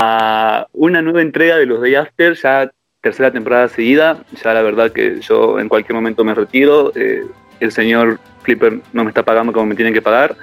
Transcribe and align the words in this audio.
a 0.00 0.66
una 0.72 1.00
nueva 1.02 1.22
entrega 1.22 1.56
de 1.56 1.66
los 1.66 1.80
Day 1.80 1.94
After, 1.94 2.34
ya 2.34 2.70
tercera 3.00 3.30
temporada 3.30 3.68
seguida. 3.68 4.18
Ya 4.42 4.52
la 4.52 4.62
verdad 4.62 4.90
que 4.92 5.20
yo 5.20 5.58
en 5.58 5.68
cualquier 5.68 5.94
momento 5.94 6.24
me 6.24 6.34
retiro. 6.34 6.92
Eh, 6.94 7.24
el 7.60 7.72
señor 7.72 8.18
Flipper 8.42 8.80
no 8.92 9.04
me 9.04 9.10
está 9.10 9.22
pagando 9.22 9.52
como 9.52 9.66
me 9.66 9.74
tienen 9.74 9.94
que 9.94 10.02
pagar. 10.02 10.36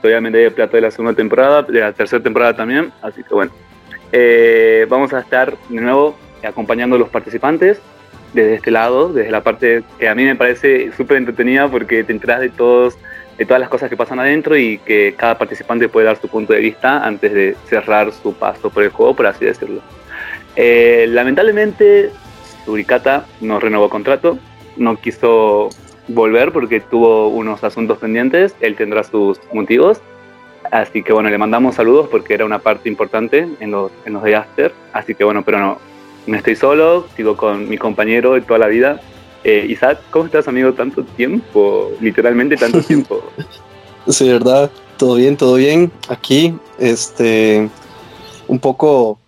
Todavía 0.00 0.20
me 0.20 0.30
de 0.30 0.50
plata 0.50 0.76
de 0.76 0.82
la 0.82 0.90
segunda 0.90 1.14
temporada, 1.14 1.62
de 1.62 1.80
la 1.80 1.92
tercera 1.92 2.22
temporada 2.22 2.54
también. 2.54 2.92
Así 3.02 3.22
que 3.22 3.34
bueno, 3.34 3.52
eh, 4.12 4.86
vamos 4.88 5.12
a 5.12 5.20
estar 5.20 5.56
de 5.68 5.80
nuevo 5.80 6.16
acompañando 6.42 6.96
a 6.96 6.98
los 6.98 7.08
participantes 7.08 7.80
desde 8.32 8.54
este 8.54 8.70
lado, 8.70 9.12
desde 9.12 9.30
la 9.30 9.42
parte 9.42 9.82
que 9.98 10.08
a 10.08 10.14
mí 10.14 10.24
me 10.24 10.36
parece 10.36 10.92
súper 10.92 11.16
entretenida 11.16 11.68
porque 11.68 12.04
te 12.04 12.12
enteras 12.12 12.40
de 12.40 12.48
todos 12.48 12.96
de 13.40 13.46
todas 13.46 13.58
las 13.58 13.70
cosas 13.70 13.88
que 13.88 13.96
pasan 13.96 14.20
adentro 14.20 14.54
y 14.54 14.76
que 14.76 15.14
cada 15.16 15.38
participante 15.38 15.88
puede 15.88 16.04
dar 16.04 16.20
su 16.20 16.28
punto 16.28 16.52
de 16.52 16.60
vista 16.60 17.02
antes 17.02 17.32
de 17.32 17.56
cerrar 17.64 18.12
su 18.12 18.34
paso 18.34 18.68
por 18.68 18.82
el 18.82 18.90
juego, 18.90 19.16
por 19.16 19.26
así 19.26 19.46
decirlo. 19.46 19.80
Eh, 20.56 21.06
lamentablemente, 21.08 22.10
Suricata 22.66 23.24
no 23.40 23.58
renovó 23.58 23.88
contrato, 23.88 24.38
no 24.76 24.96
quiso 24.96 25.70
volver 26.08 26.52
porque 26.52 26.80
tuvo 26.80 27.28
unos 27.28 27.64
asuntos 27.64 27.96
pendientes, 27.96 28.54
él 28.60 28.76
tendrá 28.76 29.04
sus 29.04 29.40
motivos. 29.54 30.02
Así 30.70 31.02
que 31.02 31.14
bueno, 31.14 31.30
le 31.30 31.38
mandamos 31.38 31.76
saludos 31.76 32.08
porque 32.10 32.34
era 32.34 32.44
una 32.44 32.58
parte 32.58 32.90
importante 32.90 33.48
en 33.58 33.70
los, 33.70 33.90
en 34.04 34.12
los 34.12 34.22
de 34.22 34.36
Aster. 34.36 34.74
Así 34.92 35.14
que 35.14 35.24
bueno, 35.24 35.42
pero 35.46 35.58
no, 35.60 35.78
no 36.26 36.36
estoy 36.36 36.56
solo, 36.56 37.06
sigo 37.16 37.38
con 37.38 37.70
mi 37.70 37.78
compañero 37.78 38.34
de 38.34 38.42
toda 38.42 38.58
la 38.58 38.66
vida, 38.66 39.00
eh, 39.44 39.66
Isaac, 39.68 40.00
¿cómo 40.10 40.26
estás, 40.26 40.48
amigo? 40.48 40.72
Tanto 40.72 41.04
tiempo, 41.04 41.90
literalmente 42.00 42.56
tanto 42.56 42.82
tiempo. 42.86 43.22
sí, 44.08 44.28
verdad, 44.28 44.70
todo 44.96 45.14
bien, 45.14 45.36
todo 45.36 45.54
bien. 45.54 45.90
Aquí, 46.08 46.54
este, 46.78 47.68
un 48.48 48.58
poco 48.58 49.18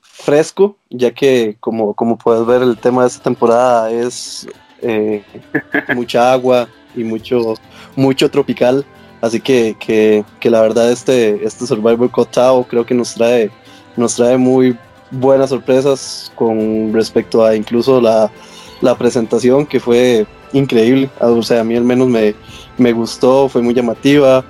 fresco, 0.00 0.76
ya 0.90 1.12
que 1.12 1.56
como, 1.60 1.94
como 1.94 2.16
puedes 2.16 2.46
ver, 2.46 2.62
el 2.62 2.76
tema 2.76 3.02
de 3.02 3.08
esta 3.08 3.22
temporada 3.22 3.90
es 3.90 4.46
eh, 4.82 5.22
mucha 5.94 6.32
agua 6.32 6.68
y 6.94 7.04
mucho, 7.04 7.54
mucho 7.94 8.30
tropical. 8.30 8.84
Así 9.20 9.40
que, 9.40 9.76
que, 9.78 10.24
que, 10.38 10.50
la 10.50 10.60
verdad 10.60 10.92
este, 10.92 11.44
este 11.44 11.66
Survivor 11.66 12.10
Cotao 12.10 12.64
creo 12.64 12.84
que 12.84 12.94
nos 12.94 13.14
trae, 13.14 13.50
nos 13.96 14.14
trae 14.14 14.36
muy 14.36 14.76
buenas 15.10 15.50
sorpresas 15.50 16.30
con 16.34 16.92
respecto 16.92 17.44
a 17.44 17.56
incluso 17.56 18.00
la, 18.00 18.30
la 18.80 18.96
presentación 18.96 19.66
que 19.66 19.80
fue 19.80 20.26
increíble. 20.52 21.10
O 21.20 21.42
sea, 21.42 21.60
a 21.60 21.64
mí 21.64 21.76
al 21.76 21.84
menos 21.84 22.08
me, 22.08 22.34
me 22.78 22.92
gustó, 22.92 23.48
fue 23.48 23.62
muy 23.62 23.74
llamativa. 23.74 24.44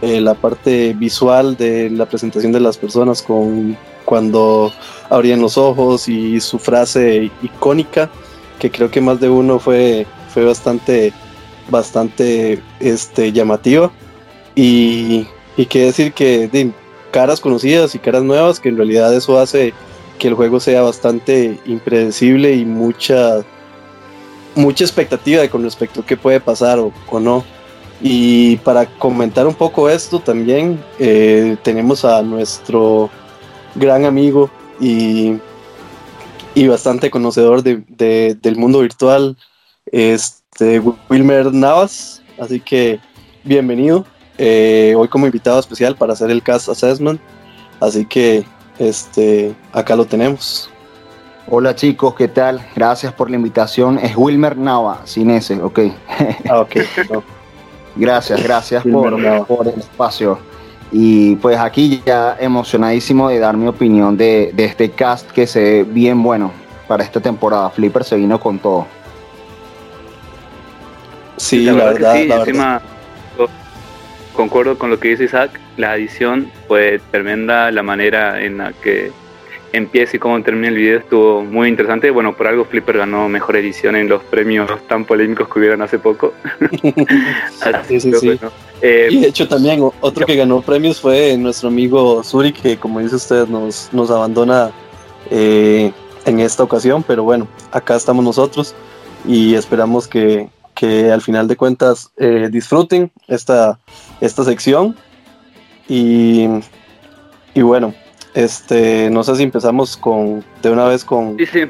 Eh, 0.00 0.20
la 0.20 0.34
parte 0.34 0.94
visual 0.94 1.56
de 1.56 1.90
la 1.90 2.06
presentación 2.06 2.52
de 2.52 2.60
las 2.60 2.78
personas 2.78 3.20
con 3.20 3.76
cuando 4.04 4.72
abrían 5.10 5.40
los 5.40 5.56
ojos 5.56 6.08
y 6.08 6.40
su 6.40 6.58
frase 6.58 7.30
icónica, 7.42 8.10
que 8.58 8.70
creo 8.70 8.90
que 8.90 9.00
más 9.00 9.20
de 9.20 9.28
uno 9.28 9.58
fue, 9.58 10.06
fue 10.32 10.44
bastante, 10.44 11.12
bastante 11.70 12.62
este, 12.80 13.32
llamativa. 13.32 13.90
Y, 14.54 15.26
y 15.56 15.66
qué 15.66 15.86
decir 15.86 16.12
que 16.12 16.72
caras 17.10 17.40
conocidas 17.40 17.94
y 17.94 17.98
caras 17.98 18.22
nuevas, 18.22 18.60
que 18.60 18.68
en 18.68 18.76
realidad 18.76 19.14
eso 19.14 19.38
hace 19.38 19.72
que 20.18 20.28
el 20.28 20.34
juego 20.34 20.60
sea 20.60 20.82
bastante 20.82 21.58
impredecible 21.66 22.54
y 22.54 22.64
mucha 22.64 23.44
mucha 24.54 24.84
expectativa 24.84 25.46
con 25.48 25.62
respecto 25.62 26.00
a 26.00 26.06
qué 26.06 26.16
puede 26.16 26.40
pasar 26.40 26.78
o, 26.78 27.20
no. 27.20 27.44
Y 28.00 28.56
para 28.58 28.86
comentar 28.86 29.46
un 29.46 29.54
poco 29.54 29.88
esto 29.88 30.18
también 30.18 30.82
eh, 30.98 31.56
tenemos 31.62 32.04
a 32.04 32.22
nuestro 32.22 33.10
gran 33.76 34.04
amigo 34.04 34.50
y, 34.80 35.34
y 36.54 36.66
bastante 36.66 37.10
conocedor 37.10 37.62
de, 37.62 38.36
del 38.40 38.56
mundo 38.56 38.80
virtual, 38.80 39.36
este, 39.86 40.82
Wilmer 41.08 41.52
Navas. 41.52 42.22
Así 42.38 42.60
que 42.60 42.98
bienvenido. 43.44 44.04
Eh, 44.38 44.94
hoy 44.96 45.08
como 45.08 45.26
invitado 45.26 45.60
especial 45.60 45.94
para 45.94 46.14
hacer 46.14 46.30
el 46.30 46.42
cast 46.42 46.68
assessment. 46.68 47.20
Así 47.78 48.04
que 48.04 48.44
este, 48.78 49.54
acá 49.72 49.94
lo 49.94 50.04
tenemos. 50.04 50.71
Hola 51.48 51.74
chicos, 51.74 52.14
¿qué 52.14 52.28
tal? 52.28 52.64
Gracias 52.74 53.12
por 53.12 53.28
la 53.28 53.36
invitación. 53.36 53.98
Es 53.98 54.16
Wilmer 54.16 54.56
Nava, 54.56 55.00
sin 55.04 55.30
ese, 55.30 55.60
ok. 55.60 55.80
Ah, 56.48 56.60
ok. 56.60 56.76
gracias, 57.96 58.42
gracias 58.42 58.84
por, 58.84 59.46
por, 59.46 59.66
el 59.66 59.80
espacio. 59.80 60.38
Y 60.92 61.36
pues 61.36 61.58
aquí 61.58 62.00
ya 62.06 62.36
emocionadísimo 62.38 63.28
de 63.28 63.38
dar 63.38 63.56
mi 63.56 63.66
opinión 63.66 64.16
de, 64.16 64.54
este 64.56 64.90
cast 64.90 65.30
que 65.30 65.46
se 65.46 65.60
ve 65.60 65.84
bien 65.84 66.22
bueno 66.22 66.52
para 66.86 67.02
esta 67.02 67.20
temporada. 67.20 67.70
Flipper 67.70 68.04
se 68.04 68.16
vino 68.16 68.38
con 68.38 68.58
todo. 68.58 68.86
Sí, 71.38 71.64
la, 71.64 71.72
verdad, 71.72 72.14
sí, 72.14 72.30
encima, 72.30 72.80
concuerdo 74.34 74.78
con 74.78 74.90
lo 74.90 75.00
que 75.00 75.08
dice 75.08 75.24
Isaac, 75.24 75.58
la 75.76 75.96
edición 75.96 76.50
fue 76.68 77.00
tremenda, 77.10 77.70
la 77.72 77.82
manera 77.82 78.42
en 78.42 78.58
la 78.58 78.72
que 78.72 79.10
empieza 79.72 80.16
y 80.16 80.18
cómo 80.18 80.40
termina 80.42 80.68
el 80.68 80.76
video 80.76 80.98
estuvo 80.98 81.42
muy 81.42 81.68
interesante. 81.68 82.10
Bueno, 82.10 82.36
por 82.36 82.46
algo 82.46 82.64
Flipper 82.64 82.98
ganó 82.98 83.28
mejor 83.28 83.56
edición 83.56 83.96
en 83.96 84.08
los 84.08 84.22
premios 84.24 84.70
tan 84.86 85.04
polémicos 85.04 85.48
que 85.48 85.58
hubieron 85.58 85.82
hace 85.82 85.98
poco. 85.98 86.32
sí, 87.88 88.00
sí, 88.00 88.12
sí. 88.12 88.38
Eh, 88.82 89.08
y 89.10 89.20
de 89.20 89.28
hecho 89.28 89.48
también 89.48 89.80
otro 90.00 90.26
que 90.26 90.36
ganó 90.36 90.60
premios 90.60 91.00
fue 91.00 91.36
nuestro 91.36 91.68
amigo 91.68 92.22
Suri, 92.22 92.52
que 92.52 92.76
como 92.76 93.00
dice 93.00 93.16
usted 93.16 93.46
nos, 93.46 93.88
nos 93.92 94.10
abandona 94.10 94.70
eh, 95.30 95.92
en 96.24 96.40
esta 96.40 96.62
ocasión, 96.62 97.02
pero 97.02 97.24
bueno, 97.24 97.48
acá 97.70 97.96
estamos 97.96 98.24
nosotros 98.24 98.74
y 99.26 99.54
esperamos 99.54 100.08
que, 100.08 100.48
que 100.74 101.10
al 101.10 101.20
final 101.20 101.48
de 101.48 101.56
cuentas 101.56 102.10
eh, 102.16 102.48
disfruten 102.50 103.10
esta, 103.28 103.78
esta 104.20 104.44
sección 104.44 104.96
y, 105.88 106.46
y 107.54 107.62
bueno, 107.62 107.94
este, 108.34 109.10
no 109.10 109.22
sé 109.24 109.36
si 109.36 109.42
empezamos 109.42 109.96
con 109.96 110.44
de 110.62 110.70
una 110.70 110.86
vez 110.86 111.04
con. 111.04 111.36
Sí, 111.38 111.46
sí. 111.46 111.62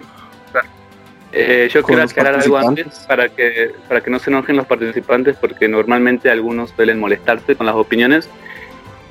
Eh, 1.34 1.71
yo 1.73 1.83
quiero 1.83 2.03
aclarar 2.03 2.34
algo 2.34 2.59
antes 2.59 3.06
para 3.09 3.27
que, 3.28 3.73
para 3.89 4.03
que 4.03 4.11
no 4.11 4.19
se 4.19 4.28
enojen 4.28 4.56
los 4.56 4.67
participantes, 4.67 5.37
porque 5.41 5.67
normalmente 5.67 6.31
algunos 6.31 6.71
suelen 6.71 7.01
molestarse 7.01 7.56
con 7.56 7.67
las 7.67 7.75
opiniones. 7.75 8.28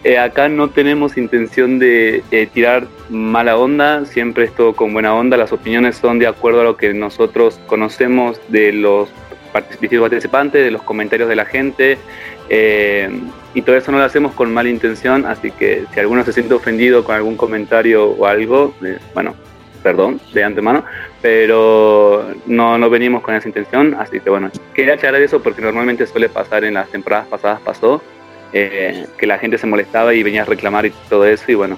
Eh, 0.04 0.18
acá 0.18 0.48
no 0.48 0.70
tenemos 0.70 1.18
intención 1.18 1.80
de 1.80 2.24
eh, 2.32 2.48
tirar 2.52 2.88
mala 3.10 3.58
onda, 3.58 4.06
siempre 4.06 4.46
es 4.46 4.56
todo 4.56 4.74
con 4.74 4.94
buena 4.94 5.16
onda. 5.16 5.36
Las 5.36 5.52
opiniones 5.52 5.96
son 5.96 6.20
de 6.20 6.28
acuerdo 6.28 6.62
a 6.62 6.64
lo 6.64 6.78
que 6.78 6.94
nosotros 6.94 7.60
conocemos 7.68 8.40
de 8.50 8.72
los 8.72 9.10
participantes, 9.52 10.64
de 10.64 10.72
los 10.72 10.84
comentarios 10.84 11.28
de 11.28 11.36
la 11.36 11.46
gente. 11.46 11.98
Eh, 13.54 13.60
y 13.60 13.62
todo 13.62 13.76
eso 13.76 13.92
no 13.92 13.98
lo 13.98 14.06
hacemos 14.06 14.34
con 14.34 14.54
mala 14.54 14.70
intención, 14.70 15.26
así 15.26 15.52
que 15.52 15.86
si 15.94 16.00
alguno 16.00 16.24
se 16.24 16.34
siente 16.34 16.54
ofendido 16.54 17.04
con 17.04 17.16
algún 17.16 17.36
comentario 17.36 18.10
o 18.12 18.26
algo, 18.26 18.74
eh, 18.84 18.98
bueno, 19.14 19.36
perdón 19.84 20.20
de 20.34 20.44
antemano, 20.44 20.84
pero 21.22 22.34
no, 22.46 22.78
no 22.78 22.90
venimos 22.90 23.22
con 23.24 23.36
esa 23.36 23.48
intención, 23.48 23.96
así 24.00 24.20
que 24.20 24.30
bueno, 24.30 24.50
quería 24.74 24.94
aclarar 24.94 25.22
eso 25.22 25.42
porque 25.42 25.62
normalmente 25.62 26.06
suele 26.08 26.30
pasar 26.30 26.64
en 26.64 26.76
las 26.76 26.90
temporadas 26.90 27.28
pasadas, 27.28 27.62
pasó, 27.62 28.02
eh, 28.54 29.06
que 29.18 29.28
la 29.28 29.38
gente 29.38 29.58
se 29.58 29.68
molestaba 29.68 30.14
y 30.14 30.24
venía 30.24 30.44
a 30.44 30.46
reclamar 30.46 30.86
y 30.86 30.92
todo 31.10 31.26
eso, 31.26 31.52
y 31.52 31.56
bueno, 31.56 31.78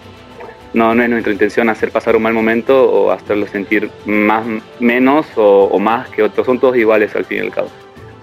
no, 0.74 0.96
no 0.96 1.04
es 1.04 1.10
nuestra 1.10 1.32
intención 1.32 1.70
hacer 1.70 1.92
pasar 1.92 2.16
un 2.16 2.24
mal 2.24 2.34
momento 2.34 2.92
o 2.92 3.12
hacerlo 3.12 3.48
sentir 3.48 3.92
más, 4.06 4.44
menos 4.80 5.28
o, 5.36 5.78
más 5.80 6.10
que 6.10 6.24
otros, 6.24 6.46
son 6.46 6.60
todos 6.60 6.76
iguales 6.76 7.16
al 7.16 7.26
fin 7.26 7.38
y 7.38 7.42
al 7.42 7.52
cabo. 7.52 7.70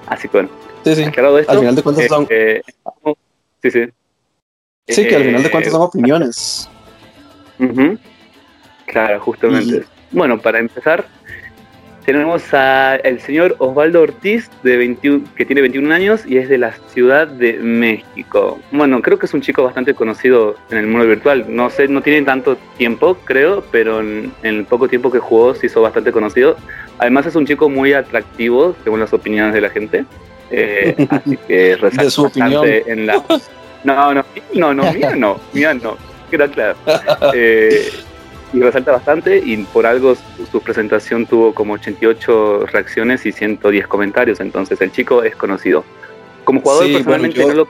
Así 0.08 0.28
que 0.28 0.38
bueno, 0.38 0.48
sí, 0.84 0.94
sí. 0.96 1.04
al 1.04 1.58
final 1.58 1.76
de 1.76 1.82
cuentas 1.82 2.06
son... 2.08 2.26
Eh, 2.28 2.60
Sí, 3.62 3.70
sí. 3.70 3.86
Sí, 4.88 5.06
que 5.06 5.16
al 5.16 5.24
final 5.24 5.42
de 5.42 5.50
cuentas 5.50 5.72
son 5.72 5.82
eh, 5.82 5.84
opiniones. 5.84 6.68
Claro, 8.86 9.20
justamente. 9.20 9.84
Bueno, 10.10 10.40
para 10.40 10.58
empezar, 10.58 11.06
tenemos 12.04 12.52
al 12.54 13.20
señor 13.20 13.54
Osvaldo 13.58 14.02
Ortiz, 14.02 14.50
de 14.64 14.76
21, 14.76 15.24
que 15.36 15.44
tiene 15.44 15.60
21 15.60 15.94
años 15.94 16.26
y 16.26 16.38
es 16.38 16.48
de 16.48 16.58
la 16.58 16.72
Ciudad 16.88 17.28
de 17.28 17.52
México. 17.58 18.58
Bueno, 18.72 19.00
creo 19.02 19.18
que 19.18 19.26
es 19.26 19.34
un 19.34 19.42
chico 19.42 19.62
bastante 19.62 19.94
conocido 19.94 20.56
en 20.70 20.78
el 20.78 20.86
mundo 20.86 21.06
virtual. 21.06 21.44
No 21.48 21.70
sé, 21.70 21.86
no 21.86 22.02
tiene 22.02 22.22
tanto 22.22 22.56
tiempo, 22.76 23.16
creo, 23.24 23.62
pero 23.70 24.00
en, 24.00 24.32
el 24.42 24.64
poco 24.64 24.88
tiempo 24.88 25.12
que 25.12 25.18
jugó 25.18 25.54
se 25.54 25.66
hizo 25.66 25.82
bastante 25.82 26.10
conocido. 26.10 26.56
Además 26.98 27.26
es 27.26 27.36
un 27.36 27.46
chico 27.46 27.68
muy 27.68 27.92
atractivo, 27.92 28.74
según 28.82 28.98
las 28.98 29.12
opiniones 29.12 29.54
de 29.54 29.60
la 29.60 29.70
gente. 29.70 30.04
Eh, 30.50 31.06
así 31.08 31.36
que 31.36 31.76
resalta 31.80 32.04
de 32.04 32.10
su 32.10 32.24
opinión. 32.24 32.64
en 32.66 33.06
la. 33.06 33.24
No, 33.82 34.12
no, 34.12 34.24
no, 34.54 34.74
no, 34.74 34.92
mía 34.92 35.16
no, 35.16 35.40
mía 35.52 35.74
no, 35.74 35.96
queda 36.30 36.48
claro. 36.48 36.76
Eh, 37.34 37.90
y 38.52 38.60
resalta 38.60 38.90
bastante 38.92 39.38
y 39.38 39.58
por 39.58 39.86
algo 39.86 40.16
su, 40.50 40.60
presentación 40.60 41.24
tuvo 41.24 41.54
como 41.54 41.74
88 41.74 42.66
reacciones 42.66 43.24
y 43.24 43.30
110 43.30 43.86
comentarios, 43.86 44.40
entonces 44.40 44.80
el 44.80 44.90
chico 44.90 45.22
es 45.22 45.36
conocido. 45.36 45.84
Como 46.44 46.60
jugador 46.60 46.92
personalmente 46.92 47.46
no 47.46 47.54
lo 47.54 47.68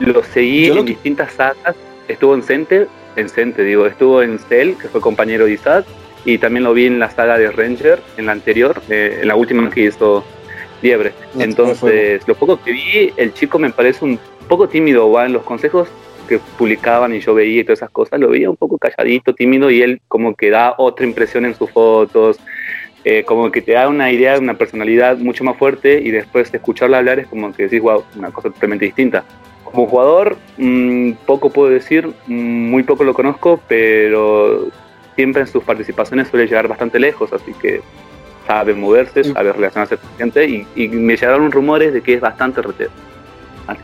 lo 0.00 0.22
seguí 0.24 0.66
en 0.66 0.84
distintas 0.84 1.32
sagas, 1.32 1.76
estuvo 2.08 2.34
en 2.34 2.42
Center 2.42 2.88
en 3.16 3.28
Cente, 3.28 3.64
digo, 3.64 3.86
estuvo 3.86 4.22
en 4.22 4.38
Cell, 4.38 4.74
que 4.80 4.88
fue 4.88 5.00
compañero 5.00 5.46
de 5.46 5.52
Isaac, 5.52 5.84
y 6.24 6.38
también 6.38 6.64
lo 6.64 6.74
vi 6.74 6.86
en 6.86 6.98
la 6.98 7.10
saga 7.10 7.38
de 7.38 7.50
Ranger, 7.50 8.00
en 8.16 8.26
la 8.26 8.32
anterior, 8.32 8.80
eh, 8.88 9.20
en 9.22 9.28
la 9.28 9.36
última 9.36 9.68
que 9.70 9.84
hizo 9.84 10.24
Liebre. 10.82 11.12
Entonces, 11.38 12.26
lo 12.26 12.34
poco 12.34 12.60
que 12.62 12.72
vi, 12.72 13.12
el 13.16 13.32
chico 13.32 13.58
me 13.58 13.70
parece 13.70 14.04
un 14.04 14.18
poco 14.48 14.68
tímido, 14.68 15.10
va 15.10 15.26
en 15.26 15.32
los 15.32 15.42
consejos 15.42 15.88
que 16.28 16.38
publicaban 16.58 17.14
y 17.14 17.20
yo 17.20 17.34
veía 17.34 17.60
y 17.60 17.64
todas 17.64 17.78
esas 17.78 17.90
cosas, 17.90 18.20
lo 18.20 18.28
veía 18.28 18.50
un 18.50 18.56
poco 18.56 18.78
calladito, 18.78 19.34
tímido 19.34 19.70
y 19.70 19.82
él 19.82 20.00
como 20.08 20.34
que 20.34 20.50
da 20.50 20.74
otra 20.76 21.06
impresión 21.06 21.44
en 21.44 21.54
sus 21.54 21.70
fotos, 21.70 22.38
eh, 23.04 23.22
como 23.24 23.52
que 23.52 23.62
te 23.62 23.72
da 23.72 23.88
una 23.88 24.10
idea 24.10 24.32
de 24.32 24.40
una 24.40 24.54
personalidad 24.54 25.16
mucho 25.18 25.44
más 25.44 25.56
fuerte 25.56 26.00
y 26.02 26.10
después 26.10 26.50
de 26.50 26.58
escucharlo 26.58 26.96
hablar 26.96 27.20
es 27.20 27.28
como 27.28 27.52
que 27.52 27.64
decís, 27.64 27.80
wow, 27.80 28.04
una 28.16 28.30
cosa 28.30 28.50
totalmente 28.50 28.84
distinta. 28.84 29.24
Como 29.62 29.86
jugador, 29.86 30.36
mmm, 30.56 31.12
poco 31.24 31.50
puedo 31.50 31.70
decir, 31.70 32.12
muy 32.26 32.82
poco 32.82 33.04
lo 33.04 33.14
conozco, 33.14 33.60
pero 33.68 34.68
siempre 35.14 35.42
en 35.42 35.48
sus 35.48 35.62
participaciones 35.62 36.28
suele 36.28 36.46
llegar 36.46 36.68
bastante 36.68 36.98
lejos, 36.98 37.32
así 37.32 37.52
que 37.54 37.80
sabe 38.46 38.74
moverse, 38.74 39.24
sabe 39.24 39.52
relacionarse 39.52 39.96
con 39.96 40.10
gente 40.16 40.48
y, 40.48 40.66
y 40.76 40.88
me 40.88 41.16
llegaron 41.16 41.50
rumores 41.50 41.92
de 41.92 42.02
que 42.02 42.14
es 42.14 42.20
bastante 42.20 42.62
retero. 42.62 42.90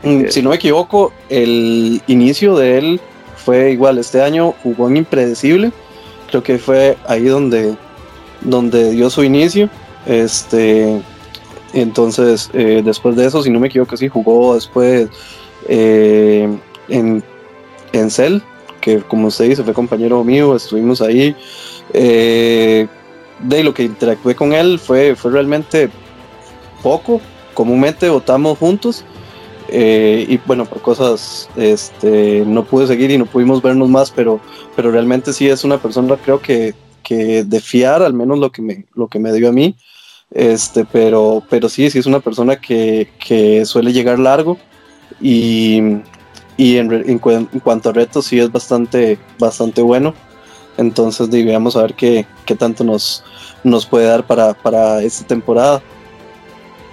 Mm, 0.03 0.25
si 0.29 0.41
no 0.41 0.49
me 0.49 0.55
equivoco, 0.55 1.11
el 1.29 2.01
inicio 2.07 2.55
de 2.55 2.77
él 2.77 3.01
fue 3.35 3.71
igual. 3.71 3.97
Este 3.97 4.21
año 4.21 4.53
jugó 4.63 4.87
en 4.87 4.97
Impredecible. 4.97 5.71
Creo 6.29 6.43
que 6.43 6.57
fue 6.57 6.97
ahí 7.07 7.25
donde, 7.25 7.75
donde 8.41 8.91
dio 8.91 9.09
su 9.09 9.23
inicio. 9.23 9.69
Este, 10.05 11.01
entonces, 11.73 12.49
eh, 12.53 12.81
después 12.83 13.15
de 13.15 13.25
eso, 13.25 13.43
si 13.43 13.49
no 13.49 13.59
me 13.59 13.67
equivoco, 13.67 13.97
sí 13.97 14.07
jugó 14.07 14.55
después 14.55 15.09
eh, 15.67 16.47
en, 16.87 17.23
en 17.91 18.09
Cell, 18.09 18.39
que 18.79 18.99
como 18.99 19.27
usted 19.27 19.49
dice, 19.49 19.63
fue 19.63 19.73
compañero 19.73 20.23
mío. 20.23 20.55
Estuvimos 20.55 21.01
ahí. 21.01 21.35
Eh, 21.93 22.87
de 23.43 23.63
lo 23.63 23.73
que 23.73 23.83
interactué 23.83 24.35
con 24.35 24.53
él 24.53 24.79
fue, 24.79 25.15
fue 25.15 25.31
realmente 25.31 25.89
poco. 26.81 27.21
Comúnmente 27.53 28.09
votamos 28.09 28.57
juntos 28.57 29.05
eh, 29.69 30.25
y 30.27 30.37
bueno, 30.45 30.65
por 30.65 30.81
cosas 30.81 31.49
este, 31.55 32.43
no 32.45 32.63
pude 32.63 32.87
seguir 32.87 33.11
y 33.11 33.17
no 33.17 33.25
pudimos 33.25 33.61
vernos 33.61 33.89
más, 33.89 34.11
pero, 34.11 34.39
pero 34.75 34.91
realmente 34.91 35.33
sí 35.33 35.47
es 35.47 35.63
una 35.63 35.77
persona, 35.77 36.17
creo 36.17 36.41
que, 36.41 36.73
que 37.01 37.43
de 37.43 37.59
fiar, 37.59 38.01
al 38.01 38.13
menos 38.13 38.39
lo 38.39 38.51
que 38.51 38.61
me, 38.61 38.85
lo 38.95 39.07
que 39.07 39.19
me 39.19 39.31
dio 39.33 39.49
a 39.49 39.51
mí. 39.51 39.75
Este, 40.31 40.83
pero, 40.85 41.43
pero 41.49 41.69
sí, 41.69 41.89
sí 41.91 41.99
es 41.99 42.07
una 42.07 42.19
persona 42.19 42.55
que, 42.55 43.07
que 43.23 43.65
suele 43.65 43.93
llegar 43.93 44.17
largo 44.17 44.57
y, 45.21 45.79
y 46.57 46.77
en, 46.77 46.91
en, 46.91 47.19
cuanto 47.19 47.89
a 47.89 47.93
retos 47.93 48.25
sí 48.25 48.39
es 48.39 48.51
bastante, 48.51 49.19
bastante 49.39 49.81
bueno. 49.81 50.13
Entonces 50.77 51.29
digamos 51.29 51.75
a 51.75 51.81
ver 51.83 51.93
qué, 51.93 52.25
qué 52.45 52.55
tanto 52.55 52.83
nos, 52.83 53.23
nos 53.63 53.85
puede 53.85 54.07
dar 54.07 54.25
para, 54.25 54.53
para 54.53 55.01
esta 55.01 55.25
temporada. 55.25 55.81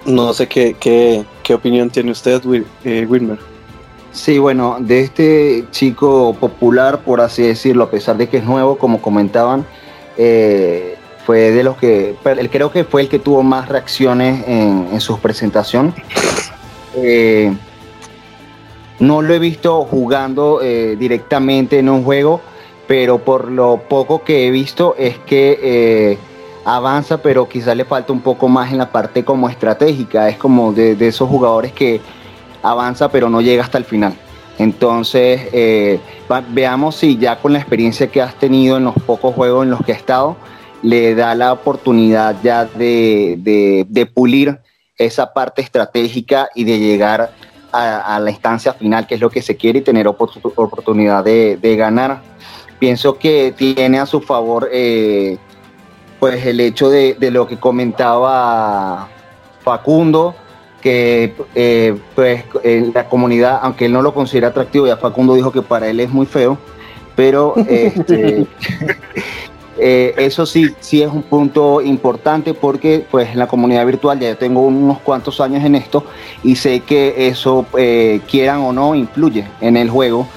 No 0.05 0.33
sé 0.33 0.47
qué, 0.47 0.75
qué, 0.79 1.25
qué 1.43 1.53
opinión 1.53 1.89
tiene 1.89 2.11
usted, 2.11 2.41
eh, 2.83 3.05
Wilmer. 3.07 3.37
Sí, 4.11 4.39
bueno, 4.39 4.77
de 4.79 5.01
este 5.01 5.65
chico 5.71 6.35
popular, 6.39 7.01
por 7.03 7.21
así 7.21 7.43
decirlo, 7.43 7.85
a 7.85 7.89
pesar 7.89 8.17
de 8.17 8.27
que 8.27 8.37
es 8.37 8.43
nuevo, 8.43 8.77
como 8.77 9.01
comentaban, 9.01 9.65
eh, 10.17 10.97
fue 11.25 11.51
de 11.51 11.63
los 11.63 11.77
que, 11.77 12.15
creo 12.51 12.71
que 12.71 12.83
fue 12.83 13.03
el 13.03 13.09
que 13.09 13.19
tuvo 13.19 13.41
más 13.41 13.69
reacciones 13.69 14.45
en, 14.47 14.89
en 14.91 14.99
su 14.99 15.17
presentación. 15.19 15.93
Eh, 16.95 17.53
no 18.99 19.21
lo 19.21 19.33
he 19.33 19.39
visto 19.39 19.83
jugando 19.85 20.61
eh, 20.61 20.95
directamente 20.97 21.79
en 21.79 21.87
un 21.89 22.03
juego, 22.03 22.41
pero 22.91 23.19
por 23.19 23.49
lo 23.49 23.83
poco 23.87 24.21
que 24.21 24.45
he 24.45 24.51
visto 24.51 24.95
es 24.97 25.17
que 25.19 25.57
eh, 25.63 26.17
avanza, 26.65 27.21
pero 27.21 27.47
quizás 27.47 27.73
le 27.77 27.85
falta 27.85 28.11
un 28.11 28.19
poco 28.19 28.49
más 28.49 28.69
en 28.69 28.79
la 28.79 28.91
parte 28.91 29.23
como 29.23 29.47
estratégica. 29.47 30.27
Es 30.27 30.35
como 30.35 30.73
de, 30.73 30.97
esos 30.99 31.29
jugadores 31.29 31.71
que 31.71 32.01
avanza, 32.61 33.09
pero 33.09 33.29
no 33.29 33.39
llega 33.39 33.63
hasta 33.63 33.77
el 33.77 33.85
final. 33.85 34.13
Entonces, 34.57 35.39
eh, 35.53 36.01
veamos 36.49 36.97
si 36.97 37.17
ya 37.17 37.39
con 37.39 37.53
la 37.53 37.59
experiencia 37.59 38.07
que 38.07 38.21
has 38.21 38.35
tenido 38.35 38.75
en 38.75 38.83
los 38.83 38.95
pocos 38.95 39.33
juegos 39.35 39.63
en 39.63 39.71
los 39.71 39.79
que 39.85 39.93
has 39.93 39.99
estado, 39.99 40.35
le 40.81 41.15
da 41.15 41.33
la 41.33 41.53
oportunidad 41.53 42.35
ya 42.43 42.65
de, 42.65 44.11
pulir 44.13 44.59
esa 44.97 45.31
parte 45.31 45.61
estratégica 45.61 46.49
y 46.55 46.65
de 46.65 46.77
llegar 46.77 47.31
a, 47.71 48.19
la 48.19 48.31
instancia 48.31 48.73
final, 48.73 49.07
que 49.07 49.15
es 49.15 49.21
lo 49.21 49.29
que 49.29 49.41
se 49.41 49.55
quiere, 49.55 49.79
y 49.79 49.81
tener 49.81 50.09
oportunidad 50.09 51.23
de 51.23 51.75
ganar. 51.77 52.29
Pienso 52.81 53.19
que 53.19 53.53
tiene 53.55 53.99
a 53.99 54.07
su 54.07 54.21
favor 54.21 54.67
eh, 54.71 55.37
pues 56.19 56.43
el 56.47 56.59
hecho 56.59 56.89
de, 56.89 57.13
de 57.13 57.29
lo 57.29 57.45
que 57.45 57.57
comentaba 57.59 59.07
Facundo, 59.63 60.33
que 60.81 61.35
eh, 61.53 61.95
pues 62.15 62.43
en 62.63 62.91
la 62.91 63.07
comunidad, 63.07 63.59
aunque 63.61 63.85
él 63.85 63.93
no 63.93 64.01
lo 64.01 64.15
considera 64.15 64.47
atractivo, 64.47 64.87
ya 64.87 64.97
Facundo 64.97 65.35
dijo 65.35 65.51
que 65.51 65.61
para 65.61 65.89
él 65.89 65.99
es 65.99 66.09
muy 66.09 66.25
feo, 66.25 66.57
pero 67.15 67.53
este, 67.69 68.47
eh, 69.83 70.13
eso 70.17 70.45
sí, 70.45 70.75
sí 70.79 71.01
es 71.01 71.11
un 71.11 71.23
punto 71.23 71.81
importante 71.81 72.53
porque 72.53 73.03
pues 73.09 73.29
en 73.29 73.39
la 73.39 73.47
comunidad 73.47 73.83
virtual 73.83 74.19
ya 74.19 74.35
tengo 74.35 74.61
unos 74.61 74.99
cuantos 74.99 75.41
años 75.41 75.63
en 75.63 75.73
esto 75.73 76.05
y 76.43 76.55
sé 76.55 76.81
que 76.81 77.27
eso, 77.27 77.65
eh, 77.75 78.21
quieran 78.29 78.59
o 78.59 78.73
no, 78.73 78.93
influye 78.93 79.47
en 79.59 79.77
el 79.77 79.89
juego 79.89 80.27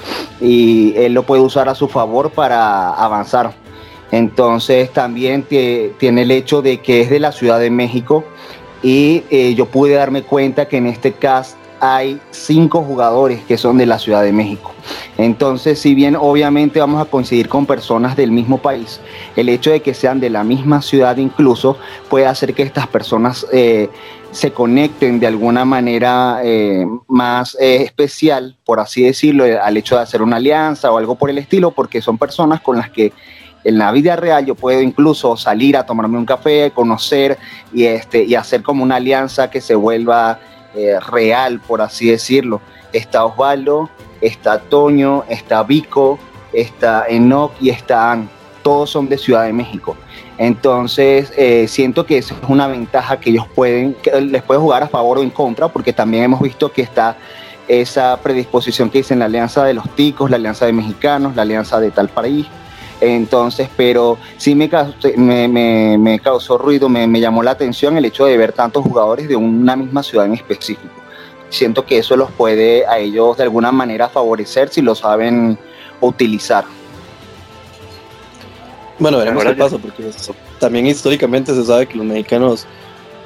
y 0.41 0.95
él 0.97 1.13
lo 1.13 1.27
puede 1.27 1.43
usar 1.43 1.69
a 1.69 1.75
su 1.75 1.87
favor 1.87 2.31
para 2.31 2.89
avanzar. 2.89 3.53
Entonces 4.09 4.91
también 4.91 5.43
tiene 5.43 6.21
el 6.23 6.31
hecho 6.31 6.63
de 6.63 6.81
que 6.81 7.01
es 7.01 7.11
de 7.11 7.19
la 7.19 7.31
Ciudad 7.31 7.59
de 7.59 7.69
México 7.69 8.23
y 8.81 9.25
eh, 9.29 9.53
yo 9.53 9.67
pude 9.67 9.93
darme 9.93 10.23
cuenta 10.23 10.67
que 10.67 10.77
en 10.77 10.87
este 10.87 11.13
cast 11.13 11.55
hay 11.79 12.19
cinco 12.31 12.81
jugadores 12.81 13.43
que 13.43 13.57
son 13.57 13.77
de 13.77 13.85
la 13.85 13.99
Ciudad 13.99 14.23
de 14.23 14.31
México. 14.31 14.73
Entonces, 15.17 15.79
si 15.79 15.95
bien 15.95 16.15
obviamente 16.15 16.79
vamos 16.79 17.01
a 17.01 17.09
coincidir 17.09 17.49
con 17.49 17.65
personas 17.65 18.15
del 18.15 18.31
mismo 18.31 18.57
país, 18.57 18.99
el 19.35 19.49
hecho 19.49 19.71
de 19.71 19.81
que 19.81 19.93
sean 19.93 20.19
de 20.19 20.29
la 20.29 20.43
misma 20.43 20.81
ciudad 20.81 21.17
incluso 21.17 21.77
puede 22.09 22.25
hacer 22.25 22.53
que 22.53 22.63
estas 22.63 22.87
personas 22.87 23.45
eh, 23.51 23.89
se 24.31 24.51
conecten 24.51 25.19
de 25.19 25.27
alguna 25.27 25.63
manera 25.63 26.41
eh, 26.43 26.85
más 27.07 27.55
eh, 27.59 27.83
especial, 27.83 28.57
por 28.65 28.79
así 28.79 29.03
decirlo, 29.03 29.45
al 29.45 29.77
hecho 29.77 29.95
de 29.95 30.01
hacer 30.01 30.21
una 30.21 30.35
alianza 30.35 30.91
o 30.91 30.97
algo 30.97 31.15
por 31.15 31.29
el 31.29 31.37
estilo, 31.37 31.71
porque 31.71 32.01
son 32.01 32.17
personas 32.17 32.61
con 32.61 32.77
las 32.77 32.89
que 32.89 33.13
en 33.63 33.77
la 33.77 33.91
vida 33.91 34.15
real 34.15 34.45
yo 34.45 34.55
puedo 34.55 34.81
incluso 34.81 35.37
salir 35.37 35.75
a 35.75 35.85
tomarme 35.85 36.17
un 36.17 36.25
café, 36.25 36.71
conocer 36.75 37.37
y, 37.73 37.85
este, 37.85 38.23
y 38.23 38.35
hacer 38.35 38.61
como 38.61 38.83
una 38.83 38.97
alianza 38.97 39.49
que 39.49 39.59
se 39.59 39.73
vuelva 39.73 40.39
eh, 40.75 40.99
real, 40.99 41.59
por 41.59 41.81
así 41.81 42.09
decirlo. 42.09 42.61
Está 42.93 43.25
Osvaldo, 43.25 43.89
está 44.21 44.59
Toño, 44.59 45.23
está 45.29 45.63
Vico, 45.63 46.19
está 46.53 47.05
Enoch 47.07 47.51
y 47.59 47.69
está 47.69 48.11
Ann. 48.11 48.29
Todos 48.63 48.89
son 48.89 49.07
de 49.07 49.17
Ciudad 49.17 49.45
de 49.45 49.53
México. 49.53 49.95
Entonces, 50.37 51.31
eh, 51.37 51.67
siento 51.67 52.05
que 52.05 52.17
esa 52.17 52.33
es 52.33 52.49
una 52.49 52.67
ventaja 52.67 53.19
que 53.19 53.29
ellos 53.29 53.47
pueden, 53.53 53.93
que 53.93 54.19
les 54.21 54.41
puede 54.43 54.59
jugar 54.59 54.83
a 54.83 54.87
favor 54.87 55.19
o 55.19 55.23
en 55.23 55.29
contra, 55.29 55.67
porque 55.67 55.93
también 55.93 56.23
hemos 56.23 56.41
visto 56.41 56.71
que 56.71 56.81
está 56.81 57.15
esa 57.67 58.17
predisposición 58.21 58.89
que 58.89 58.99
dicen 58.99 59.19
la 59.19 59.25
alianza 59.25 59.63
de 59.63 59.73
los 59.73 59.89
ticos, 59.95 60.29
la 60.29 60.35
alianza 60.35 60.65
de 60.65 60.73
mexicanos, 60.73 61.35
la 61.35 61.43
alianza 61.43 61.79
de 61.79 61.91
tal 61.91 62.09
país. 62.09 62.47
Entonces, 63.01 63.69
pero 63.75 64.17
sí 64.37 64.55
me, 64.55 64.69
me, 65.17 65.47
me, 65.47 65.97
me 65.97 66.19
causó 66.19 66.57
ruido, 66.57 66.87
me, 66.87 67.07
me, 67.07 67.19
llamó 67.19 67.43
la 67.43 67.51
atención 67.51 67.97
el 67.97 68.05
hecho 68.05 68.25
de 68.25 68.37
ver 68.37 68.53
tantos 68.53 68.83
jugadores 68.83 69.27
de 69.27 69.35
una 69.35 69.75
misma 69.75 70.01
ciudad 70.01 70.25
en 70.25 70.33
específico. 70.33 70.93
Siento 71.49 71.85
que 71.85 71.97
eso 71.97 72.15
los 72.15 72.31
puede 72.31 72.85
a 72.85 72.97
ellos 72.97 73.37
de 73.37 73.43
alguna 73.43 73.71
manera 73.71 74.09
favorecer 74.09 74.69
si 74.69 74.81
lo 74.81 74.95
saben 74.95 75.57
utilizar. 76.01 76.65
Bueno, 78.97 79.17
veremos 79.17 79.43
qué 79.43 79.53
pasa, 79.53 79.77
porque 79.77 80.09
también 80.59 80.87
históricamente 80.87 81.53
se 81.53 81.65
sabe 81.65 81.85
que 81.85 81.97
los 81.97 82.05
mexicanos, 82.05 82.65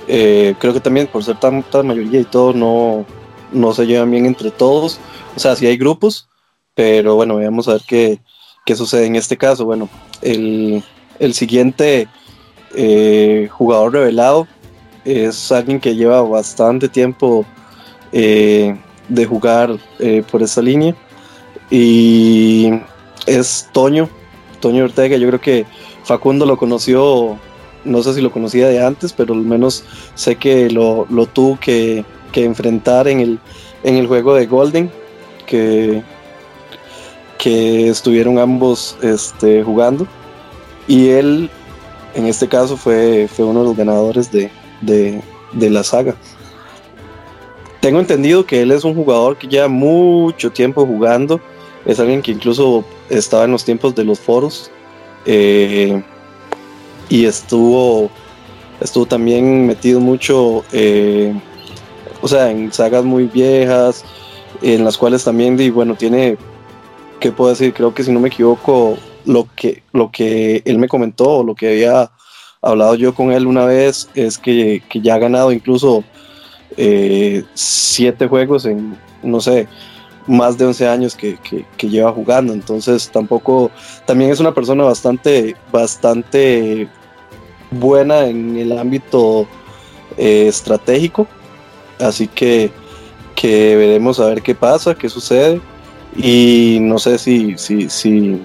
eh, 0.07 0.55
creo 0.59 0.73
que 0.73 0.79
también 0.79 1.05
por 1.05 1.23
ser 1.23 1.39
tanta 1.39 1.83
mayoría 1.83 2.21
y 2.21 2.25
todo, 2.25 2.53
no, 2.53 3.05
no 3.51 3.73
se 3.73 3.85
llevan 3.85 4.09
bien 4.09 4.25
entre 4.25 4.49
todos. 4.49 4.99
O 5.35 5.39
sea, 5.39 5.55
sí 5.55 5.67
hay 5.67 5.77
grupos, 5.77 6.27
pero 6.73 7.15
bueno, 7.15 7.35
veamos 7.35 7.67
a 7.67 7.73
ver 7.73 7.81
qué, 7.87 8.19
qué 8.65 8.75
sucede 8.75 9.05
en 9.05 9.15
este 9.15 9.37
caso. 9.37 9.65
Bueno, 9.65 9.89
el, 10.21 10.83
el 11.19 11.33
siguiente 11.33 12.07
eh, 12.75 13.47
jugador 13.51 13.93
revelado 13.93 14.47
es 15.05 15.51
alguien 15.51 15.79
que 15.79 15.95
lleva 15.95 16.21
bastante 16.21 16.87
tiempo 16.87 17.45
eh, 18.11 18.77
de 19.07 19.25
jugar 19.25 19.77
eh, 19.99 20.23
por 20.29 20.43
esa 20.43 20.61
línea 20.61 20.95
y 21.69 22.71
es 23.25 23.69
Toño, 23.71 24.09
Toño 24.59 24.83
Ortega. 24.83 25.17
Yo 25.17 25.27
creo 25.27 25.41
que 25.41 25.65
Facundo 26.03 26.45
lo 26.45 26.57
conoció, 26.57 27.37
no 27.85 28.03
sé 28.03 28.13
si 28.13 28.21
lo 28.21 28.31
conocía 28.31 28.67
de 28.67 28.83
antes, 28.83 29.13
pero 29.13 29.33
al 29.33 29.41
menos 29.41 29.83
sé 30.15 30.35
que 30.35 30.69
lo, 30.69 31.05
lo 31.09 31.25
tuvo 31.25 31.59
que, 31.59 32.03
que, 32.31 32.43
enfrentar 32.45 33.07
en 33.07 33.19
el, 33.19 33.39
en 33.83 33.95
el 33.95 34.07
juego 34.07 34.35
de 34.35 34.47
Golden, 34.47 34.91
que 35.45 36.03
que 37.39 37.89
estuvieron 37.89 38.37
ambos 38.37 38.95
este, 39.01 39.63
jugando. 39.63 40.05
Y 40.87 41.07
él, 41.07 41.49
en 42.13 42.27
este 42.27 42.47
caso, 42.47 42.77
fue, 42.77 43.27
fue 43.27 43.45
uno 43.45 43.61
de 43.61 43.65
los 43.65 43.77
ganadores 43.77 44.31
de, 44.31 44.51
de 44.81 45.69
la 45.71 45.83
saga. 45.83 46.15
Tengo 47.81 47.99
entendido 47.99 48.45
que 48.45 48.61
él 48.61 48.71
es 48.71 48.83
un 48.83 48.93
jugador 48.93 49.37
que 49.37 49.47
lleva 49.47 49.67
mucho 49.67 50.51
tiempo 50.51 50.85
jugando. 50.85 51.39
Es 51.85 51.99
alguien 51.99 52.21
que 52.21 52.31
incluso 52.31 52.83
estaba 53.09 53.45
en 53.45 53.51
los 53.51 53.63
tiempos 53.63 53.95
de 53.95 54.03
los 54.03 54.19
foros. 54.19 54.69
Eh, 55.25 56.03
y 57.09 57.25
estuvo, 57.25 58.09
estuvo 58.79 59.05
también 59.05 59.65
metido 59.65 59.99
mucho, 59.99 60.63
eh, 60.71 61.33
o 62.21 62.27
sea, 62.27 62.51
en 62.51 62.71
sagas 62.71 63.03
muy 63.03 63.25
viejas, 63.25 64.05
en 64.61 64.83
las 64.83 64.97
cuales 64.97 65.23
también, 65.23 65.57
bueno, 65.73 65.95
tiene, 65.95 66.37
¿qué 67.19 67.31
puedo 67.31 67.49
decir? 67.49 67.73
Creo 67.73 67.93
que 67.93 68.03
si 68.03 68.11
no 68.11 68.19
me 68.19 68.29
equivoco, 68.29 68.97
lo 69.25 69.47
que, 69.55 69.83
lo 69.93 70.11
que 70.11 70.61
él 70.65 70.79
me 70.79 70.87
comentó, 70.87 71.37
o 71.37 71.43
lo 71.43 71.55
que 71.55 71.69
había 71.69 72.11
hablado 72.61 72.95
yo 72.95 73.13
con 73.13 73.31
él 73.31 73.47
una 73.47 73.65
vez, 73.65 74.09
es 74.15 74.37
que, 74.37 74.81
que 74.89 75.01
ya 75.01 75.15
ha 75.15 75.19
ganado 75.19 75.51
incluso 75.51 76.03
eh, 76.77 77.43
siete 77.53 78.27
juegos 78.27 78.65
en, 78.65 78.97
no 79.23 79.41
sé, 79.41 79.67
más 80.27 80.57
de 80.57 80.65
11 80.65 80.87
años 80.87 81.15
que, 81.15 81.37
lleva 81.79 82.11
jugando. 82.11 82.53
Entonces 82.53 83.09
tampoco, 83.09 83.71
también 84.05 84.31
es 84.31 84.39
una 84.39 84.53
persona 84.53 84.83
bastante, 84.83 85.55
bastante 85.71 86.87
buena 87.71 88.25
en 88.25 88.57
el 88.57 88.77
ámbito 88.77 89.47
eh, 90.17 90.47
estratégico. 90.47 91.27
Así 91.99 92.27
que, 92.27 92.71
que 93.35 93.75
veremos 93.75 94.19
a 94.19 94.27
ver 94.27 94.41
qué 94.41 94.55
pasa, 94.55 94.95
qué 94.95 95.09
sucede. 95.09 95.59
Y 96.15 96.79
no 96.81 96.99
sé 96.99 97.17
si, 97.17 97.57
si, 97.57 97.89
si, 97.89 98.41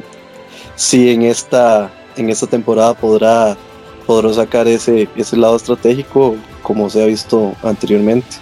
si 0.74 1.10
en 1.10 1.22
esta, 1.22 1.90
en 2.16 2.30
esta 2.30 2.46
temporada 2.46 2.94
podrá, 2.94 3.56
podrá 4.06 4.32
sacar 4.32 4.68
ese, 4.68 5.08
ese 5.16 5.36
lado 5.36 5.56
estratégico 5.56 6.36
como 6.62 6.88
se 6.90 7.02
ha 7.02 7.06
visto 7.06 7.54
anteriormente. 7.62 8.36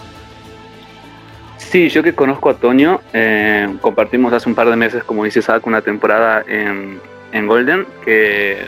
Sí, 1.57 1.88
yo 1.88 2.02
que 2.02 2.14
conozco 2.14 2.50
a 2.50 2.55
Toño, 2.55 3.00
eh, 3.14 3.67
compartimos 3.81 4.33
hace 4.33 4.49
un 4.49 4.55
par 4.55 4.69
de 4.69 4.76
meses, 4.76 5.05
como 5.05 5.25
dice 5.25 5.41
Zach, 5.41 5.67
una 5.67 5.81
temporada 5.81 6.45
en, 6.47 7.00
en 7.33 7.47
Golden 7.47 7.87
que 8.05 8.67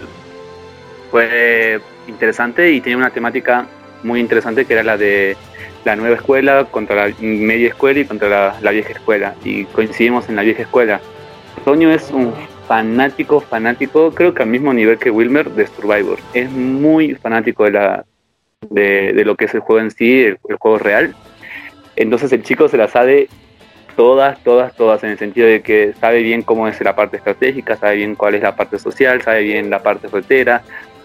fue 1.11 1.80
interesante 2.08 2.73
y 2.73 2.80
tenía 2.80 2.96
una 2.96 3.11
temática 3.11 3.66
muy 4.02 4.20
interesante 4.20 4.64
que 4.64 4.73
era 4.73 4.82
la 4.82 4.96
de 4.96 5.37
la 5.84 5.96
nueva 5.96 6.16
escuela 6.16 6.64
contra 6.70 7.08
la 7.08 7.14
media 7.20 7.68
escuela 7.68 8.00
y 8.00 8.04
contra 8.04 8.54
la, 8.60 8.70
vieja 8.70 8.92
escuela. 8.92 9.34
Y 9.44 9.64
coincidimos 9.64 10.28
en 10.28 10.36
la 10.36 10.42
vieja 10.42 10.62
escuela. 10.62 11.00
Toño 11.64 11.90
es 11.90 12.10
un 12.10 12.32
fanático, 12.66 13.40
fanático, 13.40 14.10
creo 14.12 14.34
que 14.34 14.42
al 14.42 14.48
mismo 14.48 14.72
nivel 14.72 14.98
que 14.98 15.10
Wilmer 15.10 15.50
de 15.50 15.66
Survivor. 15.66 16.18
Es 16.32 16.50
muy 16.50 17.14
fanático 17.14 17.64
de 17.64 17.70
la, 17.70 18.04
de, 18.70 19.22
lo 19.24 19.36
que 19.36 19.44
es 19.44 19.54
el 19.54 19.60
juego 19.60 19.80
en 19.82 19.90
sí, 19.90 20.22
el, 20.22 20.38
juego 20.58 20.78
real. 20.78 21.14
Entonces 21.96 22.32
el 22.32 22.42
chico 22.42 22.68
se 22.68 22.76
la 22.76 22.88
sabe 22.88 23.28
todas, 23.96 24.42
todas, 24.42 24.74
todas, 24.74 25.04
en 25.04 25.10
el 25.10 25.18
sentido 25.18 25.46
de 25.46 25.62
que 25.62 25.92
sabe 26.00 26.22
bien 26.22 26.42
cómo 26.42 26.66
es 26.66 26.80
la 26.80 26.96
parte 26.96 27.18
estratégica, 27.18 27.76
sabe 27.76 27.96
bien 27.96 28.14
cuál 28.14 28.34
es 28.34 28.42
la 28.42 28.56
parte 28.56 28.78
social, 28.78 29.22
sabe 29.22 29.42
bien 29.42 29.70
la 29.70 29.82
parte 29.82 30.08
soltera, 30.08 30.62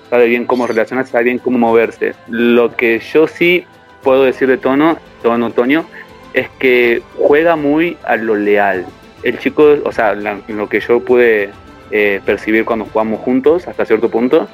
sabe 0.10 0.28
bien 0.28 0.46
cómo 0.46 0.66
relacionarse, 0.66 1.12
sabe 1.12 1.26
bien 1.26 1.38
cómo 1.38 1.60
moverse. 1.60 2.14
Lo 2.28 2.76
que 2.76 3.00
yo 3.00 3.28
sí 3.28 3.66
puedo 4.04 4.24
decir 4.24 4.48
de 4.48 4.58
tono, 4.58 4.98
tono 5.22 5.52
Toño, 5.52 5.86
es 6.34 6.50
que 6.60 7.02
juega 7.18 7.56
muy 7.56 7.98
a 8.04 8.16
lo 8.16 8.36
leal. 8.36 8.86
El 9.24 9.40
chico, 9.40 9.76
o 9.84 9.92
sea, 9.92 10.14
lo 10.14 10.70
que 10.70 10.80
yo 10.80 11.02
pude 11.02 11.50
eh, 11.92 12.22
percibir 12.26 12.66
cuando 12.66 12.86
jugamos 12.86 13.20
juntos 13.20 13.68
hasta 13.68 13.86
cierto 13.86 14.10
punto, 14.10 14.48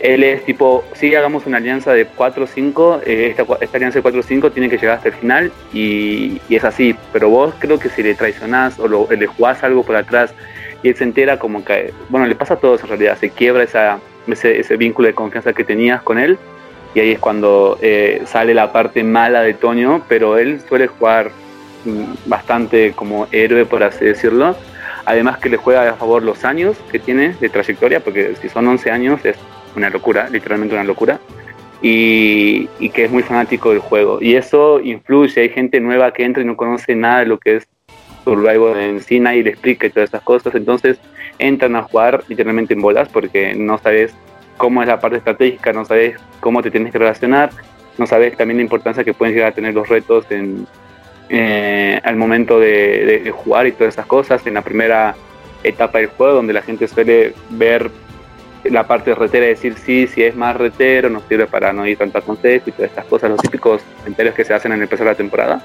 él 0.00 0.24
es 0.24 0.44
tipo, 0.46 0.82
si 0.94 1.14
hagamos 1.14 1.46
una 1.46 1.58
alianza 1.58 1.92
de 1.92 2.06
4 2.06 2.44
o 2.44 2.46
5, 2.46 3.00
eh, 3.04 3.34
esta, 3.36 3.76
alianza 3.76 3.98
de 3.98 4.02
4 4.02 4.20
o 4.20 4.22
5 4.22 4.50
tiene 4.50 4.70
que 4.70 4.78
llegar 4.78 4.96
hasta 4.96 5.08
el 5.08 5.14
final 5.14 5.52
y, 5.74 6.40
es 6.48 6.64
así. 6.64 6.96
Pero 7.12 7.28
vos 7.28 7.54
creo 7.58 7.78
que 7.78 7.90
si 7.90 8.02
le 8.02 8.14
traicionás 8.14 8.78
o 8.78 8.88
le 8.88 9.26
jugás 9.26 9.62
algo 9.62 9.84
por 9.84 9.96
atrás 9.96 10.34
y 10.82 10.88
él 10.88 10.96
se 10.96 11.04
entera 11.04 11.38
como 11.38 11.64
que, 11.64 11.92
bueno, 12.08 12.26
le 12.26 12.34
pasa 12.34 12.54
a 12.54 12.56
todos 12.56 12.82
en 12.82 12.88
realidad, 12.88 13.18
se 13.18 13.30
quiebra 13.30 13.64
ese, 13.64 14.76
vínculo 14.76 15.08
de 15.08 15.14
confianza 15.14 15.52
que 15.52 15.64
tenías 15.64 16.02
con 16.02 16.18
él 16.18 16.38
y 16.94 17.00
ahí 17.00 17.12
es 17.12 17.18
cuando 17.18 17.78
eh, 17.80 18.22
sale 18.26 18.54
la 18.54 18.72
parte 18.72 19.04
mala 19.04 19.42
de 19.42 19.54
Toño, 19.54 20.02
pero 20.08 20.38
él 20.38 20.60
suele 20.68 20.88
jugar 20.88 21.30
mm, 21.84 22.28
bastante 22.28 22.92
como 22.92 23.28
héroe, 23.30 23.64
por 23.64 23.82
así 23.82 24.04
decirlo. 24.04 24.56
Además 25.04 25.38
que 25.38 25.48
le 25.48 25.56
juega 25.56 25.88
a 25.88 25.94
favor 25.94 26.22
los 26.22 26.44
años 26.44 26.76
que 26.90 26.98
tiene 26.98 27.34
de 27.40 27.48
trayectoria, 27.48 28.00
porque 28.00 28.34
si 28.40 28.48
son 28.48 28.66
11 28.66 28.90
años 28.90 29.24
es 29.24 29.36
una 29.76 29.88
locura, 29.88 30.28
literalmente 30.28 30.74
una 30.74 30.84
locura, 30.84 31.20
y, 31.82 32.66
que 32.90 33.04
es 33.04 33.10
muy 33.10 33.22
fanático 33.22 33.70
del 33.70 33.78
juego. 33.78 34.18
Y 34.20 34.34
eso 34.34 34.80
influye, 34.80 35.40
hay 35.40 35.48
gente 35.48 35.80
nueva 35.80 36.12
que 36.12 36.24
entra 36.24 36.42
y 36.42 36.46
no 36.46 36.56
conoce 36.56 36.94
nada 36.94 37.20
de 37.20 37.26
lo 37.26 37.38
que 37.38 37.56
es 37.56 37.68
Survivor 38.24 38.76
en 38.76 39.00
sí, 39.00 39.16
y 39.16 39.42
le 39.42 39.50
explica 39.50 39.86
y 39.86 39.90
todas 39.90 40.10
esas 40.10 40.22
cosas, 40.22 40.54
entonces 40.54 40.98
entran 41.38 41.74
a 41.74 41.82
jugar 41.82 42.22
literalmente 42.28 42.74
en 42.74 42.82
bolas 42.82 43.08
porque 43.08 43.54
no 43.54 43.78
sabes 43.78 44.14
cómo 44.60 44.82
es 44.82 44.88
la 44.88 45.00
parte 45.00 45.16
estratégica, 45.16 45.72
no 45.72 45.86
sabes 45.86 46.18
cómo 46.38 46.60
te 46.60 46.70
tienes 46.70 46.92
que 46.92 46.98
relacionar, 46.98 47.48
no 47.96 48.06
sabes 48.06 48.36
también 48.36 48.58
la 48.58 48.62
importancia 48.62 49.02
que 49.02 49.14
pueden 49.14 49.34
llegar 49.34 49.52
a 49.52 49.54
tener 49.54 49.72
los 49.72 49.88
retos 49.88 50.26
en, 50.28 50.66
eh, 51.30 51.98
al 52.04 52.16
momento 52.16 52.60
de, 52.60 53.32
jugar 53.34 53.66
y 53.66 53.72
todas 53.72 53.94
esas 53.94 54.04
cosas, 54.04 54.46
en 54.46 54.52
la 54.52 54.60
primera 54.60 55.14
etapa 55.64 55.96
del 55.96 56.08
juego 56.08 56.34
donde 56.34 56.52
la 56.52 56.60
gente 56.60 56.86
suele 56.88 57.32
ver 57.48 57.90
la 58.64 58.86
parte 58.86 59.14
retera 59.14 59.46
decir 59.46 59.76
sí, 59.78 60.06
si 60.06 60.22
es 60.22 60.36
más 60.36 60.54
retero, 60.54 61.08
nos 61.08 61.22
sirve 61.22 61.46
para 61.46 61.72
no 61.72 61.86
ir 61.86 61.96
tanto 61.96 62.18
a 62.18 62.20
consejo 62.20 62.68
y 62.68 62.72
todas 62.72 62.90
estas 62.90 63.06
cosas, 63.06 63.30
los 63.30 63.40
típicos 63.40 63.80
comentarios 64.00 64.34
que 64.34 64.44
se 64.44 64.52
hacen 64.52 64.72
en 64.72 64.78
el 64.78 64.82
empezar 64.82 65.06
la 65.06 65.14
temporada. 65.14 65.62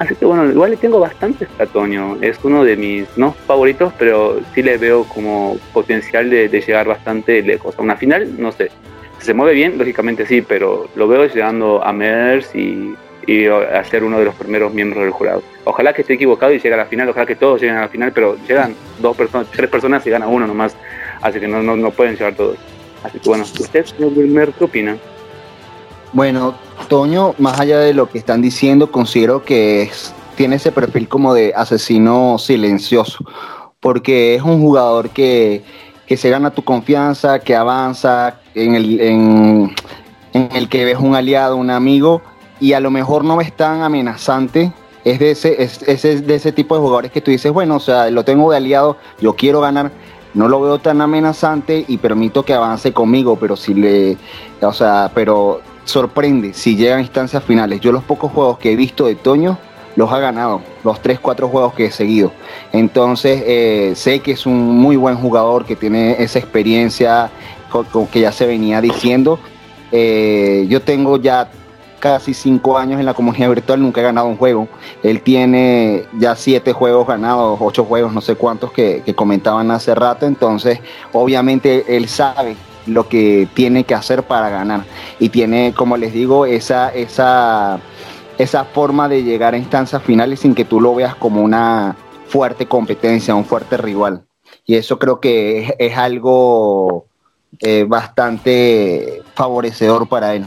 Así 0.00 0.14
que 0.14 0.24
bueno, 0.24 0.50
igual 0.50 0.70
le 0.70 0.78
tengo 0.78 0.98
bastante 0.98 1.46
a 1.58 1.66
Toño, 1.66 2.16
es 2.22 2.38
uno 2.42 2.64
de 2.64 2.74
mis 2.74 3.18
no 3.18 3.34
favoritos, 3.46 3.92
pero 3.98 4.40
sí 4.54 4.62
le 4.62 4.78
veo 4.78 5.04
como 5.04 5.58
potencial 5.74 6.30
de, 6.30 6.48
llegar 6.48 6.88
bastante 6.88 7.42
lejos. 7.42 7.78
A 7.78 7.82
una 7.82 7.98
final, 7.98 8.40
no 8.40 8.50
sé, 8.50 8.70
si 9.18 9.26
se 9.26 9.34
mueve 9.34 9.52
bien, 9.52 9.76
lógicamente 9.76 10.24
sí, 10.24 10.40
pero 10.40 10.88
lo 10.94 11.06
veo 11.06 11.26
llegando 11.26 11.84
a 11.84 11.92
MERS 11.92 12.54
y, 12.54 12.94
y 13.26 13.46
a 13.46 13.84
ser 13.84 14.02
uno 14.02 14.18
de 14.18 14.24
los 14.24 14.34
primeros 14.36 14.72
miembros 14.72 15.04
del 15.04 15.12
jurado. 15.12 15.42
Ojalá 15.64 15.92
que 15.92 16.00
esté 16.00 16.14
equivocado 16.14 16.50
y 16.54 16.58
llegue 16.58 16.72
a 16.72 16.78
la 16.78 16.86
final, 16.86 17.10
ojalá 17.10 17.26
que 17.26 17.36
todos 17.36 17.60
lleguen 17.60 17.76
a 17.76 17.82
la 17.82 17.88
final, 17.88 18.10
pero 18.14 18.38
llegan 18.48 18.74
dos 19.00 19.14
personas, 19.14 19.48
tres 19.50 19.68
personas 19.68 20.06
y 20.06 20.10
gana 20.10 20.28
uno 20.28 20.46
nomás 20.46 20.74
así 21.20 21.40
que 21.40 21.46
no, 21.46 21.62
no, 21.62 21.90
pueden 21.90 22.16
llevar 22.16 22.34
todos. 22.34 22.56
Así 23.02 23.18
que 23.18 23.28
bueno, 23.28 23.44
¿usted, 23.44 23.84
señor 23.84 24.12
Wilmer, 24.16 24.50
qué 24.58 24.64
opina? 24.64 24.96
Bueno, 26.12 26.54
Toño, 26.88 27.34
más 27.38 27.60
allá 27.60 27.78
de 27.78 27.94
lo 27.94 28.08
que 28.08 28.18
están 28.18 28.42
diciendo, 28.42 28.90
considero 28.90 29.44
que 29.44 29.82
es, 29.82 30.12
tiene 30.36 30.56
ese 30.56 30.72
perfil 30.72 31.06
como 31.08 31.34
de 31.34 31.52
asesino 31.54 32.36
silencioso, 32.38 33.24
porque 33.78 34.34
es 34.34 34.42
un 34.42 34.60
jugador 34.60 35.10
que, 35.10 35.62
que 36.06 36.16
se 36.16 36.28
gana 36.28 36.50
tu 36.50 36.64
confianza, 36.64 37.38
que 37.38 37.54
avanza, 37.54 38.40
en 38.56 38.74
el, 38.74 39.00
en, 39.00 39.74
el 40.32 40.68
que 40.68 40.84
ves 40.84 40.98
un 40.98 41.14
aliado, 41.14 41.56
un 41.56 41.70
amigo, 41.70 42.22
y 42.58 42.72
a 42.72 42.80
lo 42.80 42.90
mejor 42.90 43.22
no 43.22 43.40
es 43.40 43.52
tan 43.56 43.82
amenazante. 43.82 44.72
Es 45.04 45.20
de 45.20 45.30
ese, 45.30 45.62
es, 45.62 45.80
es, 45.86 46.26
de 46.26 46.34
ese 46.34 46.50
tipo 46.50 46.74
de 46.74 46.80
jugadores 46.80 47.12
que 47.12 47.20
tú 47.20 47.30
dices, 47.30 47.52
bueno, 47.52 47.76
o 47.76 47.80
sea, 47.80 48.10
lo 48.10 48.24
tengo 48.24 48.50
de 48.50 48.56
aliado, 48.56 48.96
yo 49.20 49.34
quiero 49.34 49.60
ganar, 49.60 49.92
no 50.34 50.48
lo 50.48 50.60
veo 50.60 50.80
tan 50.80 51.00
amenazante 51.00 51.84
y 51.86 51.98
permito 51.98 52.44
que 52.44 52.52
avance 52.52 52.92
conmigo, 52.92 53.36
pero 53.36 53.56
si 53.56 53.74
le, 53.74 54.18
o 54.60 54.72
sea, 54.72 55.12
pero 55.14 55.62
sorprende 55.84 56.52
si 56.54 56.76
llega 56.76 56.96
a 56.96 57.00
instancias 57.00 57.42
finales. 57.44 57.80
Yo 57.80 57.92
los 57.92 58.04
pocos 58.04 58.32
juegos 58.32 58.58
que 58.58 58.72
he 58.72 58.76
visto 58.76 59.06
de 59.06 59.14
Toño 59.14 59.58
los 59.96 60.12
ha 60.12 60.18
ganado, 60.18 60.62
los 60.84 61.00
3, 61.02 61.18
4 61.20 61.48
juegos 61.48 61.74
que 61.74 61.86
he 61.86 61.90
seguido. 61.90 62.32
Entonces 62.72 63.42
eh, 63.44 63.92
sé 63.96 64.20
que 64.20 64.32
es 64.32 64.46
un 64.46 64.78
muy 64.78 64.96
buen 64.96 65.16
jugador, 65.16 65.64
que 65.64 65.76
tiene 65.76 66.22
esa 66.22 66.38
experiencia 66.38 67.30
con, 67.70 68.06
que 68.06 68.20
ya 68.20 68.32
se 68.32 68.46
venía 68.46 68.80
diciendo. 68.80 69.38
Eh, 69.92 70.66
yo 70.68 70.80
tengo 70.82 71.16
ya 71.16 71.50
casi 72.00 72.34
cinco 72.34 72.78
años 72.78 72.98
en 72.98 73.06
la 73.06 73.14
comunidad 73.14 73.50
virtual, 73.50 73.80
nunca 73.80 74.00
he 74.00 74.04
ganado 74.04 74.26
un 74.26 74.36
juego. 74.36 74.66
Él 75.02 75.20
tiene 75.20 76.06
ya 76.18 76.34
siete 76.34 76.72
juegos 76.72 77.06
ganados, 77.06 77.58
ocho 77.60 77.84
juegos, 77.84 78.12
no 78.12 78.20
sé 78.20 78.34
cuántos 78.34 78.72
que, 78.72 79.02
comentaban 79.14 79.70
hace 79.70 79.94
rato. 79.94 80.26
Entonces, 80.26 80.80
obviamente, 81.12 81.96
él 81.96 82.08
sabe 82.08 82.56
lo 82.90 83.08
que 83.08 83.48
tiene 83.54 83.84
que 83.84 83.94
hacer 83.94 84.22
para 84.24 84.50
ganar. 84.50 84.84
Y 85.18 85.28
tiene, 85.30 85.72
como 85.74 85.96
les 85.96 86.12
digo, 86.12 86.46
esa, 86.46 86.92
esa, 86.94 87.80
esa 88.38 88.64
forma 88.64 89.08
de 89.08 89.22
llegar 89.22 89.54
a 89.54 89.58
instancias 89.58 90.02
finales 90.02 90.40
sin 90.40 90.54
que 90.54 90.64
tú 90.64 90.80
lo 90.80 90.94
veas 90.94 91.14
como 91.14 91.42
una 91.42 91.96
fuerte 92.26 92.66
competencia, 92.66 93.34
un 93.34 93.44
fuerte 93.44 93.76
rival. 93.76 94.24
Y 94.66 94.76
eso 94.76 94.98
creo 94.98 95.20
que 95.20 95.74
es, 95.78 95.96
algo 95.96 97.06
eh, 97.60 97.84
bastante 97.88 99.22
favorecedor 99.34 100.08
para 100.08 100.34
él 100.34 100.46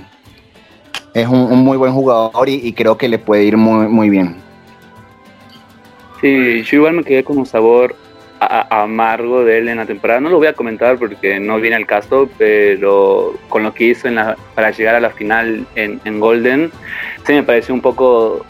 es 1.13 1.27
un, 1.27 1.63
muy 1.63 1.77
buen 1.77 1.93
jugador 1.93 2.50
y, 2.50 2.73
creo 2.73 2.97
que 2.97 3.07
le 3.07 3.19
puede 3.19 3.43
ir 3.43 3.57
muy, 3.57 3.88
muy 3.88 4.09
bien. 4.09 4.35
Sí, 6.21 6.63
yo 6.63 6.77
igual 6.77 6.93
me 6.95 7.03
quedé 7.03 7.23
con 7.23 7.38
un 7.38 7.45
sabor 7.45 7.95
amargo 8.45 9.43
de 9.43 9.59
él 9.59 9.69
en 9.69 9.77
la 9.77 9.85
temporada. 9.85 10.19
No 10.19 10.29
lo 10.29 10.38
voy 10.38 10.47
a 10.47 10.53
comentar 10.53 10.97
porque 10.97 11.39
no 11.39 11.59
viene 11.59 11.75
al 11.75 11.85
caso, 11.85 12.29
pero 12.38 13.33
con 13.50 13.63
lo 13.63 13.73
que 13.73 13.85
hizo 13.85 14.07
en 14.07 14.15
la, 14.15 14.38
para 14.55 14.71
llegar 14.71 14.95
a 14.95 15.00
la 15.00 15.09
final 15.12 15.65
en, 15.75 16.00
en 16.05 16.19
Golden, 16.19 16.71
se 17.25 17.33
me 17.33 17.43
pareció 17.43 17.73
un 17.73 17.81
poco 17.81 18.45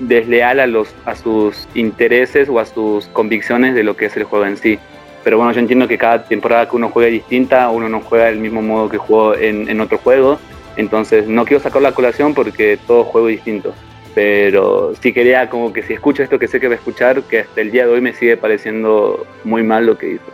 desleal 0.00 0.60
a, 0.60 0.66
los, 0.66 0.94
a 1.04 1.14
sus 1.14 1.68
intereses 1.74 2.48
o 2.48 2.58
a 2.60 2.66
sus 2.66 3.06
convicciones 3.08 3.74
de 3.74 3.84
lo 3.84 3.96
que 3.96 4.06
es 4.06 4.16
el 4.16 4.24
juego 4.24 4.46
en 4.46 4.56
sí. 4.56 4.78
Pero 5.24 5.36
bueno, 5.36 5.52
yo 5.52 5.60
entiendo 5.60 5.88
que 5.88 5.98
cada 5.98 6.24
temporada 6.24 6.68
que 6.68 6.76
uno 6.76 6.90
juega 6.90 7.10
distinta, 7.10 7.68
uno 7.70 7.88
no 7.88 8.00
juega 8.00 8.26
del 8.26 8.38
mismo 8.38 8.62
modo 8.62 8.88
que 8.88 8.98
jugó 8.98 9.34
en, 9.34 9.80
otro 9.80 9.98
juego, 9.98 10.38
entonces 10.76 11.26
no 11.26 11.44
quiero 11.44 11.62
sacar 11.62 11.82
la 11.82 11.92
colación 11.92 12.34
porque 12.34 12.78
todo 12.86 13.04
juego 13.04 13.26
distinto 13.26 13.74
pero 14.18 14.94
sí 15.00 15.12
quería 15.12 15.48
como 15.48 15.72
que 15.72 15.84
si 15.84 15.92
escucho 15.92 16.24
esto 16.24 16.40
que 16.40 16.48
sé 16.48 16.58
que 16.58 16.66
va 16.66 16.74
a 16.74 16.76
escuchar, 16.76 17.22
que 17.22 17.38
hasta 17.38 17.60
el 17.60 17.70
día 17.70 17.86
de 17.86 17.92
hoy 17.92 18.00
me 18.00 18.12
sigue 18.12 18.36
pareciendo 18.36 19.24
muy 19.44 19.62
mal 19.62 19.86
lo 19.86 19.96
que 19.96 20.14
hizo. 20.14 20.24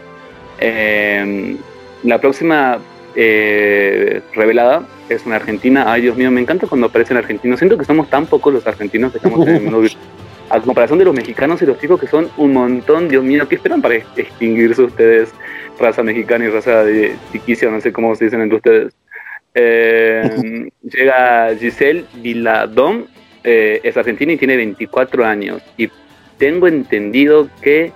Em, 0.59 1.59
la 2.03 2.19
próxima 2.19 2.79
eh, 3.15 4.23
revelada 4.35 4.87
es 5.11 5.27
una 5.27 5.37
argentina. 5.37 5.85
Ay, 5.87 6.01
Dios 6.01 6.17
mío, 6.17 6.31
me 6.31 6.41
encanta 6.41 6.67
cuando 6.67 6.87
aparecen 6.87 7.19
argentinos. 7.19 7.59
Siento 7.59 7.77
que 7.77 7.85
somos 7.85 8.09
tan 8.09 8.25
pocos 8.25 8.55
los 8.55 8.67
argentinos 8.67 9.13
que 9.13 9.19
estamos 9.19 9.47
en 9.47 9.57
el 9.57 9.61
mundo 9.61 9.87
A 10.49 10.61
comparación 10.61 10.99
de 10.99 11.05
los 11.05 11.15
mexicanos 11.15 11.61
y 11.61 11.67
los 11.67 11.79
chicos 11.79 12.01
que 12.01 12.07
son 12.07 12.31
un 12.39 12.55
montón, 12.55 13.11
Dios 13.11 13.23
mío, 13.23 13.47
¿qué 13.49 13.57
esperan 13.57 13.83
para 13.83 13.97
extinguirse 13.97 14.81
ustedes? 14.81 15.29
Raza 15.79 16.03
mexicana 16.03 16.47
y 16.47 16.49
raza 16.49 16.85
de 16.85 17.17
tiquicia, 17.33 17.71
no 17.71 17.83
sé 17.83 17.93
cómo 17.93 18.15
se 18.15 18.25
dicen 18.25 18.41
entre 18.41 18.57
ustedes. 18.57 18.95
Em, 19.53 20.71
llega 20.83 21.55
Giselle 21.57 22.07
Viladón, 22.15 23.09
eh, 23.45 23.81
es 23.83 23.97
argentina 23.97 24.33
y 24.33 24.37
tiene 24.37 24.57
24 24.57 25.25
años. 25.25 25.63
Y 25.77 25.91
tengo 26.39 26.67
entendido 26.67 27.49
que 27.63 27.93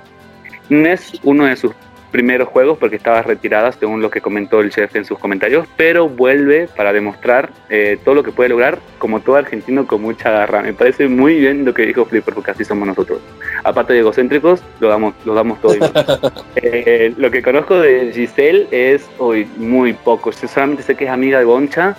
no 0.69 0.89
es 0.89 1.13
uno 1.25 1.47
de 1.47 1.57
sus 1.57 1.73
primeros 2.11 2.49
juegos 2.49 2.79
porque 2.79 2.97
estaba 2.97 3.23
retirada, 3.23 3.73
según 3.73 4.01
lo 4.01 4.11
que 4.11 4.21
comentó 4.21 4.61
el 4.61 4.71
chef 4.71 4.95
en 4.97 5.05
sus 5.05 5.19
comentarios, 5.19 5.67
pero 5.77 6.09
vuelve 6.09 6.69
para 6.75 6.93
demostrar 6.93 7.51
eh, 7.69 7.99
todo 8.05 8.15
lo 8.15 8.23
que 8.23 8.33
puede 8.33 8.49
lograr, 8.49 8.79
como 8.99 9.21
todo 9.21 9.37
argentino 9.37 9.87
con 9.87 10.03
mucha 10.03 10.31
garra. 10.31 10.63
Me 10.63 10.73
parece 10.73 11.09
muy 11.09 11.39
bien 11.39 11.65
lo 11.65 11.75
que 11.75 11.87
dijo 11.87 12.05
Flipper, 12.05 12.35
porque 12.35 12.53
así 12.53 12.65
somos 12.65 12.89
nosotros. 12.89 13.21
Aparte 13.65 13.93
de 13.93 14.01
egocéntricos, 14.01 14.63
lo 14.81 14.89
damos, 14.89 15.15
lo 15.25 15.35
damos 15.35 15.61
todo 15.61 15.75
eh, 16.57 17.13
lo 17.17 17.31
que 17.31 17.43
conozco 17.43 17.79
de 17.81 18.13
Giselle 18.13 18.67
es 18.71 19.09
hoy 19.19 19.47
muy 19.57 19.93
poco. 19.93 20.31
Yo 20.31 20.49
solamente 20.49 20.83
sé 20.83 20.95
que 20.95 21.05
es 21.05 21.11
amiga 21.11 21.39
de 21.39 21.45
Boncha 21.45 21.97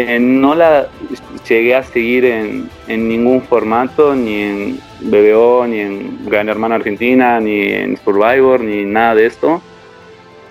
eh, 0.00 0.20
no 0.20 0.54
la 0.54 0.86
llegué 1.48 1.74
a 1.74 1.82
seguir 1.82 2.24
en, 2.24 2.68
ningún 2.86 3.42
formato, 3.42 4.14
ni 4.14 4.42
en 4.42 4.80
BBO, 5.00 5.66
ni 5.66 5.80
en 5.80 6.24
Gran 6.24 6.48
Hermano 6.48 6.76
Argentina, 6.76 7.40
ni 7.40 7.62
en 7.72 7.96
Survivor, 7.96 8.60
ni 8.60 8.84
nada 8.84 9.16
de 9.16 9.26
esto. 9.26 9.60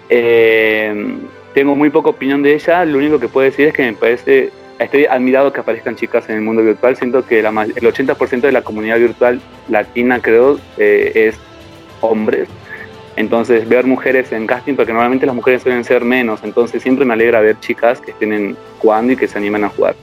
Eh, 0.10 1.16
tengo 1.54 1.78
muy 1.78 1.90
poca 1.90 2.10
opinión 2.10 2.44
de 2.44 2.56
ella, 2.56 2.84
lo 2.84 2.98
único 2.98 3.22
que 3.22 3.30
puedo 3.30 3.46
decir 3.46 3.70
es 3.70 3.74
que 3.74 3.84
me 3.84 3.94
parece, 3.94 4.52
estoy 4.80 5.06
admirado 5.06 5.54
que 5.54 5.62
aparezcan 5.62 5.96
chicas 5.96 6.28
en 6.28 6.36
el 6.36 6.42
mundo 6.42 6.62
virtual, 6.62 6.98
siento 6.98 7.26
que 7.26 7.40
el 7.40 7.46
80% 7.46 8.42
de 8.42 8.52
la 8.52 8.64
comunidad 8.64 9.00
virtual 9.00 9.40
latina 9.70 10.20
creo 10.20 10.60
eh, 10.78 11.30
es 11.30 11.40
hombres, 12.02 12.50
entonces, 13.18 13.68
ver 13.68 13.88
mujeres 13.88 14.32
en 14.32 14.46
casting, 14.46 14.76
porque 14.76 14.94
normalmente 14.94 15.26
las 15.26 15.34
mujeres 15.34 15.64
suelen 15.64 15.84
ser 15.84 16.06
menos, 16.06 16.44
entonces 16.44 16.84
siempre 16.84 17.04
me 17.04 17.16
alegra 17.16 17.42
ver 17.42 17.60
chicas 17.60 18.00
que 18.00 18.12
estén 18.12 18.56
jugando 18.78 19.14
y 19.14 19.18
que 19.18 19.28
se 19.28 19.40
animan 19.40 19.64
a 19.64 19.70
jugar. 19.70 19.96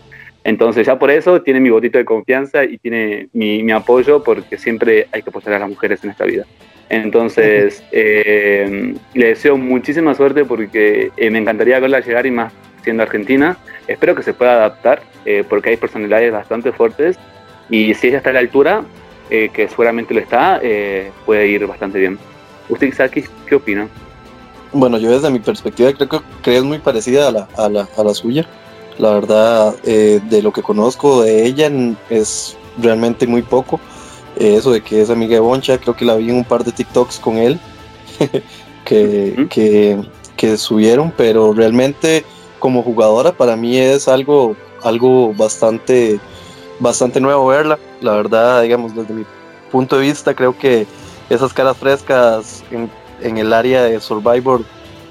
Entonces, 0.42 0.84
ya 0.84 0.98
por 0.98 1.12
eso 1.12 1.40
tiene 1.40 1.60
mi 1.60 1.70
botito 1.70 1.96
de 1.96 2.04
confianza 2.04 2.64
y 2.64 2.76
tiene 2.76 3.28
mi, 3.32 3.70
apoyo, 3.70 4.24
porque 4.24 4.58
siempre 4.58 5.06
hay 5.12 5.22
que 5.22 5.30
apoyar 5.30 5.54
a 5.54 5.58
las 5.60 5.68
mujeres 5.68 6.02
en 6.02 6.10
esta 6.10 6.24
vida. 6.24 6.44
Entonces, 6.88 7.84
eh, 7.92 8.94
le 9.14 9.26
deseo 9.26 9.56
muchísima 9.56 10.14
suerte 10.14 10.44
porque 10.44 11.12
eh, 11.16 11.30
me 11.30 11.38
encantaría 11.38 11.78
verla 11.78 12.00
llegar 12.00 12.26
y 12.26 12.32
más 12.32 12.52
siendo 12.82 13.04
argentina. 13.04 13.56
Espero 13.86 14.16
que 14.16 14.24
se 14.24 14.34
pueda 14.34 14.54
adaptar, 14.54 15.02
eh, 15.24 15.44
porque 15.48 15.70
hay 15.70 15.76
personalidades 15.76 16.32
bastante 16.32 16.72
fuertes 16.72 17.16
y 17.70 17.94
si 17.94 18.08
ella 18.08 18.18
está 18.18 18.30
a 18.30 18.34
la 18.34 18.40
altura, 18.40 18.84
que 19.30 19.66
seguramente 19.68 20.14
lo 20.14 20.20
está, 20.20 20.60
puede 21.24 21.48
ir 21.48 21.66
bastante 21.66 21.98
bien. 21.98 22.18
¿Usted, 22.68 22.86
Isaki, 22.86 23.24
qué 23.46 23.54
opina? 23.54 23.88
Bueno, 24.72 24.98
yo 24.98 25.10
desde 25.10 25.30
mi 25.30 25.38
perspectiva 25.38 25.92
creo 25.92 26.22
que, 26.42 26.56
es 26.56 26.64
muy 26.64 26.78
parecida 26.78 27.28
a 27.28 27.30
la, 27.30 27.48
a 27.56 27.68
la, 27.68 27.88
a 27.96 28.04
la 28.04 28.14
suya. 28.14 28.46
La 28.98 29.10
verdad, 29.10 29.74
eh, 29.84 30.20
de 30.28 30.42
lo 30.42 30.52
que 30.52 30.62
conozco 30.62 31.22
de 31.22 31.46
ella 31.46 31.70
es 32.10 32.56
realmente 32.78 33.26
muy 33.26 33.42
poco. 33.42 33.80
Eh, 34.36 34.56
eso 34.56 34.72
de 34.72 34.80
que 34.80 35.00
es 35.00 35.10
amiga 35.10 35.34
de 35.34 35.40
Boncha, 35.40 35.78
creo 35.78 35.94
que 35.94 36.04
la 36.04 36.16
vi 36.16 36.30
en 36.30 36.36
un 36.36 36.44
par 36.44 36.64
de 36.64 36.72
TikToks 36.72 37.20
con 37.20 37.36
él 37.36 37.60
que, 38.84 39.46
que, 39.48 40.00
que, 40.36 40.56
subieron, 40.56 41.12
pero 41.16 41.52
realmente 41.52 42.24
como 42.58 42.82
jugadora 42.82 43.30
para 43.32 43.54
mí 43.54 43.76
es 43.76 44.08
algo, 44.08 44.56
algo 44.82 45.32
bastante, 45.34 46.18
bastante 46.80 47.20
nuevo 47.20 47.46
verla. 47.46 47.78
La 48.00 48.12
verdad, 48.12 48.62
digamos, 48.62 48.94
desde 48.94 49.14
mi 49.14 49.24
punto 49.70 49.96
de 49.96 50.02
vista, 50.02 50.34
creo 50.34 50.58
que 50.58 50.86
esas 51.30 51.52
caras 51.52 51.76
frescas 51.76 52.62
en, 52.70 53.38
el 53.38 53.52
área 53.52 53.82
de 53.82 54.00
Survivor 54.00 54.62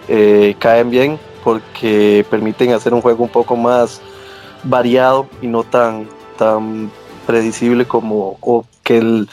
eh, 0.08 0.56
caen 0.60 0.89
bien 0.89 1.19
porque 1.43 2.26
permiten 2.30 2.71
hacer 2.71 2.93
un 2.93 3.02
juego 3.02 3.23
un 3.23 3.30
poco 3.30 3.56
más 3.56 4.02
variado 4.63 5.28
y 5.41 5.47
no 5.47 5.63
tan, 5.63 6.08
tan 6.38 6.91
predecible 7.26 7.86
como 7.86 8.38
o 8.41 8.65
que 8.84 8.97
el 8.97 9.30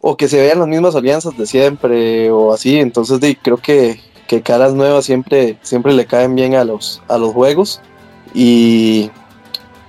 o 0.00 0.16
que 0.16 0.28
se 0.28 0.40
vean 0.40 0.58
las 0.58 0.68
mismas 0.68 0.96
alianzas 0.96 1.36
de 1.36 1.46
siempre 1.46 2.30
o 2.30 2.52
así. 2.52 2.78
Entonces 2.80 3.20
creo 3.40 3.56
que, 3.58 4.00
caras 4.42 4.72
nuevas 4.72 5.04
siempre 5.04 5.58
siempre 5.60 5.92
le 5.92 6.06
caen 6.06 6.34
bien 6.34 6.54
a 6.54 6.64
los 6.64 7.02
a 7.08 7.18
los 7.18 7.32
juegos. 7.32 7.80
Y, 8.34 9.10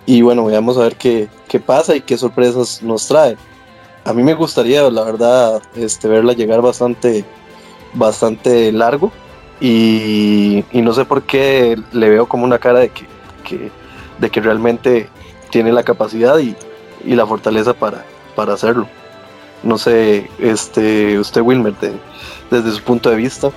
y 0.06 0.22
bueno 0.22 0.46
veamos 0.46 0.78
a 0.78 0.82
ver 0.82 0.98
qué, 0.98 1.30
qué 1.48 1.60
pasa 1.60 1.96
y 1.96 2.02
qué 2.02 2.18
sorpresas 2.18 2.84
nos 2.84 3.08
trae 3.08 3.38
a 4.06 4.14
mí 4.14 4.24
me 4.24 4.34
gustaría, 4.34 4.90
la 4.90 5.04
verdad, 5.04 5.62
este, 5.76 6.08
verla 6.08 6.34
llegar 6.34 6.62
bastante, 6.62 7.26
bastante 7.94 8.72
largo. 8.72 9.12
Y, 9.62 10.66
no 10.74 10.94
sé 10.94 11.06
por 11.06 11.24
qué 11.24 11.80
le 11.94 12.10
veo 12.10 12.28
como 12.28 12.44
una 12.44 12.60
cara 12.60 12.80
de 12.80 12.90
que, 12.90 13.72
de 14.20 14.30
que 14.30 14.42
realmente 14.42 15.10
tiene 15.50 15.72
la 15.72 15.84
capacidad 15.84 16.38
y, 16.40 16.56
la 17.06 17.26
fortaleza 17.26 17.74
para, 17.74 18.06
para 18.36 18.54
hacerlo. 18.54 18.88
No 19.62 19.78
sé, 19.78 20.30
este, 20.40 21.20
usted 21.20 21.42
Wilmer, 21.42 21.74
desde 22.50 22.72
su 22.72 22.82
punto 22.82 23.10
de 23.10 23.16
vista. 23.16 23.52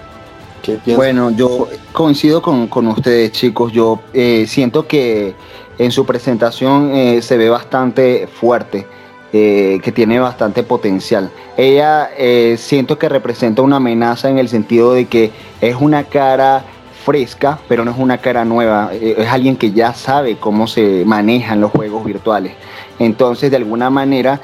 Bueno, 0.94 1.30
yo 1.30 1.68
coincido 1.92 2.42
con, 2.42 2.87
ustedes 2.88 3.32
chicos, 3.32 3.72
yo 3.72 4.00
eh, 4.12 4.46
siento 4.48 4.87
que 4.87 5.35
en 5.78 5.92
su 5.92 6.04
presentación 6.04 6.90
eh, 6.94 7.22
se 7.22 7.37
ve 7.37 7.48
bastante 7.48 8.26
fuerte. 8.26 8.87
Eh, 9.32 9.80
que 9.82 9.90
tiene 9.90 10.20
bastante 10.20 10.62
potencial. 10.62 11.30
Ella 11.56 12.10
eh, 12.16 12.54
siento 12.58 12.96
que 12.96 13.08
representa 13.08 13.60
una 13.60 13.76
amenaza 13.76 14.30
en 14.30 14.38
el 14.38 14.48
sentido 14.48 14.92
de 14.92 15.06
que 15.06 15.32
es 15.60 15.74
una 15.74 16.04
cara 16.04 16.64
fresca, 17.04 17.58
pero 17.68 17.84
no 17.84 17.90
es 17.90 17.98
una 17.98 18.18
cara 18.18 18.44
nueva, 18.44 18.90
eh, 18.92 19.16
es 19.18 19.26
alguien 19.26 19.56
que 19.56 19.72
ya 19.72 19.92
sabe 19.94 20.36
cómo 20.36 20.68
se 20.68 21.04
manejan 21.04 21.60
los 21.60 21.72
juegos 21.72 22.04
virtuales. 22.04 22.52
Entonces, 23.00 23.50
de 23.50 23.56
alguna 23.56 23.90
manera, 23.90 24.40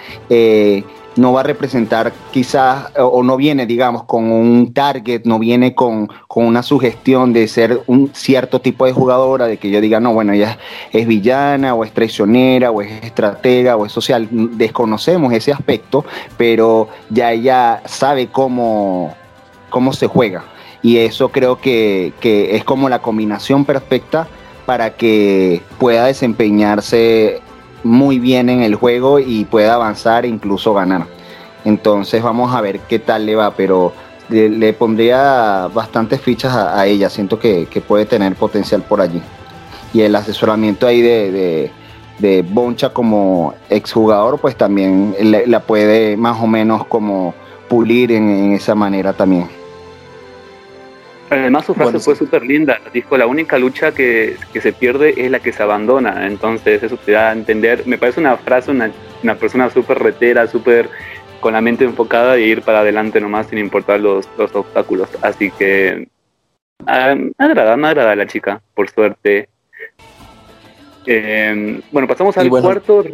no 1.17 1.33
va 1.33 1.41
a 1.41 1.43
representar 1.43 2.13
quizás, 2.31 2.93
o 2.99 3.23
no 3.23 3.37
viene, 3.37 3.67
digamos, 3.67 4.05
con 4.05 4.31
un 4.31 4.73
target, 4.73 5.23
no 5.25 5.39
viene 5.39 5.75
con, 5.75 6.11
una 6.35 6.63
sugestión 6.63 7.33
de 7.33 7.49
ser 7.49 7.83
un 7.87 8.11
cierto 8.15 8.61
tipo 8.61 8.87
de 8.87 8.93
jugadora, 8.93 9.47
de 9.47 9.59
que 9.59 9.71
yo 9.71 9.81
diga, 9.81 10.01
no, 10.01 10.13
bueno, 10.13 10.33
ella 10.33 10.59
es 10.93 11.07
villana, 11.07 11.75
o 11.75 11.85
es 11.85 11.93
traicionera, 11.93 12.71
o 12.71 12.83
es 12.83 13.05
estratega, 13.05 13.77
o 13.77 13.87
es 13.87 13.93
social. 13.93 14.29
Desconocemos 14.31 15.33
ese 15.33 15.53
aspecto, 15.53 16.05
pero 16.37 16.89
ya 17.11 17.33
ella 17.33 17.83
sabe 17.85 18.29
cómo, 18.29 19.15
cómo 19.71 19.93
se 19.93 20.07
juega. 20.07 20.45
Y 20.83 20.99
eso 20.99 21.29
creo 21.29 21.61
que, 21.61 22.13
que 22.21 22.57
es 22.57 22.65
como 22.65 22.89
la 22.89 23.01
combinación 23.01 23.65
perfecta 23.65 24.27
para 24.67 24.95
que 24.95 25.63
pueda 25.79 26.07
desempeñarse 26.07 27.41
muy 27.85 28.19
bien 28.19 28.49
en 28.49 28.63
el 28.63 28.75
juego 28.75 29.19
y 29.19 29.45
puede 29.45 29.69
avanzar 29.69 30.25
e 30.25 30.29
incluso 30.29 30.75
ganar. 30.75 31.07
Entonces 31.65 32.23
vamos 32.23 32.55
a 32.55 32.61
ver 32.61 32.81
qué 32.81 32.99
tal 32.99 33.27
le 33.27 33.37
va, 33.37 33.55
pero 33.55 33.93
le, 34.29 34.73
pondría 34.73 35.69
bastantes 35.73 36.21
fichas 36.21 36.55
a, 36.55 36.87
ella, 36.87 37.11
siento 37.11 37.39
que, 37.39 37.67
puede 37.87 38.07
tener 38.07 38.35
potencial 38.35 38.83
por 38.83 39.01
allí. 39.01 39.23
Y 39.93 40.01
el 40.01 40.15
asesoramiento 40.15 40.87
ahí 40.87 41.03
de, 41.03 41.71
de, 42.19 42.43
Boncha 42.43 42.91
como 42.91 43.55
exjugador, 43.69 44.39
pues 44.39 44.57
también 44.57 45.15
la 45.47 45.61
puede 45.61 46.17
más 46.17 46.41
o 46.41 46.47
menos 46.47 46.87
como 46.87 47.35
pulir 47.69 48.13
en 48.13 48.53
esa 48.53 48.75
manera 48.75 49.13
también. 49.13 49.62
Además 51.33 51.65
su 51.65 51.75
frase 51.75 51.99
fue 51.99 52.15
súper 52.15 52.45
linda, 52.45 52.81
dijo 52.93 53.17
la 53.17 53.27
única 53.27 53.59
lucha 53.59 53.93
que, 53.93 54.37
se 54.53 54.73
pierde 54.73 55.15
es 55.17 55.31
la 55.31 55.41
que 55.41 55.53
se 55.53 55.63
abandona, 55.63 56.27
entonces 56.27 56.83
eso 56.83 56.97
te 56.97 57.13
da 57.13 57.31
a 57.31 57.33
entender, 57.33 57.87
me 57.87 57.99
parece 57.99 58.21
una 58.21 58.37
frase, 58.37 58.71
una, 58.71 58.91
una 59.23 59.35
persona 59.37 59.71
súper 59.71 59.99
retera, 59.99 60.47
súper 60.47 60.89
con 61.43 61.53
la 61.53 61.61
mente 61.61 61.85
enfocada 61.85 62.37
e 62.37 62.43
ir 62.43 62.63
para 62.63 62.81
adelante 62.81 63.21
nomás 63.21 63.49
sin 63.49 63.59
importar 63.59 64.01
los, 64.01 64.27
los 64.39 64.55
obstáculos. 64.55 65.09
Así 65.21 65.51
que 65.51 66.09
ah, 66.87 67.15
me 67.15 67.33
agrada, 67.37 67.77
me 67.77 67.89
agrada 67.89 68.17
la 68.17 68.27
chica, 68.27 68.63
por 68.75 68.89
suerte. 68.89 69.49
Eh, 71.05 71.81
bueno, 71.91 72.09
pasamos 72.09 72.37
al 72.39 72.49
cuarto. 72.49 73.05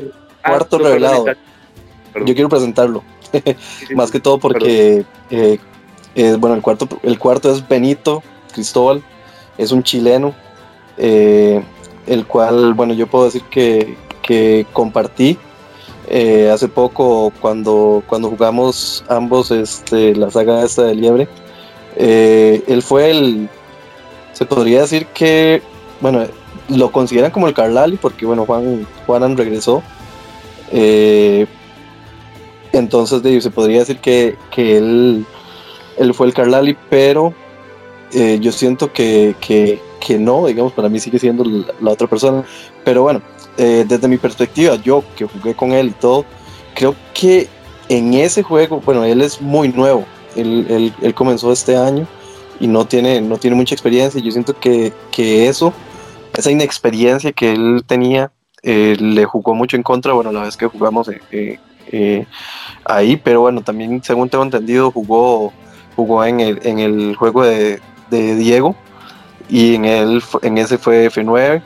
Cuarto 0.45 0.77
ah, 0.77 0.83
revelado. 0.83 1.25
Yo 2.15 2.35
quiero 2.35 2.49
presentarlo. 2.49 3.03
Más 3.95 4.11
que 4.11 4.21
todo 4.21 4.39
porque, 4.39 5.05
eh, 5.31 5.59
bueno, 6.15 6.55
el 6.55 6.63
cuarto, 6.63 6.89
el 7.03 7.19
cuarto 7.19 7.53
es 7.53 7.67
Benito 7.67 8.23
Cristóbal, 8.53 9.03
es 9.57 9.73
un 9.73 9.83
chileno, 9.83 10.35
eh, 10.97 11.63
el 12.07 12.27
cual, 12.27 12.75
bueno, 12.75 12.95
yo 12.95 13.07
puedo 13.07 13.27
decir 13.27 13.43
que, 13.51 13.97
que 14.23 14.67
compartí 14.73 15.39
eh, 16.09 16.51
hace 16.53 16.69
poco 16.69 17.33
cuando, 17.41 18.03
cuando 18.07 18.31
jugamos 18.31 19.05
ambos 19.09 19.51
este, 19.51 20.15
la 20.15 20.31
saga 20.31 20.65
esta 20.65 20.85
de 20.85 20.95
Liebre. 20.95 21.29
él 21.97 22.83
fue 22.83 23.11
el, 23.11 23.49
se 24.33 24.45
podría 24.45 24.83
decir 24.83 25.07
que, 25.07 25.63
bueno, 26.01 26.25
lo 26.69 26.91
consideran 26.91 27.31
como 27.31 27.49
el 27.49 27.55
Carlali 27.55 27.97
porque, 27.97 28.27
bueno, 28.27 28.45
Juan, 28.47 28.87
Juanan 29.07 29.37
regresó. 29.37 29.83
Entonces 32.73 33.43
se 33.43 33.51
podría 33.51 33.81
decir 33.81 33.99
que, 33.99 34.37
él, 34.57 35.27
él, 35.99 36.15
fue 36.15 36.27
el 36.27 36.35
Carlali, 36.35 36.77
pero 36.89 37.35
eh, 38.13 38.39
yo 38.41 38.53
siento 38.53 38.93
que, 38.93 39.35
no, 40.19 40.47
digamos, 40.47 40.73
para 40.73 40.89
mí 40.89 40.99
sigue 40.99 41.19
siendo 41.19 41.45
la, 41.45 41.91
otra 41.91 42.07
persona. 42.07 42.45
Pero 42.85 43.03
bueno, 43.03 43.23
eh, 43.57 43.85
desde 43.87 44.09
mi 44.09 44.17
perspectiva, 44.17 44.77
yo 44.77 45.05
que 45.17 45.27
jugué 45.27 45.55
con 45.55 45.73
él 45.73 45.89
y 45.89 45.93
todo, 45.93 46.25
creo 46.75 46.95
que 47.13 47.49
en 47.89 48.15
ese 48.15 48.43
juego, 48.43 48.81
bueno, 48.85 49.05
él 49.05 49.23
es 49.23 49.41
muy 49.41 49.69
nuevo, 49.69 50.05
él, 50.37 50.93
comenzó 51.15 51.53
este 51.53 51.77
año 51.77 52.07
y 52.61 52.67
no 52.67 52.87
tiene, 52.87 53.21
no 53.21 53.39
tiene 53.39 53.57
mucha 53.57 53.75
experiencia. 53.75 54.21
Yo 54.21 54.31
siento 54.31 54.59
que, 54.59 54.93
eso, 55.17 55.73
esa 56.37 56.51
inexperiencia 56.51 57.33
que 57.33 57.53
él 57.53 57.83
tenía, 57.87 58.31
eh, 58.63 58.97
le 58.99 59.25
jugó 59.25 59.55
mucho 59.55 59.77
en 59.77 59.83
contra. 59.83 60.13
Bueno, 60.13 60.33
la 60.33 60.43
vez 60.43 60.57
que 60.57 60.67
jugamos 60.67 61.11
eh, 61.91 62.27
ahí, 62.85 63.17
pero 63.17 63.43
bueno, 63.43 63.63
también 63.63 64.03
según 64.03 64.29
tengo 64.29 64.45
entendido 64.45 64.91
jugó, 64.91 65.53
jugó 65.99 66.25
en, 66.25 66.39
el, 66.39 66.61
en 66.63 66.79
el 66.79 67.17
juego 67.17 67.43
de, 67.43 67.81
Diego 68.09 68.77
y 69.49 69.75
en, 69.75 69.85
el, 69.85 70.23
en 70.43 70.57
ese 70.57 70.79
fue 70.79 71.11
F9 71.11 71.61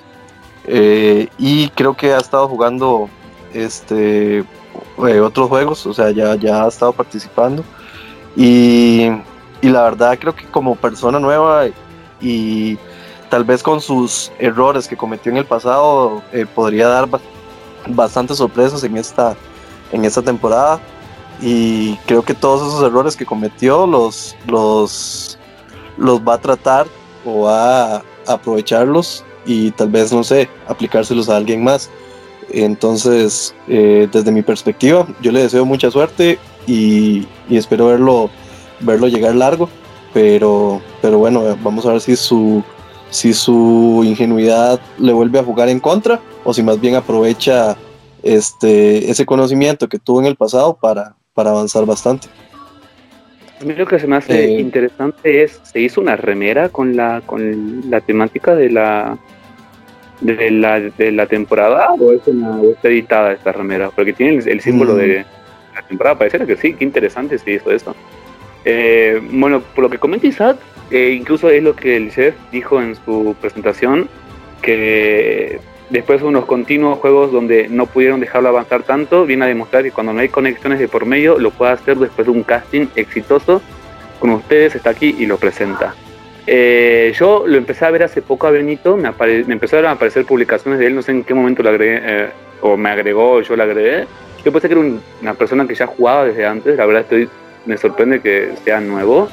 eh, 0.64 1.28
y 1.36 1.68
creo 1.68 1.94
que 1.94 2.14
ha 2.14 2.16
estado 2.16 2.48
jugando 2.48 3.10
este 3.52 4.38
eh, 4.38 5.20
otros 5.20 5.50
juegos, 5.50 5.84
o 5.84 5.92
sea, 5.92 6.10
ya, 6.12 6.34
ya 6.36 6.64
ha 6.64 6.68
estado 6.68 6.94
participando 6.94 7.62
y, 8.34 9.08
y 9.60 9.68
la 9.68 9.82
verdad 9.82 10.18
creo 10.18 10.34
que 10.34 10.46
como 10.46 10.76
persona 10.76 11.18
nueva 11.18 11.66
y 12.18 12.78
tal 13.28 13.44
vez 13.44 13.62
con 13.62 13.82
sus 13.82 14.32
errores 14.38 14.88
que 14.88 14.96
cometió 14.96 15.30
en 15.30 15.36
el 15.36 15.44
pasado 15.44 16.22
podría 16.54 16.88
dar 16.88 17.06
bastantes 17.86 18.38
sorpresas 18.38 18.82
en 18.82 18.96
esta 18.96 19.36
en 19.92 20.06
esta 20.06 20.22
temporada 20.22 20.80
y 21.42 21.96
creo 22.06 22.22
que 22.22 22.34
todos 22.34 22.68
esos 22.68 22.82
errores 22.84 23.16
que 23.16 23.26
cometió 23.26 23.84
los, 23.86 24.36
los, 24.46 25.36
los 25.98 26.20
va 26.20 26.34
a 26.34 26.40
tratar 26.40 26.86
o 27.24 27.42
va 27.42 27.96
a 27.96 28.02
aprovecharlos 28.28 29.24
y 29.44 29.72
tal 29.72 29.88
vez, 29.90 30.12
no 30.12 30.22
sé, 30.22 30.48
aplicárselos 30.68 31.28
a 31.28 31.36
alguien 31.36 31.64
más. 31.64 31.90
Entonces, 32.50 33.54
eh, 33.66 34.08
desde 34.12 34.30
mi 34.30 34.42
perspectiva, 34.42 35.06
yo 35.20 35.32
le 35.32 35.42
deseo 35.42 35.64
mucha 35.64 35.90
suerte 35.90 36.38
y, 36.66 37.26
espero 37.50 37.86
verlo, 37.86 38.30
verlo 38.78 39.08
llegar 39.08 39.34
largo, 39.34 39.68
pero, 40.14 40.80
pero 41.00 41.18
bueno, 41.18 41.42
vamos 41.60 41.86
a 41.86 41.92
ver 41.92 42.00
si 42.00 42.14
su, 42.14 42.62
si 43.10 43.34
su 43.34 44.02
ingenuidad 44.04 44.80
le 44.96 45.12
vuelve 45.12 45.40
a 45.40 45.44
jugar 45.44 45.68
en 45.68 45.80
contra 45.80 46.20
o 46.44 46.54
si 46.54 46.62
más 46.62 46.80
bien 46.80 46.94
aprovecha 46.94 47.76
este, 48.22 49.10
ese 49.10 49.26
conocimiento 49.26 49.88
que 49.88 49.98
tuvo 49.98 50.20
en 50.20 50.26
el 50.26 50.36
pasado 50.36 50.74
para, 50.74 51.16
para 51.34 51.50
avanzar 51.50 51.86
bastante. 51.86 52.28
A 53.60 53.64
mí 53.64 53.74
lo 53.74 53.86
que 53.86 53.98
se 53.98 54.06
me 54.06 54.16
hace 54.16 54.44
eh, 54.44 54.60
interesante 54.60 55.44
es, 55.44 55.60
se 55.62 55.80
hizo 55.80 56.00
una 56.00 56.16
remera 56.16 56.68
con 56.68 56.96
la, 56.96 57.20
con 57.24 57.88
la 57.88 58.00
temática 58.00 58.56
de 58.56 58.70
la, 58.70 59.18
de 60.20 60.50
la, 60.50 60.80
de 60.80 61.12
la 61.12 61.26
temporada 61.26 61.92
o 61.92 62.12
es 62.12 62.26
una 62.26 62.60
está 62.62 62.88
editada 62.88 63.32
esta 63.32 63.52
remera, 63.52 63.90
porque 63.90 64.12
tiene 64.12 64.42
el, 64.44 64.60
símbolo 64.60 64.96
de 64.96 65.20
mm. 65.20 65.74
la 65.76 65.82
temporada, 65.82 66.18
parece 66.18 66.44
que 66.44 66.56
sí, 66.56 66.74
qué 66.74 66.84
interesante 66.84 67.38
se 67.38 67.52
hizo 67.52 67.70
eso. 67.70 67.94
Eh, 68.64 69.20
bueno, 69.30 69.60
por 69.60 69.84
lo 69.84 69.90
que 69.90 69.98
comenta 69.98 70.26
Isaac, 70.26 70.56
eh, 70.90 71.16
incluso 71.16 71.48
es 71.48 71.62
lo 71.62 71.74
que 71.76 71.96
el 71.96 72.12
chef 72.12 72.34
dijo 72.50 72.82
en 72.82 72.96
su 72.96 73.36
presentación, 73.40 74.08
que 74.60 75.60
después 75.92 76.22
de 76.22 76.26
unos 76.26 76.46
continuos 76.46 76.98
juegos 76.98 77.30
donde 77.30 77.68
no 77.68 77.86
pudieron 77.86 78.18
dejarlo 78.18 78.48
avanzar 78.48 78.82
tanto, 78.82 79.26
viene 79.26 79.44
a 79.44 79.48
demostrar 79.48 79.82
que 79.82 79.92
cuando 79.92 80.14
no 80.14 80.20
hay 80.20 80.30
conexiones 80.30 80.78
de 80.78 80.88
por 80.88 81.04
medio, 81.04 81.38
lo 81.38 81.50
puede 81.50 81.72
hacer 81.72 81.98
después 81.98 82.26
de 82.26 82.32
un 82.32 82.42
casting 82.42 82.86
exitoso. 82.96 83.60
Con 84.18 84.30
ustedes 84.30 84.74
está 84.74 84.90
aquí 84.90 85.14
y 85.18 85.26
lo 85.26 85.36
presenta. 85.36 85.94
Eh, 86.46 87.12
yo 87.16 87.44
lo 87.46 87.56
empecé 87.56 87.84
a 87.84 87.90
ver 87.90 88.04
hace 88.04 88.22
poco 88.22 88.46
a 88.46 88.50
Benito, 88.50 88.96
me, 88.96 89.10
empezaron 89.52 89.86
a 89.86 89.92
aparecer 89.92 90.24
publicaciones 90.24 90.80
de 90.80 90.86
él, 90.86 90.94
no 90.94 91.02
sé 91.02 91.12
en 91.12 91.24
qué 91.24 91.34
momento 91.34 91.62
lo 91.62 91.68
agregué, 91.68 92.00
eh, 92.02 92.28
o 92.62 92.76
me 92.76 92.88
agregó, 92.88 93.42
yo 93.42 93.54
lo 93.54 93.62
agregué. 93.62 94.06
Yo 94.44 94.50
pensé 94.50 94.68
que 94.68 94.74
era 94.74 94.82
una 95.20 95.34
persona 95.34 95.66
que 95.68 95.74
ya 95.74 95.86
jugaba 95.86 96.24
desde 96.24 96.46
antes, 96.46 96.76
la 96.76 96.86
verdad 96.86 97.02
estoy, 97.02 97.28
me 97.66 97.76
sorprende 97.76 98.20
que 98.20 98.52
sea 98.64 98.80
nuevo. 98.80 99.28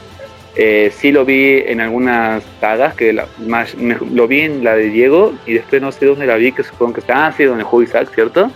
Eh, 0.62 0.91
sí 0.93 1.13
lo 1.13 1.24
vi 1.24 1.63
en 1.67 1.80
algunas 1.80 2.43
sagas, 2.60 2.93
que 2.93 3.17
más, 3.48 3.74
lo 3.76 4.28
vi 4.28 4.41
en 4.41 4.62
la 4.62 4.76
de 4.76 4.89
Diego 4.89 5.34
y 5.45 5.54
después 5.54 5.82
no 5.82 5.93
sé 5.93 6.06
dónde 6.06 6.26
la 6.26 6.36
vi, 6.36 6.52
que 6.52 6.63
supongo 6.63 6.95
que 6.95 7.00
está, 7.00 7.28
ah, 7.28 7.32
sí, 7.32 7.45
donde 7.45 7.63
jugó 7.63 7.82
Isaac, 7.82 8.10
¿cierto? 8.13 8.52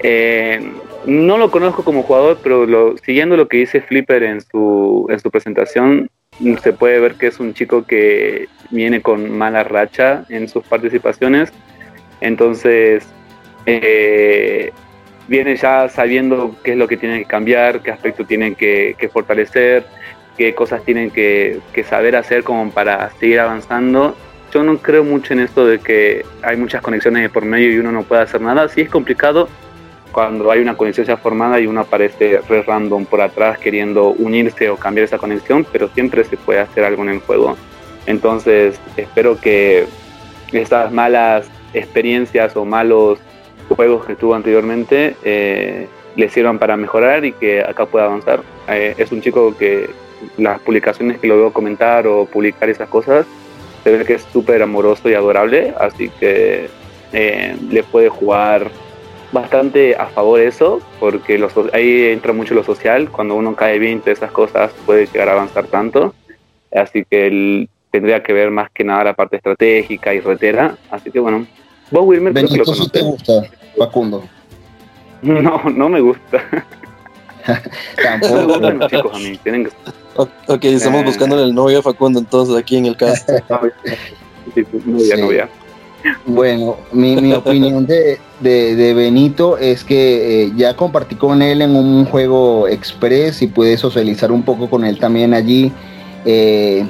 Eh, 0.00 0.60
no 1.06 1.38
lo 1.38 1.50
conozco 1.50 1.82
como 1.82 2.02
jugador, 2.02 2.40
pero 2.42 2.66
lo, 2.66 2.98
siguiendo 2.98 3.38
lo 3.38 3.48
que 3.48 3.56
dice 3.56 3.80
Flipper 3.80 4.22
en 4.22 4.42
su, 4.42 5.06
en 5.08 5.18
su 5.18 5.30
presentación, 5.30 6.10
se 6.62 6.74
puede 6.74 7.00
ver 7.00 7.14
que 7.14 7.28
es 7.28 7.40
un 7.40 7.54
chico 7.54 7.86
que 7.86 8.46
viene 8.68 9.00
con 9.00 9.30
mala 9.30 9.64
racha 9.64 10.26
en 10.28 10.46
sus 10.46 10.62
participaciones. 10.64 11.54
Entonces, 12.20 13.06
eh, 13.64 14.72
viene 15.26 15.56
ya 15.56 15.88
sabiendo 15.88 16.54
qué 16.62 16.72
es 16.72 16.76
lo 16.76 16.86
que 16.86 16.98
tiene 16.98 17.20
que 17.20 17.24
cambiar, 17.24 17.80
qué 17.80 17.92
aspecto 17.92 18.26
tiene 18.26 18.54
que, 18.56 18.94
que 18.98 19.08
fortalecer 19.08 19.86
qué 20.36 20.54
cosas 20.54 20.84
tienen 20.84 21.10
que, 21.10 21.60
saber 21.88 22.16
hacer 22.16 22.44
como 22.44 22.70
para 22.70 23.10
seguir 23.18 23.40
avanzando. 23.40 24.16
Yo 24.52 24.62
no 24.62 24.78
creo 24.78 25.04
mucho 25.04 25.32
en 25.32 25.40
esto 25.40 25.66
de 25.66 25.78
que 25.80 26.24
hay 26.42 26.56
muchas 26.56 26.82
conexiones 26.82 27.28
por 27.30 27.44
medio 27.44 27.72
y 27.72 27.78
uno 27.78 27.92
no 27.92 28.02
puede 28.02 28.22
hacer 28.22 28.40
nada. 28.40 28.68
Sí 28.68 28.82
es 28.82 28.88
complicado 28.88 29.48
cuando 30.12 30.50
hay 30.50 30.60
una 30.60 30.76
conexión 30.76 31.06
ya 31.06 31.16
formada 31.16 31.58
y 31.58 31.66
uno 31.66 31.80
aparece 31.80 32.40
re 32.48 32.62
random 32.62 33.04
por 33.04 33.20
atrás 33.20 33.58
queriendo 33.58 34.10
unirse 34.10 34.70
o 34.70 34.76
cambiar 34.76 35.06
esa 35.06 35.18
conexión, 35.18 35.66
pero 35.72 35.88
siempre 35.88 36.22
se 36.22 36.36
puede 36.36 36.60
hacer 36.60 36.84
algo 36.84 37.02
en 37.02 37.08
el 37.10 37.18
juego. 37.20 37.56
Entonces 38.06 38.78
espero 38.96 39.40
que 39.40 39.86
estas 40.52 40.92
malas 40.92 41.50
experiencias 41.72 42.56
o 42.56 42.64
malos 42.64 43.18
juegos 43.68 44.04
que 44.04 44.14
tuvo 44.14 44.34
anteriormente 44.34 45.16
eh, 45.24 45.88
le 46.16 46.28
sirvan 46.28 46.58
para 46.58 46.76
mejorar 46.76 47.24
y 47.24 47.32
que 47.32 47.62
acá 47.62 47.86
pueda 47.86 48.04
avanzar. 48.04 48.42
Eh, 48.68 48.94
es 48.98 49.10
un 49.10 49.20
chico 49.20 49.56
que 49.56 49.90
las 50.36 50.60
publicaciones 50.60 51.18
que 51.18 51.26
lo 51.26 51.36
veo 51.36 51.52
comentar 51.52 52.06
o 52.06 52.26
publicar 52.26 52.68
esas 52.68 52.88
cosas, 52.88 53.26
se 53.82 53.90
ve 53.90 54.04
que 54.04 54.14
es 54.14 54.26
súper 54.32 54.62
amoroso 54.62 55.08
y 55.08 55.14
adorable, 55.14 55.74
así 55.78 56.10
que 56.20 56.68
eh, 57.12 57.56
le 57.70 57.82
puede 57.82 58.08
jugar 58.08 58.70
bastante 59.32 59.94
a 59.96 60.06
favor 60.06 60.40
eso, 60.40 60.80
porque 61.00 61.44
ahí 61.72 62.06
entra 62.06 62.32
mucho 62.32 62.54
lo 62.54 62.64
social, 62.64 63.10
cuando 63.10 63.34
uno 63.34 63.54
cae 63.54 63.78
bien 63.78 64.00
de 64.04 64.12
esas 64.12 64.30
cosas 64.30 64.72
puede 64.86 65.06
llegar 65.06 65.28
a 65.28 65.32
avanzar 65.32 65.66
tanto, 65.66 66.14
así 66.72 67.04
que 67.08 67.26
él 67.26 67.68
tendría 67.90 68.22
que 68.22 68.32
ver 68.32 68.50
más 68.50 68.70
que 68.70 68.84
nada 68.84 69.04
la 69.04 69.14
parte 69.14 69.36
estratégica 69.36 70.14
y 70.14 70.20
retera, 70.20 70.76
así 70.90 71.10
que 71.10 71.20
bueno, 71.20 71.46
vos 71.90 72.04
Wilmer, 72.06 72.32
Benito, 72.32 72.56
lo 72.56 72.88
te 72.88 73.02
gusta, 73.02 73.32
Facundo? 73.76 74.24
No, 75.22 75.62
no 75.70 75.88
me 75.88 76.00
gusta. 76.02 76.44
Tampoco. 78.02 78.88
chicos, 78.88 79.12
a 79.14 79.18
mí, 79.18 79.38
tienen 79.42 79.64
que 79.64 79.70
Ok, 80.16 80.64
estamos 80.64 81.02
eh. 81.02 81.04
buscando 81.04 81.42
el 81.42 81.54
novio 81.54 81.82
Facundo 81.82 82.20
entonces 82.20 82.56
aquí 82.56 82.76
en 82.76 82.86
el 82.86 82.96
cast. 82.96 83.28
Bueno, 86.26 86.76
mi, 86.92 87.32
opinión 87.34 87.86
de, 87.86 88.18
Benito 88.94 89.56
es 89.56 89.84
que 89.84 90.44
eh, 90.44 90.52
ya 90.54 90.76
compartí 90.76 91.14
con 91.14 91.40
él 91.40 91.62
en 91.62 91.74
un 91.74 92.04
juego 92.04 92.68
express 92.68 93.40
y 93.42 93.46
pude 93.46 93.76
socializar 93.78 94.30
un 94.30 94.42
poco 94.42 94.68
con 94.68 94.84
él 94.84 94.98
también 94.98 95.32
allí. 95.32 95.72
Eh, 96.26 96.86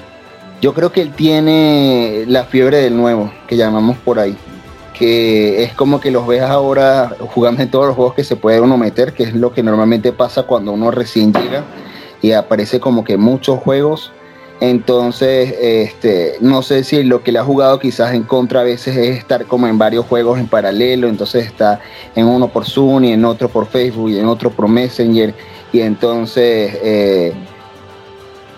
yo 0.60 0.74
creo 0.74 0.90
que 0.90 1.02
él 1.02 1.12
tiene 1.12 2.24
la 2.26 2.44
fiebre 2.44 2.78
del 2.78 2.96
nuevo, 2.96 3.32
que 3.46 3.56
llamamos 3.56 3.96
por 3.98 4.18
ahí. 4.18 4.36
Que 4.94 5.64
es 5.64 5.74
como 5.74 6.00
que 6.00 6.10
los 6.10 6.26
ves 6.26 6.42
ahora 6.42 7.14
jugando 7.34 7.62
en 7.62 7.70
todos 7.70 7.86
los 7.86 7.96
juegos 7.96 8.14
que 8.14 8.24
se 8.24 8.36
puede 8.36 8.60
uno 8.60 8.78
meter, 8.78 9.12
que 9.12 9.24
es 9.24 9.34
lo 9.34 9.52
que 9.52 9.62
normalmente 9.62 10.12
pasa 10.12 10.44
cuando 10.44 10.72
uno 10.72 10.90
recién 10.90 11.32
llega 11.32 11.64
y 12.22 12.32
aparece 12.32 12.80
como 12.80 13.04
que 13.04 13.18
muchos 13.18 13.58
juegos. 13.58 14.12
Entonces, 14.60 15.54
este, 15.60 16.36
no 16.40 16.62
sé 16.62 16.84
si 16.84 17.02
lo 17.02 17.22
que 17.22 17.32
le 17.32 17.40
ha 17.40 17.44
jugado 17.44 17.80
quizás 17.80 18.14
en 18.14 18.22
contra 18.22 18.60
a 18.60 18.64
veces 18.64 18.96
es 18.96 19.18
estar 19.18 19.46
como 19.46 19.66
en 19.66 19.76
varios 19.78 20.06
juegos 20.06 20.38
en 20.38 20.46
paralelo, 20.46 21.08
entonces 21.08 21.44
está 21.44 21.80
en 22.14 22.26
uno 22.26 22.48
por 22.48 22.64
Zoom 22.64 23.04
y 23.04 23.12
en 23.12 23.24
otro 23.24 23.48
por 23.48 23.66
Facebook 23.66 24.10
y 24.10 24.18
en 24.18 24.26
otro 24.26 24.50
por 24.50 24.68
Messenger 24.68 25.34
y 25.72 25.80
entonces 25.80 26.78
eh, 26.82 27.34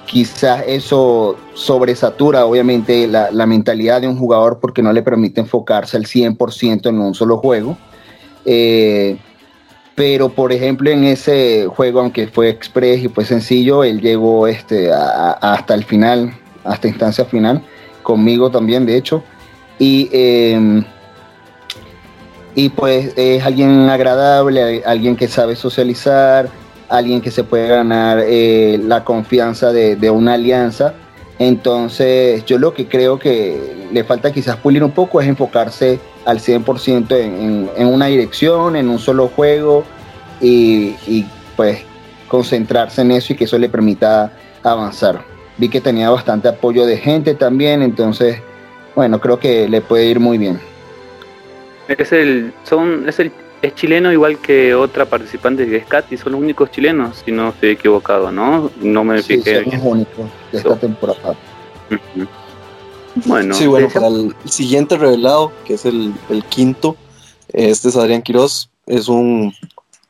quizás 0.07 0.65
eso 0.67 1.37
sobresatura 1.55 2.47
obviamente 2.47 3.07
la, 3.07 3.47
mentalidad 3.47 4.01
de 4.01 4.09
un 4.09 4.17
jugador 4.17 4.59
porque 4.61 4.83
no 4.83 4.93
le 4.93 5.03
permite 5.03 5.41
enfocarse 5.41 5.97
al 5.97 6.05
100% 6.05 6.89
en 6.89 6.99
un 6.99 7.15
solo 7.15 7.39
juego. 7.39 7.77
Eh, 8.45 9.19
pero 9.95 10.29
por 10.29 10.53
ejemplo 10.53 10.91
en 10.91 11.05
ese 11.05 11.67
juego, 11.67 12.01
aunque 12.01 12.29
fue 12.29 12.49
express 12.49 13.03
y 13.03 13.09
fue 13.09 13.25
sencillo, 13.25 13.83
él 13.83 14.01
llegó 14.01 14.47
este, 14.47 14.91
hasta 14.93 15.75
el 15.75 15.85
final, 15.85 16.35
hasta 16.65 16.87
instancia 16.87 17.25
final, 17.25 17.63
conmigo 18.03 18.51
también 18.51 18.87
de 18.87 18.97
hecho. 18.97 19.25
Y, 19.79 20.09
em, 20.13 20.85
y 22.55 22.69
pues 22.69 23.13
es 23.17 23.43
alguien 23.45 23.89
agradable, 23.89 24.83
alguien 24.85 25.17
que 25.17 25.29
sabe 25.29 25.57
socializar, 25.57 26.49
alguien 26.89 27.21
que 27.21 27.31
se 27.31 27.45
puede 27.45 27.69
ganar 27.69 28.21
eh, 28.25 28.79
la 28.83 29.05
confianza 29.05 29.73
de, 29.73 30.11
una 30.11 30.35
alianza. 30.35 30.95
Entonces, 31.39 32.45
yo 32.47 32.59
lo 32.59 32.73
que 32.73 32.87
creo 32.87 33.19
que 33.19 33.89
le 33.93 34.05
falta 34.05 34.33
quizás 34.33 34.57
pulir 34.57 34.83
un 34.83 34.93
poco 34.93 35.21
es 35.21 35.29
enfocarse 35.29 35.99
al 36.25 36.39
100% 36.39 37.15
en, 37.17 37.71
en, 37.77 37.87
una 37.87 38.07
dirección, 38.07 38.77
en 38.77 38.89
un 38.89 38.99
solo 38.99 39.29
juego 39.29 39.85
y, 40.41 41.25
pues 41.57 41.85
concentrarse 42.29 43.03
en 43.03 43.13
eso 43.13 43.33
y 43.33 43.37
que 43.37 43.45
eso 43.45 43.59
le 43.59 43.69
permita 43.69 44.33
avanzar. 44.63 45.23
Vi 45.59 45.69
que 45.69 45.81
tenía 45.81 46.11
bastante 46.11 46.49
apoyo 46.49 46.85
de 46.85 46.97
gente 46.99 47.35
también, 47.35 47.83
entonces, 47.83 48.43
bueno, 48.95 49.21
creo 49.21 49.39
que 49.39 49.69
le 49.69 49.81
puede 49.81 50.07
ir 50.07 50.19
muy 50.19 50.37
bien. 50.37 50.59
Es 51.87 52.11
el, 52.11 52.53
son, 52.65 53.09
es 53.09 53.21
el 53.21 53.31
es 53.67 53.75
chileno 53.75 54.13
igual 54.13 54.39
que 54.39 54.75
otra 54.75 55.05
participante 55.05 55.67
que 55.67 55.77
es 55.77 55.87
Katy, 55.87 56.17
son 56.17 56.33
los 56.33 56.41
únicos 56.41 56.71
chilenos, 56.71 57.23
si 57.25 57.33
no 57.33 57.51
estoy 57.51 57.71
equivocado, 57.71 58.33
¿no? 58.33 58.71
No 58.81 59.05
me 59.05 59.23
sí, 59.23 59.41
Son 59.43 59.65
los 59.65 59.83
únicos 59.83 60.31
de 60.53 60.59
esta 60.59 60.77
temporada. 60.77 61.37
Bueno, 63.25 63.55
sí, 63.55 63.67
bueno, 63.67 63.89
para 63.89 64.09
el 64.09 64.35
siguiente 64.45 64.99
revelado, 64.99 65.53
que 65.65 65.75
es 65.75 65.87
el, 65.87 66.15
quinto, 66.49 66.97
este 67.53 67.89
es 67.89 67.97
Adrián 67.97 68.23
Quiroz, 68.23 68.69
es 68.87 69.09
un 69.09 69.55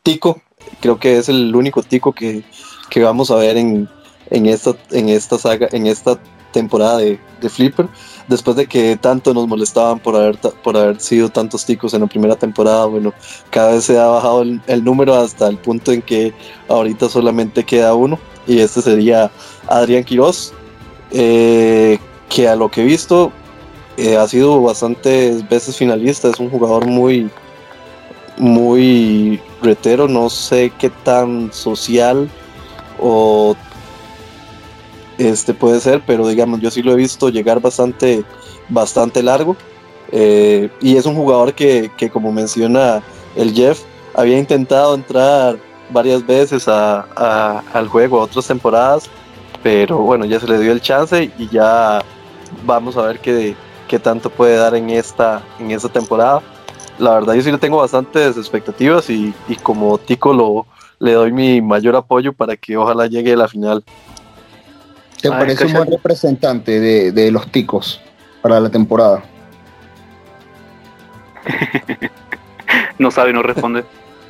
tico, 0.03 0.41
creo 0.81 0.99
que 0.99 1.19
es 1.19 1.29
el 1.29 1.55
único 1.55 1.83
tico 1.83 2.13
que, 2.13 2.43
vamos 2.97 3.31
a 3.31 3.37
ver 3.37 3.57
en, 3.57 3.89
en, 4.31 4.47
esta, 4.47 4.75
en 4.91 5.09
esta 5.09 5.39
saga, 5.39 5.69
en 5.71 5.87
esta 5.87 6.19
temporada 6.57 6.97
de, 6.97 7.19
Flipper 7.51 7.87
después 8.29 8.57
de 8.57 8.67
que 8.67 8.97
tanto 8.97 9.35
nos 9.35 9.47
molestaban 9.47 10.01
por 10.01 10.17
haber, 10.17 10.39
por 10.65 10.75
haber 10.77 10.99
sido 11.01 11.29
tantos 11.29 11.67
ticos 11.67 11.93
en 11.93 12.01
la 12.01 12.07
primera 12.07 12.35
temporada, 12.35 12.87
bueno, 12.87 13.13
cada 13.51 13.73
vez 13.73 13.85
se 13.85 13.99
ha 13.99 14.07
bajado 14.07 14.43
el, 14.43 14.85
número 14.85 15.15
hasta 15.15 15.47
el 15.49 15.59
punto 15.59 15.93
en 15.93 16.01
que 16.01 16.33
ahorita 16.67 17.11
solamente 17.11 17.63
queda 17.63 17.95
uno, 17.95 18.19
y 18.47 18.59
este 18.61 18.81
sería 18.81 19.31
Adrián 19.69 20.03
Quiroz, 20.03 20.55
eh, 21.11 21.99
que 22.31 22.49
a 22.49 22.57
lo 22.57 22.71
que 22.71 22.81
he 22.81 22.85
visto 22.85 23.31
eh, 23.99 24.17
ha 24.17 24.27
sido 24.27 24.63
bastantes 24.63 25.47
veces 25.49 25.77
finalista, 25.77 26.29
es 26.29 26.41
un 26.41 26.51
jugador 26.51 26.87
muy, 26.87 27.31
muy 28.39 29.41
retero, 29.63 30.09
no 30.09 30.31
sé 30.31 30.73
qué 30.79 30.91
tan 31.05 31.53
social 31.53 32.29
o 32.99 33.55
este 35.19 35.55
puede 35.55 35.81
ser, 35.81 36.03
pero 36.07 36.27
digamos, 36.29 36.61
yo 36.61 36.71
sí 36.71 36.83
lo 36.83 36.93
he 36.93 36.97
visto 36.97 37.29
llegar 37.29 37.61
bastante, 37.61 38.25
bastante 38.69 39.23
largo. 39.23 39.57
Eh, 40.13 40.71
y 40.81 40.97
es 40.97 41.07
un 41.07 41.15
jugador 41.15 41.55
que, 41.55 41.91
como 42.13 42.33
menciona 42.33 43.03
el 43.35 43.53
Jeff, 43.53 43.81
había 44.15 44.39
intentado 44.39 44.95
entrar 44.95 45.57
varias 45.91 46.27
veces 46.27 46.69
al 46.69 47.89
juego, 47.89 48.21
a 48.21 48.25
otras 48.25 48.47
temporadas, 48.47 49.09
pero 49.63 49.99
bueno, 49.99 50.25
ya 50.25 50.41
se 50.41 50.47
le 50.47 50.59
dio 50.59 50.73
el 50.73 50.81
chance 50.81 51.31
y 51.39 51.49
ya 51.49 52.03
vamos 52.65 52.97
a 52.97 53.03
ver 53.03 53.19
qué, 53.21 53.55
qué 53.89 53.99
tanto 53.99 54.31
puede 54.31 54.57
dar 54.57 54.75
en 54.75 54.91
esta, 54.91 55.43
en 55.59 55.71
esta 55.71 55.89
temporada. 55.89 56.41
La 56.99 57.15
verdad 57.15 57.35
yo 57.35 57.43
sí 57.43 57.53
le 57.53 57.59
tengo 57.59 57.77
bastantes 57.77 58.37
expectativas 58.37 59.11
y, 59.11 59.35
y 59.49 59.57
como 59.57 59.99
Tico 59.99 60.33
lo, 60.33 60.67
le 60.99 61.13
doy 61.13 61.33
mi 61.33 61.61
mayor 61.61 61.97
apoyo 61.97 62.33
para 62.33 62.57
que 62.57 62.77
ojalá 62.77 63.07
llegue 63.07 63.33
a 63.33 63.37
la 63.37 63.49
final. 63.49 63.85
¿Te 65.31 65.37
parece 65.37 65.67
un 65.67 65.73
buen 65.73 65.91
representante 65.91 66.81
de, 66.81 67.31
los 67.31 67.51
ticos 67.51 68.01
para 68.43 68.61
la 68.61 68.71
temporada? 68.71 69.25
no 72.99 73.11
sabe, 73.11 73.33
no 73.33 73.43
responde. 73.43 73.85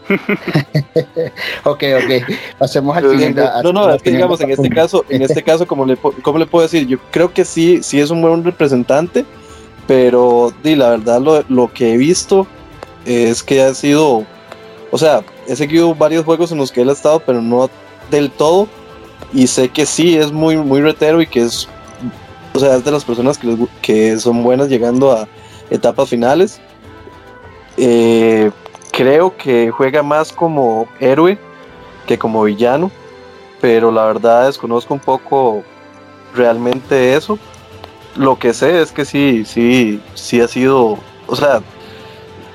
ok, 1.64 1.82
ok. 1.96 2.38
Pasemos 2.58 2.96
al 2.96 3.10
siguiente. 3.10 3.42
No, 3.62 3.72
no, 3.72 3.92
es 3.92 4.02
que 4.02 4.10
digamos, 4.10 4.40
en 4.40 4.52
este 4.52 4.70
caso, 4.70 5.04
en 5.08 5.22
este 5.22 5.42
caso, 5.42 5.66
como 5.66 5.84
le, 5.84 5.96
¿cómo 5.96 6.38
le 6.38 6.46
puedo 6.46 6.62
decir? 6.62 6.86
Yo 6.86 6.98
creo 7.10 7.32
que 7.32 7.44
sí, 7.44 7.82
sí 7.82 8.00
es 8.00 8.10
un 8.10 8.22
buen 8.22 8.42
representante, 8.44 9.26
pero 9.86 10.52
di, 10.62 10.76
la 10.76 10.90
verdad 10.90 11.20
lo, 11.20 11.44
lo 11.48 11.72
que 11.72 11.92
he 11.92 11.96
visto 11.96 12.46
es 13.04 13.42
que 13.42 13.62
ha 13.62 13.74
sido, 13.74 14.24
o 14.90 14.98
sea, 14.98 15.22
he 15.46 15.56
seguido 15.56 15.94
varios 15.94 16.24
juegos 16.24 16.52
en 16.52 16.58
los 16.58 16.72
que 16.72 16.82
él 16.82 16.88
ha 16.88 16.92
estado, 16.92 17.20
pero 17.20 17.42
no 17.42 17.68
del 18.10 18.30
todo 18.30 18.68
y 19.32 19.46
sé 19.46 19.68
que 19.68 19.86
sí, 19.86 20.16
es 20.16 20.32
muy, 20.32 20.56
muy 20.56 20.80
retero 20.80 21.20
y 21.20 21.26
que 21.26 21.42
es, 21.42 21.68
o 22.54 22.58
sea, 22.58 22.76
es 22.76 22.84
de 22.84 22.90
las 22.90 23.04
personas 23.04 23.38
que, 23.38 23.66
que 23.82 24.18
son 24.18 24.42
buenas 24.42 24.68
llegando 24.68 25.12
a 25.12 25.28
etapas 25.70 26.08
finales. 26.08 26.60
Eh, 27.76 28.50
creo 28.92 29.36
que 29.36 29.70
juega 29.70 30.02
más 30.02 30.32
como 30.32 30.88
héroe 31.00 31.38
que 32.06 32.18
como 32.18 32.44
villano, 32.44 32.90
pero 33.60 33.90
la 33.90 34.06
verdad 34.06 34.46
desconozco 34.46 34.94
un 34.94 35.00
poco 35.00 35.62
realmente 36.34 37.14
eso. 37.14 37.38
Lo 38.14 38.38
que 38.38 38.54
sé 38.54 38.80
es 38.80 38.92
que 38.92 39.04
sí, 39.04 39.44
sí, 39.44 40.00
sí 40.14 40.40
ha 40.40 40.48
sido, 40.48 40.98
o 41.26 41.36
sea, 41.36 41.60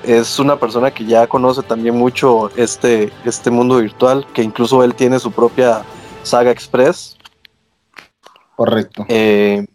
es 0.03 0.39
una 0.39 0.55
persona 0.55 0.89
que 0.89 1.05
ya 1.05 1.27
conoce 1.27 1.61
también 1.61 1.95
mucho 1.95 2.49
este, 2.55 3.11
este 3.25 3.51
mundo 3.51 3.77
virtual, 3.77 4.25
que 4.33 4.41
incluso 4.41 4.83
él 4.83 4.95
tiene 4.95 5.19
su 5.19 5.31
propia 5.31 5.83
Saga 6.23 6.51
Express. 6.51 7.17
Correcto. 8.55 9.05
Eh, 9.07 9.65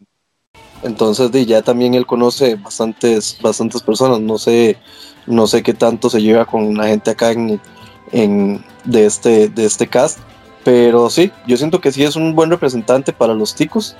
entonces 0.82 1.30
ya 1.46 1.62
también 1.62 1.94
él 1.94 2.06
conoce 2.06 2.54
bastantes, 2.56 3.38
bastantes 3.42 3.82
personas. 3.82 4.20
No 4.20 4.38
sé, 4.38 4.78
no 5.26 5.46
sé 5.46 5.62
qué 5.62 5.74
tanto 5.74 6.09
se 6.11 6.22
lleva 6.22 6.44
con 6.44 6.76
la 6.76 6.87
gente 6.87 7.11
acá 7.11 7.32
en, 7.32 8.64
de 8.85 9.06
este, 9.06 9.48
de 9.48 9.64
este 9.64 9.87
cast. 9.87 10.20
Pero 10.64 11.11
sí, 11.11 11.30
yo 11.46 11.56
siento 11.56 11.80
que 11.80 11.92
sí 11.92 12.02
es 12.02 12.16
un 12.16 12.35
buen 12.35 12.50
representante 12.50 13.12
para 13.12 13.35
los 13.35 13.54
ticos. 13.54 13.96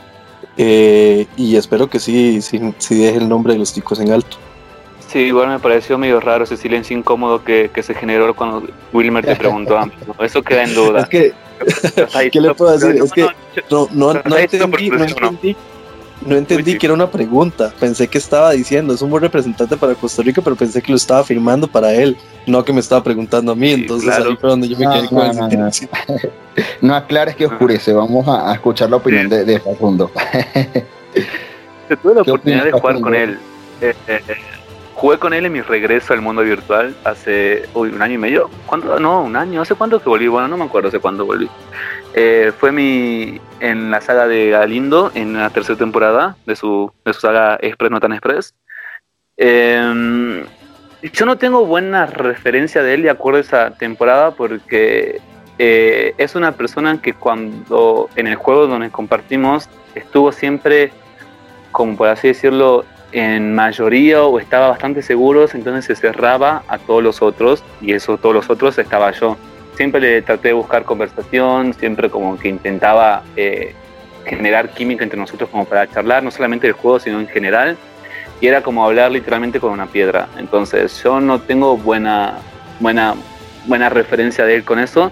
Eh, 0.57 1.27
y 1.37 1.57
espero 1.57 1.89
que 1.89 1.99
sí, 1.99 2.41
sí, 2.41 2.61
sí, 2.79 2.95
deje 2.97 3.19
el 3.19 3.29
nombre 3.29 3.53
de 3.53 3.59
los 3.59 3.73
ticos 3.73 4.01
en 4.01 4.11
alto. 4.13 4.37
Sí, 5.09 5.21
igual 5.21 5.49
me 5.49 5.59
pareció 5.59 5.99
medio 5.99 6.19
raro 6.19 6.45
ese 6.45 6.57
silencio 6.57 6.97
incómodo 6.97 7.45
que, 7.45 7.71
se 7.83 7.95
generó 7.95 8.35
cuando 8.35 8.67
Wilmer 8.93 9.25
te 9.25 9.37
preguntó 9.37 9.79
a 9.79 9.89
Eso 10.21 10.43
queda 10.43 10.65
en 10.65 10.75
duda. 10.75 11.03
Es 11.03 11.09
que 11.09 11.46
¿Qué 12.33 12.41
le 12.41 12.55
puedo 12.55 12.73
decir? 12.77 13.03
Es 13.03 13.13
que 13.13 13.27
no, 13.71 13.89
no, 13.93 14.15
no 14.15 14.37
entendí, 14.37 14.91
no 14.91 15.05
entendí, 15.05 15.57
no 16.25 16.37
entendí 16.37 16.79
que 16.79 16.87
era 16.87 16.95
una 16.95 17.11
pregunta. 17.11 17.73
Pensé 17.79 18.09
que 18.09 18.19
estaba 18.19 18.53
diciendo, 18.53 18.95
es 18.95 19.03
un 19.03 19.11
buen 19.11 19.23
representante 19.23 19.77
para 19.77 19.95
Costa 19.95 20.23
Rica, 20.23 20.43
pero 20.43 20.57
pensé 20.57 20.83
que 20.83 20.91
lo 20.93 20.97
estaba 20.97 21.25
firmando 21.25 21.67
para 21.67 21.93
él, 21.95 22.17
no 22.47 22.65
que 22.65 22.73
me 22.73 22.81
estaba 22.81 23.03
preguando 23.03 23.53
a 23.53 23.55
mí. 23.55 23.73
Entonces 23.73 24.11
ahí 24.11 24.37
fue 24.41 24.51
donde 24.51 24.69
yo 24.69 24.79
me 24.79 24.87
quedé 24.87 25.09
con 25.09 25.19
no, 25.19 25.49
no, 25.49 25.71
no 26.81 26.95
aclares 26.95 27.37
que 27.37 27.47
oscurece, 27.47 27.93
vamos 27.93 28.27
a, 28.29 28.53
escuchar 28.55 28.91
la 28.91 28.97
opinión 28.97 29.29
de, 29.29 29.45
de 29.45 29.61
Facundo. 29.61 30.11
Tuve 32.03 32.15
la 32.15 32.21
oportunidad 32.23 32.65
de 32.65 32.73
jugar 32.73 33.01
con 33.01 33.15
él. 33.15 33.39
Eh, 33.81 33.95
eh, 34.09 34.21
eh 34.29 34.56
Jugué 34.97 35.19
con 35.19 35.35
él 35.35 35.45
en 35.45 35.53
mi 35.53 35.61
regreso 35.61 36.15
al 36.15 36.23
mundo 36.23 36.41
virtual 36.41 36.97
hace 37.05 37.69
un 37.75 38.01
año 38.01 38.15
y 38.15 38.19
medio. 38.19 38.51
¿Cuándo? 38.65 38.99
No, 38.99 39.25
un 39.25 39.37
año. 39.37 39.61
¿Hace 39.61 39.75
cuánto 39.75 40.01
que 40.01 40.09
volví? 40.09 40.27
Bueno, 40.27 40.49
no 40.49 40.57
me 40.57 40.65
acuerdo 40.65 40.89
hace 40.89 41.01
cuándo 41.01 41.27
volví. 41.27 41.51
Eh, 42.15 42.51
fue 42.59 42.73
mi 42.73 43.39
en 43.61 43.91
la 43.91 44.01
saga 44.01 44.27
de 44.27 44.49
Galindo, 44.49 45.13
en 45.15 45.35
la 45.35 45.51
tercera 45.51 45.79
temporada 45.79 46.39
de 46.47 46.57
su, 46.57 46.91
de 47.05 47.13
su 47.13 47.21
saga 47.21 47.59
Express 47.61 47.91
No 47.91 48.01
Tan 48.01 48.15
Express. 48.15 48.55
Em, 49.37 50.47
yo 51.03 51.27
no 51.27 51.37
tengo 51.37 51.67
buena 51.67 52.07
referencia 52.07 52.83
de 52.83 52.95
él 52.95 53.03
de 53.03 53.11
acuerdo 53.11 53.37
a 53.37 53.43
esa 53.43 53.71
temporada 53.73 54.31
porque 54.31 55.21
eh, 55.59 56.15
es 56.17 56.35
una 56.37 56.53
persona 56.53 57.03
que 57.03 57.13
cuando 57.13 58.09
en 58.17 58.29
el 58.29 58.37
juego 58.37 58.67
donde 58.67 58.89
compartimos 58.89 59.69
estuvo 59.95 60.33
siempre, 60.33 60.91
como 61.71 61.99
por 61.99 62.09
así 62.09 62.29
decirlo, 62.29 62.87
en 63.13 63.55
mayoría 63.55 64.23
o 64.23 64.39
estaba 64.39 64.69
bastante 64.69 65.03
seguros, 65.03 65.55
entonces 65.55 65.85
se 65.85 65.95
cerraba 65.95 66.63
a 66.69 66.79
todos 66.79 67.03
los 67.03 67.23
otros 67.23 67.63
y 67.81 67.93
eso 67.93 68.19
todos 68.19 68.35
los 68.35 68.51
otros 68.51 68.79
estaba 68.79 69.11
yo. 69.13 69.37
Siempre 69.77 70.01
le 70.01 70.23
traté 70.23 70.49
de 70.49 70.55
buscar 70.55 70.85
conversación, 70.85 71.75
siempre 71.75 72.11
como 72.11 72.39
que 72.39 72.49
intentaba 72.49 73.23
eh, 73.37 73.75
generar 74.25 74.71
química 74.71 75.05
entre 75.05 75.19
nosotros 75.19 75.51
como 75.51 75.65
para 75.65 75.89
charlar, 75.91 76.23
no 76.23 76.31
solamente 76.31 76.67
del 76.67 76.75
juego, 76.75 76.99
sino 76.99 77.21
en 77.21 77.29
general. 77.29 77.77
Y 78.41 78.49
era 78.49 78.63
como 78.63 78.85
hablar 78.85 79.11
literalmente 79.13 79.61
con 79.61 79.73
una 79.73 79.87
piedra. 79.87 80.29
Entonces 80.39 81.03
yo 81.03 81.21
no 81.21 81.41
tengo 81.41 81.77
buena, 81.77 82.39
buena, 82.81 83.15
buena 83.67 83.89
referencia 83.89 84.45
de 84.45 84.57
él 84.57 84.65
con 84.65 84.79
eso. 84.79 85.11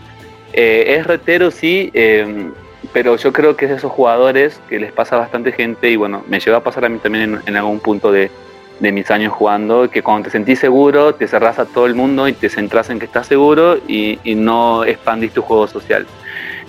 Eh, 0.53 0.97
es 0.99 1.07
retero, 1.07 1.51
sí, 1.51 1.91
eh, 1.95 2.51
pero 2.95 3.17
yo 3.17 3.33
creo 3.33 3.57
que 3.57 3.65
es 3.65 3.73
de 3.73 3.77
esos 3.77 3.91
jugadores 3.91 4.61
que 4.69 4.79
les 4.79 4.93
pasa 4.93 5.17
a 5.17 5.19
bastante 5.19 5.51
gente 5.51 5.91
y 5.91 5.97
bueno, 5.97 6.23
me 6.29 6.39
llegó 6.39 6.57
a 6.57 6.63
pasar 6.63 6.85
a 6.85 6.89
mí 6.89 6.99
también 7.01 7.41
en, 7.45 7.57
algún 7.57 7.81
punto 7.81 8.13
de, 8.13 8.31
mis 8.79 9.11
años 9.11 9.33
jugando, 9.33 9.91
que 9.91 10.03
cuando 10.03 10.27
te 10.27 10.31
sentís 10.31 10.61
seguro, 10.61 11.15
te 11.15 11.27
cerrás 11.27 11.59
a 11.59 11.65
todo 11.65 11.87
el 11.87 11.95
mundo 11.95 12.29
y 12.29 12.35
te 12.35 12.49
centrás 12.49 12.91
en 12.91 13.01
que 13.01 13.07
estás 13.07 13.27
seguro 13.27 13.79
y, 13.89 14.19
no 14.37 14.85
expandís 14.85 15.33
tu 15.33 15.43
juego 15.43 15.67
social. 15.67 16.07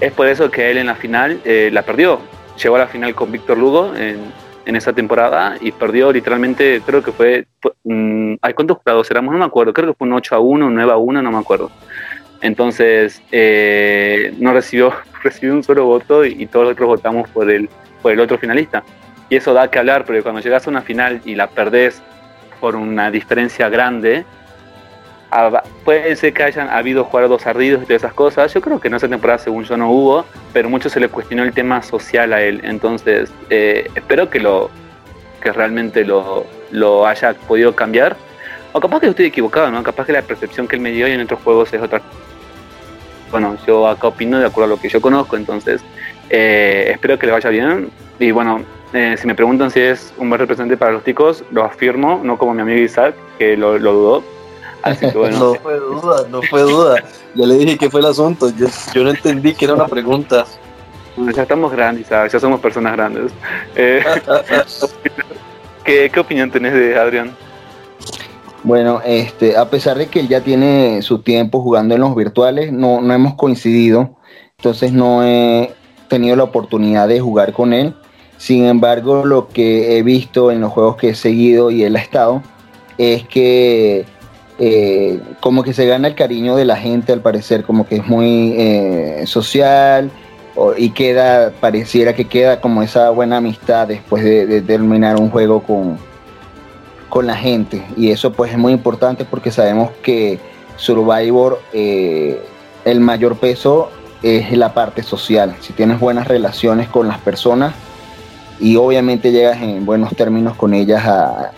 Es 0.01 0.11
por 0.13 0.27
eso 0.27 0.49
que 0.49 0.71
él 0.71 0.79
en 0.79 0.87
la 0.87 0.95
final 0.95 1.39
eh, 1.45 1.69
la 1.71 1.83
perdió. 1.83 2.19
Llegó 2.61 2.75
a 2.77 2.79
la 2.79 2.87
final 2.87 3.13
con 3.13 3.31
Víctor 3.31 3.57
Lugo 3.57 3.93
en, 3.95 4.75
esa 4.75 4.93
temporada 4.93 5.57
y 5.61 5.71
perdió 5.71 6.11
literalmente, 6.11 6.81
creo 6.83 7.03
que 7.03 7.11
fue, 7.11 7.45
mm, 7.83 8.35
¿hay 8.41 8.53
cuántos 8.55 8.77
jugadores 8.77 9.11
éramos? 9.11 9.31
No 9.31 9.37
me 9.39 9.45
acuerdo, 9.45 9.73
creo 9.73 9.89
que 9.89 9.93
fue 9.93 10.07
un 10.07 10.13
8 10.13 10.35
a 10.35 10.39
1, 10.39 10.65
un 10.65 10.73
9 10.73 10.91
a 10.91 10.97
1, 10.97 11.21
no 11.21 11.31
me 11.31 11.37
acuerdo. 11.37 11.69
Entonces, 12.45 13.23
eh, 13.31 14.31
no 14.37 14.53
recibió, 14.53 14.93
recibió 15.23 15.55
un 15.55 15.63
solo 15.63 15.85
voto 15.85 16.23
y, 16.23 16.45
todos 16.45 16.65
los 16.65 16.73
otros 16.73 16.87
votamos 16.87 17.27
por 17.31 17.49
el, 17.49 17.67
por 18.03 18.11
el 18.11 18.19
otro 18.19 18.37
finalista. 18.37 18.83
Y 19.29 19.37
eso 19.37 19.51
da 19.55 19.71
que 19.71 19.79
hablar, 19.79 20.05
porque 20.05 20.21
cuando 20.21 20.41
llegas 20.41 20.67
a 20.67 20.69
una 20.69 20.83
final 20.83 21.21
y 21.25 21.33
la 21.33 21.47
perdés 21.47 22.03
por 22.61 22.75
una 22.75 23.09
diferencia 23.09 23.67
grande, 23.69 24.25
puede 25.83 26.15
ser 26.15 26.33
que 26.33 26.43
hayan 26.43 26.69
habido 26.69 27.03
jugadores 27.05 27.47
ardidos 27.47 27.81
y 27.81 27.85
todas 27.87 28.03
esas 28.03 28.13
cosas. 28.13 28.53
Yo 28.53 28.61
creo 28.61 28.79
que 28.79 28.89
en 28.89 28.93
esa 28.93 29.09
temporada, 29.09 29.39
según 29.39 29.63
yo, 29.63 29.75
no 29.75 29.89
hubo, 29.89 30.23
pero 30.53 30.69
mucho 30.69 30.87
se 30.87 30.99
le 30.99 31.09
cuestionó 31.09 31.41
el 31.41 31.51
tema 31.51 31.81
social 31.81 32.31
a 32.31 32.43
él. 32.43 32.61
Entonces, 32.63 33.33
eh, 33.49 33.89
espero 33.95 34.29
que 34.29 34.39
lo 34.39 34.69
que 35.41 35.51
realmente 35.51 36.05
lo, 36.05 36.45
lo 36.69 37.07
haya 37.07 37.33
podido 37.33 37.75
cambiar. 37.75 38.15
O 38.71 38.79
capaz 38.79 38.99
que 38.99 39.07
estoy 39.07 39.25
equivocado, 39.25 39.71
¿no? 39.71 39.81
Capaz 39.81 40.05
que 40.05 40.13
la 40.13 40.21
percepción 40.21 40.67
que 40.67 40.75
él 40.75 40.83
me 40.83 40.91
dio 40.91 41.07
en 41.07 41.21
otros 41.21 41.39
juegos 41.41 41.73
es 41.73 41.81
otra 41.81 42.01
bueno, 43.31 43.57
yo 43.65 43.87
acá 43.87 44.07
opino 44.07 44.39
de 44.39 44.45
acuerdo 44.45 44.73
a 44.73 44.75
lo 44.75 44.81
que 44.81 44.89
yo 44.89 45.01
conozco, 45.01 45.35
entonces 45.35 45.81
eh, 46.29 46.91
espero 46.91 47.19
que 47.19 47.25
le 47.25 47.31
vaya 47.31 47.49
bien. 47.49 47.89
Y 48.19 48.31
bueno, 48.31 48.63
eh, 48.93 49.15
si 49.19 49.27
me 49.27 49.35
preguntan 49.35 49.71
si 49.71 49.81
es 49.81 50.13
un 50.17 50.29
buen 50.29 50.39
representante 50.39 50.77
para 50.77 50.91
los 50.91 51.03
ticos, 51.03 51.43
lo 51.51 51.63
afirmo, 51.63 52.21
no 52.23 52.37
como 52.37 52.53
mi 52.53 52.61
amigo 52.61 52.79
Isaac, 52.79 53.15
que 53.37 53.57
lo, 53.57 53.77
dudó. 53.79 54.23
Así 54.83 55.09
que 55.09 55.17
bueno. 55.17 55.37
no 55.39 55.55
fue 55.55 55.77
duda, 55.77 56.27
no 56.29 56.41
fue 56.43 56.61
duda. 56.61 57.03
Ya 57.33 57.45
le 57.45 57.55
dije 57.55 57.77
que 57.77 57.89
fue 57.89 57.99
el 57.99 58.07
asunto, 58.07 58.51
yo, 58.55 59.03
no 59.03 59.09
entendí 59.09 59.53
que 59.53 59.65
era 59.65 59.73
una 59.73 59.87
pregunta. 59.87 60.45
ya 61.17 61.41
estamos 61.41 61.71
grandes, 61.71 62.07
¿sabes? 62.07 62.31
ya 62.31 62.39
somos 62.39 62.59
personas 62.59 62.93
grandes. 62.93 63.31
Eh, 63.75 64.03
¿qué, 65.83 66.09
¿Qué 66.09 66.19
opinión 66.19 66.49
tenés 66.49 66.73
de 66.73 66.97
Adrián? 66.97 67.35
Bueno, 68.65 68.99
este, 69.05 69.57
a 69.57 69.69
pesar 69.69 69.95
de 69.95 70.07
que 70.07 70.19
él 70.19 70.27
ya 70.27 70.41
tiene 70.41 71.03
su 71.03 71.19
tiempo 71.19 71.61
jugando 71.61 71.93
en 71.93 72.01
los 72.01 72.15
virtuales, 72.15 72.71
no, 72.73 72.99
no 72.99 73.13
hemos 73.13 73.35
coincidido, 73.35 74.15
entonces 74.57 74.91
no 74.91 75.23
he 75.23 75.71
tenido 76.07 76.35
la 76.35 76.45
oportunidad 76.45 77.07
de 77.07 77.19
jugar 77.19 77.53
con 77.53 77.73
él. 77.73 77.93
Sin 78.37 78.65
embargo, 78.65 79.23
lo 79.23 79.49
que 79.49 79.99
he 79.99 80.01
visto 80.01 80.51
en 80.51 80.61
los 80.61 80.71
juegos 80.71 80.95
que 80.95 81.09
he 81.09 81.15
seguido 81.15 81.69
y 81.69 81.83
él 81.83 81.95
ha 81.95 81.99
estado 81.99 82.41
es 82.97 83.27
que 83.27 84.05
eh, 84.57 85.19
como 85.41 85.61
que 85.61 85.73
se 85.73 85.85
gana 85.85 86.07
el 86.07 86.15
cariño 86.15 86.55
de 86.55 86.65
la 86.65 86.75
gente 86.75 87.13
al 87.13 87.21
parecer, 87.21 87.65
como 87.65 87.85
que 87.85 87.97
es 87.97 88.07
muy 88.07 88.55
eh, 88.57 89.25
social 89.27 90.09
y 90.75 90.89
queda, 90.89 91.51
pareciera 91.59 92.15
que 92.15 92.25
queda 92.25 92.61
como 92.61 92.81
esa 92.81 93.11
buena 93.11 93.37
amistad 93.37 93.87
después 93.87 94.23
de 94.23 94.63
terminar 94.63 95.19
un 95.19 95.29
juego 95.29 95.61
con, 95.61 95.99
con 97.15 97.27
la 97.27 97.37
gente 97.37 97.81
y 97.95 98.11
eso 98.11 98.33
pues 98.33 98.51
es 98.51 98.57
muy 98.57 98.73
importante 98.73 99.23
porque 99.23 99.49
sabemos 99.49 99.89
que 100.03 100.37
Survivor 100.75 101.61
eh, 101.71 102.41
el 102.83 102.99
mayor 102.99 103.37
peso 103.37 103.89
es 104.21 104.51
la 104.51 104.73
parte 104.73 105.01
social. 105.01 105.55
Si 105.61 105.71
tienes 105.71 105.97
buenas 105.97 106.27
relaciones 106.27 106.89
con 106.89 107.07
las 107.07 107.17
personas 107.19 107.73
y 108.59 108.75
obviamente 108.75 109.31
llegas 109.31 109.61
en 109.61 109.85
buenos 109.85 110.13
términos 110.13 110.57
con 110.57 110.73
ellas, 110.73 111.05
a, 111.05 111.53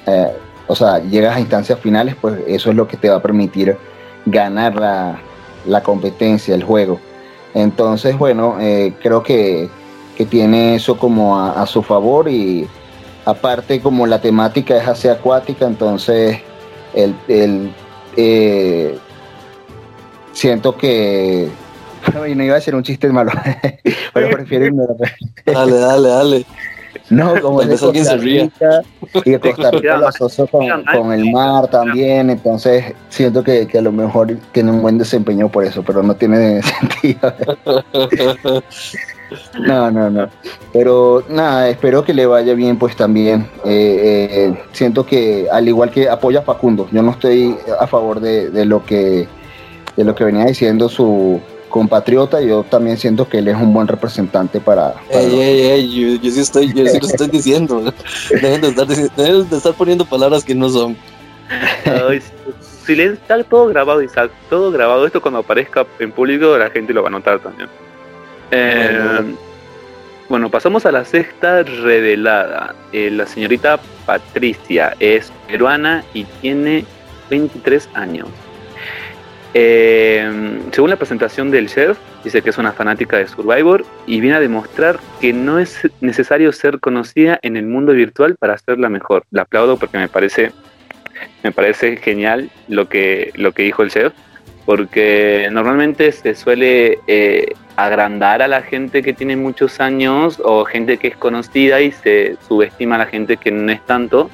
o 0.68 0.76
sea, 0.76 1.00
llegas 1.00 1.36
a 1.36 1.40
instancias 1.40 1.80
finales, 1.80 2.14
pues 2.22 2.40
eso 2.46 2.70
es 2.70 2.76
lo 2.76 2.88
que 2.88 2.96
te 2.96 3.10
va 3.10 3.16
a 3.16 3.22
permitir 3.24 3.76
ganar 4.28 4.76
la, 5.66 5.82
competencia, 5.82 6.54
el 6.54 6.64
juego. 6.64 7.00
Entonces, 7.56 8.16
bueno, 8.16 8.58
eh, 8.60 8.94
creo 9.02 9.24
que, 9.24 9.72
tiene 10.30 10.76
eso 10.76 10.98
como 10.98 11.40
a 11.40 11.66
su 11.68 11.84
favor 11.84 12.28
y 12.28 12.68
aparte 13.28 13.82
como 13.82 14.08
la 14.08 14.22
temática 14.22 14.78
es 14.78 14.88
así 14.88 15.10
acuática, 15.10 15.66
entonces 15.66 16.40
el, 16.94 17.14
eh, 18.16 18.98
siento 20.32 20.78
que 20.78 21.50
no 22.14 22.26
iba 22.26 22.54
a 22.54 22.56
decir 22.56 22.74
un 22.74 22.84
chiste 22.84 23.10
malo, 23.10 23.32
pero 24.14 24.30
prefiero 24.30 24.74
Dale, 25.46 25.76
dale, 25.78 26.08
dale. 26.08 26.46
No, 27.10 27.34
como 27.42 27.62
de 27.62 27.78
Costa 27.78 28.18
Rica, 28.18 28.82
y 29.26 29.38
Costa 29.40 29.72
Rica 29.72 29.98
lo 29.98 30.08
asocio 30.08 30.48
con, 30.48 31.14
el 31.14 31.32
mar 31.32 31.68
también, 31.68 32.30
entonces 32.30 32.94
siento 33.10 33.44
que, 33.44 33.68
que, 33.68 33.78
a 33.78 33.82
lo 33.82 33.92
mejor 33.92 34.38
tiene 34.52 34.72
un 34.72 34.82
buen 34.82 34.98
desempeño 34.98 35.50
por 35.50 35.64
eso, 35.64 35.84
pero 35.84 36.04
no 36.04 36.16
tiene 36.16 36.62
sentido. 37.02 37.34
No, 39.60 39.92
no, 39.92 40.10
no. 40.10 40.30
Pero 40.72 41.24
nada, 41.30 41.70
espero 41.70 42.04
que 42.04 42.14
le 42.14 42.26
vaya 42.26 42.54
bien 42.54 42.78
pues 42.78 42.96
también. 42.96 43.48
Eh, 43.66 44.28
eh, 44.32 44.64
siento 44.72 45.06
que 45.06 45.48
al 45.52 45.68
igual 45.68 45.92
que 45.92 46.10
apoya 46.10 46.40
a 46.40 46.44
Facundo, 46.44 46.88
yo 46.92 47.02
no 47.02 47.12
estoy 47.12 47.58
a 47.80 47.88
favor 47.88 48.22
de, 48.22 48.66
lo 48.66 48.86
que 48.86 49.28
de 49.98 50.04
lo 50.04 50.16
que 50.16 50.24
venía 50.24 50.46
diciendo 50.46 50.88
su 50.88 51.42
compatriota, 51.70 52.42
yo 52.42 52.64
también 52.64 52.98
siento 52.98 53.28
que 53.28 53.40
él 53.40 53.48
es 53.48 53.56
un 53.56 53.74
buen 53.74 53.88
representante 53.88 54.60
para... 54.60 54.96
ey, 55.10 55.40
ey, 55.40 55.62
ey, 55.62 56.20
yo, 56.22 56.32
sí 56.32 56.40
estoy, 56.40 56.74
yo 56.74 56.86
sí 56.86 57.00
lo 57.00 57.08
estoy 57.08 57.28
diciendo. 57.28 57.94
Dejen 58.30 58.62
de, 58.62 58.68
estar, 58.70 58.88
de 58.88 59.58
estar 59.58 59.74
poniendo 59.74 60.06
palabras 60.06 60.44
que 60.44 60.56
no 60.56 60.70
son. 60.70 60.98
si 62.86 62.96
le 62.96 63.06
está 63.06 63.44
todo 63.44 63.68
grabado, 63.68 64.02
Isaac, 64.02 64.32
todo 64.50 64.72
grabado, 64.72 65.06
esto 65.06 65.22
cuando 65.22 65.40
aparezca 65.40 65.86
en 66.00 66.12
público 66.12 66.58
la 66.58 66.70
gente 66.70 66.94
lo 66.94 67.02
va 67.04 67.10
a 67.10 67.12
notar 67.12 67.40
también. 67.40 67.70
Eh, 68.52 69.36
bueno, 70.30 70.50
pasamos 70.50 70.86
a 70.86 70.92
la 70.92 71.06
sexta 71.06 71.64
revelada. 71.64 72.76
Eh, 72.92 73.10
la 73.12 73.26
señorita 73.26 73.80
Patricia 74.06 74.94
es 75.00 75.32
peruana 75.48 76.04
y 76.14 76.26
tiene 76.42 76.86
23 77.30 77.90
años. 77.94 78.28
Eh, 79.54 80.60
según 80.72 80.90
la 80.90 80.96
presentación 80.98 81.52
del 81.52 81.68
chef, 81.68 81.98
dice 82.24 82.42
que 82.42 82.50
es 82.50 82.58
una 82.58 82.74
fanática 82.74 83.18
de 83.18 83.28
Survivor 83.28 83.86
y 84.06 84.20
viene 84.20 84.36
a 84.36 84.40
demostrar 84.40 85.00
que 85.20 85.34
no 85.34 85.60
es 85.60 85.88
necesario 86.02 86.52
ser 86.52 86.80
conocida 86.80 87.40
en 87.42 87.58
el 87.58 87.66
mundo 87.66 87.94
virtual 87.94 88.36
para 88.38 88.54
hacerla 88.54 88.90
mejor. 88.90 89.24
La 89.32 89.44
aplaudo 89.44 89.78
porque 89.78 89.98
me 89.98 90.10
parece, 90.10 90.52
me 91.44 91.52
parece 91.52 91.98
genial 91.98 92.50
lo 92.68 92.90
que, 92.90 93.32
lo 93.36 93.52
que 93.54 93.64
dijo 93.64 93.84
el 93.84 93.92
chef, 93.92 94.14
porque 94.66 95.48
normalmente 95.52 96.12
se 96.12 96.36
suele 96.36 97.00
agrandar 97.78 98.42
a 98.42 98.48
la 98.48 98.64
gente 98.64 99.04
que 99.04 99.14
tiene 99.14 99.36
muchos 99.36 99.80
años 99.80 100.42
o 100.44 100.66
gente 100.66 100.98
que 100.98 101.08
es 101.10 101.16
conocida 101.16 101.80
y 101.80 101.92
se 101.92 102.36
subestima 102.48 102.96
a 102.96 102.98
la 102.98 103.06
gente 103.06 103.38
que 103.38 103.52
no 103.52 103.72
es 103.72 103.86
tanto, 103.86 104.32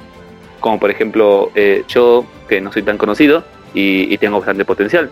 como 0.60 0.80
por 0.80 0.90
ejemplo 0.90 1.52
eh, 1.54 1.84
yo, 1.86 2.24
que 2.48 2.62
no 2.62 2.72
soy 2.72 2.82
tan 2.82 2.96
conocido 2.96 3.44
y, 3.74 4.16
tengo 4.18 4.38
bastante 4.38 4.64
potencial. 4.64 5.10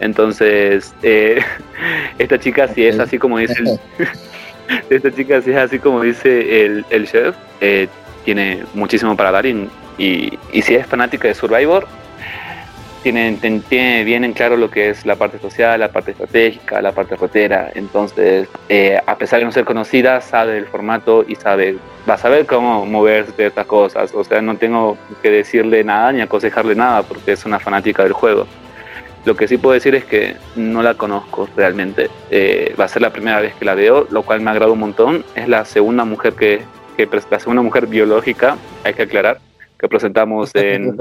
Entonces, 0.00 0.94
eh, 1.02 1.40
esta 2.18 2.38
chica 2.38 2.68
si 2.68 2.86
es 2.86 2.98
así 2.98 3.18
como 3.18 3.38
dice 3.38 3.54
el, 3.62 3.78
esta 4.90 5.10
chica 5.12 5.42
si 5.42 5.50
es 5.50 5.56
así 5.56 5.78
como 5.78 6.02
dice 6.02 6.64
el, 6.64 7.08
chef, 7.08 7.34
eh, 7.60 7.88
tiene 8.24 8.64
muchísimo 8.74 9.16
para 9.16 9.30
dar 9.30 9.46
y, 9.46 9.68
y 9.98 10.62
si 10.62 10.74
es 10.74 10.86
fanática 10.86 11.28
de 11.28 11.34
Survivor, 11.34 11.86
tienen, 13.04 13.38
tiene 13.68 14.02
bien 14.02 14.24
en 14.24 14.32
claro 14.32 14.56
lo 14.56 14.70
que 14.70 14.88
es 14.88 15.04
la 15.04 15.16
parte 15.16 15.38
social, 15.38 15.78
la 15.78 15.92
parte 15.92 16.12
estratégica, 16.12 16.80
la 16.80 16.92
parte 16.92 17.16
rotera. 17.16 17.70
Entonces, 17.74 18.48
eh, 18.70 18.98
a 19.06 19.18
pesar 19.18 19.40
de 19.40 19.44
no 19.44 19.52
ser 19.52 19.66
conocida, 19.66 20.22
sabe 20.22 20.56
el 20.56 20.66
formato 20.66 21.22
y 21.28 21.34
sabe, 21.34 21.76
va 22.08 22.14
a 22.14 22.18
saber 22.18 22.46
cómo 22.46 22.86
moverse 22.86 23.32
de 23.36 23.46
estas 23.48 23.66
cosas. 23.66 24.14
O 24.14 24.24
sea, 24.24 24.40
no 24.40 24.56
tengo 24.56 24.96
que 25.22 25.30
decirle 25.30 25.84
nada 25.84 26.12
ni 26.12 26.22
aconsejarle 26.22 26.74
nada 26.74 27.02
porque 27.02 27.32
es 27.32 27.44
una 27.44 27.60
fanática 27.60 28.02
del 28.02 28.14
juego. 28.14 28.46
Lo 29.26 29.36
que 29.36 29.48
sí 29.48 29.58
puedo 29.58 29.74
decir 29.74 29.94
es 29.94 30.06
que 30.06 30.36
no 30.56 30.82
la 30.82 30.94
conozco 30.94 31.46
realmente. 31.54 32.08
Eh, 32.30 32.74
va 32.80 32.86
a 32.86 32.88
ser 32.88 33.02
la 33.02 33.12
primera 33.12 33.38
vez 33.40 33.54
que 33.54 33.66
la 33.66 33.74
veo, 33.74 34.08
lo 34.10 34.22
cual 34.22 34.40
me 34.40 34.50
agrada 34.50 34.72
un 34.72 34.80
montón. 34.80 35.26
Es 35.34 35.46
la 35.46 35.66
segunda 35.66 36.06
mujer 36.06 36.32
que, 36.32 36.62
que 36.96 37.06
la 37.30 37.38
segunda 37.38 37.60
mujer 37.60 37.86
biológica, 37.86 38.56
hay 38.82 38.94
que 38.94 39.02
aclarar, 39.02 39.40
que 39.78 39.88
presentamos 39.88 40.50
en, 40.54 40.96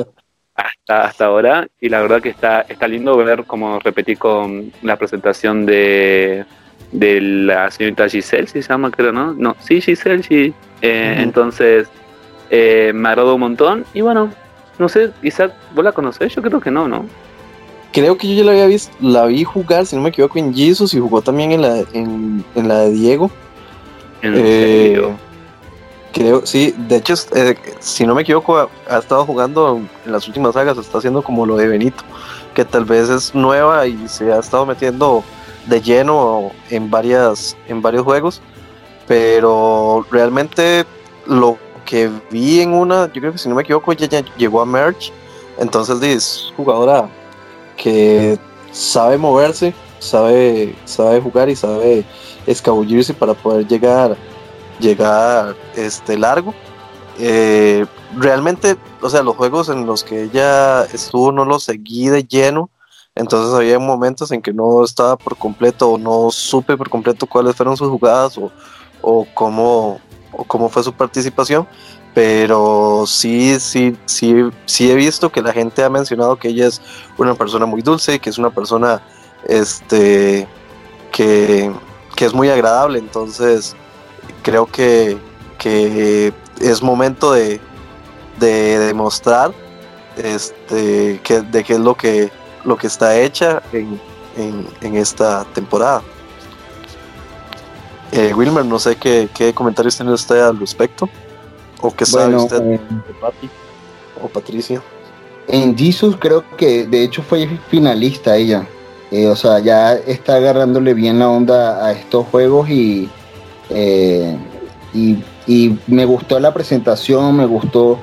hasta, 0.55 1.05
hasta 1.05 1.25
ahora 1.25 1.67
y 1.79 1.89
la 1.89 2.01
verdad 2.01 2.21
que 2.21 2.29
está, 2.29 2.61
está 2.61 2.87
lindo 2.87 3.17
ver 3.17 3.45
como 3.45 3.79
repetí 3.79 4.15
con 4.15 4.71
la 4.81 4.97
presentación 4.97 5.65
de, 5.65 6.45
de 6.91 7.21
la 7.21 7.71
señorita 7.71 8.07
Giselle, 8.07 8.47
si 8.47 8.61
se 8.61 8.69
llama, 8.69 8.91
creo, 8.91 9.11
¿no? 9.11 9.33
No, 9.33 9.55
sí, 9.59 9.81
Giselle, 9.81 10.23
sí. 10.23 10.53
Eh, 10.81 11.15
entonces, 11.19 11.87
eh, 12.49 12.91
me 12.93 13.09
agradó 13.09 13.35
un 13.35 13.41
montón 13.41 13.85
y 13.93 14.01
bueno, 14.01 14.31
no 14.79 14.89
sé, 14.89 15.11
Isaac, 15.21 15.53
¿vos 15.73 15.83
la 15.83 15.91
conocés? 15.91 16.33
Yo 16.35 16.41
creo 16.41 16.59
que 16.59 16.71
no, 16.71 16.87
¿no? 16.87 17.05
Creo 17.91 18.17
que 18.17 18.27
yo 18.27 18.35
ya 18.35 18.43
la 18.43 18.51
había 18.51 18.65
visto, 18.67 18.95
la 19.01 19.25
vi 19.25 19.43
jugar, 19.43 19.85
si 19.85 19.95
no 19.95 20.01
me 20.01 20.09
equivoco, 20.09 20.39
en 20.39 20.53
Jesus 20.53 20.93
y 20.93 20.99
jugó 20.99 21.21
también 21.21 21.51
en 21.51 21.61
la, 21.61 21.83
en, 21.93 22.43
en 22.55 22.67
la 22.67 22.79
de 22.79 22.91
Diego. 22.91 23.31
¿En 24.21 24.35
serio? 24.35 25.17
Creo, 26.13 26.45
sí, 26.45 26.75
de 26.77 26.97
hecho, 26.97 27.15
eh, 27.35 27.55
si 27.79 28.05
no 28.05 28.13
me 28.13 28.21
equivoco, 28.21 28.69
ha, 28.87 28.97
estado 28.99 29.25
jugando 29.25 29.81
en 30.05 30.11
las 30.11 30.27
últimas 30.27 30.53
sagas, 30.53 30.77
está 30.77 30.99
haciendo 30.99 31.23
como 31.23 31.43
lo 31.43 31.57
de 31.57 31.67
Benito, 31.67 32.03
que 32.53 32.63
tal 32.63 32.85
vez 32.85 33.09
es 33.09 33.33
nueva 33.33 33.87
y 33.87 34.07
se 34.07 34.31
ha 34.31 34.37
estado 34.37 34.63
metiendo 34.63 35.23
de 35.65 35.81
lleno 35.81 36.51
en 36.69 36.91
varias 36.91 37.57
en 37.67 37.81
varios 37.81 38.03
juegos, 38.03 38.41
pero 39.07 40.05
realmente 40.11 40.85
lo 41.25 41.57
que 41.83 42.11
vi 42.29 42.61
en 42.61 42.73
una, 42.73 43.11
yo 43.11 43.19
creo 43.19 43.31
que 43.31 43.39
si 43.39 43.49
no 43.49 43.55
me 43.55 43.63
equivoco, 43.63 43.91
ya, 43.93 44.23
llegó 44.37 44.61
a 44.61 44.67
Merge, 44.67 45.11
entonces 45.57 45.99
es 46.03 46.53
jugadora 46.55 47.09
que 47.75 48.37
sabe 48.71 49.17
moverse, 49.17 49.73
sabe, 49.97 50.75
sabe 50.85 51.19
jugar 51.21 51.49
y 51.49 51.55
sabe 51.55 52.05
escabullirse 52.45 53.15
para 53.15 53.33
poder 53.33 53.67
llegar 53.67 54.15
llegar 54.79 55.55
este 55.75 56.17
largo. 56.17 56.53
Eh, 57.19 57.85
realmente, 58.17 58.75
o 59.01 59.09
sea, 59.09 59.23
los 59.23 59.35
juegos 59.35 59.69
en 59.69 59.85
los 59.85 60.03
que 60.03 60.23
ella 60.23 60.83
estuvo 60.85 61.31
no 61.31 61.45
los 61.45 61.63
seguí 61.63 62.09
de 62.09 62.23
lleno, 62.23 62.69
entonces 63.15 63.53
había 63.53 63.77
momentos 63.77 64.31
en 64.31 64.41
que 64.41 64.53
no 64.53 64.83
estaba 64.83 65.15
por 65.17 65.37
completo 65.37 65.91
o 65.91 65.97
no 65.97 66.31
supe 66.31 66.75
por 66.75 66.89
completo 66.89 67.27
cuáles 67.27 67.55
fueron 67.55 67.77
sus 67.77 67.89
jugadas 67.89 68.37
o, 68.37 68.51
o 69.01 69.27
cómo, 69.33 69.99
o 70.31 70.43
cómo 70.43 70.69
fue 70.69 70.83
su 70.83 70.93
participación, 70.93 71.67
pero 72.15 73.05
sí, 73.05 73.59
sí, 73.59 73.95
sí, 74.05 74.33
sí 74.65 74.91
he 74.91 74.95
visto 74.95 75.31
que 75.31 75.41
la 75.41 75.53
gente 75.53 75.83
ha 75.83 75.89
mencionado 75.89 76.37
que 76.37 76.47
ella 76.49 76.67
es 76.67 76.81
una 77.17 77.35
persona 77.35 77.67
muy 77.67 77.81
dulce, 77.83 78.19
que 78.19 78.31
es 78.31 78.39
una 78.39 78.49
persona 78.49 79.03
este, 79.47 80.47
que, 81.11 81.71
que 82.15 82.25
es 82.25 82.33
muy 82.33 82.49
agradable, 82.49 82.97
entonces 82.97 83.75
creo 84.41 84.65
que, 84.65 85.17
que 85.57 86.33
es 86.59 86.81
momento 86.81 87.31
de, 87.31 87.59
de 88.39 88.79
demostrar 88.79 89.53
este, 90.17 91.19
que, 91.23 91.41
de 91.41 91.63
qué 91.63 91.73
es 91.73 91.79
lo 91.79 91.95
que, 91.95 92.31
lo 92.65 92.77
que 92.77 92.87
está 92.87 93.19
hecha 93.19 93.61
en, 93.71 93.99
en, 94.37 94.67
en 94.81 94.95
esta 94.95 95.45
temporada. 95.53 96.01
Eh, 98.11 98.33
Wilmer, 98.33 98.63
no 98.63 98.77
sé 98.77 98.95
qué, 98.95 99.27
qué, 99.33 99.53
comentarios 99.53 99.95
tiene 99.95 100.11
usted 100.11 100.39
al 100.39 100.59
respecto. 100.59 101.09
¿O 101.81 101.91
qué 101.91 102.05
sabe 102.05 102.25
Bueno, 102.25 102.43
usted 102.43 102.61
eh, 102.61 102.79
de 103.07 103.13
Pati 103.19 103.49
o 104.21 104.27
Patricia? 104.27 104.81
En 105.47 105.75
Jesus 105.75 106.15
creo 106.19 106.43
que 106.55 106.85
de 106.85 107.03
hecho 107.03 107.23
fue 107.23 107.59
finalista 107.69 108.37
ella. 108.37 108.67
Eh, 109.11 109.27
o 109.27 109.35
sea, 109.35 109.59
ya 109.59 109.93
está 109.93 110.35
agarrándole 110.35 110.93
bien 110.93 111.19
la 111.19 111.29
onda 111.29 111.85
a 111.85 111.91
estos 111.91 112.25
juegos 112.27 112.69
y, 112.69 113.09
eh, 113.73 114.37
y, 114.93 115.23
me 115.87 116.05
gustó 116.05 116.39
la 116.39 116.53
presentación, 116.53 117.35
me 117.35 117.45
gustó 117.45 117.99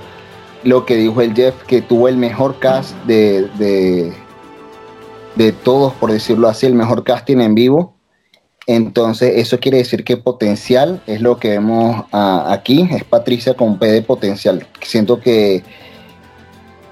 lo 0.62 0.84
que 0.84 0.96
dijo 0.96 1.22
el 1.22 1.34
Jeff, 1.34 1.54
que 1.64 1.80
tuvo 1.80 2.08
el 2.08 2.16
mejor 2.16 2.58
cast 2.58 2.94
de, 3.06 3.48
de, 3.56 4.12
de 5.36 5.52
todos, 5.52 5.94
por 5.94 6.12
decirlo 6.12 6.48
así, 6.48 6.66
el 6.66 6.74
mejor 6.74 7.02
casting 7.04 7.38
en 7.38 7.54
vivo. 7.54 7.94
Entonces, 8.66 9.32
eso 9.36 9.58
quiere 9.58 9.78
decir 9.78 10.04
que 10.04 10.16
potencial 10.16 11.00
es 11.06 11.22
lo 11.22 11.38
que 11.38 11.48
vemos 11.50 12.04
ah, 12.12 12.46
aquí. 12.50 12.88
Es 12.90 13.04
Patricia 13.04 13.54
con 13.54 13.78
P 13.78 13.86
de 13.86 14.02
potencial. 14.02 14.66
Siento 14.82 15.18
que 15.18 15.64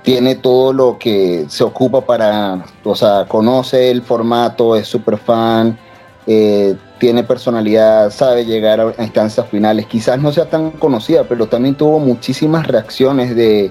tiene 0.03 0.35
todo 0.35 0.73
lo 0.73 0.99
que 0.99 1.45
se 1.49 1.63
ocupa 1.63 2.01
para, 2.01 2.65
o 2.83 2.95
sea, 2.97 3.27
conoce 3.29 3.91
el 3.91 4.03
formato, 4.03 4.75
es 4.75 4.89
súper 4.89 5.19
fan, 5.19 5.79
eh, 6.27 6.75
tiene 6.99 7.23
personalidad, 7.23 8.11
sabe 8.11 8.45
llegar 8.45 8.81
a 8.81 9.03
instancias 9.03 9.49
finales. 9.49 9.87
Quizás 9.87 10.19
no 10.21 10.33
sea 10.33 10.49
tan 10.49 10.73
conocida, 10.73 11.25
pero 11.25 11.47
también 11.47 11.75
tuvo 11.75 11.99
muchísimas 11.99 12.67
reacciones 12.67 13.35
de, 13.35 13.71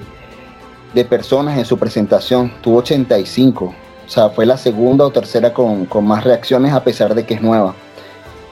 de 0.93 1.05
personas 1.05 1.57
en 1.57 1.65
su 1.65 1.77
presentación. 1.77 2.51
Tuvo 2.61 2.77
85. 2.77 3.65
O 3.65 4.09
sea, 4.09 4.29
fue 4.29 4.45
la 4.45 4.57
segunda 4.57 5.05
o 5.05 5.11
tercera 5.11 5.53
con, 5.53 5.85
con 5.85 6.05
más 6.05 6.23
reacciones 6.23 6.73
a 6.73 6.83
pesar 6.83 7.13
de 7.13 7.25
que 7.25 7.33
es 7.33 7.41
nueva. 7.41 7.75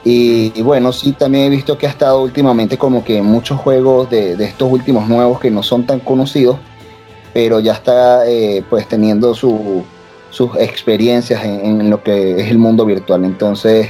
Y, 0.08 0.62
bueno, 0.62 0.92
sí, 0.92 1.12
también 1.12 1.46
he 1.46 1.50
visto 1.50 1.76
que 1.76 1.88
ha 1.88 1.90
estado 1.90 2.22
últimamente 2.22 2.78
como 2.78 3.02
que 3.02 3.18
en 3.18 3.24
muchos 3.24 3.58
juegos 3.58 4.08
de, 4.08 4.36
de 4.36 4.44
estos 4.44 4.70
últimos 4.70 5.08
nuevos 5.08 5.40
que 5.40 5.50
no 5.50 5.64
son 5.64 5.84
tan 5.84 5.98
conocidos, 5.98 6.58
pero 7.34 7.58
ya 7.58 7.72
está 7.72 8.24
eh, 8.28 8.62
pues 8.70 8.86
teniendo 8.86 9.34
su, 9.34 9.82
sus 10.30 10.54
experiencias 10.58 11.44
en, 11.44 11.80
en, 11.80 11.90
lo 11.90 12.04
que 12.04 12.40
es 12.40 12.48
el 12.48 12.58
mundo 12.58 12.86
virtual. 12.86 13.24
Entonces, 13.24 13.88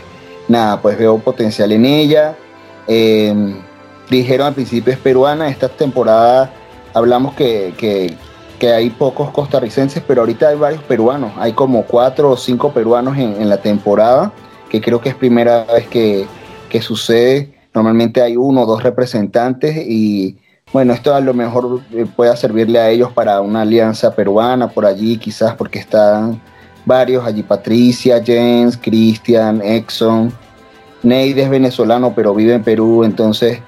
nada, 0.48 0.80
pues 0.80 0.98
veo 0.98 1.18
potencial 1.18 1.72
en 1.72 1.84
ella. 1.84 2.36
Eh, 2.86 3.34
dijeron 4.10 4.48
al 4.48 4.54
principio 4.54 4.92
es 4.92 4.98
peruana, 4.98 5.48
esta 5.48 5.68
temporada 5.68 6.52
hablamos 6.94 7.34
que, 7.34 7.74
que, 7.76 8.16
hay 8.72 8.90
pocos 8.90 9.30
costarricenses, 9.30 10.02
pero 10.06 10.22
ahorita 10.22 10.48
hay 10.48 10.56
varios 10.56 10.82
peruanos, 10.82 11.32
hay 11.36 11.52
como 11.52 11.84
cuatro 11.84 12.30
o 12.30 12.36
cinco 12.36 12.72
peruanos 12.72 13.16
en, 13.16 13.48
la 13.48 13.58
temporada, 13.58 14.32
que 14.70 14.80
creo 14.80 15.00
que 15.00 15.10
es 15.10 15.14
primera 15.14 15.64
vez 15.64 15.86
que, 15.88 16.26
que 16.68 16.80
sucede. 16.80 17.54
Normalmente 17.74 18.22
hay 18.22 18.36
uno 18.36 18.62
o 18.62 18.66
dos 18.66 18.82
representantes 18.82 19.76
y 19.76 20.38
bueno, 20.72 20.94
esto 20.94 21.14
a 21.14 21.20
lo 21.20 21.32
mejor 21.32 21.80
pueda 22.16 22.34
servirle 22.34 22.80
a 22.80 22.90
ellos 22.90 23.12
para 23.12 23.40
una 23.40 23.60
alianza 23.60 24.14
peruana 24.16 24.68
por 24.68 24.86
allí, 24.86 25.18
quizás 25.18 25.54
porque 25.54 25.78
están 25.78 26.40
varios 26.86 27.26
allí, 27.26 27.42
Patricia, 27.42 28.22
James, 28.24 28.78
Cristian, 28.78 29.60
Exxon. 29.62 30.32
Neide 31.02 31.42
es 31.42 31.50
venezolano, 31.50 32.14
pero 32.14 32.34
vive 32.34 32.54
en 32.54 32.62
Perú, 32.62 33.04
entonces 33.04 33.60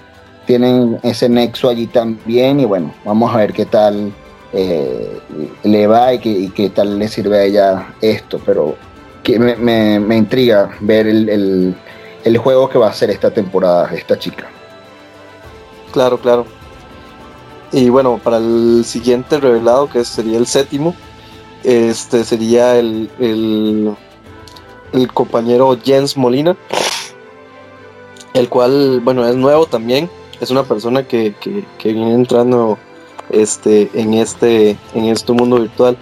tienen 0.47 0.99
ese 1.03 1.29
nexo 1.29 1.69
allí 1.69 1.87
también 1.87 2.59
y 2.59 2.65
bueno, 2.65 2.95
vamos 3.05 3.35
a 3.35 3.37
ver 3.37 3.53
qué 3.53 3.67
tal 3.67 4.11
eh, 4.55 5.21
le 5.63 5.87
va 5.87 6.15
y 6.15 6.19
qué, 6.21 6.51
qué, 6.55 6.71
tal 6.71 6.99
le 6.99 7.07
sirve 7.07 7.37
a 7.37 7.45
ella 7.45 7.95
esto, 8.01 8.41
pero 8.47 8.77
que 9.23 9.39
me, 9.39 9.57
me, 9.57 10.01
me 10.01 10.17
intriga 10.17 10.71
ver 10.81 11.07
el, 11.07 11.29
el, 11.29 11.75
el 12.25 12.39
juego 12.39 12.71
que 12.71 12.79
va 12.79 12.87
a 12.87 12.91
hacer 12.91 13.11
esta 13.11 13.31
temporada 13.31 13.91
esta 13.95 14.19
chica. 14.19 14.47
Claro, 15.93 16.19
claro. 16.19 16.47
Y 17.71 17.91
bueno, 17.91 18.19
para 18.23 18.39
el 18.39 18.85
siguiente 18.87 19.39
revelado, 19.39 19.91
que 19.91 20.03
sería 20.05 20.39
el 20.39 20.47
séptimo, 20.47 20.95
este 21.65 22.25
sería 22.25 22.77
el, 22.77 23.11
el, 23.19 23.97
compañero 25.13 25.77
Jens 25.83 26.17
Molina, 26.17 26.57
el 28.35 28.49
cual, 28.49 29.01
bueno, 29.01 29.27
es 29.27 29.37
nuevo 29.37 29.67
también, 29.67 30.11
es 30.41 30.51
una 30.51 30.65
persona 30.65 31.07
que, 31.07 31.35
que, 31.41 31.93
viene 31.93 32.15
entrando 32.15 32.79
este, 33.31 33.91
en, 33.95 34.15
este, 34.15 34.77
en 34.95 35.07
este 35.07 35.33
mundo 35.33 35.61
virtual. 35.61 35.97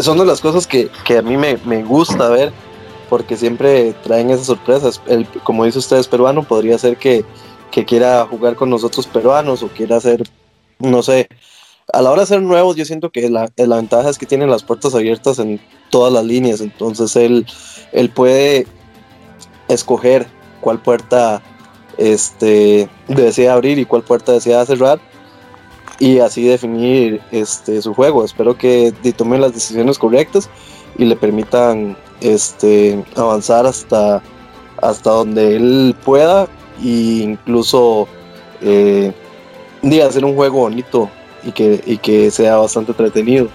Son 0.00 0.18
de 0.18 0.26
las 0.26 0.40
cosas 0.40 0.66
que, 0.66 0.90
que 1.04 1.18
a 1.18 1.22
mí 1.22 1.36
me, 1.36 1.58
me, 1.64 1.84
gusta 1.84 2.28
ver, 2.28 2.52
porque 3.08 3.36
siempre 3.36 3.94
traen 4.02 4.30
esas 4.30 4.46
sorpresas. 4.46 5.00
El, 5.06 5.26
como 5.44 5.64
dice 5.64 5.78
usted, 5.78 5.98
es 5.98 6.08
peruano, 6.08 6.42
podría 6.42 6.76
ser 6.78 6.96
que, 6.96 7.24
que 7.70 7.84
quiera 7.84 8.26
jugar 8.28 8.56
con 8.56 8.70
nosotros 8.70 9.06
peruanos 9.06 9.62
o 9.62 9.68
quiera 9.68 10.00
ser 10.00 10.24
no 10.78 11.02
sé, 11.02 11.28
a 11.96 12.02
la 12.02 12.10
hora 12.10 12.20
de 12.20 12.26
ser 12.26 12.42
nuevos, 12.42 12.76
yo 12.76 12.84
siento 12.84 13.08
que 13.08 13.30
la, 13.30 13.50
la, 13.56 13.76
ventaja 13.76 14.10
es 14.10 14.18
que 14.18 14.26
tienen 14.26 14.50
las 14.50 14.62
puertas 14.62 14.94
abiertas 14.94 15.38
en 15.38 15.58
todas 15.88 16.12
las 16.12 16.26
líneas, 16.26 16.60
entonces 16.60 17.16
él, 17.16 17.46
él 17.92 18.10
puede 18.10 18.66
escoger 19.68 20.26
cuál 20.60 20.78
puerta 20.78 21.40
este, 21.96 22.90
desea 23.08 23.54
abrir 23.54 23.78
y 23.78 23.86
cuál 23.86 24.02
puerta 24.02 24.32
desea 24.32 24.66
cerrar 24.66 25.00
y 25.98 26.18
así 26.18 26.44
definir 26.44 27.22
este, 27.30 27.80
su 27.80 27.94
juego. 27.94 28.26
Espero 28.26 28.58
que 28.58 28.92
tome 29.16 29.38
las 29.38 29.54
decisiones 29.54 29.98
correctas 29.98 30.50
y 30.98 31.06
le 31.06 31.16
permitan 31.16 31.96
este, 32.20 33.02
avanzar 33.14 33.64
hasta, 33.64 34.22
hasta 34.82 35.10
donde 35.10 35.56
él 35.56 35.96
pueda 36.04 36.46
e 36.78 37.22
incluso 37.22 38.06
eh, 38.60 39.14
hacer 40.06 40.26
un 40.26 40.34
juego 40.34 40.58
bonito 40.58 41.10
y 41.46 41.52
que, 41.52 41.82
y 41.86 41.98
que 41.98 42.30
sea 42.30 42.56
bastante 42.56 42.92
entretenido. 42.92 43.48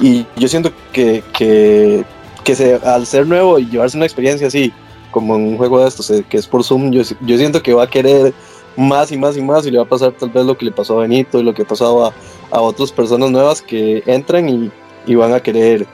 Y 0.00 0.26
yo 0.36 0.46
siento 0.46 0.70
que, 0.92 1.24
que, 1.36 2.04
que 2.44 2.54
se, 2.54 2.74
al 2.74 3.06
ser 3.06 3.26
nuevo 3.26 3.58
y 3.58 3.66
llevarse 3.66 3.96
una 3.96 4.06
experiencia 4.06 4.46
así, 4.46 4.72
como 5.10 5.36
en 5.36 5.48
un 5.48 5.56
juego 5.56 5.80
de 5.80 5.88
estos, 5.88 6.10
eh, 6.10 6.24
que 6.28 6.36
es 6.36 6.46
por 6.46 6.62
Zoom, 6.62 6.90
yo, 6.90 7.02
yo 7.20 7.36
siento 7.36 7.62
que 7.62 7.74
va 7.74 7.84
a 7.84 7.90
querer 7.90 8.32
más 8.76 9.10
y 9.10 9.18
más 9.18 9.36
y 9.36 9.42
más 9.42 9.66
y 9.66 9.70
le 9.70 9.78
va 9.78 9.84
a 9.84 9.88
pasar 9.88 10.12
tal 10.12 10.30
vez 10.30 10.44
lo 10.44 10.56
que 10.56 10.64
le 10.64 10.72
pasó 10.72 10.98
a 10.98 11.02
Benito 11.02 11.40
y 11.40 11.42
lo 11.42 11.52
que 11.52 11.64
pasaba 11.64 12.12
a 12.50 12.60
otras 12.60 12.92
personas 12.92 13.30
nuevas 13.30 13.60
que 13.60 14.02
entran 14.06 14.48
y, 14.48 14.70
y 15.06 15.14
van 15.14 15.34
a 15.34 15.40
querer, 15.40 15.86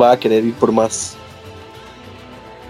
va 0.00 0.12
a 0.12 0.18
querer 0.18 0.44
ir 0.44 0.54
por 0.54 0.72
más. 0.72 1.16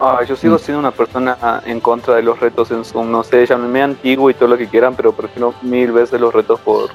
Ah, 0.00 0.20
yo 0.26 0.34
sigo 0.34 0.56
mm. 0.56 0.58
siendo 0.58 0.80
una 0.80 0.90
persona 0.90 1.62
en 1.64 1.78
contra 1.78 2.16
de 2.16 2.22
los 2.22 2.40
retos 2.40 2.70
en 2.72 2.84
Zoom. 2.84 3.10
No 3.10 3.22
sé, 3.22 3.46
llámenme 3.46 3.82
antiguo 3.82 4.30
y 4.30 4.34
todo 4.34 4.48
lo 4.48 4.58
que 4.58 4.66
quieran, 4.66 4.96
pero 4.96 5.12
prefiero 5.12 5.54
mil 5.62 5.92
veces 5.92 6.20
los 6.20 6.34
retos 6.34 6.58
por, 6.60 6.90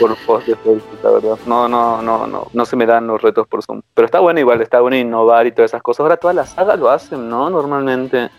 por 0.00 0.16
post 0.26 0.46
de 0.48 0.56
Facebook, 0.56 0.98
la 1.02 1.10
verdad. 1.10 1.38
No, 1.46 1.68
no, 1.68 2.02
no, 2.02 2.26
no, 2.26 2.48
no 2.52 2.66
se 2.66 2.76
me 2.76 2.86
dan 2.86 3.06
los 3.06 3.22
retos 3.22 3.46
por 3.46 3.62
Zoom. 3.62 3.82
Pero 3.94 4.06
está 4.06 4.20
bueno 4.20 4.40
igual, 4.40 4.60
está 4.60 4.80
bueno 4.80 4.96
innovar 4.96 5.46
y 5.46 5.52
todas 5.52 5.70
esas 5.70 5.82
cosas. 5.82 6.00
Ahora 6.00 6.16
todas 6.16 6.36
las 6.36 6.50
sagas 6.50 6.78
lo 6.78 6.90
hacen, 6.90 7.28
¿no? 7.28 7.48
Normalmente 7.50 8.30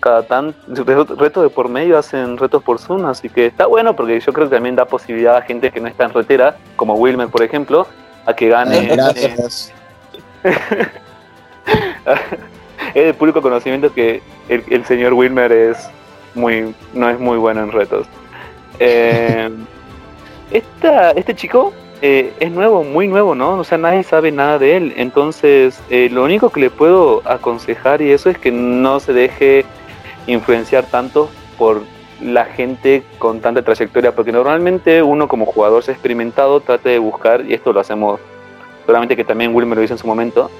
cada 0.00 0.22
tan 0.22 0.54
reto 0.68 1.42
de 1.42 1.50
por 1.50 1.68
medio 1.68 1.98
hacen 1.98 2.36
retos 2.36 2.62
por 2.62 2.78
Zoom, 2.78 3.04
así 3.06 3.28
que 3.28 3.46
está 3.46 3.66
bueno 3.66 3.96
porque 3.96 4.20
yo 4.20 4.32
creo 4.32 4.48
que 4.48 4.54
también 4.54 4.76
da 4.76 4.84
posibilidad 4.84 5.36
a 5.36 5.42
gente 5.42 5.70
que 5.70 5.80
no 5.80 5.88
está 5.88 6.04
en 6.04 6.14
retera, 6.14 6.56
como 6.76 6.94
Wilmer 6.94 7.28
por 7.28 7.42
ejemplo, 7.42 7.86
a 8.24 8.34
que 8.34 8.48
gane. 8.48 8.86
Gracias. 8.86 9.72
es 12.94 13.04
de 13.04 13.14
público 13.14 13.42
conocimiento 13.42 13.92
que 13.92 14.22
el, 14.48 14.84
señor 14.84 15.14
Wilmer 15.14 15.50
es 15.52 15.90
muy 16.34 16.74
no 16.94 17.08
es 17.10 17.18
muy 17.18 17.38
bueno 17.38 17.62
en 17.62 17.72
retos. 17.72 18.06
Eh, 18.78 19.50
este 20.50 21.34
chico 21.34 21.72
eh, 22.00 22.32
es 22.38 22.50
nuevo, 22.52 22.84
muy 22.84 23.08
nuevo, 23.08 23.34
¿no? 23.34 23.58
O 23.58 23.64
sea, 23.64 23.76
nadie 23.76 24.02
sabe 24.02 24.30
nada 24.30 24.58
de 24.58 24.76
él. 24.76 24.94
Entonces, 24.96 25.80
eh, 25.90 26.08
lo 26.10 26.22
único 26.24 26.50
que 26.50 26.60
le 26.60 26.70
puedo 26.70 27.22
aconsejar 27.24 28.02
y 28.02 28.12
eso 28.12 28.30
es 28.30 28.38
que 28.38 28.52
no 28.52 29.00
se 29.00 29.12
deje 29.12 29.64
influenciar 30.26 30.84
tanto 30.84 31.28
por 31.56 31.82
la 32.20 32.44
gente 32.44 33.02
con 33.18 33.40
tanta 33.40 33.62
trayectoria, 33.62 34.14
porque 34.14 34.32
normalmente 34.32 35.02
uno 35.02 35.28
como 35.28 35.46
jugador 35.46 35.82
experimentado 35.86 36.60
trata 36.60 36.88
de 36.88 36.98
buscar, 36.98 37.44
y 37.46 37.54
esto 37.54 37.72
lo 37.72 37.80
hacemos, 37.80 38.20
solamente 38.86 39.16
que 39.16 39.24
también 39.24 39.54
Wilmer 39.54 39.78
lo 39.78 39.84
hizo 39.84 39.94
en 39.94 39.98
su 39.98 40.06
momento, 40.06 40.50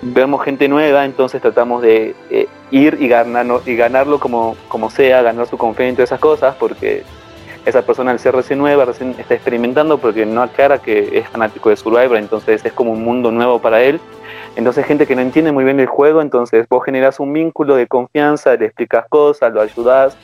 vemos 0.00 0.42
gente 0.42 0.68
nueva, 0.68 1.04
entonces 1.04 1.40
tratamos 1.42 1.82
de 1.82 2.14
eh, 2.30 2.48
ir 2.70 2.96
y, 2.98 3.08
ganarlo, 3.08 3.62
y 3.66 3.76
ganarlo 3.76 4.18
como, 4.18 4.56
como 4.68 4.90
sea, 4.90 5.22
ganar 5.22 5.46
su 5.46 5.58
confianza 5.58 5.92
y 5.92 5.96
todas 5.96 6.08
esas 6.08 6.20
cosas, 6.20 6.56
porque 6.58 7.04
esa 7.64 7.82
persona 7.82 8.10
al 8.10 8.18
ser 8.18 8.34
recién 8.34 8.58
nueva, 8.58 8.84
recién 8.84 9.14
está 9.18 9.34
experimentando, 9.34 9.98
porque 9.98 10.26
no 10.26 10.42
aclara 10.42 10.78
que 10.78 11.18
es 11.18 11.28
fanático 11.28 11.70
de 11.70 11.76
Survivor, 11.76 12.16
entonces 12.16 12.64
es 12.64 12.72
como 12.72 12.92
un 12.92 13.04
mundo 13.04 13.30
nuevo 13.30 13.60
para 13.60 13.82
él. 13.82 14.00
Entonces 14.56 14.84
gente 14.84 15.06
que 15.06 15.16
no 15.16 15.22
entiende 15.22 15.52
muy 15.52 15.64
bien 15.64 15.80
el 15.80 15.86
juego, 15.86 16.20
entonces 16.20 16.68
vos 16.68 16.84
generas 16.84 17.20
un 17.20 17.32
vínculo 17.32 17.76
de 17.76 17.86
confianza, 17.86 18.54
le 18.56 18.66
explicas 18.66 19.06
cosas, 19.08 19.52
lo 19.52 19.62
ayudas 19.62 20.16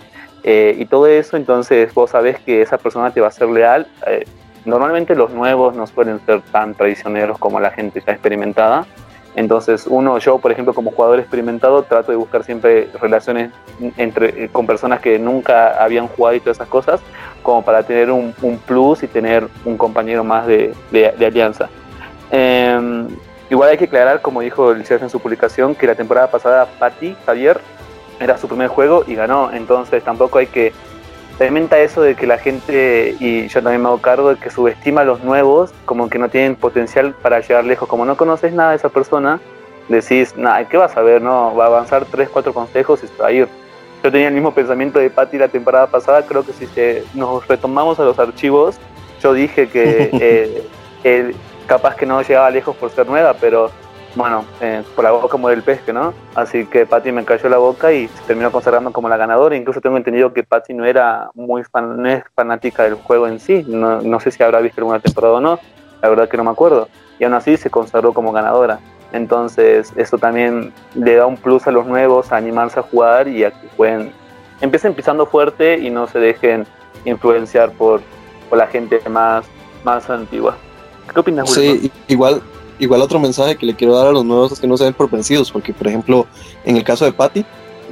eh, 0.42 0.76
y 0.78 0.86
todo 0.86 1.06
eso, 1.06 1.36
entonces 1.36 1.92
vos 1.94 2.10
sabés 2.10 2.38
que 2.40 2.60
esa 2.60 2.78
persona 2.78 3.10
te 3.10 3.20
va 3.20 3.28
a 3.28 3.32
ser 3.32 3.48
leal. 3.48 3.86
Eh, 4.06 4.26
normalmente 4.64 5.14
los 5.14 5.30
nuevos 5.30 5.74
no 5.74 5.86
suelen 5.86 6.20
ser 6.26 6.42
tan 6.52 6.74
traicioneros 6.74 7.38
como 7.38 7.58
la 7.60 7.70
gente 7.70 8.02
ya 8.04 8.12
experimentada. 8.12 8.86
Entonces, 9.38 9.86
uno, 9.86 10.18
yo, 10.18 10.38
por 10.38 10.50
ejemplo, 10.50 10.74
como 10.74 10.90
jugador 10.90 11.20
experimentado, 11.20 11.84
trato 11.84 12.10
de 12.10 12.18
buscar 12.18 12.42
siempre 12.42 12.88
relaciones 13.00 13.52
entre, 13.96 14.46
eh, 14.46 14.48
con 14.50 14.66
personas 14.66 14.98
que 14.98 15.16
nunca 15.20 15.80
habían 15.80 16.08
jugado 16.08 16.34
y 16.34 16.40
todas 16.40 16.56
esas 16.56 16.66
cosas, 16.66 17.00
como 17.44 17.62
para 17.62 17.84
tener 17.84 18.10
un, 18.10 18.34
plus 18.66 19.04
y 19.04 19.06
tener 19.06 19.46
un 19.64 19.78
compañero 19.78 20.24
más 20.24 20.44
de, 20.48 20.74
de, 20.90 21.24
alianza. 21.24 21.68
Em, 22.32 23.06
igual 23.48 23.70
hay 23.70 23.78
que 23.78 23.84
aclarar, 23.84 24.22
como 24.22 24.40
dijo 24.40 24.72
el 24.72 24.82
chef 24.82 25.04
en 25.04 25.08
su 25.08 25.20
publicación, 25.20 25.76
que 25.76 25.86
la 25.86 25.94
temporada 25.94 26.28
pasada 26.32 26.66
Patti 26.76 27.14
Javier 27.24 27.60
era 28.18 28.38
su 28.38 28.48
primer 28.48 28.66
juego 28.66 29.04
y 29.06 29.14
ganó, 29.14 29.52
entonces 29.52 30.02
tampoco 30.02 30.38
hay 30.38 30.48
que 30.48 30.72
Experimenta 31.38 31.78
eso 31.78 32.02
de 32.02 32.16
que 32.16 32.26
la 32.26 32.36
gente, 32.36 33.14
y 33.20 33.46
yo 33.46 33.62
también 33.62 33.80
me 33.80 33.86
hago 33.86 33.98
cargo, 33.98 34.30
de 34.30 34.40
que 34.40 34.50
subestima 34.50 35.02
a 35.02 35.04
los 35.04 35.22
nuevos 35.22 35.72
como 35.84 36.10
que 36.10 36.18
no 36.18 36.28
tienen 36.28 36.56
potencial 36.56 37.14
para 37.22 37.38
llegar 37.38 37.64
lejos. 37.64 37.88
Como 37.88 38.04
no 38.04 38.16
conoces 38.16 38.52
nada 38.52 38.70
de 38.70 38.76
esa 38.78 38.88
persona, 38.88 39.38
decís, 39.88 40.36
nada, 40.36 40.68
¿qué 40.68 40.76
vas 40.76 40.96
a 40.96 41.00
ver? 41.00 41.22
No, 41.22 41.54
va 41.54 41.66
a 41.66 41.66
avanzar 41.68 42.06
tres, 42.06 42.28
cuatro 42.28 42.52
consejos 42.52 43.04
y 43.04 43.06
se 43.06 43.22
va 43.22 43.28
a 43.28 43.30
ir. 43.30 43.46
Yo 44.02 44.10
tenía 44.10 44.26
el 44.26 44.34
mismo 44.34 44.52
pensamiento 44.52 44.98
de 44.98 45.10
Patty 45.10 45.38
la 45.38 45.46
temporada 45.46 45.86
pasada, 45.86 46.26
creo 46.26 46.44
que 46.44 46.52
si 46.52 46.66
nos 47.14 47.46
retomamos 47.46 48.00
a 48.00 48.02
los 48.02 48.18
archivos, 48.18 48.76
yo 49.22 49.32
dije 49.32 49.68
que 49.68 50.66
eh, 51.04 51.34
capaz 51.68 51.94
que 51.94 52.04
no 52.04 52.20
llegaba 52.20 52.50
lejos 52.50 52.74
por 52.74 52.90
ser 52.90 53.06
nueva, 53.06 53.34
pero 53.34 53.70
bueno, 54.14 54.44
eh, 54.60 54.82
por 54.94 55.04
la 55.04 55.10
boca 55.10 55.28
como 55.28 55.48
del 55.48 55.62
pesque, 55.62 55.92
¿no? 55.92 56.14
Así 56.34 56.66
que 56.66 56.86
Patty 56.86 57.12
me 57.12 57.24
cayó 57.24 57.48
la 57.48 57.58
boca 57.58 57.92
y 57.92 58.08
se 58.08 58.22
terminó 58.26 58.50
consagrando 58.50 58.92
como 58.92 59.08
la 59.08 59.16
ganadora. 59.16 59.56
Incluso 59.56 59.80
tengo 59.80 59.96
entendido 59.96 60.32
que 60.32 60.42
Patty 60.42 60.74
no 60.74 60.84
era 60.84 61.30
muy 61.34 61.62
fan, 61.64 62.02
no 62.02 62.08
es 62.08 62.24
fanática 62.34 62.84
del 62.84 62.94
juego 62.94 63.28
en 63.28 63.38
sí. 63.38 63.64
No, 63.66 64.00
no 64.00 64.20
sé 64.20 64.30
si 64.30 64.42
habrá 64.42 64.60
visto 64.60 64.80
alguna 64.80 65.00
temporada 65.00 65.34
o 65.34 65.40
no. 65.40 65.58
La 66.02 66.08
verdad 66.08 66.28
que 66.28 66.36
no 66.36 66.44
me 66.44 66.50
acuerdo. 66.50 66.88
Y 67.18 67.24
aún 67.24 67.34
así 67.34 67.56
se 67.56 67.70
consagró 67.70 68.12
como 68.12 68.32
ganadora. 68.32 68.80
Entonces, 69.12 69.92
eso 69.96 70.18
también 70.18 70.72
le 70.94 71.16
da 71.16 71.26
un 71.26 71.36
plus 71.36 71.66
a 71.66 71.70
los 71.70 71.86
nuevos 71.86 72.32
a 72.32 72.36
animarse 72.36 72.80
a 72.80 72.82
jugar 72.82 73.28
y 73.28 73.44
a 73.44 73.50
que 73.50 73.66
pueden 73.76 74.12
empiecen 74.60 74.94
pisando 74.94 75.26
fuerte 75.26 75.78
y 75.78 75.90
no 75.90 76.06
se 76.06 76.18
dejen 76.18 76.66
influenciar 77.04 77.70
por, 77.72 78.00
por 78.48 78.58
la 78.58 78.66
gente 78.66 79.00
más, 79.08 79.46
más 79.84 80.08
antigua. 80.10 80.56
¿Qué 81.12 81.20
opinas, 81.20 81.50
Sí, 81.50 81.90
igual 82.08 82.42
igual 82.78 83.02
otro 83.02 83.18
mensaje 83.18 83.56
que 83.56 83.66
le 83.66 83.74
quiero 83.74 83.96
dar 83.96 84.08
a 84.08 84.12
los 84.12 84.24
nuevos 84.24 84.52
es 84.52 84.60
que 84.60 84.66
no 84.66 84.76
se 84.76 84.84
den 84.84 84.94
por 84.94 85.10
vencidos, 85.10 85.50
porque 85.50 85.72
por 85.72 85.88
ejemplo, 85.88 86.26
en 86.64 86.76
el 86.76 86.84
caso 86.84 87.04
de 87.04 87.12
Patty, 87.12 87.44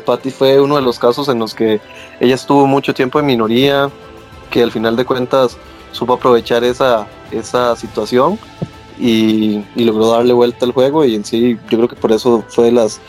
Patty 0.05 0.31
fue 0.31 0.61
uno 0.61 0.77
de 0.77 0.83
los 0.83 0.99
casos 0.99 1.29
en 1.29 1.39
los 1.39 1.55
que 1.55 1.81
ella 2.21 2.35
estuvo 2.35 2.67
mucho 2.67 2.95
tiempo 2.95 3.19
en 3.19 3.27
minoría, 3.27 3.91
que 4.51 4.63
al 4.63 4.71
final 4.71 4.97
de 4.97 5.05
cuentas 5.05 5.57
supo 5.93 6.15
aprovechar 6.15 6.65
esa, 6.65 7.07
esa 7.31 7.75
situación 7.77 8.39
y, 8.99 9.65
logró 9.77 10.13
darle 10.13 10.33
vuelta 10.33 10.65
al 10.65 10.73
juego 10.73 11.05
y 11.05 11.15
en 11.15 11.25
sí 11.25 11.59
yo 11.69 11.79
creo 11.79 11.89
que 11.89 11.97
por 11.97 12.13
eso 12.13 12.45
fue 12.49 12.71
las, 12.71 13.01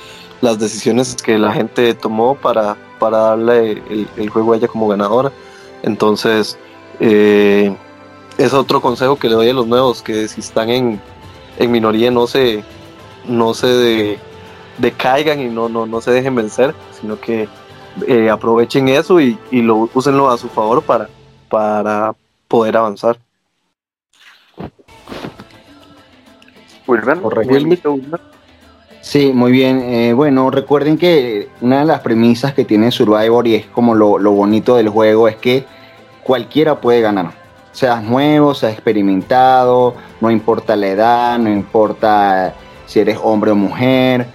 las 0.41 0.59
decisiones 0.59 1.15
que 1.15 1.37
la 1.37 1.53
gente 1.53 1.93
tomó 1.93 2.35
para, 2.35 2.75
para 2.99 3.17
darle 3.17 3.83
el, 4.17 4.29
juego 4.29 4.53
a 4.53 4.57
ella 4.57 4.67
como 4.67 4.87
ganadora. 4.87 5.31
Entonces, 5.83 6.57
eh, 6.99 7.75
es 8.37 8.53
otro 8.53 8.81
consejo 8.81 9.17
que 9.17 9.29
le 9.29 9.35
doy 9.35 9.49
a 9.49 9.53
los 9.53 9.67
nuevos, 9.67 10.01
que 10.01 10.27
si 10.27 10.41
están 10.41 10.69
en, 10.69 11.01
en 11.59 11.71
minoría 11.71 12.11
no 12.11 12.27
se, 12.27 12.63
no 13.27 13.53
se 13.53 14.19
decaigan 14.77 15.39
y 15.39 15.45
no, 15.45 15.69
no, 15.69 15.85
no 15.85 16.01
se 16.01 16.11
dejen 16.11 16.35
vencer, 16.35 16.73
sino 16.99 17.19
que 17.19 17.47
eh, 18.07 18.29
aprovechen 18.29 18.89
eso 18.89 19.19
y, 19.19 19.37
y 19.51 19.61
lo 19.61 19.89
úsenlo 19.93 20.29
a 20.29 20.37
su 20.37 20.49
favor 20.49 20.83
para, 20.83 21.09
para 21.49 22.13
poder 22.47 22.77
avanzar. 22.77 23.17
Sí, 29.01 29.31
muy 29.33 29.51
bien. 29.51 29.79
Eh, 29.81 30.13
bueno, 30.13 30.49
recuerden 30.51 30.97
que 30.97 31.49
una 31.61 31.79
de 31.79 31.85
las 31.85 32.01
premisas 32.01 32.53
que 32.53 32.65
tiene 32.65 32.91
Survivor 32.91 33.47
y 33.47 33.55
es 33.55 33.65
como 33.67 33.95
lo, 33.95 34.17
lo 34.17 34.31
bonito 34.31 34.75
del 34.75 34.89
juego 34.89 35.27
es 35.27 35.37
que 35.37 35.65
cualquiera 36.23 36.79
puede 36.79 37.01
ganar 37.01 37.46
seas 37.77 38.01
nuevo, 38.01 38.55
seas 38.55 38.73
experimentado, 38.73 39.93
no 40.19 40.31
importa 40.31 40.75
la 40.75 40.87
edad, 40.87 41.37
no 41.37 41.47
importa 41.47 42.55
si 42.87 42.99
eres 42.99 43.19
hombre 43.21 43.51
o 43.51 43.55
mujer. 43.55 44.25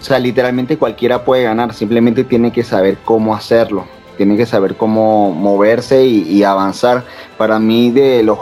O 0.00 0.02
sea, 0.02 0.18
literalmente 0.18 0.78
cualquiera 0.78 1.26
puede 1.26 1.42
ganar, 1.42 1.74
simplemente 1.74 2.24
tiene 2.24 2.52
que 2.52 2.64
saber 2.64 2.96
cómo 3.04 3.34
hacerlo, 3.34 3.84
tiene 4.16 4.38
que 4.38 4.46
saber 4.46 4.76
cómo 4.76 5.30
moverse 5.30 6.06
y, 6.06 6.42
avanzar. 6.42 7.04
Para 7.36 7.58
mí, 7.58 7.90
de 7.90 8.22
los 8.22 8.38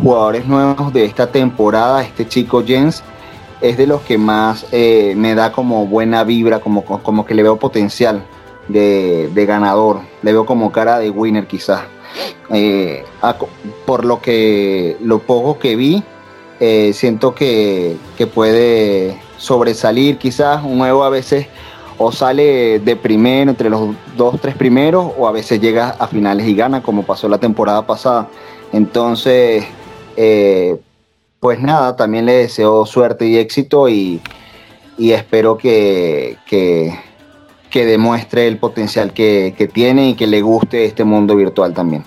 jugadores 0.00 0.46
nuevos 0.46 0.92
de 0.92 1.04
esta 1.04 1.32
temporada, 1.32 2.02
este 2.02 2.28
chico 2.28 2.62
Jens 2.64 3.02
es 3.60 3.76
de 3.76 3.88
los 3.88 4.00
que 4.02 4.16
más 4.16 4.64
eh, 4.70 5.14
me 5.16 5.34
da 5.34 5.50
como 5.50 5.88
buena 5.88 6.22
vibra, 6.22 6.60
como, 6.60 6.84
como 6.84 7.26
que 7.26 7.34
le 7.34 7.42
veo 7.42 7.56
potencial 7.56 8.22
de, 8.68 9.28
de 9.34 9.44
ganador, 9.44 10.02
le 10.22 10.32
veo 10.32 10.46
como 10.46 10.70
cara 10.70 11.00
de 11.00 11.10
winner 11.10 11.48
quizás. 11.48 11.95
Eh, 12.50 13.04
por 13.84 14.04
lo 14.04 14.20
que 14.20 14.96
lo 15.00 15.18
poco 15.20 15.58
que 15.58 15.76
vi, 15.76 16.02
eh, 16.60 16.92
siento 16.94 17.34
que, 17.34 17.96
puede 18.34 19.18
sobresalir 19.36 20.16
quizás 20.16 20.64
un 20.64 20.78
nuevo 20.78 21.04
a 21.04 21.10
veces 21.10 21.46
o 21.98 22.12
sale 22.12 22.78
de 22.78 22.96
primero 22.96 23.50
entre 23.50 23.70
los 23.70 23.94
dos, 24.16 24.40
tres 24.40 24.54
primeros 24.54 25.12
o 25.18 25.28
a 25.28 25.32
veces 25.32 25.60
llega 25.60 25.90
a 25.90 26.06
finales 26.06 26.46
y 26.46 26.54
gana 26.54 26.82
como 26.82 27.04
pasó 27.04 27.28
la 27.28 27.38
temporada 27.38 27.86
pasada. 27.86 28.28
Entonces, 28.72 29.64
eh, 30.16 30.76
pues 31.40 31.60
nada, 31.60 31.96
también 31.96 32.26
le 32.26 32.32
deseo 32.32 32.86
suerte 32.86 33.26
y 33.26 33.36
éxito 33.36 33.88
y, 33.88 34.20
espero 34.98 35.58
que, 35.58 36.38
que, 36.46 36.98
demuestre 37.72 38.46
el 38.46 38.58
potencial 38.58 39.12
que, 39.12 39.54
que 39.56 39.66
tiene 39.68 40.10
y 40.10 40.14
que 40.14 40.26
le 40.26 40.40
guste 40.42 40.84
este 40.84 41.04
mundo 41.04 41.36
virtual 41.36 41.74
también. 41.74 42.04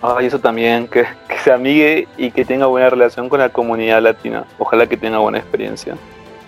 Ay, 0.00 0.26
eso 0.26 0.38
también, 0.38 0.86
que, 0.86 1.06
se 1.42 1.52
amigue 1.52 2.06
y 2.16 2.30
que 2.30 2.44
tenga 2.44 2.66
buena 2.66 2.88
relación 2.88 3.28
con 3.28 3.40
la 3.40 3.48
comunidad 3.48 4.00
latina. 4.00 4.44
Ojalá 4.58 4.86
que 4.86 4.96
tenga 4.96 5.18
buena 5.18 5.38
experiencia. 5.38 5.96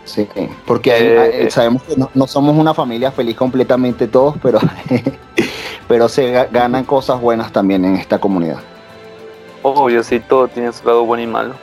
Sí, 0.04 0.26
porque 0.66 0.90
eh, 0.90 1.46
eh, 1.46 1.50
sabemos 1.50 1.82
que 1.82 1.94
no, 1.96 2.26
somos 2.26 2.56
una 2.56 2.74
familia 2.74 3.10
feliz 3.10 3.36
completamente 3.36 4.06
todos, 4.06 4.36
pero, 4.42 4.58
pero 5.88 6.08
se 6.08 6.30
ganan 6.50 6.84
cosas 6.84 7.20
buenas 7.20 7.52
también 7.52 7.84
en 7.84 7.96
esta 7.96 8.18
comunidad. 8.18 8.58
Obvio, 9.62 10.02
sí, 10.02 10.20
todo 10.20 10.48
tiene 10.48 10.72
su 10.72 10.86
lado 10.86 11.04
bueno 11.04 11.22
y 11.22 11.26
malo. 11.26 11.54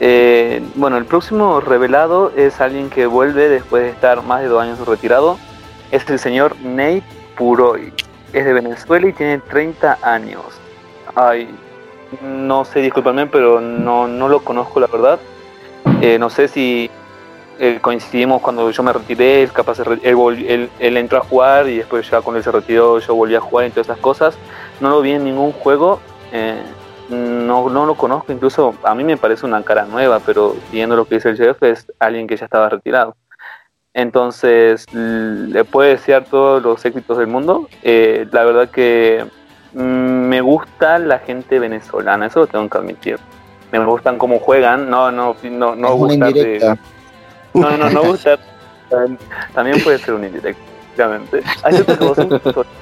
Eh, 0.00 0.62
bueno, 0.74 0.96
el 0.96 1.04
próximo 1.04 1.60
revelado 1.60 2.32
es 2.36 2.60
alguien 2.60 2.90
que 2.90 3.06
vuelve 3.06 3.48
después 3.48 3.84
de 3.84 3.90
estar 3.90 4.22
más 4.22 4.40
de 4.40 4.48
dos 4.48 4.62
años 4.62 4.78
retirado. 4.86 5.38
Es 5.90 6.08
el 6.08 6.18
señor 6.18 6.56
Nate 6.62 7.04
Puroy. 7.36 7.92
Es 8.32 8.44
de 8.44 8.52
Venezuela 8.52 9.06
y 9.06 9.12
tiene 9.12 9.38
30 9.38 9.98
años. 10.02 10.42
Ay, 11.14 11.48
no 12.22 12.64
sé, 12.64 12.80
discúlpame, 12.80 13.26
pero 13.26 13.60
no, 13.60 14.08
no 14.08 14.28
lo 14.28 14.40
conozco, 14.40 14.80
la 14.80 14.86
verdad. 14.86 15.20
Eh, 16.00 16.18
no 16.18 16.30
sé 16.30 16.48
si 16.48 16.90
eh, 17.58 17.78
coincidimos 17.80 18.40
cuando 18.40 18.70
yo 18.70 18.82
me 18.82 18.92
retiré, 18.92 19.48
capaz 19.52 19.78
él, 19.80 20.70
él, 20.78 20.96
entró 20.96 21.18
a 21.18 21.20
jugar 21.20 21.68
y 21.68 21.78
después 21.78 22.08
ya 22.10 22.20
cuando 22.20 22.38
él 22.38 22.44
se 22.44 22.50
retiró 22.50 22.98
yo 22.98 23.14
volví 23.14 23.34
a 23.34 23.40
jugar 23.40 23.66
y 23.66 23.70
todas 23.70 23.86
esas 23.86 23.98
cosas. 23.98 24.36
No 24.80 24.90
lo 24.90 25.00
vi 25.00 25.12
en 25.12 25.24
ningún 25.24 25.52
juego. 25.52 26.00
No, 27.10 27.68
no 27.68 27.86
lo 27.86 27.94
conozco, 27.94 28.32
incluso 28.32 28.74
a 28.82 28.94
mí 28.94 29.04
me 29.04 29.16
parece 29.16 29.46
una 29.46 29.62
cara 29.62 29.84
nueva, 29.84 30.20
pero 30.20 30.56
viendo 30.70 30.96
lo 30.96 31.06
que 31.06 31.16
dice 31.16 31.30
el 31.30 31.36
chef 31.36 31.62
es 31.62 31.90
alguien 31.98 32.26
que 32.26 32.36
ya 32.36 32.44
estaba 32.44 32.68
retirado. 32.68 33.16
Entonces, 33.94 34.86
le 34.92 35.64
puede 35.64 35.90
desear 35.90 36.24
todos 36.24 36.62
los 36.62 36.82
éxitos 36.84 37.18
del 37.18 37.26
mundo. 37.26 37.68
Eh, 37.82 38.26
la 38.32 38.44
verdad 38.44 38.70
que 38.70 39.26
mm, 39.74 39.78
me 39.80 40.40
gusta 40.40 40.98
la 40.98 41.18
gente 41.18 41.58
venezolana, 41.58 42.26
eso 42.26 42.40
lo 42.40 42.46
tengo 42.46 42.68
que 42.70 42.78
admitir. 42.78 43.18
Me 43.70 43.84
gustan 43.84 44.18
cómo 44.18 44.38
juegan, 44.38 44.88
no, 44.88 45.10
no, 45.10 45.36
no, 45.42 45.74
no 45.74 45.94
gusta 45.94 46.30
No, 47.54 47.76
no, 47.76 47.90
no 47.90 48.02
gusta. 48.04 48.38
También 49.54 49.82
puede 49.82 49.98
ser 49.98 50.14
un 50.14 50.24
indirecto, 50.24 50.62
obviamente. 50.94 51.42
Hay 51.62 51.74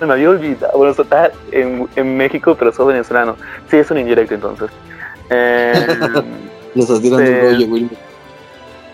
me 0.00 0.12
había 0.12 0.30
olvidado. 0.30 0.76
Bueno, 0.76 0.92
estás 0.92 1.32
en, 1.52 1.88
en, 1.96 2.16
México, 2.16 2.56
pero 2.58 2.72
sos 2.72 2.86
venezolano. 2.86 3.36
Sí, 3.70 3.76
es 3.76 3.90
un 3.90 3.98
indirecto 3.98 4.34
entonces. 4.34 4.70
Eh, 5.28 5.72
Nos 6.76 6.84
estás 6.84 7.02
tirando 7.02 7.24
un 7.28 7.40
rollo, 7.40 7.66
Wilmer. 7.66 7.98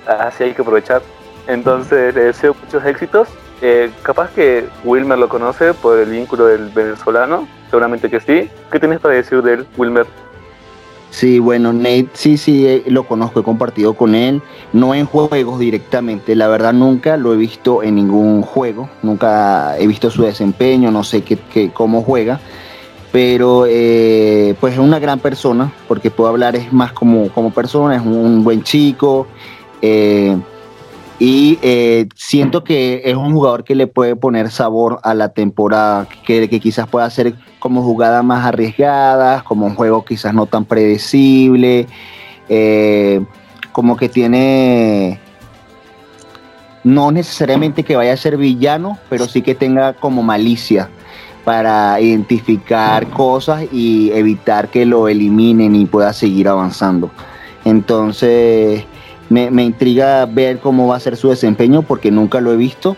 Ah, 0.06 0.30
sí, 0.34 0.44
hay 0.44 0.54
que 0.54 0.62
aprovechar. 0.62 1.02
Entonces, 1.46 2.14
le 2.14 2.24
deseo 2.24 2.56
muchos 2.58 2.82
éxitos. 2.86 3.28
Eh, 3.60 3.90
capaz 4.02 4.30
que 4.30 4.66
Wilmer 4.82 5.18
lo 5.18 5.28
conoce 5.28 5.74
por 5.74 5.98
el 5.98 6.08
vínculo 6.08 6.46
del 6.46 6.70
venezolano. 6.70 7.46
Seguramente 7.68 8.08
que 8.08 8.20
sí. 8.20 8.50
¿Qué 8.70 8.80
tienes 8.80 8.98
para 8.98 9.14
decir 9.14 9.42
de 9.42 9.54
él, 9.54 9.66
Wilmer? 9.76 10.06
Sí, 11.12 11.40
bueno, 11.40 11.74
Nate, 11.74 12.08
sí, 12.14 12.38
sí, 12.38 12.66
eh, 12.66 12.84
lo 12.86 13.06
conozco, 13.06 13.40
he 13.40 13.42
compartido 13.42 13.92
con 13.92 14.14
él, 14.14 14.40
no 14.72 14.94
en 14.94 15.04
juegos 15.04 15.58
directamente, 15.58 16.34
la 16.34 16.48
verdad 16.48 16.72
nunca 16.72 17.18
lo 17.18 17.34
he 17.34 17.36
visto 17.36 17.82
en 17.82 17.96
ningún 17.96 18.40
juego, 18.40 18.88
nunca 19.02 19.78
he 19.78 19.86
visto 19.86 20.10
su 20.10 20.22
desempeño, 20.22 20.90
no 20.90 21.04
sé 21.04 21.22
qué, 21.22 21.70
cómo 21.74 22.02
juega, 22.02 22.40
pero 23.12 23.66
eh, 23.68 24.56
pues 24.58 24.72
es 24.72 24.78
una 24.78 24.98
gran 25.00 25.18
persona, 25.18 25.70
porque 25.86 26.10
puedo 26.10 26.30
hablar 26.30 26.56
es 26.56 26.72
más 26.72 26.94
como, 26.94 27.28
como 27.28 27.50
persona, 27.50 27.96
es 27.96 28.02
un 28.02 28.42
buen 28.42 28.62
chico, 28.62 29.26
eh, 29.82 30.34
y 31.18 31.58
siento 32.16 32.64
que 32.64 33.02
es 33.04 33.16
un 33.16 33.34
jugador 33.34 33.64
que 33.64 33.74
le 33.74 33.86
puede 33.86 34.16
poner 34.16 34.50
sabor 34.50 34.98
a 35.02 35.12
la 35.12 35.28
temporada, 35.28 36.08
que, 36.24 36.48
que 36.48 36.58
quizás 36.58 36.88
pueda 36.88 37.08
ser 37.10 37.34
como 37.62 37.84
jugadas 37.84 38.24
más 38.24 38.44
arriesgadas, 38.44 39.44
como 39.44 39.66
un 39.66 39.76
juego 39.76 40.04
quizás 40.04 40.34
no 40.34 40.46
tan 40.46 40.64
predecible, 40.64 41.86
eh, 42.48 43.24
como 43.70 43.96
que 43.96 44.08
tiene 44.08 45.20
no 46.82 47.12
necesariamente 47.12 47.84
que 47.84 47.94
vaya 47.94 48.14
a 48.14 48.16
ser 48.16 48.36
villano, 48.36 48.98
pero 49.08 49.28
sí 49.28 49.42
que 49.42 49.54
tenga 49.54 49.92
como 49.92 50.24
malicia 50.24 50.88
para 51.44 52.00
identificar 52.00 53.06
cosas 53.10 53.66
y 53.70 54.10
evitar 54.10 54.66
que 54.68 54.84
lo 54.84 55.06
eliminen 55.06 55.76
y 55.76 55.86
pueda 55.86 56.12
seguir 56.12 56.48
avanzando. 56.48 57.12
Entonces 57.64 58.84
me, 59.28 59.62
intriga 59.62 60.26
ver 60.26 60.58
cómo 60.58 60.88
va 60.88 60.96
a 60.96 61.00
ser 61.00 61.16
su 61.16 61.28
desempeño 61.28 61.82
porque 61.82 62.10
nunca 62.10 62.40
lo 62.40 62.52
he 62.52 62.56
visto, 62.56 62.96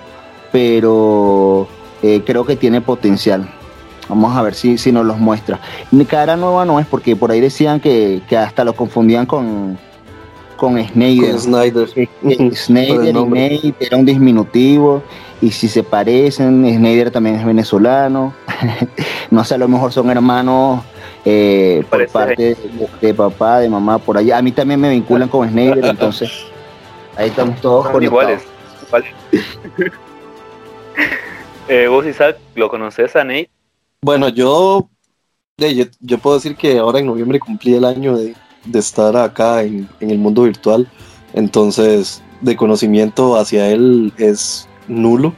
pero 0.53 1.69
eh, 2.03 2.23
creo 2.25 2.47
que 2.47 2.57
tiene 2.57 2.81
potencial. 2.81 3.47
Vamos 4.09 4.37
a 4.37 4.43
ver 4.43 4.55
si, 4.55 4.79
si 4.79 4.93
nos 4.93 5.07
los 5.07 5.19
muestra. 5.19 5.59
Cara 6.09 6.37
nueva 6.37 6.65
no 6.65 6.79
es 6.79 6.87
porque 6.87 7.17
por 7.17 7.31
ahí 7.31 7.41
decían 7.41 7.81
que, 7.81 8.23
hasta 8.37 8.65
lo 8.65 8.75
confundían 8.75 9.27
con, 9.27 9.79
con 10.57 10.83
Snyder. 10.83 11.31
Con 11.31 11.41
Snyder. 11.41 11.89
Snyder 12.55 13.17
y 13.17 13.29
Nate 13.29 13.75
era 13.81 13.97
un 13.97 14.05
disminutivo. 14.05 15.03
Y 15.41 15.51
si 15.51 15.69
se 15.69 15.83
parecen, 15.83 16.65
Snyder 16.65 17.11
también 17.11 17.37
es 17.37 17.45
venezolano. 17.45 18.35
no 19.31 19.45
sé, 19.45 19.55
a 19.55 19.59
lo 19.59 19.69
mejor 19.69 19.93
son 19.93 20.11
hermanos 20.11 20.83
eh, 21.25 21.85
por 21.89 22.07
parte 22.09 22.57
de, 23.01 23.15
papá, 23.15 23.61
de 23.61 23.69
mamá, 23.69 23.99
por 23.99 24.19
allá. 24.19 24.39
A 24.39 24.43
mí 24.43 24.53
también 24.53 24.81
me 24.81 24.91
vinculan 24.91 25.29
con 25.29 25.49
Snyder, 25.49 25.85
entonces 25.85 26.31
ahí 27.17 27.29
estamos 27.29 27.61
todos 27.61 27.89
con 27.89 28.03
iguales. 28.03 28.43
eh, 31.69 31.87
¿Vos, 31.89 32.07
Isaac, 32.07 32.37
lo 32.55 32.69
conoces 32.69 33.17
a 33.17 33.25
Nate? 33.25 33.54
Bueno, 34.05 34.29
yo, 34.29 34.91
yo, 35.57 36.19
puedo 36.19 36.37
decir 36.37 36.57
que 36.57 36.77
ahora 36.77 36.99
en 36.99 37.07
noviembre 37.07 37.41
cumplí 37.41 37.73
el 37.73 37.87
año 37.87 38.19
de, 38.19 38.35
estar 38.75 39.17
acá 39.17 39.63
en, 39.63 39.89
el 39.99 40.19
mundo 40.19 40.43
virtual, 40.43 40.87
entonces 41.33 42.23
de 42.43 42.55
conocimiento 42.55 43.35
hacia 43.39 43.71
él 43.71 44.13
es 44.19 44.69
nulo, 44.89 45.33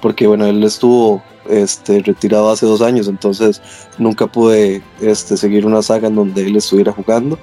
porque 0.00 0.26
bueno, 0.26 0.46
él 0.46 0.64
estuvo 0.64 1.22
este, 1.50 2.00
retirado 2.00 2.48
hace 2.48 2.64
dos 2.64 2.80
años, 2.80 3.06
entonces 3.06 3.60
nunca 3.98 4.26
pude 4.26 4.82
este, 5.02 5.36
seguir 5.36 5.66
una 5.66 5.82
saga 5.82 6.08
en 6.08 6.14
donde 6.14 6.46
él 6.46 6.56
estuviera 6.56 6.92
jugando. 6.92 7.38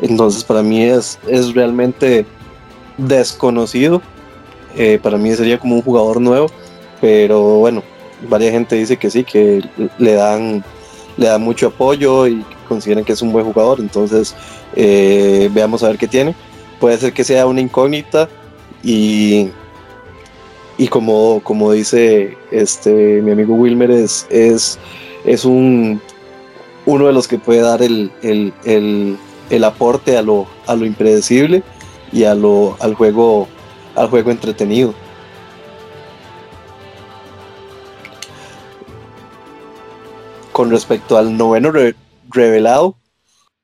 Entonces 0.00 0.44
para 0.44 0.62
mí 0.62 0.82
es, 0.82 1.18
es 1.28 1.52
realmente 1.52 2.24
desconocido. 2.96 4.00
Eh, 4.76 4.98
para 5.02 5.18
mí 5.18 5.34
sería 5.34 5.58
como 5.58 5.74
un 5.74 5.82
jugador 5.82 6.22
nuevo, 6.22 6.46
pero 7.02 7.58
bueno, 7.58 7.82
varias 8.28 8.52
gente 8.52 8.76
dice 8.76 8.96
que 8.96 9.10
sí, 9.10 9.24
que 9.24 9.62
le 9.98 10.12
dan, 10.12 10.64
le 11.16 11.26
dan 11.26 11.42
mucho 11.42 11.68
apoyo 11.68 12.26
y 12.26 12.44
consideran 12.68 13.04
que 13.04 13.12
es 13.12 13.22
un 13.22 13.32
buen 13.32 13.44
jugador. 13.44 13.80
Entonces, 13.80 14.34
eh, 14.74 15.50
veamos 15.52 15.82
a 15.82 15.88
ver 15.88 15.98
qué 15.98 16.08
tiene. 16.08 16.34
Puede 16.80 16.98
ser 16.98 17.12
que 17.12 17.24
sea 17.24 17.46
una 17.46 17.60
incógnita 17.60 18.28
y, 18.82 19.48
y 20.78 20.88
como, 20.88 21.40
como 21.42 21.72
dice 21.72 22.36
este, 22.50 23.22
mi 23.22 23.30
amigo 23.30 23.54
Wilmer, 23.54 23.90
es, 23.90 24.26
es, 24.30 24.78
es 25.24 25.44
un, 25.44 26.00
uno 26.84 27.06
de 27.06 27.12
los 27.12 27.26
que 27.28 27.38
puede 27.38 27.60
dar 27.60 27.82
el, 27.82 28.10
el, 28.22 29.64
aporte 29.64 30.16
a 30.16 30.22
lo, 30.22 30.46
a 30.66 30.74
lo 30.74 30.84
impredecible 30.84 31.62
y 32.12 32.24
a 32.24 32.34
lo, 32.34 32.76
al, 32.80 32.94
juego, 32.94 33.48
al 33.94 34.08
juego 34.08 34.30
entretenido. 34.30 34.94
Con 40.56 40.70
respecto 40.70 41.18
al 41.18 41.36
noveno 41.36 41.70
revelado, 42.30 42.96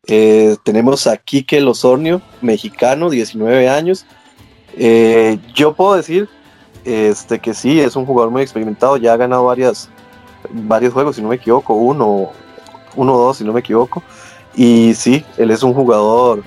eh, 0.06 0.56
tenemos 0.62 1.06
a 1.06 1.16
Quique 1.16 1.58
Losornio, 1.58 2.20
mexicano, 2.42 3.08
19 3.08 3.66
años. 3.66 4.04
Eh, 4.76 5.38
yo 5.54 5.72
puedo 5.72 5.94
decir 5.94 6.28
este, 6.84 7.38
que 7.38 7.54
sí, 7.54 7.80
es 7.80 7.96
un 7.96 8.04
jugador 8.04 8.30
muy 8.30 8.42
experimentado, 8.42 8.98
ya 8.98 9.14
ha 9.14 9.16
ganado 9.16 9.46
varias, 9.46 9.88
varios 10.50 10.92
juegos, 10.92 11.16
si 11.16 11.22
no 11.22 11.28
me 11.28 11.36
equivoco, 11.36 11.72
uno, 11.72 12.28
uno 12.94 13.14
o 13.14 13.18
dos, 13.24 13.38
si 13.38 13.44
no 13.44 13.54
me 13.54 13.60
equivoco. 13.60 14.02
Y 14.54 14.92
sí, 14.92 15.24
él 15.38 15.50
es 15.50 15.62
un 15.62 15.72
jugador 15.72 16.42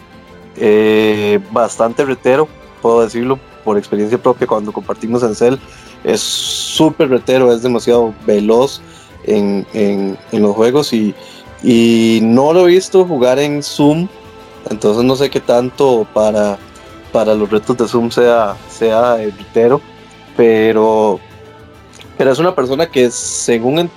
eh, 0.58 1.40
bastante 1.50 2.06
retero, 2.06 2.48
puedo 2.84 3.02
decirlo 3.02 3.40
por 3.64 3.80
experiencia 3.80 4.22
propia 4.22 4.46
cuando 4.46 4.72
compartimos 4.72 5.24
en 5.24 5.34
Cell. 5.34 5.56
Es 6.04 6.22
súper 6.22 7.10
retero, 7.10 7.52
es 7.52 7.64
demasiado 7.64 8.14
veloz, 8.28 8.80
en, 9.28 10.18
los 10.32 10.56
juegos 10.56 10.94
y, 10.94 11.14
no 12.22 12.54
lo 12.54 12.68
he 12.68 12.74
visto 12.74 13.06
jugar 13.06 13.40
en 13.40 13.64
Zoom, 13.64 14.08
entonces 14.70 15.04
no 15.04 15.16
sé 15.16 15.30
qué 15.30 15.40
tanto 15.40 16.06
para, 16.14 16.58
para 17.12 17.34
los 17.34 17.50
retos 17.50 17.78
de 17.78 17.88
Zoom 17.88 18.12
sea, 18.12 18.56
sea 18.70 19.22
entero, 19.22 19.82
pero, 20.38 21.20
pero 22.18 22.32
es 22.32 22.40
una 22.40 22.54
persona 22.54 22.88
que 22.88 23.10
según 23.10 23.90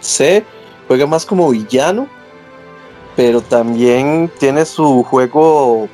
sé 0.00 0.44
juega 0.86 1.06
más 1.06 1.26
como 1.26 1.50
villano, 1.50 2.08
pero 3.16 3.40
también 3.40 4.30
tiene 4.38 4.64
su 4.64 5.02
juego 5.02 5.88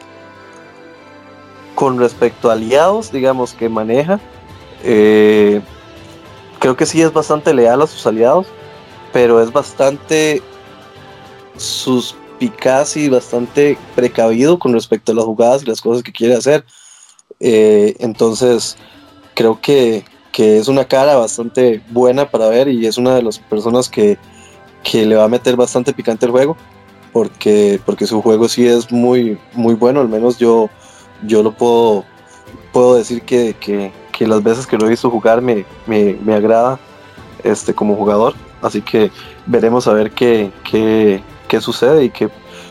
con 1.74 1.99
respecto 1.99 2.51
a 2.51 2.55
aliados, 2.55 3.12
digamos, 3.12 3.53
que 3.53 3.68
maneja. 3.68 4.20
Eh, 4.83 5.61
creo 6.59 6.77
que 6.77 6.87
sí 6.87 7.03
es 7.03 7.12
bastante 7.12 7.53
leal 7.53 7.83
a 7.83 7.87
sus 7.87 8.07
aliados 8.07 8.47
pero 9.12 9.42
es 9.42 9.52
bastante 9.52 10.42
suspicaz 11.57 12.96
y 12.96 13.09
bastante 13.09 13.78
precavido 13.94 14.59
con 14.59 14.72
respecto 14.72 15.12
a 15.12 15.14
las 15.14 15.24
jugadas 15.24 15.62
y 15.62 15.66
las 15.66 15.80
cosas 15.80 16.02
que 16.02 16.12
quiere 16.12 16.34
hacer. 16.34 16.64
Eh, 17.40 17.94
entonces, 17.98 18.76
creo 19.34 19.61
que, 19.61 20.04
es 20.36 20.68
una 20.68 20.84
cara 20.84 21.16
bastante 21.16 21.80
buena 21.88 22.30
para 22.30 22.48
ver 22.48 22.68
y 22.68 22.86
es 22.86 22.98
una 22.98 23.14
de 23.14 23.22
las 23.22 23.38
personas 23.38 23.88
que, 23.88 24.18
le 24.92 25.16
va 25.16 25.24
a 25.24 25.28
meter 25.28 25.57
bastante 25.57 25.94
picante 25.94 26.26
el 26.26 26.32
juego, 26.32 26.57
porque, 27.12 27.80
porque 27.86 28.07
su 28.07 28.20
juego 28.20 28.46
sí 28.48 28.66
es 28.66 28.92
muy, 28.92 29.38
muy 29.54 29.74
bueno, 29.74 30.00
al 30.00 30.09
menos 30.09 30.38
yo, 30.38 30.68
yo 31.26 31.42
lo 31.42 31.52
puedo, 31.52 32.04
puedo 32.72 32.96
decir 32.96 33.22
que, 33.22 33.57
que, 33.59 33.92
que 34.12 34.26
las 34.26 34.42
veces 34.42 34.66
que 34.66 34.76
lo 34.76 34.86
he 34.86 34.90
visto 34.90 35.11
jugar 35.11 35.40
me, 35.40 35.64
me, 35.86 36.16
me, 36.22 36.34
agrada 36.34 36.78
este, 37.42 37.74
como 37.74 37.96
jugador, 37.96 38.34
así 38.67 38.83
que 38.83 39.11
veremos 39.47 39.87
a 39.87 39.93
ver 39.93 40.11
qué, 40.11 40.51
qué, 40.69 41.23
qué 41.49 41.61
sucede 41.61 42.05
y 42.05 42.11
qué, 42.11 42.29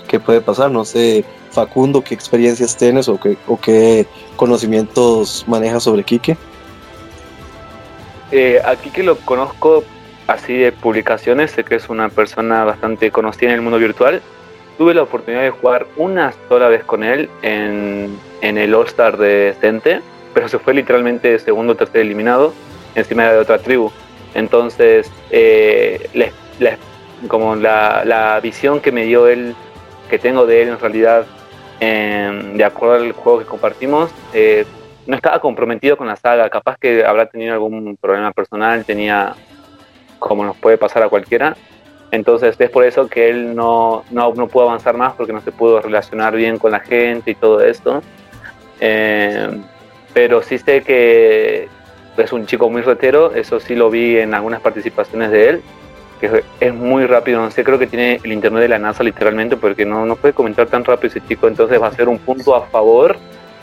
qué, 0.08 0.20
puede 0.20 0.41
pasar, 0.41 0.72
no 0.72 0.86
sé 0.86 1.26
Facundo, 1.52 2.04
qué 2.04 2.14
experiencias 2.14 2.78
tienes 2.78 3.08
o 3.08 3.20
qué, 3.20 3.38
o 3.48 3.60
qué 3.60 4.06
conocimientos 4.36 5.46
manejas 5.48 5.84
sobre 5.84 6.04
Quique. 6.04 6.38
Eh, 8.32 8.62
a 8.64 8.76
Quique 8.76 9.04
lo 9.04 9.18
conozco 9.18 9.84
así 10.28 10.54
de 10.54 10.72
publicaciones, 10.72 11.52
sé 11.52 11.64
que 11.64 11.76
es 11.76 11.89
una 11.89 12.10
persona 12.10 12.64
bastante 12.64 13.12
conocida 13.12 13.50
en 13.50 13.56
el 13.56 13.62
mundo 13.62 13.80
virtual. 13.80 14.22
Tuve 14.78 14.93
la 14.93 15.04
oportunidad 15.04 15.43
de 15.43 15.52
jugar 15.52 15.88
una 15.96 16.34
sola 16.50 16.68
vez 16.68 16.84
con 16.84 17.04
él 17.04 17.30
en, 17.41 18.18
en 18.41 18.58
el 18.58 18.74
All-Star 18.74 19.18
de 19.18 19.56
Cente, 19.62 20.02
pero 20.34 20.50
se 20.50 20.60
fue 20.60 20.74
literalmente 20.74 21.39
segundo 21.39 21.74
o 21.74 21.76
tercer 21.78 22.02
eliminado 22.02 22.54
encima 22.96 23.24
de 23.24 23.38
otra 23.38 23.60
tribu. 23.60 23.91
Entonces, 24.36 25.11
eh, 25.31 26.31
como 27.27 27.55
la, 27.55 28.03
la, 28.05 28.39
visión 28.41 28.81
que 28.81 28.91
me 28.91 29.05
dio 29.05 29.27
él, 29.27 29.55
que 30.09 30.19
tengo 30.19 30.45
de 30.45 30.61
él 30.61 30.69
en 30.69 30.79
realidad, 30.79 31.25
de 31.79 32.63
acuerdo 32.63 32.95
al 32.95 33.11
juego 33.13 33.39
que 33.39 33.45
compartimos, 33.45 34.11
eh, 34.33 34.65
no 35.07 35.15
estaba 35.15 35.39
comprometido 35.39 35.97
con 35.97 36.07
la 36.07 36.15
saga. 36.15 36.49
Capaz 36.49 36.77
que 36.77 37.05
habrá 37.05 37.27
tenido 37.27 37.53
algún 37.53 37.97
problema 37.97 38.31
personal, 38.31 38.86
tenía 38.86 39.36
como 40.19 40.43
nos 40.43 40.57
puede 40.57 40.77
pasar 40.77 41.03
a 41.03 41.09
cualquiera. 41.09 41.55
Entonces 42.11 42.55
es 42.57 42.69
por 42.69 42.86
eso 42.86 43.07
que 43.07 43.29
él 43.29 43.55
no, 43.55 44.03
no, 44.11 44.33
no 44.33 44.47
pudo 44.47 44.63
avanzar 44.69 44.95
más 44.95 45.13
porque 45.13 45.33
no 45.33 45.41
se 45.41 45.51
pudo 45.51 45.81
relacionar 45.81 46.36
bien 46.36 46.57
con 46.57 46.71
la 46.71 46.79
gente 46.79 47.31
y 47.31 47.36
todo 47.36 47.61
esto. 47.61 48.01
Eh, 48.79 49.49
pero 50.13 50.41
sí 50.41 50.57
sé 50.57 50.81
que 50.81 51.67
es 52.18 52.34
un 52.34 52.45
chico 52.45 52.70
muy 52.70 52.82
retero, 52.82 53.34
eso 53.34 53.59
sí 53.59 53.76
lo 53.76 53.89
vi 53.89 54.18
en 54.18 54.34
algunas 54.34 54.61
participaciones 54.61 55.32
de 55.32 55.49
él, 55.49 55.61
que 56.20 56.43
es 56.59 56.74
muy 56.74 57.05
rápido, 57.05 57.41
no 57.41 57.51
sé, 57.51 57.63
creo 57.63 57.78
que 57.78 57.88
tiene 57.88 58.20
el 58.24 58.32
internet 58.32 58.61
de 58.61 58.70
la 58.70 58.80
NASA 58.80 59.03
literalmente 59.03 59.57
porque 59.57 59.86
no, 59.86 60.05
no 60.05 60.16
puede 60.16 60.34
comentar 60.34 60.68
tan 60.68 60.86
rápido 60.86 61.09
ese 61.09 61.28
chico, 61.28 61.47
entonces 61.47 61.82
va 61.82 61.88
a 61.88 61.91
ser 61.91 62.07
un 62.07 62.20
punto 62.20 62.55
a 62.55 62.68
favor 62.68 63.18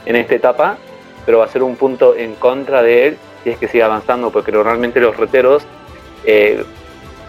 en 0.05 0.16
esta 0.16 0.34
etapa, 0.34 0.76
pero 1.24 1.38
va 1.38 1.46
a 1.46 1.48
ser 1.48 1.62
un 1.62 1.76
punto 1.76 2.14
en 2.16 2.34
contra 2.34 2.82
de 2.82 3.09
él 3.09 3.18
si 3.42 3.50
es 3.50 3.59
que 3.59 3.68
sigue 3.68 3.82
avanzando, 3.82 4.30
porque 4.30 4.53
normalmente 4.53 5.00
los 5.00 5.16
reteros 5.16 5.64
eh, 6.24 6.64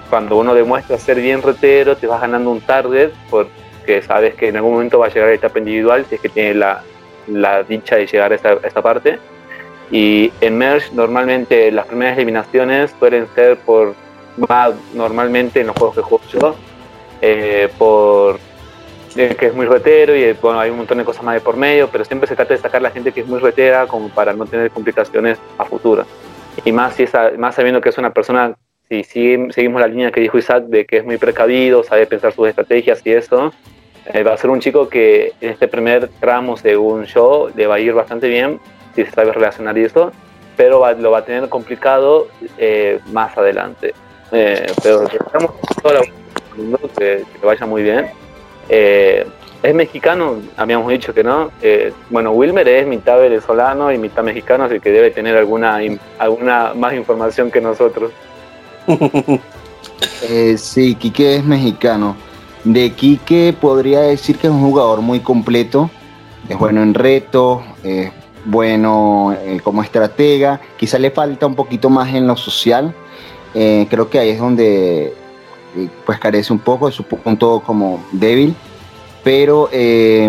cuando 0.09 0.37
uno 0.37 0.53
demuestra 0.53 0.97
ser 0.97 1.19
bien 1.19 1.41
retero, 1.41 1.97
te 1.97 2.05
vas 2.05 2.21
ganando 2.21 2.51
un 2.51 2.61
target 2.61 3.11
porque 3.29 4.01
sabes 4.03 4.35
que 4.35 4.49
en 4.49 4.57
algún 4.57 4.73
momento 4.73 4.99
va 4.99 5.07
a 5.07 5.09
llegar 5.09 5.25
a 5.25 5.31
la 5.31 5.35
etapa 5.35 5.57
individual 5.59 6.05
si 6.07 6.15
es 6.15 6.21
que 6.21 6.29
tiene 6.29 6.53
la, 6.53 6.83
la 7.27 7.63
dicha 7.63 7.95
de 7.95 8.05
llegar 8.05 8.31
a 8.31 8.35
esta, 8.35 8.53
esta, 8.63 8.81
parte. 8.81 9.17
Y 9.93 10.33
en 10.41 10.57
Merge 10.57 10.89
normalmente 10.93 11.71
las 11.71 11.85
primeras 11.85 12.17
eliminaciones 12.17 12.95
suelen 12.97 13.27
ser 13.35 13.57
por 13.57 13.93
más 14.37 14.73
normalmente 14.95 15.61
en 15.61 15.67
los 15.67 15.77
juegos 15.77 15.95
que 15.95 16.01
juego 16.01 16.23
yo, 16.33 16.55
eh, 17.21 17.69
por 17.77 18.39
eh, 19.15 19.35
que 19.39 19.45
es 19.45 19.53
muy 19.53 19.67
retero 19.67 20.15
y 20.15 20.33
bueno, 20.33 20.59
hay 20.59 20.71
un 20.71 20.77
montón 20.77 20.97
de 20.97 21.05
cosas 21.05 21.23
más 21.23 21.35
de 21.35 21.41
por 21.41 21.57
medio, 21.57 21.89
pero 21.91 22.03
siempre 22.05 22.27
se 22.27 22.35
trata 22.35 22.55
de 22.55 22.59
sacar 22.59 22.81
la 22.81 22.89
gente 22.89 23.11
que 23.11 23.21
es 23.21 23.27
muy 23.27 23.39
retera 23.39 23.85
como 23.85 24.09
para 24.09 24.33
no 24.33 24.47
tener 24.47 24.71
complicaciones 24.71 25.37
a 25.59 25.65
futuro. 25.65 26.07
Y 26.65 26.71
más, 26.71 26.95
si 26.95 27.03
esa, 27.03 27.29
más 27.37 27.53
sabiendo 27.53 27.79
que 27.79 27.89
es 27.89 27.97
una 27.99 28.11
persona 28.11 28.55
si 28.89 29.03
seguimos 29.03 29.79
la 29.79 29.87
línea 29.87 30.11
que 30.11 30.21
dijo 30.21 30.39
Isaac 30.39 30.63
de 30.65 30.85
que 30.85 30.97
es 30.97 31.05
muy 31.05 31.17
precavido, 31.17 31.83
sabe 31.83 32.07
pensar 32.07 32.33
sus 32.33 32.47
estrategias 32.47 32.99
y 33.05 33.11
eso, 33.11 33.53
eh, 34.11 34.23
va 34.23 34.33
a 34.33 34.37
ser 34.37 34.49
un 34.49 34.59
chico 34.59 34.89
que 34.89 35.33
en 35.39 35.51
este 35.51 35.67
primer 35.67 36.09
tramo, 36.19 36.57
según 36.57 37.05
yo, 37.05 37.51
le 37.55 37.67
va 37.67 37.75
a 37.75 37.79
ir 37.79 37.93
bastante 37.93 38.27
bien 38.27 38.59
si 38.95 39.05
sabe 39.05 39.31
relacionar 39.31 39.77
y 39.77 39.83
eso, 39.83 40.11
pero 40.55 40.93
lo 40.95 41.11
va 41.11 41.19
a 41.19 41.25
tener 41.25 41.49
complicado 41.49 42.27
eh, 42.57 42.99
más 43.11 43.37
adelante. 43.37 43.93
Eh, 44.31 44.65
pero 44.81 45.03
estamos 45.03 45.51
que, 46.97 47.23
que 47.39 47.45
vaya 47.45 47.65
muy 47.65 47.83
bien. 47.83 48.07
es 48.69 49.75
mexicano, 49.75 50.37
habíamos 50.57 50.89
dicho 50.89 51.13
que 51.13 51.23
no. 51.23 51.51
bueno, 52.09 52.31
Wilmer 52.31 52.67
es 52.67 52.87
mitad 52.87 53.19
venezolano 53.19 53.91
y 53.91 53.97
mitad 53.97 54.23
mexicano, 54.23 54.65
así 54.65 54.79
que 54.79 54.91
debe 54.91 55.11
tener 55.11 55.37
alguna, 55.37 55.79
alguna 56.19 56.73
más 56.75 56.93
información 56.93 57.51
que 57.51 57.61
nosotros. 57.61 58.11
eh, 60.29 60.57
sí, 60.57 60.95
Quique 60.95 61.37
es 61.37 61.45
mexicano. 61.45 62.15
De 62.63 62.91
Quique 62.91 63.55
podría 63.59 64.01
decir 64.01 64.37
que 64.37 64.47
es 64.47 64.53
un 64.53 64.61
jugador 64.61 65.01
muy 65.01 65.19
completo. 65.19 65.89
Es 66.49 66.57
bueno 66.57 66.81
en 66.81 66.93
reto, 66.93 67.63
es 67.83 68.11
bueno 68.45 69.35
eh, 69.41 69.59
como 69.63 69.81
estratega. 69.83 70.61
Quizá 70.77 70.99
le 70.99 71.11
falta 71.11 71.45
un 71.45 71.55
poquito 71.55 71.89
más 71.89 72.13
en 72.13 72.27
lo 72.27 72.35
social. 72.35 72.93
Eh, 73.53 73.87
creo 73.89 74.09
que 74.09 74.19
ahí 74.19 74.29
es 74.29 74.39
donde 74.39 75.13
eh, 75.75 75.89
pues 76.05 76.19
carece 76.19 76.51
un 76.51 76.59
poco 76.59 76.87
de 76.87 76.91
su 76.91 77.03
punto 77.03 77.61
como 77.65 78.03
débil. 78.11 78.55
Pero 79.23 79.69
es 79.71 80.27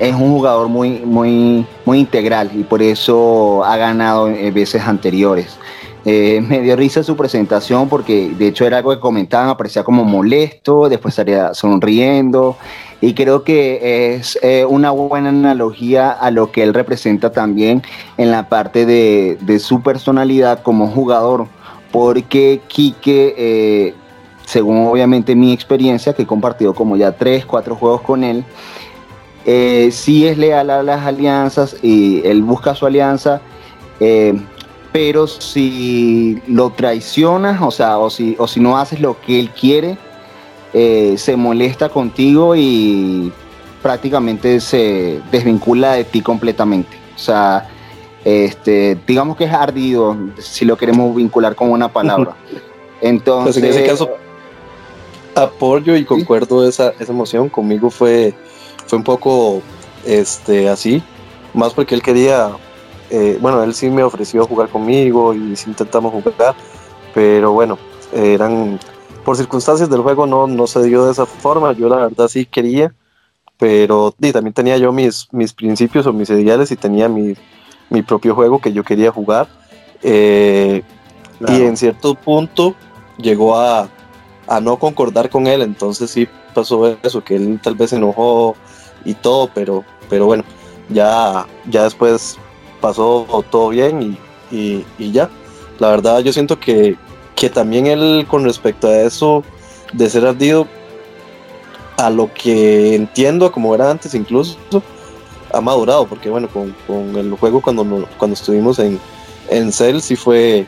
un 0.00 0.30
jugador 0.30 0.68
muy, 0.68 1.00
muy, 1.00 1.66
muy 1.84 1.98
integral 1.98 2.50
y 2.54 2.62
por 2.62 2.80
eso 2.80 3.62
ha 3.64 3.76
ganado 3.76 4.28
en 4.28 4.54
veces 4.54 4.82
anteriores. 4.82 5.58
Eh, 6.04 6.40
me 6.40 6.60
dio 6.60 6.76
risa 6.76 7.02
su 7.02 7.16
presentación 7.16 7.88
porque 7.88 8.30
de 8.30 8.48
hecho 8.48 8.64
era 8.64 8.78
algo 8.78 8.92
que 8.92 9.00
comentaban, 9.00 9.50
aparecía 9.50 9.82
como 9.82 10.04
molesto, 10.04 10.88
después 10.88 11.12
estaría 11.12 11.52
sonriendo 11.52 12.56
y 13.00 13.14
creo 13.14 13.44
que 13.44 14.16
es 14.16 14.38
eh, 14.42 14.64
una 14.64 14.90
buena 14.90 15.28
analogía 15.28 16.10
a 16.10 16.30
lo 16.30 16.50
que 16.50 16.62
él 16.62 16.74
representa 16.74 17.30
también 17.30 17.82
en 18.16 18.30
la 18.30 18.48
parte 18.48 18.86
de, 18.86 19.58
su 19.60 19.82
personalidad 19.82 20.62
como 20.62 20.88
jugador, 20.88 21.46
porque 21.92 22.60
Quique, 22.68 23.34
eh, 23.38 23.94
según 24.44 24.86
obviamente 24.86 25.34
mi 25.34 25.52
experiencia, 25.52 26.12
que 26.12 26.22
he 26.22 26.26
compartido 26.26 26.74
como 26.74 26.96
ya 26.96 27.12
tres, 27.12 27.46
cuatro 27.46 27.76
juegos 27.76 28.02
con 28.02 28.24
él, 28.24 28.44
sí 29.92 30.26
es 30.26 30.36
leal 30.36 30.68
a 30.68 30.82
las 30.82 31.06
alianzas 31.06 31.76
y 31.82 32.20
él 32.26 32.42
busca 32.42 32.74
su 32.74 32.84
alianza 32.84 33.40
pero 34.92 35.26
si 35.26 36.40
lo 36.46 36.70
traicionas, 36.70 37.60
o 37.60 37.70
sea, 37.70 37.98
o 37.98 38.10
si, 38.10 38.36
o 38.38 38.46
si 38.46 38.60
no 38.60 38.78
haces 38.78 39.00
lo 39.00 39.20
que 39.20 39.38
él 39.38 39.50
quiere, 39.50 39.98
eh, 40.72 41.14
se 41.16 41.36
molesta 41.36 41.88
contigo 41.88 42.54
y 42.56 43.32
prácticamente 43.82 44.60
se 44.60 45.20
desvincula 45.30 45.92
de 45.92 46.04
ti 46.04 46.20
completamente. 46.20 46.96
O 47.14 47.18
sea, 47.18 47.68
este, 48.24 48.98
digamos 49.06 49.36
que 49.36 49.44
es 49.44 49.52
ardido, 49.52 50.16
si 50.38 50.64
lo 50.64 50.76
queremos 50.76 51.14
vincular 51.14 51.54
con 51.54 51.70
una 51.70 51.88
palabra. 51.88 52.36
Entonces, 53.00 53.62
pues 53.62 53.64
en 53.64 53.70
ese 53.70 53.88
caso, 53.88 54.10
apoyo 55.34 55.96
y 55.96 56.04
concuerdo 56.04 56.68
esa, 56.68 56.92
esa 56.98 57.12
emoción. 57.12 57.48
Conmigo 57.48 57.90
fue, 57.90 58.34
fue 58.86 58.98
un 58.98 59.04
poco 59.04 59.62
este, 60.04 60.68
así, 60.68 61.02
más 61.54 61.72
porque 61.74 61.94
él 61.94 62.02
quería 62.02 62.50
eh, 63.10 63.38
bueno, 63.40 63.62
él 63.62 63.74
sí 63.74 63.88
me 63.88 64.02
ofreció 64.02 64.44
jugar 64.46 64.68
conmigo 64.68 65.32
y 65.32 65.56
sí 65.56 65.70
intentamos 65.70 66.12
jugar, 66.12 66.54
pero 67.14 67.52
bueno, 67.52 67.78
eran 68.12 68.78
por 69.28 69.36
circunstancias 69.36 69.90
del 69.90 70.00
juego 70.00 70.26
no, 70.26 70.46
no 70.46 70.66
se 70.66 70.82
dio 70.84 71.04
de 71.04 71.12
esa 71.12 71.26
forma, 71.26 71.74
yo 71.74 71.86
la 71.90 71.96
verdad 71.96 72.28
sí 72.28 72.46
quería, 72.46 72.94
pero 73.58 74.10
también 74.10 74.54
tenía 74.54 74.78
yo 74.78 74.90
mis, 74.90 75.28
mis 75.32 75.52
principios 75.52 76.06
o 76.06 76.14
mis 76.14 76.30
ideales 76.30 76.70
y 76.70 76.76
tenía 76.76 77.10
mi, 77.10 77.34
mi 77.90 78.00
propio 78.00 78.34
juego 78.34 78.58
que 78.58 78.72
yo 78.72 78.82
quería 78.82 79.12
jugar. 79.12 79.46
Eh, 80.02 80.82
y 81.46 81.60
en 81.60 81.76
cierto 81.76 82.14
punto 82.14 82.74
llegó 83.18 83.58
a, 83.58 83.90
a, 84.46 84.60
no 84.62 84.78
concordar 84.78 85.28
con 85.28 85.46
él, 85.46 85.60
entonces 85.60 86.10
sí 86.10 86.26
pasó 86.54 86.96
eso, 87.02 87.22
que 87.22 87.36
él 87.36 87.60
tal 87.62 87.74
vez 87.74 87.90
se 87.90 87.96
enojó 87.96 88.56
y 89.04 89.12
todo, 89.12 89.50
pero, 89.54 89.84
pero 90.08 90.24
bueno, 90.24 90.42
ya, 90.88 91.46
ya 91.68 91.82
después 91.82 92.38
pasó 92.80 93.44
todo 93.50 93.68
bien 93.68 94.16
y, 94.50 95.12
ya. 95.12 95.28
La 95.78 95.90
verdad 95.90 96.20
yo 96.20 96.32
siento 96.32 96.58
que, 96.58 96.96
también 97.48 97.86
él 97.86 98.26
con 98.28 98.44
respecto 98.44 98.88
a 98.88 99.02
eso 99.02 99.44
de 99.92 100.10
ser 100.10 100.26
ardido, 100.26 100.66
a 101.96 102.10
lo 102.10 102.32
que 102.32 102.94
entiendo 102.94 103.52
como 103.52 103.74
era 103.74 103.90
antes 103.90 104.14
incluso, 104.14 104.56
ha 105.52 105.60
madurado, 105.60 106.06
porque 106.06 106.28
bueno, 106.28 106.48
con, 106.48 106.74
el 107.16 107.32
juego 107.34 107.62
cuando, 107.62 108.06
cuando 108.18 108.34
estuvimos 108.34 108.78
en, 108.80 108.98
en 109.48 109.72
Cell 109.72 110.00
sí 110.00 110.16
fue 110.16 110.66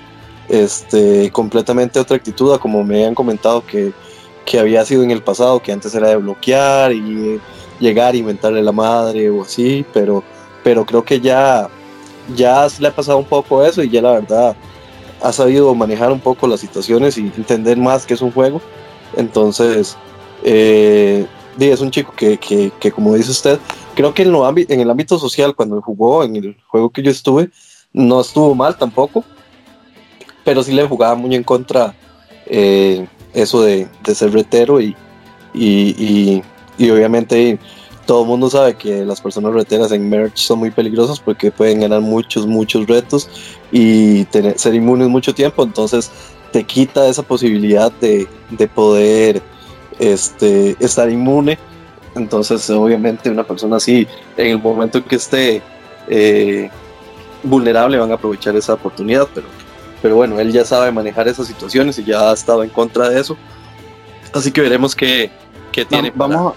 este, 0.48 1.30
completamente 1.32 1.98
otra 1.98 2.16
actitud, 2.16 2.56
como 2.58 2.84
me 2.84 3.04
han 3.04 3.14
comentado 3.14 3.64
que, 3.66 3.92
que 4.46 4.58
había 4.58 4.84
sido 4.84 5.02
en 5.02 5.10
el 5.10 5.22
pasado, 5.22 5.60
que 5.60 5.72
antes 5.72 5.94
era 5.94 6.08
de 6.08 6.16
bloquear 6.16 6.92
y 6.92 7.40
llegar 7.78 8.14
a 8.14 8.16
inventarle 8.16 8.62
la 8.62 8.72
madre 8.72 9.28
o 9.30 9.42
así, 9.42 9.84
pero, 9.92 10.22
pero 10.62 10.86
creo 10.86 11.04
que 11.04 11.20
ya 11.20 11.68
ya 12.36 12.68
le 12.78 12.88
ha 12.88 12.94
pasado 12.94 13.18
un 13.18 13.24
poco 13.24 13.64
eso 13.64 13.82
y 13.82 13.90
ya 13.90 14.02
la 14.02 14.12
verdad 14.12 14.56
ha 15.22 15.32
sabido 15.32 15.74
manejar 15.74 16.12
un 16.12 16.20
poco 16.20 16.46
las 16.46 16.60
situaciones 16.60 17.18
y 17.18 17.22
entender 17.36 17.76
más 17.76 18.06
que 18.06 18.14
es 18.14 18.22
un 18.22 18.32
juego. 18.32 18.60
Entonces, 19.16 19.96
Eh, 20.42 21.26
es 21.58 21.80
un 21.80 21.90
chico 21.90 22.12
que, 22.16 22.38
que, 22.38 22.92
como 22.92 23.14
dice 23.14 23.30
usted, 23.30 23.58
creo 23.94 24.14
que 24.14 24.22
en, 24.22 24.32
lo 24.32 24.48
en 24.48 24.80
el 24.80 24.90
ámbito 24.90 25.18
social, 25.18 25.54
cuando 25.54 25.80
jugó 25.82 26.24
en 26.24 26.36
el 26.36 26.56
juego 26.66 26.90
que 26.90 27.02
yo 27.02 27.10
estuve, 27.10 27.50
no 27.92 28.20
estuvo 28.20 28.54
mal 28.54 28.76
tampoco, 28.78 29.24
pero 30.44 30.62
sí 30.62 30.72
le 30.72 30.86
jugaba 30.86 31.14
muy 31.14 31.34
en 31.34 31.44
contra 31.44 31.94
eh, 32.46 33.06
eso 33.34 33.62
de, 33.62 33.88
ser 34.14 34.32
retero 34.32 34.80
y, 34.80 34.96
y, 35.52 36.42
y, 36.78 36.90
obviamente 36.90 37.58
todo 38.06 38.22
el 38.22 38.28
mundo 38.28 38.50
sabe 38.50 38.74
que 38.74 39.04
las 39.04 39.20
personas 39.20 39.52
reteras 39.52 39.92
en 39.92 40.08
merch 40.08 40.36
son 40.36 40.58
muy 40.58 40.70
peligrosas 40.70 41.20
porque 41.20 41.50
pueden 41.50 41.80
ganar 41.80 42.00
muchos, 42.00 42.46
muchos 42.46 42.86
retos 42.86 43.28
y 43.70 44.24
tener, 44.26 44.58
ser 44.58 44.74
inmunes 44.74 45.08
mucho 45.08 45.34
tiempo, 45.34 45.62
entonces 45.62 46.10
te 46.52 46.64
quita 46.64 47.06
esa 47.08 47.22
posibilidad 47.22 47.92
de, 48.00 48.26
de 48.50 48.68
poder 48.68 49.42
este, 50.00 50.76
estar 50.80 51.08
inmune. 51.10 51.58
Entonces, 52.16 52.68
obviamente, 52.70 53.30
una 53.30 53.44
persona 53.44 53.76
así, 53.76 54.08
en 54.36 54.46
el 54.48 54.58
momento 54.58 54.98
en 54.98 55.04
que 55.04 55.16
esté 55.16 55.62
eh, 56.08 56.68
vulnerable, 57.42 57.98
van 57.98 58.10
a 58.10 58.14
aprovechar 58.14 58.56
esa 58.56 58.74
oportunidad. 58.74 59.28
Pero, 59.32 59.46
pero 60.02 60.16
bueno, 60.16 60.40
él 60.40 60.50
ya 60.50 60.64
sabe 60.64 60.90
manejar 60.90 61.28
esas 61.28 61.46
situaciones 61.46 61.98
y 61.98 62.04
ya 62.04 62.30
ha 62.30 62.32
estado 62.32 62.64
en 62.64 62.70
contra 62.70 63.08
de 63.08 63.20
eso. 63.20 63.36
Así 64.32 64.50
que 64.50 64.60
veremos 64.60 64.96
qué, 64.96 65.30
tiene. 65.88 66.12
Vamos, 66.14 66.54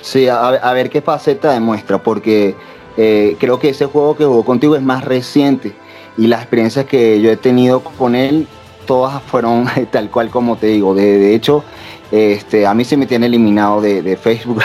sí, 0.00 0.28
a, 0.28 0.72
ver 0.72 0.90
qué 0.90 1.02
faceta 1.02 1.52
demuestra, 1.52 2.02
porque 2.02 2.54
eh, 2.96 3.36
creo 3.38 3.58
que 3.58 3.70
ese 3.70 3.86
juego 3.86 4.16
que 4.16 4.24
jugó 4.24 4.44
contigo 4.44 4.76
es 4.76 4.82
más 4.82 5.04
reciente 5.04 5.74
y 6.16 6.26
las 6.26 6.40
experiencias 6.40 6.86
que 6.86 7.20
yo 7.20 7.30
he 7.30 7.36
tenido 7.36 7.80
con 7.80 8.14
él, 8.14 8.46
todas 8.86 9.22
fueron 9.22 9.66
tal 9.92 10.10
cual 10.10 10.30
como 10.30 10.56
te 10.56 10.66
digo. 10.66 10.94
De, 10.94 11.18
de 11.18 11.34
hecho, 11.34 11.64
este, 12.10 12.66
a 12.66 12.74
mí 12.74 12.84
se 12.84 12.96
me 12.96 13.06
tiene 13.06 13.26
eliminado 13.26 13.80
de, 13.80 14.16
Facebook, 14.16 14.62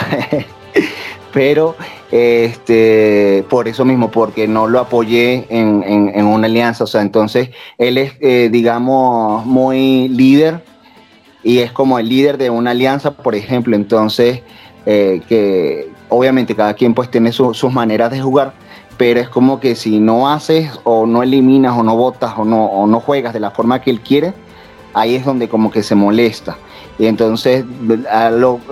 pero 1.34 1.76
este, 2.12 3.46
por 3.50 3.68
eso 3.68 3.86
mismo, 3.86 4.10
porque 4.10 4.48
no 4.48 4.68
lo 4.68 4.80
apoyé 4.80 5.46
en, 5.50 6.26
una 6.26 6.48
alianza. 6.48 6.86
O 6.86 6.88
sea, 6.88 7.02
entonces 7.02 7.50
él 7.78 7.98
es, 7.98 8.14
eh, 8.22 8.50
digamos, 8.52 9.46
muy 9.46 10.08
líder 10.10 10.64
y 11.44 11.60
es 11.60 11.72
como 11.72 12.00
el 12.00 12.08
líder 12.08 12.38
de 12.38 12.50
una 12.50 12.72
alianza, 12.72 13.12
por 13.12 13.36
ejemplo. 13.36 13.76
Entonces, 13.76 14.42
eh, 14.86 15.22
que 15.28 15.92
obviamente 16.10 16.56
cada 16.56 16.74
quien 16.74 16.94
pues 16.94 17.10
tiene 17.10 17.32
sus 17.32 17.72
maneras 17.72 18.12
de 18.12 18.22
jugar, 18.22 18.54
pero 18.98 19.20
es 19.20 19.30
como 19.30 19.60
que 19.60 19.76
si 19.76 20.00
no 20.00 20.30
haces 20.30 20.72
o 20.84 21.06
no 21.06 21.24
eliminas 21.24 21.78
o 21.78 21.84
no 21.84 21.96
votas 21.96 22.34
o 22.38 22.46
no, 22.46 22.86
no 22.86 23.00
juegas 23.00 23.34
de 23.34 23.40
la 23.40 23.52
forma 23.52 23.82
que 23.82 23.90
él 23.90 24.02
quiere, 24.02 24.34
ahí 24.94 25.16
es 25.16 25.26
donde 25.26 25.50
como 25.50 25.72
que 25.72 25.84
se 25.84 25.96
molesta. 25.96 26.58
Y 27.00 27.08
entonces, 27.08 27.66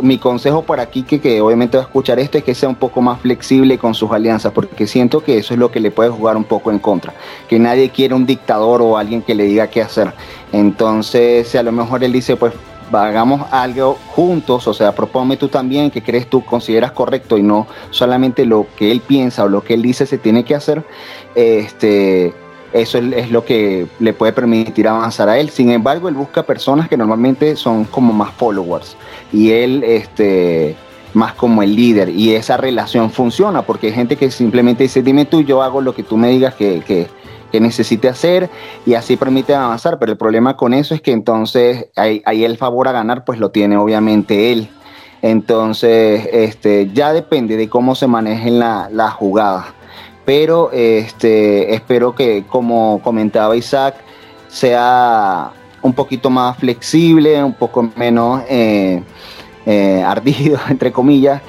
mi 0.01 0.19
consejo 0.19 0.61
para 0.61 0.85
que, 0.85 1.03
que 1.03 1.41
obviamente 1.41 1.77
va 1.77 1.83
a 1.83 1.87
escuchar 1.87 2.19
esto, 2.19 2.37
es 2.37 2.43
que 2.43 2.53
sea 2.53 2.69
un 2.69 2.75
poco 2.75 3.01
más 3.01 3.19
flexible 3.19 3.79
con 3.79 3.95
sus 3.95 4.11
alianzas, 4.11 4.51
porque 4.53 4.85
siento 4.85 5.23
que 5.23 5.39
eso 5.39 5.55
es 5.55 5.59
lo 5.59 5.71
que 5.71 5.79
le 5.79 5.89
puede 5.89 6.11
jugar 6.11 6.37
un 6.37 6.43
poco 6.43 6.69
en 6.69 6.77
contra. 6.77 7.13
Que 7.49 7.57
nadie 7.57 7.89
quiere 7.89 8.13
un 8.13 8.27
dictador 8.27 8.83
o 8.83 8.97
alguien 8.97 9.23
que 9.23 9.33
le 9.33 9.45
diga 9.45 9.67
qué 9.67 9.81
hacer. 9.81 10.13
Entonces, 10.51 11.47
si 11.47 11.57
a 11.57 11.63
lo 11.63 11.71
mejor 11.71 12.03
él 12.03 12.11
dice, 12.11 12.35
pues 12.35 12.53
hagamos 12.93 13.41
algo 13.51 13.97
juntos, 14.07 14.67
o 14.67 14.73
sea, 14.73 14.93
proponme 14.93 15.37
tú 15.37 15.47
también 15.47 15.91
que 15.91 16.01
crees 16.01 16.29
tú, 16.29 16.43
consideras 16.43 16.91
correcto 16.91 17.37
y 17.37 17.43
no 17.43 17.67
solamente 17.89 18.45
lo 18.45 18.67
que 18.75 18.91
él 18.91 19.01
piensa 19.01 19.43
o 19.43 19.49
lo 19.49 19.63
que 19.63 19.75
él 19.75 19.81
dice 19.81 20.05
se 20.05 20.17
tiene 20.17 20.43
que 20.43 20.55
hacer, 20.55 20.83
este, 21.35 22.33
eso 22.73 22.97
es, 22.97 23.31
lo 23.31 23.43
que 23.43 23.87
le 23.99 24.13
puede 24.13 24.31
permitir 24.33 24.87
avanzar 24.87 25.29
a 25.29 25.37
él. 25.37 25.49
Sin 25.49 25.71
embargo, 25.71 26.07
él 26.07 26.15
busca 26.15 26.43
personas 26.43 26.87
que 26.87 26.97
normalmente 26.97 27.55
son 27.55 27.85
como 27.85 28.13
más 28.13 28.31
followers 28.33 28.95
y 29.33 29.51
él 29.51 29.83
este, 29.83 30.75
más 31.13 31.33
como 31.33 31.63
el 31.63 31.75
líder 31.75 32.09
y 32.09 32.33
esa 32.33 32.57
relación 32.57 33.11
funciona 33.11 33.61
porque 33.63 33.87
hay 33.87 33.93
gente 33.93 34.15
que 34.15 34.31
simplemente 34.31 34.83
dice, 34.83 35.01
dime 35.01 35.25
tú, 35.25 35.41
yo 35.41 35.61
hago 35.61 35.81
lo 35.81 35.93
que 35.93 36.03
tú 36.03 36.17
me 36.17 36.29
digas 36.29 36.55
que, 36.55 37.07
necesite 37.59 38.07
hacer 38.07 38.49
y 38.85 38.93
así 38.93 39.17
permite 39.17 39.53
avanzar, 39.53 39.99
pero 39.99 40.11
el 40.11 40.17
problema 40.17 40.55
con 40.55 40.73
eso 40.73 40.95
es 40.95 41.01
que 41.01 41.11
entonces 41.11 41.87
ahí, 41.95 42.23
el 42.25 42.57
favor 42.57 42.87
a 42.87 42.91
ganar 42.91 43.25
pues 43.25 43.39
lo 43.39 43.51
tiene 43.51 43.77
obviamente 43.77 44.51
él. 44.51 44.69
Entonces, 45.23 46.27
este, 46.31 46.89
ya 46.93 47.13
depende 47.13 47.55
de 47.55 47.69
cómo 47.69 47.93
se 47.93 48.07
manejen 48.07 48.57
las 48.57 48.91
la 48.91 49.11
jugadas 49.11 49.65
pero 50.25 50.71
este, 50.71 51.73
espero 51.73 52.15
que, 52.15 52.45
como 52.47 53.01
comentaba 53.03 53.55
Isaac, 53.55 53.95
sea 54.47 55.51
un 55.81 55.93
poquito 55.93 56.29
más 56.29 56.57
flexible, 56.57 57.43
un 57.43 57.53
poco 57.53 57.89
menos 57.95 58.43
eh, 58.47 59.01
eh, 59.65 60.03
ardido, 60.07 60.59
entre 60.69 60.91
comillas. 60.91 61.41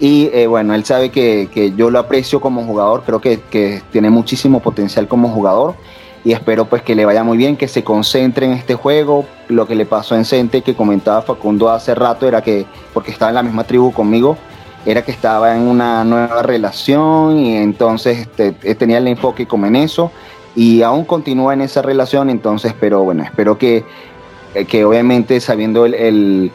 Y 0.00 0.30
eh, 0.32 0.46
bueno, 0.46 0.74
él 0.74 0.84
sabe 0.84 1.10
que, 1.10 1.72
yo 1.76 1.90
lo 1.90 1.98
aprecio 1.98 2.40
como 2.40 2.64
jugador, 2.64 3.02
creo 3.04 3.20
que, 3.20 3.40
que, 3.40 3.82
tiene 3.90 4.10
muchísimo 4.10 4.60
potencial 4.60 5.08
como 5.08 5.28
jugador 5.28 5.74
y 6.24 6.32
espero 6.32 6.66
pues 6.66 6.82
que 6.82 6.94
le 6.94 7.04
vaya 7.04 7.24
muy 7.24 7.38
bien, 7.38 7.56
que 7.56 7.68
se 7.68 7.84
concentre 7.84 8.46
en 8.46 8.52
este 8.52 8.74
juego. 8.74 9.24
Lo 9.48 9.66
que 9.66 9.74
le 9.74 9.86
pasó 9.86 10.14
en 10.14 10.24
Cente, 10.24 10.62
que 10.62 10.74
comentaba 10.74 11.22
Facundo 11.22 11.70
hace 11.70 11.94
rato, 11.94 12.26
era 12.26 12.42
que, 12.42 12.66
porque 12.92 13.10
estaba 13.10 13.30
en 13.30 13.36
la 13.36 13.42
misma 13.42 13.64
tribu 13.64 13.92
conmigo, 13.92 14.36
era 14.84 15.02
que 15.02 15.10
estaba 15.12 15.56
en 15.56 15.62
una 15.62 16.04
nueva 16.04 16.42
relación 16.42 17.38
y 17.38 17.56
entonces 17.56 18.18
este, 18.18 18.54
eh, 18.62 18.74
tenía 18.74 18.98
el 18.98 19.08
enfoque 19.08 19.46
como 19.46 19.66
en 19.66 19.76
eso 19.76 20.10
y 20.54 20.82
aún 20.82 21.04
continúa 21.04 21.54
en 21.54 21.60
esa 21.60 21.82
relación, 21.82 22.30
entonces, 22.30 22.74
pero 22.78 23.04
bueno, 23.04 23.22
espero 23.22 23.58
que, 23.58 23.84
eh, 24.54 24.64
que 24.64 24.84
obviamente 24.84 25.40
sabiendo 25.40 25.86
el, 25.86 26.50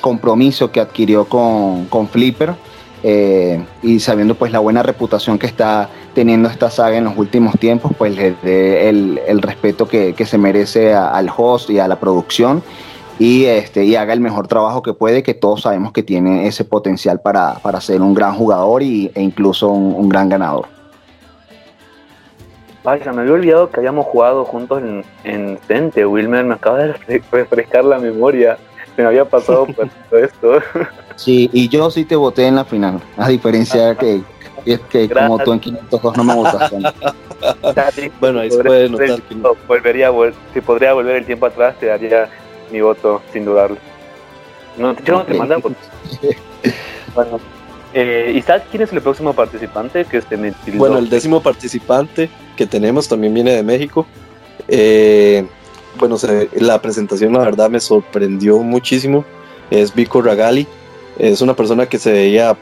compromiso 0.00 0.70
que 0.70 0.80
adquirió 0.80 1.26
con, 1.26 2.08
Flipper 2.08 2.54
eh, 3.02 3.62
y 3.82 4.00
sabiendo 4.00 4.34
pues 4.34 4.50
la 4.50 4.58
buena 4.58 4.82
reputación 4.82 5.38
que 5.38 5.46
está 5.46 5.88
teniendo 6.14 6.48
esta 6.48 6.70
saga 6.70 6.96
en 6.96 7.04
los 7.04 7.16
últimos 7.16 7.58
tiempos, 7.58 7.92
pues 7.96 8.16
le 8.16 8.34
dé 8.42 8.88
el, 8.88 9.42
respeto 9.42 9.86
que, 9.86 10.14
se 10.24 10.38
merece 10.38 10.94
al 10.94 11.30
host 11.36 11.70
y 11.70 11.78
a 11.78 11.88
la 11.88 12.00
producción 12.00 12.62
y, 13.18 13.44
este, 13.44 13.84
y 13.84 13.94
haga 13.96 14.12
el 14.12 14.20
mejor 14.20 14.48
trabajo 14.48 14.82
que 14.82 14.92
puede, 14.92 15.22
que 15.22 15.34
todos 15.34 15.62
sabemos 15.62 15.92
que 15.92 16.02
tiene 16.02 16.46
ese 16.46 16.64
potencial 16.64 17.20
para, 17.20 17.60
ser 17.80 18.00
un 18.00 18.14
gran 18.14 18.34
jugador 18.34 18.82
y, 18.82 19.10
e 19.14 19.22
incluso 19.22 19.68
un, 19.68 20.08
gran 20.08 20.28
ganador. 20.28 20.66
Vaya, 22.82 23.12
me 23.12 23.22
había 23.22 23.34
olvidado 23.34 23.70
que 23.70 23.80
habíamos 23.80 24.06
jugado 24.06 24.44
juntos 24.44 24.82
en, 24.82 25.04
en 25.24 25.58
Cente, 25.66 26.04
Wilmer, 26.04 26.44
me 26.44 26.54
acaba 26.54 26.78
de 26.78 27.22
refrescar 27.30 27.84
la 27.84 27.98
memoria, 27.98 28.58
me 28.96 29.04
había 29.04 29.24
pasado 29.24 29.66
por 29.76 29.88
todo 29.88 30.20
esto. 30.20 30.58
Sí, 31.16 31.50
y 31.52 31.68
yo 31.68 31.90
sí 31.90 32.04
te 32.04 32.16
voté 32.16 32.46
en 32.46 32.56
la 32.56 32.64
final, 32.64 33.00
a 33.16 33.28
diferencia 33.28 33.94
que, 33.96 34.22
que 34.90 35.08
como 35.08 35.38
tú 35.38 35.52
en 35.52 35.60
502 35.60 36.16
no 36.16 36.24
me 36.24 36.34
votaste. 36.34 36.76
bueno, 38.20 38.40
ahí 38.40 38.50
se 38.50 38.62
puede 38.62 38.88
notar 38.88 39.22
que 39.22 39.34
no. 39.34 39.50
Volvería, 39.66 40.10
si 40.52 40.60
podría 40.60 40.92
volver 40.92 41.16
el 41.16 41.26
tiempo 41.26 41.46
atrás, 41.46 41.76
te 41.78 41.86
daría 41.86 42.28
mi 42.70 42.80
voto, 42.80 43.22
sin 43.32 43.44
dudarlo. 43.44 43.76
No, 44.76 44.96
yo 45.04 45.14
no 45.14 45.24
te 45.24 45.34
mando 45.34 45.60
bueno, 47.14 47.38
eh, 47.92 48.32
¿y 48.34 48.42
sabes 48.42 48.64
quién 48.70 48.82
es 48.82 48.92
el 48.92 49.00
próximo 49.00 49.32
participante 49.34 50.04
que 50.04 50.16
este 50.16 50.36
Bueno, 50.74 50.98
el 50.98 51.08
décimo 51.08 51.40
participante 51.40 52.28
que 52.56 52.66
tenemos 52.66 53.06
también 53.06 53.32
viene 53.32 53.52
de 53.52 53.62
México. 53.62 54.04
Eh, 54.66 55.46
bueno, 55.98 56.16
la 56.54 56.80
presentación 56.80 57.32
la 57.32 57.40
verdad 57.40 57.70
me 57.70 57.80
sorprendió 57.80 58.58
muchísimo. 58.58 59.24
Es 59.70 59.94
Vico 59.94 60.22
Ragali. 60.22 60.66
Es 61.18 61.40
una 61.40 61.54
persona 61.54 61.86
que 61.86 61.98
se 61.98 62.12
veía, 62.12 62.56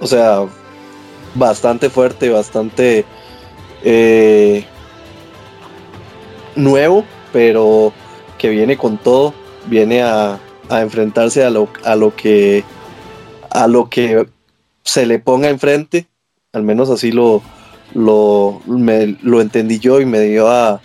o 0.00 0.06
sea, 0.06 0.46
bastante 1.34 1.90
fuerte, 1.90 2.28
bastante 2.28 3.04
eh, 3.84 4.64
nuevo, 6.56 7.04
pero 7.32 7.92
que 8.38 8.50
viene 8.50 8.76
con 8.76 8.98
todo, 8.98 9.34
viene 9.66 10.02
a, 10.02 10.38
enfrentarse 10.70 11.44
a 11.44 11.50
lo, 11.50 11.68
a 11.84 11.96
lo 11.96 12.16
que 12.16 12.64
a 13.50 13.66
lo 13.66 13.90
que 13.90 14.26
se 14.84 15.04
le 15.04 15.18
ponga 15.18 15.50
enfrente, 15.50 16.06
al 16.54 16.62
menos 16.62 16.88
así 16.88 17.12
lo, 17.12 17.42
lo, 17.92 18.62
lo 18.66 19.40
entendí 19.42 19.78
yo 19.78 20.00
y 20.00 20.06
me 20.06 20.20
dio 20.20 20.48
a, 20.48 20.80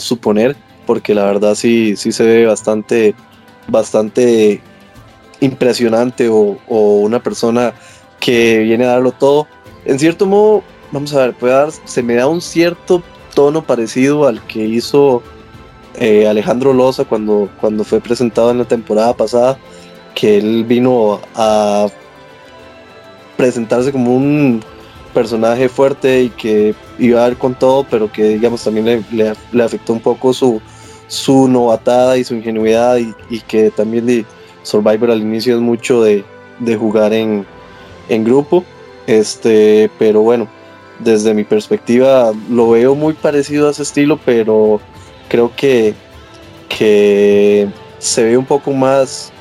suponer, 0.00 0.56
porque 0.86 1.14
la 1.14 1.24
verdad 1.24 1.54
sí, 1.54 1.96
sí 1.96 2.12
se 2.12 2.24
ve 2.24 2.46
bastante, 2.46 3.14
bastante 3.68 4.60
impresionante 5.40 6.28
o, 6.28 6.56
una 6.68 7.22
persona 7.22 7.74
que 8.20 8.58
viene 8.58 8.84
a 8.84 8.92
darlo 8.92 9.12
todo. 9.12 9.46
En 9.84 9.98
cierto 9.98 10.26
modo, 10.26 10.62
vamos 10.92 11.14
a 11.14 11.20
ver, 11.20 11.34
puede 11.34 11.54
dar, 11.54 11.70
se 11.84 12.02
me 12.02 12.14
da 12.14 12.26
un 12.26 12.40
cierto 12.40 13.02
tono 13.34 13.62
parecido 13.62 14.26
al 14.26 14.40
que 14.46 14.64
hizo 14.64 15.22
eh, 15.98 16.26
Alejandro 16.28 16.72
Loza 16.72 17.04
cuando, 17.04 17.50
cuando 17.60 17.84
fue 17.84 18.00
presentado 18.00 18.50
en 18.50 18.58
la 18.58 18.64
temporada 18.64 19.14
pasada, 19.14 19.58
que 20.14 20.38
él 20.38 20.64
vino 20.64 21.20
a 21.34 21.88
presentarse 23.36 23.90
como 23.90 24.14
un 24.14 24.62
personaje 25.12 25.68
fuerte 25.68 26.22
y 26.22 26.28
que 26.30 26.74
iba 27.02 27.18
a 27.18 27.22
dar 27.22 27.36
con 27.36 27.54
todo, 27.54 27.84
pero 27.90 28.10
que 28.10 28.24
digamos 28.24 28.62
también 28.62 29.04
le, 29.10 29.62
afectó 29.62 29.92
un 29.92 30.00
poco 30.00 30.32
su, 30.32 30.60
su 31.08 31.48
novatada 31.48 32.16
y 32.16 32.24
su 32.24 32.34
ingenuidad 32.34 32.98
y, 32.98 33.40
que 33.40 33.70
también 33.70 34.06
de 34.06 34.24
Survivor 34.62 35.10
al 35.10 35.20
inicio 35.20 35.56
es 35.56 35.60
mucho 35.60 36.02
de, 36.02 36.24
jugar 36.78 37.12
en, 37.12 37.44
grupo. 38.08 38.64
Este, 39.08 39.90
pero 39.98 40.22
bueno, 40.22 40.46
desde 41.00 41.34
mi 41.34 41.42
perspectiva 41.42 42.32
lo 42.48 42.70
veo 42.70 42.94
muy 42.94 43.14
parecido 43.14 43.66
a 43.66 43.72
ese 43.72 43.82
estilo, 43.82 44.18
pero 44.24 44.80
creo 45.28 45.50
que, 45.56 45.94
que 46.68 47.68
se 47.98 48.22
ve 48.22 48.36
un 48.36 48.44
poco 48.44 48.70
más, 48.70 49.32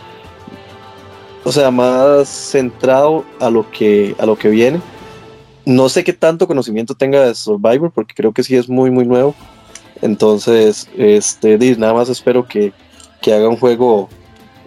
o 1.43 1.51
sea, 1.51 1.69
más 1.69 2.27
centrado 2.27 3.23
a 3.39 3.51
lo 3.51 3.69
que, 3.69 4.15
a 4.17 4.25
lo 4.25 4.35
que 4.35 4.49
viene. 4.49 4.81
No 5.71 5.87
sé 5.87 6.03
qué 6.03 6.11
tanto 6.11 6.47
conocimiento 6.47 6.95
tenga 6.95 7.25
de 7.25 7.33
Survivor, 7.33 7.91
porque 7.91 8.13
creo 8.13 8.33
que 8.33 8.43
sí 8.43 8.57
es 8.57 8.67
muy, 8.67 8.91
muy 8.91 9.05
nuevo. 9.05 9.33
Entonces, 10.01 10.89
este, 10.97 11.57
nada 11.77 11.93
más 11.93 12.09
espero 12.09 12.45
que, 12.45 12.73
haga 13.25 13.47
un 13.47 13.55
juego 13.55 14.09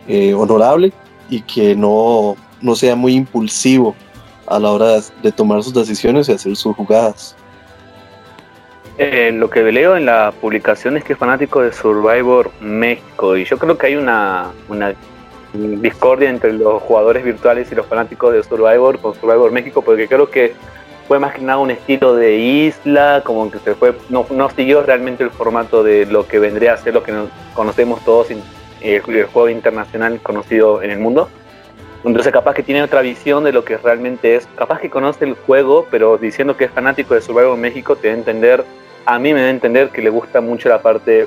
eh, 0.09 0.33
honorable 0.33 0.93
y 1.29 1.43
que 1.43 1.77
no, 1.77 2.37
no 2.63 2.75
sea 2.75 2.97
muy 2.97 3.15
impulsivo 3.15 3.95
a 4.47 4.59
la 4.59 4.71
hora 4.71 5.01
de, 5.23 5.33
tomar 5.33 5.63
sus 5.63 5.75
decisiones 5.75 6.29
y 6.29 6.33
hacer 6.33 6.57
sus 6.57 6.75
jugadas. 6.75 7.37
Eh, 8.97 9.31
lo 9.35 9.51
que 9.51 9.61
leo 9.61 9.97
en 9.97 10.07
la 10.07 10.33
publicación 10.41 10.97
es 10.97 11.05
que 11.05 11.13
es 11.13 11.19
fanático 11.19 11.61
de 11.61 11.73
Survivor 11.73 12.51
México 12.61 13.37
y 13.37 13.45
yo 13.45 13.59
creo 13.59 13.77
que 13.77 13.89
hay 13.89 13.97
una, 13.97 14.53
una 14.69 14.95
discordia 15.53 16.31
entre 16.31 16.53
los 16.53 16.81
jugadores 16.83 17.25
virtuales 17.25 17.71
y 17.73 17.75
los 17.75 17.87
fanáticos 17.87 18.33
de 18.33 18.43
Survivor 18.45 19.01
con 19.01 19.15
Survivor 19.15 19.51
México 19.51 19.83
porque 19.83 20.07
creo 20.07 20.31
que 20.31 20.55
fue 21.07 21.19
más 21.19 21.35
que 21.35 21.43
nada 21.43 21.59
un 21.59 21.71
estilo 21.71 22.15
de 22.15 22.37
isla, 22.37 23.23
como 23.25 23.51
que 23.51 23.59
se 23.59 23.75
fue, 23.75 23.95
no, 24.09 24.27
no 24.31 24.51
siguió 24.51 24.83
realmente 24.83 25.23
el 25.23 25.31
formato 25.31 25.83
de 25.83 26.07
lo 26.07 26.27
que 26.27 26.39
vendría 26.39 26.75
a 26.75 26.77
ser 26.77 26.95
lo 26.95 27.03
que 27.03 27.13
nos 27.13 27.29
conocemos 27.55 28.05
todos, 28.05 28.31
el, 28.31 28.43
el 28.81 29.25
juego 29.27 29.49
internacional 29.49 30.21
conocido 30.21 30.83
en 30.83 30.91
el 30.91 30.99
mundo. 30.99 31.29
Entonces 32.05 32.33
capaz 32.33 32.55
que 32.55 32.63
tiene 32.63 32.83
otra 32.83 33.01
visión 33.01 33.45
de 33.45 33.53
lo 33.53 33.65
que 33.65 33.79
realmente 33.79 34.37
es, 34.37 34.47
capaz 34.57 34.81
que 34.81 34.91
conoce 34.91 35.25
el 35.25 35.35
juego, 35.35 35.87
pero 35.91 36.19
diciendo 36.19 36.57
que 36.57 36.65
es 36.65 36.71
fanático 36.71 37.15
de 37.15 37.23
Survivor 37.23 37.57
México, 37.57 37.97
te 37.97 38.09
da 38.09 38.15
entender, 38.15 38.65
a 39.07 39.19
mí 39.19 39.33
me 39.33 39.41
da 39.41 39.47
a 39.47 39.51
entender 39.51 39.89
que 39.89 40.03
le 40.03 40.11
gusta 40.11 40.41
mucho 40.43 40.69
la 40.69 40.83
parte 40.83 41.27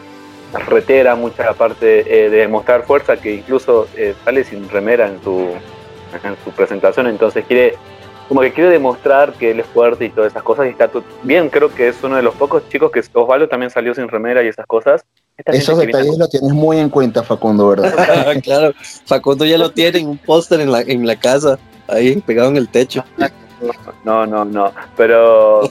retera, 0.67 1.15
mucho 1.15 1.43
la 1.43 1.53
parte 1.53 2.25
eh, 2.25 2.29
de 2.29 2.47
mostrar 2.47 2.83
fuerza, 2.83 3.17
que 3.17 3.33
incluso 3.33 3.87
eh, 3.95 4.13
sale 4.23 4.43
sin 4.43 4.69
remera 4.69 5.07
en 5.07 5.21
su, 5.23 5.49
en 6.23 6.35
su 6.43 6.51
presentación, 6.51 7.07
entonces 7.07 7.43
quiere 7.45 7.75
como 8.27 8.41
que 8.41 8.51
quiere 8.51 8.69
demostrar 8.69 9.33
que 9.33 9.51
él 9.51 9.59
es 9.59 9.65
fuerte 9.67 10.05
y 10.05 10.09
todas 10.09 10.31
esas 10.31 10.43
cosas 10.43 10.67
y 10.67 10.69
está 10.69 10.89
bien, 11.23 11.49
creo 11.49 11.73
que 11.73 11.87
es 11.87 12.03
uno 12.03 12.17
de 12.17 12.21
los 12.21 12.35
pocos 12.35 12.67
chicos 12.69 12.91
que 12.91 13.01
Osvaldo 13.13 13.47
también 13.47 13.69
salió 13.69 13.95
sin 13.95 14.07
remera 14.07 14.43
y 14.43 14.47
esas 14.47 14.65
cosas. 14.65 15.05
Esos 15.45 15.77
detalles 15.77 16.17
lo 16.17 16.27
tienes 16.27 16.51
muy 16.51 16.77
en 16.79 16.89
cuenta, 16.89 17.23
Facundo, 17.23 17.69
¿verdad? 17.69 17.93
claro, 18.43 18.73
Facundo 19.05 19.45
ya 19.45 19.57
lo 19.57 19.71
tiene 19.71 19.99
en 19.99 20.09
un 20.09 20.17
póster 20.17 20.59
en 20.59 20.71
la, 20.71 20.81
en 20.81 21.05
la 21.05 21.15
casa, 21.15 21.57
ahí 21.87 22.19
pegado 22.21 22.49
en 22.49 22.57
el 22.57 22.67
techo. 22.67 23.03
No, 24.03 24.25
no, 24.25 24.43
no, 24.43 24.71
pero, 24.95 25.61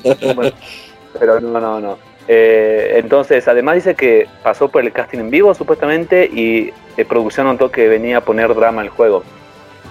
pero 1.18 1.40
no, 1.40 1.60
no, 1.60 1.80
no. 1.80 1.98
Eh, 2.28 2.94
entonces, 2.96 3.46
además 3.46 3.76
dice 3.76 3.94
que 3.94 4.26
pasó 4.42 4.68
por 4.68 4.82
el 4.82 4.92
casting 4.92 5.18
en 5.18 5.30
vivo, 5.30 5.54
supuestamente, 5.54 6.26
y 6.26 6.72
de 6.96 7.04
producción 7.04 7.46
notó 7.46 7.70
que 7.70 7.88
venía 7.88 8.18
a 8.18 8.20
poner 8.22 8.54
drama 8.54 8.82
al 8.82 8.88
juego. 8.88 9.22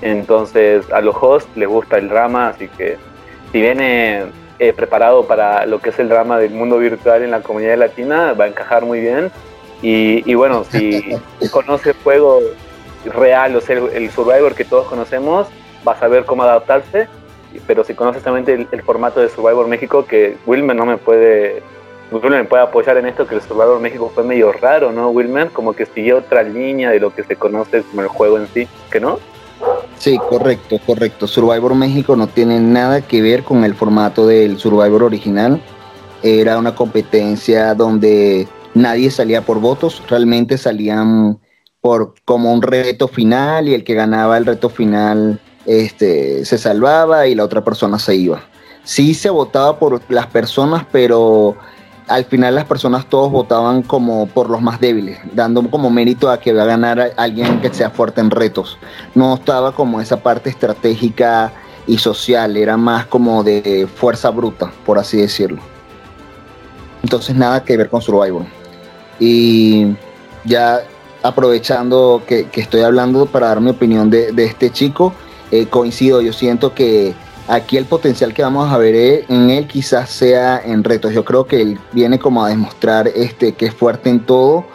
Entonces 0.01 0.91
a 0.91 1.01
los 1.01 1.15
hosts 1.19 1.49
les 1.55 1.67
gusta 1.67 1.97
el 1.97 2.09
drama, 2.09 2.49
así 2.49 2.67
que 2.67 2.97
si 3.51 3.61
viene 3.61 4.25
eh, 4.59 4.73
preparado 4.73 5.27
para 5.27 5.65
lo 5.65 5.79
que 5.79 5.89
es 5.89 5.99
el 5.99 6.07
drama 6.07 6.39
del 6.39 6.51
mundo 6.51 6.77
virtual 6.77 7.23
en 7.23 7.31
la 7.31 7.41
comunidad 7.41 7.77
latina, 7.77 8.33
va 8.33 8.45
a 8.45 8.47
encajar 8.47 8.85
muy 8.85 9.01
bien. 9.01 9.31
Y, 9.81 10.33
bueno, 10.33 10.63
si 10.63 11.15
conoce 11.51 11.89
el 11.89 11.95
juego 12.03 12.39
real, 13.05 13.55
o 13.55 13.61
sea, 13.61 13.77
el, 13.77 14.09
Survivor 14.09 14.55
que 14.55 14.65
todos 14.65 14.87
conocemos, 14.87 15.47
va 15.87 15.91
a 15.91 15.99
saber 15.99 16.25
cómo 16.25 16.43
adaptarse. 16.43 17.07
Pero 17.67 17.83
si 17.83 17.93
conoces 17.93 18.23
también 18.23 18.67
el, 18.71 18.81
formato 18.81 19.19
de 19.19 19.29
Survivor 19.29 19.67
México, 19.67 20.05
que 20.05 20.37
Wilmer 20.45 20.75
no 20.75 20.85
me 20.85 20.97
puede 20.97 21.61
Wilmer 22.11 22.43
me 22.43 22.45
puede 22.45 22.63
apoyar 22.63 22.97
en 22.97 23.07
esto, 23.07 23.27
que 23.27 23.35
el 23.35 23.41
Survivor 23.41 23.79
México 23.79 24.11
fue 24.13 24.23
medio 24.23 24.51
raro, 24.51 24.91
¿no, 24.91 25.09
Wilmer? 25.09 25.49
Como 25.49 25.73
que 25.73 25.85
siguió 25.85 26.17
otra 26.17 26.43
línea 26.43 26.91
de 26.91 26.99
lo 26.99 27.13
que 27.13 27.23
se 27.23 27.35
conoce 27.35 27.83
como 27.83 28.01
el 28.01 28.07
juego 28.07 28.37
en 28.37 28.47
sí, 28.47 28.67
¿que 28.91 28.99
no? 28.99 29.19
Sí, 29.97 30.17
correcto, 30.29 30.79
correcto. 30.85 31.27
Survivor 31.27 31.73
México 31.75 32.15
no 32.15 32.27
tiene 32.27 32.59
nada 32.59 33.01
que 33.01 33.21
ver 33.21 33.43
con 33.43 33.63
el 33.63 33.75
formato 33.75 34.27
del 34.27 34.57
Survivor 34.57 35.03
original. 35.03 35.61
Era 36.21 36.57
una 36.57 36.75
competencia 36.75 37.73
donde 37.73 38.47
nadie 38.73 39.09
salía 39.09 39.41
por 39.41 39.59
votos, 39.59 40.03
realmente 40.07 40.57
salían 40.57 41.39
por 41.81 42.15
como 42.25 42.51
un 42.53 42.61
reto 42.61 43.07
final 43.07 43.67
y 43.67 43.73
el 43.73 43.83
que 43.83 43.93
ganaba 43.93 44.37
el 44.37 44.45
reto 44.45 44.69
final 44.69 45.39
este, 45.65 46.45
se 46.45 46.57
salvaba 46.57 47.27
y 47.27 47.35
la 47.35 47.43
otra 47.43 47.63
persona 47.63 47.99
se 47.99 48.15
iba. 48.15 48.43
Sí 48.83 49.13
se 49.13 49.29
votaba 49.29 49.79
por 49.79 50.01
las 50.09 50.27
personas, 50.27 50.85
pero 50.91 51.55
al 52.07 52.25
final 52.25 52.55
las 52.55 52.65
personas 52.65 53.07
todos 53.07 53.31
votaban 53.31 53.81
como 53.81 54.27
por 54.27 54.49
los 54.49 54.61
más 54.61 54.79
débiles, 54.79 55.19
dando 55.33 55.69
como 55.69 55.89
mérito 55.89 56.29
a 56.29 56.39
que 56.39 56.53
va 56.53 56.63
a 56.63 56.65
ganar 56.65 57.13
alguien 57.17 57.61
que 57.61 57.73
sea 57.73 57.89
fuerte 57.89 58.21
en 58.21 58.29
retos. 58.29 58.77
No 59.15 59.35
estaba 59.35 59.71
como 59.71 59.99
esa 60.01 60.17
parte 60.17 60.49
estratégica 60.49 61.51
y 61.87 61.97
social, 61.97 62.57
era 62.57 62.77
más 62.77 63.05
como 63.07 63.43
de 63.43 63.87
fuerza 63.93 64.29
bruta, 64.29 64.71
por 64.85 64.99
así 64.99 65.17
decirlo. 65.17 65.61
Entonces 67.03 67.35
nada 67.35 67.63
que 67.63 67.77
ver 67.77 67.89
con 67.89 68.01
Survivor. 68.01 68.45
Y 69.19 69.95
ya 70.43 70.81
aprovechando 71.23 72.21
que, 72.27 72.47
estoy 72.53 72.81
hablando 72.81 73.25
para 73.25 73.47
dar 73.47 73.61
mi 73.61 73.71
opinión 73.71 74.09
de, 74.09 74.33
este 74.37 74.69
chico, 74.69 75.13
eh, 75.51 75.65
coincido, 75.67 76.21
yo 76.21 76.33
siento 76.33 76.73
que 76.73 77.15
Aquí 77.47 77.77
el 77.77 77.85
potencial 77.85 78.33
que 78.33 78.41
vamos 78.41 78.71
a 78.71 78.77
ver 78.77 78.95
e, 78.95 79.25
en 79.29 79.51
él 79.51 79.67
quizás 79.67 80.09
sea 80.09 80.59
en 80.65 80.83
retos. 80.83 81.13
Yo 81.13 81.23
creo 81.23 81.45
que 81.45 81.61
él 81.61 81.79
viene 81.91 82.17
como 82.17 82.43
a 82.43 82.49
demostrar 82.49 83.07
este, 83.07 83.53
que 83.53 83.67
es 83.67 83.73
fuerte 83.73 84.09
en 84.09 84.19
todo 84.21 84.65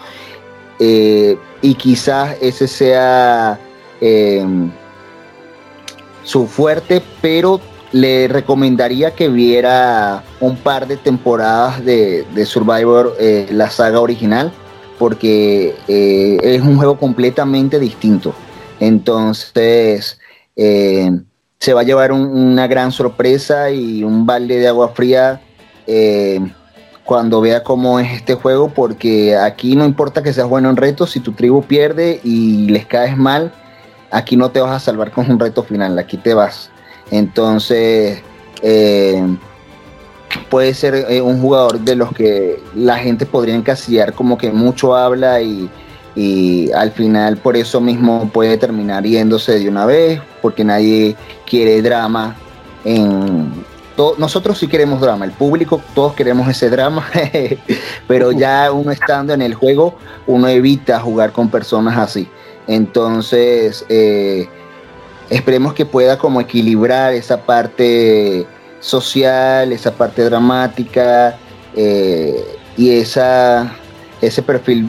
eh, 0.79 1.37
y 1.63 1.75
quizás 1.75 2.37
ese 2.41 2.69
sea 2.69 3.59
em, 4.01 4.71
su 6.23 6.47
fuerte, 6.47 7.03
pero 7.21 7.61
le 7.93 8.29
recomendaría 8.29 9.17
que 9.17 9.29
viera 9.29 10.23
un 10.39 10.57
par 10.57 10.87
de 10.87 10.97
temporadas 10.97 11.85
de, 11.85 12.25
Survivor, 12.47 13.17
eh, 13.19 13.49
la 13.51 13.69
saga 13.69 14.01
original, 14.01 14.53
porque 14.97 15.75
eh, 15.89 16.39
es 16.41 16.63
un 16.63 16.77
juego 16.77 16.99
completamente 16.99 17.81
distinto. 17.81 18.33
Entonces, 18.79 20.19
se 21.61 21.75
va 21.75 21.83
a 21.83 21.85
llevar 21.85 22.11
una 22.11 22.67
gran 22.67 22.91
sorpresa 22.91 23.71
y 23.71 24.03
un 24.03 24.25
balde 24.25 24.59
de 24.59 24.67
agua 24.67 24.89
fría 24.95 25.43
eh, 25.87 26.41
cuando 27.05 27.43
vea 27.43 27.63
cómo 27.63 28.01
es 28.01 28.13
este 28.13 28.35
juego, 28.35 28.71
porque 28.71 29.37
aquí 29.37 29.77
no 29.77 29.85
importa 29.85 30.23
que 30.23 30.33
seas 30.33 30.49
bueno 30.49 30.71
en 30.71 30.77
retos, 30.77 31.11
si 31.11 31.21
tu 31.21 31.33
tribu 31.33 31.63
pierde 31.63 32.19
y 32.25 32.69
les 32.69 32.87
caes 32.87 33.15
mal, 33.15 33.53
aquí 34.11 34.39
no 34.39 34.51
te 34.51 34.61
vas 34.61 34.73
a 34.73 34.81
salvar 34.81 35.11
con 35.11 35.31
un 35.31 35.39
reto 35.39 35.63
final, 35.63 35.99
aquí 35.99 36.17
te 36.17 36.33
vas. 36.33 36.71
Entonces, 37.11 38.23
eh, 38.63 39.23
puede 40.49 40.73
ser 40.73 40.95
eh, 41.11 41.21
un 41.21 41.43
jugador 41.43 41.81
de 41.81 41.95
los 41.95 42.11
que 42.13 42.59
la 42.75 42.97
gente 42.97 43.27
podría 43.27 43.55
encasillar 43.55 44.15
como 44.15 44.39
que 44.39 44.51
mucho 44.51 44.97
habla 44.97 45.43
y 45.43 45.69
y 46.21 46.71
al 46.73 46.93
final 46.93 47.39
por 47.39 47.57
eso 47.57 47.81
mismo 47.81 48.29
puede 48.31 48.59
terminar 48.59 49.05
yéndose 49.05 49.59
de 49.59 49.69
una 49.69 49.87
vez, 49.87 50.21
porque 50.43 50.65
nadie 50.65 51.17
quiere 51.47 51.81
drama 51.81 52.37
nosotros 54.19 54.59
sí 54.59 54.67
queremos 54.67 55.01
drama, 55.01 55.25
el 55.25 55.33
público 55.33 55.81
todos 55.95 56.15
queremos 56.15 56.49
ese 56.49 56.71
drama, 56.71 57.07
pero 58.07 58.33
ya 58.33 58.73
uno 58.73 58.91
estando 58.91 59.35
en 59.35 59.43
el 59.43 59.55
juego, 59.55 59.95
uno 60.27 60.49
evita 60.49 61.01
jugar 61.01 61.33
con 61.33 61.51
personas 61.51 61.99
así. 61.99 62.29
Entonces, 62.67 63.85
eh, 63.89 64.49
esperemos 65.29 65.75
que 65.75 65.85
pueda 65.85 66.19
como 66.19 66.41
equilibrar 66.41 67.13
esa 67.13 67.43
parte 67.45 68.47
social, 68.81 69.73
esa 69.73 69.93
parte 69.93 70.25
dramática 70.25 71.37
eh, 71.75 72.59
y 72.77 72.91
esa, 72.91 73.73
ese 74.21 74.43
perfil 74.43 74.89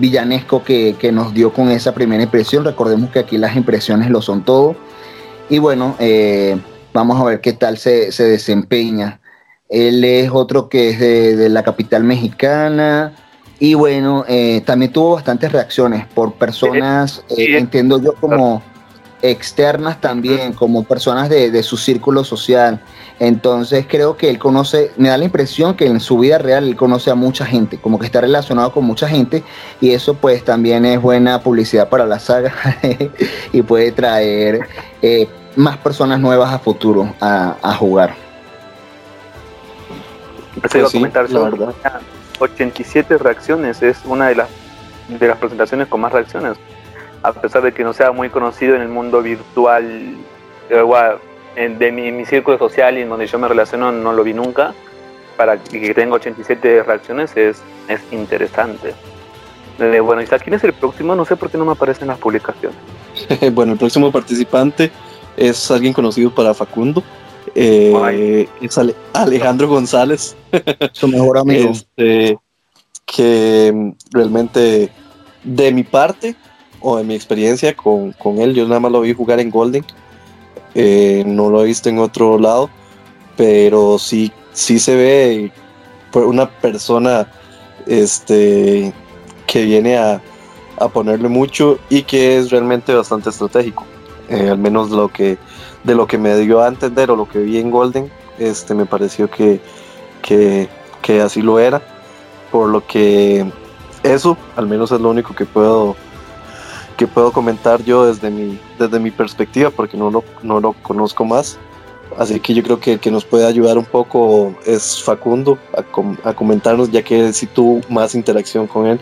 villanesco 0.00 0.64
que, 0.64 0.96
nos 1.12 1.34
dio 1.34 1.52
con 1.52 1.70
esa 1.70 1.92
primera 1.94 2.22
impresión. 2.22 2.64
Recordemos 2.64 3.10
que 3.10 3.20
aquí 3.20 3.38
las 3.38 3.56
impresiones 3.56 4.10
lo 4.10 4.22
son 4.22 4.44
todo. 4.44 4.76
Y 5.48 5.58
bueno, 5.58 5.96
eh, 5.98 6.58
vamos 6.92 7.20
a 7.20 7.24
ver 7.24 7.40
qué 7.40 7.52
tal 7.52 7.78
se, 7.78 8.10
desempeña. 8.10 9.20
Él 9.68 10.02
es 10.04 10.30
otro 10.32 10.68
que 10.68 10.90
es 10.90 11.00
de, 11.00 11.48
la 11.48 11.62
capital 11.62 12.04
mexicana. 12.04 13.12
Y 13.58 13.74
bueno, 13.74 14.24
eh, 14.26 14.62
también 14.64 14.92
tuvo 14.92 15.14
bastantes 15.14 15.52
reacciones 15.52 16.06
por 16.06 16.32
personas, 16.32 17.22
eh, 17.28 17.58
entiendo 17.58 18.00
yo 18.00 18.14
como, 18.14 18.62
externas 19.22 20.00
también, 20.00 20.52
como 20.52 20.84
personas 20.84 21.28
de, 21.28 21.62
su 21.62 21.76
círculo 21.76 22.24
social. 22.24 22.80
Entonces 23.18 23.86
creo 23.88 24.16
que 24.16 24.30
él 24.30 24.38
conoce, 24.38 24.92
me 24.96 25.08
da 25.08 25.18
la 25.18 25.24
impresión 25.24 25.74
que 25.74 25.86
en 25.86 26.00
su 26.00 26.18
vida 26.18 26.38
real 26.38 26.64
él 26.66 26.76
conoce 26.76 27.10
a 27.10 27.14
mucha 27.14 27.44
gente, 27.44 27.78
como 27.78 27.98
que 27.98 28.06
está 28.06 28.20
relacionado 28.20 28.72
con 28.72 28.84
mucha 28.84 29.08
gente 29.08 29.42
y 29.80 29.90
eso 29.90 30.14
pues 30.14 30.42
también 30.42 30.86
es 30.86 31.00
buena 31.00 31.42
publicidad 31.42 31.88
para 31.88 32.06
la 32.06 32.18
saga 32.18 32.54
y 33.52 33.62
puede 33.62 33.92
traer 33.92 34.60
eh, 35.02 35.28
más 35.56 35.76
personas 35.76 36.18
nuevas 36.18 36.52
a 36.52 36.58
futuro 36.58 37.12
a, 37.20 37.74
jugar. 37.78 38.14
Eso 40.62 40.78
iba 40.78 40.88
a 40.88 40.90
comentar, 40.90 41.30
la 41.30 41.40
verdad. 41.40 41.74
87 42.38 43.18
reacciones, 43.18 43.82
es 43.82 43.98
una 44.06 44.28
de 44.28 44.36
las, 44.36 44.48
de 45.08 45.28
las 45.28 45.36
presentaciones 45.36 45.88
con 45.88 46.00
más 46.00 46.10
reacciones 46.10 46.56
a 47.22 47.32
pesar 47.32 47.62
de 47.62 47.72
que 47.72 47.84
no 47.84 47.92
sea 47.92 48.12
muy 48.12 48.30
conocido 48.30 48.74
en 48.74 48.82
el 48.82 48.88
mundo 48.88 49.22
virtual, 49.22 50.16
de 50.68 51.92
mi, 51.92 52.24
círculo 52.24 52.58
social 52.58 52.96
y 52.96 53.02
en 53.02 53.08
donde 53.08 53.26
yo 53.26 53.38
me 53.38 53.48
relaciono, 53.48 53.92
no 53.92 54.12
lo 54.12 54.24
vi 54.24 54.32
nunca. 54.32 54.74
Para 55.36 55.56
que 55.58 55.94
tenga 55.94 56.16
87 56.16 56.82
reacciones 56.82 57.36
es, 57.36 57.62
es 57.88 58.00
interesante. 58.12 58.94
Eh, 59.78 60.00
bueno, 60.00 60.20
Isaac, 60.20 60.42
¿quién 60.44 60.54
es 60.54 60.64
el 60.64 60.74
próximo? 60.74 61.14
No 61.14 61.24
sé 61.24 61.36
por 61.36 61.50
qué 61.50 61.56
no 61.56 61.64
me 61.64 61.72
aparecen 61.72 62.08
las 62.08 62.18
publicaciones. 62.18 62.78
bueno, 63.52 63.72
el 63.72 63.78
próximo 63.78 64.12
participante 64.12 64.90
es 65.36 65.70
alguien 65.70 65.92
conocido 65.92 66.30
para 66.34 66.52
Facundo. 66.52 67.02
Eh, 67.54 68.46
es 68.60 68.78
Alejandro 69.14 69.68
González. 69.68 70.36
Su 70.92 71.08
mejor 71.08 71.38
amigo. 71.38 71.70
Este, 71.70 72.38
que 73.06 73.94
realmente, 74.12 74.90
de 75.42 75.72
mi 75.72 75.82
parte, 75.82 76.36
o 76.80 76.96
de 76.96 77.04
mi 77.04 77.14
experiencia 77.14 77.74
con, 77.74 78.14
él, 78.38 78.54
yo 78.54 78.66
nada 78.66 78.80
más 78.80 78.92
lo 78.92 79.00
vi 79.00 79.14
jugar 79.14 79.40
en 79.40 79.50
Golden, 79.50 79.84
eh, 80.74 81.22
no 81.26 81.50
lo 81.50 81.62
he 81.62 81.66
visto 81.66 81.88
en 81.88 81.98
otro 81.98 82.38
lado, 82.38 82.70
pero 83.36 83.98
sí, 83.98 84.32
sí 84.52 84.78
se 84.78 84.96
ve 84.96 85.52
una 86.14 86.48
persona 86.48 87.30
este, 87.86 88.92
que 89.46 89.64
viene 89.64 89.96
a, 89.96 90.22
ponerle 90.94 91.28
mucho 91.28 91.78
y 91.90 92.04
que 92.04 92.38
es 92.38 92.50
realmente 92.50 92.94
bastante 92.94 93.28
estratégico. 93.28 93.84
Eh, 94.30 94.48
al 94.48 94.56
menos 94.56 94.88
lo 94.88 95.08
que, 95.08 95.36
de 95.84 95.94
lo 95.94 96.06
que 96.06 96.16
me 96.16 96.34
dio 96.38 96.62
a 96.62 96.68
entender 96.68 97.10
o 97.10 97.16
lo 97.16 97.28
que 97.28 97.38
vi 97.38 97.58
en 97.58 97.70
Golden, 97.70 98.10
este, 98.38 98.74
me 98.74 98.86
pareció 98.86 99.28
que, 99.28 99.60
que, 100.22 100.70
que 101.02 101.20
así 101.20 101.42
lo 101.42 101.58
era. 101.58 101.82
Por 102.50 102.70
lo 102.70 102.86
que 102.86 103.44
eso, 104.02 104.38
al 104.56 104.66
menos 104.66 104.90
es 104.90 105.02
lo 105.02 105.10
único 105.10 105.34
que 105.34 105.44
puedo 105.44 105.96
que 107.00 107.06
puedo 107.06 107.32
comentar 107.32 107.82
yo 107.82 108.04
desde 108.04 108.28
mi, 108.28 108.60
desde 108.78 109.00
mi 109.00 109.10
perspectiva, 109.10 109.70
porque 109.70 109.96
no 109.96 110.10
lo, 110.10 110.22
no 110.42 110.60
lo 110.60 110.74
conozco 110.82 111.24
más. 111.24 111.58
Así 112.18 112.38
que 112.40 112.52
yo 112.52 112.62
creo 112.62 112.78
que 112.78 112.92
el 112.92 113.00
que 113.00 113.10
nos 113.10 113.24
puede 113.24 113.46
ayudar 113.46 113.78
un 113.78 113.86
poco 113.86 114.54
es 114.66 115.02
Facundo 115.02 115.56
a, 115.72 116.34
comentarnos, 116.34 116.90
ya 116.90 117.00
que 117.00 117.32
si 117.32 117.46
tuvo 117.46 117.80
más 117.88 118.14
interacción 118.14 118.66
con 118.66 118.86
él. 118.86 119.00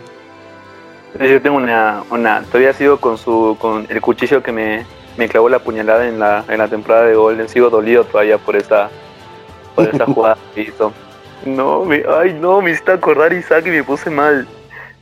Yo 1.19 1.41
tengo 1.41 1.57
una, 1.57 2.03
una 2.09 2.41
todavía 2.43 2.71
sigo 2.71 3.01
con 3.01 3.17
su, 3.17 3.57
con 3.59 3.85
el 3.89 3.99
cuchillo 3.99 4.41
que 4.41 4.53
me, 4.53 4.85
me 5.17 5.27
clavó 5.27 5.49
la 5.49 5.59
puñalada 5.59 6.07
en 6.07 6.19
la, 6.19 6.45
en 6.47 6.59
la 6.59 6.69
temporada 6.69 7.03
de 7.03 7.15
Golden, 7.15 7.49
sigo 7.49 7.69
dolido 7.69 8.05
todavía 8.05 8.37
por 8.37 8.55
esa, 8.55 8.89
por 9.75 9.89
esa 9.93 10.05
jugada 10.13 10.37
que 10.55 10.61
hizo. 10.61 10.93
No, 11.45 11.83
me, 11.83 12.01
ay 12.17 12.37
no, 12.39 12.61
me 12.61 12.71
hiciste 12.71 12.93
acordar 12.93 13.33
Isaac 13.33 13.65
y 13.67 13.71
me 13.71 13.83
puse 13.83 14.09
mal. 14.09 14.47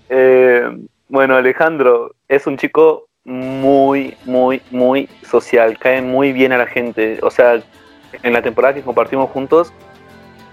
Eh, 0.10 0.68
bueno, 1.10 1.36
Alejandro 1.36 2.17
es 2.28 2.48
un 2.48 2.58
chico 2.58 3.08
muy, 3.24 4.16
muy, 4.26 4.62
muy 4.72 5.10
social, 5.30 5.78
cae 5.78 6.02
muy 6.02 6.32
bien 6.32 6.54
a 6.54 6.58
la 6.58 6.68
gente. 6.68 7.20
O 7.22 7.30
sea, 7.30 7.62
en 8.24 8.34
la 8.34 8.42
temporada 8.42 8.74
que 8.74 8.82
compartimos 8.82 9.30
juntos, 9.30 9.74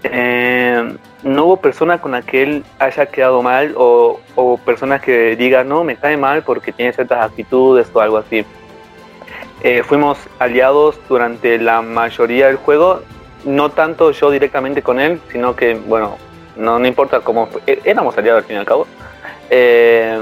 eh, 0.03 0.97
no 1.23 1.45
hubo 1.45 1.57
persona 1.57 1.99
con 1.99 2.11
la 2.11 2.21
que 2.21 2.43
él 2.43 2.63
haya 2.79 3.07
quedado 3.07 3.41
mal 3.41 3.73
o, 3.77 4.19
personas 4.65 5.01
que 5.01 5.35
digan, 5.35 5.67
no, 5.69 5.83
me 5.83 5.95
cae 5.95 6.17
mal 6.17 6.43
porque 6.43 6.71
tiene 6.71 6.93
ciertas 6.93 7.25
actitudes 7.25 7.89
o 7.93 7.99
algo 7.99 8.17
así. 8.17 8.45
Eh, 9.61 9.83
fuimos 9.83 10.19
aliados 10.37 10.99
durante 11.07 11.57
la 11.57 11.81
mayoría 11.81 12.47
del 12.47 12.57
juego, 12.57 13.01
no 13.45 13.71
tanto 13.71 14.11
yo 14.11 14.29
directamente 14.29 14.81
con 14.81 14.99
él, 14.99 15.19
sino 15.31 15.55
que, 15.55 15.75
bueno, 15.75 16.17
no, 16.55 16.77
no 16.77 16.87
importa 16.87 17.21
cómo, 17.21 17.49
éramos 17.65 18.17
aliados 18.17 18.43
al 18.43 18.47
fin 18.47 18.57
y 18.57 18.59
al 18.59 18.65
cabo. 18.65 18.85
Eh, 19.49 20.19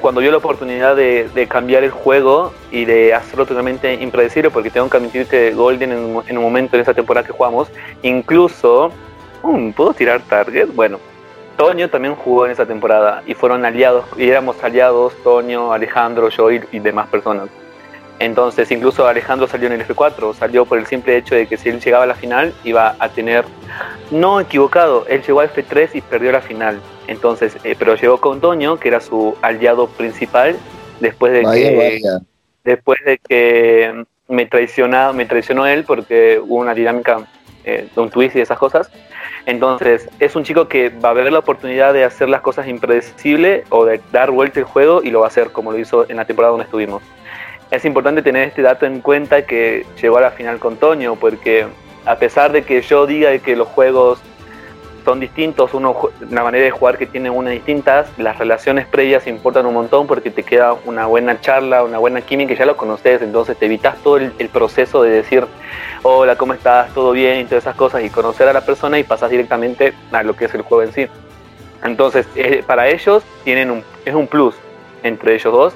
cuando 0.00 0.20
dio 0.20 0.30
la 0.30 0.36
oportunidad 0.36 0.96
de, 0.96 1.46
cambiar 1.48 1.84
el 1.84 1.90
juego 1.90 2.52
y 2.70 2.84
de 2.84 3.14
hacerlo 3.14 3.46
totalmente 3.46 3.94
impredecible, 3.94 4.50
porque 4.50 4.70
tengo 4.70 4.88
que 4.88 4.96
admitir 4.96 5.26
que 5.26 5.52
Golden 5.52 5.92
en, 5.92 6.38
un 6.38 6.42
momento 6.44 6.76
en 6.76 6.82
esa 6.82 6.94
temporada 6.94 7.26
que 7.26 7.32
jugamos, 7.32 7.68
incluso, 8.02 8.92
um, 9.42 9.72
¿puedo 9.72 9.92
tirar 9.94 10.20
target? 10.20 10.68
Bueno, 10.74 10.98
Toño 11.56 11.88
también 11.90 12.14
jugó 12.14 12.46
en 12.46 12.52
esa 12.52 12.66
temporada 12.66 13.22
y 13.26 13.34
fueron 13.34 13.64
aliados, 13.64 14.04
y 14.16 14.28
éramos 14.28 14.62
aliados, 14.62 15.14
Toño, 15.22 15.72
Alejandro, 15.72 16.28
yo 16.28 16.50
y 16.50 16.78
demás 16.78 17.08
personas. 17.08 17.48
Entonces, 18.20 18.70
incluso 18.70 19.08
Alejandro 19.08 19.48
salió 19.48 19.66
en 19.66 19.72
el 19.72 19.86
F4, 19.86 20.34
salió 20.34 20.66
por 20.66 20.78
el 20.78 20.84
simple 20.84 21.16
hecho 21.16 21.34
de 21.34 21.46
que 21.46 21.56
si 21.56 21.70
él 21.70 21.80
llegaba 21.80 22.04
a 22.04 22.06
la 22.06 22.14
final 22.14 22.52
iba 22.64 22.94
a 22.98 23.08
tener, 23.08 23.46
no 24.10 24.40
equivocado, 24.40 25.06
él 25.08 25.22
llegó 25.22 25.40
a 25.40 25.46
F3 25.46 25.88
y 25.94 26.00
perdió 26.02 26.30
la 26.30 26.42
final. 26.42 26.78
Entonces, 27.10 27.58
eh, 27.64 27.76
pero 27.78 27.94
llegó 27.96 28.18
con 28.18 28.40
Toño, 28.40 28.78
que 28.78 28.88
era 28.88 29.00
su 29.00 29.36
aliado 29.42 29.86
principal, 29.88 30.56
después 31.00 31.32
de 31.32 31.42
que 31.42 32.00
después 32.64 32.98
de 33.04 33.18
que 33.18 34.04
me 34.28 34.46
traicionó, 34.46 35.12
me 35.12 35.26
traicionó 35.26 35.66
él 35.66 35.84
porque 35.84 36.40
hubo 36.42 36.56
una 36.56 36.72
dinámica 36.72 37.26
eh, 37.64 37.88
de 37.94 38.00
un 38.00 38.08
twist 38.08 38.36
y 38.36 38.40
esas 38.40 38.58
cosas. 38.58 38.90
Entonces, 39.44 40.08
es 40.18 40.36
un 40.36 40.44
chico 40.44 40.68
que 40.68 40.88
va 40.88 41.10
a 41.10 41.12
ver 41.12 41.30
la 41.30 41.40
oportunidad 41.40 41.92
de 41.92 42.04
hacer 42.04 42.28
las 42.28 42.40
cosas 42.40 42.68
impredecibles 42.68 43.64
o 43.70 43.84
de 43.84 44.00
dar 44.12 44.30
vuelta 44.30 44.60
el 44.60 44.66
juego 44.66 45.02
y 45.02 45.10
lo 45.10 45.20
va 45.20 45.26
a 45.26 45.28
hacer 45.28 45.50
como 45.50 45.72
lo 45.72 45.78
hizo 45.78 46.08
en 46.08 46.16
la 46.16 46.24
temporada 46.24 46.52
donde 46.52 46.64
estuvimos 46.64 47.02
es 47.70 47.84
importante 47.84 48.22
tener 48.22 48.48
este 48.48 48.62
dato 48.62 48.86
en 48.86 49.00
cuenta 49.00 49.46
que 49.46 49.86
llegó 50.00 50.18
a 50.18 50.22
la 50.22 50.30
final 50.32 50.58
con 50.58 50.76
Toño, 50.76 51.16
porque 51.16 51.66
a 52.04 52.16
pesar 52.16 52.52
de 52.52 52.62
que 52.62 52.82
yo 52.82 53.06
diga 53.06 53.36
que 53.38 53.56
los 53.56 53.68
juegos 53.68 54.20
son 55.04 55.20
distintos, 55.20 55.74
uno, 55.74 55.96
una 56.28 56.42
manera 56.42 56.64
de 56.64 56.70
jugar 56.70 56.98
que 56.98 57.06
tiene 57.06 57.30
una 57.30 57.50
distintas, 57.50 58.08
las 58.18 58.38
relaciones 58.38 58.86
previas 58.86 59.26
importan 59.26 59.66
un 59.66 59.74
montón 59.74 60.06
porque 60.06 60.30
te 60.30 60.42
queda 60.42 60.74
una 60.84 61.06
buena 61.06 61.40
charla, 61.40 61.84
una 61.84 61.98
buena 61.98 62.20
química, 62.22 62.54
ya 62.54 62.66
lo 62.66 62.76
conoces, 62.76 63.22
entonces 63.22 63.56
te 63.56 63.66
evitas 63.66 63.96
todo 64.02 64.16
el, 64.16 64.32
proceso 64.52 65.02
de 65.02 65.10
decir, 65.10 65.46
hola, 66.02 66.36
¿cómo 66.36 66.54
estás? 66.54 66.92
¿Todo 66.92 67.12
bien? 67.12 67.40
Y 67.40 67.44
todas 67.44 67.64
esas 67.64 67.76
cosas, 67.76 68.02
y 68.02 68.10
conocer 68.10 68.48
a 68.48 68.52
la 68.52 68.62
persona 68.62 68.98
y 68.98 69.04
pasas 69.04 69.30
directamente 69.30 69.94
a 70.12 70.22
lo 70.22 70.34
que 70.34 70.46
es 70.46 70.54
el 70.54 70.62
juego 70.62 70.82
en 70.82 70.92
sí. 70.92 71.06
Entonces, 71.84 72.26
eh, 72.34 72.62
para 72.66 72.88
ellos 72.88 73.22
tienen 73.44 73.70
un, 73.70 73.84
es 74.04 74.14
un 74.14 74.26
plus 74.26 74.54
entre 75.02 75.34
ellos 75.34 75.52
dos 75.52 75.74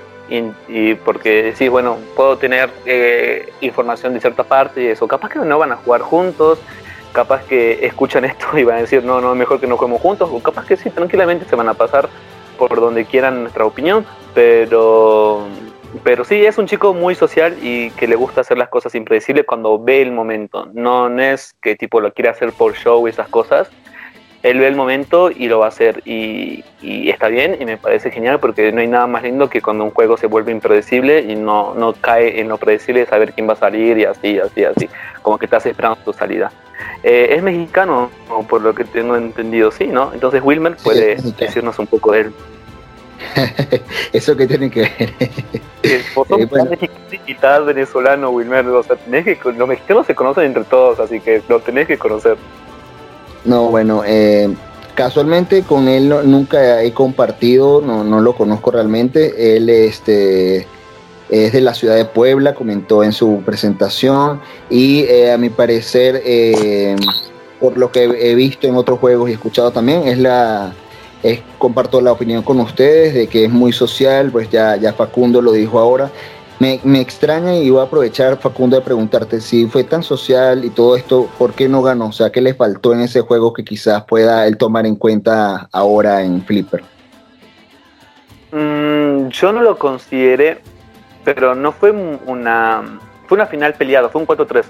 y, 0.68 0.94
porque 0.94 1.42
decís, 1.42 1.70
bueno, 1.70 1.98
puedo 2.16 2.38
tener 2.38 2.70
eh, 2.86 3.52
información 3.60 4.14
de 4.14 4.20
cierta 4.20 4.42
parte 4.42 4.82
y 4.82 4.86
eso, 4.86 5.06
capaz 5.06 5.28
que 5.28 5.38
no 5.38 5.58
van 5.58 5.72
a 5.72 5.76
jugar 5.76 6.00
juntos, 6.00 6.58
capaz 7.14 7.44
que 7.44 7.86
escuchan 7.86 8.24
esto 8.32 8.58
y 8.58 8.64
van 8.64 8.76
a 8.76 8.80
decir, 8.80 9.02
no, 9.02 9.22
no, 9.22 9.34
mejor 9.34 9.58
que 9.58 9.66
no 9.66 9.78
juguemos 9.78 10.02
juntos, 10.02 10.28
o 10.30 10.40
capaz 10.40 10.66
que 10.66 10.76
sí, 10.76 10.90
tranquilamente 10.90 11.46
se 11.46 11.56
van 11.56 11.68
a 11.70 11.74
pasar 11.74 12.10
por 12.58 12.78
donde 12.78 13.06
quieran 13.06 13.40
nuestra 13.40 13.64
opinión, 13.64 14.04
pero, 14.34 15.46
pero 16.02 16.24
sí, 16.24 16.44
es 16.44 16.58
un 16.58 16.66
chico 16.66 16.92
muy 16.92 17.14
social 17.14 17.56
y 17.62 17.90
que 17.92 18.06
le 18.06 18.16
gusta 18.16 18.42
hacer 18.42 18.58
las 18.58 18.68
cosas 18.68 18.94
impredecibles 18.94 19.46
cuando 19.46 19.82
ve 19.82 20.02
el 20.02 20.12
momento, 20.12 20.68
no, 20.74 21.08
no 21.08 21.22
es 21.22 21.54
que 21.62 21.76
tipo 21.76 22.00
lo 22.00 22.12
quiere 22.12 22.28
hacer 22.28 22.52
por 22.52 22.74
show 22.74 23.06
y 23.06 23.10
esas 23.10 23.28
cosas, 23.28 23.70
él 24.44 24.58
ve 24.58 24.68
el 24.68 24.76
momento 24.76 25.30
y 25.30 25.48
lo 25.48 25.58
va 25.58 25.66
a 25.66 25.68
hacer 25.70 26.02
y, 26.04 26.62
está 26.82 27.28
bien 27.28 27.56
y 27.58 27.64
me 27.64 27.78
parece 27.78 28.10
genial 28.10 28.38
porque 28.40 28.70
no 28.72 28.80
hay 28.80 28.86
nada 28.86 29.06
más 29.06 29.22
lindo 29.22 29.48
que 29.48 29.62
cuando 29.62 29.84
un 29.84 29.90
juego 29.90 30.18
se 30.18 30.26
vuelve 30.26 30.52
impredecible 30.52 31.20
y 31.20 31.34
no, 31.34 31.74
no 31.74 31.94
cae 31.94 32.40
en 32.40 32.48
lo 32.48 32.58
predecible 32.58 33.00
de 33.00 33.06
saber 33.06 33.32
quién 33.32 33.48
va 33.48 33.54
a 33.54 33.56
salir 33.56 33.96
y 33.96 34.04
así, 34.04 34.38
así, 34.38 34.64
así, 34.64 34.88
como 35.22 35.38
que 35.38 35.46
estás 35.46 35.64
esperando 35.64 35.98
tu 36.04 36.12
salida. 36.12 36.52
Eh, 37.02 37.36
es 37.36 37.42
mexicano, 37.42 38.10
por 38.48 38.60
lo 38.60 38.74
que 38.74 38.84
tengo 38.84 39.16
entendido, 39.16 39.70
sí, 39.70 39.86
¿no? 39.86 40.12
Entonces 40.12 40.42
Wilmer 40.44 40.76
puede 40.76 41.16
decirnos 41.38 41.78
un 41.78 41.86
poco 41.86 42.12
de 42.12 42.20
él. 42.20 42.32
Eso 44.12 44.36
que 44.36 44.46
tiene 44.46 44.70
que 44.70 44.80
ver. 44.82 45.14
Eh, 45.82 46.02
venezolano, 47.64 48.30
Wilmer, 48.30 48.66
o 48.66 48.82
sea, 48.82 48.96
tenés 48.96 49.24
que, 49.24 49.38
los 49.52 49.68
mexicanos 49.68 50.06
se 50.06 50.14
conocen 50.14 50.44
entre 50.44 50.64
todos, 50.64 51.00
así 51.00 51.20
que 51.20 51.42
lo 51.48 51.60
tenés 51.60 51.86
que 51.86 51.96
conocer. 51.96 52.36
No, 53.44 53.68
bueno, 53.68 54.02
eh, 54.06 54.54
casualmente 54.94 55.62
con 55.62 55.88
él 55.88 56.08
nunca 56.24 56.82
he 56.82 56.92
compartido, 56.92 57.82
no, 57.82 58.02
no 58.02 58.20
lo 58.20 58.34
conozco 58.34 58.70
realmente. 58.70 59.56
Él 59.56 59.68
este, 59.68 60.66
es 61.28 61.52
de 61.52 61.60
la 61.60 61.74
ciudad 61.74 61.96
de 61.96 62.06
Puebla, 62.06 62.54
comentó 62.54 63.04
en 63.04 63.12
su 63.12 63.42
presentación 63.44 64.40
y 64.70 65.00
eh, 65.02 65.32
a 65.32 65.38
mi 65.38 65.50
parecer, 65.50 66.22
eh, 66.24 66.96
por 67.60 67.76
lo 67.76 67.92
que 67.92 68.04
he 68.04 68.34
visto 68.34 68.66
en 68.66 68.76
otros 68.76 68.98
juegos 68.98 69.28
y 69.28 69.34
escuchado 69.34 69.70
también, 69.70 70.08
es 70.08 70.18
la... 70.18 70.72
comparto 71.58 72.00
la 72.00 72.12
opinión 72.12 72.42
con 72.42 72.60
ustedes 72.60 73.12
de 73.14 73.26
que 73.26 73.44
es 73.44 73.50
muy 73.50 73.72
social, 73.72 74.30
pues 74.30 74.48
ya, 74.50 74.76
ya 74.76 74.94
Facundo 74.94 75.42
lo 75.42 75.52
dijo 75.52 75.78
ahora, 75.78 76.10
Me, 76.60 76.80
me, 76.84 77.00
extraña 77.00 77.56
y 77.56 77.68
voy 77.68 77.80
a 77.80 77.84
aprovechar, 77.84 78.36
Facundo, 78.38 78.76
de 78.76 78.82
preguntarte 78.82 79.40
si 79.40 79.66
fue 79.66 79.82
tan 79.82 80.02
social 80.02 80.64
y 80.64 80.70
todo 80.70 80.96
esto, 80.96 81.28
¿por 81.36 81.52
qué 81.52 81.68
no 81.68 81.82
ganó? 81.82 82.06
O 82.06 82.12
sea, 82.12 82.30
¿qué 82.30 82.40
le 82.40 82.54
faltó 82.54 82.92
en 82.92 83.00
ese 83.00 83.22
juego 83.22 83.52
que 83.52 83.64
quizás 83.64 84.04
pueda 84.04 84.46
él 84.46 84.56
tomar 84.56 84.86
en 84.86 84.94
cuenta 84.94 85.68
ahora 85.72 86.22
en 86.22 86.44
Flipper? 86.44 86.84
Mm, 88.52 89.28
yo 89.28 89.52
no 89.52 89.62
lo 89.62 89.76
consideré, 89.76 90.60
pero 91.24 91.56
no 91.56 91.72
fue 91.72 91.90
una, 91.90 93.00
fue 93.26 93.36
una 93.36 93.46
final 93.46 93.74
peleada, 93.74 94.08
fue 94.08 94.20
un 94.20 94.26
4-3. 94.26 94.64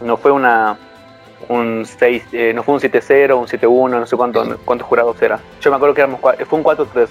No 0.00 0.16
fue 0.16 0.30
una 0.30 0.78
un 1.48 1.84
6, 1.84 2.24
eh, 2.32 2.52
no 2.54 2.62
fue 2.62 2.74
un 2.74 2.80
7-0, 2.80 3.38
un 3.38 3.46
7-1, 3.46 3.90
no 3.90 4.06
sé 4.06 4.16
cuánto, 4.16 4.58
cuántos 4.64 4.88
jurados 4.88 5.20
era. 5.20 5.38
Yo 5.60 5.70
me 5.70 5.76
acuerdo 5.76 5.94
que 5.94 6.00
éramos, 6.00 6.20
fue 6.20 6.58
un 6.58 6.64
4-3. 6.64 7.08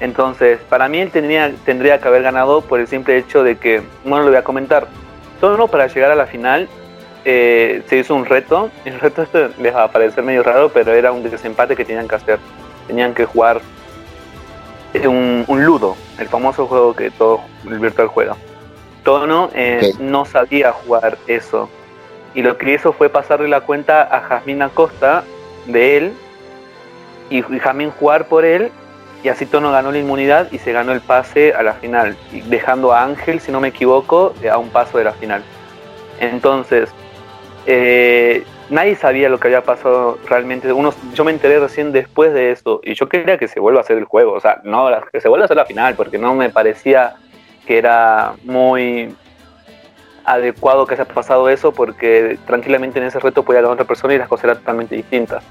Entonces, 0.00 0.60
para 0.68 0.88
mí 0.88 0.98
él 0.98 1.10
tendría, 1.10 1.52
tendría 1.64 2.00
que 2.00 2.08
haber 2.08 2.22
ganado 2.22 2.60
por 2.60 2.80
el 2.80 2.86
simple 2.86 3.16
hecho 3.16 3.42
de 3.42 3.56
que, 3.56 3.82
bueno, 4.04 4.24
lo 4.24 4.30
voy 4.30 4.38
a 4.38 4.44
comentar. 4.44 4.86
Solo 5.40 5.68
para 5.68 5.86
llegar 5.88 6.10
a 6.10 6.14
la 6.14 6.26
final 6.26 6.68
eh, 7.24 7.82
se 7.88 7.98
hizo 7.98 8.14
un 8.14 8.24
reto. 8.24 8.70
El 8.84 9.00
reto 9.00 9.22
este 9.22 9.50
les 9.60 9.74
va 9.74 9.84
a 9.84 9.90
parecer 9.90 10.22
medio 10.22 10.42
raro, 10.42 10.68
pero 10.68 10.92
era 10.92 11.12
un 11.12 11.22
desempate 11.22 11.74
que 11.74 11.84
tenían 11.84 12.06
que 12.08 12.14
hacer. 12.14 12.38
Tenían 12.86 13.14
que 13.14 13.24
jugar 13.24 13.60
un, 15.04 15.44
un 15.46 15.64
ludo, 15.64 15.96
el 16.18 16.28
famoso 16.28 16.66
juego 16.66 16.94
que 16.94 17.10
todo 17.10 17.40
el 17.68 17.78
virtual 17.78 18.08
juega. 18.08 18.36
Tono 19.04 19.50
eh, 19.54 19.92
no 20.00 20.24
sabía 20.24 20.72
jugar 20.72 21.18
eso. 21.26 21.68
Y 22.34 22.42
lo 22.42 22.56
que 22.56 22.74
hizo 22.74 22.92
fue 22.92 23.08
pasarle 23.08 23.48
la 23.48 23.62
cuenta 23.62 24.02
a 24.02 24.20
Jazmín 24.20 24.62
Acosta 24.62 25.24
de 25.66 25.96
él 25.96 26.12
y, 27.30 27.38
y 27.38 27.58
Jamín 27.58 27.90
jugar 27.90 28.26
por 28.26 28.44
él 28.44 28.70
y 29.22 29.28
así 29.28 29.46
Tono 29.46 29.72
ganó 29.72 29.90
la 29.90 29.98
inmunidad 29.98 30.48
y 30.52 30.58
se 30.58 30.72
ganó 30.72 30.92
el 30.92 31.00
pase 31.00 31.52
a 31.52 31.62
la 31.62 31.74
final, 31.74 32.16
dejando 32.46 32.92
a 32.92 33.02
Ángel, 33.02 33.40
si 33.40 33.50
no 33.50 33.60
me 33.60 33.68
equivoco, 33.68 34.34
a 34.50 34.58
un 34.58 34.70
paso 34.70 34.98
de 34.98 35.04
la 35.04 35.12
final. 35.12 35.42
Entonces, 36.20 36.90
eh, 37.66 38.44
nadie 38.70 38.96
sabía 38.96 39.28
lo 39.28 39.38
que 39.38 39.48
había 39.48 39.62
pasado 39.62 40.18
realmente. 40.26 40.72
Uno, 40.72 40.94
yo 41.14 41.24
me 41.24 41.32
enteré 41.32 41.58
recién 41.58 41.92
después 41.92 42.32
de 42.32 42.52
eso 42.52 42.80
y 42.84 42.94
yo 42.94 43.08
quería 43.08 43.38
que 43.38 43.48
se 43.48 43.60
vuelva 43.60 43.80
a 43.80 43.82
hacer 43.82 43.98
el 43.98 44.04
juego, 44.04 44.32
o 44.32 44.40
sea, 44.40 44.60
no 44.64 44.88
que 45.12 45.20
se 45.20 45.28
vuelva 45.28 45.44
a 45.44 45.46
hacer 45.46 45.56
la 45.56 45.66
final, 45.66 45.94
porque 45.94 46.18
no 46.18 46.34
me 46.34 46.50
parecía 46.50 47.16
que 47.66 47.78
era 47.78 48.34
muy 48.44 49.14
adecuado 50.24 50.86
que 50.86 50.94
haya 50.94 51.06
pasado 51.06 51.48
eso, 51.48 51.72
porque 51.72 52.38
tranquilamente 52.46 52.98
en 52.98 53.06
ese 53.06 53.18
reto 53.18 53.42
podía 53.42 53.62
ganar 53.62 53.74
otra 53.74 53.86
persona 53.86 54.14
y 54.14 54.18
las 54.18 54.28
cosas 54.28 54.44
eran 54.44 54.58
totalmente 54.58 54.94
distintas. 54.94 55.42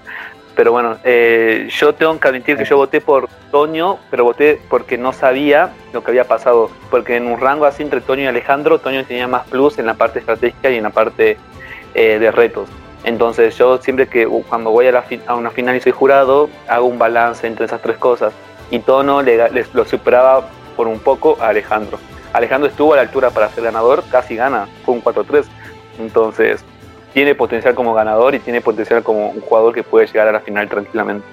Pero 0.57 0.71
bueno, 0.71 0.97
eh, 1.03 1.69
yo 1.69 1.93
tengo 1.93 2.19
que 2.19 2.27
admitir 2.27 2.57
que 2.57 2.65
yo 2.65 2.77
voté 2.77 2.99
por 2.99 3.29
Toño, 3.51 3.99
pero 4.09 4.23
voté 4.23 4.59
porque 4.69 4.97
no 4.97 5.13
sabía 5.13 5.69
lo 5.93 6.03
que 6.03 6.09
había 6.09 6.23
pasado. 6.23 6.71
Porque 6.89 7.15
en 7.15 7.27
un 7.27 7.39
rango 7.39 7.65
así 7.65 7.83
entre 7.83 8.01
Toño 8.01 8.23
y 8.23 8.25
Alejandro, 8.25 8.79
Toño 8.79 9.05
tenía 9.05 9.27
más 9.27 9.45
plus 9.45 9.77
en 9.77 9.85
la 9.85 9.93
parte 9.93 10.17
estratégica 10.17 10.71
y 10.71 10.77
en 10.77 10.83
la 10.83 10.89
parte 10.89 11.37
eh, 11.93 12.17
de 12.17 12.31
retos. 12.31 12.69
Entonces 13.03 13.55
yo 13.55 13.77
siempre 13.77 14.07
que 14.07 14.25
uh, 14.25 14.43
cuando 14.49 14.71
voy 14.71 14.87
a, 14.87 14.91
la 14.91 15.05
a, 15.27 15.35
una 15.35 15.51
final 15.51 15.75
y 15.75 15.79
soy 15.79 15.91
jurado, 15.91 16.49
hago 16.67 16.87
un 16.87 16.97
balance 16.97 17.45
entre 17.45 17.65
esas 17.65 17.83
tres 17.83 17.97
cosas. 17.97 18.33
Y 18.71 18.79
Tono 18.79 19.21
le, 19.21 19.37
lo 19.73 19.85
superaba 19.85 20.49
por 20.75 20.87
un 20.87 20.97
poco 20.97 21.37
a 21.39 21.49
Alejandro. 21.49 21.99
Alejandro 22.33 22.67
estuvo 22.67 22.93
a 22.93 22.95
la 22.95 23.03
altura 23.03 23.29
para 23.29 23.49
ser 23.49 23.63
ganador, 23.63 24.03
casi 24.09 24.35
gana, 24.35 24.67
fue 24.83 24.95
un 24.95 25.03
4-3. 25.03 25.45
Entonces, 25.99 26.65
tiene 27.17 27.33
potencial 27.33 27.73
como 27.73 27.95
ganador 27.95 28.35
y 28.35 28.39
tiene 28.39 28.61
potencial 28.61 29.01
como 29.01 29.29
un 29.29 29.41
jugador 29.41 29.73
que 29.73 29.81
puede 29.81 30.05
llegar 30.05 30.27
a 30.27 30.31
la 30.31 30.39
final 30.39 30.69
tranquilamente. 30.69 31.25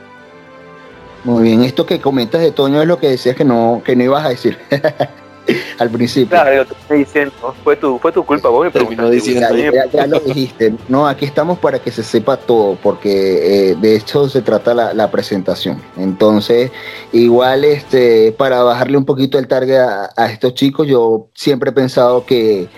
Muy 1.25 1.43
bien, 1.43 1.63
esto 1.63 1.85
que 1.85 2.01
comentas 2.01 2.41
de 2.41 2.53
Toño 2.53 2.81
es 2.81 2.89
lo 2.89 2.99
que 2.99 3.09
decías 3.09 3.37
que 3.37 3.45
no, 3.45 3.83
que 3.85 3.95
no 3.95 4.03
ibas 4.03 4.25
a 4.25 4.31
decir 4.31 4.57
al 5.79 5.91
principio. 5.91 6.31
Claro, 6.31 6.55
yo 6.57 6.65
te 6.65 6.73
estoy 6.73 6.99
diciendo, 7.01 7.35
fue 7.63 7.77
tu, 7.77 7.99
fue 7.99 8.13
tu 8.13 8.25
culpa, 8.25 8.49
vos 8.49 8.65
me 8.65 8.71
preguntaste. 8.71 9.11
Diciendo, 9.11 9.55
ya, 9.55 9.85
ya, 9.93 10.07
lo 10.07 10.21
dijiste, 10.21 10.73
no, 10.89 11.07
aquí 11.07 11.27
estamos 11.27 11.59
para 11.59 11.79
que 11.79 11.91
se 11.91 12.03
sepa 12.03 12.39
todo, 12.39 12.79
porque 12.83 13.73
eh, 13.73 13.75
de 13.75 13.97
esto 13.97 14.27
se 14.31 14.41
trata 14.41 14.73
la, 14.73 14.95
la, 14.95 15.11
presentación. 15.11 15.83
Entonces, 15.99 16.71
igual 17.13 17.67
este, 17.67 18.33
para 18.33 18.63
bajarle 18.63 18.97
un 18.97 19.05
poquito 19.05 19.39
el 19.39 19.49
target 19.49 19.81
a, 19.81 20.09
a 20.17 20.33
estos 20.33 20.55
chicos, 20.55 20.87
yo 20.87 21.27
siempre 21.35 21.69
he 21.69 21.75
pensado 21.75 22.25
que 22.25 22.71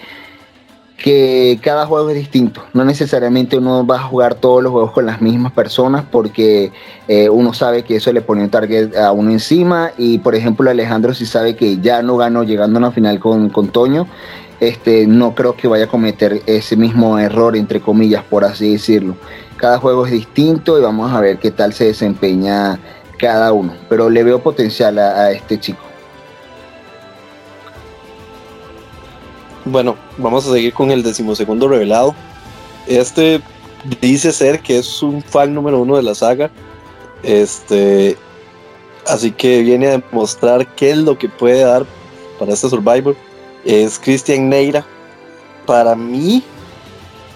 que 1.07 1.61
cada 1.63 1.87
juego 1.87 2.11
es 2.11 2.17
distinto. 2.17 2.65
No 2.73 2.85
necesariamente 2.85 3.57
uno 3.57 3.87
va 3.87 3.95
a 3.95 4.03
jugar 4.03 4.35
todos 4.35 4.61
los 4.61 4.73
juegos 4.73 4.91
con 4.91 5.07
las 5.07 5.23
mismas 5.23 5.53
personas 5.53 6.05
porque 6.11 6.73
eh, 7.07 7.29
uno 7.29 7.55
sabe 7.55 7.85
que 7.85 7.95
eso 7.95 8.13
le 8.13 8.23
pone 8.23 8.43
un 8.43 8.51
target 8.51 8.97
a 8.97 9.13
uno 9.13 9.31
encima 9.31 9.93
y 9.97 10.19
por 10.19 10.35
ejemplo 10.35 10.69
Alejandro 10.69 11.15
si 11.15 11.25
sabe 11.25 11.55
que 11.55 11.79
ya 11.79 12.03
no 12.03 12.17
ganó 12.17 12.43
llegando 12.43 12.79
a 12.79 12.81
una 12.81 12.91
final 12.91 13.21
con, 13.21 13.51
con 13.51 13.69
Toño, 13.69 14.09
este, 14.59 15.07
no 15.07 15.33
creo 15.37 15.55
que 15.55 15.69
vaya 15.69 15.85
a 15.85 15.89
cometer 15.89 16.43
ese 16.47 16.75
mismo 16.75 17.21
error 17.21 17.57
entre 17.57 17.81
comillas 17.81 18.25
por 18.25 18.45
así 18.45 18.73
decirlo. 18.73 19.15
Cada 19.59 19.79
juego 19.79 20.07
es 20.07 20.11
distinto 20.11 20.77
y 20.77 20.83
vamos 20.83 21.13
a 21.13 21.21
ver 21.21 21.39
qué 21.39 21.53
tal 21.53 21.73
se 21.73 21.85
desempeña 21.85 22.81
cada 23.17 23.53
uno, 23.53 23.75
pero 23.89 24.11
le 24.11 24.25
veo 24.25 24.41
potencial 24.41 24.99
a 24.99 25.31
este 25.31 25.61
chico. 25.61 25.86
Bueno, 29.67 29.97
vamos 30.17 30.47
a 30.47 30.53
seguir 30.53 30.73
con 30.73 30.93
el 30.93 31.03
decimosegundo 31.03 31.67
revelado. 31.67 32.15
Este 32.87 33.41
dice 34.01 34.33
ser 34.33 34.61
que 34.61 34.79
es 34.79 35.03
un 35.03 35.21
fan 35.23 35.53
número 35.53 35.81
uno 35.81 35.97
de 35.97 36.05
la 36.05 36.15
saga. 36.15 36.53
Este, 37.25 38.17
así 39.09 39.33
que 39.33 39.63
viene 39.63 39.89
a 39.89 39.99
demostrar 39.99 40.73
qué 40.77 40.91
es 40.91 40.99
lo 40.99 41.19
que 41.19 41.29
puede 41.29 41.65
dar 41.65 41.85
para 42.39 42.53
este 42.53 42.71
Survivor. 42.71 43.17
Es 43.65 43.99
Christian 43.99 44.49
Neira. 44.49 44.87
Para 45.67 45.97
mí 45.97 46.45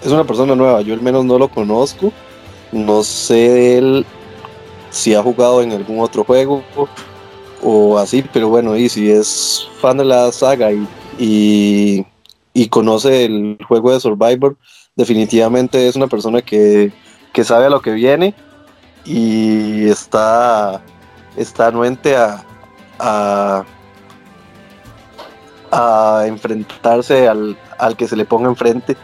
es 0.01 0.09
una 0.09 0.23
persona 0.23 0.55
nueva. 0.55 0.81
Yo 0.81 0.93
al 0.93 1.01
menos 1.01 1.25
no 1.25 1.37
lo 1.37 1.49
conozco. 1.49 2.13
No 2.71 3.03
sé 3.03 3.77
él 3.77 4.05
si 4.89 5.13
ha 5.13 5.21
jugado 5.21 5.61
en 5.61 5.73
algún 5.73 5.99
otro 5.99 6.23
juego 6.23 6.63
o 7.61 7.97
así, 7.97 8.23
pero 8.31 8.47
bueno, 8.47 8.77
y 8.77 8.87
si 8.87 9.11
es 9.11 9.67
fan 9.81 9.97
de 9.97 10.05
la 10.05 10.31
saga 10.31 10.71
y 10.71 10.87
y 11.21 12.05
conoce 12.69 13.25
el 13.25 13.57
juego 13.67 13.91
de 13.91 13.99
Survivor, 13.99 14.57
definitivamente 14.95 15.87
es 15.87 15.95
una 15.95 16.07
persona 16.07 16.41
que, 16.41 16.91
sabe 17.43 17.65
a 17.65 17.69
lo 17.69 17.81
que 17.81 17.91
viene 17.91 18.35
y 19.05 19.87
está, 19.87 20.81
está 21.37 21.67
anuente 21.67 22.15
a, 22.15 22.45
a, 25.71 26.23
enfrentarse 26.27 27.27
al, 27.27 27.57
que 27.97 28.07
se 28.07 28.15
le 28.15 28.25
ponga 28.25 28.49
enfrente. 28.49 28.95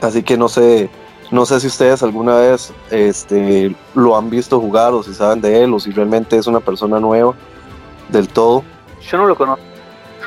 Así 0.00 0.22
que 0.22 0.36
no 0.36 0.48
sé, 0.48 0.90
no 1.30 1.46
sé 1.46 1.60
si 1.60 1.68
ustedes 1.68 2.02
alguna 2.02 2.34
vez 2.34 2.72
este, 2.90 3.74
lo 3.94 4.16
han 4.16 4.28
visto 4.28 4.60
jugar 4.60 4.92
o 4.92 5.02
si 5.02 5.14
saben 5.14 5.40
de 5.40 5.62
él 5.62 5.72
o 5.72 5.80
si 5.80 5.92
realmente 5.92 6.36
es 6.36 6.48
una 6.48 6.60
persona 6.60 6.98
nueva 6.98 7.34
del 8.08 8.28
todo. 8.28 8.64
Yo 9.00 9.16
no 9.16 9.26
lo 9.26 9.36
conozco 9.36 9.71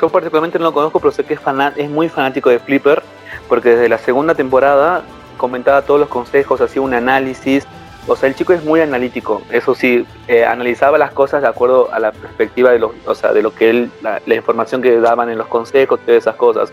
yo 0.00 0.08
particularmente 0.08 0.58
no 0.58 0.66
lo 0.66 0.72
conozco, 0.72 1.00
pero 1.00 1.12
sé 1.12 1.24
que 1.24 1.34
es, 1.34 1.40
es 1.76 1.90
muy 1.90 2.08
fanático 2.08 2.50
de 2.50 2.58
Flipper, 2.58 3.02
porque 3.48 3.70
desde 3.70 3.88
la 3.88 3.98
segunda 3.98 4.34
temporada 4.34 5.02
comentaba 5.36 5.82
todos 5.82 6.00
los 6.00 6.08
consejos, 6.08 6.60
hacía 6.60 6.82
un 6.82 6.94
análisis. 6.94 7.66
O 8.08 8.14
sea, 8.14 8.28
el 8.28 8.36
chico 8.36 8.52
es 8.52 8.64
muy 8.64 8.80
analítico, 8.80 9.42
eso 9.50 9.74
sí, 9.74 10.06
eh, 10.28 10.44
analizaba 10.44 10.96
las 10.96 11.10
cosas 11.10 11.42
de 11.42 11.48
acuerdo 11.48 11.92
a 11.92 11.98
la 11.98 12.12
perspectiva 12.12 12.70
de, 12.70 12.78
los, 12.78 12.92
o 13.04 13.16
sea, 13.16 13.32
de 13.32 13.42
lo 13.42 13.52
que 13.52 13.68
él, 13.68 13.90
la, 14.00 14.34
información 14.34 14.80
que 14.80 15.00
daban 15.00 15.28
en 15.28 15.38
los 15.38 15.48
consejos, 15.48 15.98
todas 16.00 16.18
esas 16.18 16.36
cosas. 16.36 16.72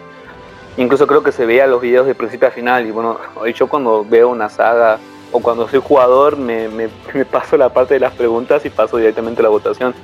Incluso 0.77 1.07
creo 1.07 1.23
que 1.23 1.31
se 1.31 1.47
veía 1.47 1.65
los 1.65 1.81
videos 1.81 2.05
de 2.05 2.13
principio 2.13 2.47
a 2.47 2.51
final. 2.51 2.85
Y 2.85 2.91
bueno, 2.91 3.17
yo 3.55 3.67
cuando 3.67 4.05
veo 4.07 4.29
una 4.29 4.49
saga 4.49 4.99
o 5.31 5.39
cuando 5.39 5.67
soy 5.67 5.81
jugador, 5.83 6.37
me, 6.37 6.67
me, 6.67 6.89
me 7.13 7.25
paso 7.25 7.57
la 7.57 7.69
parte 7.69 7.95
de 7.95 7.99
las 7.99 8.13
preguntas 8.13 8.63
y 8.65 8.69
paso 8.69 8.97
directamente 8.97 9.41
a 9.41 9.43
la 9.43 9.49
votación 9.49 9.95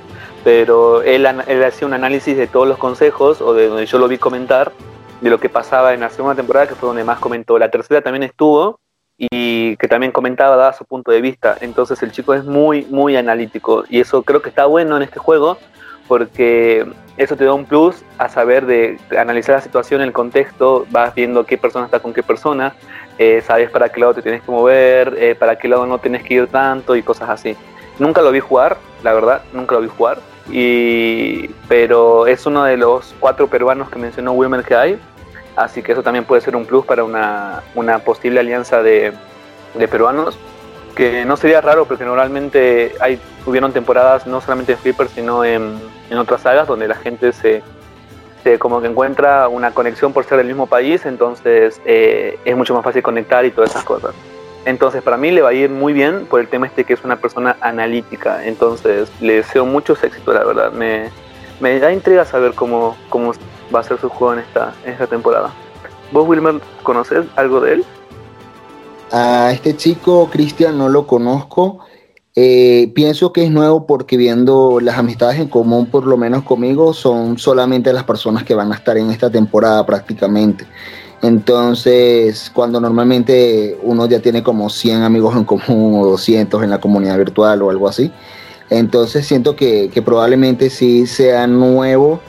pero 0.44 1.02
él, 1.02 1.26
él 1.46 1.64
hacía 1.64 1.86
un 1.86 1.94
análisis 1.94 2.36
de 2.36 2.46
todos 2.46 2.66
los 2.66 2.78
consejos, 2.78 3.40
o 3.40 3.54
de 3.54 3.68
donde 3.68 3.86
yo 3.86 3.98
lo 3.98 4.08
vi 4.08 4.18
comentar, 4.18 4.72
de 5.20 5.30
lo 5.30 5.38
que 5.38 5.48
pasaba 5.48 5.92
en 5.92 6.00
la 6.00 6.10
segunda 6.10 6.34
temporada, 6.34 6.66
que 6.66 6.74
fue 6.74 6.86
donde 6.88 7.04
más 7.04 7.18
comentó. 7.18 7.58
La 7.58 7.70
tercera 7.70 8.00
también 8.00 8.22
estuvo, 8.22 8.80
y 9.18 9.76
que 9.76 9.86
también 9.86 10.12
comentaba, 10.12 10.56
daba 10.56 10.72
su 10.72 10.84
punto 10.86 11.10
de 11.10 11.20
vista. 11.20 11.56
Entonces 11.60 12.02
el 12.02 12.10
chico 12.10 12.32
es 12.32 12.44
muy, 12.44 12.86
muy 12.86 13.16
analítico, 13.16 13.84
y 13.88 14.00
eso 14.00 14.22
creo 14.22 14.40
que 14.40 14.48
está 14.48 14.66
bueno 14.66 14.96
en 14.96 15.02
este 15.02 15.18
juego, 15.18 15.58
porque 16.08 16.86
eso 17.18 17.36
te 17.36 17.44
da 17.44 17.52
un 17.52 17.66
plus 17.66 18.02
a 18.18 18.28
saber 18.28 18.66
de 18.66 18.98
analizar 19.16 19.56
la 19.56 19.60
situación, 19.60 20.00
el 20.00 20.12
contexto, 20.12 20.86
vas 20.90 21.14
viendo 21.14 21.44
qué 21.44 21.58
persona 21.58 21.84
está 21.84 22.00
con 22.00 22.12
qué 22.14 22.22
persona, 22.22 22.74
eh, 23.18 23.42
sabes 23.46 23.70
para 23.70 23.90
qué 23.90 24.00
lado 24.00 24.14
te 24.14 24.22
tienes 24.22 24.42
que 24.42 24.50
mover, 24.50 25.14
eh, 25.18 25.34
para 25.34 25.56
qué 25.58 25.68
lado 25.68 25.86
no 25.86 25.98
tienes 25.98 26.22
que 26.24 26.34
ir 26.34 26.46
tanto 26.48 26.96
y 26.96 27.02
cosas 27.02 27.28
así. 27.28 27.56
Nunca 27.98 28.22
lo 28.22 28.32
vi 28.32 28.40
jugar, 28.40 28.78
la 29.02 29.12
verdad, 29.12 29.42
nunca 29.52 29.74
lo 29.74 29.82
vi 29.82 29.88
jugar. 29.88 30.18
Y, 30.50 31.48
pero 31.68 32.26
es 32.26 32.46
uno 32.46 32.64
de 32.64 32.76
los 32.76 33.14
cuatro 33.20 33.46
peruanos 33.46 33.90
que 33.90 33.98
mencionó 33.98 34.32
Wilmer 34.32 34.64
que 34.64 34.74
hay. 34.74 34.98
Así 35.56 35.82
que 35.82 35.92
eso 35.92 36.02
también 36.02 36.24
puede 36.24 36.40
ser 36.40 36.56
un 36.56 36.64
plus 36.64 36.84
para 36.84 37.04
una, 37.04 37.62
una 37.74 37.98
posible 38.00 38.40
alianza 38.40 38.82
de, 38.82 39.12
de, 39.74 39.88
peruanos. 39.88 40.38
Que 40.94 41.24
no 41.24 41.36
sería 41.36 41.60
raro 41.60 41.86
porque 41.86 42.04
normalmente 42.04 42.94
hay, 43.00 43.20
hubieron 43.46 43.72
temporadas 43.72 44.26
no 44.26 44.40
solamente 44.40 44.72
en 44.72 44.78
Flipper, 44.78 45.08
sino 45.08 45.44
en, 45.44 45.78
en 46.10 46.18
otras 46.18 46.42
sagas 46.42 46.66
donde 46.66 46.88
la 46.88 46.96
gente 46.96 47.32
se, 47.32 47.62
se 48.42 48.58
como 48.58 48.80
que 48.80 48.88
encuentra 48.88 49.48
una 49.48 49.72
conexión 49.72 50.12
por 50.12 50.24
ser 50.24 50.38
del 50.38 50.46
mismo 50.46 50.66
país, 50.66 51.04
entonces 51.06 51.80
eh, 51.84 52.38
es 52.44 52.56
mucho 52.56 52.74
más 52.74 52.82
fácil 52.82 53.02
conectar 53.02 53.44
y 53.44 53.50
todas 53.50 53.70
esas 53.70 53.84
cosas. 53.84 54.14
Entonces 54.64 55.02
para 55.02 55.16
mí 55.16 55.30
le 55.30 55.42
va 55.42 55.50
a 55.50 55.54
ir 55.54 55.70
muy 55.70 55.92
bien 55.92 56.26
por 56.26 56.40
el 56.40 56.48
tema 56.48 56.66
este 56.66 56.84
que 56.84 56.92
es 56.92 57.02
una 57.04 57.16
persona 57.16 57.56
analítica, 57.60 58.44
entonces 58.44 59.10
le 59.20 59.36
deseo 59.36 59.64
muchos 59.64 60.02
éxitos, 60.04 60.34
la 60.34 60.44
verdad. 60.44 60.72
Me, 60.72 61.08
me 61.60 61.78
da 61.78 61.92
intriga 61.92 62.24
saber 62.24 62.54
cómo, 62.54 62.96
cómo 63.08 63.32
va 63.74 63.80
a 63.80 63.84
ser 63.84 63.98
su 63.98 64.08
juego 64.08 64.34
en 64.34 64.40
esta, 64.40 64.74
en 64.84 64.92
esta 64.92 65.06
temporada. 65.06 65.50
¿Vos, 66.12 66.28
Wilmer, 66.28 66.60
conoces 66.82 67.24
algo 67.36 67.60
de 67.60 67.74
él? 67.74 67.84
A 69.12 69.50
este 69.52 69.76
chico, 69.76 70.28
Cristian, 70.30 70.76
no 70.76 70.88
lo 70.88 71.06
conozco. 71.06 71.80
Eh, 72.36 72.92
pienso 72.94 73.32
que 73.32 73.44
es 73.44 73.50
nuevo 73.50 73.86
porque 73.86 74.16
viendo 74.16 74.78
las 74.80 74.98
amistades 74.98 75.40
en 75.40 75.48
común, 75.48 75.86
por 75.86 76.06
lo 76.06 76.16
menos 76.16 76.44
conmigo, 76.44 76.94
son 76.94 77.38
solamente 77.38 77.92
las 77.92 78.04
personas 78.04 78.44
que 78.44 78.54
van 78.54 78.72
a 78.72 78.76
estar 78.76 78.96
en 78.96 79.10
esta 79.10 79.30
temporada 79.30 79.84
prácticamente. 79.84 80.64
Entonces, 81.22 82.50
cuando 82.54 82.80
normalmente 82.80 83.78
uno 83.82 84.06
ya 84.06 84.20
tiene 84.20 84.42
como 84.42 84.70
100 84.70 85.02
amigos 85.02 85.36
en 85.36 85.44
común 85.44 86.00
o 86.00 86.06
200 86.06 86.62
en 86.62 86.70
la 86.70 86.80
comunidad 86.80 87.18
virtual 87.18 87.62
o 87.62 87.70
algo 87.70 87.88
así, 87.88 88.10
entonces 88.70 89.26
siento 89.26 89.56
que, 89.56 89.90
probablemente 90.04 90.70
sí 90.70 91.06
sea 91.06 91.46
nuevo, 91.46 92.20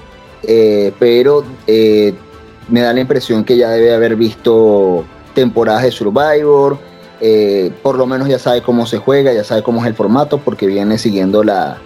eh, 0.43 0.91
pero 0.99 1.45
eh, 1.67 2.15
me 2.67 2.81
da 2.81 2.93
la 2.93 2.99
impresión 2.99 3.43
que 3.43 3.57
ya 3.57 3.69
debe 3.69 3.93
haber 3.93 4.15
visto 4.15 5.05
temporadas 5.33 5.83
de 5.83 5.91
Survivor, 5.91 6.77
eh, 7.23 7.71
por 7.83 7.97
lo 7.97 8.07
menos 8.07 8.27
ya 8.27 8.39
sabe 8.39 8.63
cómo 8.63 8.87
se 8.87 8.97
juega, 8.97 9.31
ya 9.31 9.43
sabe 9.43 9.61
cómo 9.61 9.81
es 9.81 9.87
el 9.87 9.93
formato, 9.93 10.39
porque 10.39 10.65
viene 10.65 10.97
siguiendo 10.97 11.43
la, 11.43 11.79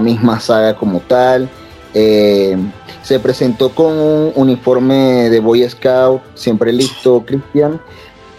misma 0.00 0.40
saga 0.40 0.74
como 0.74 1.00
tal. 1.00 1.48
Eh, 1.94 2.56
se 3.02 3.18
presentó 3.20 3.70
con 3.70 3.92
un 3.98 4.32
uniforme 4.34 5.28
de 5.28 5.40
Boy 5.40 5.68
Scout, 5.68 6.22
siempre 6.34 6.72
listo, 6.72 7.24
Cristian. 7.26 7.80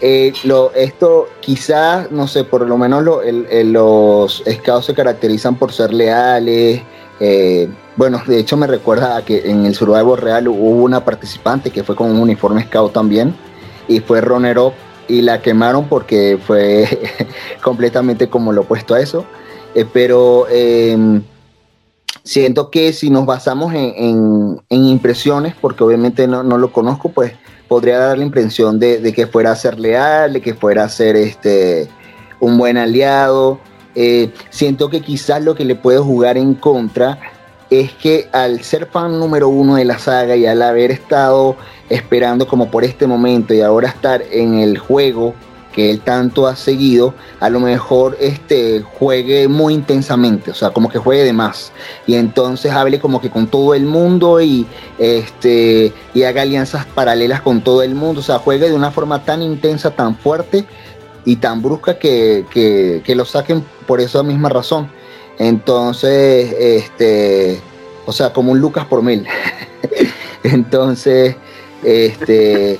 Eh, 0.00 0.32
esto 0.74 1.28
quizás, 1.40 2.10
no 2.10 2.26
sé, 2.26 2.44
por 2.44 2.66
lo 2.66 2.76
menos 2.76 3.04
los 3.04 4.42
scouts 4.50 4.86
se 4.86 4.94
caracterizan 4.94 5.56
por 5.56 5.72
ser 5.72 5.94
leales. 5.94 6.82
bueno, 7.96 8.20
de 8.26 8.38
hecho 8.38 8.56
me 8.56 8.66
recuerda 8.66 9.16
a 9.16 9.24
que 9.24 9.48
en 9.48 9.64
el 9.66 9.74
Survivor 9.74 10.22
Real 10.22 10.48
hubo 10.48 10.82
una 10.82 11.04
participante 11.04 11.70
que 11.70 11.84
fue 11.84 11.94
con 11.96 12.10
un 12.10 12.18
uniforme 12.18 12.64
scout 12.64 12.92
también 12.92 13.34
y 13.88 14.00
fue 14.00 14.20
runner 14.20 14.58
up 14.58 14.72
y 15.08 15.20
la 15.22 15.40
quemaron 15.42 15.88
porque 15.88 16.38
fue 16.44 16.86
completamente 17.62 18.28
como 18.28 18.52
lo 18.52 18.62
opuesto 18.62 18.94
a 18.94 19.00
eso. 19.00 19.24
Eh, 19.74 19.84
pero 19.92 20.46
em, 20.48 21.22
siento 22.24 22.70
que 22.70 22.92
si 22.92 23.10
nos 23.10 23.26
basamos 23.26 23.72
en, 23.74 24.60
impresiones, 24.70 25.54
porque 25.60 25.84
obviamente 25.84 26.26
no, 26.26 26.42
lo 26.42 26.72
conozco, 26.72 27.10
pues 27.10 27.34
podría 27.68 27.98
dar 27.98 28.18
la 28.18 28.24
impresión 28.24 28.78
de, 28.78 29.12
que 29.14 29.26
fuera 29.26 29.52
a 29.52 29.56
ser 29.56 29.78
leal, 29.78 30.32
de 30.32 30.40
que 30.40 30.54
fuera 30.54 30.84
a 30.84 30.88
ser 30.88 31.16
este, 31.16 31.88
un 32.40 32.58
buen 32.58 32.76
aliado. 32.76 33.60
Eh, 33.94 34.30
siento 34.50 34.90
que 34.90 35.00
quizás 35.00 35.42
lo 35.44 35.54
que 35.54 35.64
le 35.64 35.76
puede 35.76 35.98
jugar 35.98 36.36
en 36.36 36.54
contra 36.54 37.20
es 37.70 37.92
que 37.92 38.28
al 38.32 38.62
ser 38.62 38.86
fan 38.86 39.18
número 39.18 39.48
uno 39.48 39.76
de 39.76 39.84
la 39.84 39.98
saga 39.98 40.36
y 40.36 40.46
al 40.46 40.62
haber 40.62 40.90
estado 40.90 41.56
esperando 41.88 42.46
como 42.46 42.70
por 42.70 42.84
este 42.84 43.06
momento 43.06 43.54
y 43.54 43.60
ahora 43.60 43.88
estar 43.88 44.22
en 44.30 44.54
el 44.54 44.78
juego 44.78 45.34
que 45.74 45.90
él 45.90 46.00
tanto 46.00 46.46
ha 46.46 46.54
seguido, 46.54 47.14
a 47.40 47.50
lo 47.50 47.58
mejor 47.60 48.16
este 48.20 48.82
juegue 48.82 49.48
muy 49.48 49.74
intensamente, 49.74 50.52
o 50.52 50.54
sea, 50.54 50.70
como 50.70 50.88
que 50.88 50.98
juegue 50.98 51.24
de 51.24 51.32
más 51.32 51.72
y 52.06 52.14
entonces 52.14 52.72
hable 52.72 53.00
como 53.00 53.20
que 53.20 53.28
con 53.28 53.48
todo 53.48 53.74
el 53.74 53.84
mundo 53.84 54.40
y 54.40 54.66
este 54.98 55.92
y 56.14 56.22
haga 56.22 56.42
alianzas 56.42 56.86
paralelas 56.86 57.42
con 57.42 57.62
todo 57.62 57.82
el 57.82 57.94
mundo, 57.94 58.20
o 58.20 58.24
sea, 58.24 58.38
juegue 58.38 58.68
de 58.68 58.74
una 58.74 58.92
forma 58.92 59.24
tan 59.24 59.42
intensa, 59.42 59.90
tan 59.90 60.16
fuerte 60.16 60.64
y 61.24 61.36
tan 61.36 61.60
brusca 61.60 61.98
que, 61.98 62.46
que, 62.50 63.02
que 63.04 63.14
lo 63.14 63.24
saquen 63.24 63.64
por 63.86 64.00
esa 64.00 64.22
misma 64.22 64.48
razón. 64.50 64.88
Entonces, 65.38 66.54
este, 66.58 67.60
o 68.06 68.12
sea, 68.12 68.32
como 68.32 68.52
un 68.52 68.60
Lucas 68.60 68.84
por 68.86 69.02
mil. 69.02 69.26
Entonces, 70.44 71.36
este, 71.82 72.78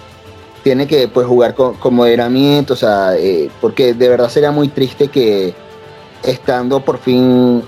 tiene 0.65 0.89
que 0.89 1.07
pues 1.09 1.27
jugar 1.27 1.55
con, 1.55 1.77
moderamiento, 1.95 2.73
o 2.73 2.77
sea, 2.77 3.15
eh, 3.17 3.51
porque 3.61 3.93
de 3.93 4.09
verdad 4.09 4.31
sería 4.31 4.51
muy 4.51 4.69
triste 4.69 5.09
que 5.09 5.55
estando 6.25 6.81
por 6.83 6.99
fin 6.99 7.63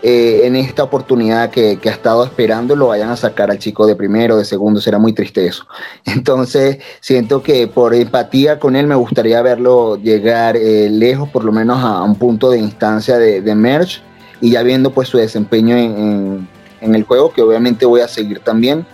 eh, 0.00 0.42
en 0.44 0.56
esta 0.56 0.82
oportunidad 0.82 1.50
que, 1.50 1.78
ha 1.84 1.88
estado 1.90 2.24
esperando 2.24 2.74
lo 2.74 2.88
vayan 2.88 3.10
a 3.10 3.16
sacar 3.16 3.50
al 3.50 3.58
chico 3.58 3.86
de 3.86 3.94
primero, 3.94 4.38
de 4.38 4.46
segundo, 4.46 4.80
será 4.80 4.98
muy 4.98 5.12
triste 5.12 5.44
eso. 5.46 5.66
Entonces, 6.06 6.78
siento 7.00 7.42
que 7.42 7.66
por 7.66 7.94
empatía 7.94 8.58
con 8.58 8.76
él 8.76 8.86
me 8.86 8.94
gustaría 8.94 9.42
verlo 9.42 9.96
llegar 9.96 10.56
eh, 10.56 10.88
lejos, 10.88 11.28
por 11.28 11.44
lo 11.44 11.52
menos 11.52 11.84
a, 11.84 12.02
un 12.02 12.14
punto 12.14 12.48
de 12.50 12.58
instancia 12.58 13.18
de, 13.18 13.54
merge 13.54 14.00
y 14.40 14.52
ya 14.52 14.62
viendo 14.62 14.90
pues 14.90 15.08
su 15.08 15.18
desempeño 15.18 15.76
en, 15.76 16.48
el 16.80 17.02
juego, 17.02 17.30
que 17.30 17.42
obviamente 17.42 17.84
voy 17.84 18.00
a 18.00 18.08
seguir 18.08 18.38
también, 18.38 18.86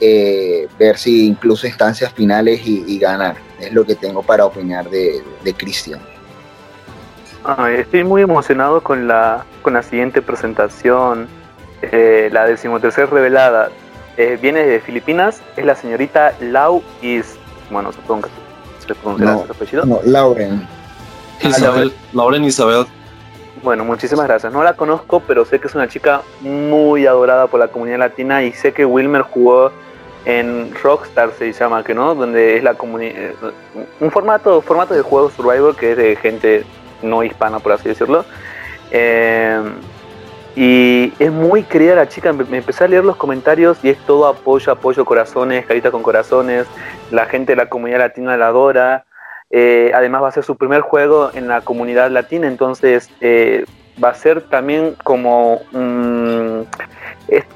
eh, 0.00 0.66
ver 0.78 0.96
si 0.96 1.26
incluso 1.26 1.66
instancias 1.66 2.12
finales 2.12 2.60
y, 2.64 2.98
ganar. 2.98 3.36
Es 3.58 3.72
lo 3.72 3.84
que 3.84 3.94
tengo 3.94 4.22
para 4.22 4.46
opinar 4.46 4.88
de, 4.88 5.22
de 5.44 5.54
Cristian. 5.54 6.00
estoy 7.76 8.04
muy 8.04 8.22
emocionado 8.22 8.82
con 8.82 9.06
la, 9.06 9.44
con 9.62 9.74
la 9.74 9.82
siguiente 9.82 10.22
presentación, 10.22 11.28
eh, 11.82 12.30
la 12.32 12.46
decimotercera 12.46 13.06
revelada. 13.06 13.70
Eh, 14.16 14.38
viene 14.40 14.64
de 14.64 14.80
Filipinas, 14.80 15.42
es 15.56 15.64
la 15.64 15.74
señorita 15.74 16.34
Lau 16.40 16.82
Is. 17.02 17.36
Bueno, 17.70 17.92
supongo 17.92 18.22
que 18.22 18.28
se 18.80 18.88
le 18.88 18.94
pronuncia 18.94 19.46
su 19.46 19.52
apellido. 19.52 19.84
No, 19.84 20.00
Lauren. 20.04 20.66
Isabel, 21.42 21.92
Lauren 22.12 22.44
Isabel. 22.44 22.86
Bueno, 23.62 23.84
muchísimas 23.84 24.26
gracias. 24.26 24.52
No 24.52 24.62
la 24.62 24.74
conozco, 24.74 25.20
pero 25.20 25.44
sé 25.44 25.58
que 25.60 25.66
es 25.66 25.74
una 25.74 25.88
chica 25.88 26.22
muy 26.40 27.06
adorada 27.06 27.46
por 27.46 27.60
la 27.60 27.68
comunidad 27.68 27.98
latina 27.98 28.42
y 28.42 28.52
sé 28.52 28.72
que 28.72 28.86
Wilmer 28.86 29.22
jugó 29.22 29.70
en 30.24 30.74
Rockstar 30.82 31.32
se 31.32 31.52
llama 31.52 31.82
que 31.82 31.94
no, 31.94 32.14
donde 32.14 32.56
es 32.56 32.62
la 32.62 32.74
comunidad 32.74 33.16
eh, 33.16 33.34
un 34.00 34.10
formato 34.10 34.60
formato 34.60 34.94
de 34.94 35.02
juego 35.02 35.30
Survivor 35.30 35.74
que 35.74 35.92
es 35.92 35.96
de 35.96 36.16
gente 36.16 36.64
no 37.02 37.22
hispana 37.22 37.58
por 37.58 37.72
así 37.72 37.88
decirlo. 37.88 38.24
Eh, 38.90 39.62
y 40.56 41.12
es 41.18 41.30
muy 41.30 41.62
querida 41.62 41.94
la 41.94 42.08
chica, 42.08 42.32
me 42.32 42.58
empecé 42.58 42.84
a 42.84 42.88
leer 42.88 43.04
los 43.04 43.16
comentarios 43.16 43.78
y 43.84 43.88
es 43.88 43.98
todo 43.98 44.26
apoyo, 44.26 44.72
apoyo, 44.72 45.04
corazones, 45.04 45.64
carita 45.64 45.90
con 45.90 46.02
corazones, 46.02 46.66
la 47.10 47.26
gente 47.26 47.52
de 47.52 47.56
la 47.56 47.68
comunidad 47.68 48.00
latina 48.00 48.36
la 48.36 48.48
adora, 48.48 49.04
eh, 49.50 49.92
además 49.94 50.24
va 50.24 50.28
a 50.28 50.32
ser 50.32 50.42
su 50.42 50.56
primer 50.56 50.80
juego 50.80 51.30
en 51.34 51.46
la 51.46 51.60
comunidad 51.60 52.10
latina, 52.10 52.48
entonces 52.48 53.08
va 53.22 54.08
a 54.08 54.14
ser 54.14 54.42
también 54.42 54.96
como... 55.04 55.60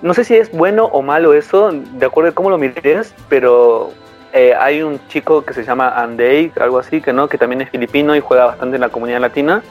no 0.03 0.15
sé 0.15 0.25
si 0.25 0.37
es 0.37 0.53
bueno 0.53 0.85
o 0.85 1.03
malo 1.03 1.35
eso, 1.35 1.71
de 1.73 2.07
acuerdo 2.07 2.31
a 2.31 2.35
cómo 2.35 2.51
lo 2.51 2.59
mires, 2.59 3.15
pero 3.29 3.93
eh, 4.33 4.55
hay 4.59 4.83
un 4.83 5.01
chico 5.09 5.45
que 5.45 5.55
se 5.55 5.65
llama 5.65 5.89
Andei, 5.89 6.53
algo 6.61 6.79
así, 6.79 7.01
que 7.01 7.13
no, 7.13 7.29
que 7.29 7.39
también 7.39 7.61
es 7.61 7.71
filipino 7.71 8.15
y 8.17 8.21
juega 8.21 8.47
bastante 8.47 8.77
en 8.77 8.81
la 8.81 8.89
comunidad 8.89 9.21
latina. 9.21 9.63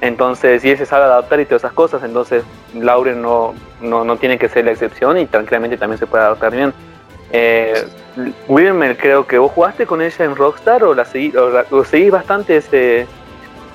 Entonces, 0.00 0.64
y 0.64 0.70
él 0.70 0.78
se 0.78 0.86
sabe 0.86 1.04
adaptar 1.04 1.40
y 1.40 1.46
todas 1.46 1.62
esas 1.62 1.72
cosas, 1.72 2.02
entonces 2.04 2.44
Lauren 2.74 3.22
no, 3.22 3.54
no, 3.80 4.04
no 4.04 4.16
tiene 4.16 4.38
que 4.38 4.48
ser 4.48 4.66
la 4.66 4.72
excepción 4.72 5.18
y 5.18 5.26
tranquilamente 5.26 5.76
también 5.76 5.98
se 5.98 6.06
puede 6.06 6.24
adaptar 6.24 6.52
bien. 6.52 6.72
Eh, 7.32 7.84
Wilmer, 8.46 8.96
creo 8.96 9.26
que 9.26 9.38
vos 9.38 9.50
jugaste 9.50 9.86
con 9.86 10.00
ella 10.00 10.24
en 10.24 10.36
Rockstar 10.36 10.84
o 10.84 10.94
la 10.94 11.04
seguís, 11.04 11.34
o, 11.34 11.84
seguís 11.84 12.10
bastante 12.10 12.58
ese, 12.58 13.06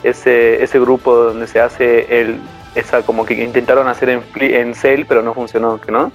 ese, 0.03 0.63
ese 0.63 0.79
grupo 0.79 1.15
donde 1.15 1.47
se 1.47 1.59
hace 1.59 2.21
el, 2.21 2.37
esa 2.75 3.01
como 3.01 3.25
que 3.25 3.43
intentaron 3.43 3.87
hacer 3.87 4.09
en, 4.09 4.23
en 4.39 4.75
Cell 4.75 5.05
pero 5.07 5.21
no 5.21 5.33
funcionó, 5.33 5.79
¿no? 5.87 6.11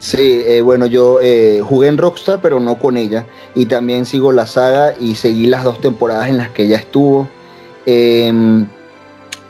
Sí, 0.00 0.42
eh, 0.46 0.62
bueno, 0.62 0.86
yo 0.86 1.20
eh, 1.20 1.60
jugué 1.62 1.88
en 1.88 1.98
Rockstar 1.98 2.40
pero 2.40 2.58
no 2.58 2.78
con 2.78 2.96
ella 2.96 3.26
y 3.54 3.66
también 3.66 4.06
sigo 4.06 4.32
la 4.32 4.46
saga 4.46 4.94
y 4.98 5.14
seguí 5.14 5.46
las 5.46 5.62
dos 5.62 5.78
temporadas 5.80 6.28
en 6.28 6.38
las 6.38 6.48
que 6.50 6.64
ella 6.64 6.76
estuvo. 6.76 7.28
Em, 7.84 8.66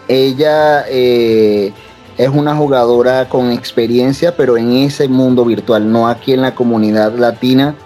ella 0.08 0.84
eh, 0.88 1.72
es 2.18 2.28
una 2.28 2.56
jugadora 2.56 3.28
con 3.28 3.52
experiencia, 3.52 4.36
pero 4.36 4.56
en 4.56 4.72
ese 4.72 5.06
mundo 5.06 5.44
virtual, 5.44 5.90
no 5.90 6.08
aquí 6.08 6.32
en 6.32 6.42
la 6.42 6.54
comunidad 6.54 7.14
latina. 7.14 7.76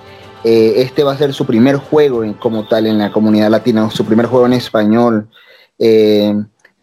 Este 0.42 1.04
va 1.04 1.12
a 1.12 1.16
ser 1.16 1.32
su 1.32 1.46
primer 1.46 1.76
juego 1.76 2.22
en, 2.22 2.34
como 2.34 2.68
tal 2.68 2.86
en 2.86 2.98
la 2.98 3.10
comunidad 3.10 3.50
latina, 3.50 3.88
su 3.90 4.04
primer 4.04 4.26
juego 4.26 4.44
en 4.44 4.52
español. 4.52 5.28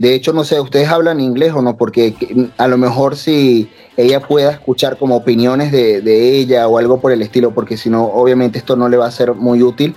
De 0.02 0.16
hecho, 0.16 0.34
no 0.34 0.44
sé, 0.44 0.60
¿ustedes 0.60 0.90
hablan 0.90 1.20
inglés 1.20 1.54
o 1.54 1.62
no? 1.62 1.78
Porque 1.78 2.16
a 2.58 2.68
lo 2.68 2.78
mejor 2.78 3.16
si 3.16 3.70
ella 3.98 4.20
pueda 4.20 4.52
escuchar 4.52 4.98
como 4.98 5.16
opiniones 5.16 5.72
de, 5.72 6.40
ella 6.40 6.68
o 6.68 6.80
algo 6.80 7.00
por 7.00 7.12
el 7.12 7.22
estilo, 7.22 7.52
porque 7.52 7.78
si 7.78 7.90
no, 7.90 8.06
obviamente 8.06 8.58
esto 8.58 8.76
no 8.76 8.90
le 8.90 8.98
va 8.98 9.06
a 9.06 9.12
ser 9.12 9.34
muy 9.34 9.62
útil, 9.62 9.96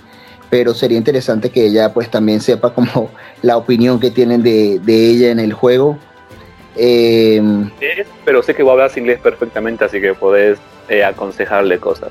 pero 0.49 0.73
sería 0.75 0.97
interesante 0.97 1.49
que 1.49 1.65
ella 1.65 1.91
pues 1.91 2.11
también 2.11 2.39
sepa 2.39 2.73
como 2.73 3.09
la 3.41 3.57
opinión 3.57 3.99
que 3.99 4.11
tienen 4.11 4.43
de, 4.43 4.79
de 4.79 5.09
ella 5.09 5.31
en 5.31 5.39
el 5.39 5.53
juego 5.53 5.97
eh, 6.77 7.41
pero 8.25 8.43
sé 8.43 8.53
que 8.53 8.63
vos 8.63 8.73
hablas 8.73 8.97
inglés 8.97 9.19
perfectamente, 9.19 9.85
así 9.85 10.01
que 10.01 10.13
podés 10.13 10.59
eh, 10.89 11.03
aconsejarle 11.03 11.79
cosas. 11.79 12.09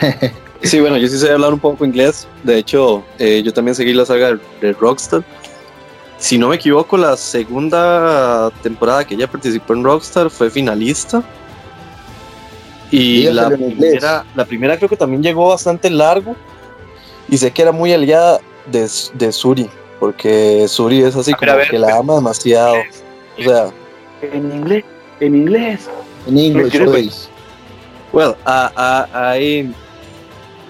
sí, 0.62 0.80
bueno, 0.80 0.96
yo 0.96 1.08
sí 1.08 1.18
sé 1.18 1.30
hablar 1.30 1.52
un 1.52 1.60
poco 1.60 1.84
inglés. 1.84 2.26
De 2.42 2.58
hecho, 2.58 3.04
eh, 3.18 3.42
yo 3.42 3.52
también 3.52 3.74
seguí 3.74 3.92
la 3.92 4.04
saga 4.04 4.38
de 4.60 4.72
Rockstar. 4.72 5.22
Si 6.20 6.36
no 6.36 6.48
me 6.48 6.56
equivoco, 6.56 6.98
la 6.98 7.16
segunda 7.16 8.50
temporada 8.62 9.06
que 9.06 9.14
ella 9.14 9.26
participó 9.26 9.72
en 9.72 9.82
Rockstar 9.82 10.28
fue 10.28 10.50
finalista. 10.50 11.22
Y 12.90 13.22
la 13.22 13.48
primera, 13.48 14.24
la 14.34 14.44
primera 14.44 14.76
creo 14.76 14.90
que 14.90 14.96
también 14.96 15.22
llegó 15.22 15.48
bastante 15.48 15.88
largo. 15.88 16.36
Y 17.28 17.38
sé 17.38 17.50
que 17.50 17.62
era 17.62 17.72
muy 17.72 17.94
aliada 17.94 18.38
de, 18.66 18.86
de 19.14 19.32
Suri, 19.32 19.70
porque 19.98 20.68
Suri 20.68 21.02
es 21.02 21.16
así 21.16 21.32
como 21.32 21.52
que 21.70 21.78
la 21.78 21.96
ama 21.96 22.16
demasiado. 22.16 22.76
O 23.38 23.42
sea, 23.42 23.70
en 24.20 24.52
inglés, 24.52 24.84
en 25.20 25.36
inglés. 25.36 25.88
En 26.26 26.36
inglés. 26.36 27.30
Well, 28.12 28.36
uh, 28.46 28.68
uh, 28.76 29.06
I 29.14 29.72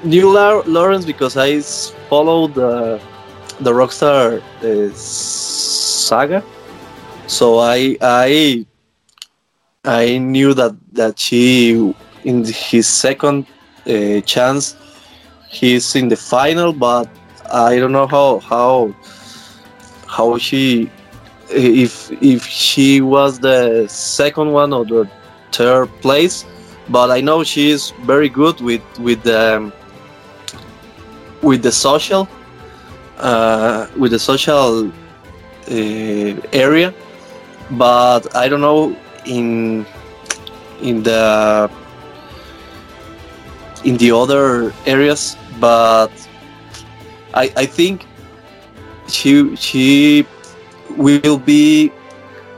knew 0.04 0.32
Lawrence 0.32 1.04
because 1.04 1.36
I 1.36 1.60
followed 2.08 2.54
the 2.54 3.00
the 3.60 3.72
Rockstar 3.72 4.40
uh, 4.62 4.94
saga, 4.94 6.42
so 7.26 7.58
I 7.58 7.96
I 8.00 8.66
I 9.84 10.18
knew 10.18 10.54
that 10.54 10.74
that 10.92 11.18
she 11.18 11.94
in 12.24 12.44
his 12.44 12.86
second 12.88 13.46
uh, 13.86 14.20
chance 14.22 14.76
he's 15.48 15.94
in 15.94 16.08
the 16.08 16.16
final, 16.16 16.72
but 16.72 17.08
I 17.52 17.78
don't 17.78 17.92
know 17.92 18.06
how 18.06 18.38
how 18.40 18.94
how 20.06 20.38
she 20.38 20.90
if 21.50 22.10
if 22.22 22.44
she 22.46 23.00
was 23.00 23.38
the 23.40 23.86
second 23.88 24.52
one 24.52 24.72
or 24.72 24.84
the 24.84 25.08
third 25.52 25.88
place 26.00 26.44
but 26.88 27.10
I 27.10 27.20
know 27.20 27.44
she 27.44 27.70
is 27.70 27.92
very 28.02 28.28
good 28.28 28.60
with 28.60 28.82
with 28.98 29.22
the 29.22 29.56
um, 29.56 29.72
with 31.42 31.62
the 31.62 31.72
social 31.72 32.28
uh, 33.20 33.86
with 33.96 34.12
the 34.12 34.18
social 34.18 34.88
uh, 34.88 34.92
area 36.52 36.92
but 37.72 38.34
I 38.34 38.48
don't 38.48 38.60
know 38.60 38.96
in 39.26 39.86
in 40.82 41.02
the 41.02 41.70
in 43.84 43.96
the 43.96 44.10
other 44.12 44.72
areas 44.86 45.36
but 45.58 46.10
I, 47.34 47.52
I 47.56 47.66
think 47.66 48.06
she 49.08 49.54
she 49.56 50.26
will 50.96 51.38
be 51.38 51.92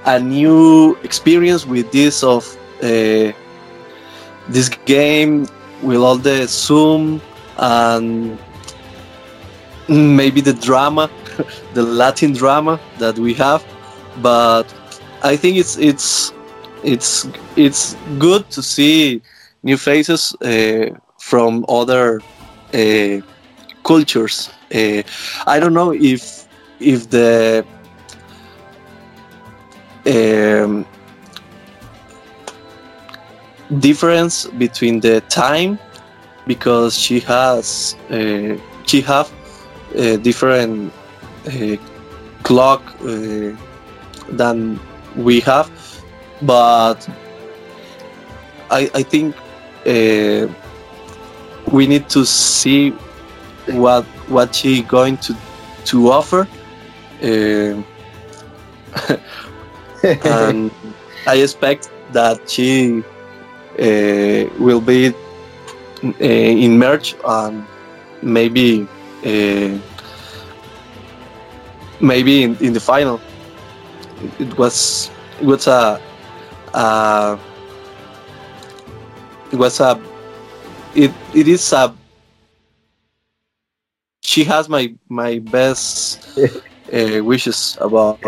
a 0.06 0.18
new 0.18 0.96
experience 1.02 1.66
with 1.66 1.90
this 1.92 2.22
of 2.22 2.46
uh, 2.82 3.32
this 4.48 4.68
game 4.86 5.46
with 5.82 5.98
all 5.98 6.16
the 6.16 6.46
zoom 6.46 7.20
and 7.58 8.38
maybe 9.88 10.40
the 10.40 10.52
drama 10.52 11.10
the 11.74 11.82
latin 11.82 12.32
drama 12.32 12.80
that 12.98 13.18
we 13.18 13.34
have 13.34 13.64
but 14.20 14.64
i 15.22 15.36
think 15.36 15.56
it's 15.56 15.76
it's 15.78 16.32
it's 16.82 17.28
it's 17.56 17.96
good 18.18 18.48
to 18.50 18.62
see 18.62 19.20
new 19.62 19.76
faces 19.76 20.34
uh, 20.42 20.86
from 21.18 21.64
other 21.68 22.20
uh, 22.74 23.20
cultures. 23.84 24.50
Uh, 24.74 25.02
i 25.46 25.60
don't 25.60 25.74
know 25.74 25.92
if 25.92 26.46
if 26.80 27.08
the 27.10 27.64
um, 30.06 30.84
difference 33.78 34.46
between 34.58 35.00
the 35.00 35.20
time 35.28 35.78
because 36.46 36.98
she 36.98 37.20
has 37.20 37.96
she 38.86 39.00
have 39.00 39.30
a 39.94 40.16
different 40.16 40.92
uh, 41.46 41.76
clock 42.42 42.94
uh, 43.00 43.50
than 44.30 44.78
we 45.16 45.40
have 45.40 45.70
but 46.42 47.08
I, 48.70 48.90
I 48.94 49.02
think 49.02 49.34
uh, 49.86 50.46
we 51.70 51.86
need 51.86 52.08
to 52.10 52.24
see 52.24 52.90
what 53.66 54.04
what 54.28 54.54
she 54.54 54.82
going 54.82 55.16
to 55.18 55.36
to 55.84 56.10
offer 56.10 56.46
and 60.24 60.70
I 61.26 61.36
expect 61.36 61.90
that 62.12 62.48
she 62.48 63.02
uh, 63.78 64.50
will 64.58 64.80
be 64.80 65.14
uh, 66.04 66.10
in 66.20 66.78
March 66.78 67.14
and 67.24 67.64
maybe 68.22 68.86
uh, 69.24 69.78
maybe 72.00 72.42
in, 72.42 72.56
in 72.60 72.72
the 72.72 72.80
final. 72.80 73.20
It 74.38 74.56
was 74.56 75.10
it 75.40 75.46
was 75.46 75.66
a, 75.66 76.00
a 76.74 77.38
it 79.50 79.56
was 79.56 79.80
a 79.80 80.00
it 80.94 81.10
it 81.34 81.48
is 81.48 81.72
a 81.72 81.94
she 84.22 84.44
has 84.44 84.68
my 84.68 84.94
my 85.08 85.38
best 85.38 86.38
uh, 86.38 87.24
wishes 87.24 87.76
about 87.80 88.20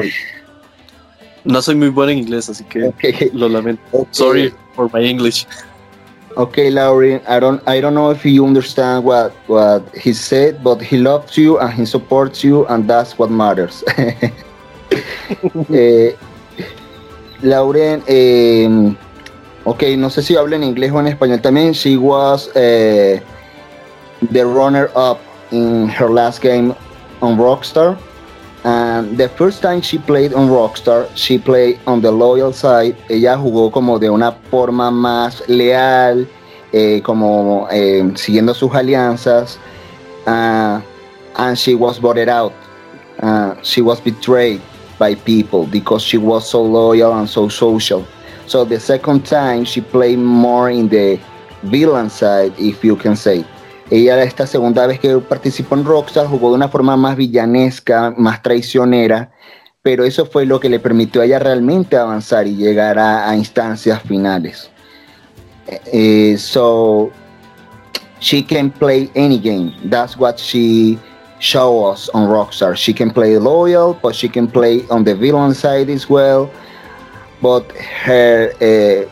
No 1.44 1.60
soy 1.60 1.74
muy 1.74 1.90
bueno 1.90 2.10
en 2.12 2.18
inglés, 2.18 2.48
así 2.48 2.64
que 2.64 2.84
okay. 2.84 3.30
lo 3.34 3.48
lamento. 3.48 3.82
Okay. 3.92 4.08
Sorry 4.12 4.54
for 4.74 4.88
my 4.92 5.02
English. 5.02 5.46
Okay, 6.36 6.68
Lauren, 6.68 7.20
I 7.28 7.38
don't 7.38 7.62
I 7.64 7.80
don't 7.80 7.94
know 7.94 8.10
if 8.10 8.24
you 8.24 8.44
understand 8.44 9.04
what 9.04 9.32
what 9.46 9.86
he 9.94 10.12
said, 10.12 10.64
but 10.64 10.82
he 10.82 10.98
loves 10.98 11.38
you 11.38 11.60
and 11.60 11.72
he 11.72 11.86
supports 11.86 12.42
you 12.42 12.66
and 12.66 12.90
that's 12.90 13.16
what 13.16 13.30
matters. 13.30 13.84
eh, 15.70 16.16
Lauren, 17.40 18.02
eh, 18.08 18.66
ok, 19.64 19.82
no 19.96 20.10
sé 20.10 20.22
si 20.22 20.34
habla 20.34 20.56
en 20.56 20.64
inglés 20.64 20.90
o 20.90 20.98
en 20.98 21.06
español 21.06 21.40
también. 21.40 21.72
She 21.72 21.96
was 21.96 22.48
uh, 22.56 23.20
the 24.32 24.44
runner 24.44 24.90
up 24.96 25.20
in 25.52 25.88
her 25.88 26.10
last 26.10 26.42
game 26.42 26.74
on 27.22 27.38
Rockstar. 27.38 27.96
And 28.64 29.18
the 29.18 29.28
first 29.28 29.60
time 29.60 29.82
she 29.82 29.98
played 29.98 30.32
on 30.32 30.48
Rockstar, 30.48 31.06
she 31.14 31.38
played 31.38 31.78
on 31.86 32.00
the 32.00 32.10
loyal 32.10 32.52
side. 32.52 32.96
Ella 33.10 33.36
jugó 33.36 33.70
como 33.70 33.98
de 33.98 34.08
una 34.08 34.32
forma 34.50 34.90
más 34.90 35.46
leal, 35.48 36.26
eh, 36.72 37.02
como 37.02 37.68
eh, 37.70 38.02
siguiendo 38.16 38.54
sus 38.54 38.74
alianzas. 38.74 39.58
Uh, 40.26 40.80
and 41.36 41.58
she 41.58 41.74
was 41.74 41.98
voted 41.98 42.30
out. 42.30 42.54
Uh, 43.20 43.54
she 43.62 43.82
was 43.82 44.00
betrayed 44.00 44.62
by 44.98 45.14
people 45.14 45.66
because 45.66 46.02
she 46.02 46.16
was 46.16 46.48
so 46.48 46.62
loyal 46.62 47.12
and 47.18 47.28
so 47.28 47.48
social. 47.48 48.06
So 48.46 48.64
the 48.64 48.80
second 48.80 49.26
time 49.26 49.64
she 49.64 49.82
played 49.82 50.18
more 50.18 50.70
in 50.70 50.88
the 50.88 51.20
villain 51.64 52.08
side, 52.08 52.54
if 52.58 52.82
you 52.82 52.96
can 52.96 53.16
say. 53.16 53.44
Ella 53.90 54.22
esta 54.22 54.46
segunda 54.46 54.86
vez 54.86 54.98
que 54.98 55.18
participó 55.18 55.74
en 55.74 55.84
Rockstar 55.84 56.26
jugó 56.26 56.50
de 56.50 56.56
una 56.56 56.68
forma 56.68 56.96
más 56.96 57.16
villanesca, 57.16 58.14
más 58.16 58.42
traicionera, 58.42 59.30
pero 59.82 60.04
eso 60.04 60.24
fue 60.24 60.46
lo 60.46 60.58
que 60.58 60.70
le 60.70 60.80
permitió 60.80 61.20
a 61.20 61.26
ella 61.26 61.38
realmente 61.38 61.96
avanzar 61.96 62.46
y 62.46 62.56
llegar 62.56 62.98
a, 62.98 63.36
instancias 63.36 64.02
finales. 64.02 64.70
Uh, 65.92 66.36
so 66.36 67.10
she 68.20 68.42
can 68.42 68.70
play 68.70 69.10
any 69.14 69.38
game. 69.38 69.74
That's 69.90 70.16
what 70.16 70.38
she 70.38 70.98
show 71.38 71.84
us 71.84 72.08
on 72.14 72.28
Rockstar. 72.28 72.76
She 72.76 72.94
can 72.94 73.10
play 73.10 73.38
loyal, 73.38 73.98
but 74.02 74.14
she 74.14 74.28
can 74.28 74.46
play 74.46 74.84
on 74.88 75.04
the 75.04 75.14
villain 75.14 75.54
side 75.54 75.90
as 75.90 76.08
well. 76.08 76.50
But 77.42 77.70
her 77.72 78.52
uh, 78.62 79.10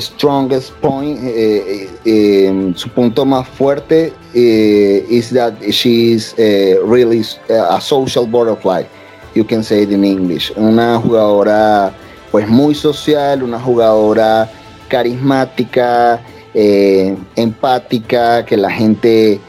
strongest 0.00 0.72
point, 0.80 1.18
eh, 1.22 1.88
eh, 2.04 2.46
em, 2.46 2.74
su 2.74 2.88
punto 2.88 3.24
más 3.24 3.48
fuerte 3.48 4.12
eh, 4.34 5.06
is 5.08 5.30
that 5.30 5.54
she's 5.70 6.34
eh, 6.38 6.78
really 6.84 7.24
a 7.48 7.80
social 7.80 8.26
butterfly, 8.26 8.84
you 9.34 9.44
can 9.44 9.62
say 9.62 9.82
it 9.82 9.90
in 9.90 10.04
English. 10.04 10.52
Una 10.56 10.98
jugadora 10.98 11.92
pues 12.30 12.48
muy 12.48 12.74
social, 12.74 13.42
una 13.42 13.58
jugadora 13.58 14.50
carismática, 14.88 16.20
eh, 16.54 17.16
empática, 17.36 18.44
que 18.44 18.56
la 18.56 18.70
gente 18.70 19.40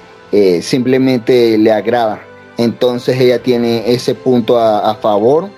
simplemente 0.61 1.57
le 1.57 1.71
agrada. 1.71 2.21
Entonces 2.57 3.19
ella 3.19 3.39
tiene 3.41 3.91
ese 3.91 4.13
punto 4.13 4.59
a, 4.59 4.91
a 4.91 4.95
favor 4.95 5.49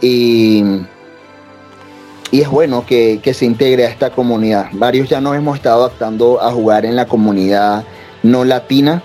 y 0.00 0.64
y 2.30 2.40
es 2.42 2.48
bueno 2.48 2.84
que, 2.86 3.20
se 3.32 3.44
integre 3.44 3.86
a 3.86 3.88
esta 3.88 4.10
comunidad. 4.10 4.68
Varios 4.72 5.08
ya 5.08 5.20
nos 5.20 5.36
hemos 5.36 5.56
estado 5.56 5.84
adaptando 5.84 6.40
a 6.40 6.50
jugar 6.52 6.84
en 6.84 6.96
la 6.96 7.06
comunidad 7.06 7.84
no 8.22 8.44
latina 8.44 9.02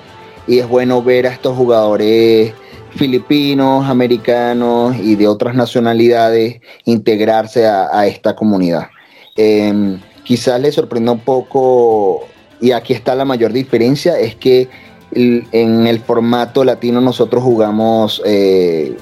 y 0.48 0.60
es 0.60 0.68
bueno 0.68 1.02
ver 1.02 1.28
a 1.28 1.30
estos 1.30 1.56
jugadores 1.56 2.54
filipinos, 2.96 3.88
americanos 3.88 4.96
y 4.98 5.16
de 5.16 5.28
otras 5.28 5.56
nacionalidades 5.56 6.62
integrarse 6.86 7.66
a, 7.66 8.06
esta 8.08 8.36
comunidad. 8.36 8.90
Em, 9.36 10.00
quizás 10.24 10.60
les 10.60 10.76
sorprenda 10.76 11.12
un 11.12 11.20
poco 11.20 12.28
y 12.62 12.72
aquí 12.72 12.94
está 12.94 13.16
la 13.16 13.26
mayor 13.26 13.52
diferencia, 13.52 14.20
es 14.20 14.36
que 14.36 14.70
en 15.16 15.88
el 15.88 16.00
formato 16.00 16.64
latino 16.64 17.00
nosotros 17.00 17.44
jugamos 17.44 18.22
eh, 18.26 18.98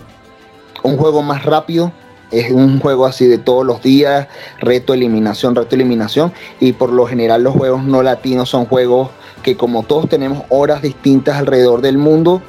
un 0.83 0.97
juego 0.97 1.21
más 1.21 1.45
rápido, 1.45 1.91
es 2.31 2.51
un 2.51 2.79
juego 2.79 3.05
así 3.05 3.27
de 3.27 3.37
todos 3.37 3.65
los 3.65 3.81
días, 3.81 4.27
reto, 4.59 4.93
eliminación, 4.93 5.55
reto, 5.55 5.75
eliminación, 5.75 6.31
y 6.59 6.73
por 6.73 6.91
lo 6.91 7.05
general 7.05 7.43
los 7.43 7.53
juegos 7.53 7.83
no 7.83 8.01
latinos 8.01 8.49
son 8.49 8.65
juegos 8.65 9.09
que 9.43 9.57
como 9.57 9.83
todos 9.83 10.07
tenemos 10.07 10.43
horas 10.49 10.81
distintas 10.81 11.37
alrededor 11.37 11.81
del 11.81 11.97
mundo, 11.97 12.41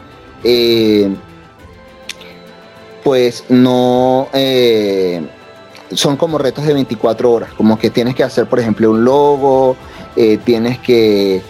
eh, 0.45 1.15
pues 3.03 3.45
no 3.49 4.29
eh, 4.33 5.27
son 5.93 6.17
como 6.17 6.39
retos 6.39 6.65
de 6.65 6.75
24 6.75 7.33
horas, 7.33 7.53
como 7.55 7.79
que 7.79 7.91
tienes 7.91 8.15
que 8.15 8.23
hacer, 8.23 8.47
por 8.47 8.61
ejemplo, 8.61 8.91
un 8.91 9.05
logo, 9.05 9.77
eh, 10.17 10.39
tienes 10.45 10.79
que 10.79 11.43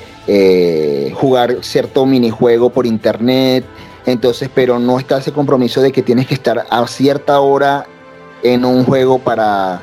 jugar 1.15 1.59
cierto 1.63 2.07
minijuego 2.07 2.71
por 2.71 2.87
internet, 2.87 3.65
entonces, 4.07 4.49
pero 4.55 4.79
no 4.79 4.99
está 4.99 5.19
ese 5.19 5.33
compromiso 5.33 5.83
de 5.83 5.93
que 5.93 6.03
tienes 6.03 6.27
que 6.27 6.35
estar 6.35 6.65
a 6.71 6.87
cierta 6.87 7.41
hora 7.41 7.87
en 8.43 8.64
un 8.64 8.85
juego 8.85 9.19
para, 9.19 9.82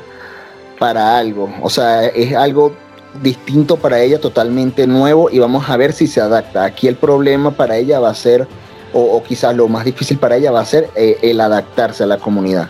para 0.78 1.16
algo, 1.18 1.52
o 1.62 1.70
sea, 1.70 2.06
es 2.06 2.34
algo 2.34 2.74
distinto 3.22 3.76
para 3.76 4.00
ella, 4.00 4.20
totalmente 4.20 4.86
nuevo 4.86 5.30
y 5.30 5.38
vamos 5.38 5.68
a 5.68 5.76
ver 5.76 5.92
si 5.92 6.06
se 6.06 6.20
adapta. 6.20 6.64
Aquí 6.64 6.88
el 6.88 6.96
problema 6.96 7.50
para 7.50 7.76
ella 7.76 8.00
va 8.00 8.10
a 8.10 8.14
ser, 8.14 8.46
o, 8.92 9.22
quizás 9.22 9.54
lo 9.54 9.68
más 9.68 9.84
difícil 9.84 10.18
para 10.18 10.36
ella 10.36 10.50
va 10.50 10.60
a 10.60 10.64
ser 10.64 10.88
eh, 10.94 11.18
el 11.22 11.40
adaptarse 11.40 12.04
a 12.04 12.06
la 12.06 12.18
comunidad. 12.18 12.68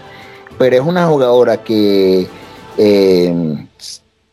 Pero 0.58 0.76
es 0.76 0.82
una 0.82 1.06
jugadora 1.06 1.58
que 1.58 2.28
eh, 2.76 3.66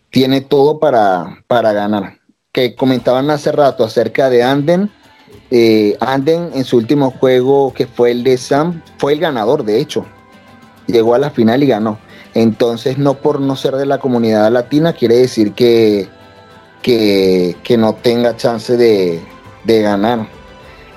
tiene 0.09 0.41
todo 0.41 0.79
para, 0.79 1.43
para 1.47 1.73
ganar. 1.73 2.17
Que 2.51 2.75
comentaban 2.75 3.29
hace 3.29 3.51
rato 3.51 3.83
acerca 3.83 4.29
de 4.29 4.43
Anden. 4.43 4.91
Eh, 5.51 5.95
Anden 5.99 6.51
en 6.53 6.65
su 6.65 6.77
último 6.77 7.11
juego, 7.11 7.73
que 7.73 7.87
fue 7.87 8.11
el 8.11 8.23
de 8.23 8.37
Sam, 8.37 8.81
fue 8.97 9.13
el 9.13 9.19
ganador, 9.19 9.63
de 9.63 9.79
hecho. 9.79 10.05
Llegó 10.87 11.15
a 11.15 11.19
la 11.19 11.29
final 11.29 11.63
y 11.63 11.67
ganó. 11.67 11.99
Entonces, 12.33 12.97
no 12.97 13.15
por 13.15 13.39
no 13.39 13.55
ser 13.55 13.75
de 13.75 13.85
la 13.85 13.97
comunidad 13.97 14.51
latina 14.51 14.93
quiere 14.93 15.17
decir 15.17 15.53
que, 15.53 16.07
que, 16.81 17.77
no 17.77 17.95
tenga 17.95 18.35
chance 18.35 18.77
de, 18.77 19.21
ganar. 19.65 20.27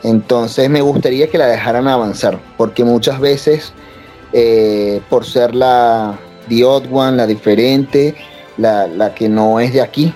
Entonces, 0.03 0.71
me 0.71 0.81
gustaría 0.81 1.29
que 1.29 1.39
la 1.39 1.47
dejaran 1.47 1.89
avanzar, 1.89 2.39
porque 2.57 2.85
muchas 2.85 3.21
veces, 3.21 3.73
eh, 4.33 5.01
por 5.09 5.25
ser 5.25 5.55
la 5.55 6.19
the 6.49 6.65
odd 6.65 6.85
one, 6.93 7.17
la 7.17 7.27
diferente, 7.27 8.15
la, 8.57 9.15
que 9.15 9.29
no 9.29 9.61
es 9.61 9.73
de 9.73 9.81
aquí, 9.81 10.13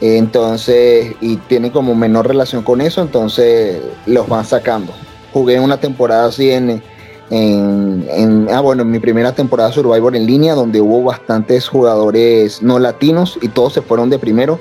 entonces, 0.00 1.14
y 1.20 1.36
tiene 1.36 1.70
como 1.70 1.94
menor 1.94 2.26
relación 2.26 2.62
con 2.62 2.80
eso, 2.80 3.02
entonces 3.02 3.80
los 4.06 4.28
van 4.28 4.44
sacando. 4.44 4.92
Jugué 5.32 5.60
una 5.60 5.78
temporada 5.78 6.26
así 6.26 6.50
en, 6.50 6.82
en, 7.30 8.48
ah, 8.50 8.60
bueno, 8.60 8.82
en 8.82 8.90
mi 8.90 8.98
primera 8.98 9.34
temporada 9.34 9.72
Survivor 9.72 10.14
en 10.14 10.26
línea, 10.26 10.54
donde 10.54 10.80
hubo 10.80 11.02
bastantes 11.02 11.68
jugadores 11.68 12.62
no 12.62 12.78
latinos 12.78 13.38
y 13.40 13.48
todos 13.48 13.72
se 13.72 13.82
fueron 13.82 14.10
de 14.10 14.18
primero. 14.18 14.60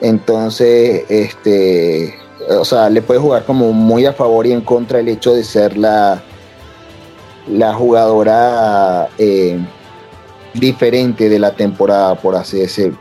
Entonces, 0.00 1.04
este, 1.08 2.14
o 2.48 2.64
sea, 2.64 2.88
le 2.88 3.02
puede 3.02 3.20
jugar 3.20 3.44
como 3.44 3.72
muy 3.72 4.06
a 4.06 4.12
favor 4.12 4.46
y 4.46 4.52
en 4.52 4.62
contra 4.62 5.00
el 5.00 5.08
hecho 5.08 5.34
de 5.34 5.44
ser 5.44 5.76
la, 5.76 6.22
la 7.46 7.74
jugadora 7.74 9.08
eh, 9.18 9.58
diferente 10.54 11.28
de 11.28 11.38
la 11.38 11.54
temporada, 11.54 12.14
por 12.14 12.34
así 12.34 12.58
decirlo. 12.58 12.98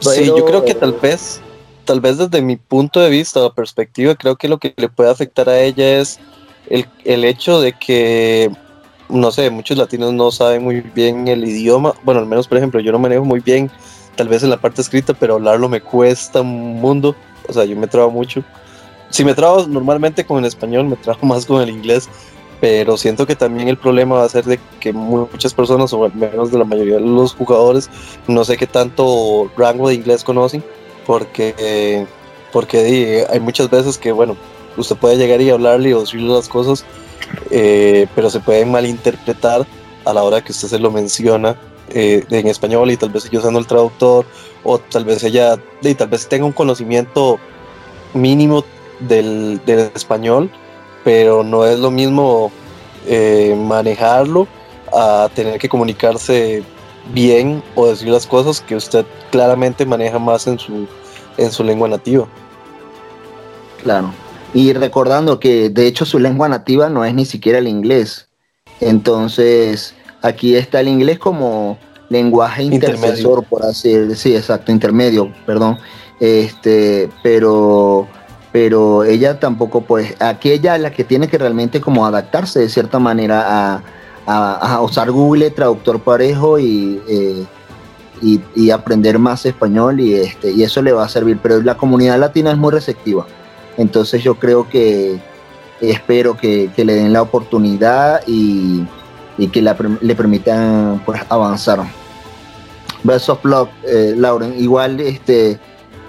sí, 0.00 0.26
yo 0.26 0.44
creo 0.44 0.64
que 0.64 0.74
tal 0.74 0.92
vez, 0.94 1.40
tal 1.84 2.00
vez 2.00 2.16
desde 2.16 2.40
mi 2.40 2.56
punto 2.56 3.00
de 3.00 3.10
vista 3.10 3.44
o 3.44 3.52
perspectiva, 3.52 4.14
creo 4.14 4.36
que 4.36 4.48
lo 4.48 4.58
que 4.58 4.72
le 4.76 4.88
puede 4.88 5.10
afectar 5.10 5.48
a 5.50 5.60
ella 5.60 6.00
es 6.00 6.18
el, 7.04 7.24
hecho 7.24 7.60
de 7.60 7.74
que, 7.74 8.50
no 9.08 9.30
sé, 9.30 9.50
muchos 9.50 9.76
latinos 9.76 10.12
no 10.12 10.30
saben 10.30 10.64
muy 10.64 10.80
bien 10.80 11.28
el 11.28 11.44
idioma, 11.46 11.94
bueno, 12.02 12.20
al 12.20 12.26
menos 12.26 12.48
por 12.48 12.58
ejemplo, 12.58 12.80
yo 12.80 12.92
no 12.92 12.98
manejo 12.98 13.24
muy 13.24 13.40
bien, 13.40 13.70
tal 14.16 14.28
vez 14.28 14.42
en 14.42 14.50
la 14.50 14.56
parte 14.56 14.80
escrita, 14.80 15.12
pero 15.14 15.34
hablarlo 15.34 15.68
me 15.68 15.80
cuesta 15.80 16.40
un 16.40 16.80
mundo, 16.80 17.14
o 17.48 17.52
sea, 17.52 17.64
yo 17.64 17.76
me 17.76 17.86
trabo 17.86 18.10
mucho. 18.10 18.42
Si 19.10 19.24
me 19.24 19.34
trabo 19.34 19.66
normalmente 19.66 20.24
con 20.24 20.38
el 20.38 20.46
español, 20.46 20.86
me 20.86 20.96
trabo 20.96 21.18
más 21.26 21.44
con 21.44 21.60
el 21.60 21.68
inglés, 21.68 22.08
pero 22.60 22.96
siento 22.96 23.26
que 23.26 23.36
también 23.36 23.68
el 23.68 23.76
problema 23.76 24.16
va 24.16 24.24
a 24.24 24.28
ser 24.28 24.44
de 24.44 24.58
que 24.80 24.92
muchas 24.92 25.52
personas, 25.52 25.92
o 25.92 26.04
al 26.04 26.14
menos 26.14 26.50
de 26.52 26.58
la 26.58 26.64
mayoría 26.64 26.94
de 26.94 27.00
los 27.00 27.34
jugadores, 27.34 27.90
no 28.28 28.44
sé 28.44 28.56
qué 28.56 28.66
tanto 28.66 29.50
rango 29.56 29.88
de 29.88 29.94
inglés 29.96 30.24
conocen, 30.24 30.64
porque, 31.06 32.06
porque 32.52 33.26
hay 33.28 33.40
muchas 33.40 33.68
veces 33.68 33.98
que, 33.98 34.12
bueno, 34.12 34.36
usted 34.76 34.96
puede 34.96 35.16
llegar 35.16 35.40
y 35.40 35.50
hablarle 35.50 35.94
o 35.94 36.00
decirle 36.00 36.34
las 36.34 36.48
cosas, 36.48 36.84
eh, 37.50 38.06
pero 38.14 38.30
se 38.30 38.40
pueden 38.40 38.70
malinterpretar 38.70 39.66
a 40.04 40.12
la 40.12 40.22
hora 40.22 40.42
que 40.42 40.52
usted 40.52 40.68
se 40.68 40.78
lo 40.78 40.90
menciona 40.90 41.56
eh, 41.90 42.24
en 42.30 42.46
español 42.46 42.90
y 42.90 42.96
tal 42.96 43.10
vez 43.10 43.28
yo 43.30 43.40
usando 43.40 43.58
el 43.58 43.66
traductor 43.66 44.24
o 44.64 44.78
tal 44.78 45.04
vez 45.04 45.22
ella 45.24 45.58
y 45.82 45.94
tal 45.94 46.08
vez 46.08 46.28
tenga 46.28 46.46
un 46.46 46.52
conocimiento 46.52 47.38
mínimo 48.14 48.64
del, 49.00 49.60
español, 49.94 50.50
pero 51.04 51.42
no 51.42 51.64
es 51.64 51.78
lo 51.78 51.90
mismo 51.90 52.50
eh, 53.06 53.56
manejarlo 53.58 54.46
a 54.92 55.28
tener 55.34 55.58
que 55.58 55.68
comunicarse 55.68 56.62
bien 57.12 57.62
o 57.74 57.88
decir 57.88 58.08
las 58.08 58.26
cosas 58.26 58.60
que 58.60 58.76
usted 58.76 59.04
claramente 59.30 59.84
maneja 59.84 60.18
más 60.18 60.46
en 60.46 60.58
su, 60.58 60.86
en 61.36 61.50
su 61.50 61.64
lengua 61.64 61.88
nativa. 61.88 62.26
Claro. 63.82 64.12
Y 64.54 64.72
recordando 64.74 65.40
que 65.40 65.70
de 65.70 65.86
hecho 65.86 66.04
su 66.04 66.18
lengua 66.18 66.48
nativa 66.48 66.88
no 66.88 67.04
es 67.04 67.14
ni 67.14 67.24
siquiera 67.24 67.58
el 67.58 67.68
inglés. 67.68 68.28
Entonces, 68.80 69.94
aquí 70.20 70.56
está 70.56 70.80
el 70.80 70.88
inglés 70.88 71.18
como 71.18 71.78
lenguaje 72.08 72.64
intercesor, 72.64 73.44
por 73.44 73.64
así 73.64 73.88
decirlo. 73.88 74.14
Sí, 74.14 74.36
exacto, 74.36 74.72
intermedio, 74.72 75.32
perdón. 75.46 75.78
Este, 76.20 77.08
pero 77.22 78.06
pero 78.52 79.02
ella 79.02 79.40
tampoco, 79.40 79.80
pues, 79.80 80.14
aquí 80.20 80.50
ella 80.50 80.76
es 80.76 80.82
la 80.82 80.92
que 80.92 81.04
tiene 81.04 81.26
que 81.26 81.38
realmente 81.38 81.80
como 81.80 82.04
adaptarse 82.04 82.60
de 82.60 82.68
cierta 82.68 82.98
manera 82.98 83.82
a, 84.26 84.80
usar 84.82 85.10
Google 85.10 85.50
Traductor 85.50 86.00
Parejo 86.00 86.58
y, 86.58 87.00
eh, 87.08 87.44
y, 88.20 88.40
y, 88.54 88.70
aprender 88.70 89.18
más 89.18 89.46
español 89.46 90.00
y, 90.00 90.14
este, 90.14 90.52
y 90.52 90.62
eso 90.62 90.82
le 90.82 90.92
va 90.92 91.04
a 91.04 91.08
servir. 91.08 91.38
Pero 91.42 91.62
la 91.62 91.76
comunidad 91.76 92.18
latina 92.18 92.52
es 92.52 92.58
muy 92.58 92.70
receptiva. 92.70 93.26
Entonces 93.76 94.22
yo 94.22 94.34
creo 94.36 94.68
que 94.68 95.20
espero 95.80 96.36
que, 96.36 96.70
le 96.76 96.94
den 96.94 97.12
la 97.12 97.22
oportunidad 97.22 98.22
y, 98.26 98.86
que 99.52 99.62
le 99.62 100.14
permitan 100.14 101.02
pues, 101.04 101.20
avanzar. 101.28 101.80
Best 103.02 103.28
of 103.28 103.44
luck, 103.44 103.68
eh, 103.84 104.14
Lauren. 104.16 104.54
Igual 104.58 105.00
este, 105.00 105.58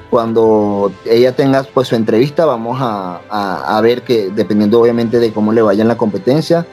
cuando 0.10 0.91
ella 1.06 1.35
tenga 1.35 1.64
pues, 1.64 1.88
su 1.88 1.95
entrevista, 1.95 2.45
vamos 2.45 2.77
a, 2.80 3.80
ver 3.81 4.03
que 4.03 4.30
dependiendo 4.30 4.80
obviamente 4.80 5.19
de 5.19 5.34
cómo 5.34 5.52
le 5.52 5.61
vaya 5.61 5.81
en 5.81 5.88
la 5.88 5.98
competencia, 5.98 6.68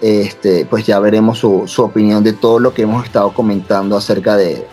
este, 0.00 0.64
pues 0.66 0.86
ya 0.86 1.00
veremos 1.00 1.38
su, 1.38 1.64
opinión 1.78 2.22
de 2.22 2.32
todo 2.32 2.60
lo 2.60 2.72
que 2.72 2.82
hemos 2.82 3.04
estado 3.04 3.32
comentando 3.32 3.96
acerca 3.96 4.36
de, 4.36 4.66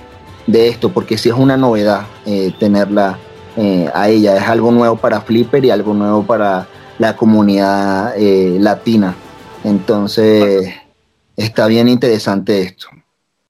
esto, 0.48 0.90
porque 0.90 1.18
sí 1.18 1.30
es 1.30 1.36
una 1.36 1.58
novedad 1.58 2.06
eh, 2.26 2.54
tenerla 2.60 3.18
eh, 3.58 3.90
a 3.94 4.10
ella. 4.10 4.38
Es 4.38 4.44
algo 4.44 4.72
nuevo 4.72 4.96
para 4.96 5.22
Flipper 5.22 5.64
y 5.66 5.72
algo 5.72 5.94
nuevo 5.94 6.24
para 6.24 6.68
la 7.00 7.16
comunidad 7.16 8.14
eh, 8.18 8.58
latina. 8.60 9.16
Entonces, 9.64 10.74
está 11.36 11.68
bien 11.68 11.88
interesante 11.88 12.62
esto. 12.62 12.88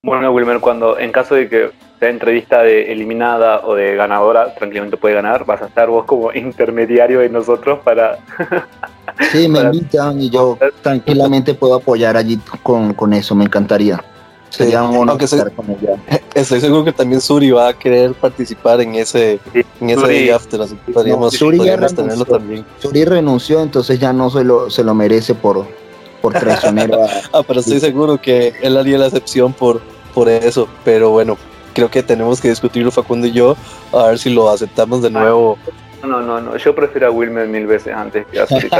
Bueno, 0.03 0.31
Wilmer, 0.31 0.59
cuando 0.59 0.97
en 0.97 1.11
caso 1.11 1.35
de 1.35 1.47
que 1.47 1.71
sea 1.99 2.09
entrevista 2.09 2.63
de 2.63 2.91
eliminada 2.91 3.61
o 3.63 3.75
de 3.75 3.95
ganadora, 3.95 4.55
tranquilamente 4.55 4.97
puede 4.97 5.13
ganar, 5.13 5.45
vas 5.45 5.61
a 5.61 5.67
estar 5.67 5.87
vos 5.87 6.05
como 6.05 6.31
intermediario 6.33 7.19
de 7.19 7.29
nosotros 7.29 7.79
para... 7.83 8.17
sí, 9.31 9.47
me 9.47 9.59
invitan 9.61 10.19
y 10.19 10.29
yo 10.29 10.57
tranquilamente 10.81 11.53
puedo 11.53 11.75
apoyar 11.75 12.17
allí 12.17 12.39
con, 12.63 12.93
con 12.93 13.13
eso, 13.13 13.35
me 13.35 13.45
encantaría. 13.45 14.03
Sería 14.51 14.83
un 14.83 14.97
honor 14.97 15.23
estar 15.23 15.49
con 15.53 15.65
ella. 15.71 15.95
Estoy 16.35 16.59
seguro 16.59 16.83
que 16.83 16.91
también 16.91 17.21
Suri 17.21 17.51
va 17.51 17.69
a 17.69 17.73
querer 17.73 18.13
participar 18.13 18.81
en 18.81 18.95
ese, 18.95 19.39
en 19.79 19.89
ese 19.89 20.01
Suri, 20.01 20.29
after, 20.29 20.61
así 20.61 20.75
que 20.85 20.91
podríamos, 20.91 21.33
Suri 21.33 21.57
tenerlo 21.57 22.25
también. 22.25 22.65
Suri 22.79 23.05
renunció, 23.05 23.61
entonces 23.61 23.97
ya 23.97 24.11
no 24.11 24.29
se 24.29 24.43
lo, 24.43 24.69
se 24.69 24.83
lo 24.83 24.93
merece 24.93 25.35
por, 25.35 25.65
por 26.21 26.33
traicionero. 26.33 26.99
ah, 27.33 27.43
pero 27.47 27.61
estoy 27.61 27.79
seguro 27.79 28.19
que 28.21 28.53
él 28.61 28.75
haría 28.75 28.97
la 28.97 29.07
excepción 29.07 29.53
por, 29.53 29.81
por 30.13 30.27
eso. 30.27 30.67
Pero 30.83 31.11
bueno, 31.11 31.37
creo 31.73 31.89
que 31.89 32.03
tenemos 32.03 32.41
que 32.41 32.49
discutirlo 32.49 32.91
Facundo 32.91 33.27
y 33.27 33.31
yo, 33.31 33.55
a 33.93 34.07
ver 34.07 34.19
si 34.19 34.33
lo 34.33 34.49
aceptamos 34.49 35.01
de 35.01 35.11
nuevo. 35.11 35.57
No, 36.03 36.21
no, 36.21 36.41
no, 36.41 36.57
yo 36.57 36.75
prefiero 36.75 37.07
a 37.07 37.11
Wilmer 37.11 37.47
mil 37.47 37.67
veces 37.67 37.93
antes 37.93 38.25
que 38.27 38.41
a 38.41 38.47
Suri. 38.47 38.69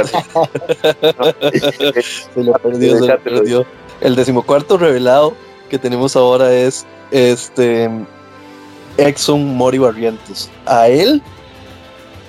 se 2.34 2.42
lo 2.42 2.52
perdió, 2.54 2.98
se 2.98 3.06
lo 3.06 3.18
perdió. 3.20 3.64
El 4.02 4.16
decimocuarto 4.16 4.76
revelado 4.76 5.34
que 5.72 5.78
tenemos 5.78 6.16
ahora 6.16 6.52
es 6.52 6.84
este 7.10 7.88
Exxon 8.98 9.56
Mori 9.56 9.78
Barrientos. 9.78 10.50
A 10.66 10.88
él 10.88 11.22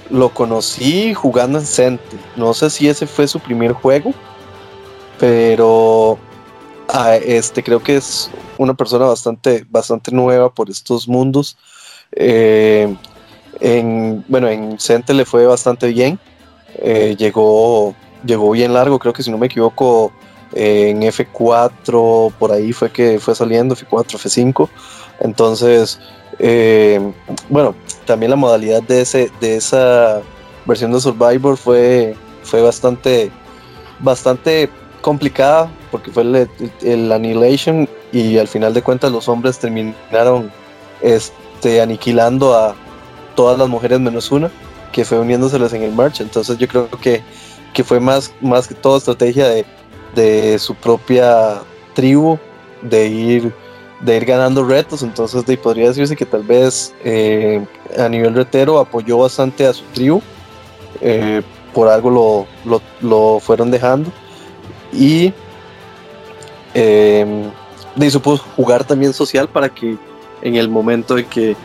lo 0.09 0.33
conocí 0.33 1.13
jugando 1.13 1.59
en 1.59 1.65
Cente. 1.65 2.17
No 2.37 2.53
sé 2.53 2.69
si 2.69 2.87
ese 2.87 3.05
fue 3.05 3.27
su 3.27 3.41
primer 3.41 3.73
juego, 3.73 4.13
pero 5.19 6.17
ah, 6.87 7.17
este 7.17 7.61
creo 7.61 7.83
que 7.83 7.97
es 7.97 8.31
una 8.57 8.75
persona 8.75 9.07
bastante, 9.07 9.65
bastante 9.69 10.13
nueva 10.13 10.49
por 10.49 10.69
estos 10.69 11.05
mundos. 11.05 11.57
Eh, 12.13 12.95
en, 13.59 14.23
bueno, 14.29 14.47
en 14.47 14.79
Cente 14.79 15.13
le 15.13 15.25
fue 15.25 15.45
bastante 15.45 15.87
bien. 15.87 16.17
Eh, 16.75 17.17
llegó, 17.19 17.93
llegó 18.25 18.51
bien 18.51 18.73
largo, 18.73 18.99
creo 18.99 19.11
que 19.11 19.21
si 19.21 19.31
no 19.31 19.37
me 19.37 19.47
equivoco, 19.47 20.13
en 20.55 21.01
F4 21.01 22.31
por 22.37 22.51
ahí 22.51 22.73
fue 22.73 22.91
que 22.91 23.19
fue 23.19 23.35
saliendo, 23.35 23.75
F4, 23.75 24.17
F5. 24.17 24.69
Entonces, 25.19 25.99
eh, 26.39 26.99
bueno, 27.49 27.75
también 28.05 28.29
la 28.29 28.35
modalidad 28.35 28.81
de, 28.83 29.01
ese, 29.01 29.31
de 29.39 29.57
esa 29.57 30.21
versión 30.65 30.91
de 30.91 30.99
Survivor 30.99 31.57
fue, 31.57 32.15
fue 32.43 32.61
bastante, 32.61 33.31
bastante 33.99 34.69
complicada 35.01 35.69
porque 35.91 36.11
fue 36.11 36.23
el, 36.81 37.11
Annihilation 37.11 37.87
y 38.11 38.37
al 38.37 38.47
final 38.47 38.73
de 38.73 38.81
cuentas 38.81 39.11
los 39.11 39.27
hombres 39.27 39.59
terminaron 39.59 40.51
este, 41.01 41.81
aniquilando 41.81 42.55
a 42.55 42.75
todas 43.35 43.57
las 43.57 43.67
mujeres 43.67 43.99
menos 43.99 44.31
una 44.31 44.49
que 44.91 45.03
fue 45.03 45.19
uniéndoseles 45.19 45.73
en 45.73 45.83
el 45.83 45.91
march. 45.91 46.21
Entonces 46.21 46.57
yo 46.57 46.67
creo 46.67 46.89
que, 46.89 47.21
que 47.73 47.83
fue 47.83 47.99
más, 47.99 48.33
más 48.41 48.67
que 48.67 48.75
todo 48.75 48.97
estrategia 48.97 49.47
de, 49.47 49.65
de 50.15 50.59
su 50.59 50.75
propia 50.75 51.61
tribu 51.93 52.37
de 52.81 53.07
ir 53.07 53.53
de 54.03 54.17
ir 54.17 54.25
ganando 54.25 54.65
retos, 54.65 55.01
entonces 55.01 55.45
de, 55.45 55.57
podría 55.57 55.87
decirse 55.87 56.15
que 56.15 56.25
tal 56.25 56.43
vez 56.43 56.93
eh, 57.03 57.65
a 57.97 58.09
nivel 58.09 58.35
retero 58.35 58.79
apoyó 58.79 59.19
bastante 59.19 59.65
a 59.65 59.73
su 59.73 59.83
tribu, 59.93 60.21
eh, 60.99 61.41
por 61.73 61.87
algo 61.87 62.47
lo, 62.65 62.81
lo, 63.01 63.39
fueron 63.39 63.71
dejando. 63.71 64.11
Y 64.91 65.33
eh, 66.73 67.49
supo 68.09 68.37
jugar 68.37 68.83
también 68.83 69.13
social 69.13 69.47
para 69.47 69.69
que 69.69 69.97
en 70.41 70.55
el 70.55 70.69
momento 70.69 71.15
de 71.15 71.25
que 71.25 71.55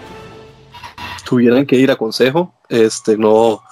tuvieran 1.28 1.66
que 1.66 1.76
ir 1.76 1.90
a 1.90 1.96
consejo, 1.96 2.52
este 2.68 3.16
no, 3.16 3.62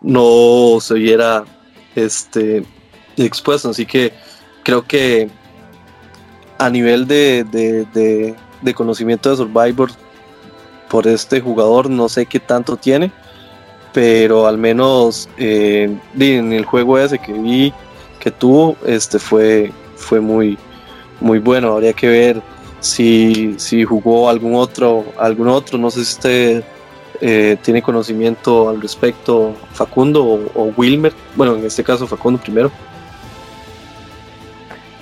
no 0.00 0.80
se 0.80 0.94
viera 0.94 1.44
este 1.94 2.64
expuesto, 3.26 3.70
así 3.70 3.86
que 3.86 4.12
creo 4.62 4.86
que 4.86 5.30
a 6.58 6.68
nivel 6.68 7.06
de, 7.06 8.34
conocimiento 8.74 9.30
de 9.30 9.36
Survivor 9.36 9.90
por 10.88 11.06
este 11.06 11.40
jugador, 11.40 11.88
no 11.88 12.08
sé 12.08 12.26
qué 12.26 12.40
tanto 12.40 12.76
tiene, 12.76 13.12
pero 13.92 14.46
al 14.46 14.58
menos 14.58 15.28
eh, 15.38 15.96
en 16.18 16.52
el 16.52 16.64
juego 16.64 16.98
ese 16.98 17.18
que 17.18 17.32
vi 17.32 17.72
que 18.20 18.30
tuvo, 18.30 18.76
este 18.84 19.18
fue, 19.18 19.72
fue 19.96 20.20
muy, 20.20 20.58
muy 21.20 21.38
bueno. 21.38 21.72
Habría 21.72 21.92
que 21.92 22.08
ver 22.08 22.42
si, 22.80 23.54
si 23.58 23.84
jugó 23.84 24.28
algún 24.28 24.54
otro, 24.54 25.04
algún 25.18 25.48
otro, 25.48 25.78
no 25.78 25.90
sé 25.90 26.04
si 26.04 26.14
usted 26.14 26.64
eh, 27.20 27.56
tiene 27.62 27.82
conocimiento 27.82 28.68
al 28.68 28.80
respecto, 28.80 29.54
Facundo 29.72 30.24
o 30.54 30.72
Wilmer, 30.76 31.12
bueno, 31.36 31.56
en 31.56 31.64
este 31.64 31.84
caso 31.84 32.06
Facundo 32.06 32.40
primero. 32.40 32.70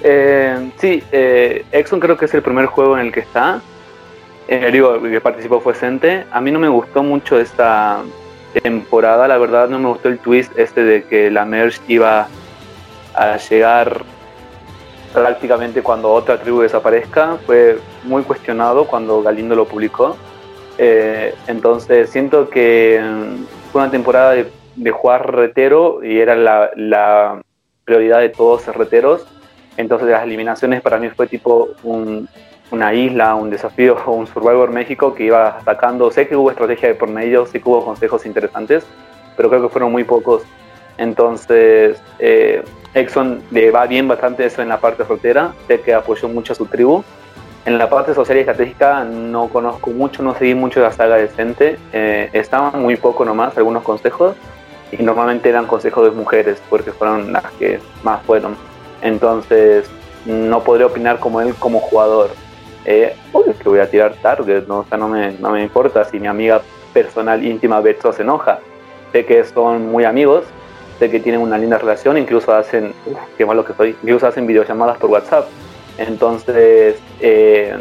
Eh, 0.09 0.70
sí, 0.77 1.03
eh, 1.11 1.65
Exxon 1.73 1.99
creo 1.99 2.16
que 2.16 2.27
es 2.27 2.35
el 2.35 2.41
primer 2.41 2.66
juego 2.66 2.97
en 2.97 3.07
el 3.07 3.12
que 3.12 3.19
está. 3.19 3.61
Eh, 4.47 4.70
digo, 4.70 5.03
que 5.03 5.20
participó 5.20 5.59
fue. 5.59 5.74
A 6.31 6.41
mí 6.41 6.53
no 6.53 6.61
me 6.61 6.69
gustó 6.69 7.03
mucho 7.03 7.41
esta 7.41 8.03
temporada, 8.62 9.27
la 9.27 9.37
verdad 9.37 9.69
no 9.69 9.81
me 9.81 9.89
gustó 9.89 10.09
el 10.09 10.20
twist 10.20 10.57
este 10.57 10.85
de 10.85 11.03
que 11.03 11.28
la 11.28 11.45
Merge 11.45 11.81
iba 11.89 12.28
a 13.15 13.37
llegar 13.37 14.03
prácticamente 15.12 15.83
cuando 15.83 16.12
otra 16.12 16.39
tribu 16.39 16.61
desaparezca. 16.61 17.39
Fue 17.45 17.81
muy 18.05 18.23
cuestionado 18.23 18.87
cuando 18.87 19.23
Galindo 19.23 19.57
lo 19.57 19.65
publicó. 19.65 20.16
Entonces 20.78 22.11
siento 22.11 22.49
que 22.49 23.03
mm, 23.03 23.73
fue 23.73 23.83
una 23.83 23.91
temporada 23.91 24.35
de, 24.35 24.91
jugar 24.93 25.35
retero 25.35 26.05
y 26.05 26.20
era 26.20 26.37
la, 26.37 26.70
la 26.77 27.43
prioridad 27.85 28.20
de 28.20 28.28
todos 28.28 28.65
los 28.69 28.77
reteros 28.77 29.27
entonces 29.77 30.09
las 30.09 30.23
eliminaciones 30.24 30.81
para 30.81 30.98
mí 30.98 31.09
fue 31.11 31.27
tipo 31.27 31.70
una 32.70 32.94
isla, 32.94 33.35
un 33.35 33.51
desafío, 33.51 33.97
un 34.07 34.27
Survivor 34.27 34.70
México 34.70 35.15
que 35.15 35.24
iba 35.24 35.59
atacando. 35.59 36.11
Sé 36.11 36.27
que 36.28 36.36
hubo 36.36 36.51
estrategia 36.51 36.89
de 36.89 36.94
por 36.94 37.09
medio, 37.09 37.47
sí 37.47 37.61
que 37.61 37.69
hubo 37.69 37.85
consejos 37.85 38.27
interesantes, 38.27 38.86
pero 39.36 39.48
creo 39.48 39.62
que 39.62 39.69
fueron 39.69 39.93
muy 39.93 40.05
pocos. 40.05 40.43
Entonces, 40.98 42.01
eh, 42.19 42.65
Exxon 42.94 43.43
le 43.51 43.70
va 43.70 43.86
bien 43.86 44.09
bastante 44.09 44.47
eso 44.47 44.62
en 44.62 44.69
la 44.69 44.81
parte 44.81 45.05
frontera, 45.05 45.53
sé 45.66 45.81
que 45.81 45.93
apoyó 45.93 46.28
mucho 46.28 46.55
a 46.55 46.57
su 46.57 46.66
tribu. 46.66 47.05
En 47.66 47.78
la 47.78 47.90
parte 47.90 48.15
social 48.15 48.39
y 48.39 48.40
estratégica 48.40 49.03
no 49.05 49.48
conozco 49.48 49.90
mucho, 49.90 50.23
no 50.23 50.35
seguí 50.36 50.55
mucho 50.55 50.81
la 50.81 50.93
saga 50.93 51.16
decente. 51.16 51.77
Eh, 51.93 52.31
estaban 52.32 52.81
muy 52.81 52.97
poco 52.97 53.24
nomás 53.24 53.59
algunos 53.59 53.82
consejos 53.82 54.36
y 54.93 55.03
normalmente 55.03 55.48
eran 55.48 55.66
consejos 55.66 56.05
de 56.05 56.11
mujeres 56.12 56.62
porque 56.70 56.93
fueron 56.93 57.32
las 57.32 57.44
que 57.59 57.81
más 58.05 58.23
fueron. 58.23 58.57
Entonces, 59.02 59.89
no 60.24 60.62
podría 60.62 60.86
opinar 60.86 61.18
como 61.18 61.40
él 61.40 61.55
como 61.55 61.81
jugador. 61.81 62.31
Eh, 62.85 63.16
que 63.62 63.68
voy 63.68 63.81
a 63.81 63.90
tirar 63.90 64.14
target, 64.23 64.66
¿no? 64.66 64.86
O 64.89 64.97
no 64.97 65.09
me, 65.09 65.32
no 65.32 65.51
me 65.51 65.62
importa 65.62 66.05
si 66.05 66.20
mi 66.20 66.27
amiga 66.27 66.62
personal 66.93 67.44
íntima 67.44 67.81
Betso 67.81 68.12
se 68.12 68.23
enoja. 68.23 68.60
Sé 69.12 69.24
que 69.27 69.44
son 69.44 69.90
muy 69.90 70.05
amigos, 70.05 70.44
sé 70.98 71.10
que 71.10 71.20
tienen 71.20 71.40
una 71.40 71.59
linda 71.59 71.78
relación, 71.78 72.16
incluso 72.16 72.55
hacen, 72.55 72.93
qué 73.36 73.44
malo 73.44 73.64
que 73.64 73.73
soy, 73.73 73.97
incluso 74.02 74.27
hacen 74.27 74.47
videollamadas 74.47 74.98
por 74.98 75.10
WhatsApp. 75.10 75.48
Entonces, 75.98 76.97
eh, 77.20 77.77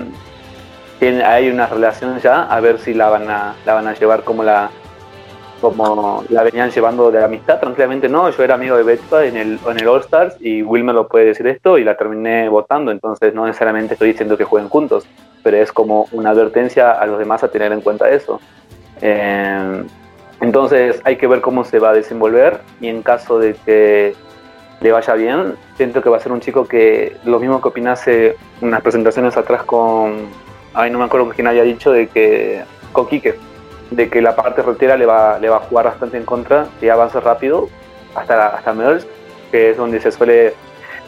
hay 1.01 1.49
una 1.49 1.67
relación 1.67 2.19
ya, 2.19 2.43
a 2.43 2.59
ver 2.59 2.79
si 2.79 2.93
la 2.93 3.09
van 3.09 3.29
a, 3.29 3.55
la 3.65 3.73
van 3.73 3.87
a 3.87 3.93
llevar 3.93 4.23
como 4.23 4.43
la, 4.43 4.71
como 5.71 6.23
la 6.29 6.43
venían 6.43 6.69
llevando 6.71 7.11
de 7.11 7.23
amistad, 7.23 7.59
tranquilamente 7.59 8.07
no, 8.07 8.29
yo 8.29 8.43
era 8.43 8.55
amigo 8.55 8.77
de 8.77 8.83
Betpa 8.83 9.25
en 9.25 9.35
el, 9.35 9.59
en 9.67 9.79
el 9.79 9.87
All 9.87 10.01
Stars 10.01 10.35
y 10.39 10.61
Will 10.61 10.83
me 10.83 10.93
lo 10.93 11.07
puede 11.07 11.25
decir 11.25 11.47
esto 11.47 11.77
y 11.77 11.83
la 11.83 11.95
terminé 11.97 12.47
votando, 12.49 12.91
entonces 12.91 13.33
no 13.33 13.45
necesariamente 13.45 13.93
estoy 13.93 14.09
diciendo 14.09 14.37
que 14.37 14.43
jueguen 14.43 14.69
juntos, 14.69 15.05
pero 15.43 15.57
es 15.57 15.71
como 15.71 16.07
una 16.11 16.29
advertencia 16.29 16.91
a 16.91 17.05
los 17.05 17.19
demás 17.19 17.43
a 17.43 17.47
tener 17.47 17.71
en 17.71 17.81
cuenta 17.81 18.09
eso. 18.09 18.39
Eh, 19.01 19.83
entonces 20.41 21.01
hay 21.03 21.15
que 21.15 21.27
ver 21.27 21.41
cómo 21.41 21.63
se 21.63 21.79
va 21.79 21.89
a 21.89 21.93
desenvolver 21.93 22.61
y 22.79 22.87
en 22.87 23.01
caso 23.01 23.39
de 23.39 23.55
que 23.65 24.15
le 24.81 24.91
vaya 24.91 25.13
bien, 25.15 25.55
siento 25.77 26.01
que 26.01 26.09
va 26.09 26.17
a 26.17 26.19
ser 26.19 26.31
un 26.31 26.41
chico 26.41 26.67
que 26.67 27.15
lo 27.23 27.39
mismo 27.39 27.61
que 27.61 27.69
opinase 27.69 28.35
unas 28.61 28.81
presentaciones 28.81 29.35
atrás 29.37 29.63
con, 29.63 30.27
ay 30.73 30.91
no 30.91 30.99
me 30.99 31.05
acuerdo 31.05 31.29
quién 31.29 31.47
haya 31.47 31.63
dicho, 31.63 31.91
de 31.91 32.07
que 32.07 32.63
con 32.91 33.07
Quique 33.07 33.35
de 33.95 34.09
que 34.09 34.21
la 34.21 34.35
parte 34.35 34.61
rotera 34.61 34.97
le 34.97 35.05
va, 35.05 35.39
le 35.39 35.49
va 35.49 35.57
a 35.57 35.61
jugar 35.61 35.85
bastante 35.85 36.17
en 36.17 36.25
contra 36.25 36.67
si 36.79 36.89
avanza 36.89 37.19
rápido 37.19 37.69
hasta, 38.13 38.47
hasta 38.47 38.73
Merge, 38.73 39.07
que 39.51 39.71
es 39.71 39.77
donde 39.77 39.99
se 40.01 40.11
suele 40.11 40.53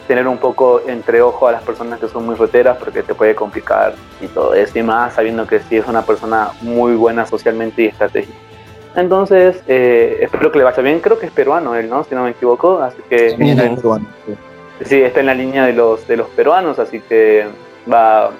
tener 0.06 0.26
un 0.26 0.38
poco 0.38 0.80
entre 0.86 1.20
ojo 1.20 1.48
a 1.48 1.52
las 1.52 1.62
personas 1.62 2.00
que 2.00 2.08
son 2.08 2.24
muy 2.24 2.34
roteras 2.34 2.78
porque 2.78 3.02
te 3.02 3.14
puede 3.14 3.34
complicar 3.34 3.94
y 4.22 4.26
todo 4.26 4.54
eso 4.54 4.78
y 4.78 4.82
más 4.82 5.14
sabiendo 5.14 5.46
que 5.46 5.60
sí 5.60 5.76
es 5.76 5.86
una 5.86 6.02
persona 6.02 6.50
muy 6.62 6.94
buena 6.94 7.26
socialmente 7.26 7.82
y 7.82 7.86
estratégica. 7.86 8.36
Entonces, 8.96 9.62
eh, 9.68 10.18
espero 10.22 10.50
que 10.50 10.58
le 10.58 10.64
vaya 10.64 10.82
bien. 10.82 11.00
Creo 11.00 11.18
que 11.18 11.26
es 11.26 11.32
peruano 11.32 11.76
él, 11.76 11.88
¿no? 11.88 12.02
Si 12.04 12.14
no 12.14 12.24
me 12.24 12.30
equivoco. 12.30 12.80
Así 12.80 12.98
que. 13.08 13.36
Sí, 14.84 15.00
está 15.02 15.20
en 15.20 15.26
la 15.26 15.34
línea 15.34 15.66
de 15.66 15.72
los, 15.72 16.08
de 16.08 16.16
los 16.16 16.28
peruanos, 16.30 16.78
así 16.78 17.00
que 17.00 17.46
va. 17.90 18.30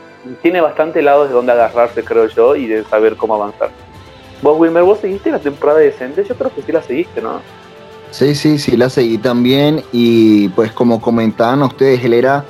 Tiene 0.42 0.60
bastante 0.60 1.00
lados 1.02 1.28
de 1.28 1.34
donde 1.34 1.52
agarrarse, 1.52 2.02
creo 2.02 2.26
yo, 2.26 2.56
y 2.56 2.66
de 2.66 2.82
saber 2.84 3.14
cómo 3.16 3.34
avanzar. 3.34 3.70
Vos, 4.42 4.58
Wilmer, 4.58 4.84
vos 4.84 5.00
seguiste 5.00 5.30
la 5.30 5.38
temporada 5.38 5.80
decente, 5.80 6.24
yo 6.24 6.34
creo 6.36 6.54
que 6.54 6.62
sí 6.62 6.72
la 6.72 6.82
seguiste, 6.82 7.20
¿no? 7.20 7.40
Sí, 8.10 8.34
sí, 8.34 8.58
sí, 8.58 8.76
la 8.76 8.88
seguí 8.88 9.18
también. 9.18 9.82
Y 9.92 10.48
pues 10.50 10.72
como 10.72 11.00
comentaban 11.00 11.62
ustedes, 11.62 12.04
él 12.04 12.14
era 12.14 12.44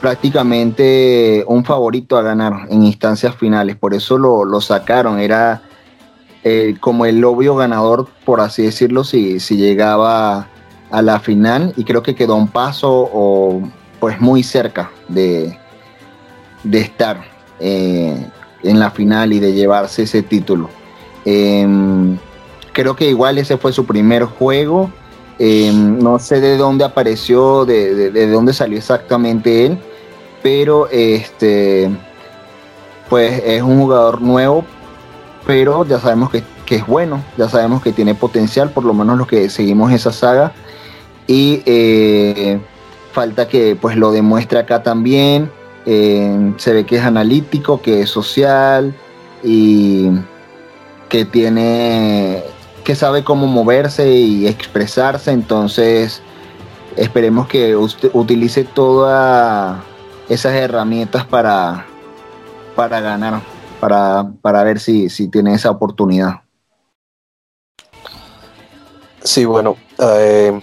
prácticamente 0.00 1.44
un 1.46 1.64
favorito 1.64 2.16
a 2.16 2.22
ganar 2.22 2.66
en 2.70 2.84
instancias 2.84 3.34
finales, 3.36 3.76
por 3.76 3.92
eso 3.92 4.16
lo, 4.16 4.60
sacaron, 4.60 5.18
era 5.18 5.62
eh, 6.42 6.76
como 6.80 7.04
el 7.04 7.22
obvio 7.24 7.54
ganador, 7.56 8.08
por 8.24 8.40
así 8.40 8.62
decirlo, 8.62 9.04
si, 9.04 9.40
si 9.40 9.56
llegaba 9.56 10.48
a 10.90 11.02
la 11.02 11.20
final. 11.20 11.74
Y 11.76 11.84
creo 11.84 12.02
que 12.02 12.14
quedó 12.14 12.36
un 12.36 12.48
paso 12.48 13.10
o 13.12 13.62
pues 13.98 14.20
muy 14.20 14.42
cerca 14.42 14.90
de, 15.08 15.58
de 16.62 16.80
estar 16.80 17.22
eh, 17.58 18.26
en 18.62 18.78
la 18.78 18.90
final 18.90 19.32
y 19.32 19.40
de 19.40 19.52
llevarse 19.52 20.04
ese 20.04 20.22
título. 20.22 20.70
Em, 21.24 22.18
creo 22.72 22.96
que 22.96 23.08
igual 23.08 23.38
ese 23.38 23.56
fue 23.56 23.72
su 23.72 23.84
primer 23.86 24.24
juego. 24.24 24.90
Em, 25.38 25.98
no 25.98 26.18
sé 26.18 26.40
de 26.40 26.56
dónde 26.56 26.84
apareció, 26.84 27.64
de, 27.64 28.10
de, 28.10 28.30
dónde 28.30 28.52
salió 28.52 28.76
exactamente 28.76 29.66
él, 29.66 29.78
pero 30.42 30.86
este, 30.88 31.90
pues 33.08 33.42
es 33.44 33.62
un 33.62 33.80
jugador 33.80 34.20
nuevo, 34.20 34.64
pero 35.46 35.86
ya 35.86 35.98
sabemos 35.98 36.30
que, 36.30 36.42
que 36.66 36.76
es 36.76 36.86
bueno, 36.86 37.24
ya 37.38 37.48
sabemos 37.48 37.82
que 37.82 37.92
tiene 37.92 38.14
potencial, 38.14 38.70
por 38.70 38.84
lo 38.84 38.92
menos 38.92 39.16
los 39.16 39.26
que 39.26 39.48
seguimos 39.48 39.92
esa 39.92 40.12
saga. 40.12 40.52
Y 41.26 41.62
eh, 41.64 42.60
falta 43.12 43.48
que 43.48 43.76
pues 43.80 43.96
lo 43.96 44.12
demuestre 44.12 44.58
acá 44.58 44.82
también. 44.82 45.50
Eh, 45.86 46.52
se 46.58 46.72
ve 46.72 46.84
que 46.84 46.96
es 46.96 47.02
analítico, 47.02 47.80
que 47.80 48.02
es 48.02 48.10
social 48.10 48.94
y 49.42 50.10
que 51.10 51.26
tiene 51.26 52.42
que 52.84 52.94
sabe 52.94 53.22
cómo 53.22 53.46
moverse 53.46 54.10
y 54.10 54.46
expresarse. 54.46 55.32
Entonces 55.32 56.22
esperemos 56.96 57.46
que 57.46 57.76
usted 57.76 58.10
utilice 58.14 58.64
todas 58.64 59.78
esas 60.30 60.54
herramientas 60.54 61.26
para, 61.26 61.84
para 62.74 63.00
ganar, 63.00 63.42
para, 63.80 64.30
para 64.40 64.64
ver 64.64 64.80
si, 64.80 65.10
si 65.10 65.28
tiene 65.28 65.52
esa 65.52 65.70
oportunidad. 65.70 66.40
Sí, 69.22 69.44
bueno, 69.44 69.76
eh, 69.98 70.58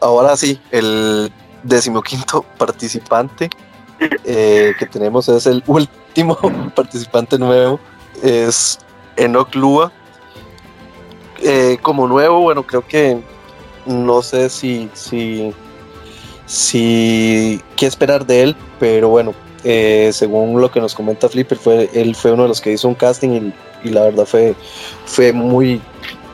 ahora 0.00 0.36
sí, 0.36 0.60
el 0.72 1.32
decimoquinto 1.62 2.44
participante 2.58 3.50
eh, 4.24 4.72
que 4.78 4.86
tenemos 4.86 5.28
es 5.28 5.46
el 5.46 5.62
último 5.66 6.36
participante 6.74 7.38
nuevo, 7.38 7.78
es 8.22 8.80
Enoch 9.20 9.54
Lua. 9.54 9.92
Eh, 11.42 11.78
como 11.80 12.06
nuevo, 12.06 12.40
bueno, 12.40 12.66
creo 12.66 12.86
que 12.86 13.18
no 13.86 14.22
sé 14.22 14.50
si, 14.50 14.90
si, 16.46 17.62
qué 17.76 17.86
esperar 17.86 18.26
de 18.26 18.42
él, 18.42 18.56
pero 18.78 19.08
bueno, 19.08 19.32
eh, 19.64 20.10
según 20.12 20.60
lo 20.60 20.70
que 20.70 20.80
nos 20.80 20.94
comenta 20.94 21.28
Flipper, 21.28 21.56
fue, 21.56 21.90
él 21.94 22.14
fue 22.14 22.32
uno 22.32 22.42
de 22.42 22.48
los 22.48 22.60
que 22.60 22.72
hizo 22.72 22.88
un 22.88 22.94
casting 22.94 23.52
y, 23.82 23.88
la 23.88 24.02
verdad 24.02 24.26
fue, 24.26 24.54
fue 25.06 25.32
muy, 25.32 25.80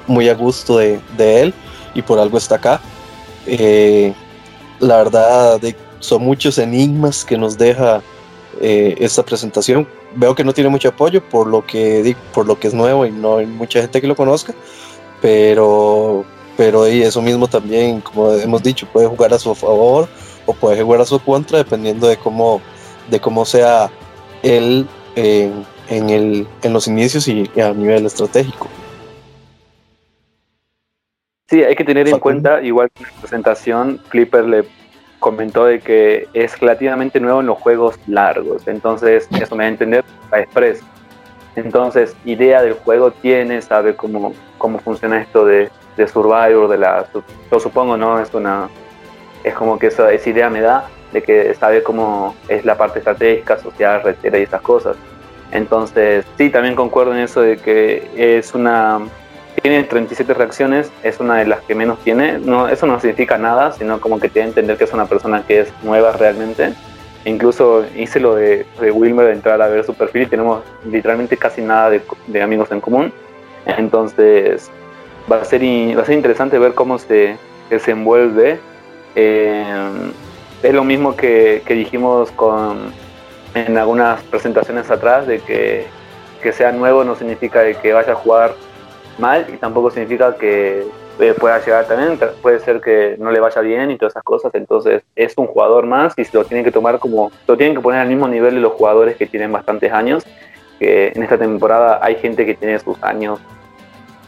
muy 0.08 0.28
a 0.28 0.34
gusto 0.34 0.78
de, 0.78 1.00
él 1.18 1.54
y 1.94 2.02
por 2.02 2.18
algo 2.18 2.38
está 2.38 2.56
acá. 2.56 2.80
Eh, 3.46 4.12
la 4.80 4.96
verdad, 4.96 5.60
son 6.00 6.22
muchos 6.22 6.58
enigmas 6.58 7.24
que 7.24 7.38
nos 7.38 7.56
deja 7.56 8.02
esta 8.60 9.22
presentación. 9.22 9.86
Veo 10.16 10.34
que 10.34 10.44
no 10.44 10.52
tiene 10.52 10.70
mucho 10.70 10.88
apoyo 10.88 11.22
por 11.22 11.46
lo 11.46 11.64
que 11.64 12.16
por 12.32 12.46
lo 12.46 12.58
que 12.58 12.68
es 12.68 12.74
nuevo 12.74 13.06
y 13.06 13.12
no 13.12 13.38
hay 13.38 13.46
mucha 13.46 13.80
gente 13.80 14.00
que 14.00 14.06
lo 14.06 14.16
conozca, 14.16 14.54
pero 15.20 16.24
pero 16.56 16.88
y 16.88 17.02
eso 17.02 17.20
mismo 17.20 17.46
también, 17.48 18.00
como 18.00 18.32
hemos 18.32 18.62
dicho, 18.62 18.88
puede 18.92 19.06
jugar 19.06 19.34
a 19.34 19.38
su 19.38 19.54
favor 19.54 20.08
o 20.46 20.54
puede 20.54 20.82
jugar 20.82 21.02
a 21.02 21.04
su 21.04 21.18
contra 21.20 21.58
dependiendo 21.58 22.08
de 22.08 22.16
cómo 22.16 22.62
de 23.10 23.20
cómo 23.20 23.44
sea 23.44 23.90
él 24.42 24.86
en, 25.16 25.64
el, 25.88 26.46
en 26.62 26.72
los 26.72 26.88
inicios 26.88 27.28
y 27.28 27.48
a 27.60 27.72
nivel 27.72 28.06
estratégico. 28.06 28.68
Sí, 31.48 31.62
hay 31.62 31.76
que 31.76 31.84
tener 31.84 32.08
en 32.08 32.18
cuenta, 32.18 32.60
igual 32.62 32.90
que 32.92 33.04
en 33.04 33.08
la 33.10 33.20
presentación, 33.20 34.00
Clipper 34.08 34.44
le 34.44 34.64
comentó 35.26 35.64
de 35.64 35.80
que 35.80 36.28
es 36.34 36.56
relativamente 36.60 37.18
nuevo 37.18 37.40
en 37.40 37.46
los 37.46 37.58
juegos 37.58 37.98
largos, 38.06 38.68
entonces 38.68 39.26
eso 39.32 39.56
me 39.56 39.64
da 39.64 39.66
a 39.66 39.72
entender 39.72 40.04
a 40.30 40.38
Express. 40.38 40.84
Entonces, 41.56 42.14
idea 42.24 42.62
del 42.62 42.74
juego 42.74 43.10
tiene, 43.10 43.60
sabe 43.60 43.96
cómo, 43.96 44.34
cómo 44.56 44.78
funciona 44.78 45.20
esto 45.20 45.44
de, 45.44 45.68
de 45.96 46.06
Survivor, 46.06 46.68
de 46.68 46.78
la, 46.78 47.06
lo 47.50 47.58
supongo, 47.58 47.96
¿no? 47.96 48.20
Es 48.20 48.32
una, 48.34 48.68
es 49.42 49.52
como 49.54 49.80
que 49.80 49.88
esa, 49.88 50.12
esa 50.12 50.30
idea 50.30 50.48
me 50.48 50.60
da 50.60 50.84
de 51.12 51.20
que 51.24 51.52
sabe 51.54 51.82
cómo 51.82 52.36
es 52.46 52.64
la 52.64 52.76
parte 52.76 53.00
estratégica, 53.00 53.58
social, 53.58 54.04
retera 54.04 54.38
y 54.38 54.42
esas 54.42 54.60
cosas. 54.60 54.96
Entonces, 55.50 56.24
sí, 56.38 56.50
también 56.50 56.76
concuerdo 56.76 57.14
en 57.14 57.18
eso 57.18 57.40
de 57.40 57.56
que 57.56 58.08
es 58.16 58.54
una 58.54 59.00
tiene 59.68 59.82
37 59.82 60.32
reacciones, 60.32 60.92
es 61.02 61.18
una 61.18 61.38
de 61.38 61.46
las 61.46 61.60
que 61.62 61.74
menos 61.74 61.98
tiene. 62.04 62.38
No, 62.38 62.68
eso 62.68 62.86
no 62.86 63.00
significa 63.00 63.36
nada, 63.36 63.72
sino 63.72 64.00
como 64.00 64.20
que 64.20 64.28
tiene 64.28 64.46
que 64.46 64.50
entender 64.50 64.76
que 64.78 64.84
es 64.84 64.92
una 64.92 65.06
persona 65.06 65.42
que 65.44 65.58
es 65.62 65.72
nueva 65.82 66.12
realmente. 66.12 66.72
incluso 67.24 67.84
hice 67.96 68.20
lo 68.20 68.36
de, 68.36 68.64
de, 68.80 68.92
Wilmer 68.92 69.26
de 69.26 69.32
entrar 69.32 69.60
a 69.60 69.66
ver 69.66 69.82
su 69.82 69.92
perfil 69.92 70.22
y 70.22 70.26
tenemos 70.26 70.62
literalmente 70.88 71.36
casi 71.36 71.62
nada 71.62 71.90
de, 71.90 72.42
amigos 72.42 72.70
en 72.70 72.80
común. 72.80 73.12
Entonces 73.66 74.70
va 75.28 75.40
a 75.40 75.44
ser, 75.44 75.62
va 75.62 76.02
a 76.02 76.04
ser 76.04 76.14
interesante 76.14 76.60
ver 76.60 76.74
cómo 76.74 77.00
se 77.00 77.36
desenvuelve. 77.68 78.60
Eh, 79.16 79.64
es 80.62 80.74
lo 80.74 80.84
mismo 80.84 81.16
que, 81.16 81.62
que, 81.66 81.74
dijimos 81.74 82.30
con, 82.30 82.92
en 83.54 83.76
algunas 83.76 84.22
presentaciones 84.22 84.92
atrás, 84.92 85.26
de 85.26 85.40
que, 85.40 85.86
que 86.40 86.52
sea 86.52 86.70
nuevo 86.70 87.02
no 87.02 87.16
significa 87.16 87.62
de 87.62 87.74
que 87.74 87.92
vaya 87.92 88.12
a 88.12 88.14
jugar 88.14 88.54
mal 89.18 89.46
y 89.52 89.56
tampoco 89.56 89.90
significa 89.90 90.36
que 90.36 90.86
eh, 91.18 91.34
pueda 91.38 91.64
llegar 91.64 91.86
también, 91.86 92.18
puede 92.42 92.60
ser 92.60 92.80
que 92.82 93.16
no 93.18 93.30
le 93.30 93.40
vaya 93.40 93.62
bien 93.62 93.90
y 93.90 93.96
todas 93.96 94.12
esas 94.12 94.22
cosas, 94.22 94.54
entonces 94.54 95.02
es 95.14 95.32
un 95.36 95.46
jugador 95.46 95.86
más 95.86 96.12
y 96.18 96.24
se 96.26 96.36
lo 96.36 96.44
tienen 96.44 96.62
que 96.62 96.70
tomar 96.70 96.98
como, 96.98 97.32
lo 97.46 97.56
tienen 97.56 97.74
que 97.74 97.80
poner 97.80 98.00
al 98.00 98.08
mismo 98.08 98.28
nivel 98.28 98.56
de 98.56 98.60
los 98.60 98.72
jugadores 98.72 99.16
que 99.16 99.26
tienen 99.26 99.50
bastantes 99.50 99.90
años, 99.92 100.24
que 100.78 101.12
en 101.14 101.22
esta 101.22 101.38
temporada 101.38 102.00
hay 102.02 102.16
gente 102.16 102.44
que 102.44 102.54
tiene 102.54 102.78
sus 102.80 103.02
años 103.02 103.38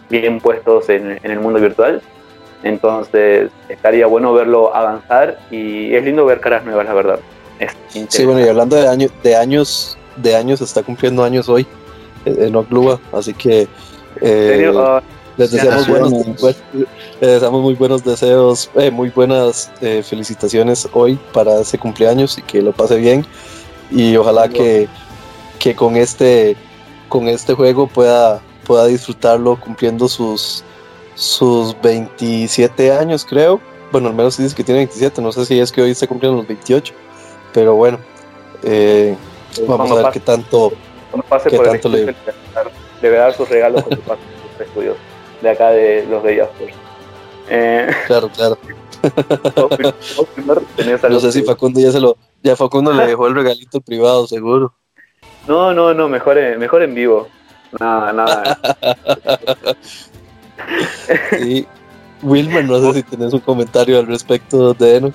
bien 0.09 0.41
puestos 0.41 0.89
en, 0.89 1.21
el 1.23 1.41
mundo 1.41 1.61
virtual, 1.61 2.01
entonces 2.63 3.51
estaría 3.69 4.07
bueno 4.07 4.33
verlo 4.33 4.75
avanzar 4.75 5.39
y 5.51 5.95
es 5.95 6.03
lindo 6.03 6.25
ver 6.25 6.41
caras 6.41 6.65
nuevas, 6.65 6.87
la 6.87 6.95
verdad. 6.95 7.21
sí, 8.09 8.25
bueno, 8.25 8.41
y 8.41 8.49
hablando 8.49 8.77
de, 8.77 8.89
años 8.89 9.13
de 9.23 9.37
años, 9.37 9.99
de 10.17 10.35
años, 10.35 10.63
está 10.63 10.83
cumpliendo 10.83 11.23
años 11.23 11.51
hoy 11.51 11.67
en 12.25 12.57
Ocluba, 12.57 12.99
así 13.13 13.35
que 13.35 13.69
eh, 14.21 14.73
ah, 14.77 15.03
les, 15.37 15.51
deseamos 15.51 15.89
muy 17.63 17.75
buenos 17.75 18.05
deseos, 18.05 18.71
eh, 18.75 18.91
muy 18.91 19.11
buenas 19.11 19.71
eh, 19.81 20.03
felicitaciones 20.03 20.89
hoy 20.93 21.19
para 21.33 21.61
ese 21.61 21.79
cumpleaños 21.79 22.39
y 22.39 22.43
que 22.43 22.63
lo 22.63 22.73
pase 22.73 22.97
bien. 22.97 23.25
Y 23.91 24.17
ojalá 24.17 24.49
que, 24.49 24.89
que 25.59 25.75
con 25.75 25.97
este 25.97 26.57
con 27.09 27.29
este 27.29 27.55
juego 27.55 27.87
pueda, 27.87 28.41
pueda 28.67 28.87
disfrutarlo 28.87 29.59
cumpliendo 29.59 30.09
sus, 30.09 30.63
sus 31.15 31.81
27 31.81 32.93
años, 32.93 33.25
creo. 33.25 33.61
Bueno, 33.91 34.09
al 34.09 34.15
menos 34.15 34.37
dice 34.37 34.55
que 34.55 34.63
tiene 34.63 34.81
27, 34.81 35.23
no 35.23 35.33
sé 35.33 35.47
si 35.47 35.59
es 35.59 35.73
que 35.73 35.81
hoy 35.81 35.93
está 35.93 36.07
cumpliendo 36.07 36.37
los 36.37 36.47
28, 36.47 36.93
pero 37.55 37.77
bueno, 37.77 37.99
vamos 39.67 39.91
a 39.91 39.95
ver 39.95 40.13
qué 40.13 40.21
tanto, 40.21 40.75
qué 41.49 41.59
tanto 41.59 41.89
le 41.89 42.15
debe 43.01 43.17
dar 43.17 43.35
sus 43.35 43.49
regalos 43.49 43.83
con 43.83 43.97
sus 43.97 44.01
estudios 44.61 44.97
de 45.41 45.51
acá 45.51 45.71
de 45.71 46.07
los 46.09 46.23
de 46.23 46.39
Jasper. 46.39 46.69
Eh, 47.51 47.91
claro, 48.07 48.29
claro. 48.29 48.59
no 51.09 51.21
sé 51.21 51.33
si 51.33 51.43
Facundo 51.43 51.81
ya 51.81 51.93
se 51.93 52.01
lo, 52.01 52.17
ya 52.43 52.57
Facundo 52.57 52.93
le 52.93 53.07
dejó 53.07 53.29
el 53.29 53.35
regalito 53.35 53.81
privado, 53.81 54.27
seguro. 54.27 54.75
No, 55.47 55.73
no, 55.73 55.95
no, 55.95 56.09
mejor 56.09 56.39
en, 56.39 56.59
mejor 56.59 56.83
en 56.83 56.95
vivo. 56.95 57.29
Nada, 57.79 58.13
nada. 58.13 58.59
sí. 61.39 61.67
Wilmer, 62.23 62.65
no 62.65 62.81
sé 62.81 62.95
si 62.95 63.03
tenés 63.05 63.33
un 63.33 63.41
comentario 63.41 63.99
al 63.99 64.07
respecto 64.07 64.75
de 64.75 64.97
Eno. 64.97 65.13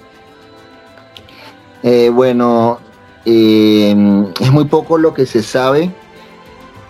Eh, 1.84 2.10
bueno, 2.10 2.80
eh, 3.26 3.94
es 4.40 4.52
muy 4.52 4.66
poco 4.66 4.98
lo 4.98 5.14
que 5.14 5.26
se 5.26 5.44
sabe 5.44 5.92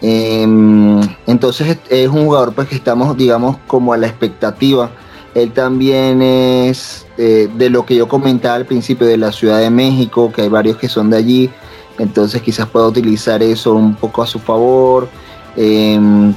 entonces 0.06 1.78
es 1.90 2.10
un 2.10 2.26
jugador 2.26 2.54
pues 2.54 2.68
que 2.68 2.76
estamos, 2.76 3.16
digamos, 3.16 3.58
como 3.68 3.94
a 3.94 3.98
la 3.98 4.08
expectativa. 4.08 4.92
Él 5.34 5.52
también 5.52 6.22
es 6.22 7.08
eh, 7.18 7.50
de 7.56 7.70
lo 7.70 7.86
que 7.86 7.96
yo 7.96 8.08
comentaba 8.08 8.56
al 8.56 8.66
principio 8.66 9.08
de 9.08 9.18
la 9.18 9.32
Ciudad 9.32 9.60
de 9.60 9.70
México, 9.70 10.32
que 10.32 10.44
hay 10.44 10.50
varios 10.50 10.78
que 10.78 10.90
son 10.90 11.10
de 11.10 11.18
allí, 11.18 11.50
entonces 11.98 12.42
quizás 12.42 12.68
pueda 12.68 12.88
utilizar 12.88 13.42
eso 13.42 13.74
un 13.74 13.96
poco 13.96 14.22
a 14.22 14.28
su 14.28 14.40
favor. 14.40 15.08
Em, 15.56 16.34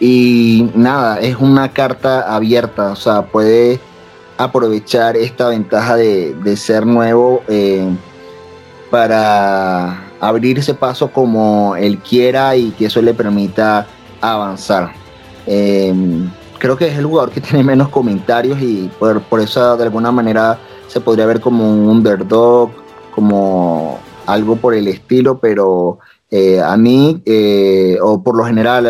y 0.00 0.70
nada, 0.74 1.20
es 1.20 1.36
una 1.36 1.72
carta 1.72 2.34
abierta, 2.34 2.92
o 2.92 2.96
sea, 2.96 3.22
puede 3.26 3.80
aprovechar 4.36 5.16
esta 5.16 5.48
ventaja 5.48 5.96
de, 5.96 6.56
ser 6.56 6.86
nuevo 6.86 7.42
eh, 7.48 7.88
para 8.90 10.07
abrirse 10.20 10.74
paso 10.74 11.10
como 11.10 11.76
él 11.76 11.98
quiera 11.98 12.56
y 12.56 12.70
que 12.72 12.86
eso 12.86 13.00
le 13.02 13.14
permita 13.14 13.86
avanzar. 14.20 14.92
Em, 15.46 16.30
creo 16.58 16.76
que 16.76 16.88
es 16.88 16.98
el 16.98 17.06
jugador 17.06 17.30
que 17.30 17.40
tiene 17.42 17.64
menos 17.64 17.88
comentarios 17.88 18.60
y 18.60 18.90
por, 18.98 19.20
por, 19.22 19.40
eso 19.40 19.76
de 19.76 19.84
alguna 19.84 20.12
manera 20.12 20.58
se 20.88 21.00
podría 21.00 21.26
ver 21.26 21.40
como 21.40 21.70
un 21.70 21.88
underdog, 21.88 22.70
como 23.14 23.98
algo 24.26 24.56
por 24.56 24.74
el 24.74 24.88
estilo, 24.88 25.38
pero 25.38 25.98
eh, 26.30 26.60
a 26.60 26.76
mí, 26.76 27.22
eh, 27.24 27.96
o 28.02 28.22
por 28.22 28.36
lo 28.36 28.44
general 28.44 28.86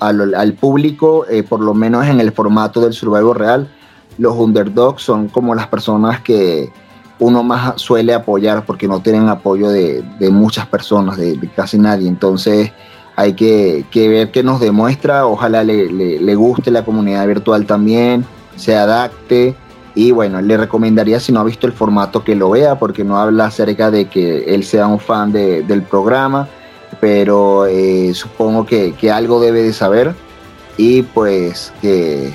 al 0.00 0.52
público, 0.54 1.26
eh, 1.28 1.42
por 1.42 1.60
lo 1.60 1.74
menos 1.74 2.06
en 2.06 2.18
el 2.20 2.32
formato 2.32 2.80
del 2.80 2.94
Survival 2.94 3.34
Real, 3.34 3.68
los 4.16 4.34
underdogs 4.34 5.02
son 5.02 5.28
como 5.28 5.54
las 5.54 5.66
personas 5.66 6.22
que, 6.22 6.70
uno 7.18 7.42
más 7.42 7.80
suele 7.80 8.14
apoyar 8.14 8.64
porque 8.64 8.86
no 8.86 9.00
tienen 9.00 9.28
apoyo 9.28 9.68
de, 9.70 10.04
muchas 10.30 10.66
personas, 10.66 11.16
de, 11.16 11.38
casi 11.54 11.78
nadie. 11.78 12.08
Entonces, 12.08 12.72
hay 13.16 13.34
que, 13.34 13.84
ver 13.92 14.30
qué 14.30 14.42
nos 14.42 14.60
demuestra, 14.60 15.26
ojalá 15.26 15.64
le, 15.64 16.34
guste 16.34 16.70
la 16.70 16.84
comunidad 16.84 17.26
virtual 17.26 17.66
también, 17.66 18.24
se 18.56 18.76
adapte. 18.76 19.56
Y 19.94 20.12
bueno, 20.12 20.40
le 20.40 20.56
recomendaría 20.56 21.18
si 21.18 21.32
no 21.32 21.40
ha 21.40 21.44
visto 21.44 21.66
el 21.66 21.72
formato 21.72 22.22
que 22.22 22.36
lo 22.36 22.50
vea 22.50 22.78
porque 22.78 23.02
no 23.02 23.18
habla 23.18 23.46
acerca 23.46 23.90
de 23.90 24.04
que 24.04 24.54
él 24.54 24.62
sea 24.62 24.86
un 24.86 25.00
fan 25.00 25.32
del 25.32 25.82
programa, 25.82 26.46
pero 27.00 27.66
eh, 27.66 28.12
supongo 28.14 28.64
que, 28.64 28.94
algo 29.12 29.40
debe 29.40 29.62
de 29.62 29.72
saber. 29.72 30.14
Y 30.76 31.02
pues 31.02 31.72
que, 31.82 32.32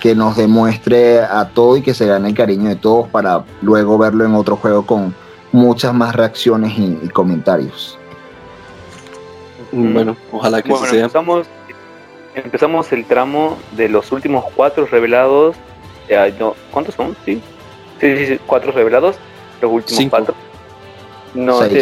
que 0.00 0.14
nos 0.14 0.36
demuestre 0.36 1.20
a 1.20 1.48
todo 1.48 1.76
y 1.76 1.82
que 1.82 1.94
se 1.94 2.06
gane 2.06 2.30
el 2.30 2.34
cariño 2.34 2.68
de 2.68 2.76
todos 2.76 3.08
para 3.08 3.44
luego 3.62 3.98
verlo 3.98 4.24
en 4.24 4.34
otro 4.34 4.56
juego 4.56 4.84
con 4.86 5.14
muchas 5.52 5.94
más 5.94 6.16
reacciones 6.16 6.72
y 6.76 7.08
comentarios. 7.08 7.98
Mm. 9.72 9.92
Bueno, 9.92 10.16
ojalá 10.32 10.62
que 10.62 10.74
sea. 10.74 11.00
Empezamos, 11.00 11.46
empezamos 12.34 12.92
el 12.92 13.04
tramo 13.04 13.58
de 13.72 13.88
los 13.88 14.10
últimos 14.12 14.44
cuatro 14.54 14.86
revelados. 14.86 15.56
Eh, 16.08 16.34
¿Cuántos 16.70 16.94
son? 16.94 17.16
Sí. 17.24 17.40
Sí, 18.00 18.26
sí, 18.26 18.40
cuatro 18.46 18.72
revelados. 18.72 19.16
Los 19.60 19.70
últimos 19.70 20.06
cuatro. 20.10 20.34
No, 21.34 21.62
sí, 21.62 21.78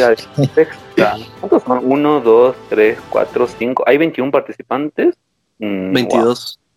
¿Cuántos 1.41 1.63
son? 1.63 1.81
Uno, 1.83 2.21
dos, 2.21 2.57
tres, 2.69 2.99
cuatro, 3.09 3.47
cinco. 3.47 3.85
Hay 3.87 3.97
21 3.97 4.31
participantes. 4.31 5.15
22. 5.59 6.59
Mm, 6.59 6.68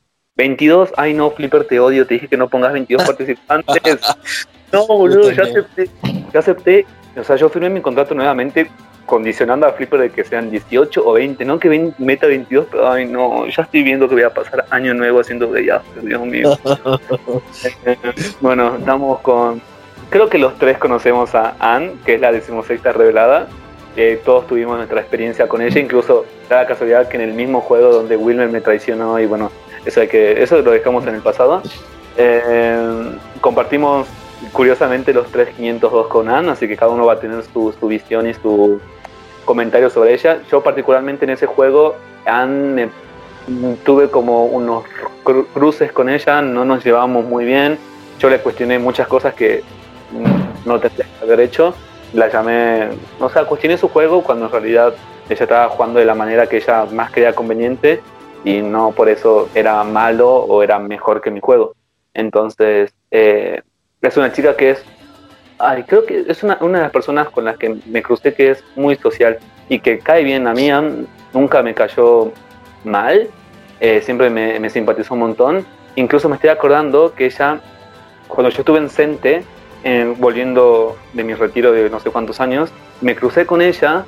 22. 0.42 0.94
Ay, 0.98 1.14
no, 1.14 1.30
Flipper, 1.30 1.66
te 1.66 1.80
odio. 1.80 2.08
Te 2.08 2.16
dije 2.16 2.28
que 2.28 2.38
no 2.38 2.50
pongas 2.50 2.74
22 2.74 3.04
participantes. 3.04 4.00
no, 4.72 4.88
boludo, 4.88 5.32
ya 5.32 5.44
acepté. 5.44 5.90
Ya 6.34 6.40
acepté. 6.40 6.86
O 7.16 7.24
sea, 7.24 7.36
yo 7.36 7.50
firmé 7.50 7.70
mi 7.70 7.82
contrato 7.82 8.16
nuevamente 8.16 8.70
condicionando 9.06 9.68
a 9.68 9.74
Flipper 9.74 10.00
de 10.00 10.10
que 10.10 10.24
sean 10.24 10.50
18 10.50 11.04
o 11.06 11.14
20, 11.14 11.44
no 11.44 11.60
que 11.60 11.94
meta 11.98 12.28
22, 12.28 12.68
pero 12.72 12.90
ay 12.90 13.06
no, 13.06 13.46
ya 13.48 13.64
estoy 13.64 13.84
viendo 13.84 14.08
que 14.08 14.16
voy 14.16 14.24
a 14.24 14.34
pasar 14.34 14.66
año 14.70 14.94
nuevo 14.94 15.20
haciendo 15.20 15.58
ya, 15.58 15.82
Dios 16.02 16.22
mío. 16.26 16.58
bueno, 18.42 18.78
estamos 18.78 19.20
con, 19.20 19.62
creo 20.10 20.30
que 20.30 20.38
los 20.38 20.58
tres 20.58 20.78
conocemos 20.78 21.36
a 21.36 21.56
Anne, 21.60 21.96
que 22.06 22.16
es 22.16 22.22
la 22.22 22.32
decimosexta 22.32 22.94
revelada, 22.94 23.50
todos 24.24 24.48
tuvimos 24.48 24.78
nuestra 24.78 25.02
experiencia 25.02 25.48
con 25.50 25.62
ella, 25.62 25.82
incluso 25.82 26.26
da 26.48 26.62
la 26.62 26.68
casualidad 26.68 27.10
que 27.10 27.18
en 27.18 27.24
el 27.24 27.34
mismo 27.34 27.60
juego 27.60 27.92
donde 27.92 28.16
Wilmer 28.16 28.48
me 28.50 28.62
traicionó 28.62 29.20
y 29.20 29.26
bueno, 29.26 29.52
hay 29.86 30.08
que, 30.08 30.42
eso 30.42 30.62
lo 30.62 30.72
dejamos 30.72 31.06
en 31.08 31.16
el 31.16 31.22
pasado. 31.22 31.62
Eh, 32.18 33.12
compartimos 33.40 34.08
curiosamente 34.52 35.14
los 35.14 35.28
tres 35.28 35.50
502 35.56 36.08
con 36.08 36.30
Anne, 36.30 36.52
así 36.52 36.68
que 36.68 36.76
cada 36.76 36.92
uno 36.92 37.06
va 37.06 37.14
a 37.14 37.20
tener 37.20 37.44
su, 37.44 37.74
su 37.80 37.88
visión 37.88 38.28
y 38.28 38.34
su, 38.34 38.80
comentarios 39.46 39.94
sobre 39.94 40.14
ella. 40.14 40.40
Yo 40.50 40.62
particularmente 40.62 41.26
en 41.26 41.32
ese 41.32 41.46
juego 41.46 41.96
han, 42.26 42.90
tuve 43.84 44.10
como 44.10 44.46
unos 44.46 44.86
cruces 45.54 45.92
con 45.92 46.10
ella, 46.10 46.42
no 46.42 46.66
nos 46.66 46.84
llevábamos 46.84 47.26
muy 47.26 47.46
bien. 47.46 47.78
Yo 48.20 48.30
le 48.30 48.40
cuestioné 48.40 48.80
muchas 48.80 49.08
cosas 49.08 49.34
que 49.34 49.64
no 50.66 50.80
tendría 50.80 51.06
que 51.06 51.26
haber 51.26 51.40
hecho. 51.42 51.74
La 52.14 52.30
llamé, 52.30 52.90
o 53.20 53.30
sea, 53.30 53.46
cuestioné 53.46 53.78
su 53.78 53.88
juego 53.88 54.22
cuando 54.22 54.46
en 54.46 54.52
realidad 54.52 54.94
ella 55.30 55.44
estaba 55.44 55.70
jugando 55.70 56.00
de 56.00 56.06
la 56.06 56.16
manera 56.16 56.48
que 56.48 56.58
ella 56.58 56.86
más 56.92 57.12
creía 57.12 57.34
conveniente 57.34 58.02
y 58.44 58.62
no 58.62 58.92
por 58.92 59.10
eso 59.10 59.50
era 59.54 59.84
malo 59.84 60.30
o 60.30 60.64
era 60.64 60.80
mejor 60.80 61.22
que 61.22 61.32
mi 61.32 61.40
juego. 61.40 61.74
Entonces, 62.14 62.94
eh, 63.12 63.62
es 64.02 64.18
una 64.18 64.32
chica 64.32 64.56
que 64.56 64.72
es 64.72 64.86
creo 65.86 66.06
que 66.06 66.26
es 66.28 66.42
una, 66.42 66.58
una, 66.62 66.80
de 66.80 66.84
las 66.86 66.92
personas 66.92 67.30
con 67.30 67.46
las 67.46 67.56
que 67.56 67.78
me 67.86 68.02
crucé 68.02 68.34
que 68.34 68.50
es 68.50 68.64
muy 68.76 68.96
social 68.96 69.38
y 69.70 69.80
que 69.80 70.00
cae 70.00 70.24
bien 70.24 70.48
a 70.48 70.54
mí. 70.54 70.70
Nunca 71.34 71.62
me 71.62 71.76
cayó 71.76 72.32
mal, 72.84 73.30
eh, 73.80 74.02
siempre 74.02 74.30
me, 74.30 74.60
me, 74.60 74.70
simpatizó 74.70 75.14
un 75.14 75.20
montón. 75.20 75.66
Incluso 75.96 76.28
me 76.30 76.36
estoy 76.36 76.50
acordando 76.50 77.14
que 77.14 77.26
ella, 77.26 77.62
cuando 78.28 78.50
yo 78.50 78.60
estuve 78.60 78.80
en 78.80 78.90
Cente, 78.90 79.44
volviendo 80.18 80.98
de 81.14 81.24
mi 81.24 81.34
retiro 81.34 81.72
de 81.72 81.90
no 81.90 82.00
sé 82.00 82.10
cuántos 82.10 82.40
años, 82.40 82.72
me 83.02 83.16
crucé 83.16 83.46
con 83.46 83.62
ella 83.62 84.06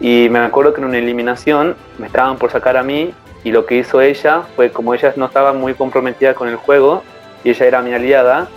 y 0.00 0.28
me 0.30 0.40
acuerdo 0.40 0.72
que 0.72 0.80
en 0.80 0.86
una 0.86 0.98
eliminación 0.98 1.76
me 1.98 2.06
estaban 2.06 2.36
por 2.36 2.50
sacar 2.50 2.76
a 2.76 2.82
mí 2.82 3.12
y 3.44 3.52
lo 3.52 3.66
que 3.66 3.76
hizo 3.76 4.00
ella 4.00 4.42
fue 4.56 4.70
como 4.70 4.94
ella 4.94 5.12
no 5.16 5.26
estaba 5.26 5.52
muy 5.52 5.74
comprometida 5.74 6.34
con 6.34 6.48
el 6.48 6.56
juego 6.56 7.02
y 7.44 7.50
ella 7.50 7.66
era 7.66 7.82
mi 7.82 7.92
aliada, 7.92 8.48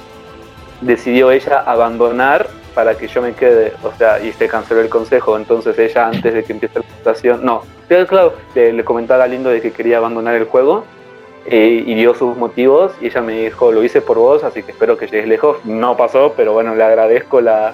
decidió 0.82 1.32
ella 1.32 1.64
abandonar 1.66 2.48
para 2.74 2.98
que 2.98 3.07
yo 3.07 3.22
me 3.22 3.34
quede, 3.34 3.74
o 3.84 3.91
sea, 3.94 4.20
y 4.20 4.34
se 4.34 4.48
canceló 4.48 4.82
el 4.82 4.90
consejo. 4.90 5.38
Entonces 5.38 5.80
ella, 5.80 6.07
antes 6.07 6.34
de 6.34 6.44
que 6.44 6.53
empiece 6.53 6.80
la 6.80 6.86
votación, 6.98 7.44
no, 7.44 7.64
claro, 7.88 8.34
le, 8.53 8.74
le 8.74 8.84
comentaba 8.84 9.24
a 9.24 9.28
Lindo 9.28 9.49
de 9.49 9.62
que 9.62 9.72
quería 9.72 9.98
abandonar 9.98 10.36
el 10.36 10.44
juego 10.44 10.84
eh, 11.45 11.84
y 11.86 11.95
dio 11.95 12.14
sus 12.16 12.36
motivos 12.36 12.91
y 13.02 13.07
ella 13.07 13.22
me 13.22 13.44
dijo, 13.44 13.72
lo 13.72 13.84
hice 13.84 14.02
por 14.02 14.18
vos, 14.18 14.44
así 14.44 14.64
que 14.64 14.72
espero 14.72 14.98
que 14.98 15.07
llegues 15.07 15.28
lejos. 15.28 15.64
No 15.64 15.95
pasó, 15.95 16.34
pero 16.36 16.53
bueno, 16.53 16.76
le 16.76 16.84
agradezco 16.84 17.40
la 17.40 17.74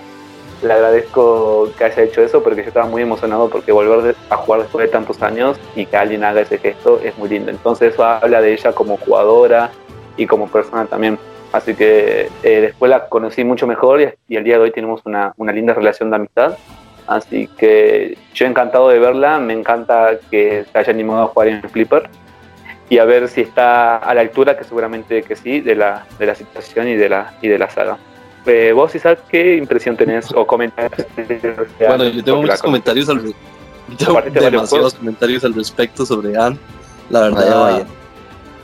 le 0.62 0.74
agradezco 0.74 1.70
que 1.78 1.84
haya 1.84 2.04
hecho 2.04 2.22
eso 2.22 2.44
porque 2.44 2.62
yo 2.62 2.68
estaba 2.68 2.86
muy 2.86 3.02
emocionado 3.02 3.50
porque 3.50 3.72
volver 3.72 4.16
a 4.30 4.38
jugar 4.38 4.62
después 4.62 4.86
de 4.86 4.92
tantos 4.92 5.22
años 5.22 5.60
y 5.76 5.86
que 5.86 5.98
alguien 5.98 6.24
haga 6.24 6.42
ese 6.42 6.58
gesto 6.58 7.00
es 7.04 7.18
muy 7.18 7.30
lindo. 7.30 7.52
Entonces 7.52 7.94
eso 7.94 8.04
habla 8.04 8.42
de 8.42 8.54
ella 8.54 8.72
como 8.74 8.98
jugadora 8.98 9.72
y 10.18 10.28
como 10.28 10.48
persona 10.48 10.86
también. 10.86 11.18
Así 11.52 11.76
que 11.76 12.30
eh, 12.44 12.62
después 12.62 12.90
la 12.90 13.08
conocí 13.10 13.44
mucho 13.44 13.68
mejor 13.68 14.02
y, 14.02 14.36
el 14.36 14.44
día 14.44 14.56
de 14.56 14.64
hoy 14.64 14.72
tenemos 14.72 15.02
una, 15.06 15.34
linda 15.54 15.74
relación 15.74 16.10
de 16.10 16.16
amistad. 16.18 16.58
Así 17.08 17.48
que 17.58 18.18
yo 18.34 18.46
encantado 18.46 18.90
de 18.90 19.00
verla, 19.00 19.40
me 19.40 19.54
encanta 19.54 20.12
que 20.30 20.66
se 20.72 20.78
haya 20.78 20.94
animado 20.94 21.24
a 21.24 21.28
jugar 21.28 21.48
en 21.50 21.64
Flipper 21.64 22.10
y 22.88 23.00
a 23.00 23.06
ver 23.06 23.28
si 23.28 23.42
está 23.42 23.98
a 23.98 24.14
la 24.14 24.22
altura, 24.22 24.58
que 24.58 24.64
seguramente 24.64 25.24
que 25.24 25.36
sí, 25.36 25.60
de 25.62 25.76
la, 25.76 26.06
de 26.20 26.26
la 26.26 26.36
situación 26.36 26.88
y 26.88 26.96
de 26.96 27.10
la, 27.10 27.34
y 27.42 27.48
de 27.48 27.58
la 27.58 27.70
saga. 27.70 27.98
Eh, 28.46 28.72
vos, 28.74 28.94
Isaac, 28.96 29.20
¿qué 29.30 29.58
impresión 29.58 29.96
tenés 29.96 30.32
o 30.34 30.46
comentarios? 30.48 31.08
Bueno, 31.80 32.06
yo 32.06 32.24
tengo 32.24 32.42
muchos 32.42 32.62
comentarios 32.62 33.10
al, 33.10 33.34
tengo 33.98 34.22
demasiados 34.22 34.94
comentarios 34.96 35.44
al 35.44 35.54
respecto 35.54 36.06
sobre 36.06 36.38
Anne. 36.38 36.58
La 37.10 37.22
verdad, 37.22 37.86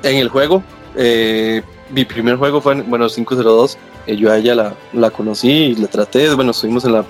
en 0.04 0.16
el 0.18 0.30
juego, 0.30 0.64
eh, 0.95 1.62
mi 1.90 2.06
primer 2.06 2.38
juego 2.38 2.62
fue, 2.62 2.74
en, 2.74 2.90
bueno, 2.90 3.08
502. 3.08 3.78
Eh, 4.08 4.16
yo 4.16 4.32
a 4.32 4.38
ella 4.38 4.56
la, 4.56 4.74
la, 4.94 5.10
conocí 5.10 5.49
y 5.49 5.76
la 5.76 5.88
traté. 5.88 6.34
Bueno, 6.34 6.52
estuvimos 6.52 6.86
en 6.86 6.94
la, 6.94 7.06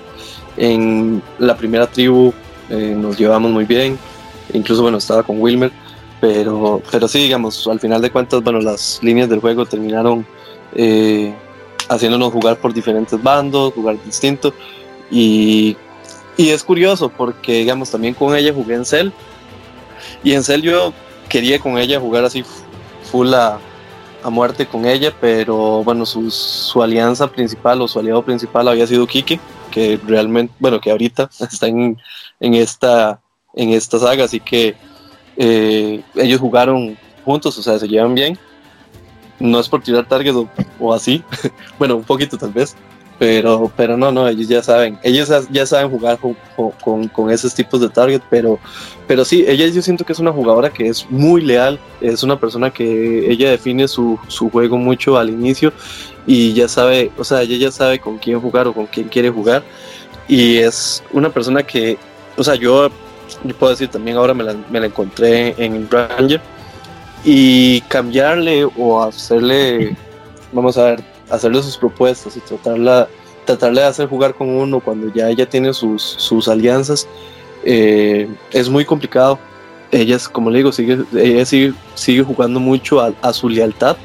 en 0.56 1.22
la 1.38 1.56
primera 1.56 1.86
tribu, 1.86 2.32
eh, 2.70 2.94
nos 2.96 3.16
llevamos 3.18 3.50
muy 3.50 3.64
bien. 3.64 3.98
Incluso, 4.52 4.82
bueno, 4.82 4.98
estaba 4.98 5.22
con 5.22 5.40
Wilmer. 5.40 5.70
Pero, 6.20 6.82
pero 6.90 7.06
sí, 7.06 7.20
digamos, 7.20 7.66
al 7.68 7.78
final 7.78 8.02
de 8.02 8.10
cuentas, 8.10 8.42
bueno, 8.42 8.60
las 8.60 8.98
líneas 9.02 9.28
del 9.28 9.38
juego 9.38 9.64
terminaron 9.64 10.26
eh, 10.74 11.32
haciéndonos 11.88 12.32
jugar 12.32 12.58
por 12.58 12.72
diferentes 12.72 13.20
bandos, 13.22 13.72
jugar 13.74 14.02
distinto. 14.04 14.52
Y, 15.10 15.76
y 16.36 16.50
es 16.50 16.62
curioso 16.62 17.08
porque, 17.08 17.52
digamos, 17.58 17.90
también 17.90 18.14
con 18.14 18.34
ella 18.36 18.52
jugué 18.52 18.74
en 18.74 18.84
Cell. 18.84 19.10
Y 20.22 20.32
en 20.32 20.44
Cell 20.44 20.62
yo 20.62 20.92
quería 21.28 21.58
con 21.58 21.78
ella 21.78 22.00
jugar 22.00 22.24
así 22.24 22.44
full 23.10 23.32
a, 23.34 23.58
a 24.22 24.30
muerte 24.30 24.66
con 24.66 24.86
ella, 24.86 25.12
pero 25.20 25.82
bueno, 25.84 26.04
su, 26.04 26.30
su, 26.30 26.82
alianza 26.82 27.30
principal 27.30 27.80
o 27.80 27.88
su 27.88 27.98
aliado 27.98 28.22
principal 28.22 28.68
había 28.68 28.86
sido 28.86 29.06
Kike, 29.06 29.40
que 29.70 29.98
realmente, 30.06 30.52
bueno, 30.58 30.80
que 30.80 30.90
ahorita 30.90 31.30
está 31.40 31.66
en, 31.66 31.96
en, 32.40 32.54
esta, 32.54 33.20
en 33.54 33.70
esta 33.70 33.98
saga, 33.98 34.24
así 34.24 34.40
que 34.40 34.76
eh, 35.36 36.02
ellos 36.16 36.40
jugaron 36.40 36.98
juntos, 37.24 37.56
o 37.58 37.62
sea, 37.62 37.78
se 37.78 37.88
llevan 37.88 38.14
bien. 38.14 38.38
No 39.40 39.60
es 39.60 39.68
por 39.68 39.82
tirar 39.82 40.06
target 40.06 40.34
o, 40.78 40.94
así, 40.94 41.22
bueno, 41.78 41.96
un 41.96 42.04
poquito 42.04 42.36
tal 42.36 42.52
vez, 42.52 42.74
pero, 43.18 43.70
pero 43.76 43.96
no, 43.96 44.12
no, 44.12 44.28
ellos 44.28 44.48
ya 44.48 44.62
saben, 44.62 44.98
ellos 45.02 45.28
ya 45.50 45.66
saben 45.66 45.90
jugar 45.90 46.18
con, 46.18 47.08
con, 47.08 47.30
esos 47.30 47.54
tipos 47.54 47.80
de 47.80 47.88
target, 47.88 48.20
pero, 48.30 48.58
pero 49.06 49.24
sí, 49.24 49.44
ella 49.46 49.66
yo 49.66 49.82
siento 49.82 50.04
que 50.04 50.12
es 50.12 50.20
una 50.20 50.32
jugadora 50.32 50.70
que 50.70 50.86
es 50.86 51.08
muy 51.10 51.40
leal, 51.40 51.80
es 52.00 52.22
una 52.22 52.38
persona 52.38 52.70
que 52.70 53.30
ella 53.30 53.50
define 53.50 53.88
su, 53.88 54.18
su 54.28 54.50
juego 54.50 54.78
mucho 54.78 55.18
al 55.18 55.30
inicio 55.30 55.72
y 56.26 56.52
ya 56.52 56.68
sabe, 56.68 57.10
o 57.18 57.24
sea, 57.24 57.42
ella 57.42 57.56
ya 57.56 57.72
sabe 57.72 57.98
con 57.98 58.18
quién 58.18 58.40
jugar 58.40 58.68
o 58.68 58.72
con 58.72 58.86
quién 58.86 59.08
quiere 59.08 59.30
jugar 59.30 59.64
y 60.28 60.58
es 60.58 61.02
una 61.12 61.30
persona 61.30 61.62
que, 61.62 61.98
o 62.36 62.44
sea, 62.44 62.54
yo, 62.54 62.88
yo 63.42 63.54
puedo 63.56 63.72
decir 63.72 63.88
también 63.88 64.16
ahora 64.16 64.34
me 64.34 64.44
la, 64.44 64.54
me 64.70 64.78
la 64.78 64.86
encontré 64.86 65.54
en 65.58 65.90
Ranger 65.90 66.40
y 67.24 67.80
cambiarle 67.82 68.64
o 68.64 69.02
hacerle, 69.02 69.96
vamos 70.52 70.78
a 70.78 70.84
ver, 70.84 71.04
hacerle 71.30 71.62
sus 71.62 71.76
propuestas 71.76 72.36
y 72.36 72.40
tratarla, 72.40 73.08
tratarle 73.44 73.82
de 73.82 73.86
hacer 73.86 74.08
jugar 74.08 74.34
con 74.34 74.48
uno 74.48 74.80
cuando 74.80 75.12
ya 75.12 75.28
ella 75.28 75.48
tiene 75.48 75.72
sus, 75.72 76.02
sus 76.02 76.48
alianzas, 76.48 77.06
eh, 77.64 78.28
es 78.52 78.68
muy 78.68 78.84
complicado. 78.84 79.38
Ella, 79.90 80.18
como 80.32 80.50
le 80.50 80.58
digo, 80.58 80.70
sigue, 80.72 80.98
ella 81.14 81.44
sigue, 81.46 81.72
sigue 81.94 82.22
jugando 82.22 82.60
mucho 82.60 83.00
a, 83.00 83.32
su 83.32 83.48
lealtad. 83.48 83.96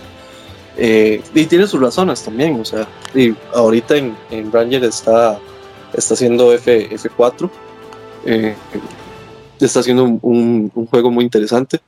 Eh, 0.77 1.21
y 1.35 1.45
tiene 1.45 1.67
sus 1.67 1.79
razones 1.79 2.23
también, 2.23 2.59
o 2.59 2.65
sea, 2.65 2.87
y 3.13 3.35
ahorita 3.53 3.95
en, 3.95 4.17
en 4.31 4.51
Ranger 4.51 4.83
está, 4.85 5.37
está 5.93 6.13
haciendo 6.15 6.51
F, 6.51 6.89
F4. 6.89 7.49
Eh, 8.25 8.55
está 9.59 9.79
haciendo 9.79 10.03
un, 10.03 10.71
juego 10.89 11.11
muy 11.11 11.23
interesante. 11.23 11.79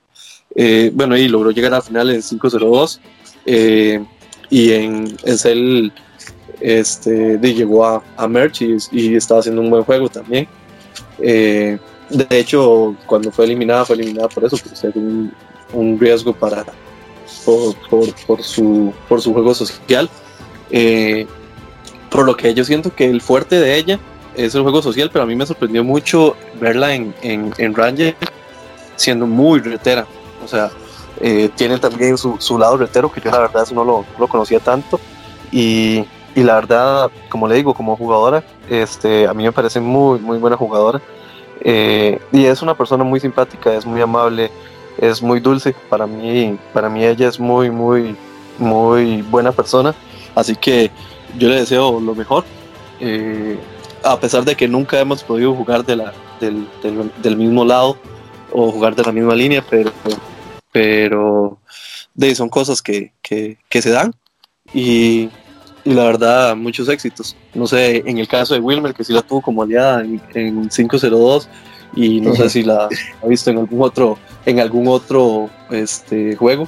Eh, 0.56 0.90
bueno, 0.94 1.18
y 1.18 1.27
logró 1.27 1.52
llegar 1.52 1.73
a 1.73 1.77
la 1.77 1.82
final 1.82 2.10
en 2.10 2.22
5-0-2. 2.22 2.99
Eh, 3.45 4.03
y 4.49 4.72
en, 4.72 5.15
en 5.23 5.38
Cell 5.38 5.91
este, 6.61 7.38
llegó 7.40 7.86
a, 7.86 8.03
a 8.15 8.27
Merch 8.27 8.61
y, 8.91 9.15
estaba 9.15 9.41
haciendo 9.41 9.61
un 9.61 9.69
buen 9.69 9.84
juego 9.84 10.10
también. 10.10 10.48
Eh, 11.19 11.77
de 12.10 12.40
hecho, 12.40 12.95
cuando 13.06 13.32
fue 13.32 13.45
eliminada, 13.45 13.86
fue 13.86 13.95
eliminada 13.95 14.30
por 14.30 14.45
eso, 14.45 14.57
porque 14.57 14.76
ser 14.76 14.94
un, 14.95 15.34
un 15.73 15.99
riesgo 15.99 16.34
para, 16.34 16.65
por, 17.44 17.76
por, 18.27 18.44
su, 18.44 18.94
por 19.10 19.22
su 19.22 19.34
juego 19.34 19.53
social. 19.53 20.10
por 22.10 22.26
lo 22.26 22.38
que 22.38 22.53
yo 22.53 22.64
siento 22.64 22.95
que 22.95 23.10
el 23.10 23.22
fuerte 23.22 23.60
de 23.60 23.76
ella 23.76 23.99
es 24.36 24.56
el 24.56 24.61
juego 24.61 24.82
social, 24.82 25.10
pero 25.11 25.23
a 25.23 25.26
mí 25.26 25.36
me 25.36 25.45
sorprendió 25.45 25.84
mucho 25.84 26.36
verla 26.60 26.94
en, 26.94 27.14
en, 27.22 27.53
en 27.57 27.73
Ranger 27.73 28.15
siendo 28.95 29.27
muy 29.27 29.60
retera. 29.60 30.06
O 30.45 30.47
sea, 30.47 30.72
eh, 31.19 31.49
tiene 31.55 31.77
también 31.77 32.17
su, 32.17 32.38
su, 32.39 32.57
lado 32.57 32.77
retero, 32.77 33.11
que 33.11 33.22
yo 33.22 33.31
la 33.31 33.39
verdad 33.39 33.67
no 33.73 33.84
lo, 33.84 34.05
lo 34.17 34.27
conocía 34.27 34.59
tanto. 34.59 34.99
Y, 35.51 36.05
y, 36.35 36.43
la 36.43 36.55
verdad, 36.55 37.11
como 37.30 37.47
le 37.47 37.55
digo, 37.55 37.73
como 37.73 37.97
jugadora, 37.97 38.43
este, 38.69 39.27
a 39.27 39.34
mí 39.34 39.43
me 39.43 39.51
parece 39.51 39.80
muy, 39.80 40.19
muy 40.19 40.38
buena 40.38 40.57
jugadora. 40.57 41.01
Eh, 41.61 42.19
y 42.31 42.45
es 42.45 42.61
una 42.61 42.76
persona 42.76 43.03
muy 43.03 43.19
simpática, 43.19 43.73
es 43.73 43.85
muy 43.85 44.01
amable, 44.01 44.51
es 44.97 45.22
muy 45.22 45.39
dulce. 45.39 45.76
Para 45.89 46.07
mí, 46.07 46.57
para 46.73 46.89
mí 46.89 47.03
ella 47.03 47.27
es 47.27 47.39
muy, 47.39 47.69
muy, 47.69 48.15
muy 48.57 49.22
buena 49.23 49.51
persona. 49.51 49.93
Así 50.35 50.55
que 50.55 50.91
yo 51.38 51.49
le 51.49 51.55
deseo 51.55 51.99
lo 51.99 52.13
mejor. 52.13 52.43
Eh, 52.99 53.57
a 54.03 54.19
pesar 54.19 54.45
de 54.45 54.55
que 54.55 54.67
nunca 54.67 54.99
hemos 54.99 55.23
podido 55.23 55.53
jugar 55.53 55.84
de 55.84 55.95
la, 55.95 56.13
del, 56.39 56.67
del, 57.23 57.35
mismo 57.38 57.65
lado 57.65 57.97
o 58.51 58.72
jugar 58.72 58.95
de 58.95 59.03
la 59.03 59.11
misma 59.11 59.34
línea, 59.34 59.63
pero, 59.67 59.91
pero 60.76 61.57
de, 62.14 62.35
son 62.35 62.49
cosas 62.49 62.81
que, 62.81 63.14
que, 63.22 63.57
que 63.69 63.81
se 63.81 63.91
dan 63.91 64.14
y, 64.73 65.30
y, 65.85 65.93
la 65.93 66.03
verdad 66.03 66.53
muchos 66.57 66.89
éxitos. 66.89 67.34
No 67.53 67.65
sé, 67.65 68.03
en 68.06 68.18
el 68.18 68.27
caso 68.27 68.56
de 68.56 68.60
Wilmer, 68.60 68.93
que 68.93 69.06
sí 69.06 69.14
la 69.14 69.22
tuvo 69.22 69.41
como 69.41 69.64
aliada 69.64 70.02
en, 70.02 70.22
en 70.34 70.68
502 70.68 71.47
y 71.95 72.19
no 72.19 72.35
sé 72.35 72.49
si 72.49 72.64
la 72.64 72.89
ha 73.23 73.26
visto 73.26 73.52
en 73.52 73.60
algún 73.60 73.81
otro, 73.81 74.18
en 74.45 74.60
algún 74.60 74.89
otro 74.89 75.49
este, 75.72 76.35
juego. 76.35 76.68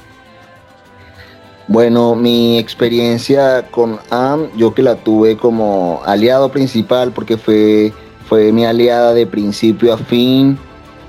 Bueno, 1.68 2.16
mi 2.16 2.58
experiencia 2.60 3.68
con 3.70 4.00
AM, 4.10 4.52
yo 4.56 4.74
que 4.74 4.84
la 4.84 4.96
tuve 4.96 5.36
como 5.36 6.02
aliado 6.06 6.50
principal 6.50 7.12
porque 7.12 7.36
fue, 7.36 7.92
fue 8.30 8.54
mi 8.54 8.64
aliada 8.64 9.14
de 9.14 9.28
principio 9.28 9.94
a 9.94 9.98
fin, 9.98 10.58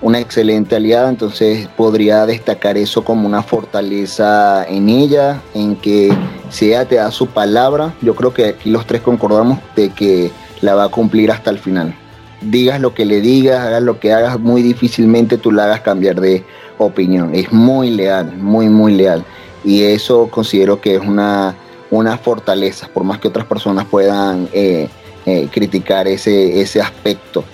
una 0.00 0.20
excelente 0.20 0.76
aliada, 0.76 1.08
entonces 1.08 1.68
podría 1.76 2.24
destacar 2.26 2.76
eso 2.76 3.04
como 3.04 3.26
una 3.26 3.42
fortaleza 3.42 4.64
en 4.68 4.88
ella, 4.88 5.42
en 5.54 5.76
que 5.76 6.16
si 6.50 6.68
ella 6.68 6.84
te 6.84 6.96
da 6.96 7.10
su 7.10 7.26
palabra, 7.26 7.94
yo 8.00 8.14
creo 8.14 8.32
que 8.32 8.46
aquí 8.46 8.70
los 8.70 8.86
tres 8.86 9.02
concordamos 9.02 9.58
de 9.74 9.90
que 9.90 10.30
la 10.60 10.74
va 10.74 10.84
a 10.84 10.88
cumplir 10.88 11.30
hasta 11.30 11.50
el 11.50 11.58
final. 11.58 11.94
Digas 12.40 12.80
lo 12.80 12.94
que 12.94 13.04
le 13.04 13.20
digas, 13.20 13.60
hagas 13.60 13.82
lo 13.82 13.98
que 13.98 14.12
hagas, 14.12 14.38
muy 14.38 14.62
difícilmente 14.62 15.38
tú 15.38 15.50
la 15.50 15.64
hagas 15.64 15.80
cambiar 15.80 16.20
de 16.20 16.44
opinión. 16.78 17.34
Es 17.34 17.52
muy 17.52 17.90
leal, 17.90 18.36
muy, 18.36 18.68
muy 18.68 18.94
leal 18.94 19.24
y 19.64 19.82
eso 19.82 20.28
considero 20.30 20.80
que 20.80 20.94
es 20.94 21.00
una, 21.00 21.56
una 21.90 22.16
fortaleza, 22.18 22.88
por 22.92 23.04
más 23.04 23.18
que 23.18 23.28
otras 23.28 23.46
personas 23.46 23.84
puedan 23.86 24.48
eh, 24.52 24.88
eh, 25.26 25.48
criticar 25.50 26.06
ese, 26.06 26.60
ese 26.60 26.80
aspecto. 26.80 27.44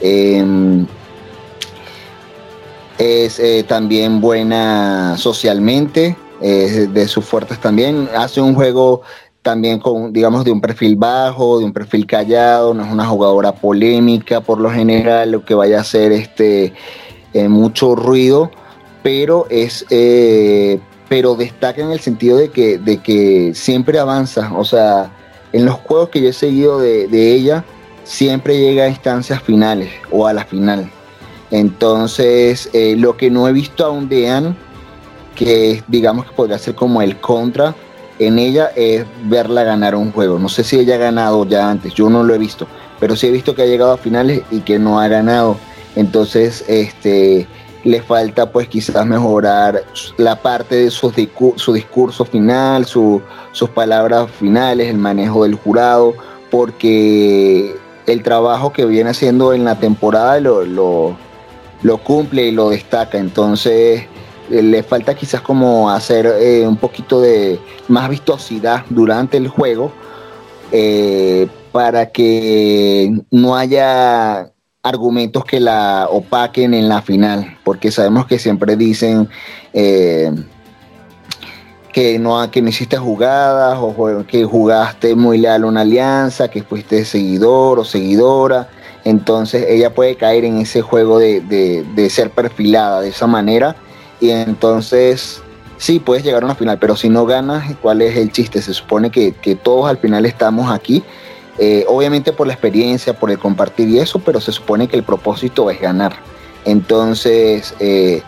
Em, 0.00 0.86
es 2.98 3.38
eh, 3.38 3.64
también 3.66 4.20
buena 4.20 5.16
socialmente, 5.16 6.16
de 6.40 7.08
sus 7.08 7.24
fuertes 7.24 7.58
también, 7.60 8.08
hace 8.16 8.40
un 8.40 8.54
juego 8.54 9.02
también 9.42 9.80
con, 9.80 10.12
digamos, 10.12 10.44
de 10.44 10.52
un 10.52 10.60
perfil 10.60 10.94
bajo, 10.94 11.58
de 11.58 11.64
un 11.64 11.72
perfil 11.72 12.06
callado, 12.06 12.74
no 12.74 12.84
es 12.84 12.92
una 12.92 13.06
jugadora 13.06 13.50
polémica 13.52 14.40
por 14.40 14.60
lo 14.60 14.70
general, 14.70 15.32
lo 15.32 15.44
que 15.44 15.54
vaya 15.54 15.78
a 15.78 15.80
hacer 15.80 16.12
este, 16.12 16.74
mucho 17.48 17.96
ruido, 17.96 18.52
pero 19.02 19.46
es 19.50 19.84
pero 21.08 21.34
destaca 21.34 21.82
en 21.82 21.90
el 21.90 22.00
sentido 22.00 22.36
de 22.36 22.50
que, 22.50 22.78
de 22.78 22.98
que 22.98 23.52
siempre 23.54 23.98
avanza. 23.98 24.52
O 24.56 24.64
sea, 24.64 25.10
en 25.52 25.64
los 25.64 25.74
juegos 25.76 26.10
que 26.10 26.20
yo 26.20 26.28
he 26.28 26.32
seguido 26.32 26.78
de, 26.78 27.34
ella, 27.34 27.64
siempre 28.04 28.58
llega 28.58 28.84
a 28.84 28.88
instancias 28.88 29.42
finales 29.42 29.90
o 30.10 30.26
a 30.26 30.32
la 30.32 30.44
final. 30.44 30.90
Entonces, 31.50 32.68
eh, 32.72 32.96
lo 32.96 33.16
que 33.16 33.30
no 33.30 33.48
he 33.48 33.52
visto 33.52 33.84
aún 33.84 34.08
de 34.08 34.28
Anne, 34.28 34.54
que 35.34 35.82
digamos 35.88 36.26
que 36.26 36.32
podría 36.32 36.58
ser 36.58 36.74
como 36.74 37.00
el 37.00 37.20
contra 37.20 37.74
en 38.18 38.38
ella, 38.38 38.70
es 38.74 39.06
verla 39.24 39.62
ganar 39.62 39.94
un 39.94 40.12
juego. 40.12 40.38
No 40.38 40.48
sé 40.48 40.64
si 40.64 40.78
ella 40.78 40.96
ha 40.96 40.98
ganado 40.98 41.46
ya 41.46 41.70
antes, 41.70 41.94
yo 41.94 42.10
no 42.10 42.22
lo 42.22 42.34
he 42.34 42.38
visto, 42.38 42.66
pero 43.00 43.16
sí 43.16 43.28
he 43.28 43.30
visto 43.30 43.54
que 43.54 43.62
ha 43.62 43.66
llegado 43.66 43.92
a 43.92 43.96
finales 43.96 44.42
y 44.50 44.60
que 44.60 44.78
no 44.78 45.00
ha 45.00 45.08
ganado. 45.08 45.56
Entonces, 45.94 46.64
este, 46.68 47.46
le 47.84 48.02
falta 48.02 48.50
pues 48.50 48.68
quizás 48.68 49.06
mejorar 49.06 49.84
la 50.16 50.36
parte 50.36 50.76
de 50.76 50.90
su, 50.90 51.12
su 51.56 51.72
discurso 51.72 52.24
final, 52.24 52.84
sus 52.84 53.22
palabras 53.74 54.30
finales, 54.30 54.88
el 54.88 54.98
manejo 54.98 55.44
del 55.44 55.54
jurado, 55.54 56.14
porque 56.50 57.74
el 58.06 58.22
trabajo 58.22 58.72
que 58.72 58.84
viene 58.84 59.10
haciendo 59.10 59.52
en 59.52 59.64
la 59.64 59.78
temporada 59.78 60.40
lo, 60.40 60.64
lo, 60.64 61.16
cumple 61.98 62.46
y 62.46 62.50
lo 62.52 62.70
destaca. 62.70 63.18
Entonces 63.18 64.04
eh, 64.50 64.62
le 64.62 64.82
falta 64.82 65.14
quizás 65.14 65.40
como 65.40 65.90
hacer 65.90 66.26
eh, 66.26 66.66
un 66.66 66.76
poquito 66.76 67.20
de 67.20 67.60
más 67.88 68.08
vistosidad 68.08 68.84
durante 68.88 69.36
el 69.36 69.48
juego 69.48 69.92
eh, 70.72 71.48
para 71.72 72.10
que 72.10 73.12
no 73.30 73.56
haya 73.56 74.50
argumentos 74.82 75.44
que 75.44 75.60
la 75.60 76.08
opaquen 76.10 76.72
en 76.72 76.88
la 76.88 77.02
final, 77.02 77.58
porque 77.62 77.90
sabemos 77.90 78.26
que 78.26 78.38
siempre 78.38 78.74
dicen 78.76 79.28
que, 79.72 80.32
no, 82.18 82.50
que 82.50 82.62
no 82.62 82.68
hiciste 82.68 82.96
jugadas 82.96 83.78
o 83.80 84.24
que 84.26 84.44
jugaste 84.44 85.14
muy 85.14 85.38
leal 85.38 85.64
a 85.64 85.66
una 85.66 85.82
alianza, 85.82 86.48
que 86.48 86.62
fuiste 86.62 87.04
seguidor 87.04 87.78
o 87.78 87.84
seguidora. 87.84 88.70
Entonces 89.04 89.66
ella 89.68 89.94
puede 89.94 90.16
caer 90.16 90.44
en 90.44 90.58
ese 90.58 90.82
juego 90.82 91.18
de, 91.18 92.08
ser 92.10 92.30
perfilada 92.30 93.00
de 93.00 93.08
esa 93.08 93.26
manera 93.26 93.76
y 94.20 94.30
entonces 94.30 95.40
sí 95.76 96.00
puedes 96.00 96.24
llegar 96.24 96.42
a 96.42 96.46
una 96.46 96.54
final, 96.54 96.78
pero 96.78 96.96
si 96.96 97.08
no 97.08 97.24
ganas, 97.24 97.74
¿cuál 97.80 98.02
es 98.02 98.16
el 98.16 98.32
chiste? 98.32 98.60
Se 98.60 98.74
supone 98.74 99.10
que, 99.10 99.32
todos 99.62 99.88
al 99.88 99.98
final 99.98 100.26
estamos 100.26 100.70
aquí 100.70 101.02
eh, 101.60 101.84
obviamente 101.88 102.32
por 102.32 102.46
la 102.46 102.52
experiencia, 102.52 103.18
por 103.18 103.32
el 103.32 103.38
compartir 103.38 103.88
y 103.88 103.98
eso, 103.98 104.20
pero 104.20 104.40
se 104.40 104.52
supone 104.52 104.86
que 104.86 104.96
el 104.96 105.02
propósito 105.02 105.70
es 105.70 105.80
ganar. 105.80 106.14
Entonces, 106.64 107.74
eh, 107.80 108.22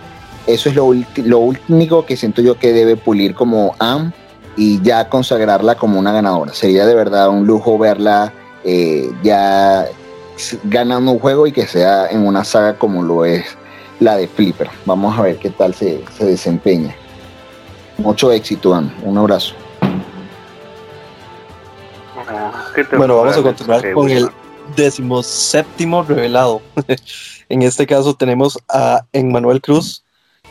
eso 0.47 0.69
es 0.69 0.75
lo, 0.75 1.39
único 1.69 2.07
que 2.07 2.17
siento 2.17 2.43
yo 2.43 2.59
que 2.59 2.73
debe 2.73 2.97
pulir 2.97 3.35
como 3.35 3.77
AM 3.79 4.13
y 4.57 4.81
ya 4.83 5.09
consagrarla 5.09 5.77
como 5.77 5.99
una 5.99 6.13
ganadora. 6.13 6.55
Sería 6.55 6.87
de 6.87 6.95
verdad 6.95 7.29
un 7.29 7.47
lujo 7.47 7.79
verla 7.79 8.33
eh, 8.65 9.11
ya 9.23 9.87
ganando 10.65 11.13
un 11.13 11.19
juego 11.19 11.47
y 11.47 11.53
que 11.53 11.67
sea 11.67 12.09
en 12.09 12.27
una 12.27 12.45
saga 12.45 12.77
como 12.77 13.03
lo 13.03 13.25
es 13.25 13.45
la 13.99 14.17
de 14.17 14.29
Flipper. 14.29 14.69
Vamos 14.87 15.19
a 15.19 15.23
ver 15.23 15.39
qué 15.39 15.51
tal 15.51 15.75
se, 15.75 16.03
se 16.17 16.25
desempeña. 16.25 16.95
Mucho 17.99 18.33
éxito, 18.33 18.75
Am. 18.75 18.91
Un 19.03 19.19
abrazo. 19.19 19.55
Bueno, 22.97 23.17
vamos 23.17 23.37
a 23.37 23.43
continuar 23.43 23.93
con 23.93 24.11
el 24.11 24.29
decimoséptimo 24.77 26.03
revelado. 26.03 26.63
en 27.49 27.63
este 27.63 27.87
caso 27.87 28.15
tenemos 28.15 28.59
a 28.69 29.05
Emmanuel 29.13 29.61
Cruz, 29.61 30.05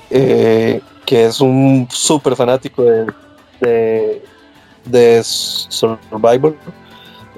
eh, 0.10 0.82
que 1.06 1.26
es 1.26 1.40
un 1.40 1.88
súper 1.90 2.36
fanático 2.36 2.84
de, 2.84 4.22
de, 4.86 5.22
Survivor. 5.24 6.56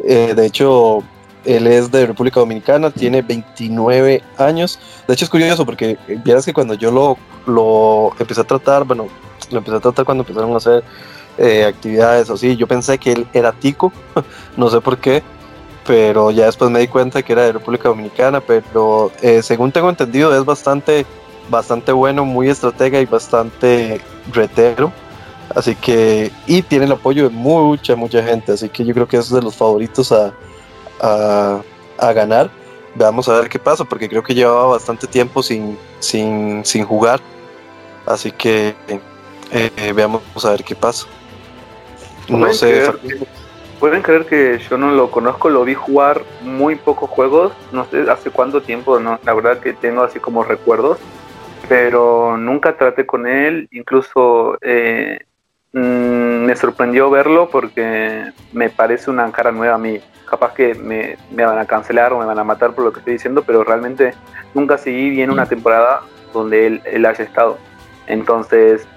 Eh, 0.04 0.34
de 0.36 0.46
hecho, 0.46 1.04
él 1.46 1.68
es 1.68 1.92
de 1.92 2.06
República 2.06 2.40
Dominicana, 2.40 2.92
tiene 2.92 3.22
29 3.22 4.22
años. 4.38 4.80
De 5.08 5.14
hecho, 5.14 5.26
es 5.26 5.32
curioso 5.32 5.66
porque 5.66 5.98
vieras 6.24 6.46
que 6.46 6.54
cuando 6.54 6.74
yo 6.74 6.92
lo, 6.92 7.18
lo 7.46 8.14
empecé 8.20 8.42
a 8.42 8.44
tratar, 8.44 8.84
bueno, 8.84 9.08
lo 9.50 9.58
empecé 9.58 9.78
a 9.78 9.80
tratar 9.80 10.06
cuando 10.06 10.24
empezaron 10.24 10.54
a 10.54 10.58
hacer 10.58 10.84
eh, 11.38 11.66
actividades 11.66 12.30
así. 12.30 12.56
Yo 12.56 12.68
pensé 12.68 12.98
que 12.98 13.12
él 13.14 13.28
era 13.34 13.52
tico, 13.52 13.92
no 14.58 14.70
sé 14.70 14.82
por 14.82 14.98
qué, 14.98 15.24
pero 15.86 16.32
ya 16.32 16.46
después 16.46 16.70
me 16.70 16.80
di 16.80 16.88
cuenta 16.88 17.24
que 17.24 17.34
era 17.34 17.44
de 17.44 17.54
República 17.54 17.90
Dominicana, 17.90 18.42
pero 18.42 19.12
eh, 19.22 19.42
según 19.42 19.72
tengo 19.72 19.90
entendido 19.90 20.36
es 20.38 20.46
bastante, 20.46 21.06
bastante 21.50 21.92
bueno, 21.92 22.26
muy 22.26 22.50
estratega 22.50 23.00
y 23.00 23.06
bastante 23.06 24.00
retero. 24.32 24.92
Así 25.56 25.76
que, 25.76 26.32
y 26.48 26.62
tiene 26.62 26.86
el 26.86 26.94
apoyo 26.94 27.24
de 27.24 27.30
mucha, 27.30 27.96
mucha 27.98 28.24
gente, 28.24 28.54
así 28.54 28.70
que 28.70 28.86
yo 28.86 28.94
creo 28.94 29.08
que 29.08 29.18
es 29.18 29.30
de 29.30 29.42
los 29.42 29.56
favoritos 29.56 30.12
a, 30.14 30.34
a, 31.02 31.62
a 31.98 32.14
ganar. 32.14 32.50
veamos 32.96 33.28
a 33.30 33.40
ver 33.40 33.50
qué 33.50 33.60
pasa, 33.60 33.84
porque 33.84 34.08
creo 34.08 34.24
que 34.24 34.34
llevaba 34.34 34.68
bastante 34.68 35.08
tiempo 35.08 35.44
sin, 35.44 35.78
sin, 36.00 36.64
sin 36.66 36.86
jugar. 36.86 37.20
Así 38.06 38.32
que 38.32 38.76
eh, 39.52 39.94
veamos 39.94 40.22
a 40.44 40.52
ver 40.52 40.64
qué 40.64 40.76
pasa. 40.76 41.08
No 42.28 42.52
sé. 42.54 42.92
Pueden 43.80 44.04
creer 44.04 44.28
que 44.28 44.60
yo 44.70 44.78
no 44.78 44.92
lo 44.92 45.10
conozco, 45.10 45.50
lo 45.50 45.64
vi 45.64 45.74
jugar 45.74 46.22
muy 46.42 46.76
pocos 46.76 47.10
juegos, 47.10 47.52
no 47.72 47.86
sé 47.86 48.10
hace 48.12 48.30
cuánto 48.30 48.62
tiempo, 48.62 49.00
no, 49.00 49.20
la 49.24 49.34
verdad 49.34 49.60
que 49.60 49.74
tengo 49.74 50.04
así 50.04 50.20
como 50.20 50.44
recuerdos, 50.44 51.00
pero 51.68 52.38
nunca 52.38 52.78
traté 52.78 53.08
con 53.08 53.26
él, 53.26 53.68
incluso 53.72 54.60
eh, 54.62 55.26
mm, 55.74 56.46
me 56.46 56.56
sorprendió 56.56 57.10
verlo 57.10 57.50
porque 57.50 58.32
me 58.54 58.70
parece 58.70 59.10
una 59.10 59.32
cara 59.32 59.52
nueva 59.52 59.76
a 59.76 59.78
mí. 59.78 60.00
Capaz 60.30 60.54
que 60.54 60.76
me, 60.76 61.18
van 61.32 61.60
a 61.60 61.66
cancelar 61.66 62.14
o 62.14 62.20
me 62.20 62.26
van 62.26 62.40
a 62.40 62.44
matar 62.44 62.74
por 62.74 62.86
lo 62.86 62.94
que 62.94 63.00
estoy 63.00 63.14
diciendo, 63.14 63.44
pero 63.46 63.64
realmente 63.64 64.14
nunca 64.54 64.78
seguí 64.78 65.10
bien 65.10 65.30
una 65.30 65.46
temporada 65.46 66.02
donde 66.34 66.68
él, 66.68 66.82
él 66.86 67.06
haya 67.06 67.24
estado. 67.24 67.58
Entonces, 68.08 68.88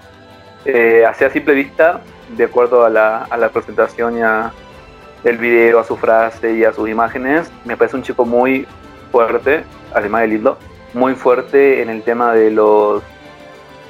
eh, 0.65 1.05
así 1.05 1.23
a 1.23 1.29
simple 1.29 1.53
vista, 1.53 2.01
de 2.37 2.45
acuerdo 2.45 2.85
a 2.85 2.89
la, 2.89 3.23
a 3.23 3.37
la 3.37 3.49
presentación 3.49 4.17
y 4.17 4.21
a, 4.21 4.51
el 5.25 5.37
video, 5.37 5.79
a 5.79 5.83
su 5.83 5.97
frase 5.97 6.53
y 6.53 6.63
a 6.63 6.71
sus 6.71 6.87
imágenes. 6.87 7.51
Me 7.65 7.75
parece 7.75 7.97
un 7.97 8.03
chico 8.03 8.25
muy 8.25 8.67
fuerte, 9.11 9.63
además 9.93 10.21
de 10.21 10.27
lindo, 10.27 10.57
muy 10.93 11.15
fuerte 11.15 11.81
en 11.81 11.89
el 11.89 12.03
tema 12.03 12.31
de 12.33 12.51
los 12.51 13.03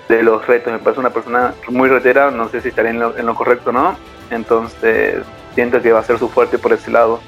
de 0.07 0.23
los 0.23 0.45
retos. 0.47 0.71
Me 0.71 0.79
parece 0.79 0.99
una 0.99 1.11
persona 1.11 1.53
muy 1.69 1.89
retera, 1.89 2.31
no 2.31 2.49
sé 2.49 2.61
si 2.61 2.69
estaré 2.69 2.89
en 2.89 2.99
lo, 2.99 3.17
en 3.17 3.25
lo 3.25 3.35
correcto 3.35 3.69
o 3.69 3.73
no. 3.73 3.95
Entonces 4.31 5.23
siento 5.53 5.81
que 5.81 5.91
va 5.91 5.99
a 5.99 6.03
ser 6.03 6.19
su 6.19 6.29
fuerte 6.29 6.57
por 6.57 6.73
ese 6.73 6.91
lado. 6.91 7.19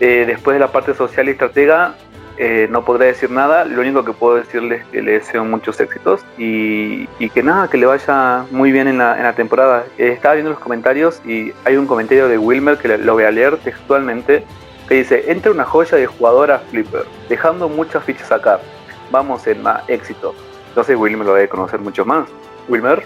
Eh, 0.00 0.24
después 0.26 0.54
de 0.54 0.60
la 0.60 0.72
parte 0.72 0.94
social 0.94 1.28
y 1.28 1.32
estratega, 1.32 1.94
eh, 2.38 2.68
no 2.70 2.84
podré 2.84 3.06
decir 3.06 3.30
nada, 3.30 3.64
lo 3.64 3.80
único 3.80 4.04
que 4.04 4.12
puedo 4.12 4.36
decirles 4.36 4.82
es 4.82 4.86
que 4.88 5.00
le 5.00 5.12
deseo 5.12 5.42
muchos 5.46 5.80
éxitos 5.80 6.20
y, 6.36 7.06
que 7.28 7.42
nada, 7.42 7.68
que 7.68 7.78
le 7.78 7.86
vaya 7.86 8.44
muy 8.50 8.72
bien 8.72 8.88
en 8.88 8.98
la, 8.98 9.32
temporada. 9.32 9.86
Eh, 9.96 10.08
estaba 10.08 10.34
viendo 10.34 10.50
los 10.50 10.60
comentarios 10.60 11.22
y 11.24 11.52
hay 11.64 11.76
un 11.76 11.86
comentario 11.86 12.28
de 12.28 12.36
Wilmer 12.36 12.76
que 12.76 12.98
lo 12.98 13.14
voy 13.14 13.24
a 13.24 13.30
leer 13.30 13.56
textualmente, 13.58 14.44
que 14.86 14.96
dice, 14.96 15.30
entra 15.30 15.50
una 15.50 15.64
joya 15.64 15.96
de 15.96 16.06
jugadora 16.06 16.58
Flipper, 16.70 17.04
dejando 17.28 17.70
muchas 17.70 18.04
fichas 18.04 18.30
acá. 18.30 18.60
Vamos 19.10 19.46
en 19.46 19.62
más 19.62 19.88
éxito. 19.88 20.34
Entonces 20.76 20.98
Wilmer 20.98 21.26
lo 21.26 21.32
debe 21.32 21.48
conocer 21.48 21.80
mucho 21.80 22.04
más. 22.04 22.28
Wilmer. 22.68 23.02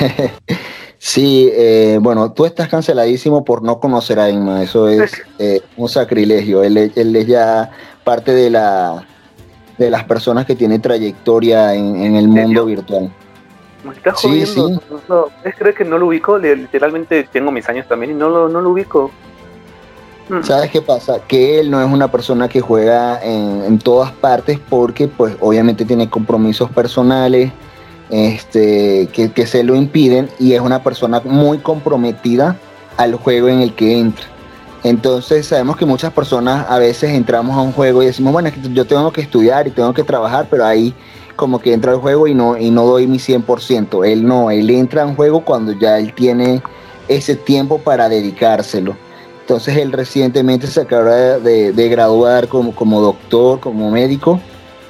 Sí, 0.96 1.50
eh, 1.52 1.98
bueno, 2.00 2.32
tú 2.32 2.46
estás 2.46 2.66
canceladísimo 2.66 3.44
por 3.44 3.62
no 3.62 3.78
conocer 3.78 4.18
a 4.18 4.30
Inma, 4.30 4.62
eso 4.62 4.88
es 4.88 5.22
un 5.76 5.86
sacrilegio. 5.86 6.62
Él, 6.62 6.78
él, 6.78 7.16
es 7.16 7.26
ya 7.26 7.70
parte 8.04 8.32
de 8.32 8.48
la 8.48 9.06
de 9.76 9.90
las 9.90 10.04
personas 10.04 10.46
que 10.46 10.56
tienen 10.56 10.80
trayectoria 10.80 11.74
en, 11.74 12.16
el 12.16 12.26
mundo 12.26 12.64
virtual. 12.64 13.12
Me 13.84 13.92
estás 13.92 14.18
sí, 14.18 14.46
sí. 14.46 14.80
¿Es 15.44 15.54
creer 15.56 15.74
que 15.74 15.84
no 15.84 15.98
lo 15.98 16.06
ubico? 16.06 16.38
Literalmente 16.38 17.28
tengo 17.30 17.52
mis 17.52 17.68
años 17.68 17.86
también 17.86 18.12
y 18.12 18.14
no 18.14 18.30
lo, 18.30 18.48
no 18.48 18.62
lo 18.62 18.70
ubico. 18.70 19.10
Hmm. 20.28 20.42
¿Sabes 20.42 20.70
qué 20.70 20.80
pasa? 20.80 21.20
Que 21.26 21.60
él 21.60 21.70
no 21.70 21.82
es 21.82 21.90
una 21.90 22.10
persona 22.10 22.48
que 22.48 22.60
juega 22.60 23.20
en, 23.22 23.78
todas 23.78 24.12
partes 24.12 24.58
porque 24.68 25.08
pues 25.08 25.36
obviamente 25.40 25.84
tiene 25.84 26.08
compromisos 26.08 26.70
personales 26.70 27.52
este, 28.10 29.08
que, 29.12 29.32
que 29.32 29.46
se 29.46 29.62
lo 29.62 29.74
impiden 29.74 30.30
y 30.38 30.52
es 30.52 30.60
una 30.60 30.82
persona 30.82 31.20
muy 31.24 31.58
comprometida 31.58 32.56
al 32.96 33.14
juego 33.16 33.48
en 33.48 33.60
el 33.60 33.74
que 33.74 33.98
entra. 33.98 34.26
Entonces 34.84 35.46
sabemos 35.46 35.78
que 35.78 35.86
muchas 35.86 36.12
personas 36.12 36.66
a 36.68 36.78
veces 36.78 37.10
entramos 37.10 37.56
a 37.56 37.62
un 37.62 37.72
juego 37.72 38.02
y 38.02 38.06
decimos, 38.06 38.34
bueno, 38.34 38.50
yo 38.72 38.86
tengo 38.86 39.10
que 39.12 39.22
estudiar 39.22 39.66
y 39.66 39.70
tengo 39.70 39.94
que 39.94 40.04
trabajar, 40.04 40.46
pero 40.50 40.66
ahí 40.66 40.94
como 41.36 41.58
que 41.58 41.72
entra 41.72 41.92
al 41.92 41.98
juego 41.98 42.26
y 42.26 42.34
no, 42.34 42.56
y 42.58 42.70
no 42.70 42.84
doy 42.84 43.06
mi 43.06 43.18
100%. 43.18 44.06
Él 44.06 44.26
no, 44.26 44.50
él 44.50 44.68
entra 44.70 45.02
a 45.02 45.06
un 45.06 45.16
juego 45.16 45.42
cuando 45.42 45.72
ya 45.72 45.98
él 45.98 46.12
tiene 46.12 46.62
ese 47.08 47.34
tiempo 47.34 47.78
para 47.78 48.10
dedicárselo. 48.10 48.94
Entonces 49.44 49.76
él 49.76 49.92
recientemente 49.92 50.66
se 50.66 50.80
acaba 50.80 51.38
de, 51.38 51.88
graduar 51.90 52.48
como, 52.48 52.74
como 52.74 53.02
doctor, 53.02 53.60
como 53.60 53.90
médico, 53.90 54.40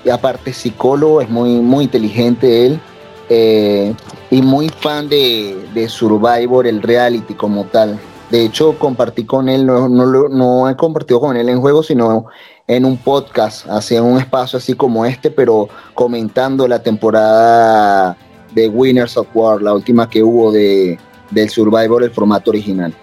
y 0.05 0.11
aparte 0.11 0.53
psicólogo, 0.53 1.21
es 1.21 1.29
muy, 1.29 1.57
muy 1.57 1.87
inteligente 1.87 2.67
él, 2.67 2.81
eh, 3.29 3.93
y 4.31 4.43
muy 4.43 4.69
fan 4.69 5.09
de, 5.09 5.89
Survivor, 5.89 6.69
el 6.69 6.83
reality 6.83 7.35
como 7.35 7.65
tal. 7.65 7.99
De 8.31 8.45
hecho, 8.45 8.79
compartí 8.79 9.25
con 9.25 9.49
él, 9.49 9.67
no, 9.67 9.89
no, 9.89 10.71
he 10.71 10.77
compartido 10.77 11.19
con 11.19 11.37
él 11.37 11.49
en 11.49 11.61
juego, 11.61 11.83
sino 11.83 12.27
en 12.69 12.85
un 12.85 12.97
podcast, 12.97 13.67
hacia 13.69 14.05
un 14.05 14.19
espacio 14.19 14.59
así 14.59 14.75
como 14.75 15.05
este, 15.05 15.33
pero 15.33 15.69
comentando 15.95 16.69
la 16.69 16.81
temporada 16.81 18.17
de 18.55 18.69
Winners 18.69 19.17
of 19.17 19.27
War, 19.35 19.61
la 19.61 19.75
última 19.75 20.09
que 20.09 20.23
hubo 20.23 20.53
de, 20.53 20.97
del 21.33 21.51
Survivor, 21.51 22.05
el 22.05 22.13
formato 22.13 22.53
original. 22.53 22.95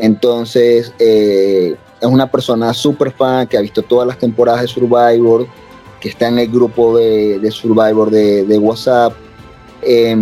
Entonces, 0.00 0.92
eh, 0.98 1.76
es 2.00 2.08
una 2.08 2.30
persona 2.30 2.72
súper 2.72 3.12
fan 3.12 3.46
que 3.46 3.56
ha 3.56 3.60
visto 3.60 3.82
todas 3.82 4.06
las 4.06 4.18
temporadas 4.18 4.62
de 4.62 4.68
Survivor, 4.68 5.46
que 6.00 6.08
está 6.08 6.28
en 6.28 6.38
el 6.38 6.48
grupo 6.48 6.96
de, 6.96 7.50
Survivor 7.50 8.10
de, 8.10 8.58
WhatsApp. 8.58 9.12
Eh, 9.82 10.16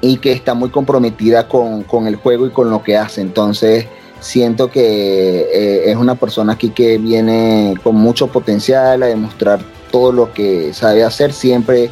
y 0.00 0.18
que 0.18 0.32
está 0.32 0.54
muy 0.54 0.70
comprometida 0.70 1.48
con, 1.48 1.84
el 2.06 2.16
juego 2.16 2.46
y 2.46 2.50
con 2.50 2.70
lo 2.70 2.82
que 2.82 2.96
hace. 2.96 3.20
Entonces 3.20 3.86
siento 4.20 4.70
que 4.70 5.48
eh, 5.52 5.90
es 5.90 5.96
una 5.96 6.14
persona 6.14 6.54
aquí 6.54 6.70
que 6.70 6.98
viene 6.98 7.74
con 7.82 7.96
mucho 7.96 8.28
potencial 8.28 9.02
a 9.02 9.06
demostrar 9.06 9.60
todo 9.90 10.12
lo 10.12 10.32
que 10.32 10.72
sabe 10.72 11.02
hacer. 11.02 11.32
Siempre 11.32 11.90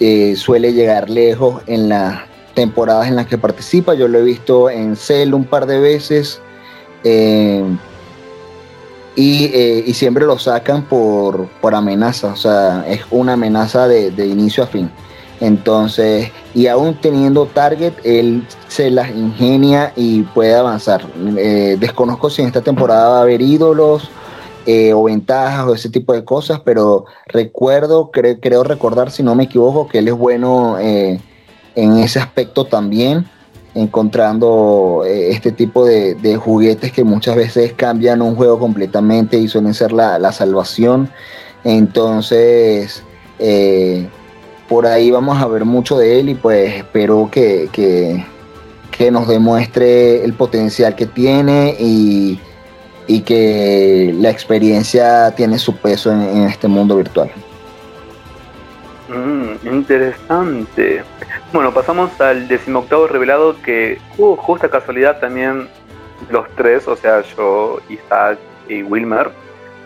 eh, 0.00 0.34
suele 0.36 0.72
llegar 0.72 1.10
lejos 1.10 1.62
en 1.66 1.88
las 1.88 2.22
temporadas 2.56 3.06
en 3.06 3.14
las 3.14 3.28
que 3.28 3.38
participa. 3.38 3.94
Yo 3.94 4.08
lo 4.08 4.18
he 4.18 4.22
visto 4.24 4.68
en 4.68 4.96
Cell 4.96 5.34
un 5.34 5.44
par 5.44 5.66
de 5.66 5.78
veces. 5.78 6.40
Eh, 7.04 7.62
y, 9.14 9.92
siempre 9.94 10.26
lo 10.26 10.38
sacan 10.38 10.82
por, 10.82 11.46
por 11.60 11.74
amenaza, 11.74 12.32
o 12.32 12.36
sea, 12.36 12.84
es 12.86 13.00
una 13.10 13.34
amenaza 13.34 13.86
de 13.88 14.26
inicio 14.26 14.64
a 14.64 14.66
fin. 14.66 14.90
Entonces, 15.40 16.30
y 16.54 16.66
aún 16.66 16.94
teniendo 16.94 17.46
target, 17.46 17.92
él 18.04 18.46
se 18.68 18.90
las 18.90 19.10
ingenia 19.10 19.92
y 19.94 20.22
puede 20.22 20.54
avanzar. 20.54 21.06
Eh, 21.36 21.76
desconozco 21.78 22.30
si 22.30 22.42
en 22.42 22.48
esta 22.48 22.62
temporada 22.62 23.08
va 23.08 23.18
a 23.18 23.22
haber 23.22 23.42
ídolos 23.42 24.08
eh, 24.64 24.94
o 24.94 25.04
ventajas 25.04 25.66
o 25.66 25.74
ese 25.74 25.90
tipo 25.90 26.14
de 26.14 26.24
cosas, 26.24 26.60
pero 26.64 27.04
recuerdo, 27.26 28.10
creo 28.10 28.62
recordar, 28.62 29.10
si 29.10 29.22
no 29.22 29.34
me 29.34 29.44
equivoco, 29.44 29.88
que 29.88 29.98
él 29.98 30.08
es 30.08 30.14
bueno 30.14 30.78
eh, 30.80 31.20
en 31.76 31.98
ese 31.98 32.18
aspecto 32.18 32.64
también, 32.64 33.24
encontrando 33.74 35.04
este 35.06 35.52
tipo 35.52 35.84
de, 35.84 36.36
juguetes 36.36 36.90
que 36.90 37.04
muchas 37.04 37.36
veces 37.36 37.72
cambian 37.74 38.22
un 38.22 38.34
juego 38.34 38.58
completamente 38.58 39.38
y 39.38 39.46
suelen 39.46 39.74
ser 39.74 39.92
la, 39.92 40.18
la 40.18 40.32
salvación. 40.32 41.08
Entonces, 41.62 43.04
por 44.68 44.86
ahí 44.86 45.10
vamos 45.10 45.40
a 45.40 45.46
ver 45.46 45.64
mucho 45.64 45.96
de 45.98 46.20
él 46.20 46.28
y 46.30 46.34
pues 46.34 46.74
espero 46.74 47.28
que, 47.30 47.68
que, 47.72 48.24
nos 49.10 49.28
demuestre 49.28 50.24
el 50.24 50.32
potencial 50.32 50.96
que 50.96 51.06
tiene 51.06 51.76
y, 51.78 52.40
que 53.24 54.14
la 54.18 54.30
experiencia 54.30 55.32
tiene 55.36 55.58
su 55.58 55.76
peso 55.76 56.10
en, 56.10 56.44
este 56.48 56.66
mundo 56.66 56.96
virtual. 56.96 57.30
Mm, 59.08 59.74
interesante. 59.74 61.02
Bueno, 61.56 61.72
pasamos 61.72 62.20
al 62.20 62.48
decimoctavo 62.48 63.06
revelado 63.06 63.56
que, 63.62 63.98
uh, 64.18 64.36
justa 64.36 64.68
casualidad 64.68 65.20
también 65.20 65.70
los 66.28 66.46
tres, 66.54 66.86
o 66.86 66.96
sea, 66.96 67.22
yo, 67.22 67.80
Isaac 67.88 68.38
y 68.68 68.82
Wilmer, 68.82 69.30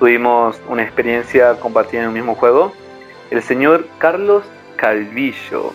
tuvimos 0.01 0.61
una 0.69 0.83
experiencia 0.83 1.55
compartida 1.61 2.01
en 2.01 2.07
el 2.09 2.13
mismo 2.13 2.35
juego. 2.35 2.73
El 3.31 3.41
señor 3.45 3.87
Carlos 3.99 4.43
Calvillo. 4.75 5.71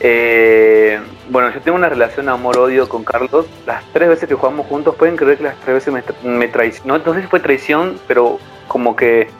Eh, 0.00 1.00
bueno, 1.30 1.50
yo 1.54 1.60
tengo 1.62 1.78
una 1.78 1.88
relación 1.88 2.28
amor-odio 2.28 2.86
con 2.86 3.02
Carlos. 3.02 3.46
Las 3.64 3.82
tres 3.94 4.10
veces 4.10 4.28
que 4.28 4.34
jugamos 4.34 4.66
juntos, 4.66 4.94
pueden 4.94 5.16
creer 5.16 5.38
que 5.38 5.44
las 5.44 5.56
tres 5.60 5.86
veces 5.86 6.04
me, 6.22 6.48
traicionó. 6.48 6.98
No, 6.98 7.14
sé 7.14 7.22
si 7.22 7.28
fue 7.28 7.40
traición, 7.40 7.98
pero 8.06 8.38
como 8.68 8.94
que 8.94 9.30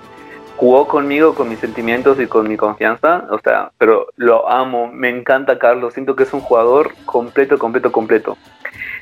jugó 0.57 0.87
conmigo, 0.89 1.35
con 1.35 1.49
mis 1.49 1.59
sentimientos 1.59 2.19
y 2.21 2.27
con 2.27 2.49
mi 2.49 2.57
confianza. 2.57 3.27
O 3.31 3.39
sea, 3.39 3.71
pero 3.79 4.09
lo 4.17 4.49
amo, 4.51 4.91
me 4.93 5.09
encanta 5.09 5.59
Carlos. 5.59 5.95
Siento 5.95 6.17
que 6.17 6.25
es 6.25 6.33
un 6.33 6.41
jugador 6.41 6.95
completo, 7.05 7.59
completo, 7.59 7.93
completo. 7.93 8.37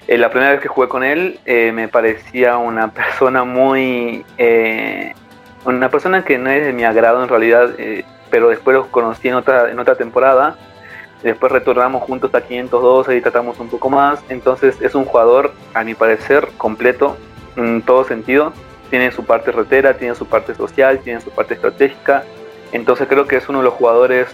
Eh, 0.09 0.19
la 0.19 0.31
primera 0.31 0.53
vez 0.53 0.61
que 0.61 0.69
jugué 0.69 0.89
con 0.89 1.05
él, 1.05 1.39
eh, 1.47 1.73
me 1.73 1.89
parecía 1.89 2.59
una 2.59 2.91
persona 2.93 3.45
muy. 3.45 4.25
una 5.65 5.89
persona 5.91 6.25
que 6.25 6.39
no 6.39 6.51
es 6.51 6.67
de 6.67 6.73
mi 6.73 6.85
agrado 6.85 7.23
en 7.23 7.29
realidad 7.29 7.71
pero 8.33 8.49
después 8.49 8.75
los 8.75 8.87
conocí 8.87 9.29
en 9.29 9.35
otra, 9.35 9.71
en 9.71 9.79
otra 9.79 9.95
temporada. 9.95 10.57
Después 11.23 11.53
retornamos 11.53 12.03
juntos 12.03 12.35
a 12.35 12.41
512 12.41 13.15
y 13.15 13.21
tratamos 13.21 13.61
un 13.61 13.69
poco 13.69 13.91
más. 13.91 14.25
Entonces 14.31 14.81
es 14.81 14.95
un 14.95 15.05
jugador, 15.05 15.53
a 15.75 15.85
mi 15.85 15.95
parecer, 15.95 16.49
completo 16.57 17.19
en 17.57 17.83
todo 17.83 18.05
sentido. 18.05 18.55
Tiene 18.93 19.11
su 19.11 19.25
parte 19.25 19.51
retera, 19.53 19.95
tiene 19.95 20.15
su 20.15 20.27
parte 20.27 20.55
social, 20.55 20.99
tiene 20.99 21.23
su 21.23 21.31
parte 21.31 21.55
estratégica. 21.55 22.25
Entonces 22.73 23.09
creo 23.09 23.27
que 23.27 23.37
es 23.37 23.49
uno 23.49 23.61
de 23.61 23.65
los 23.65 23.73
jugadores 23.73 24.29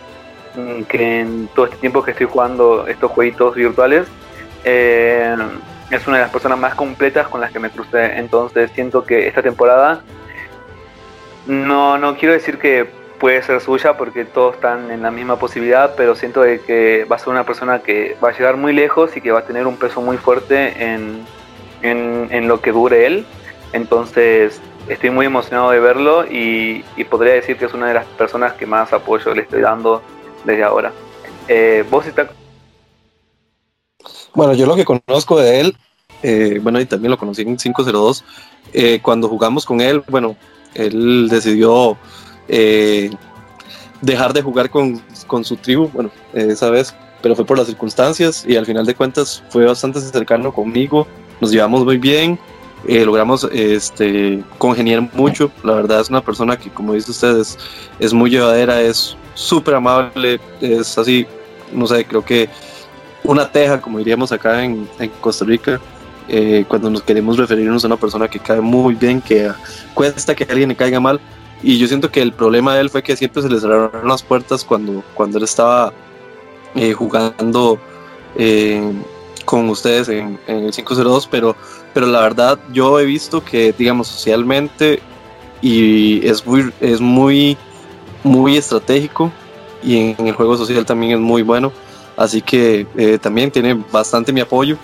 mm, 0.57 0.83
que 0.83 1.21
en 1.21 1.49
todo 1.55 1.67
este 1.67 1.77
tiempo 1.77 2.03
que 2.03 2.11
estoy 2.11 2.27
jugando 2.27 2.89
estos 2.89 3.13
jueguitos 3.13 3.55
virtuales, 3.55 4.09
eh, 4.65 5.37
es 5.93 6.05
una 6.09 6.17
de 6.17 6.25
las 6.25 6.33
personas 6.33 6.59
más 6.59 6.75
completas 6.75 7.29
con 7.29 7.41
las 7.41 7.53
que 7.53 7.61
me 7.61 7.71
crucé. 7.71 8.19
Entonces 8.19 8.73
siento 8.75 9.05
que 9.05 9.29
esta 9.29 9.43
temporada, 9.43 10.03
no, 11.47 11.97
no 11.97 12.17
quiero 12.17 12.35
decir 12.35 12.59
que 12.59 12.85
puede 13.21 13.41
ser 13.45 13.61
suya 13.61 13.97
porque 13.97 14.25
todos 14.25 14.57
están 14.57 14.91
en 14.91 15.03
la 15.03 15.13
misma 15.13 15.39
posibilidad, 15.39 15.95
pero 15.97 16.17
siento 16.17 16.43
de 16.43 16.61
que 16.63 17.07
va 17.09 17.15
a 17.15 17.19
ser 17.21 17.29
una 17.29 17.45
persona 17.45 17.79
que 17.79 18.17
va 18.23 18.31
a 18.31 18.33
llegar 18.33 18.57
muy 18.57 18.73
lejos 18.73 19.17
y 19.17 19.21
que 19.21 19.31
va 19.31 19.39
a 19.39 19.45
tener 19.45 19.69
un 19.69 19.77
peso 19.77 20.01
muy 20.01 20.17
fuerte 20.17 20.83
en, 20.83 21.25
en, 21.83 22.49
lo 22.49 22.61
que 22.61 22.73
dure 22.73 23.07
él. 23.07 23.25
Entonces 23.73 24.61
estoy 24.89 25.11
muy 25.11 25.27
emocionado 25.27 25.71
de 25.71 25.81
verlo 25.81 26.25
y, 26.27 26.85
podría 27.11 27.35
decir 27.35 27.57
que 27.57 27.67
es 27.67 27.75
una 27.75 27.89
de 27.89 27.95
las 27.95 28.07
personas 28.07 28.55
que 28.55 28.67
más 28.67 28.93
apoyo 28.93 29.35
le 29.35 29.43
estoy 29.43 29.61
dando 29.61 30.03
desde 30.45 30.65
ahora. 30.65 30.93
Eh, 31.49 31.85
¿Vos 31.91 32.07
está... 32.07 32.29
Bueno, 34.35 34.55
yo 34.55 34.67
lo 34.67 34.77
que 34.77 34.85
conozco 34.85 35.39
de 35.39 35.61
él, 35.61 35.77
eh, 36.23 36.61
bueno, 36.63 36.81
y 36.81 36.87
también 36.87 37.11
lo 37.11 37.19
conocí 37.19 37.43
en 37.43 37.57
502, 37.57 38.25
eh, 38.73 39.01
cuando 39.03 39.29
jugamos 39.29 39.65
con 39.65 39.81
él, 39.81 40.03
bueno, 40.09 40.37
él 40.75 41.29
decidió 41.29 41.97
eh, 42.47 43.11
dejar 44.01 44.33
de 44.33 44.43
jugar 44.43 44.71
con, 44.71 45.03
con, 45.27 45.45
su 45.45 45.57
tribu, 45.57 45.89
bueno, 45.93 46.11
esa 46.35 46.71
vez, 46.71 46.95
pero 47.23 47.35
fue 47.35 47.45
por 47.45 47.59
las 47.59 47.67
circunstancias 47.67 48.45
y 48.47 48.57
al 48.57 48.67
final 48.67 48.87
de 48.87 48.95
cuentas 48.95 49.43
fue 49.49 49.65
bastante 49.65 50.01
cercano 50.01 50.53
conmigo, 50.53 51.07
nos 51.41 51.51
llevamos 51.51 51.85
muy 51.85 51.97
bien, 51.97 52.39
eh, 52.87 53.05
logramos 53.05 53.49
este, 53.53 54.43
congeniar 54.57 55.09
mucho, 55.15 55.51
la 55.63 55.75
verdad 55.75 56.01
es 56.01 56.11
una 56.11 56.21
persona 56.21 56.57
que 56.57 56.71
como 56.71 56.95
dice 56.95 57.11
ustedes 57.11 57.59
es 57.99 58.13
muy 58.13 58.31
llevadera, 58.31 58.81
es 58.81 59.17
súper 59.35 59.75
amable, 59.75 60.41
es 60.61 60.97
así, 60.97 61.27
no 61.73 61.87
sé, 61.87 62.05
creo 62.05 62.25
que 62.25 62.49
una 63.25 63.51
teja, 63.51 63.81
como 63.81 63.99
diríamos 63.99 64.33
acá 64.33 64.65
en, 64.65 64.89
Costa 65.21 65.45
Rica, 65.45 65.81
eh, 66.29 66.65
cuando 66.69 66.89
nos 66.89 67.03
queremos 67.03 67.37
referirnos 67.37 67.85
a 67.85 67.89
una 67.89 67.97
persona 67.97 68.29
que 68.29 68.39
cae 68.39 68.61
muy 68.61 68.95
bien, 68.95 69.21
que 69.21 69.51
cuesta 69.95 70.35
que 70.35 70.45
alguien 70.45 70.69
le 70.69 70.77
caiga 70.77 71.01
mal, 71.01 71.21
y 71.63 71.79
yo 71.79 71.89
siento 71.89 72.11
que 72.11 72.23
el 72.23 72.33
problema 72.33 72.75
de 72.75 72.83
él 72.83 72.91
fue 72.91 73.03
que 73.03 73.17
siempre 73.17 73.43
se 73.43 73.49
le 73.49 73.59
cerraron 73.59 74.07
las 74.07 74.23
puertas 74.23 74.65
cuando, 74.65 75.03
cuando 75.15 75.39
él 75.39 75.45
estaba 75.45 75.93
eh, 76.75 76.93
jugando 76.93 77.81
con 79.49 79.71
ustedes 79.71 80.11
en, 80.11 80.39
el 80.47 80.71
502, 80.71 81.27
pero, 81.27 81.57
pero 81.95 82.07
la 82.07 82.21
verdad 82.21 82.59
yo 82.71 83.01
he 83.01 83.07
visto 83.07 83.43
que, 83.43 83.73
digamos, 83.73 84.07
socialmente 84.07 85.01
y 85.63 86.27
es 86.27 86.47
muy, 86.47 86.71
es 86.83 87.01
muy, 87.01 87.57
muy 88.23 88.59
estratégico 88.59 89.33
y 89.83 90.11
en, 90.11 90.27
el 90.27 90.35
juego 90.35 90.55
social 90.59 90.85
también 90.85 91.13
es 91.13 91.19
muy 91.19 91.41
bueno, 91.41 91.73
así 92.19 92.43
que 92.43 92.87
eh, 92.99 93.19
también 93.19 93.51
tiene 93.51 93.73
bastante 93.91 94.35
mi 94.35 94.43
apoyo. 94.43 94.77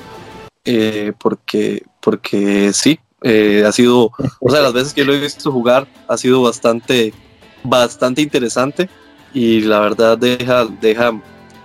porque, 1.18 1.82
porque 2.00 2.72
sí, 2.72 2.98
eh, 3.20 3.64
ha 3.66 3.70
sido, 3.72 4.12
o 4.40 4.50
sea, 4.50 4.62
las 4.62 4.72
veces 4.72 4.94
que 4.94 5.04
lo 5.04 5.12
he 5.12 5.20
visto 5.20 5.52
jugar 5.52 5.86
ha 6.08 6.16
sido 6.16 6.40
bastante, 6.40 7.12
bastante 7.62 8.22
interesante 8.22 8.88
y 9.34 9.60
la 9.60 9.80
verdad 9.80 10.16
deja, 10.16 10.64
deja, 10.80 11.12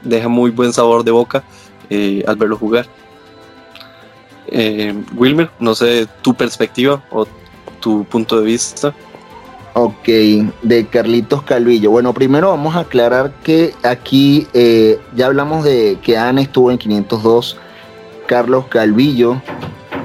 deja 0.03 0.27
muy 0.27 0.51
buen 0.51 0.73
sabor 0.73 1.05
de 1.05 1.11
boca 1.11 1.45
eh, 1.89 2.23
al 2.27 2.35
verlo 2.35 2.57
jugar. 2.57 2.87
Eh, 4.47 4.95
Wilmer, 5.15 5.49
no 5.59 5.75
sé 5.75 6.07
tu 6.21 6.33
perspectiva 6.33 7.03
o 7.11 7.27
tu 7.79 8.03
punto 8.05 8.39
de 8.39 8.45
vista. 8.45 8.93
Ok, 9.73 10.07
de 10.63 10.87
Carlitos 10.89 11.43
Calvillo. 11.43 11.91
Bueno, 11.91 12.13
primero 12.13 12.49
vamos 12.49 12.75
a 12.75 12.79
aclarar 12.79 13.31
que 13.43 13.73
aquí 13.83 14.47
ya 15.15 15.27
hablamos 15.27 15.63
de 15.63 15.99
que 16.01 16.17
Anne 16.17 16.41
estuvo 16.41 16.71
en 16.71 16.77
502, 16.79 17.57
Carlos 18.25 18.65
Calvillo 18.67 19.41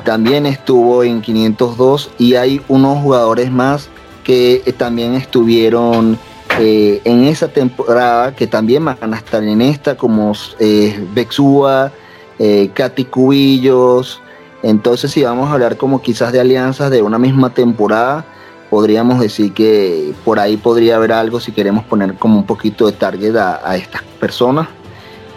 también 0.04 0.44
estuvo 0.46 1.02
en 1.02 1.22
502 1.22 2.10
y 2.18 2.34
hay 2.34 2.60
unos 2.68 3.02
jugadores 3.02 3.50
más 3.50 3.88
que 4.22 4.62
eh, 4.64 4.72
también 4.72 5.14
estuvieron 5.14 6.18
eh, 6.58 7.00
en 7.04 7.24
esa 7.24 7.48
temporada, 7.48 8.34
que 8.34 8.46
también 8.46 8.84
van 8.84 9.14
a 9.14 9.16
estar 9.16 9.42
en 9.42 9.60
esta, 9.60 9.96
como 9.96 10.32
eh, 10.58 11.04
Bexúa, 11.12 11.92
eh, 12.38 12.70
Katy 12.72 13.06
Cubillos. 13.06 14.20
Entonces, 14.62 15.10
si 15.10 15.22
vamos 15.22 15.50
a 15.50 15.54
hablar 15.54 15.76
como 15.76 16.00
quizás 16.00 16.32
de 16.32 16.40
alianzas 16.40 16.90
de 16.90 17.02
una 17.02 17.18
misma 17.18 17.50
temporada, 17.50 18.24
podríamos 18.70 19.20
decir 19.20 19.52
que 19.52 20.14
por 20.24 20.38
ahí 20.38 20.56
podría 20.56 20.96
haber 20.96 21.12
algo 21.12 21.40
si 21.40 21.52
queremos 21.52 21.84
poner 21.84 22.14
como 22.14 22.38
un 22.38 22.46
poquito 22.46 22.86
de 22.86 22.92
target 22.92 23.36
a, 23.36 23.76
estas 23.76 24.02
personas. 24.18 24.68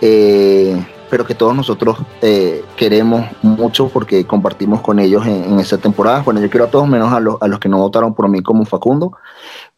Eh, 0.02 0.80
pero 1.10 1.26
que 1.26 1.36
todos 1.36 1.56
nosotros 1.56 1.98
eh, 2.22 2.64
queremos 2.76 3.26
mucho 3.42 3.88
porque 3.90 4.26
compartimos 4.26 4.82
con 4.82 5.00
ellos 5.00 5.26
en, 5.26 5.60
esa 5.60 5.78
temporada. 5.78 6.22
Bueno, 6.22 6.42
yo 6.42 6.50
quiero 6.50 6.66
a 6.66 6.70
todos 6.70 6.88
menos 6.88 7.14
a 7.14 7.20
los, 7.20 7.42
a 7.42 7.48
los 7.48 7.60
que 7.60 7.70
no 7.70 7.78
votaron 7.78 8.14
por 8.14 8.28
mí 8.28 8.42
como 8.42 8.66
Facundo, 8.66 9.14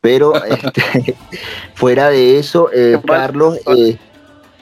pero 0.02 0.34
este, 0.46 1.16
fuera 1.76 2.10
de 2.10 2.40
eso, 2.40 2.70
eh, 2.74 3.00
Carlos, 3.06 3.60
eh, 3.68 3.98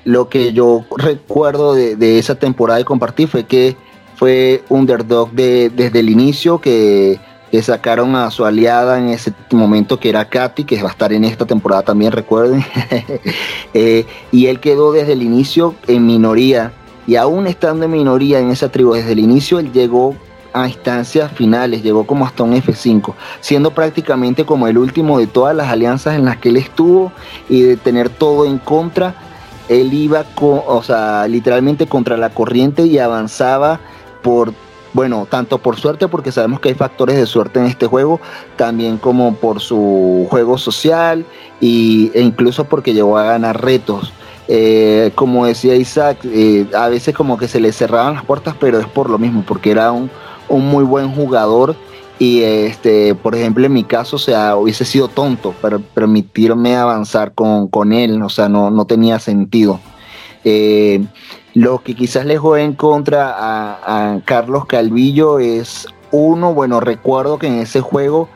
lo 0.06 0.30
que 0.30 0.54
yo 0.54 0.86
recuerdo 0.96 1.74
de, 1.74 1.96
de, 1.96 2.20
esa 2.20 2.36
temporada 2.36 2.80
y 2.80 2.84
compartí 2.84 3.28
fue 3.28 3.46
que 3.46 3.76
fue 4.16 4.64
underdog 4.70 5.32
de, 5.32 5.70
desde 5.70 6.00
el 6.00 6.10
inicio, 6.10 6.60
que 6.60 7.20
que 7.52 7.62
sacaron 7.62 8.16
a 8.16 8.30
su 8.32 8.46
aliada 8.46 8.98
en 8.98 9.10
ese 9.10 9.34
momento 9.52 10.00
que 10.00 10.10
era 10.10 10.28
Katy, 10.28 10.66
que 10.66 10.82
va 10.82 10.90
a 10.90 10.92
estar 10.92 11.14
en 11.14 11.24
esta 11.24 11.46
temporada 11.46 11.84
también, 11.84 12.12
recuerden. 12.12 12.64
Eh, 13.74 14.06
y 14.32 14.48
él 14.48 14.60
quedó 14.60 14.92
desde 14.92 15.14
el 15.14 15.22
inicio 15.22 15.76
en 15.88 16.06
minoría. 16.06 16.72
Y 17.06 17.16
aún 17.16 17.46
estando 17.46 17.86
en 17.86 17.92
minoría 17.92 18.40
en 18.40 18.50
esa 18.50 18.70
tribu 18.70 18.94
desde 18.94 19.12
el 19.12 19.20
inicio, 19.20 19.60
él 19.60 19.72
llegó 19.72 20.16
a 20.54 20.68
instancias 20.68 21.32
finales, 21.32 21.84
llegó 21.84 22.06
como 22.06 22.26
hasta 22.26 22.44
un 22.44 22.54
F5, 22.54 23.14
siendo 23.40 23.72
prácticamente 23.72 24.46
como 24.46 24.68
el 24.68 24.78
último 24.78 25.20
de 25.20 25.28
todas 25.28 25.56
las 25.56 25.68
alianzas 25.68 26.16
en 26.16 26.26
las 26.26 26.38
que 26.38 26.50
él 26.50 26.58
estuvo 26.58 27.12
y 27.50 27.62
de 27.62 27.78
tener 27.78 28.10
todo 28.10 28.46
en 28.46 28.58
contra. 28.58 29.16
Él 29.70 29.94
iba, 29.94 30.26
o 30.40 30.82
sea, 30.84 31.28
literalmente 31.28 31.88
contra 31.88 32.16
la 32.18 32.30
corriente 32.30 32.86
y 32.86 33.00
avanzaba 33.00 33.80
por 34.22 34.54
bueno, 34.94 35.28
tanto 35.30 35.60
por 35.60 35.78
suerte, 35.78 36.08
porque 36.08 36.32
sabemos 36.32 36.60
que 36.60 36.70
hay 36.70 36.76
factores 36.76 37.18
de 37.18 37.28
suerte 37.28 37.60
en 37.60 37.68
este 37.68 37.86
juego, 37.86 38.20
también 38.56 38.98
como 38.98 39.36
por 39.36 39.60
su 39.60 40.26
juego 40.28 40.58
social 40.58 41.24
y, 41.60 42.10
e 42.16 42.22
incluso 42.22 42.64
porque 42.64 42.94
llegó 42.96 43.18
a 43.18 43.24
ganar 43.24 43.62
retos. 43.64 44.12
Eh, 44.48 45.12
como 45.14 45.46
decía 45.46 45.76
Isaac, 45.76 46.20
eh, 46.24 46.66
a 46.74 46.88
veces 46.88 47.14
como 47.14 47.38
que 47.38 47.48
se 47.48 47.60
le 47.60 47.74
cerraban 47.74 48.16
las 48.16 48.24
puertas, 48.24 48.56
pero 48.60 48.80
es 48.80 48.88
por 48.88 49.10
lo 49.10 49.20
mismo, 49.20 49.44
porque 49.46 49.72
era 49.72 49.92
un, 49.92 50.10
muy 50.50 50.84
buen 50.84 51.12
jugador 51.12 51.76
y 52.20 52.42
este, 52.42 53.14
por 53.14 53.36
ejemplo, 53.36 53.66
en 53.66 53.74
mi 53.74 53.84
caso, 53.84 54.16
o 54.16 54.20
sea, 54.20 54.56
hubiese 54.56 54.86
sido 54.86 55.08
tonto 55.08 55.54
para 55.62 55.78
permitirme 55.78 56.76
avanzar 56.76 57.34
con, 57.34 57.68
con 57.68 57.94
él, 57.94 58.22
o 58.24 58.30
sea, 58.30 58.50
no, 58.50 58.72
no 58.72 58.86
tenía 58.86 59.20
sentido. 59.20 59.80
Eh, 60.44 61.06
lo 61.54 61.84
que 61.84 61.96
quizás 61.96 62.26
le 62.26 62.38
juegue 62.38 62.64
en 62.64 62.74
contra 62.74 63.36
a, 63.38 64.22
Carlos 64.26 64.66
Calvillo 64.66 65.40
es 65.40 65.88
uno, 66.12 66.54
bueno, 66.54 66.80
recuerdo 66.80 67.38
que 67.38 67.48
en 67.48 67.60
ese 67.60 67.82
juego, 67.82 68.30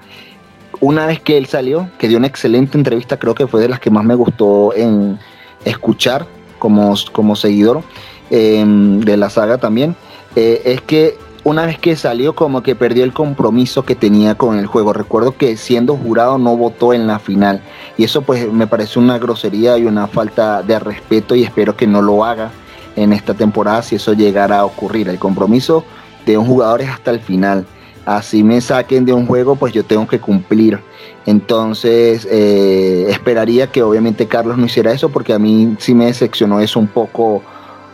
una 0.80 1.06
vez 1.06 1.20
que 1.20 1.38
él 1.38 1.46
salió, 1.46 1.90
que 1.98 2.08
dio 2.08 2.18
una 2.18 2.28
excelente 2.28 2.78
entrevista, 2.78 3.18
creo 3.18 3.34
que 3.34 3.48
fue 3.48 3.62
de 3.62 3.70
las 3.70 3.80
que 3.80 3.90
más 3.90 4.04
me 4.04 4.16
gustó 4.16 4.74
en 4.76 5.20
escuchar 5.66 6.28
como, 6.60 6.96
como 7.12 7.36
seguidor 7.36 7.84
em, 8.30 9.00
de 9.00 9.18
la 9.18 9.30
saga 9.30 9.58
también, 9.58 9.96
eh, 10.36 10.62
es 10.66 10.82
que 10.82 11.16
una 11.44 11.66
vez 11.66 11.80
que 11.80 11.96
salió 11.96 12.34
como 12.34 12.62
que 12.62 12.76
perdió 12.76 13.04
el 13.04 13.14
compromiso 13.14 13.84
que 13.84 13.96
tenía 13.96 14.36
con 14.36 14.60
el 14.60 14.68
juego. 14.68 14.94
Recuerdo 14.94 15.36
que 15.36 15.58
siendo 15.58 15.98
jurado 15.98 16.38
no 16.38 16.56
votó 16.56 16.94
en 16.94 17.08
la 17.08 17.20
final 17.20 17.62
y 17.98 18.04
eso 18.04 18.22
pues 18.22 18.52
me 18.52 18.68
parece 18.68 19.00
una 19.00 19.18
grosería 19.18 19.78
y 19.78 19.86
una 19.86 20.08
falta 20.08 20.62
de 20.62 20.80
respeto 20.80 21.36
y 21.36 21.44
espero 21.44 21.76
que 21.76 21.88
no 21.88 22.02
lo 22.02 22.24
haga 22.24 22.52
en 22.96 23.14
esta 23.14 23.34
temporada 23.34 23.82
si 23.82 23.96
eso 23.96 24.14
llegara 24.14 24.60
a 24.60 24.66
ocurrir. 24.66 25.10
El 25.10 25.20
compromiso 25.20 25.84
de 26.26 26.38
un 26.38 26.46
jugador 26.46 26.82
es 26.82 26.90
hasta 26.90 27.12
el 27.12 27.20
final. 27.20 27.66
Así 28.06 28.44
me 28.44 28.60
saquen 28.62 29.06
de 29.06 29.14
un 29.14 29.28
juego, 29.28 29.56
pues 29.56 29.74
yo 29.74 29.84
tengo 29.84 30.08
que 30.08 30.20
cumplir. 30.20 30.80
Entonces, 31.26 32.28
eh, 32.30 33.06
esperaría 33.10 33.68
que 33.68 33.84
obviamente 33.84 34.28
Carlos 34.28 34.58
no 34.58 34.66
hiciera 34.66 34.92
eso, 34.92 35.10
porque 35.10 35.34
a 35.34 35.40
mí 35.40 35.76
sí 35.78 35.94
me 35.94 36.06
decepcionó 36.06 36.60
eso 36.60 36.80
un 36.80 36.88
poco 36.88 37.44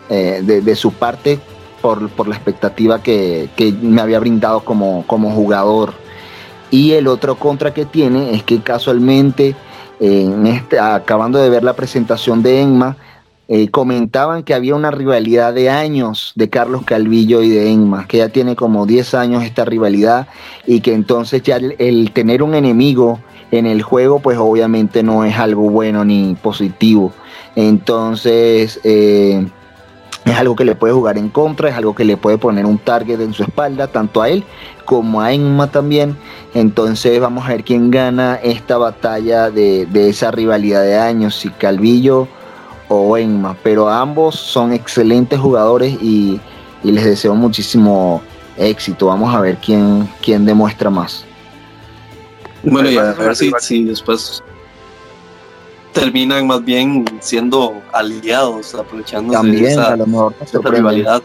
eh, 0.10 0.42
de, 0.42 0.76
su 0.76 0.94
parte 0.94 1.40
por, 2.16 2.28
la 2.28 2.36
expectativa 2.36 3.02
que, 3.02 3.50
me 3.82 4.02
había 4.02 4.20
brindado 4.20 4.62
como, 4.62 5.04
jugador. 5.04 5.94
Y 6.70 6.94
el 6.94 7.08
otro 7.08 7.36
contra 7.36 7.74
que 7.74 7.86
tiene 7.86 8.34
es 8.34 8.44
que 8.44 8.60
casualmente, 8.60 9.56
en 10.00 10.48
este, 10.48 10.80
acabando 10.80 11.40
de 11.40 11.50
ver 11.50 11.64
la 11.64 11.76
presentación 11.76 12.44
de 12.44 12.62
Enma, 12.62 12.98
eh, 13.48 13.70
comentaban 13.70 14.44
que 14.44 14.54
había 14.54 14.76
una 14.76 14.92
rivalidad 14.92 15.54
de 15.54 15.70
años 15.70 16.34
de 16.36 16.50
Carlos 16.50 16.84
Calvillo 16.84 17.42
y 17.42 17.50
de 17.50 17.72
Enma, 17.72 18.06
que 18.06 18.18
ya 18.18 18.28
tiene 18.28 18.58
como 18.58 18.86
10 18.86 19.14
años 19.14 19.44
esta 19.44 19.64
rivalidad 19.64 20.28
y 20.66 20.82
que 20.82 20.94
entonces 20.94 21.42
ya 21.44 21.56
el, 21.56 22.12
tener 22.12 22.44
un 22.44 22.56
enemigo 22.56 23.20
en 23.52 23.66
el 23.66 23.82
juego 23.82 24.20
pues 24.20 24.38
obviamente 24.38 25.02
no 25.02 25.24
es 25.24 25.38
algo 25.38 25.70
bueno 25.70 26.04
ni 26.04 26.36
positivo. 26.36 27.14
Entonces 27.56 28.82
eh, 28.84 29.48
es 30.28 30.38
algo 30.38 30.56
que 30.56 30.66
le 30.66 30.76
puede 30.76 30.94
jugar 30.94 31.18
en 31.18 31.30
contra, 31.30 31.70
es 31.70 31.76
algo 31.76 31.96
que 31.96 32.04
le 32.04 32.18
puede 32.18 32.38
poner 32.38 32.66
un 32.66 32.78
target 32.78 33.22
en 33.22 33.34
su 33.34 33.44
espalda, 33.44 33.88
tanto 33.88 34.22
a 34.22 34.30
él 34.30 34.44
como 34.86 35.22
a 35.22 35.32
Enma 35.34 35.72
también. 35.72 36.18
Entonces 36.54 37.20
vamos 37.20 37.46
a 37.46 37.50
ver 37.50 37.64
quién 37.64 37.92
gana 37.92 38.36
esta 38.36 38.78
batalla 38.78 39.50
de, 39.50 39.86
de 39.86 40.10
esa 40.10 40.32
rivalidad 40.32 40.84
de 40.84 40.98
años, 40.98 41.36
si 41.36 41.50
Calvillo 41.50 42.28
o 42.90 43.18
Enma, 43.18 43.56
pero 43.64 43.90
ambos 43.90 44.36
son 44.36 44.74
excelentes 44.74 45.40
jugadores 45.40 45.98
y, 46.02 46.40
les 46.84 47.04
deseo 47.04 47.36
muchísimo 47.36 48.22
éxito. 48.56 49.08
Vamos 49.08 49.36
a 49.36 49.42
ver 49.42 49.58
quién, 49.58 50.08
quién 50.22 50.46
demuestra 50.46 50.90
más. 50.90 51.26
Bueno, 52.64 52.90
y 52.90 52.98
a 52.98 53.12
ver 53.12 53.36
si, 53.36 53.84
después 53.84 54.42
terminan 56.00 56.48
más 56.48 56.64
bien 56.64 57.06
siendo 57.20 57.82
aliados, 57.92 58.76
aprovechando 58.76 59.34
También, 59.34 59.66
esa, 59.66 59.94
a 59.94 59.98
lo 59.98 60.08
mejor 60.08 60.34
rivalidad. 60.72 61.22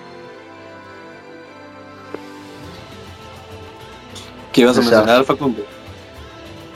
¿Qué 4.53 4.61
ibas 4.61 4.77
a 4.77 4.81
mencionar, 4.81 5.25
Facundo? 5.25 5.65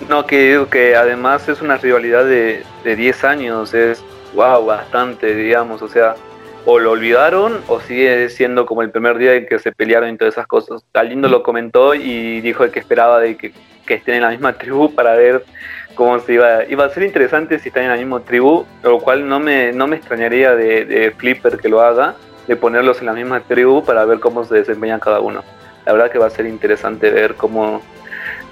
No, 0.09 0.27
que 0.27 0.51
digo 0.51 0.69
que 0.69 0.97
además 0.97 1.49
es 1.49 1.61
una 1.61 1.77
rivalidad 1.77 2.25
de, 2.25 2.65
de 2.85 2.97
10 2.97 3.25
años, 3.25 3.75
es 3.75 4.03
wow, 4.35 4.65
bastante, 4.65 5.35
digamos, 5.35 5.83
o 5.83 5.89
sea, 5.89 6.15
o 6.67 6.81
lo 6.81 6.91
olvidaron 6.91 7.61
o 7.69 7.81
sigue 7.81 8.29
siendo 8.29 8.67
como 8.67 8.83
el 8.83 8.91
primer 8.91 9.17
día 9.19 9.35
en 9.35 9.47
que 9.47 9.59
se 9.59 9.73
pelearon 9.73 10.11
y 10.11 10.17
todas 10.19 10.35
esas 10.35 10.47
cosas. 10.47 10.85
Galindo 10.93 11.29
lo 11.29 11.43
comentó 11.43 11.95
y 11.95 12.41
dijo 12.41 12.69
que 12.71 12.81
esperaba 12.81 13.21
de 13.21 13.37
que, 13.37 13.53
estén 13.89 14.17
en 14.17 14.23
la 14.23 14.31
misma 14.31 14.53
tribu 14.53 14.93
para 14.93 15.15
ver 15.15 15.45
cómo 15.97 16.21
se 16.21 16.35
iba. 16.35 16.65
Iba 16.67 16.85
a 16.85 16.91
ser 16.91 17.03
interesante 17.03 17.59
si 17.59 17.69
están 17.69 17.85
en 17.85 17.91
la 17.91 17.97
misma 17.97 18.21
tribu, 18.21 18.65
lo 18.85 19.01
cual 19.01 19.29
no 19.29 19.41
me, 19.41 19.73
no 19.73 19.89
me 19.89 19.97
extrañaría 19.97 20.55
de, 20.55 21.13
Flipper 21.17 21.59
que 21.59 21.69
lo 21.69 21.81
haga, 21.81 22.15
de 22.47 22.55
ponerlos 22.55 23.01
en 23.01 23.07
la 23.07 23.13
misma 23.13 23.41
tribu 23.41 23.85
para 23.85 24.05
ver 24.05 24.21
cómo 24.21 24.45
se 24.45 24.55
desempeñan 24.55 25.01
cada 25.01 25.19
uno. 25.19 25.43
La 25.85 25.93
verdad 25.93 26.11
que 26.13 26.19
va 26.19 26.27
a 26.27 26.31
ser 26.31 26.47
interesante 26.47 27.11
ver 27.11 27.35
cómo, 27.35 27.83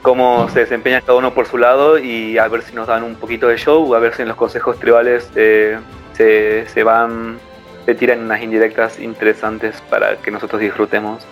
cómo 0.02 0.48
se 0.48 0.60
desempeña 0.60 1.00
cada 1.00 1.18
uno 1.18 1.32
por 1.32 1.46
su 1.46 1.58
lado 1.58 1.98
y 1.98 2.38
a 2.38 2.48
ver 2.48 2.62
si 2.62 2.74
nos 2.74 2.88
dan 2.88 3.04
un 3.04 3.14
poquito 3.14 3.46
de 3.46 3.56
show, 3.56 3.94
a 3.94 4.00
ver 4.00 4.14
si 4.14 4.22
en 4.22 4.28
los 4.28 4.36
consejos 4.36 4.78
tribales 4.80 5.30
eh, 5.36 5.78
se, 6.14 6.82
van, 6.82 7.38
se 7.84 7.94
tiran 7.94 8.20
unas 8.20 8.42
indirectas 8.42 8.98
interesantes 8.98 9.80
para 9.90 10.16
que 10.16 10.32
nosotros 10.32 10.60
disfrutemos. 10.60 11.24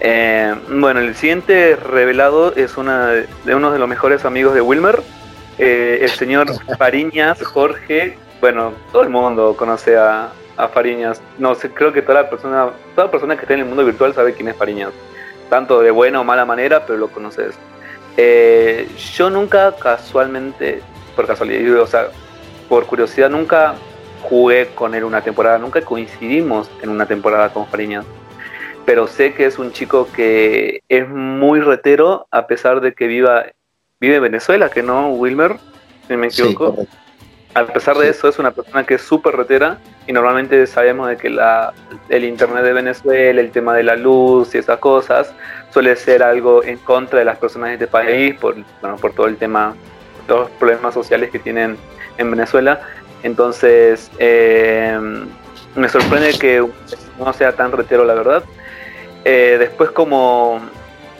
Eh, 0.00 0.54
bueno, 0.68 1.00
el 1.00 1.14
siguiente 1.14 1.76
revelado 1.76 2.54
es 2.56 2.76
una 2.76 3.06
de 3.06 3.54
uno 3.54 3.70
de 3.70 3.78
los 3.78 3.88
mejores 3.88 4.24
amigos 4.24 4.52
de 4.52 4.60
Wilmer, 4.60 5.00
eh, 5.58 5.98
el 6.02 6.10
señor 6.10 6.48
Fariñas 6.78 7.42
Jorge. 7.42 8.16
Bueno, 8.40 8.72
todo 8.90 9.02
el 9.02 9.08
mundo 9.08 9.56
conoce 9.56 9.96
a, 9.96 10.32
a 10.56 10.68
Fariñas. 10.68 11.22
No 11.38 11.54
sé, 11.54 11.70
creo 11.70 11.92
que 11.92 12.02
toda 12.02 12.22
la 12.22 12.30
persona, 12.30 12.70
toda 12.94 13.10
persona 13.10 13.36
que 13.36 13.42
esté 13.42 13.54
en 13.54 13.60
el 13.60 13.66
mundo 13.66 13.84
virtual 13.84 14.14
sabe 14.14 14.34
quién 14.34 14.48
es 14.48 14.56
Fariñas. 14.56 14.92
Tanto 15.48 15.80
de 15.80 15.90
buena 15.90 16.20
o 16.20 16.24
mala 16.24 16.44
manera, 16.44 16.84
pero 16.86 16.98
lo 16.98 17.08
conoces. 17.08 17.54
Eh, 18.16 18.88
yo 19.14 19.30
nunca 19.30 19.74
casualmente, 19.76 20.82
por 21.16 21.26
casualidad, 21.26 21.80
o 21.80 21.86
sea, 21.86 22.08
por 22.68 22.86
curiosidad, 22.86 23.30
nunca 23.30 23.74
jugué 24.22 24.68
con 24.74 24.94
él 24.94 25.04
una 25.04 25.22
temporada, 25.22 25.58
nunca 25.58 25.82
coincidimos 25.82 26.70
en 26.82 26.90
una 26.90 27.06
temporada 27.06 27.52
con 27.52 27.66
Fariñas. 27.66 28.04
Pero 28.84 29.06
sé 29.06 29.32
que 29.34 29.46
es 29.46 29.58
un 29.58 29.72
chico 29.72 30.08
que 30.14 30.82
es 30.88 31.08
muy 31.08 31.60
retero, 31.60 32.26
a 32.30 32.46
pesar 32.46 32.80
de 32.80 32.94
que 32.94 33.06
viva, 33.06 33.46
vive 34.02 34.16
en 34.16 34.22
Venezuela, 34.22 34.68
que 34.68 34.82
no, 34.82 35.10
Wilmer, 35.10 35.58
si 36.08 36.16
me 36.16 36.26
equivoco. 36.26 36.86
a 37.54 37.64
pesar 37.66 37.96
de 37.96 38.08
eso, 38.08 38.28
es 38.28 38.36
una 38.40 38.50
persona 38.50 38.82
que 38.84 38.94
es 38.94 39.02
súper 39.02 39.36
retera 39.36 39.78
y 40.08 40.12
normalmente 40.12 40.66
sabemos 40.66 41.08
de 41.08 41.16
que 41.16 41.30
la, 41.30 41.72
el 42.08 42.24
internet 42.24 42.64
de 42.64 42.72
Venezuela, 42.72 43.40
el 43.40 43.52
tema 43.52 43.76
de 43.76 43.84
la 43.84 43.94
luz 43.94 44.56
y 44.56 44.58
esas 44.58 44.80
cosas, 44.80 45.32
suele 45.70 45.94
ser 45.94 46.24
algo 46.24 46.64
en 46.64 46.78
contra 46.78 47.20
de 47.20 47.24
las 47.24 47.38
personas 47.38 47.68
de 47.68 47.74
este 47.74 47.86
país 47.86 48.34
por, 48.34 48.56
bueno, 48.80 48.96
por 48.96 49.12
todo 49.12 49.28
el 49.28 49.36
tema, 49.36 49.76
todos 50.26 50.40
los 50.40 50.50
problemas 50.58 50.94
sociales 50.94 51.30
que 51.30 51.38
tienen 51.38 51.76
en 52.18 52.28
Venezuela. 52.28 52.80
Entonces, 53.22 54.10
eh, 54.18 54.98
me 55.76 55.88
sorprende 55.88 56.36
que 56.40 56.66
no 57.20 57.32
sea 57.34 57.52
tan 57.52 57.70
retero, 57.70 58.04
la 58.04 58.14
verdad. 58.14 58.42
Eh, 59.24 59.58
después, 59.60 59.90
como, 59.90 60.60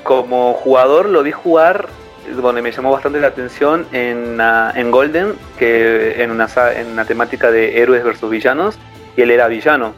como 0.02 0.54
jugador, 0.54 1.08
lo 1.08 1.22
vi 1.22 1.30
jugar, 1.30 1.88
donde 2.30 2.62
me 2.62 2.72
llamó 2.72 2.90
bastante 2.90 3.20
la 3.20 3.28
atención 3.28 3.86
en, 3.92 4.40
ah, 4.40 4.72
en 4.74 4.90
Golden, 4.90 5.34
que 5.58 6.22
en 6.22 6.30
una, 6.30 6.48
en 6.74 6.88
una 6.88 7.04
temática 7.04 7.50
de 7.50 7.80
héroes 7.80 8.04
versus 8.04 8.30
villanos, 8.30 8.78
y 9.16 9.22
él 9.22 9.30
era 9.30 9.48
villano. 9.48 9.94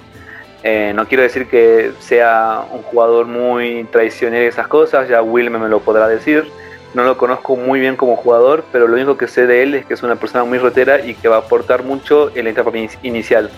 Eh, 0.63 0.93
no 0.95 1.07
quiero 1.07 1.23
decir 1.23 1.47
que 1.47 1.93
sea 2.01 2.65
un 2.73 2.83
jugador 2.83 3.27
muy 3.27 3.85
traicionero 3.93 4.45
y 4.45 4.49
esas 4.49 4.67
cosas, 4.67 5.09
ya 5.09 5.21
Will 5.21 5.51
me 5.51 5.69
lo 5.69 5.81
podrá 5.81 6.09
decir. 6.09 6.51
No 6.95 7.03
lo 7.03 7.19
conozco 7.19 7.57
muy 7.57 7.81
bien 7.81 7.97
como 7.97 8.17
jugador, 8.17 8.65
pero 8.73 8.87
lo 8.87 8.95
único 8.95 9.17
que 9.17 9.27
sé 9.27 9.47
de 9.47 9.63
él 9.63 9.75
es 9.75 9.85
que 9.85 9.95
es 9.95 10.03
una 10.03 10.17
persona 10.17 10.45
muy 10.45 10.59
rotera 10.59 11.05
y 11.05 11.15
que 11.15 11.29
va 11.29 11.37
a 11.37 11.39
aportar 11.41 11.83
mucho 11.83 12.31
en 12.35 12.45
la 12.45 12.51
etapa 12.51 12.71
inicial. 13.03 13.51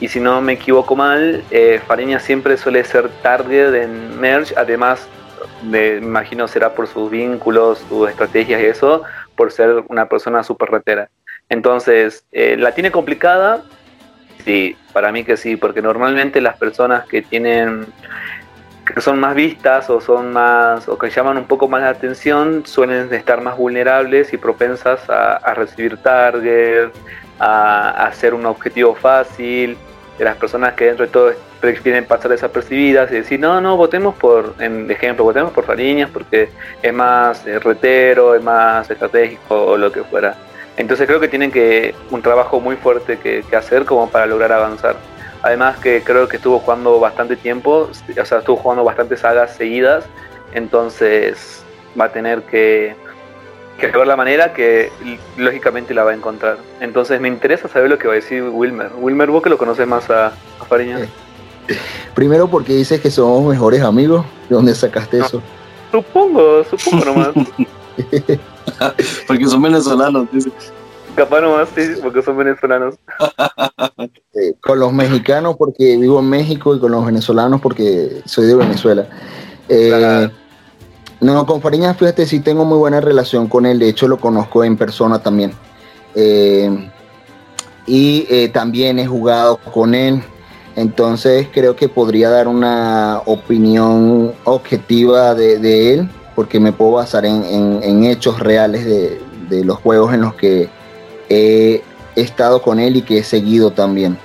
Y 0.00 0.08
si 0.08 0.18
no 0.18 0.42
me 0.42 0.54
equivoco 0.54 0.96
mal, 0.96 1.44
eh, 1.52 1.80
Fariña 1.86 2.18
siempre 2.18 2.56
suele 2.56 2.82
ser 2.82 3.08
target 3.22 3.72
en 3.74 4.20
Merge, 4.20 4.52
además, 4.56 5.06
me 5.62 5.96
imagino 5.96 6.48
será 6.48 6.74
por 6.74 6.86
sus 6.86 7.10
vínculos, 7.10 7.84
sus 7.88 8.08
estrategias 8.08 8.60
y 8.60 8.66
eso, 8.66 9.02
por 9.36 9.52
ser 9.52 9.84
una 9.88 10.08
persona 10.08 10.42
súper 10.42 10.70
rotera. 10.70 11.10
Entonces, 11.48 12.24
eh, 12.32 12.56
la 12.56 12.72
tiene 12.72 12.90
complicada, 12.90 13.64
Sí, 14.44 14.76
para 14.92 15.12
mí 15.12 15.24
que 15.24 15.36
sí, 15.36 15.56
porque 15.56 15.82
normalmente 15.82 16.40
las 16.40 16.56
personas 16.56 17.06
que 17.06 17.22
tienen 17.22 17.86
que 18.84 19.00
son 19.00 19.20
más 19.20 19.36
vistas 19.36 19.88
o 19.90 20.00
son 20.00 20.32
más 20.32 20.88
o 20.88 20.98
que 20.98 21.08
llaman 21.08 21.38
un 21.38 21.44
poco 21.44 21.68
más 21.68 21.82
la 21.82 21.90
atención 21.90 22.66
suelen 22.66 23.12
estar 23.14 23.40
más 23.40 23.56
vulnerables 23.56 24.32
y 24.32 24.36
propensas 24.36 25.08
a, 25.08 25.54
recibir 25.54 25.98
target, 25.98 26.90
a, 27.38 28.06
hacer 28.06 28.34
un 28.34 28.46
objetivo 28.46 28.94
fácil. 28.96 29.78
De 30.18 30.24
las 30.24 30.36
personas 30.36 30.74
que 30.74 30.86
dentro 30.86 31.06
de 31.06 31.12
todo 31.12 31.32
prefieren 31.60 32.04
pasar 32.04 32.30
desapercibidas 32.30 33.10
y 33.10 33.14
decir, 33.14 33.40
no, 33.40 33.60
no, 33.60 33.76
votemos 33.76 34.14
por, 34.14 34.54
en 34.58 34.90
ejemplo, 34.90 35.24
votemos 35.24 35.52
por 35.52 35.64
Fariñas 35.64 36.10
porque 36.10 36.50
es 36.82 36.92
más 36.92 37.46
eh, 37.46 37.58
retero, 37.58 38.34
es 38.34 38.42
más 38.42 38.90
estratégico 38.90 39.54
o 39.64 39.76
lo 39.76 39.90
que 39.90 40.02
fuera. 40.04 40.36
Entonces 40.76 41.06
creo 41.06 41.20
que 41.20 41.28
tienen 41.28 41.50
que 41.50 41.94
un 42.10 42.22
trabajo 42.22 42.60
muy 42.60 42.76
fuerte 42.76 43.18
que, 43.18 43.44
hacer 43.56 43.84
como 43.84 44.08
para 44.10 44.26
lograr 44.26 44.52
avanzar. 44.52 44.96
Además 45.42 45.78
que 45.78 46.02
creo 46.02 46.28
que 46.28 46.36
estuvo 46.36 46.58
jugando 46.58 46.98
bastante 47.00 47.36
tiempo, 47.36 47.90
o 47.90 48.24
sea, 48.24 48.38
estuvo 48.38 48.56
jugando 48.56 48.84
bastantes 48.84 49.20
sagas 49.20 49.54
seguidas, 49.54 50.04
entonces 50.54 51.64
va 52.00 52.06
a 52.06 52.12
tener 52.12 52.42
que, 52.42 52.94
ver 53.86 54.06
la 54.06 54.16
manera 54.16 54.52
que 54.52 54.90
lógicamente 55.36 55.94
la 55.94 56.04
va 56.04 56.12
a 56.12 56.14
encontrar. 56.14 56.58
Entonces 56.80 57.20
me 57.20 57.28
interesa 57.28 57.68
saber 57.68 57.90
lo 57.90 57.98
que 57.98 58.06
va 58.06 58.14
a 58.14 58.16
decir 58.16 58.42
Wilmer. 58.42 58.90
Wilmer, 58.98 59.30
vos 59.30 59.42
que 59.42 59.50
lo 59.50 59.58
conoces 59.58 59.86
más 59.86 60.08
a, 60.10 60.26
a 60.26 60.64
Fariña. 60.68 60.98
Primero 62.14 62.48
porque 62.48 62.74
dices 62.74 63.00
que 63.00 63.10
somos 63.10 63.44
mejores 63.44 63.82
amigos, 63.82 64.24
¿de 64.48 64.54
dónde 64.56 64.74
sacaste 64.74 65.18
eso? 65.18 65.42
Supongo, 65.90 66.64
supongo 66.64 67.04
nomás. 67.04 67.28
porque 69.26 69.46
son 69.46 69.62
venezolanos, 69.62 70.28
dice. 70.32 70.50
Capaz 71.14 71.42
nomás, 71.42 71.68
sí, 71.74 71.82
porque 72.02 72.22
son 72.22 72.36
venezolanos. 72.36 72.94
Eh, 74.34 74.54
con 74.62 74.78
los 74.78 74.94
mexicanos 74.94 75.56
porque 75.58 75.98
vivo 75.98 76.18
en 76.20 76.30
México 76.30 76.74
y 76.74 76.80
con 76.80 76.90
los 76.90 77.04
venezolanos 77.04 77.60
porque 77.60 78.22
soy 78.24 78.46
de 78.46 78.54
Venezuela. 78.54 79.06
Eh, 79.68 80.30
no, 81.22 81.46
con 81.46 81.60
Fariñas, 81.60 81.96
fíjate, 81.96 82.26
sí 82.26 82.40
tengo 82.40 82.64
muy 82.64 82.78
buena 82.78 83.00
relación 83.00 83.48
con 83.48 83.66
él. 83.66 83.78
De 83.78 83.88
hecho, 83.88 84.08
lo 84.08 84.18
conozco 84.18 84.64
en 84.64 84.76
persona 84.76 85.18
también. 85.20 85.52
Eh, 86.14 86.90
y 87.86 88.48
también 88.48 88.98
he 88.98 89.06
jugado 89.06 89.56
con 89.56 89.94
él. 89.94 90.22
Entonces 90.76 91.48
creo 91.52 91.76
que 91.76 91.88
podría 91.88 92.30
dar 92.30 92.48
una 92.48 93.20
opinión 93.26 94.32
objetiva 94.44 95.34
de 95.34 95.94
él 95.94 96.08
porque 96.34 96.60
me 96.60 96.72
puedo 96.72 96.92
basar 96.92 97.24
en, 97.24 98.04
hechos 98.04 98.40
reales 98.40 98.84
de, 98.84 99.20
los 99.64 99.78
juegos 99.78 100.14
en 100.14 100.22
los 100.22 100.34
que 100.34 100.70
he 101.28 101.82
estado 102.16 102.62
con 102.62 102.78
él 102.80 102.96
y 102.96 103.02
que 103.02 103.18
he 103.18 103.24
seguido 103.24 103.70
también. 103.70 104.16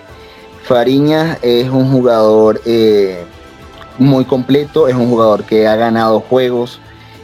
Fariñas 0.64 1.38
es 1.42 1.70
un 1.70 1.92
jugador 1.92 2.62
eh, 2.66 3.26
muy 3.98 4.24
completo, 4.26 4.88
es 4.88 4.96
un 4.96 5.10
jugador 5.10 5.44
que 5.44 5.68
ha 5.68 5.76
ganado 5.76 6.22
juegos, 6.22 6.80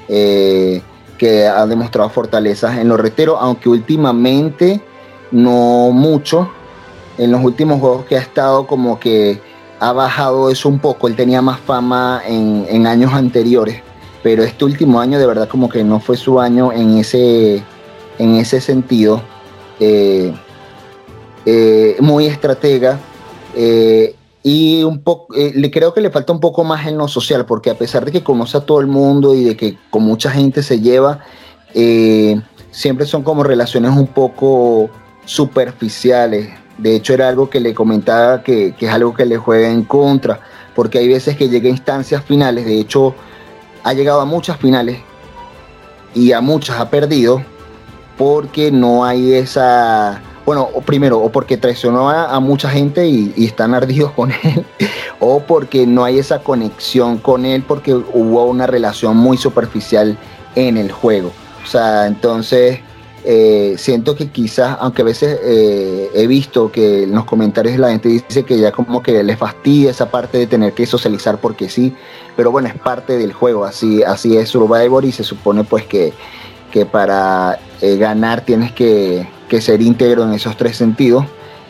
eh, 0.08 0.82
que 1.18 1.48
ha 1.48 1.66
demostrado 1.66 2.10
fortalezas 2.10 2.78
en 2.78 2.90
los 2.90 3.00
reteros, 3.00 3.38
aunque 3.40 3.70
últimamente 3.70 4.82
no 5.32 5.92
mucho, 5.92 6.50
en 7.18 7.32
los 7.32 7.44
últimos 7.44 7.80
juegos 7.80 8.06
que 8.06 8.18
ha 8.18 8.20
estado 8.20 8.68
como 8.68 9.00
que 9.00 9.40
ha 9.80 9.92
bajado 9.92 10.50
eso 10.50 10.70
un 10.70 10.80
poco. 10.80 11.08
Él 11.08 11.16
tenía 11.16 11.42
más 11.42 11.60
fama 11.60 12.22
en, 12.26 12.88
años 12.88 13.14
anteriores, 13.14 13.82
pero 14.22 14.44
este 14.44 14.66
último 14.66 15.00
año 15.00 15.20
de 15.20 15.26
verdad 15.28 15.48
como 15.48 15.70
que 15.70 15.84
no 15.84 16.00
fue 16.00 16.18
su 16.18 16.40
año 16.40 16.72
en 16.72 16.98
ese, 16.98 17.64
en 18.18 18.36
ese 18.36 18.62
sentido. 18.62 19.22
Eh, 19.80 20.34
eh, 21.46 21.98
muy 22.00 22.28
estratega. 22.28 23.00
Y 24.44 24.84
un 24.84 25.02
poco, 25.02 25.34
le 25.34 25.72
creo 25.72 25.94
que 25.94 26.02
le 26.02 26.10
falta 26.10 26.34
un 26.34 26.41
poco 26.41 26.65
más 26.65 26.86
en 26.86 26.98
lo 26.98 27.07
social, 27.07 27.45
porque 27.45 27.70
a 27.70 27.78
pesar 27.78 28.03
de 28.03 28.11
que 28.11 28.24
conoce 28.24 28.57
a 28.57 28.61
todo 28.61 28.82
el 28.82 28.88
mundo 28.88 29.34
y 29.34 29.44
de 29.44 29.56
que 29.56 29.78
con 29.90 30.03
mucha 30.03 30.30
gente 30.30 30.61
se 30.61 30.82
lleva, 30.82 31.20
siempre 32.72 33.06
son 33.06 33.24
como 33.24 33.44
relaciones 33.44 33.91
un 33.91 34.07
poco 34.07 34.90
superficiales. 35.26 36.49
De 36.78 36.95
hecho, 36.95 37.14
era 37.14 37.30
algo 37.30 37.49
que 37.49 37.60
le 37.60 37.74
comentaba 37.74 38.44
que, 38.44 38.76
es 38.78 38.90
algo 38.90 39.14
que 39.14 39.26
le 39.26 39.38
juega 39.38 39.70
en 39.70 39.84
contra, 39.84 40.40
porque 40.76 40.98
hay 40.98 41.07
veces 41.07 41.38
que 41.38 41.48
llega 41.48 41.68
a 41.68 41.72
instancias 41.72 42.24
finales, 42.24 42.65
de 42.65 42.80
hecho, 42.80 43.15
ha 43.84 43.94
llegado 43.94 44.22
a 44.22 44.26
muchas 44.26 44.57
finales 44.57 44.99
y 46.15 46.32
a 46.32 46.41
muchas 46.41 46.80
ha 46.80 46.90
perdido, 46.90 47.44
porque 48.18 48.72
no 48.72 49.06
hay 49.06 49.34
esa, 49.34 50.22
bueno, 50.45 50.70
primero, 50.86 51.20
o 51.20 51.30
porque 51.30 51.57
traicionó 51.57 52.10
a, 52.10 52.40
mucha 52.40 52.70
gente 52.70 53.07
y, 53.07 53.34
están 53.38 53.74
ardidos 53.74 54.11
con 54.11 54.32
él, 54.44 54.65
o 55.20 55.41
porque 55.41 55.88
no 55.88 56.03
hay 56.03 56.20
esa 56.20 56.40
conexión 56.40 57.18
con 57.18 57.45
él, 57.45 57.64
porque 57.68 57.94
hubo 57.94 58.45
una 58.45 58.68
relación 58.68 59.18
muy 59.18 59.38
superficial 59.38 60.18
en 60.56 60.78
el 60.78 60.91
juego. 60.91 61.32
O 61.64 61.68
sea, 61.68 62.07
entonces 62.07 62.80
eh, 63.26 63.76
siento 63.78 64.15
que 64.15 64.28
quizás, 64.28 64.78
aunque 64.82 65.02
a 65.02 65.06
veces 65.06 65.40
eh, 65.44 66.10
he 66.14 66.28
visto 66.28 66.70
que 66.72 67.03
en 67.03 67.15
los 67.15 67.24
comentarios 67.24 67.78
la 67.80 67.90
gente 67.90 68.10
dice 68.10 68.44
que 68.44 68.60
ya 68.60 68.74
como 68.74 69.02
que 69.02 69.24
les 69.24 69.38
fastidia 69.38 69.91
esa 69.91 70.11
parte 70.11 70.38
de 70.40 70.48
tener 70.48 70.74
que 70.74 70.86
socializar 70.86 71.38
porque 71.38 71.70
sí, 71.70 71.95
pero 72.36 72.52
bueno, 72.52 72.68
es 72.68 72.76
parte 72.76 73.18
del 73.18 73.32
juego, 73.32 73.64
así, 73.64 74.03
así 74.03 74.36
es 74.36 74.49
Survivor 74.49 75.06
y 75.06 75.14
se 75.14 75.24
supone 75.24 75.64
pues 75.64 75.86
que, 75.86 76.11
que 76.70 76.86
para 76.86 77.60
eh, 77.80 77.95
ganar 77.95 78.41
tienes 78.41 78.74
que, 78.74 79.26
que, 79.54 79.62
ser 79.62 79.82
íntegro 79.82 80.24
en 80.24 80.34
esos 80.34 80.58
tres 80.58 80.78
sentidos. 80.78 81.26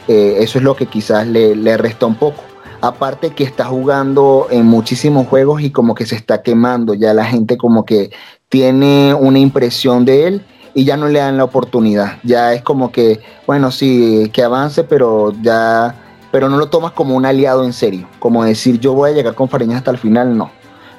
eso 0.07 0.57
es 0.57 0.64
lo 0.64 0.76
que 0.76 0.85
quizás 0.85 1.27
le, 1.27 1.77
resta 1.77 2.05
un 2.05 2.15
poco. 2.15 2.41
Aparte 2.81 3.31
que 3.31 3.43
está 3.43 3.65
jugando 3.65 4.47
en 4.49 4.65
muchísimos 4.65 5.27
juegos 5.27 5.61
y 5.61 5.69
como 5.69 5.95
que 5.95 6.05
se 6.05 6.15
está 6.15 6.41
quemando, 6.41 6.93
ya 6.93 7.14
la 7.14 7.26
gente 7.26 7.57
como 7.57 7.85
que 7.85 8.11
tiene 8.49 9.14
una 9.14 9.39
impresión 9.39 10.05
de 10.05 10.27
él 10.27 10.45
y 10.73 10.85
ya 10.85 10.97
no 10.97 11.07
le 11.07 11.19
dan 11.19 11.38
la 11.38 11.43
oportunidad. 11.43 12.19
Ya 12.23 12.53
es 12.53 12.61
como 12.61 12.91
que, 12.91 13.19
bueno, 13.47 13.72
sí, 13.72 14.30
que 14.34 14.43
avance, 14.43 14.84
pero 14.84 15.34
ya, 15.41 15.95
pero 16.31 16.49
no 16.49 16.57
lo 16.57 16.68
tomas 16.68 16.91
como 16.91 17.15
un 17.15 17.26
aliado 17.26 17.64
en 17.64 17.73
serio. 17.73 18.07
Como 18.19 18.43
decir, 18.43 18.80
yo 18.80 18.93
voy 18.93 19.11
a 19.11 19.14
llegar 19.14 19.35
con 19.35 19.49
Fariñas 19.49 19.77
hasta 19.77 19.91
el 19.91 19.97
final, 19.97 20.38
no. 20.38 20.51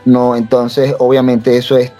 No, 0.04 0.36
entonces 0.36 0.94
obviamente 0.98 1.56
eso 1.56 1.76
es 1.78 1.92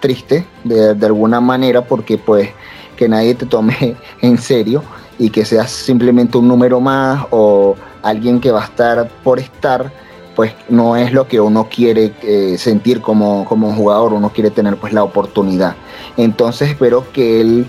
triste 0.00 0.46
de 0.62 1.06
alguna 1.06 1.40
manera 1.40 1.82
porque 1.82 2.18
pues 2.18 2.50
que 2.98 3.08
nadie 3.08 3.34
te 3.34 3.46
tome 3.46 3.96
en 4.20 4.36
serio 4.36 4.82
y 5.18 5.30
que 5.30 5.44
seas 5.44 5.70
simplemente 5.70 6.36
un 6.36 6.48
número 6.48 6.80
más 6.80 7.26
o 7.30 7.76
alguien 8.02 8.40
que 8.40 8.50
va 8.50 8.62
a 8.62 8.64
estar 8.64 9.08
por 9.24 9.38
estar 9.38 9.90
pues 10.38 10.52
no 10.68 10.96
es 10.96 11.12
lo 11.12 11.26
que 11.26 11.40
uno 11.40 11.68
quiere 11.68 12.12
eh, 12.22 12.56
sentir 12.58 13.00
como, 13.00 13.44
como 13.44 13.74
jugador, 13.74 14.12
uno 14.12 14.30
quiere 14.30 14.50
tener 14.50 14.76
pues 14.76 14.92
la 14.92 15.02
oportunidad. 15.02 15.74
Entonces 16.16 16.68
espero 16.68 17.10
que 17.12 17.40
él, 17.40 17.66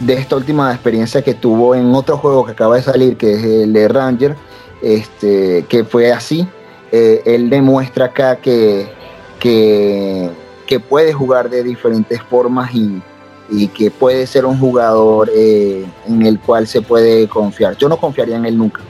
de 0.00 0.12
esta 0.12 0.36
última 0.36 0.70
experiencia 0.70 1.22
que 1.22 1.32
tuvo 1.32 1.74
en 1.74 1.94
otro 1.94 2.18
juego 2.18 2.44
que 2.44 2.52
acaba 2.52 2.76
de 2.76 2.82
salir, 2.82 3.16
que 3.16 3.32
es 3.32 3.42
el 3.42 3.72
de 3.72 3.88
Ranger, 3.88 4.36
este, 4.82 5.64
que 5.66 5.84
fue 5.84 6.12
así, 6.12 6.46
eh, 6.92 7.22
él 7.24 7.48
demuestra 7.48 8.06
acá 8.06 8.36
que, 8.36 8.90
que, 9.38 10.30
puede 10.90 11.12
jugar 11.14 11.48
de 11.48 11.62
diferentes 11.62 12.22
formas 12.22 12.74
y, 12.74 13.02
que 13.68 13.90
puede 13.90 14.26
ser 14.26 14.44
un 14.46 14.58
jugador 14.58 15.30
eh, 15.34 15.84
en 16.06 16.24
el 16.24 16.38
cual 16.38 16.66
se 16.66 16.82
puede 16.82 17.28
confiar. 17.28 17.76
Yo 17.76 17.88
no 17.88 17.96
confiaría 17.96 18.36
en 18.36 18.46
él 18.46 18.56
nunca, 18.56 18.82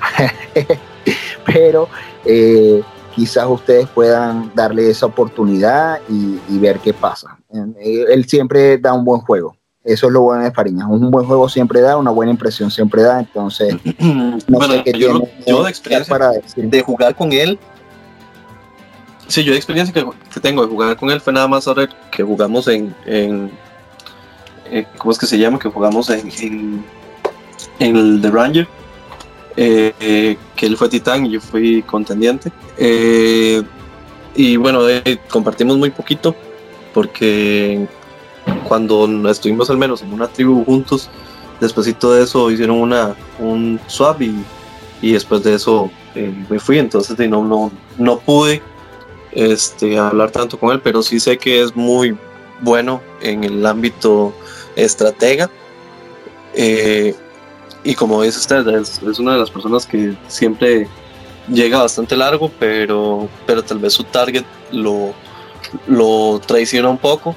pero 1.47 1.89
eh, 2.25 2.83
quizás 3.15 3.47
ustedes 3.49 3.89
puedan 3.89 4.53
darle 4.55 4.91
esa 4.91 5.07
oportunidad 5.07 6.01
y, 6.09 6.59
ver 6.59 6.79
qué 6.79 6.93
pasa. 6.93 7.39
Eh, 7.81 8.05
él 8.11 8.27
siempre 8.27 8.79
da 8.79 8.93
un 8.93 9.05
buen 9.05 9.21
juego. 9.23 9.57
Eso 9.83 10.09
es 10.09 10.13
lo 10.13 10.21
bueno 10.21 10.45
de 10.45 10.53
Fariñas. 10.53 10.87
Un 10.91 11.11
buen 11.11 11.27
juego 11.27 11.49
siempre 11.49 11.81
da, 11.81 11.97
una 11.97 12.11
buena 12.11 12.33
impresión 12.33 12.71
siempre 12.71 13.03
da. 13.03 13.21
Entonces, 13.21 13.75
no 14.47 14.61
sé 14.61 14.83
qué 14.85 14.93
yo, 14.93 15.23
yo 15.47 15.65
de 15.65 15.71
experiencia 15.71 16.11
para 16.13 16.33
de 16.55 16.83
jugar 16.83 17.15
con 17.17 17.33
él. 17.33 17.59
Sí, 19.27 19.43
yo 19.43 19.53
de 19.53 19.59
experiencia 19.59 19.95
que, 19.95 20.41
tengo 20.41 20.63
de 20.63 20.69
jugar 20.69 20.97
con 20.97 21.11
él 21.11 21.21
fue 21.21 21.33
nada 21.33 21.49
más 21.49 21.67
ahora 21.67 21.89
que 22.11 22.23
jugamos 22.23 22.69
en, 22.69 22.95
en 23.07 23.51
eh, 24.71 24.87
¿cómo 24.99 25.13
es 25.13 25.19
que 25.19 25.27
se 25.27 25.39
llama? 25.39 25.59
Que 25.59 25.69
jugamos 25.69 26.11
en, 26.11 26.85
el 27.79 28.21
The 28.23 28.31
Ranger 28.31 28.69
eh, 29.57 30.37
que 30.57 30.67
él 30.67 30.77
fue 30.77 30.89
titán 30.89 31.27
y 31.27 31.33
yo 31.33 31.41
fui 31.41 31.83
contendiente. 31.83 32.53
Eh, 32.79 33.63
y 34.35 34.57
bueno, 34.57 34.81
compartimos 35.29 35.77
muy 35.77 35.91
poquito 35.91 36.35
porque 36.95 37.87
cuando 38.65 39.29
estuvimos 39.29 39.71
al 39.71 39.77
menos 39.77 40.03
en 40.03 40.13
una 40.13 40.29
tribu 40.29 40.65
juntos, 40.65 41.11
después 41.61 41.87
de 41.87 42.23
eso 42.23 42.51
hicieron 42.51 42.81
una, 42.81 43.15
un 43.39 43.81
swap 43.87 44.23
y, 44.23 44.45
y 45.03 45.13
después 45.13 45.43
de 45.43 45.55
eso 45.55 45.91
eh, 46.15 46.33
me 46.49 46.59
fui, 46.59 46.79
entonces 46.79 47.17
no, 47.29 47.45
no, 47.45 47.71
no 47.99 48.19
pude 48.19 48.63
este, 49.33 49.99
hablar 49.99 50.31
tanto 50.31 50.59
con 50.59 50.73
él, 50.73 50.81
pero 50.83 51.03
sí 51.03 51.21
sé 51.21 51.39
que 51.39 51.63
es 51.63 51.77
muy 51.77 52.17
bueno 52.61 53.01
en 53.21 53.45
el 53.45 53.65
ámbito 53.65 54.35
estratega. 54.77 55.51
Eh, 56.55 57.15
y 57.85 57.95
como 57.95 58.23
dice 58.23 58.39
usted, 58.39 58.67
es, 58.69 59.01
una 59.19 59.35
de 59.35 59.39
las 59.39 59.51
personas 59.51 59.87
que 59.87 60.15
siempre 60.29 60.87
llega 61.49 61.79
bastante 61.79 62.17
largo, 62.17 62.51
pero, 62.59 63.29
pero 63.47 63.63
tal 63.63 63.79
vez 63.79 63.95
su 63.95 64.05
target 64.05 64.45
lo, 64.73 65.15
lo 65.87 66.41
traiciona 66.47 66.89
un 66.89 66.99
poco. 66.99 67.35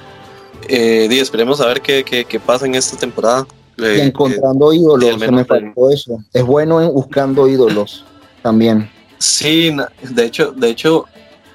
Eh, 0.68 1.08
y 1.10 1.20
esperemos 1.20 1.60
a 1.62 1.68
ver 1.68 1.82
qué, 1.82 2.04
qué, 2.04 2.40
pasa 2.40 2.66
en 2.66 2.76
esta 2.76 2.98
temporada. 2.98 3.46
Eh, 3.78 4.04
encontrando 4.04 4.72
ídolos, 4.72 5.18
me 5.18 5.46
faltó 5.46 5.90
eso. 5.90 6.24
Es 6.32 6.44
bueno 6.44 6.82
en 6.82 6.94
buscando 6.94 7.48
ídolos 7.48 8.06
también. 8.42 8.90
Sí, 9.18 9.76
de 10.02 10.26
hecho, 10.26 10.52
de 10.52 10.70
hecho, 10.70 11.06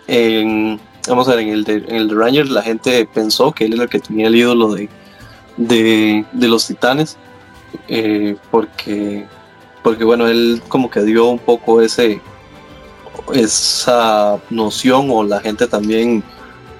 en, 0.06 0.80
vamos 1.06 1.28
a 1.28 1.36
ver, 1.36 1.40
en 1.40 1.48
el, 1.50 1.64
de, 1.64 1.74
en 1.74 1.96
el 1.96 2.10
Ranger 2.10 2.48
la 2.48 2.62
gente 2.62 3.06
pensó 3.12 3.52
que 3.52 3.66
él 3.66 3.74
era 3.74 3.84
el 3.84 3.88
que 3.88 4.00
tenía 4.00 4.26
el 4.28 4.36
ídolo 4.36 4.74
de, 4.74 4.88
de, 5.58 6.24
de 6.32 6.48
los 6.48 6.66
titanes 6.66 7.18
eh, 7.88 8.36
porque, 8.50 9.26
porque 9.82 10.04
bueno, 10.04 10.26
él 10.26 10.62
como 10.68 10.90
que 10.90 11.02
dio 11.02 11.26
un 11.26 11.38
poco 11.38 11.82
ese, 11.82 12.20
esa 13.34 14.38
noción 14.50 15.08
o 15.10 15.22
la 15.24 15.40
gente 15.40 15.66
también 15.66 16.22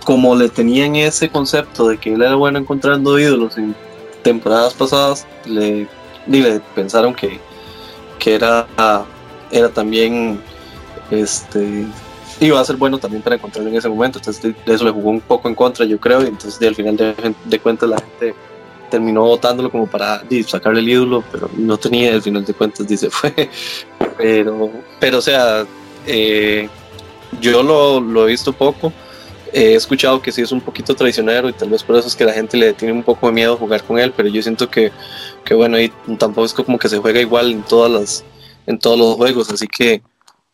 como 0.04 0.34
le 0.34 0.48
tenían 0.48 0.96
ese 0.96 1.28
concepto 1.28 1.88
de 1.88 1.98
que 1.98 2.14
él 2.14 2.22
era 2.22 2.34
bueno 2.34 2.58
encontrando 2.58 3.18
ídolos 3.18 3.58
en 3.58 3.74
temporadas 4.22 4.72
pasadas, 4.72 5.26
le, 5.44 5.86
le 6.26 6.60
pensaron 6.74 7.14
que, 7.14 7.38
que 8.18 8.34
era, 8.34 8.66
era 9.50 9.68
también 9.68 10.40
este 11.10 11.86
iba 12.40 12.60
a 12.60 12.64
ser 12.64 12.76
bueno 12.76 12.98
también 12.98 13.22
para 13.22 13.36
encontrarlo 13.36 13.68
en 13.68 13.76
ese 13.76 13.88
momento, 13.88 14.18
entonces 14.18 14.42
de, 14.42 14.74
eso 14.74 14.84
le 14.84 14.92
jugó 14.92 15.10
un 15.10 15.20
poco 15.20 15.48
en 15.48 15.54
contra 15.54 15.84
yo 15.84 15.98
creo, 15.98 16.22
y 16.22 16.26
entonces 16.26 16.66
al 16.66 16.74
final 16.74 16.96
de, 16.96 17.34
de 17.44 17.58
cuentas 17.58 17.88
la 17.88 17.98
gente 17.98 18.34
terminó 18.88 19.22
votándolo 19.22 19.70
como 19.70 19.86
para 19.86 20.22
sacarle 20.46 20.80
el 20.80 20.88
ídolo, 20.88 21.24
pero 21.30 21.50
no 21.56 21.76
tenía 21.76 22.14
al 22.14 22.22
final 22.22 22.44
de 22.44 22.54
cuentas, 22.54 22.86
dice, 22.86 23.10
fue. 23.10 23.32
Pero, 24.16 24.72
pero 24.98 25.18
o 25.18 25.20
sea, 25.20 25.64
eh, 26.04 26.68
yo 27.40 27.62
lo, 27.62 28.00
lo, 28.00 28.26
he 28.26 28.32
visto 28.32 28.52
poco. 28.52 28.92
He 29.52 29.74
escuchado 29.74 30.20
que 30.20 30.32
sí 30.32 30.42
es 30.42 30.50
un 30.50 30.60
poquito 30.60 30.96
traicionero 30.96 31.48
y 31.48 31.52
tal 31.52 31.70
vez 31.70 31.84
por 31.84 31.94
eso 31.94 32.08
es 32.08 32.16
que 32.16 32.24
la 32.24 32.32
gente 32.32 32.56
le 32.56 32.72
tiene 32.72 32.92
un 32.92 33.04
poco 33.04 33.28
de 33.28 33.32
miedo 33.32 33.56
jugar 33.56 33.84
con 33.84 33.96
él, 33.96 34.12
pero 34.16 34.28
yo 34.28 34.42
siento 34.42 34.68
que, 34.68 34.90
que 35.44 35.54
bueno, 35.54 35.80
y 35.80 35.88
tampoco 36.18 36.46
es 36.46 36.52
como 36.52 36.80
que 36.80 36.88
se 36.88 36.98
juega 36.98 37.20
igual 37.20 37.52
en 37.52 37.62
todas 37.62 37.92
las 37.92 38.24
en 38.66 38.78
todos 38.78 38.98
los 38.98 39.14
juegos, 39.14 39.50
así 39.50 39.66
que, 39.68 40.02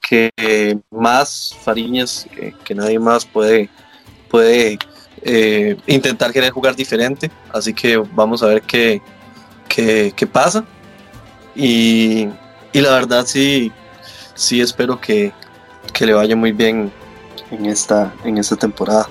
que 0.00 0.78
más 0.90 1.56
Fariñas 1.64 2.26
que, 2.34 2.54
que 2.64 2.74
nadie 2.74 2.98
más 2.98 3.24
puede 3.24 3.70
puede 4.28 4.78
eh, 5.24 5.76
intentar 5.86 6.32
querer 6.32 6.50
jugar 6.50 6.76
diferente. 6.76 7.30
Así 7.52 7.72
que 7.72 7.96
vamos 7.96 8.42
a 8.42 8.46
ver 8.46 8.62
qué, 8.62 9.00
qué, 9.68 10.28
pasa. 10.30 10.64
Y, 11.54 12.28
y, 12.72 12.80
la 12.80 12.90
verdad 12.90 13.24
sí, 13.26 13.72
sí 14.34 14.60
espero 14.60 15.00
que, 15.00 15.32
que, 15.92 16.04
le 16.04 16.12
vaya 16.12 16.36
muy 16.36 16.52
bien 16.52 16.92
en 17.50 17.66
esta, 17.66 18.12
en 18.24 18.38
esta 18.38 18.56
temporada. 18.56 19.08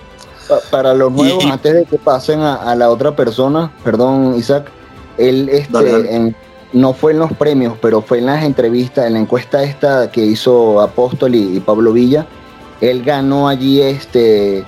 Para 0.70 0.94
los 0.94 1.12
nuevos, 1.12 1.46
antes 1.46 1.74
de 1.74 1.86
que 1.86 1.98
pasen 1.98 2.42
a, 2.42 2.76
la 2.76 2.90
otra 2.90 3.16
persona, 3.16 3.72
perdón 3.84 4.36
Isaac, 4.38 4.70
él 5.18 5.50
este, 5.50 6.16
En, 6.16 6.36
no 6.74 6.94
fue 6.94 7.14
en 7.14 7.20
los 7.20 7.32
premios, 7.34 7.76
pero 7.82 8.02
fue 8.02 8.20
en 8.20 8.26
las 8.26 8.44
entrevistas, 8.44 9.08
en 9.08 9.14
la 9.14 9.20
encuesta 9.20 9.64
esta 9.64 10.12
que 10.12 10.26
hizo 10.26 10.82
Apóstol 10.82 11.34
y, 11.34 11.60
Pablo 11.60 11.94
Villa. 11.94 12.28
Él 12.82 13.04
ganó 13.04 13.48
allí 13.48 13.80
este 13.82 14.66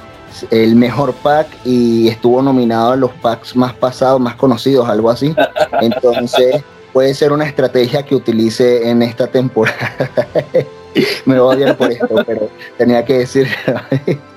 el 0.51 0.75
mejor 0.75 1.13
pack 1.13 1.47
y 1.63 2.07
estuvo 2.07 2.41
nominado 2.41 2.91
a 2.91 2.95
los 2.95 3.11
packs 3.13 3.55
más 3.55 3.73
pasados, 3.73 4.19
más 4.19 4.35
conocidos, 4.35 4.87
algo 4.89 5.09
así. 5.09 5.35
Entonces, 5.81 6.63
puede 6.93 7.13
ser 7.13 7.31
una 7.31 7.45
estrategia 7.45 8.03
que 8.03 8.15
utilice 8.15 8.89
en 8.89 9.01
esta 9.01 9.27
temporada. 9.27 10.09
Me 11.25 11.35
lo 11.35 11.47
odiar 11.47 11.75
por 11.75 11.91
esto, 11.91 12.23
pero 12.25 12.49
tenía 12.77 13.03
que 13.03 13.19
decir. 13.19 13.47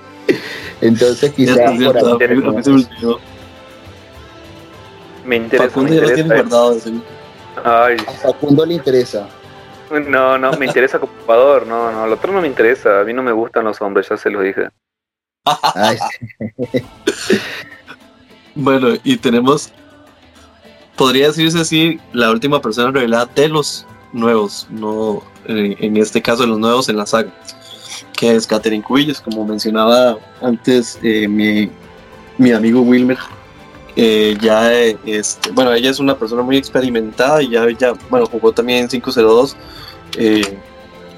Entonces, 0.80 1.32
quizás 1.32 1.56
por 1.56 2.18
Me 5.24 5.36
interesa. 5.36 5.68
Facundo 5.68 5.94
lo 5.94 6.24
guardado. 6.24 6.76
Ay. 7.64 7.96
A 8.06 8.12
Facundo 8.12 8.66
le 8.66 8.74
interesa. 8.74 9.28
No, 9.90 10.36
no, 10.36 10.52
me 10.52 10.66
interesa 10.66 10.98
como 10.98 11.12
jugador. 11.20 11.66
No, 11.66 11.90
no, 11.90 12.06
lo 12.06 12.14
otro 12.14 12.32
no 12.32 12.40
me 12.40 12.48
interesa. 12.48 13.00
A 13.00 13.04
mí 13.04 13.12
no 13.12 13.22
me 13.22 13.32
gustan 13.32 13.64
los 13.64 13.80
hombres, 13.80 14.08
ya 14.08 14.16
se 14.16 14.30
los 14.30 14.42
dije. 14.42 14.68
Bueno, 18.54 18.88
y 19.04 19.16
tenemos, 19.16 19.70
podría 20.96 21.28
decirse 21.28 21.60
así, 21.60 22.00
la 22.12 22.30
última 22.30 22.60
persona 22.60 22.90
revelada 22.90 23.26
de 23.34 23.48
los 23.48 23.86
nuevos, 24.12 24.66
no 24.70 25.22
en 25.46 25.96
este 25.96 26.20
caso 26.20 26.42
de 26.42 26.48
los 26.48 26.58
nuevos 26.58 26.88
en 26.88 26.96
la 26.96 27.06
saga, 27.06 27.32
que 28.12 28.34
es 28.34 28.46
Catherine 28.46 28.82
Cubillos, 28.82 29.20
como 29.20 29.44
mencionaba 29.46 30.18
antes 30.42 30.98
eh, 31.02 31.26
mi, 31.28 31.70
mi 32.36 32.52
amigo 32.52 32.80
Wilmer. 32.82 33.18
Eh, 33.96 34.36
ya, 34.40 34.72
este, 34.72 35.50
bueno, 35.50 35.72
ella 35.72 35.90
es 35.90 35.98
una 35.98 36.16
persona 36.16 36.42
muy 36.42 36.56
experimentada 36.56 37.42
y 37.42 37.50
ya, 37.50 37.68
ya 37.70 37.94
bueno, 38.10 38.26
jugó 38.26 38.52
también 38.52 38.82
en 38.82 38.88
502. 38.88 39.56
Eh, 40.16 40.58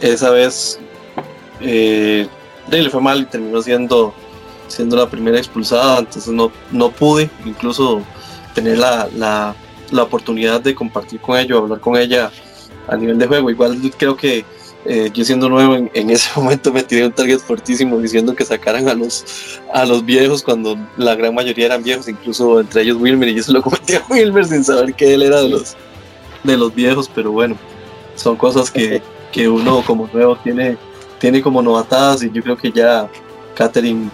esa 0.00 0.30
vez 0.30 0.78
eh, 1.60 2.26
le 2.70 2.90
fue 2.90 3.00
mal 3.00 3.22
y 3.22 3.24
terminó 3.26 3.60
siendo, 3.62 4.14
siendo 4.68 4.96
la 4.96 5.08
primera 5.08 5.38
expulsada, 5.38 5.98
entonces 5.98 6.32
no, 6.32 6.50
no 6.70 6.90
pude 6.90 7.30
incluso 7.44 8.02
tener 8.54 8.78
la, 8.78 9.08
la, 9.16 9.54
la 9.90 10.02
oportunidad 10.02 10.60
de 10.60 10.74
compartir 10.74 11.20
con 11.20 11.38
ella, 11.38 11.56
hablar 11.56 11.80
con 11.80 11.96
ella 11.96 12.30
a 12.88 12.96
nivel 12.96 13.18
de 13.18 13.26
juego. 13.26 13.50
Igual 13.50 13.78
creo 13.96 14.16
que 14.16 14.44
eh, 14.86 15.10
yo 15.12 15.24
siendo 15.24 15.48
nuevo 15.48 15.76
en, 15.76 15.90
ese 16.10 16.30
momento 16.36 16.72
me 16.72 16.82
tiré 16.82 17.06
un 17.06 17.12
target 17.12 17.38
fortísimo 17.38 17.98
diciendo 17.98 18.34
que 18.34 18.44
sacaran 18.44 18.88
a 18.88 18.94
los, 18.94 19.60
a 19.72 19.84
los 19.84 20.04
viejos 20.04 20.42
cuando 20.42 20.76
la 20.96 21.14
gran 21.14 21.34
mayoría 21.34 21.66
eran 21.66 21.82
viejos, 21.82 22.08
incluso 22.08 22.60
entre 22.60 22.82
ellos 22.82 22.96
Wilmer, 22.98 23.28
y 23.28 23.34
yo 23.34 23.42
se 23.42 23.52
lo 23.52 23.62
comenté 23.62 23.96
a 23.96 24.04
Wilmer 24.08 24.46
sin 24.46 24.64
saber 24.64 24.94
que 24.94 25.14
él 25.14 25.22
era 25.22 25.42
de 25.42 25.48
los, 25.50 25.76
de 26.44 26.56
los 26.56 26.74
viejos, 26.74 27.10
pero 27.14 27.32
bueno, 27.32 27.56
son 28.14 28.36
cosas 28.36 28.70
que, 28.70 29.02
que 29.32 29.48
uno 29.48 29.82
como 29.86 30.08
nuevo 30.12 30.36
tiene, 30.36 30.78
tiene 31.20 31.40
como 31.40 31.62
novatadas 31.62 32.24
y 32.24 32.30
yo 32.32 32.42
creo 32.42 32.56
que 32.56 32.72
ya 32.72 33.08
Catherine 33.54 34.10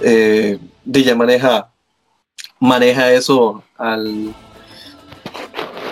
eh, 0.00 0.58
ya 0.84 1.14
maneja, 1.14 1.68
maneja 2.58 3.10
eso 3.12 3.62
al 3.76 4.34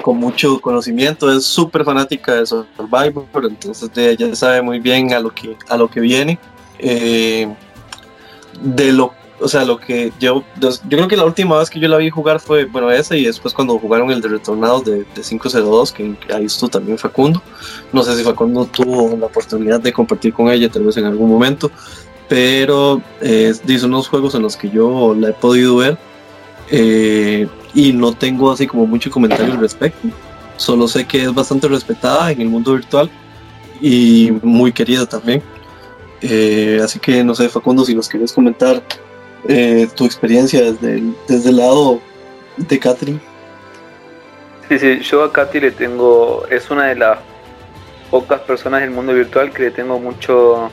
con 0.03 0.17
mucho 0.17 0.61
conocimiento, 0.61 1.31
es 1.33 1.45
súper 1.45 1.85
fanática 1.85 2.35
de 2.35 2.47
Survivor, 2.47 3.25
entonces 3.45 3.89
ella 3.95 4.35
sabe 4.35 4.61
muy 4.61 4.81
bien 4.81 5.13
a 5.13 5.21
lo 5.21 5.33
que, 5.33 5.57
a 5.69 5.77
lo 5.77 5.89
que 5.89 6.01
viene. 6.01 6.39
Eh, 6.81 7.55
de 8.61 8.93
lo, 8.93 9.15
o 9.43 9.48
sea, 9.48 9.64
lo 9.64 9.78
que 9.78 10.12
yo, 10.20 10.44
yo 10.60 10.70
creo 10.89 11.09
que 11.09 11.16
la 11.16 11.24
última 11.24 11.59
vez 11.59 11.69
que 11.69 11.81
yo 11.81 11.89
la 11.89 11.97
vi 11.97 12.10
jugar 12.10 12.40
fue, 12.40 12.64
bueno, 12.64 12.90
esa 12.90 13.16
y 13.16 13.24
después 13.24 13.52
cuando 13.52 13.78
jugaron 13.78 14.10
el 14.10 14.20
de 14.20 14.28
Retornados 14.28 14.85
de, 14.85 14.98
de 14.98 15.23
502, 15.23 15.93
que 15.93 16.16
ahí 16.35 16.44
estuvo 16.44 16.70
también 16.70 16.98
Facundo. 16.98 17.43
No 17.93 18.02
sé 18.02 18.16
si 18.16 18.23
Facundo 18.23 18.66
tuvo 18.66 19.16
la 19.16 19.27
oportunidad 19.27 19.81
de 19.81 19.93
compartir 19.93 20.32
con 20.32 20.51
ella, 20.51 20.69
tal 20.70 20.85
vez 20.85 20.97
en 20.97 21.06
algún 21.06 21.31
momento, 21.31 21.70
pero 22.28 23.02
eh, 23.20 23.52
unos 23.85 24.09
juegos 24.09 24.35
en 24.35 24.43
los 24.43 24.56
que 24.56 24.70
yo 24.70 25.14
la 25.14 25.31
he 25.31 25.32
podido 25.32 25.77
ver. 25.77 25.98
Eh, 26.70 27.47
y 27.74 27.93
no 27.93 28.12
tengo 28.12 28.51
así 28.51 28.66
como 28.66 28.86
mucho 28.86 29.10
comentario 29.10 29.52
al 29.52 29.60
respecto. 29.60 30.09
Solo 30.56 30.89
sé 30.89 31.06
que 31.06 31.24
es 31.24 31.35
bastante 31.35 31.69
respetada 31.69 32.31
en 32.31 32.40
el 32.40 32.48
mundo 32.48 32.73
virtual 32.74 33.10
y 33.81 34.31
muy 34.43 34.73
querida 34.73 35.06
también. 35.06 35.43
Eh, 36.20 36.81
así 36.82 36.98
que 36.98 37.24
no 37.24 37.35
sé, 37.35 37.48
Facundo, 37.48 37.85
si 37.85 37.94
nos 37.94 38.09
quieres 38.09 38.32
comentar 38.32 38.82
eh, 39.48 39.89
tu 39.94 40.05
experiencia 40.05 40.60
desde 40.60 40.94
el, 40.94 41.14
desde 41.28 41.52
lado 41.52 42.01
de 42.56 42.78
Catherine. 42.78 43.20
Sí, 44.69 44.78
sí, 44.78 45.01
yo 45.01 45.24
a 45.24 45.32
Katy 45.32 45.60
le 45.60 45.70
tengo, 45.70 46.47
es 46.48 46.70
una 46.70 46.86
de 46.86 46.94
las 46.94 47.19
pocas 48.10 48.40
personas 48.40 48.81
del 48.82 48.90
mundo 48.90 49.12
virtual 49.12 49.52
que 49.52 49.64
le 49.64 49.70
tengo 49.70 49.98
mucho 49.98 50.70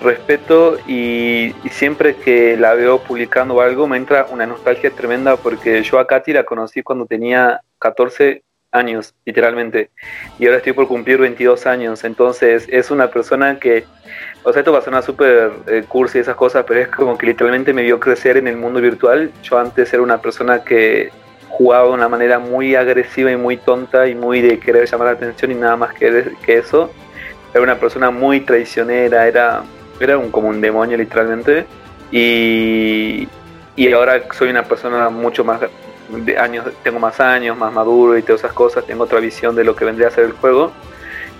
respeto 0.00 0.78
y, 0.88 1.54
siempre 1.70 2.16
que 2.16 2.56
la 2.56 2.74
veo 2.74 2.98
publicando 3.00 3.60
algo 3.60 3.86
me 3.86 3.96
entra 3.96 4.26
una 4.30 4.46
nostalgia 4.46 4.90
tremenda 4.90 5.36
porque 5.36 5.82
yo 5.82 5.98
a 5.98 6.06
Katy 6.06 6.32
la 6.32 6.44
conocí 6.44 6.82
cuando 6.82 7.06
tenía 7.06 7.60
14 7.78 8.42
años, 8.72 9.14
literalmente, 9.24 9.90
y 10.38 10.46
ahora 10.46 10.58
estoy 10.58 10.72
por 10.72 10.86
cumplir 10.86 11.18
22 11.18 11.66
años, 11.66 12.04
entonces 12.04 12.66
es 12.70 12.90
una 12.90 13.10
persona 13.10 13.58
que, 13.58 13.84
o 14.42 14.52
sea, 14.52 14.60
esto 14.60 14.72
va 14.72 14.78
a 14.78 14.82
sonar 14.82 15.02
súper 15.02 15.52
eh, 15.66 15.84
cursi 15.86 16.18
y 16.18 16.20
esas 16.22 16.36
cosas, 16.36 16.64
pero 16.66 16.80
es 16.80 16.88
como 16.88 17.18
que 17.18 17.26
literalmente 17.26 17.72
me 17.72 17.82
vio 17.82 18.00
crecer 18.00 18.36
en 18.36 18.48
el 18.48 18.56
mundo 18.56 18.80
virtual. 18.80 19.30
Yo 19.42 19.58
antes 19.58 19.92
era 19.92 20.02
una 20.02 20.18
persona 20.18 20.64
que 20.64 21.10
jugaba 21.48 21.88
de 21.88 21.94
una 21.94 22.08
manera 22.08 22.38
muy 22.38 22.74
agresiva 22.74 23.30
y 23.30 23.36
muy 23.36 23.58
tonta 23.58 24.06
y 24.08 24.14
muy 24.14 24.40
de 24.40 24.58
querer 24.58 24.88
llamar 24.88 25.08
la 25.08 25.12
atención 25.12 25.50
y 25.50 25.54
nada 25.54 25.76
más 25.76 25.94
que, 25.94 26.34
eso. 26.46 26.90
Era 27.52 27.62
una 27.62 27.78
persona 27.78 28.10
muy 28.10 28.40
traicionera, 28.40 29.26
era 29.26 29.62
era 30.00 30.16
un, 30.16 30.30
como 30.30 30.48
un 30.48 30.60
demonio 30.60 30.96
literalmente. 30.96 31.66
Y, 32.10 33.28
y 33.76 33.92
ahora 33.92 34.22
soy 34.32 34.48
una 34.48 34.64
persona 34.64 35.10
mucho 35.10 35.44
más 35.44 35.60
de 36.08 36.38
años, 36.38 36.66
tengo 36.82 36.98
más 36.98 37.20
años, 37.20 37.56
más 37.56 37.72
maduro 37.72 38.16
y 38.16 38.22
todas 38.22 38.40
esas 38.40 38.52
cosas, 38.52 38.84
tengo 38.84 39.04
otra 39.04 39.20
visión 39.20 39.54
de 39.54 39.62
lo 39.62 39.76
que 39.76 39.84
vendría 39.84 40.08
a 40.08 40.10
ser 40.10 40.24
el 40.24 40.32
juego. 40.32 40.72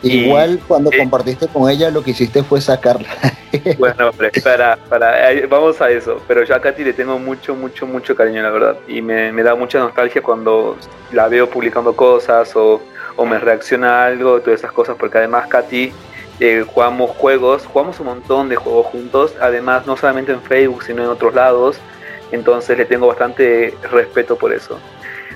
Igual 0.02 0.60
cuando 0.66 0.90
compartiste 0.90 1.47
con 1.48 1.70
ella 1.70 1.90
lo 1.90 2.02
que 2.02 2.12
hiciste 2.12 2.43
fue 2.43 2.60
sacarla. 2.60 3.09
bueno, 3.78 4.10
para, 4.43 4.77
para, 4.77 5.28
vamos 5.48 5.81
a 5.81 5.90
eso. 5.90 6.20
Pero 6.27 6.44
yo 6.44 6.55
a 6.55 6.60
Katy 6.60 6.85
le 6.85 6.93
tengo 6.93 7.18
mucho, 7.18 7.55
mucho, 7.55 7.86
mucho 7.86 8.14
cariño, 8.14 8.43
la 8.43 8.51
verdad. 8.51 8.77
Y 8.89 9.02
me, 9.02 9.32
me 9.32 9.43
da 9.43 9.55
mucha 9.55 9.78
nostalgia 9.78 10.22
cuando 10.22 10.77
la 11.12 11.28
veo 11.28 11.51
publicando 11.51 11.94
cosas 11.94 12.55
o, 12.56 12.81
o 13.16 13.27
me 13.27 13.39
reacciona 13.39 14.02
a 14.02 14.06
algo, 14.06 14.40
todas 14.40 14.60
esas 14.60 14.72
cosas, 14.72 14.97
porque 14.98 15.18
además 15.18 15.48
Katy 15.48 15.93
eh, 16.40 16.64
jugamos 16.66 17.10
juegos, 17.10 17.66
jugamos 17.66 18.01
un 18.01 18.06
montón 18.06 18.48
de 18.48 18.56
juegos 18.56 18.86
juntos, 18.86 19.35
además 19.40 19.86
no 19.86 19.97
solamente 19.98 20.32
en 20.32 20.40
Facebook, 20.40 20.82
sino 20.82 21.02
en 21.02 21.10
otros 21.10 21.35
lados, 21.35 21.77
entonces 22.32 22.78
le 22.78 22.86
tengo 22.86 23.06
bastante 23.06 23.74
respeto 23.90 24.36
por 24.36 24.55
eso. 24.55 24.78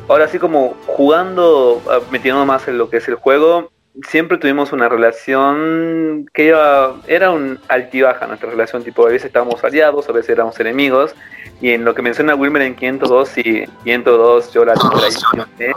Ahora 0.08 0.28
sí 0.28 0.38
como 0.38 0.74
jugando, 0.86 1.82
ah, 1.90 2.00
metiendo 2.10 2.46
más 2.46 2.66
en 2.68 2.78
lo 2.78 2.88
que 2.88 2.98
es 2.98 3.08
el 3.08 3.16
juego, 3.16 3.70
siempre 4.02 4.38
tuvimos 4.38 4.72
una 4.72 4.88
relación 4.88 6.28
que 6.32 6.46
iba, 6.46 6.96
era 7.06 7.30
un 7.30 7.58
altibaja 7.68 8.26
nuestra 8.26 8.50
relación, 8.50 8.82
tipo 8.82 9.06
a 9.06 9.10
veces 9.10 9.26
estábamos 9.26 9.62
aliados, 9.62 10.08
a 10.08 10.12
veces 10.12 10.30
éramos 10.30 10.58
enemigos, 10.60 11.14
y 11.60 11.70
en 11.70 11.84
lo 11.84 11.94
que 11.94 12.02
menciona 12.02 12.34
Wilmer 12.34 12.62
en 12.62 12.74
502, 12.74 13.28
sí, 13.28 13.64
502 13.84 14.52
yo 14.52 14.64
la 14.64 14.74
traicioné 14.98 15.74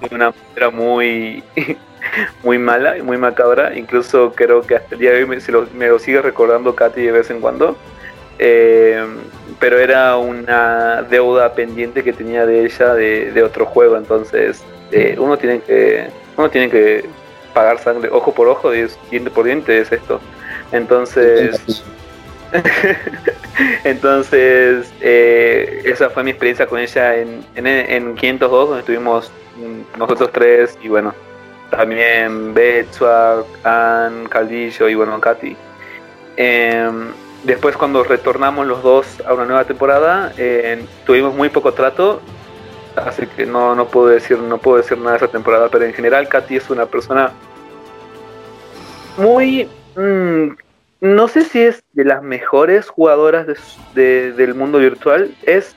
de 0.00 0.14
una 0.14 0.32
manera 0.32 0.70
muy 0.70 1.42
muy 2.42 2.58
mala 2.58 2.98
y 2.98 3.02
muy 3.02 3.16
macabra. 3.16 3.76
Incluso 3.76 4.32
creo 4.34 4.62
que 4.62 4.76
hasta 4.76 4.94
el 4.94 5.00
día 5.00 5.12
de 5.12 5.24
hoy 5.24 5.40
me, 5.74 5.88
lo, 5.88 5.98
sigue 5.98 6.22
recordando 6.22 6.74
Katy 6.74 7.02
de 7.02 7.12
vez 7.12 7.30
en 7.30 7.40
cuando. 7.40 7.76
Eh, 8.38 9.04
pero 9.58 9.78
era 9.78 10.16
una 10.16 11.02
deuda 11.02 11.52
pendiente 11.52 12.02
que 12.02 12.12
tenía 12.12 12.46
de 12.46 12.64
ella 12.64 12.94
de, 12.94 13.42
otro 13.42 13.66
juego. 13.66 13.96
Entonces 13.96 14.62
eh, 14.92 15.16
uno 15.18 15.36
tiene 15.36 15.60
que 15.60 16.08
uno 16.36 16.48
tiene 16.48 16.70
que 16.70 17.04
pagar 17.52 17.78
sangre 17.78 18.08
ojo 18.10 18.32
por 18.32 18.48
ojo, 18.48 18.70
diente 18.70 19.30
por 19.30 19.44
diente 19.44 19.78
es 19.78 19.92
esto. 19.92 20.20
Entonces 20.72 21.84
Entonces, 23.84 24.92
eh, 25.00 25.82
esa 25.84 26.10
fue 26.10 26.24
mi 26.24 26.30
experiencia 26.30 26.66
con 26.66 26.78
ella 26.78 27.16
en, 27.16 27.44
en, 27.54 27.66
en 27.66 28.14
502, 28.14 28.68
donde 28.68 28.80
estuvimos 28.80 29.30
nosotros 29.98 30.30
tres 30.32 30.78
y 30.82 30.88
bueno, 30.88 31.14
también 31.70 32.54
Betsuak, 32.54 33.46
Ann, 33.64 34.26
Caldillo 34.28 34.88
y 34.88 34.94
bueno, 34.94 35.20
Katy. 35.20 35.56
Em, 36.36 37.12
después 37.44 37.76
cuando 37.76 38.02
retornamos 38.02 38.66
los 38.66 38.82
dos 38.82 39.06
a 39.26 39.34
una 39.34 39.44
nueva 39.44 39.64
temporada, 39.64 40.32
eh, 40.38 40.84
tuvimos 41.04 41.34
muy 41.34 41.48
poco 41.50 41.72
trato, 41.72 42.20
así 42.96 43.26
que 43.26 43.46
no, 43.46 43.74
no 43.74 43.86
puedo 43.86 44.08
decir, 44.08 44.38
no 44.38 44.58
puedo 44.58 44.78
decir 44.78 44.98
nada 44.98 45.12
de 45.12 45.16
esa 45.18 45.28
temporada, 45.28 45.68
pero 45.68 45.84
en 45.84 45.92
general 45.92 46.28
Katy 46.28 46.56
es 46.56 46.70
una 46.70 46.86
persona 46.86 47.32
muy 49.16 49.68
mm, 49.96 50.50
no 51.00 51.28
sé 51.28 51.44
si 51.44 51.60
es 51.60 51.82
de 51.94 52.04
las 52.04 52.22
mejores 52.22 52.88
jugadoras 52.88 53.46
del 53.94 54.54
mundo 54.54 54.78
virtual, 54.78 55.34
es 55.42 55.74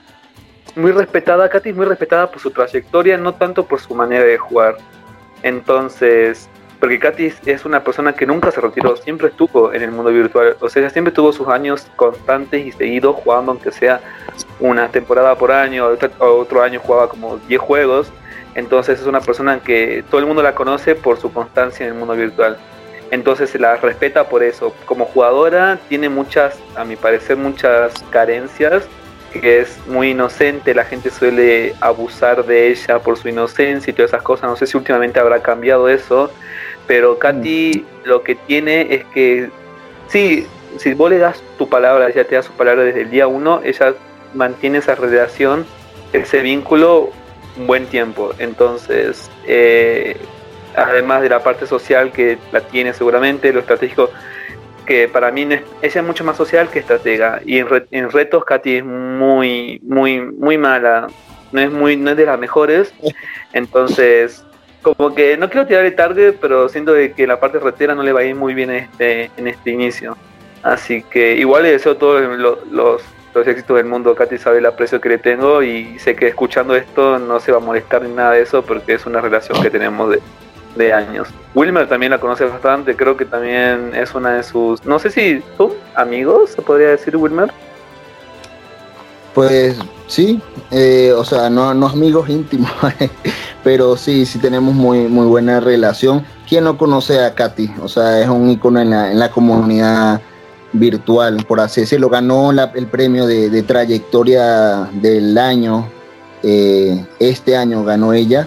muy 0.76 0.92
respetada, 0.92 1.48
Katy 1.48 1.70
es 1.70 1.76
muy 1.76 1.86
respetada 1.86 2.30
por 2.30 2.40
su 2.40 2.50
trayectoria, 2.50 3.16
no 3.16 3.34
tanto 3.34 3.64
por 3.64 3.80
su 3.80 3.94
manera 3.94 4.24
de 4.24 4.36
jugar. 4.36 4.76
Entonces, 5.42 6.48
porque 6.84 6.98
Katy 6.98 7.32
es 7.46 7.64
una 7.64 7.82
persona 7.82 8.12
que 8.12 8.26
nunca 8.26 8.50
se 8.50 8.60
retiró, 8.60 8.94
siempre 8.94 9.28
estuvo 9.28 9.72
en 9.72 9.80
el 9.80 9.90
mundo 9.90 10.10
virtual, 10.10 10.54
o 10.60 10.68
sea, 10.68 10.90
siempre 10.90 11.14
tuvo 11.14 11.32
sus 11.32 11.48
años 11.48 11.86
constantes 11.96 12.66
y 12.66 12.72
seguidos 12.72 13.16
jugando, 13.16 13.52
aunque 13.52 13.72
sea 13.72 14.02
una 14.60 14.88
temporada 14.88 15.34
por 15.34 15.50
año, 15.50 15.88
otro 16.18 16.62
año 16.62 16.80
jugaba 16.80 17.08
como 17.08 17.38
10 17.38 17.58
juegos, 17.58 18.12
entonces 18.54 19.00
es 19.00 19.06
una 19.06 19.22
persona 19.22 19.60
que 19.60 20.04
todo 20.10 20.20
el 20.20 20.26
mundo 20.26 20.42
la 20.42 20.54
conoce 20.54 20.94
por 20.94 21.18
su 21.18 21.32
constancia 21.32 21.86
en 21.86 21.94
el 21.94 21.98
mundo 21.98 22.14
virtual. 22.14 22.58
Entonces 23.10 23.48
se 23.48 23.58
la 23.58 23.76
respeta 23.76 24.28
por 24.28 24.42
eso. 24.42 24.74
Como 24.84 25.06
jugadora 25.06 25.78
tiene 25.88 26.10
muchas, 26.10 26.58
a 26.76 26.84
mi 26.84 26.96
parecer, 26.96 27.38
muchas 27.38 27.94
carencias, 28.10 28.86
que 29.32 29.60
es 29.60 29.78
muy 29.86 30.10
inocente, 30.10 30.74
la 30.74 30.84
gente 30.84 31.10
suele 31.10 31.74
abusar 31.80 32.44
de 32.44 32.68
ella 32.68 32.98
por 32.98 33.16
su 33.16 33.28
inocencia 33.28 33.90
y 33.90 33.94
todas 33.94 34.10
esas 34.10 34.22
cosas. 34.22 34.50
No 34.50 34.56
sé 34.56 34.66
si 34.66 34.76
últimamente 34.76 35.18
habrá 35.18 35.40
cambiado 35.40 35.88
eso, 35.88 36.30
pero 36.86 37.18
Katy 37.18 37.84
mm. 37.84 38.08
lo 38.08 38.22
que 38.22 38.34
tiene 38.34 38.94
es 38.94 39.04
que, 39.06 39.50
sí, 40.08 40.46
si 40.78 40.94
vos 40.94 41.10
le 41.10 41.18
das 41.18 41.42
tu 41.58 41.68
palabra, 41.68 42.08
ella 42.08 42.26
te 42.26 42.34
da 42.34 42.42
su 42.42 42.52
palabra 42.52 42.84
desde 42.84 43.02
el 43.02 43.10
día 43.10 43.26
uno, 43.26 43.60
ella 43.64 43.94
mantiene 44.34 44.78
esa 44.78 44.94
relación, 44.94 45.64
ese 46.12 46.40
vínculo 46.40 47.10
un 47.56 47.66
buen 47.66 47.86
tiempo. 47.86 48.32
Entonces, 48.38 49.30
eh, 49.46 50.16
además 50.76 51.22
de 51.22 51.28
la 51.28 51.42
parte 51.42 51.66
social 51.66 52.12
que 52.12 52.38
la 52.52 52.60
tiene 52.60 52.92
seguramente, 52.92 53.52
lo 53.52 53.60
estratégico, 53.60 54.10
que 54.86 55.08
para 55.08 55.30
mí 55.30 55.42
ella 55.42 55.62
es 55.82 56.02
mucho 56.02 56.24
más 56.24 56.36
social 56.36 56.68
que 56.68 56.80
estratega. 56.80 57.40
Y 57.44 57.58
en, 57.58 58.10
retos 58.10 58.44
Katy 58.44 58.78
es 58.78 58.84
muy, 58.84 59.80
muy, 59.82 60.20
muy 60.20 60.58
mala. 60.58 61.06
No 61.52 61.60
es 61.60 61.70
muy, 61.70 61.96
no 61.96 62.10
es 62.10 62.16
de 62.16 62.26
las 62.26 62.38
mejores. 62.38 62.92
Entonces, 63.52 64.44
como 64.84 65.14
que 65.14 65.36
no 65.36 65.48
quiero 65.50 65.66
tirarle 65.66 65.90
tarde, 65.90 66.32
pero 66.32 66.68
siento 66.68 66.92
que 67.16 67.26
la 67.26 67.40
parte 67.40 67.58
retera 67.58 67.94
no 67.94 68.02
le 68.02 68.12
va 68.12 68.20
a 68.20 68.24
ir 68.24 68.34
muy 68.34 68.54
bien 68.54 68.70
en 68.70 68.84
este, 68.84 69.30
en 69.36 69.48
este 69.48 69.70
inicio. 69.70 70.16
Así 70.62 71.02
que 71.02 71.36
igual 71.36 71.64
le 71.64 71.72
deseo 71.72 71.96
todos 71.96 72.22
los, 72.38 72.58
los, 72.70 73.02
éxitos 73.46 73.76
del 73.76 73.86
mundo. 73.86 74.14
Katy 74.14 74.38
sabe 74.38 74.58
el 74.58 74.66
aprecio 74.66 75.00
que 75.00 75.08
le 75.08 75.18
tengo 75.18 75.62
y 75.62 75.98
sé 75.98 76.14
que 76.14 76.28
escuchando 76.28 76.76
esto 76.76 77.18
no 77.18 77.40
se 77.40 77.50
va 77.50 77.58
a 77.58 77.60
molestar 77.60 78.02
ni 78.02 78.14
nada 78.14 78.32
de 78.32 78.42
eso 78.42 78.62
porque 78.62 78.94
es 78.94 79.06
una 79.06 79.20
relación 79.20 79.60
que 79.60 79.70
tenemos 79.70 80.10
de, 80.10 80.20
de 80.76 80.92
años. 80.92 81.28
Wilmer 81.54 81.88
también 81.88 82.10
la 82.10 82.20
conoce 82.20 82.44
bastante, 82.44 82.94
creo 82.94 83.16
que 83.16 83.24
también 83.24 83.92
es 83.94 84.14
una 84.14 84.34
de 84.34 84.42
sus, 84.42 84.84
no 84.84 84.98
sé 84.98 85.10
si 85.10 85.42
son 85.56 85.72
amigos, 85.94 86.50
se 86.50 86.62
podría 86.62 86.90
decir 86.90 87.16
Wilmer. 87.16 87.50
Pues 89.34 89.76
sí, 90.06 90.40
eh, 90.70 91.12
o 91.16 91.24
sea, 91.24 91.50
no, 91.50 91.74
no 91.74 91.88
amigos 91.88 92.28
íntimos, 92.28 92.70
pero 93.64 93.96
sí, 93.96 94.26
sí 94.26 94.38
tenemos 94.38 94.74
muy, 94.74 95.08
muy 95.08 95.26
buena 95.26 95.60
relación. 95.60 96.24
¿Quién 96.48 96.64
no 96.64 96.78
conoce 96.78 97.24
a 97.24 97.34
Katy? 97.34 97.70
O 97.82 97.88
sea, 97.88 98.20
es 98.20 98.28
un 98.28 98.48
icono 98.50 98.80
en 98.80 98.90
la, 98.90 99.10
en 99.10 99.18
la 99.18 99.30
comunidad 99.30 100.20
virtual, 100.72 101.44
por 101.48 101.60
así 101.60 101.82
decirlo. 101.82 102.08
Ganó 102.08 102.50
el 102.52 102.86
premio 102.86 103.26
de, 103.26 103.62
trayectoria 103.62 104.88
del 104.92 105.36
año. 105.36 105.88
Eh, 106.42 107.04
este 107.18 107.56
año 107.56 107.84
ganó 107.84 108.12
ella 108.12 108.46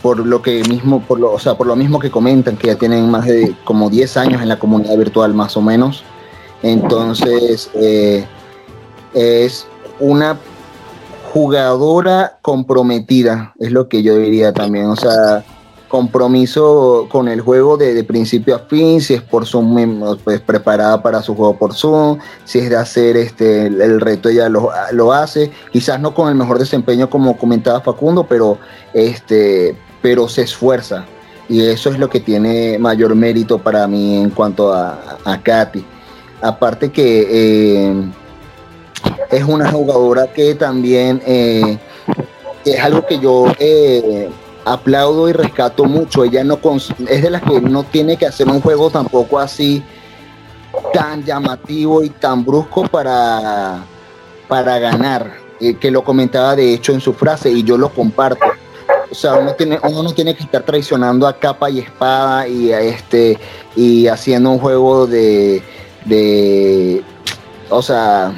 por 0.00 0.24
lo 0.24 0.40
que 0.40 0.62
mismo, 0.68 1.02
por 1.02 1.18
lo, 1.18 1.32
o 1.32 1.38
sea, 1.38 1.54
por 1.54 1.66
lo 1.66 1.74
mismo 1.74 1.98
que 1.98 2.10
comentan, 2.10 2.56
que 2.56 2.68
ya 2.68 2.76
tienen 2.76 3.10
más 3.10 3.26
de 3.26 3.56
como 3.64 3.90
10 3.90 4.16
años 4.16 4.40
en 4.40 4.48
la 4.48 4.58
comunidad 4.58 4.96
virtual 4.96 5.34
más 5.34 5.56
o 5.56 5.62
menos. 5.62 6.04
Entonces, 6.62 7.70
eh, 7.74 8.24
es 9.14 9.66
una 10.00 10.38
jugadora 11.32 12.38
comprometida, 12.42 13.54
es 13.58 13.70
lo 13.72 13.88
que 13.88 14.02
yo 14.02 14.16
diría 14.16 14.52
también. 14.52 14.86
O 14.86 14.96
sea, 14.96 15.44
compromiso 15.88 17.06
con 17.10 17.28
el 17.28 17.40
juego 17.40 17.76
de, 17.76 18.02
principio 18.04 18.56
a 18.56 18.58
fin, 18.60 19.00
si 19.00 19.14
es 19.14 19.22
por 19.22 19.46
Zoom, 19.46 20.16
pues 20.24 20.40
preparada 20.40 21.02
para 21.02 21.22
su 21.22 21.34
juego 21.34 21.56
por 21.56 21.74
Zoom, 21.74 22.18
si 22.44 22.58
es 22.58 22.70
de 22.70 22.76
hacer 22.76 23.16
este 23.16 23.66
el, 23.66 24.00
reto 24.00 24.28
ella 24.28 24.48
lo, 24.48 24.70
lo, 24.92 25.12
hace, 25.12 25.50
quizás 25.72 26.00
no 26.00 26.14
con 26.14 26.28
el 26.28 26.34
mejor 26.34 26.58
desempeño 26.58 27.08
como 27.08 27.36
comentaba 27.36 27.80
Facundo, 27.80 28.26
pero 28.28 28.58
este 28.94 29.76
pero 30.02 30.28
se 30.28 30.42
esfuerza 30.42 31.04
y 31.48 31.62
eso 31.62 31.90
es 31.90 31.98
lo 31.98 32.10
que 32.10 32.20
tiene 32.20 32.78
mayor 32.78 33.14
mérito 33.14 33.58
para 33.58 33.86
mí 33.86 34.16
en 34.16 34.30
cuanto 34.30 34.72
a, 34.72 35.18
a 35.24 35.42
Katy. 35.42 35.84
Aparte 36.42 36.90
que 36.90 37.26
eh, 37.30 37.94
es 39.30 39.44
una 39.44 39.70
jugadora 39.70 40.26
que 40.32 40.54
también 40.54 41.22
eh, 41.26 41.78
es 42.64 42.80
algo 42.80 43.06
que 43.06 43.18
yo 43.18 43.46
eh, 43.58 44.28
aplaudo 44.64 45.28
y 45.28 45.32
rescato 45.32 45.84
mucho. 45.84 46.24
Ella 46.24 46.44
no 46.44 46.58
es 47.08 47.22
de 47.22 47.30
las 47.30 47.42
que 47.42 47.60
no 47.60 47.84
tiene 47.84 48.16
que 48.16 48.26
hacer 48.26 48.48
un 48.48 48.60
juego 48.60 48.90
tampoco 48.90 49.38
así 49.38 49.82
tan 50.92 51.24
llamativo 51.24 52.02
y 52.02 52.10
tan 52.10 52.44
brusco 52.44 52.84
para, 52.84 53.84
para 54.48 54.78
ganar. 54.78 55.38
que 55.58 55.90
lo 55.90 56.04
comentaba 56.04 56.54
de 56.54 56.74
hecho 56.74 56.92
en 56.92 57.00
su 57.00 57.12
frase 57.14 57.50
y 57.50 57.62
yo 57.62 57.78
lo 57.78 57.88
comparto 57.88 58.46
o 59.10 59.14
sea, 59.14 59.34
uno, 59.34 59.54
tiene, 59.54 59.78
uno 59.82 60.02
no 60.02 60.12
tiene 60.12 60.34
que 60.34 60.42
estar 60.42 60.62
traicionando 60.62 61.26
a 61.26 61.38
capa 61.38 61.70
y 61.70 61.80
espada 61.80 62.48
y, 62.48 62.72
a 62.72 62.80
este, 62.80 63.38
y 63.76 64.08
haciendo 64.08 64.50
un 64.50 64.58
juego 64.58 65.06
de, 65.06 65.62
de, 66.04 67.02
o 67.70 67.82
sea, 67.82 68.34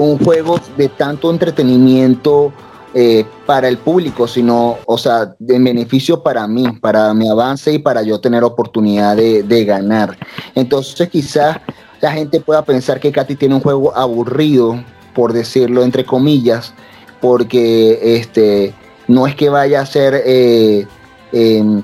un 0.00 0.18
juego 0.18 0.58
de 0.76 0.88
tanto 0.88 1.30
entretenimiento 1.30 2.52
eh, 2.94 3.24
para 3.46 3.68
el 3.68 3.78
público, 3.78 4.26
sino, 4.26 4.78
o 4.86 4.98
sea, 4.98 5.34
de 5.38 5.58
beneficio 5.58 6.22
para 6.22 6.48
mí, 6.48 6.66
para 6.80 7.14
mi 7.14 7.28
avance 7.28 7.72
y 7.72 7.78
para 7.78 8.02
yo 8.02 8.18
tener 8.18 8.42
oportunidad 8.42 9.16
de, 9.16 9.64
ganar. 9.64 10.18
Entonces 10.54 11.08
quizás 11.08 11.58
la 12.00 12.12
gente 12.12 12.40
pueda 12.40 12.64
pensar 12.64 12.98
que 12.98 13.12
Katy 13.12 13.36
tiene 13.36 13.54
un 13.54 13.60
juego 13.60 13.94
aburrido, 13.94 14.82
por 15.14 15.32
decirlo 15.32 15.84
entre 15.84 16.04
comillas, 16.04 16.72
porque 17.20 18.16
este 18.16 18.74
no 19.06 19.26
es 19.26 19.34
que 19.34 19.50
vaya 19.50 19.82
a 19.82 19.86
ser 19.86 20.22
eh, 20.24 20.86
em, 21.32 21.82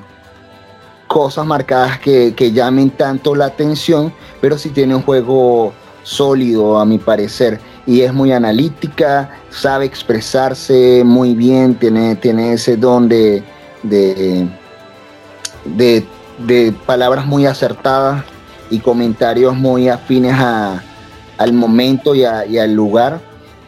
cosas 1.06 1.46
marcadas 1.46 2.00
que, 2.00 2.52
llamen 2.52 2.90
tanto 2.90 3.34
la 3.34 3.46
atención, 3.46 4.12
pero 4.40 4.58
sí 4.58 4.70
tiene 4.70 4.94
un 4.94 5.02
juego 5.02 5.72
sólido 6.02 6.78
a 6.78 6.84
mi 6.84 6.98
parecer 6.98 7.60
y 7.86 8.00
es 8.00 8.12
muy 8.12 8.32
analítica, 8.32 9.30
sabe 9.50 9.84
expresarse 9.84 11.04
muy 11.04 11.34
bien, 11.34 11.76
tiene, 11.76 12.16
tiene 12.16 12.54
ese 12.54 12.76
don 12.76 13.08
de, 13.08 13.44
de, 13.84 14.48
palabras 16.84 17.26
muy 17.26 17.46
acertadas 17.46 18.24
y 18.70 18.80
comentarios 18.80 19.54
muy 19.54 19.88
afines 19.88 20.34
al 20.36 21.52
momento 21.52 22.14
y 22.14 22.24
al 22.24 22.74
lugar. 22.74 23.20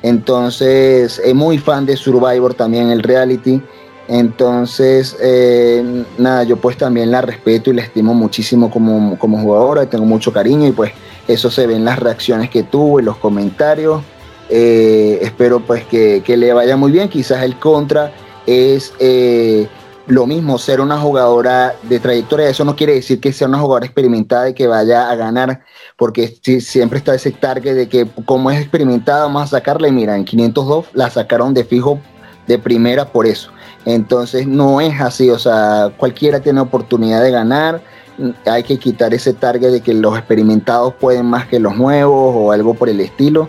Entonces, 0.03 1.21
es 1.25 1.35
muy 1.35 1.59
fan 1.59 1.87
de 1.87 1.97
Survivor 1.97 2.55
también, 2.55 2.91
el 2.91 3.03
reality. 3.03 3.63
Entonces, 4.09 5.17
eh, 5.21 6.05
nada, 6.17 6.43
yo 6.43 6.57
pues 6.57 6.79
también 6.79 7.11
la 7.11 7.21
respeto 7.21 7.71
y 7.71 7.75
la 7.75 7.83
estimo 7.83 8.15
muchísimo 8.15 8.71
como, 8.71 9.19
como 9.19 9.39
jugadora, 9.39 9.87
tengo 9.87 10.07
mucho 10.07 10.33
cariño 10.33 10.67
y 10.67 10.73
pues 10.73 10.93
eso 11.29 11.51
se 11.51 11.67
ve 11.67 11.77
en 11.77 11.85
las 11.85 11.99
reacciones 11.99 12.51
que 12.51 12.63
tuvo, 12.65 12.99
en 12.99 13.05
los 13.05 13.19
comentarios. 13.19 14.03
Eh, 14.51 15.19
espero 15.23 15.61
pues 15.61 15.85
que, 15.85 16.23
le 16.27 16.53
vaya 16.53 16.77
muy 16.77 16.91
bien. 16.91 17.09
Quizás 17.09 17.43
el 17.43 17.59
contra 17.59 18.13
es 18.47 18.95
eh, 18.99 19.69
lo 20.07 20.27
mismo, 20.27 20.59
ser 20.59 20.81
una 20.81 20.99
jugadora 20.99 21.77
de 21.83 22.01
trayectoria. 22.01 22.49
Eso 22.49 22.65
no 22.65 22.75
quiere 22.75 22.95
decir 22.95 23.21
que 23.21 23.33
sea 23.33 23.47
una 23.47 23.59
jugadora 23.59 23.85
experimentada 23.85 24.49
y 24.49 24.55
que 24.55 24.67
vaya 24.67 25.11
a 25.11 25.15
ganar 25.17 25.63
porque 25.97 26.29
siempre 26.61 26.99
está 26.99 27.15
ese 27.15 27.33
target 27.33 27.75
de 27.75 27.89
que 27.89 28.07
como 28.25 28.51
es 28.51 28.61
experimentada, 28.61 29.25
vamos 29.25 29.43
a 29.43 29.47
sacarle, 29.59 29.91
mira, 29.93 30.17
en 30.17 30.25
502 30.25 30.87
la 30.95 31.11
sacaron 31.11 31.53
de 31.53 31.65
fijo 31.65 32.01
de 32.47 32.59
primera 32.59 33.13
por 33.13 33.27
eso. 33.27 33.51
Entonces 33.85 34.47
no 34.47 34.81
es 34.81 35.01
así, 35.01 35.29
o 35.31 35.39
sea, 35.39 35.93
cualquiera 35.97 36.41
tiene 36.41 36.61
oportunidad 36.61 37.23
de 37.23 37.31
ganar, 37.31 37.83
hay 38.47 38.63
que 38.63 38.79
quitar 38.79 39.15
ese 39.15 39.33
target 39.33 39.71
de 39.71 39.81
que 39.81 39.95
los 39.95 40.17
experimentados 40.17 40.95
pueden 40.95 41.27
más 41.27 41.47
que 41.47 41.59
los 41.59 41.77
nuevos 41.77 42.35
o 42.37 42.53
algo 42.53 42.75
por 42.75 42.89
el 42.89 43.01
estilo. 43.01 43.49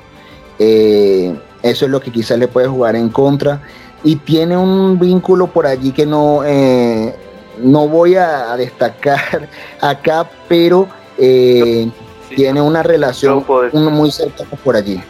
Eh, 0.60 1.36
eso 1.64 1.86
es 1.86 1.92
lo 1.92 2.00
que 2.00 2.12
quizás 2.12 2.38
le 2.38 2.48
puede 2.48 2.68
jugar 2.68 2.96
en 2.96 3.10
contra. 3.10 3.62
Y 4.04 4.18
tiene 4.18 4.56
un 4.56 4.98
vínculo 5.00 5.48
por 5.48 5.66
allí 5.66 5.92
que 5.92 6.06
no, 6.06 6.42
eh, 6.46 7.14
no 7.62 7.88
voy 7.88 8.16
a, 8.16 8.56
destacar 8.56 9.50
acá, 9.82 10.30
pero 10.48 10.88
eh, 11.18 11.90
tiene 12.36 12.62
una 12.62 12.84
relación 12.84 13.44
muy 13.74 14.12
cercana 14.12 14.50
por 14.64 14.76
allí. 14.76 15.02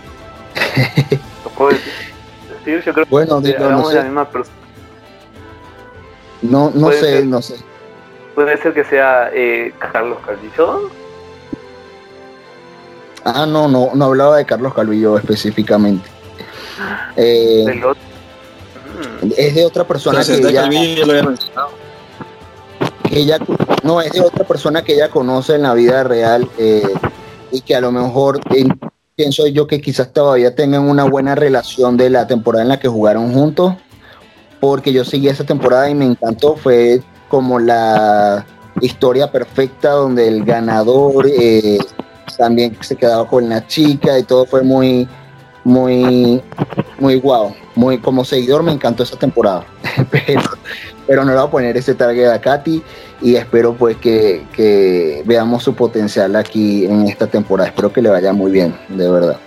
bueno, 3.10 3.42
no 3.42 3.86
sé. 3.86 4.04
No, 6.42 6.72
no 6.74 6.92
sé, 6.92 7.26
no 7.26 7.42
sé. 7.42 7.69
Puede 8.40 8.56
ser 8.56 8.74
que 8.74 8.86
sea 8.86 9.32
eh, 9.34 9.74
Carlos 9.92 10.18
Calvillo. 10.26 10.90
Ah, 13.26 13.46
no, 13.46 13.68
no, 13.68 13.90
no 13.94 14.06
hablaba 14.06 14.38
de 14.38 14.46
Carlos 14.46 14.74
Calvillo 14.74 15.18
específicamente. 15.18 16.10
Eh, 17.18 17.66
es 19.36 19.56
de 19.56 19.66
otra 19.66 19.84
persona 19.84 20.24
que 20.24 20.54
ya... 20.54 20.70
que 23.10 23.20
ella, 23.20 23.40
no, 23.84 24.00
es 24.00 24.14
de 24.14 24.22
otra 24.22 24.46
persona 24.46 24.86
que 24.86 24.94
ella 24.94 25.10
conoce 25.10 25.56
en 25.56 25.64
la 25.64 25.74
vida 25.74 26.06
real 26.06 26.50
eh, 26.58 26.88
y 27.52 27.60
que 27.60 27.76
a 27.76 27.82
lo 27.82 27.92
mejor 27.92 28.40
pienso 29.18 29.48
yo 29.48 29.68
que 29.68 29.82
quizás 29.82 30.14
todavía 30.14 30.56
tengan 30.56 30.88
una 30.88 31.04
buena 31.04 31.36
relación 31.36 31.98
de 31.98 32.10
la 32.10 32.26
temporada 32.26 32.64
en 32.64 32.70
la 32.70 32.80
que 32.80 32.88
jugaron 32.88 33.34
juntos, 33.34 33.74
porque 34.62 34.94
yo 34.94 35.04
seguí 35.04 35.28
esa 35.28 35.44
temporada 35.44 35.90
y 35.90 35.94
me 35.94 36.06
encantó, 36.06 36.56
fue 36.56 37.02
como 37.30 37.60
la 37.60 38.46
historia 38.82 39.32
perfecta 39.32 39.92
donde 39.92 40.28
el 40.28 40.44
ganador 40.44 41.26
eh, 41.28 41.80
también 42.38 42.76
se 42.82 42.96
quedaba 42.96 43.28
con 43.28 43.48
la 43.48 43.66
chica 43.68 44.18
y 44.18 44.24
todo 44.24 44.46
fue 44.46 44.64
muy, 44.64 45.08
muy, 45.64 46.42
muy 47.00 47.16
guau. 47.20 47.56
Muy, 47.76 48.00
como 48.00 48.26
seguidor 48.26 48.64
me 48.64 48.74
encantó 48.74 49.04
esa 49.04 49.18
temporada, 49.18 49.64
pero, 50.12 50.42
pero 51.08 51.24
no 51.24 51.32
le 51.32 51.38
voy 51.38 51.48
a 51.48 51.52
poner 51.52 51.78
ese 51.78 51.96
target 51.96 52.28
a 52.28 52.42
Katy 52.42 52.84
y 53.22 53.36
espero 53.36 53.74
pues 53.74 53.96
que, 53.98 54.46
que 54.52 55.24
veamos 55.26 55.64
su 55.64 55.74
potencial 55.76 56.36
aquí 56.36 56.86
en 56.86 57.08
esta 57.08 57.28
temporada. 57.28 57.70
Espero 57.70 57.94
que 57.94 58.02
le 58.02 58.10
vaya 58.10 58.34
muy 58.34 58.52
bien, 58.52 58.76
de 58.90 59.10
verdad. 59.10 59.38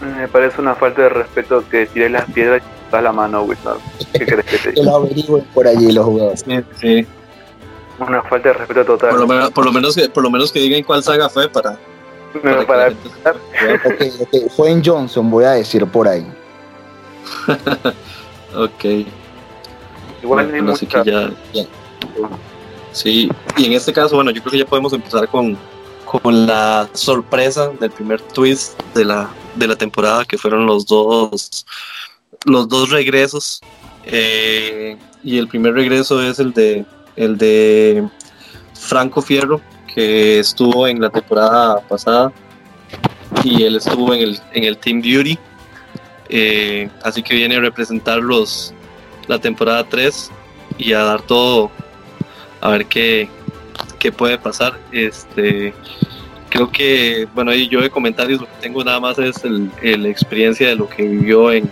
Me 0.00 0.28
parece 0.28 0.60
una 0.60 0.76
falta 0.76 1.02
de 1.02 1.08
respeto 1.08 1.64
que 1.68 1.86
tires 1.86 2.12
las 2.12 2.24
piedras 2.26 2.62
das 2.90 3.02
la 3.02 3.12
mano, 3.12 3.42
Wizard. 3.42 3.78
¿Qué 4.12 4.26
crees 4.26 4.44
que 4.46 4.58
te 4.58 4.74
Que 4.74 4.82
lo 4.82 4.96
averigüen 4.96 5.44
por 5.54 5.66
allí 5.66 5.92
los 5.92 6.04
jugadores. 6.04 6.44
Sí, 6.46 6.60
sí. 6.80 7.06
Una 7.98 8.22
falta 8.22 8.48
de 8.48 8.54
respeto 8.54 8.84
total. 8.84 9.10
Por, 9.10 9.20
lo 9.20 9.26
menos, 9.26 9.50
por, 9.50 9.64
lo 9.64 9.72
menos 9.72 9.94
que, 9.96 10.08
por 10.08 10.22
lo 10.22 10.30
menos 10.30 10.52
que 10.52 10.60
digan 10.60 10.82
cuál 10.84 11.02
saga 11.02 11.28
fue 11.28 11.48
para. 11.48 11.78
Que 12.32 12.38
para 12.40 12.90
la 12.90 12.94
gente 12.94 13.08
sepa. 13.08 13.30
Ok, 13.88 14.28
ok, 14.44 14.52
Fue 14.56 14.70
en 14.70 14.84
Johnson, 14.84 15.30
voy 15.30 15.44
a 15.44 15.50
decir 15.52 15.86
por 15.86 16.06
ahí. 16.08 16.26
Ok. 18.56 18.84
igual 20.22 20.48
no 20.48 20.54
hay 20.54 20.60
Bueno, 20.60 20.72
así 20.72 20.86
mucha- 20.86 21.02
que 21.02 21.10
ya, 21.10 21.30
ya. 21.52 21.64
Sí, 22.92 23.30
y 23.56 23.66
en 23.66 23.72
este 23.72 23.92
caso, 23.92 24.16
bueno, 24.16 24.30
yo 24.30 24.40
creo 24.42 24.52
que 24.52 24.58
ya 24.58 24.64
podemos 24.66 24.92
empezar 24.92 25.28
con, 25.28 25.56
con 26.04 26.46
la 26.46 26.88
sorpresa 26.94 27.68
del 27.78 27.90
primer 27.90 28.20
twist 28.20 28.80
de 28.94 29.04
la, 29.04 29.28
de 29.54 29.68
la 29.68 29.76
temporada, 29.76 30.24
que 30.24 30.38
fueron 30.38 30.66
los 30.66 30.86
dos, 30.86 31.66
los 32.44 32.68
dos 32.68 32.90
regresos. 32.90 33.60
Eh, 34.04 34.96
y 35.22 35.38
el 35.38 35.48
primer 35.48 35.74
regreso 35.74 36.22
es 36.22 36.38
el 36.38 36.52
de, 36.52 36.84
el 37.16 37.36
de 37.36 38.08
Franco 38.74 39.20
Fierro, 39.20 39.60
que 39.92 40.38
estuvo 40.38 40.86
en 40.86 41.00
la 41.00 41.10
temporada 41.10 41.80
pasada 41.80 42.32
y 43.44 43.62
él 43.64 43.76
estuvo 43.76 44.14
en 44.14 44.20
el, 44.20 44.40
en 44.52 44.64
el 44.64 44.78
Team 44.78 45.02
Duty. 45.02 45.38
Eh, 46.30 46.88
así 47.02 47.22
que 47.22 47.34
viene 47.34 47.56
a 47.56 47.60
representar 47.60 48.18
los, 48.18 48.72
la 49.26 49.38
temporada 49.38 49.84
3 49.84 50.30
y 50.76 50.92
a 50.92 51.02
dar 51.02 51.22
todo 51.22 51.70
a 52.60 52.70
ver 52.70 52.86
qué, 52.86 53.28
qué 53.98 54.12
puede 54.12 54.38
pasar. 54.38 54.78
Este, 54.92 55.74
creo 56.48 56.70
que, 56.70 57.26
bueno, 57.34 57.50
ahí 57.50 57.68
yo 57.68 57.80
de 57.80 57.90
comentarios 57.90 58.40
lo 58.40 58.46
que 58.46 58.60
tengo 58.60 58.84
nada 58.84 59.00
más 59.00 59.18
es 59.18 59.42
el 59.44 60.06
experiencia 60.06 60.68
de 60.68 60.76
lo 60.76 60.88
que 60.88 61.02
vivió 61.02 61.50
en, 61.52 61.70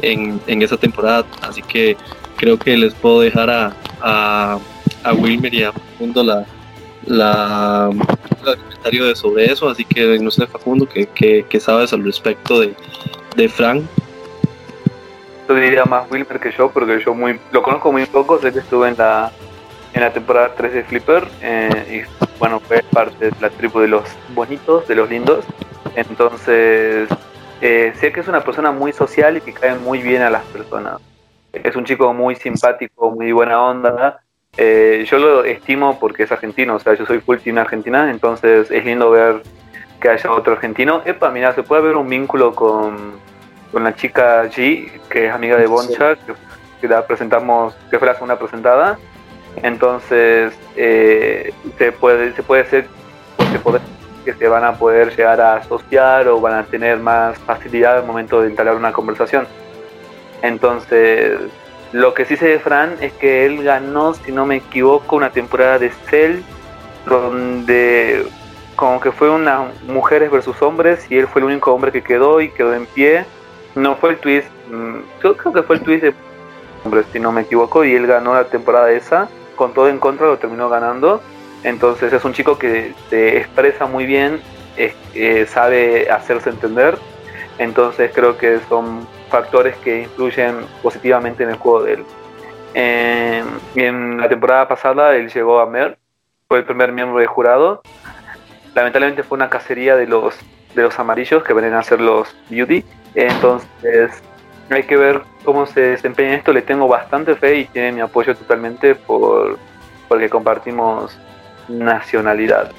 en, 0.00 0.40
esa 0.62 0.76
temporada, 0.76 1.24
así 1.42 1.62
que 1.62 1.96
creo 2.36 2.58
que 2.58 2.76
les 2.76 2.94
puedo 2.94 3.20
dejar 3.20 3.50
a, 3.50 3.72
a, 4.00 4.58
a 5.04 5.12
Wilmer 5.12 5.52
y 5.52 5.64
a 5.64 5.72
Facundo 5.72 6.22
la, 6.22 7.90
el 8.46 8.58
comentario 8.58 9.14
sobre 9.16 9.46
eso, 9.46 9.68
así 9.68 9.84
que 9.84 10.18
no 10.18 10.30
sé 10.30 10.46
Facundo, 10.46 10.86
¿qué, 10.86 11.06
qué, 11.06 11.44
qué 11.48 11.60
sabes 11.60 11.92
al 11.92 12.04
respecto 12.04 12.60
de, 12.60 12.74
de 13.36 13.48
Frank? 13.48 13.82
Yo 15.48 15.54
diría 15.56 15.84
más 15.84 16.10
Wilmer 16.10 16.40
que 16.40 16.52
yo, 16.52 16.70
porque 16.70 17.02
yo 17.04 17.14
muy 17.14 17.38
lo 17.50 17.62
conozco 17.62 17.92
muy 17.92 18.06
poco, 18.06 18.40
sé 18.40 18.52
que 18.52 18.60
estuve 18.60 18.88
en 18.88 18.96
la 18.96 19.32
en 19.94 20.00
la 20.00 20.12
temporada 20.12 20.54
3 20.56 20.72
de 20.72 20.84
Flipper 20.84 21.28
eh, 21.42 22.04
y 22.06 22.38
bueno, 22.38 22.60
fue 22.60 22.82
parte 22.82 23.26
de 23.26 23.32
la 23.40 23.50
tribu 23.50 23.80
de 23.80 23.88
los 23.88 24.04
bonitos, 24.34 24.88
de 24.88 24.94
los 24.94 25.08
lindos. 25.08 25.44
Entonces, 25.94 27.08
eh, 27.62 27.92
sé 27.98 28.12
que 28.12 28.20
es 28.20 28.28
una 28.28 28.42
persona 28.42 28.70
muy 28.72 28.92
social 28.92 29.38
y 29.38 29.40
que 29.40 29.54
cae 29.54 29.74
muy 29.76 30.02
bien 30.02 30.20
a 30.20 30.28
las 30.28 30.42
personas. 30.44 31.00
Es 31.52 31.74
un 31.76 31.84
chico 31.84 32.12
muy 32.12 32.34
simpático, 32.36 33.10
muy 33.10 33.32
buena 33.32 33.62
onda. 33.62 34.20
Eh, 34.56 35.06
yo 35.08 35.18
lo 35.18 35.44
estimo 35.44 35.98
porque 35.98 36.24
es 36.24 36.32
argentino, 36.32 36.74
o 36.74 36.78
sea, 36.78 36.92
yo 36.94 37.06
soy 37.06 37.20
full 37.20 37.38
team 37.38 37.56
argentina, 37.58 38.10
entonces 38.10 38.70
es 38.70 38.84
lindo 38.84 39.10
ver 39.10 39.42
que 40.00 40.10
haya 40.10 40.30
otro 40.32 40.52
argentino. 40.54 41.00
Epa, 41.06 41.30
mira, 41.30 41.54
se 41.54 41.62
puede 41.62 41.82
ver 41.82 41.96
un 41.96 42.08
vínculo 42.08 42.54
con, 42.54 43.12
con 43.70 43.84
la 43.84 43.94
chica 43.94 44.44
G, 44.44 44.90
que 45.08 45.26
es 45.28 45.32
amiga 45.32 45.56
de 45.56 45.66
Boncha, 45.66 46.16
que, 46.16 46.34
que 46.80 46.88
la 46.88 47.06
presentamos, 47.06 47.74
que 47.90 47.98
fue 47.98 48.08
la 48.08 48.14
segunda 48.14 48.38
presentada. 48.38 48.98
Entonces, 49.62 50.52
eh, 50.76 51.52
se 51.78 51.92
puede 51.92 52.32
se 52.34 52.42
puede 52.42 52.64
ser 52.66 52.86
se 53.52 53.58
puede- 53.58 53.80
que 54.24 54.34
se 54.34 54.48
van 54.48 54.64
a 54.64 54.74
poder 54.74 55.14
llegar 55.16 55.40
a 55.40 55.56
asociar 55.56 56.28
o 56.28 56.40
van 56.40 56.54
a 56.54 56.64
tener 56.64 56.98
más 56.98 57.38
facilidad 57.38 57.98
al 57.98 58.06
momento 58.06 58.40
de 58.40 58.48
entablar 58.48 58.76
una 58.76 58.92
conversación. 58.92 59.46
Entonces, 60.42 61.38
lo 61.92 62.14
que 62.14 62.24
sí 62.24 62.36
sé 62.36 62.48
de 62.48 62.58
Fran 62.58 62.96
es 63.00 63.12
que 63.12 63.46
él 63.46 63.62
ganó, 63.62 64.14
si 64.14 64.32
no 64.32 64.46
me 64.46 64.56
equivoco, 64.56 65.16
una 65.16 65.30
temporada 65.30 65.78
de 65.78 65.90
Cell 65.90 66.40
donde 67.06 68.24
como 68.76 69.00
que 69.00 69.12
fue 69.12 69.30
una 69.30 69.66
mujeres 69.86 70.30
versus 70.30 70.60
hombres 70.62 71.06
y 71.10 71.18
él 71.18 71.28
fue 71.28 71.40
el 71.40 71.46
único 71.46 71.72
hombre 71.72 71.92
que 71.92 72.02
quedó 72.02 72.40
y 72.40 72.48
quedó 72.48 72.74
en 72.74 72.86
pie. 72.86 73.24
No 73.74 73.96
fue 73.96 74.10
el 74.10 74.18
twist, 74.18 74.48
mm, 74.70 74.96
yo 75.22 75.36
creo 75.36 75.52
que 75.52 75.62
fue 75.62 75.76
el 75.76 75.82
twist 75.82 76.02
de 76.02 76.14
hombres, 76.84 77.06
si 77.12 77.20
no 77.20 77.32
me 77.32 77.42
equivoco, 77.42 77.84
y 77.84 77.94
él 77.94 78.06
ganó 78.06 78.34
la 78.34 78.44
temporada 78.44 78.90
esa, 78.90 79.28
con 79.56 79.72
todo 79.72 79.88
en 79.88 79.98
contra 79.98 80.26
lo 80.26 80.38
terminó 80.38 80.68
ganando. 80.68 81.20
Entonces 81.64 82.12
es 82.12 82.24
un 82.24 82.32
chico 82.32 82.58
que 82.58 82.94
se 83.08 83.38
expresa 83.38 83.86
muy 83.86 84.06
bien, 84.06 84.40
eh, 84.76 85.46
sabe 85.48 86.10
hacerse 86.10 86.50
entender. 86.50 86.98
Entonces 87.58 88.10
creo 88.14 88.36
que 88.36 88.58
son 88.68 89.06
factores 89.30 89.76
que 89.76 90.02
influyen 90.02 90.66
positivamente 90.82 91.42
en 91.42 91.50
el 91.50 91.56
juego 91.56 91.82
de 91.82 91.92
él. 91.94 92.04
Eh, 92.74 93.44
en 93.76 94.18
la 94.18 94.28
temporada 94.28 94.66
pasada 94.66 95.14
él 95.14 95.30
llegó 95.30 95.60
a 95.60 95.66
Mer, 95.66 95.98
fue 96.48 96.58
el 96.58 96.64
primer 96.64 96.92
miembro 96.92 97.18
de 97.18 97.26
jurado. 97.26 97.82
Lamentablemente 98.74 99.22
fue 99.22 99.36
una 99.36 99.50
cacería 99.50 99.96
de 99.96 100.06
los 100.06 100.38
de 100.74 100.82
los 100.82 100.98
amarillos 100.98 101.44
que 101.44 101.52
vienen 101.52 101.74
a 101.74 101.82
ser 101.82 102.00
los 102.00 102.34
beauty. 102.48 102.84
Entonces 103.14 104.22
hay 104.70 104.84
que 104.84 104.96
ver 104.96 105.22
cómo 105.44 105.66
se 105.66 105.80
desempeña 105.80 106.34
esto. 106.34 106.52
Le 106.52 106.62
tengo 106.62 106.88
bastante 106.88 107.34
fe 107.36 107.56
y 107.56 107.64
tiene 107.66 107.92
mi 107.92 108.00
apoyo 108.00 108.34
totalmente 108.34 108.94
por 108.94 109.58
porque 110.08 110.28
compartimos 110.28 111.18
nacionalidad. 111.78 112.70
¿Te 112.70 112.74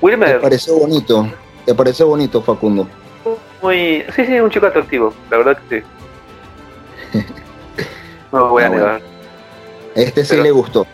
Wilmer, 0.00 0.40
parece 0.40 0.70
bonito? 0.72 1.28
¿Te 1.64 1.74
parece 1.74 2.04
bonito, 2.04 2.42
Facundo? 2.42 2.88
muy 3.60 4.04
sí 4.14 4.24
sí 4.24 4.38
un 4.40 4.50
chico 4.50 4.66
atractivo, 4.66 5.12
la 5.30 5.36
verdad 5.38 5.58
que 5.68 5.80
sí. 5.80 5.86
No 8.32 8.40
lo 8.40 8.48
voy 8.50 8.62
a 8.62 8.66
Ah, 8.66 8.68
bueno. 8.68 8.84
negar. 8.84 9.00
Este 9.94 10.22
sí 10.24 10.30
Pero- 10.30 10.42
le 10.42 10.50
gustó. 10.50 10.86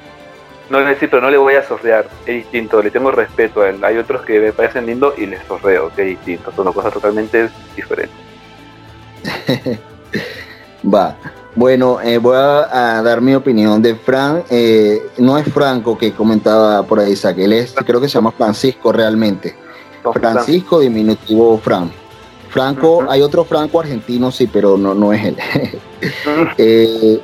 No 0.70 0.81
le 0.81 0.97
sí, 0.99 1.07
pero 1.08 1.20
no 1.20 1.31
le 1.31 1.36
voy 1.36 1.55
a 1.57 1.62
sorrear, 1.62 2.08
es 2.24 2.36
distinto, 2.36 2.83
le 2.83 2.91
tengo 2.91 3.10
respeto 3.10 3.60
a 3.60 3.68
él. 3.68 3.84
Hay 3.84 3.99
otros 3.99 4.23
que 4.23 4.41
me 4.41 4.50
parecen 4.52 4.86
lindos 4.86 5.12
y 5.18 5.26
les 5.26 5.44
sorreo, 5.47 5.91
que 5.94 6.00
es 6.02 6.08
distinto, 6.08 6.50
son 6.57 6.65
dos 6.65 6.74
cosas 6.74 6.92
totalmente 6.94 7.50
diferentes. 7.76 8.16
Va. 10.94 11.16
Bueno, 11.57 12.00
eh, 12.00 12.18
voy 12.18 12.36
a, 12.36 12.97
a 12.99 13.02
dar 13.02 13.20
mi 13.20 13.34
opinión 13.34 13.81
de 13.81 13.94
Fran. 13.94 14.42
Eh, 14.50 15.00
no 15.18 15.39
es 15.39 15.50
Franco 15.52 15.97
que 15.97 16.12
comentaba 16.12 16.83
por 16.83 16.99
ahí, 16.99 17.12
Isaac. 17.12 17.39
Él 17.39 17.52
es, 17.52 17.74
creo 17.86 18.00
que 18.00 18.08
se 18.08 18.15
llama 18.15 18.33
Francisco 18.33 18.92
realmente. 18.92 19.57
Francisco, 20.12 20.81
diminutivo 20.81 21.58
Fran. 21.58 21.91
Franco, 22.50 23.05
hay 23.08 23.20
otro 23.23 23.44
Franco 23.44 23.81
argentino, 23.81 24.31
sí, 24.31 24.47
pero 24.47 24.76
no, 24.76 24.94
no 24.94 25.12
es 25.12 25.24
él. 25.24 25.36
Eh, 26.58 27.20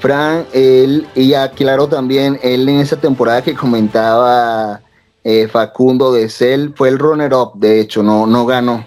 Fran, 0.00 0.44
él, 0.52 1.06
y 1.14 1.34
aclaro 1.34 1.86
también, 1.86 2.40
él 2.42 2.68
en 2.68 2.80
esa 2.80 2.96
temporada 2.96 3.40
que 3.40 3.54
comentaba 3.54 4.80
eh, 5.22 5.46
Facundo 5.46 6.12
de 6.12 6.28
Cell, 6.28 6.70
fue 6.74 6.88
el 6.88 6.98
runner-up, 6.98 7.52
de 7.54 7.80
hecho, 7.80 8.02
no, 8.02 8.26
no 8.26 8.44
ganó. 8.44 8.84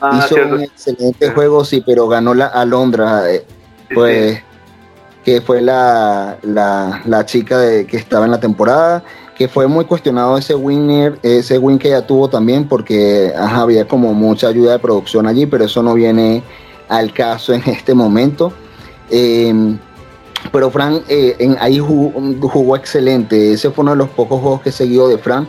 Ah, 0.00 0.18
Hizo 0.18 0.34
cierto. 0.36 0.54
un 0.54 0.62
excelente 0.62 1.30
juego, 1.30 1.64
sí, 1.64 1.82
pero 1.84 2.08
ganó 2.08 2.34
la 2.34 2.46
Alondra, 2.46 3.30
eh, 3.32 3.44
pues, 3.92 4.36
sí. 4.36 4.42
que 5.24 5.40
fue 5.40 5.60
la, 5.60 6.38
la, 6.42 7.02
la 7.04 7.26
chica 7.26 7.58
de, 7.58 7.86
que 7.86 7.96
estaba 7.96 8.24
en 8.24 8.30
la 8.30 8.40
temporada, 8.40 9.02
que 9.36 9.48
fue 9.48 9.66
muy 9.66 9.84
cuestionado 9.84 10.36
ese 10.38 10.54
winner, 10.54 11.18
ese 11.22 11.58
win 11.58 11.78
que 11.78 11.88
ella 11.88 12.06
tuvo 12.06 12.28
también, 12.28 12.68
porque 12.68 13.32
ajá, 13.36 13.62
había 13.62 13.86
como 13.86 14.12
mucha 14.14 14.48
ayuda 14.48 14.72
de 14.72 14.78
producción 14.78 15.26
allí, 15.26 15.46
pero 15.46 15.64
eso 15.64 15.82
no 15.82 15.94
viene 15.94 16.42
al 16.88 17.12
caso 17.12 17.52
en 17.52 17.62
este 17.66 17.94
momento. 17.94 18.52
Eh, 19.10 19.52
pero 20.52 20.70
Fran 20.70 21.02
eh, 21.08 21.34
en, 21.38 21.56
ahí 21.60 21.78
jugó, 21.78 22.12
jugó 22.48 22.76
excelente. 22.76 23.52
Ese 23.52 23.70
fue 23.70 23.82
uno 23.82 23.92
de 23.92 23.98
los 23.98 24.08
pocos 24.10 24.40
juegos 24.40 24.62
que 24.62 24.68
he 24.68 24.72
seguido 24.72 25.08
de 25.08 25.18
Fran. 25.18 25.48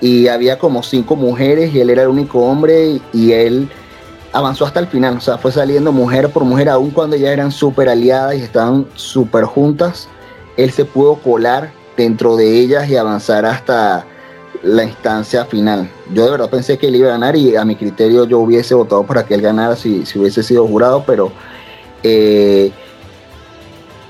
Y 0.00 0.26
había 0.26 0.58
como 0.58 0.82
cinco 0.82 1.14
mujeres 1.14 1.72
y 1.72 1.80
él 1.80 1.90
era 1.90 2.02
el 2.02 2.08
único 2.08 2.40
hombre 2.40 3.00
y 3.12 3.32
él 3.32 3.70
avanzó 4.32 4.64
hasta 4.64 4.80
el 4.80 4.86
final. 4.86 5.16
O 5.16 5.20
sea, 5.20 5.38
fue 5.38 5.52
saliendo 5.52 5.92
mujer 5.92 6.30
por 6.30 6.44
mujer, 6.44 6.68
aun 6.68 6.90
cuando 6.90 7.16
ya 7.16 7.32
eran 7.32 7.52
súper 7.52 7.88
aliadas 7.88 8.36
y 8.36 8.42
estaban 8.42 8.86
súper 8.94 9.44
juntas. 9.44 10.08
él 10.56 10.70
se 10.70 10.84
pudo 10.84 11.16
colar 11.16 11.72
dentro 11.96 12.36
de 12.36 12.60
ellas 12.60 12.88
y 12.88 12.96
avanzar 12.96 13.46
hasta 13.46 14.04
la 14.62 14.84
instancia 14.84 15.44
final. 15.46 15.90
Yo 16.12 16.24
de 16.24 16.30
verdad 16.30 16.50
pensé 16.50 16.78
que 16.78 16.88
él 16.88 16.96
iba 16.96 17.08
a 17.08 17.12
ganar 17.12 17.36
y 17.36 17.56
a 17.56 17.64
mi 17.64 17.74
criterio 17.76 18.24
yo 18.24 18.38
hubiese 18.38 18.74
votado 18.74 19.04
para 19.04 19.24
que 19.24 19.34
él 19.34 19.40
ganara 19.40 19.76
si, 19.76 20.04
si 20.06 20.18
hubiese 20.18 20.42
sido 20.42 20.66
jurado, 20.66 21.04
pero 21.06 21.32
eh, 22.02 22.70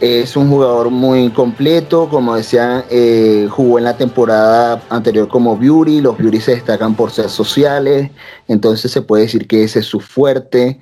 es 0.02 0.36
un 0.36 0.48
jugador 0.48 0.90
muy 0.90 1.30
completo, 1.30 2.08
como 2.08 2.34
decían, 2.34 2.82
eh, 2.90 3.46
jugó 3.48 3.78
en 3.78 3.84
la 3.84 3.96
temporada 3.96 4.82
anterior 4.90 5.28
como 5.28 5.56
Beauty, 5.56 6.00
los 6.00 6.18
Beauty 6.18 6.40
se 6.40 6.56
destacan 6.56 6.96
por 6.96 7.12
ser 7.12 7.30
sociales, 7.30 8.10
entonces 8.48 8.90
se 8.90 9.02
puede 9.02 9.22
decir 9.22 9.46
que 9.46 9.62
ese 9.62 9.78
es 9.78 9.86
su 9.86 10.00
fuerte. 10.00 10.80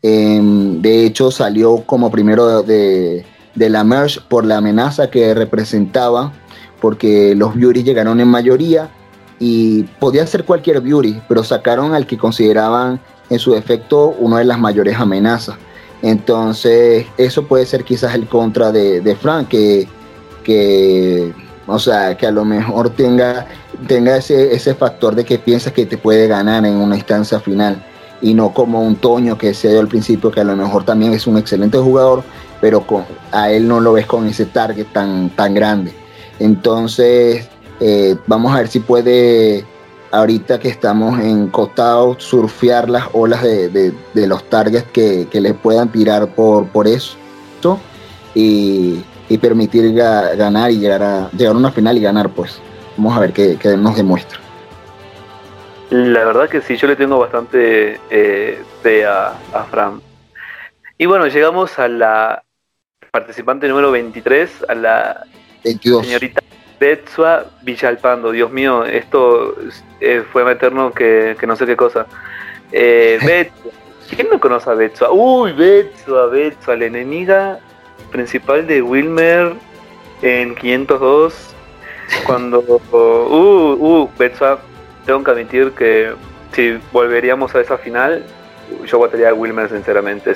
Em, 0.00 0.80
de 0.80 1.04
hecho, 1.04 1.30
salió 1.30 1.84
como 1.84 2.10
primero 2.10 2.62
de, 2.62 3.26
de 3.54 3.68
la 3.68 3.84
Merge 3.84 4.20
por 4.26 4.46
la 4.46 4.56
amenaza 4.56 5.10
que 5.10 5.34
representaba, 5.34 6.32
porque 6.80 7.34
los 7.34 7.54
Beauty 7.54 7.82
llegaron 7.82 8.20
en 8.20 8.28
mayoría 8.28 8.88
y 9.38 9.82
podía 10.00 10.26
ser 10.26 10.44
cualquier 10.44 10.80
Beauty, 10.80 11.20
pero 11.28 11.44
sacaron 11.44 11.92
al 11.92 12.06
que 12.06 12.16
consideraban 12.16 13.00
en 13.28 13.38
su 13.38 13.52
defecto 13.52 14.16
una 14.18 14.38
de 14.38 14.46
las 14.46 14.58
mayores 14.58 14.96
amenazas. 14.98 15.56
Entonces, 16.02 17.06
eso 17.16 17.46
puede 17.46 17.64
ser 17.64 17.84
quizás 17.84 18.14
el 18.14 18.26
contra 18.26 18.72
de, 18.72 19.16
Frank, 19.20 19.48
que, 19.48 21.32
o 21.66 21.78
sea, 21.78 22.16
que 22.16 22.26
a 22.26 22.32
lo 22.32 22.44
mejor 22.44 22.90
tenga, 22.90 23.46
tenga 23.86 24.16
ese, 24.16 24.52
ese 24.52 24.74
factor 24.74 25.14
de 25.14 25.24
que 25.24 25.38
piensas 25.38 25.72
que 25.72 25.86
te 25.86 25.96
puede 25.96 26.26
ganar 26.26 26.66
en 26.66 26.74
una 26.74 26.96
instancia 26.96 27.38
final 27.38 27.84
y 28.20 28.34
no 28.34 28.52
como 28.52 28.82
un 28.82 28.96
Toño 28.96 29.38
que 29.38 29.54
se 29.54 29.68
dio 29.70 29.80
al 29.80 29.88
principio, 29.88 30.30
que 30.30 30.40
a 30.40 30.44
lo 30.44 30.56
mejor 30.56 30.84
también 30.84 31.12
es 31.12 31.26
un 31.26 31.38
excelente 31.38 31.78
jugador, 31.78 32.22
pero 32.60 32.86
con, 32.86 33.04
a 33.30 33.50
él 33.50 33.66
no 33.66 33.80
lo 33.80 33.92
ves 33.92 34.06
con 34.06 34.26
ese 34.26 34.46
target 34.46 34.86
tan, 34.92 35.30
tan 35.30 35.54
grande. 35.54 35.92
Entonces, 36.38 37.48
eh, 37.80 38.16
vamos 38.26 38.52
a 38.52 38.58
ver 38.58 38.68
si 38.68 38.80
puede 38.80 39.64
ahorita 40.12 40.60
que 40.60 40.68
estamos 40.68 41.18
en 41.18 41.48
costado, 41.48 42.20
surfear 42.20 42.88
las 42.88 43.08
olas 43.12 43.42
de, 43.42 43.92
los 44.14 44.44
targets 44.44 44.86
que, 44.92 45.26
que, 45.30 45.40
les 45.40 45.54
puedan 45.54 45.90
tirar 45.90 46.28
por, 46.28 46.68
por 46.68 46.86
eso 46.86 47.16
y, 48.34 49.02
permitir 49.40 49.94
ganar 49.94 50.70
y 50.70 50.78
llegar 50.78 51.02
a, 51.02 51.30
llegar 51.30 51.54
a 51.54 51.58
una 51.58 51.72
final 51.72 51.96
y 51.96 52.02
ganar, 52.02 52.28
pues. 52.28 52.60
Vamos 52.98 53.16
a 53.16 53.20
ver 53.20 53.32
qué, 53.32 53.58
nos 53.78 53.96
demuestra. 53.96 54.38
La 55.90 56.24
verdad 56.24 56.48
que 56.48 56.60
sí, 56.60 56.76
yo 56.76 56.86
le 56.86 56.96
tengo 56.96 57.18
bastante 57.18 57.98
eh, 58.10 58.62
fe 58.82 59.06
a, 59.06 59.28
a 59.54 59.64
Fran. 59.70 60.02
Y 60.98 61.06
bueno, 61.06 61.26
llegamos 61.28 61.78
a 61.78 61.88
la 61.88 62.42
participante 63.10 63.68
número 63.68 63.90
23, 63.90 64.66
a 64.68 64.74
la 64.74 65.26
señorita 65.62 66.41
Betsua 66.82 67.46
Villalpando, 67.62 68.32
Dios 68.32 68.50
mío, 68.50 68.84
esto 68.84 69.54
eh, 70.00 70.24
fue 70.32 70.44
meternos 70.44 70.92
que, 70.92 71.36
no 71.46 71.54
sé 71.54 71.64
qué 71.64 71.76
cosa. 71.76 72.06
Eh, 72.72 73.20
Betsua, 73.24 73.70
¿quién 74.10 74.28
no 74.28 74.40
conoce 74.40 74.68
a 74.68 74.74
Betsua? 74.74 75.12
Uy, 75.12 75.52
Betsua, 75.52 76.26
Betsua, 76.26 76.74
la 76.74 76.86
enemiga 76.86 77.60
principal 78.10 78.66
de 78.66 78.82
Wilmer 78.82 79.52
en 80.22 80.56
502. 80.56 81.54
Cuando, 82.26 82.58
uh, 82.90 83.76
uh, 83.78 84.10
Betsua, 84.18 84.58
tengo 85.06 85.22
que 85.22 85.30
admitir 85.30 85.70
que 85.78 86.12
si 86.50 86.80
volveríamos 86.90 87.54
a 87.54 87.60
esa 87.60 87.78
final, 87.78 88.24
yo 88.86 88.98
votaría 88.98 89.30
a 89.30 89.34
Wilmer 89.34 89.68
sinceramente, 89.68 90.34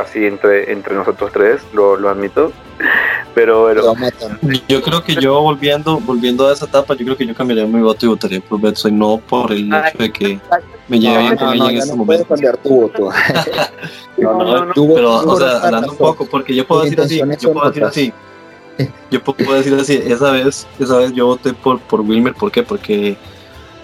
así, 0.00 0.26
entre, 0.26 0.72
entre 0.72 0.94
nosotros 0.94 1.30
tres, 1.32 1.60
lo, 1.72 1.96
lo 1.96 2.08
admito. 2.08 2.52
Pero, 3.34 3.72
yo 4.68 4.82
creo 4.82 5.04
que 5.04 5.14
yo 5.14 5.40
volviendo 5.40 6.00
volviendo 6.00 6.48
a 6.48 6.52
esa 6.52 6.64
etapa, 6.66 6.94
yo 6.94 7.04
creo 7.04 7.16
que 7.16 7.26
yo 7.26 7.34
cambiaría 7.34 7.64
mi 7.64 7.80
voto 7.80 8.06
y 8.06 8.08
votaría 8.08 8.40
por 8.40 8.60
Betso 8.60 8.88
y 8.88 8.92
no 8.92 9.18
por 9.18 9.52
el 9.52 9.72
hecho 9.72 9.98
de 9.98 10.12
que 10.12 10.40
me 10.88 10.98
lleve 10.98 11.18
bien 11.18 11.36
con 11.36 11.54
ella 11.54 11.70
en 11.70 11.76
este 11.76 11.94
momento. 11.94 12.26
cambiar 12.26 12.56
tu 12.56 12.68
voto. 12.68 13.10
no, 14.18 14.64
no, 14.66 14.74
pero, 14.74 15.14
o 15.14 15.36
sea, 15.36 15.58
hablando 15.58 15.92
un 15.92 15.98
poco, 15.98 16.26
porque 16.26 16.54
yo 16.54 16.66
puedo 16.66 16.82
decir 16.82 17.00
así, 17.00 17.22
yo 17.38 17.52
puedo 17.52 17.68
decir 17.68 17.84
así. 17.84 18.12
Yo 19.10 19.22
puedo 19.22 19.54
decir 19.54 19.74
así, 19.74 20.02
esa 20.06 20.32
vez, 20.32 20.66
esa 20.78 20.96
vez 20.98 21.12
yo 21.12 21.26
voté 21.26 21.52
por, 21.52 21.78
por 21.80 22.00
Wilmer, 22.00 22.34
¿por 22.34 22.50
qué? 22.50 22.62
Porque 22.62 23.16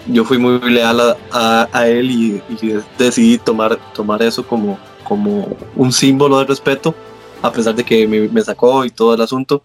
yo 0.07 0.25
fui 0.25 0.37
muy 0.37 0.59
leal 0.69 1.15
a, 1.31 1.67
a, 1.71 1.87
él 1.87 2.11
y, 2.11 2.41
y, 2.61 2.73
decidí 2.97 3.37
tomar, 3.37 3.77
tomar 3.93 4.21
eso 4.21 4.45
como, 4.45 4.77
como 5.03 5.47
un 5.75 5.91
símbolo 5.91 6.39
de 6.39 6.45
respeto 6.45 6.95
a 7.41 7.51
pesar 7.51 7.75
de 7.75 7.83
que 7.83 8.07
me, 8.07 8.41
sacó 8.41 8.85
y 8.85 8.89
todo 8.89 9.13
el 9.13 9.21
asunto. 9.21 9.63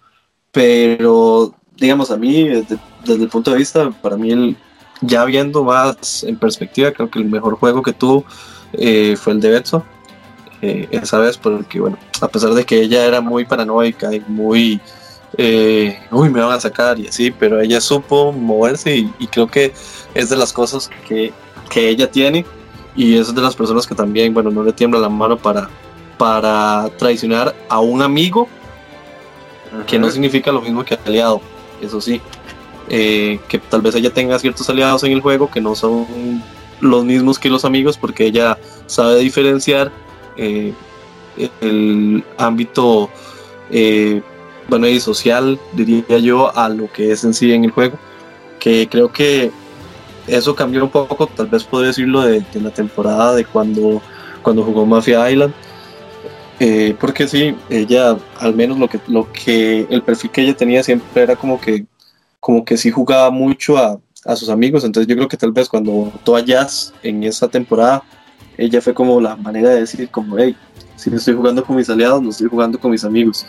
Pero, 0.51 1.55
digamos, 1.77 2.11
a 2.11 2.17
mí, 2.17 2.49
desde, 2.49 2.79
el 3.07 3.29
punto 3.29 3.51
de 3.51 3.59
vista, 3.59 3.91
para 3.91 4.17
mí, 4.17 4.31
el, 4.31 4.57
ya 5.01 5.25
viendo 5.25 5.65
más 5.65 6.25
en 6.25 6.37
perspectiva, 6.37 6.93
creo 6.93 7.11
que 7.11 7.19
el 7.19 7.25
mejor 7.27 7.57
juego 7.57 7.83
que 7.83 7.93
tuvo 7.93 8.25
eh, 8.73 9.17
fue 9.17 9.33
el 9.35 9.41
de 9.41 9.51
Betso. 9.51 9.85
Eh, 10.61 10.89
esa 10.93 11.19
vez, 11.19 11.39
porque, 11.39 11.81
bueno, 11.81 11.99
a 12.21 12.29
pesar 12.29 12.51
de 12.55 12.65
que 12.65 12.81
ella 12.81 13.05
era 13.05 13.21
muy 13.21 13.45
paranoica 13.45 14.15
y 14.15 14.21
muy. 14.21 14.81
Eh, 15.39 15.99
uy, 16.11 16.29
me 16.29 16.43
van 16.43 16.53
a 16.53 16.61
sacar 16.61 16.99
y 16.99 17.09
así, 17.09 17.31
pero 17.31 17.59
ella 17.61 17.81
supo 17.81 18.33
moverse 18.33 18.95
y, 19.19 19.27
creo 19.29 19.47
que 19.47 19.73
es 20.15 20.29
de 20.29 20.37
las 20.37 20.53
cosas 20.53 20.91
que, 21.09 21.33
que 21.71 21.89
ella 21.89 22.11
tiene 22.11 22.45
y 22.95 23.17
es 23.17 23.35
de 23.35 23.41
las 23.41 23.57
personas 23.57 23.87
que 23.87 23.95
también, 23.95 24.35
bueno, 24.35 24.51
no 24.51 24.63
le 24.63 24.73
tiembla 24.73 25.01
la 25.01 25.09
mano 25.09 25.39
para, 25.39 25.69
para 26.19 26.91
traicionar 26.99 27.55
a 27.69 27.81
un 27.81 28.03
amigo, 28.03 28.49
que 29.87 29.99
no 29.99 30.11
significa 30.11 30.53
lo 30.53 30.61
mismo 30.61 30.85
que 30.85 30.99
aliado, 31.07 31.41
eso 31.81 32.01
sí. 32.01 32.21
Eh, 32.89 33.41
que 33.49 33.59
tal 33.59 33.81
vez 33.81 33.95
ella 33.95 34.13
tenga 34.13 34.39
ciertos 34.39 34.69
aliados 34.69 35.03
en 35.05 35.13
el 35.13 35.21
juego 35.21 35.51
que 35.51 35.61
no 35.61 35.75
son 35.75 36.43
los 36.81 37.05
mismos 37.05 37.39
que 37.39 37.49
los 37.49 37.65
amigos, 37.65 37.97
porque 37.97 38.27
ella 38.27 38.59
sabe 38.87 39.21
diferenciar 39.21 39.91
eh, 40.37 40.75
el 41.61 42.23
ámbito 42.37 43.09
eh, 43.71 44.21
bueno 44.69 44.87
y 44.89 45.01
social, 45.01 45.59
diría 45.73 46.19
yo, 46.19 46.55
a 46.57 46.69
lo 46.69 46.93
que 46.93 47.13
es 47.13 47.25
en 47.25 47.33
sí 47.33 47.53
en 47.53 47.65
el 47.65 47.71
juego. 47.71 47.99
Que 48.59 48.89
creo 48.89 49.13
que 49.13 49.51
eso 50.27 50.55
cambió 50.55 50.85
un 50.85 50.91
poco, 50.91 51.27
tal 51.27 51.47
vez 51.47 51.65
puedo 51.65 51.85
decirlo, 51.85 52.23
de, 52.23 52.45
de 52.53 52.61
la 52.61 52.71
temporada 52.71 53.35
de 53.35 53.45
cuando, 53.45 54.01
cuando 54.43 54.65
jugó 54.65 54.87
Mafia 54.87 55.31
Island. 55.31 55.55
Eh, 56.61 56.95
porque 57.01 57.27
sí, 57.27 57.57
ella, 57.69 58.17
al 58.39 58.55
menos 58.55 58.79
lo 58.79 58.89
que, 58.89 59.01
lo 59.09 59.31
que, 59.33 59.87
el 59.91 60.03
perfil 60.03 60.31
que 60.31 60.43
ella 60.43 60.57
tenía 60.57 60.83
siempre 60.83 61.23
era 61.23 61.35
como 61.35 61.61
que, 61.61 61.87
como 62.39 62.65
que 62.65 62.77
sí 62.77 62.91
jugaba 62.91 63.31
mucho 63.31 63.77
a, 63.79 63.99
a 64.25 64.37
sus 64.37 64.49
amigos, 64.49 64.85
entonces 64.85 65.09
yo 65.09 65.17
creo 65.17 65.29
que 65.29 65.37
tal 65.37 65.51
vez 65.51 65.69
cuando 65.69 65.91
votó 65.91 66.37
a 66.37 66.41
Jazz 66.41 66.93
en 67.03 67.25
esa 67.25 67.49
temporada, 67.49 68.03
ella 68.57 68.81
fue 68.81 68.95
como 68.95 69.21
la 69.21 69.35
manera 69.35 69.71
de 69.71 69.81
decir 69.81 70.09
como, 70.09 70.39
hey, 70.39 70.55
si 70.95 71.11
no 71.11 71.17
estoy 71.17 71.35
jugando 71.35 71.65
con 71.65 71.75
mis 71.75 71.91
aliados, 71.91 72.23
no 72.23 72.31
estoy 72.31 72.49
jugando 72.49 72.79
con 72.79 72.93
mis 72.93 73.05
amigos. 73.05 73.45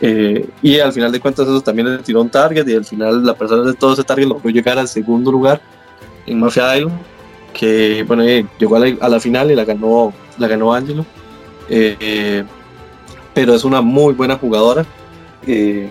Eh, 0.00 0.48
y 0.62 0.78
al 0.78 0.92
final 0.92 1.10
de 1.10 1.18
cuentas 1.18 1.48
eso 1.48 1.60
también 1.62 1.90
le 1.96 2.02
tiró 2.02 2.20
un 2.20 2.28
target 2.28 2.68
y 2.68 2.74
al 2.74 2.84
final 2.84 3.24
la 3.24 3.34
persona 3.34 3.64
de 3.64 3.74
todo 3.74 3.94
ese 3.94 4.04
target 4.04 4.26
logró 4.28 4.50
llegar 4.50 4.78
al 4.78 4.88
segundo 4.88 5.32
lugar 5.32 5.60
en 6.26 6.40
Mafia 6.40 6.76
Island, 6.76 6.98
que 7.52 8.04
bueno, 8.06 8.22
eh, 8.22 8.46
llegó 8.58 8.76
a 8.76 9.08
la, 9.08 9.20
final 9.20 9.50
y 9.50 9.54
la 9.54 9.64
ganó, 9.64 10.12
la 10.38 10.48
ganó 10.48 10.72
Angelo. 10.72 11.04
Eh, 11.68 12.44
pero 13.34 13.54
es 13.54 13.64
una 13.64 13.80
muy 13.80 14.14
buena 14.14 14.36
jugadora. 14.36 14.86
Eh, 15.46 15.90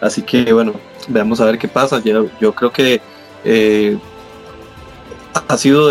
así 0.00 0.22
que 0.22 0.52
bueno, 0.52 0.72
veamos 1.08 1.40
a 1.40 1.44
ver 1.44 1.58
qué 1.58 1.68
pasa. 1.68 2.00
Yo, 2.02 2.26
yo 2.40 2.52
creo 2.52 2.72
que 2.72 3.00
eh, 3.44 3.96
ha 5.48 5.56
sido 5.56 5.90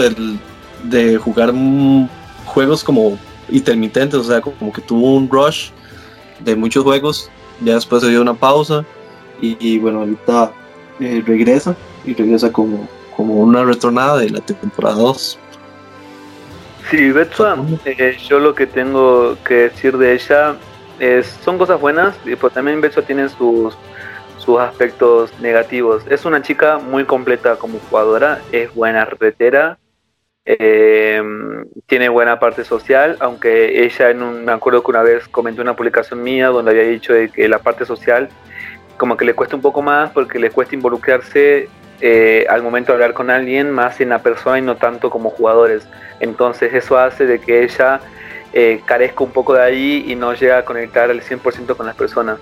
de 0.83 1.17
jugar 1.17 1.53
juegos 2.45 2.83
como 2.83 3.17
intermitentes, 3.49 4.19
o 4.19 4.23
sea, 4.23 4.41
como 4.41 4.71
que 4.71 4.81
tuvo 4.81 5.15
un 5.15 5.29
rush 5.29 5.69
de 6.39 6.55
muchos 6.55 6.83
juegos, 6.83 7.29
ya 7.63 7.75
después 7.75 8.01
se 8.01 8.09
dio 8.09 8.21
una 8.21 8.33
pausa 8.33 8.83
y, 9.41 9.79
bueno, 9.79 9.99
ahorita 9.99 10.51
regresa 10.99 11.75
y 12.05 12.13
regresa 12.13 12.51
como, 12.51 12.87
como 13.21 13.35
una 13.35 13.63
retornada 13.63 14.17
de 14.17 14.31
la 14.31 14.41
temporada 14.41 14.95
2. 14.95 15.39
Sí, 16.89 17.11
Betsua, 17.11 17.55
eh, 17.85 18.17
yo 18.27 18.39
lo 18.39 18.55
que 18.55 18.65
tengo 18.65 19.37
que 19.45 19.69
decir 19.69 19.95
de 19.95 20.13
ella 20.13 20.55
es, 20.99 21.27
son 21.45 21.59
cosas 21.59 21.79
buenas, 21.79 22.15
y 22.25 22.35
pues 22.35 22.51
también 22.51 22.81
Betsua 22.81 23.03
tiene 23.03 23.29
sus, 23.29 23.77
sus 24.39 24.59
aspectos 24.59 25.31
negativos. 25.39 26.03
Es 26.09 26.25
una 26.25 26.41
chica 26.41 26.79
muy 26.79 27.05
completa 27.05 27.57
como 27.57 27.77
jugadora, 27.77 28.41
es 28.51 28.73
buena 28.73 29.05
retera, 29.05 29.77
eh, 30.43 31.21
tiene 31.85 32.09
buena 32.09 32.39
parte 32.39 32.63
social, 32.63 33.17
aunque 33.19 33.85
ella, 33.85 34.09
en 34.09 34.23
un, 34.23 34.45
me 34.45 34.51
acuerdo 34.51 34.81
que 34.81 34.89
una 34.89 35.03
vez 35.03 35.27
comentó 35.27 35.61
una 35.61 35.75
publicación 35.75 36.23
mía 36.23 36.47
donde 36.47 36.71
había 36.71 36.85
dicho 36.85 37.13
de 37.13 37.29
que 37.29 37.47
la 37.47 37.59
parte 37.59 37.85
social 37.85 38.29
como 38.97 39.15
que 39.15 39.25
le 39.25 39.35
cuesta 39.35 39.55
un 39.55 39.61
poco 39.61 39.83
más 39.83 40.09
porque 40.09 40.39
le 40.39 40.49
cuesta 40.49 40.73
involucrarse 40.73 41.69
eh, 42.01 42.45
al 42.49 42.63
momento 42.63 42.91
de 42.91 42.95
hablar 42.95 43.13
con 43.13 43.29
alguien 43.29 43.69
más 43.71 44.01
en 44.01 44.09
la 44.09 44.19
persona 44.19 44.57
y 44.57 44.61
no 44.61 44.75
tanto 44.75 45.09
como 45.09 45.29
jugadores. 45.29 45.87
Entonces 46.19 46.73
eso 46.73 46.97
hace 46.97 47.25
de 47.25 47.39
que 47.39 47.63
ella 47.63 47.99
eh, 48.53 48.81
carezca 48.85 49.23
un 49.23 49.31
poco 49.31 49.53
de 49.53 49.61
ahí 49.61 50.05
y 50.07 50.15
no 50.15 50.33
llega 50.33 50.57
a 50.57 50.65
conectar 50.65 51.09
al 51.09 51.21
100% 51.21 51.75
con 51.75 51.85
las 51.85 51.95
personas. 51.95 52.39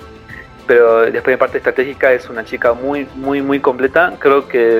pero 0.66 1.02
después 1.02 1.34
de 1.34 1.38
parte 1.40 1.58
estratégica 1.58 2.14
es 2.14 2.30
una 2.30 2.46
chica 2.46 2.74
muy, 2.74 3.08
muy, 3.16 3.42
muy 3.42 3.60
completa. 3.60 4.14
Creo 4.20 4.48
que 4.48 4.80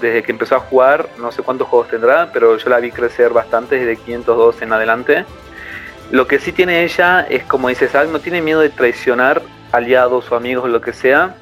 desde 0.00 0.22
que 0.22 0.32
empezó 0.32 0.56
a 0.56 0.60
jugar, 0.60 1.08
no 1.18 1.32
sé 1.32 1.42
cuántos 1.42 1.66
juegos 1.66 1.88
tendrá, 1.88 2.30
pero 2.30 2.58
yo 2.58 2.68
la 2.68 2.78
vi 2.78 2.90
crecer 2.90 3.30
bastante 3.30 3.76
desde 3.76 3.96
502 3.96 4.60
en 4.62 4.72
adelante. 4.72 5.24
Lo 6.10 6.26
que 6.26 6.38
sí 6.38 6.52
tiene 6.52 6.84
ella 6.84 7.26
es, 7.28 7.42
como 7.44 7.68
dice 7.68 7.88
no 8.10 8.20
tiene 8.20 8.42
miedo 8.42 8.60
de 8.60 8.70
traicionar 8.70 9.42
aliados 9.72 10.30
o 10.30 10.36
amigos 10.36 10.64
o 10.64 10.68
lo 10.68 10.80
que 10.80 10.92
sea. 10.92 11.34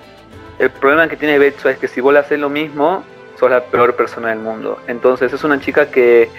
El 0.59 0.71
problema 0.71 1.09
que 1.09 1.17
tiene 1.17 1.39
Betsu 1.39 1.69
es 1.69 1.79
que 1.79 1.89
si 1.89 2.01
vos 2.01 2.13
le 2.13 2.21
haces 2.21 2.39
lo 2.39 2.49
mismo, 2.49 3.05
sos 3.39 3.51
la 3.51 3.65
peor 3.65 3.95
persona 3.95 4.29
del 4.29 4.39
mundo. 4.39 4.79
Entonces 4.87 5.33
es 5.33 5.45
una 5.45 5.61
chica 5.61 5.91
que 5.91 6.31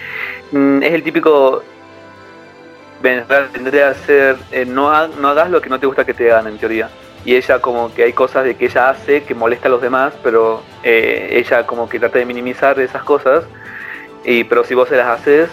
mm, 0.52 0.82
es 0.82 0.92
el 0.92 1.02
típico 1.02 1.62
vendría 3.00 3.90
a 3.90 3.94
ser 3.94 4.36
eh, 4.50 4.64
no, 4.64 5.06
no 5.06 5.28
hagas 5.28 5.50
lo 5.50 5.60
que 5.60 5.70
no 5.70 5.78
te 5.78 5.86
gusta 5.86 6.04
que 6.04 6.14
te 6.14 6.32
hagan 6.32 6.48
en 6.48 6.58
teoría 6.58 6.90
y 7.24 7.36
ella 7.36 7.60
como 7.60 7.92
que 7.92 8.04
hay 8.04 8.12
cosas 8.12 8.44
de 8.44 8.56
que 8.56 8.66
ella 8.66 8.90
hace 8.90 9.22
que 9.24 9.34
molesta 9.34 9.68
a 9.68 9.70
los 9.70 9.82
demás, 9.82 10.14
pero 10.22 10.62
eh, 10.82 11.28
ella 11.32 11.66
como 11.66 11.88
que 11.88 11.98
trata 11.98 12.18
de 12.18 12.24
minimizar 12.24 12.78
esas 12.80 13.02
cosas, 13.02 13.44
y 14.24 14.44
pero 14.44 14.64
si 14.64 14.74
vos 14.74 14.88
se 14.88 14.96
las 14.96 15.08
haces, 15.08 15.50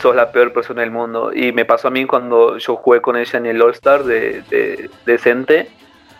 sos 0.00 0.14
la 0.14 0.30
peor 0.32 0.52
persona 0.52 0.82
del 0.82 0.90
mundo. 0.90 1.32
Y 1.34 1.52
me 1.52 1.64
pasó 1.64 1.88
a 1.88 1.90
mí 1.90 2.06
cuando 2.06 2.58
yo 2.58 2.76
jugué 2.76 3.00
con 3.00 3.16
ella 3.16 3.38
en 3.38 3.46
el 3.46 3.62
All 3.62 3.72
Star 3.72 4.04
de, 4.04 4.42
de, 4.50 4.90
decente, 5.06 5.70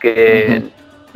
que 0.01 0.63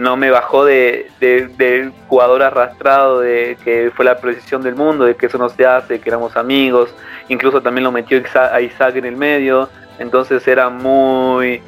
no 0.01 0.17
me 0.17 0.31
bajó 0.31 0.65
de, 0.65 1.11
de, 1.21 1.93
jugador 2.09 2.43
arrastrado, 2.43 3.21
de 3.21 3.57
que 3.63 3.93
fue 3.95 4.05
la 4.05 4.19
precisión 4.19 4.63
del 4.63 4.75
mundo, 4.75 5.05
de 5.05 5.15
que 5.15 5.27
eso 5.27 5.39
no 5.39 5.49
se 5.49 5.67
hace, 5.67 6.01
que 6.01 6.09
éramos 6.09 6.37
amigos, 6.37 6.91
incluso 7.29 7.61
también 7.61 7.85
lo 7.85 7.93
metió 7.93 8.21
a 8.35 8.61
Isaac 8.61 8.97
en 8.97 9.05
el 9.05 9.17
medio 9.17 9.69
entonces 10.01 10.49
era 10.49 10.71
muy, 10.71 11.63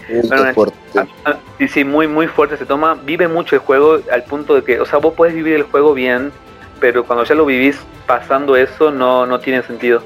fuerte. 0.55 0.75
Sí, 1.59 1.69
sí, 1.69 1.85
muy, 1.85 2.09
muy 2.09 2.29
fuerte. 2.29 2.57
Se 2.57 2.65
toma, 2.65 2.95
vive 2.95 3.29
mucho 3.29 3.55
el 3.55 3.61
juego 3.61 3.99
al 4.11 4.25
punto 4.25 4.55
de 4.55 4.65
que, 4.65 4.81
o 4.81 4.87
sea, 4.87 4.99
vos 4.99 5.13
puedes 5.15 5.35
vivir 5.35 5.53
el 5.53 5.65
juego 5.65 5.93
bien, 5.93 6.33
pero 6.81 7.05
cuando 7.05 7.25
ya 7.25 7.35
lo 7.35 7.45
vivís 7.45 7.79
pasando 8.07 8.57
eso, 8.57 8.91
no, 8.91 9.27
no 9.27 9.39
tiene 9.39 9.63
sentido. 9.63 10.03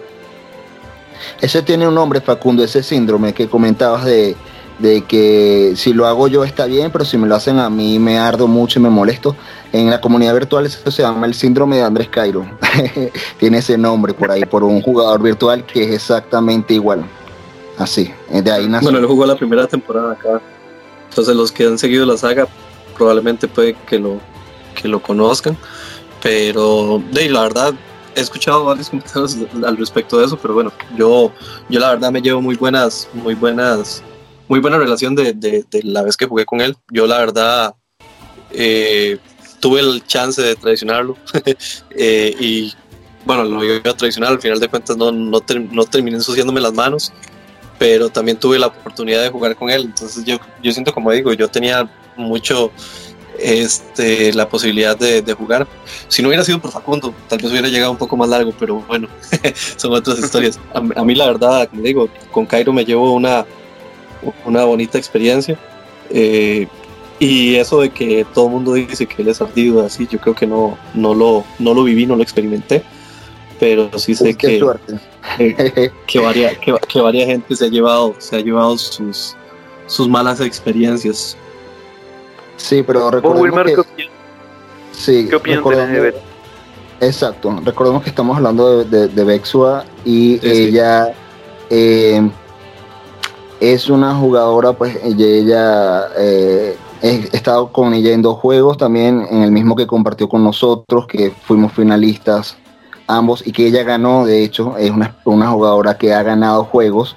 Ese 1.40 1.62
tiene 1.62 1.86
un 1.86 1.94
nombre, 1.94 2.20
Facundo, 2.20 2.64
ese 2.64 2.82
síndrome 2.82 3.32
que 3.32 3.48
comentabas 3.48 4.04
de, 4.04 4.34
de 4.78 5.02
que 5.02 5.72
si 5.76 5.92
lo 5.92 6.06
hago 6.06 6.28
yo 6.28 6.44
está 6.44 6.66
bien, 6.66 6.90
pero 6.90 7.04
si 7.04 7.16
me 7.16 7.26
lo 7.26 7.34
hacen 7.34 7.58
a 7.58 7.70
mí 7.70 7.98
me 7.98 8.18
ardo 8.18 8.46
mucho 8.46 8.78
y 8.78 8.82
me 8.82 8.90
molesto. 8.90 9.36
En 9.72 9.90
la 9.90 10.00
comunidad 10.00 10.34
virtual 10.34 10.66
eso 10.66 10.90
se 10.90 11.02
llama 11.02 11.26
el 11.26 11.34
síndrome 11.34 11.76
de 11.76 11.82
Andrés 11.82 12.08
Cairo. 12.08 12.46
Tiene 13.38 13.58
ese 13.58 13.76
nombre 13.78 14.14
por 14.14 14.30
ahí, 14.30 14.44
por 14.44 14.64
un 14.64 14.82
jugador 14.82 15.22
virtual 15.22 15.64
que 15.64 15.84
es 15.84 15.94
exactamente 15.94 16.74
igual. 16.74 17.04
Así, 17.78 18.12
ah, 18.32 18.40
de 18.40 18.50
ahí. 18.50 18.68
Bueno, 18.82 18.98
él 18.98 19.06
jugó 19.06 19.26
la 19.26 19.36
primera 19.36 19.66
temporada 19.66 20.12
acá. 20.12 20.40
Entonces 21.08 21.34
los 21.34 21.52
que 21.52 21.66
han 21.66 21.78
seguido 21.78 22.06
la 22.06 22.16
saga 22.16 22.46
probablemente 22.96 23.48
puede 23.48 23.74
que 23.86 23.98
lo, 23.98 24.20
que 24.80 24.88
lo 24.88 25.00
conozcan. 25.00 25.56
Pero 26.22 27.02
de 27.12 27.28
la 27.28 27.42
verdad 27.42 27.74
he 28.14 28.20
escuchado 28.20 28.64
varios 28.64 28.88
comentarios 28.88 29.36
al 29.64 29.76
respecto 29.76 30.18
de 30.18 30.26
eso, 30.26 30.38
pero 30.38 30.54
bueno, 30.54 30.72
yo, 30.96 31.30
yo 31.68 31.80
la 31.80 31.90
verdad 31.90 32.10
me 32.10 32.22
llevo 32.22 32.40
muy 32.40 32.56
buenas, 32.56 33.08
muy 33.12 33.34
buenas, 33.34 34.02
muy 34.48 34.60
buena 34.60 34.78
relación 34.78 35.14
de, 35.14 35.32
de, 35.32 35.64
la 35.82 36.02
vez 36.02 36.16
que 36.16 36.26
jugué 36.26 36.44
con 36.44 36.60
él. 36.60 36.76
Yo 36.90 37.06
la 37.06 37.18
verdad 37.18 37.74
eh, 38.50 39.18
tuve 39.60 39.80
el 39.80 40.04
chance 40.06 40.40
de 40.40 40.54
traicionarlo 40.54 41.16
eh, 41.90 42.34
y 42.38 42.74
bueno, 43.24 43.44
lo 43.44 43.64
iba 43.64 43.90
a 43.90 43.96
traicionar, 43.96 44.32
al 44.32 44.40
final 44.40 44.60
de 44.60 44.68
cuentas 44.68 44.96
no, 44.96 45.10
no, 45.10 45.40
no 45.72 45.84
terminé 45.84 46.16
ensuciándome 46.16 46.60
las 46.60 46.72
manos 46.72 47.12
pero 47.78 48.08
también 48.08 48.38
tuve 48.38 48.58
la 48.58 48.68
oportunidad 48.68 49.22
de 49.22 49.30
jugar 49.30 49.56
con 49.56 49.70
él. 49.70 49.82
Entonces 49.82 50.24
yo, 50.24 50.38
yo 50.62 50.72
siento, 50.72 50.92
como 50.92 51.12
digo, 51.12 51.32
yo 51.32 51.48
tenía 51.48 51.88
mucho 52.16 52.72
este, 53.38 54.32
la 54.32 54.48
posibilidad 54.48 54.96
de, 54.96 55.32
jugar. 55.34 55.66
Si 56.08 56.22
no 56.22 56.28
hubiera 56.28 56.44
sido 56.44 56.60
por 56.60 56.70
Facundo, 56.70 57.14
tal 57.28 57.38
vez 57.38 57.50
hubiera 57.50 57.68
llegado 57.68 57.92
un 57.92 57.98
poco 57.98 58.16
más 58.16 58.28
largo, 58.28 58.52
pero 58.58 58.82
bueno, 58.88 59.08
son 59.76 59.92
otras 59.92 60.18
historias. 60.18 60.58
A, 60.72 60.80
mí 60.80 61.14
la 61.14 61.26
verdad, 61.26 61.68
como 61.68 61.82
digo, 61.82 62.08
con 62.32 62.46
Cairo 62.46 62.72
me 62.72 62.84
llevo 62.84 63.12
una, 63.12 63.44
una 64.44 64.64
bonita 64.64 64.98
experiencia. 64.98 65.58
Eh, 66.10 66.66
y 67.18 67.56
eso 67.56 67.80
de 67.80 67.90
que 67.90 68.26
todo 68.34 68.46
el 68.46 68.52
mundo 68.52 68.74
dice 68.74 69.06
que 69.06 69.22
él 69.22 69.28
es 69.28 69.40
ardido, 69.40 69.84
así, 69.84 70.06
yo 70.06 70.18
creo 70.18 70.34
que 70.34 70.46
no, 70.46 70.76
no, 70.94 71.14
lo, 71.14 71.44
no 71.58 71.72
lo 71.72 71.82
viví, 71.82 72.06
no 72.06 72.16
lo 72.16 72.22
experimenté 72.22 72.82
pero 73.58 73.90
sí 73.98 74.14
sé 74.14 74.34
que, 74.36 74.58
que, 76.06 76.20
varia, 76.20 76.54
que, 76.58 77.26
gente 77.26 77.56
se 77.56 77.64
ha 77.64 77.68
llevado, 77.68 78.14
se 78.18 78.36
ha 78.36 78.40
llevado 78.40 78.76
sus, 78.78 79.36
sus 79.86 80.08
malas 80.08 80.40
experiencias. 80.40 81.36
Sí, 82.56 82.82
pero 82.82 83.10
recordemos 83.10 83.64
que, 83.64 84.08
sí, 84.92 85.28
¿Qué 85.28 85.56
de 85.56 86.14
Exacto, 86.98 87.60
recordemos 87.62 88.02
que 88.02 88.08
estamos 88.08 88.36
hablando 88.38 88.82
de, 88.82 89.08
de, 89.08 89.24
Bexua 89.24 89.84
y 90.06 90.40
ella 90.46 91.12
eh, 91.68 92.26
es 93.60 93.88
una 93.88 94.14
jugadora, 94.14 94.72
pues 94.72 94.98
ella, 95.02 96.08
eh, 96.18 96.76
he 97.02 97.28
estado 97.32 97.72
con 97.72 97.94
ella 97.94 98.12
en 98.12 98.22
dos 98.22 98.38
juegos, 98.38 98.76
también 98.76 99.26
en 99.30 99.42
el 99.42 99.50
mismo 99.50 99.76
que 99.76 99.86
compartió 99.86 100.28
con 100.28 100.44
nosotros, 100.44 101.06
que 101.06 101.30
fuimos 101.30 101.72
finalistas 101.72 102.56
ambos 103.06 103.46
y 103.46 103.52
que 103.52 103.66
ella 103.66 103.82
ganó, 103.82 104.26
de 104.26 104.42
hecho, 104.42 104.76
es 104.76 104.90
una, 104.90 105.48
jugadora 105.50 105.96
que 105.96 106.12
ha 106.12 106.22
ganado 106.22 106.64
juegos, 106.64 107.16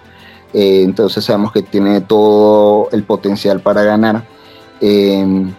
eh, 0.53 0.83
entonces 0.83 1.25
sabemos 1.25 1.51
que 1.51 1.61
tiene 1.61 2.01
todo 2.01 2.89
el 2.91 3.03
potencial 3.03 3.59
para 3.61 3.83
ganar. 3.83 4.23
Em, 4.81 5.53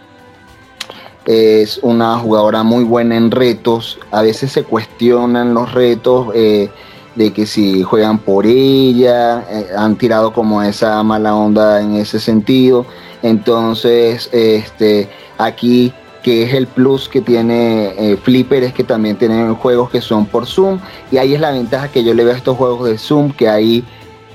es 1.27 1.79
una 1.83 2.19
jugadora 2.19 2.63
muy 2.63 2.85
buena 2.85 3.17
en 3.17 3.31
retos, 3.31 3.99
a 4.11 4.23
veces 4.23 4.53
se 4.53 4.65
cuestionan 4.65 5.55
los 5.55 5.73
retos 5.73 6.29
eh, 6.35 6.71
de 7.15 7.33
que 7.33 7.47
si 7.47 7.83
juegan 7.83 8.19
por 8.19 8.47
ella, 8.47 9.45
eh, 9.51 9.67
han 9.77 9.97
tirado 9.97 10.33
como 10.33 10.63
esa 10.63 11.03
mala 11.03 11.35
onda 11.35 11.81
en 11.81 11.97
ese 11.97 12.21
sentido, 12.21 12.87
entonces 13.23 14.29
este, 14.33 15.09
aquí 15.39 15.93
que 16.23 16.43
es 16.43 16.55
el 16.55 16.67
plus 16.67 17.09
que 17.09 17.21
tiene 17.21 17.95
eh, 17.97 18.17
Flipper, 18.17 18.63
es 18.63 18.75
que 18.75 18.85
también 18.85 19.17
tienen 19.17 19.55
juegos 19.55 19.91
que 19.91 20.01
son 20.01 20.27
por 20.27 20.47
Zoom, 20.47 20.79
y 21.11 21.17
ahí 21.17 21.35
es 21.35 21.41
la 21.41 21.51
ventaja 21.51 21.89
que 21.89 22.05
yo 22.05 22.15
le 22.15 22.25
veo 22.25 22.35
a 22.35 22.37
estos 22.37 22.57
juegos 22.57 22.89
de 22.89 22.99
Zoom, 22.99 23.33
que 23.33 23.49
ahí 23.49 23.85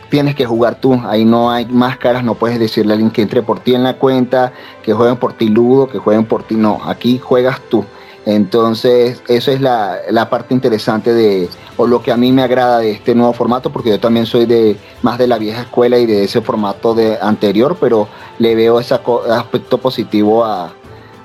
tienes 0.09 0.35
que 0.35 0.45
jugar 0.45 0.79
tú, 0.79 0.99
ahí 1.05 1.25
no 1.25 1.51
hay 1.51 1.65
máscaras, 1.65 2.23
no 2.23 2.35
puedes 2.35 2.59
decirle 2.59 2.93
a 2.93 2.95
alguien 2.95 3.11
que 3.11 3.21
entre 3.21 3.41
por 3.41 3.59
ti 3.59 3.75
en 3.75 3.83
la 3.83 3.97
cuenta, 3.97 4.53
que 4.83 4.93
jueguen 4.93 5.17
por 5.17 5.33
ti 5.33 5.49
ludo, 5.49 5.87
que 5.87 5.99
jueguen 5.99 6.25
por 6.25 6.43
ti, 6.43 6.55
no, 6.55 6.79
aquí 6.85 7.19
juegas 7.19 7.59
tú. 7.69 7.85
Entonces, 8.25 9.21
eso 9.27 9.51
es 9.51 9.61
la, 9.61 10.27
parte 10.29 10.53
interesante 10.53 11.13
de, 11.13 11.47
o 11.77 11.85
lo 11.85 12.01
que 12.01 12.11
a 12.11 12.17
mí 12.17 12.31
me 12.31 12.41
agrada 12.41 12.79
de 12.79 12.91
este 12.91 13.13
nuevo 13.13 13.33
formato, 13.33 13.71
porque 13.71 13.91
yo 13.91 13.99
también 13.99 14.25
soy 14.25 14.45
de 14.45 14.77
más 15.03 15.17
de 15.17 15.27
la 15.27 15.37
vieja 15.37 15.61
escuela 15.61 15.99
y 15.99 16.05
de 16.05 16.23
ese 16.23 16.41
formato 16.41 16.95
de 16.95 17.17
anterior, 17.21 17.77
pero 17.79 18.07
le 18.39 18.55
veo 18.55 18.79
ese 18.79 18.95
aspecto 18.95 19.77
positivo 19.77 20.43
a, 20.43 20.73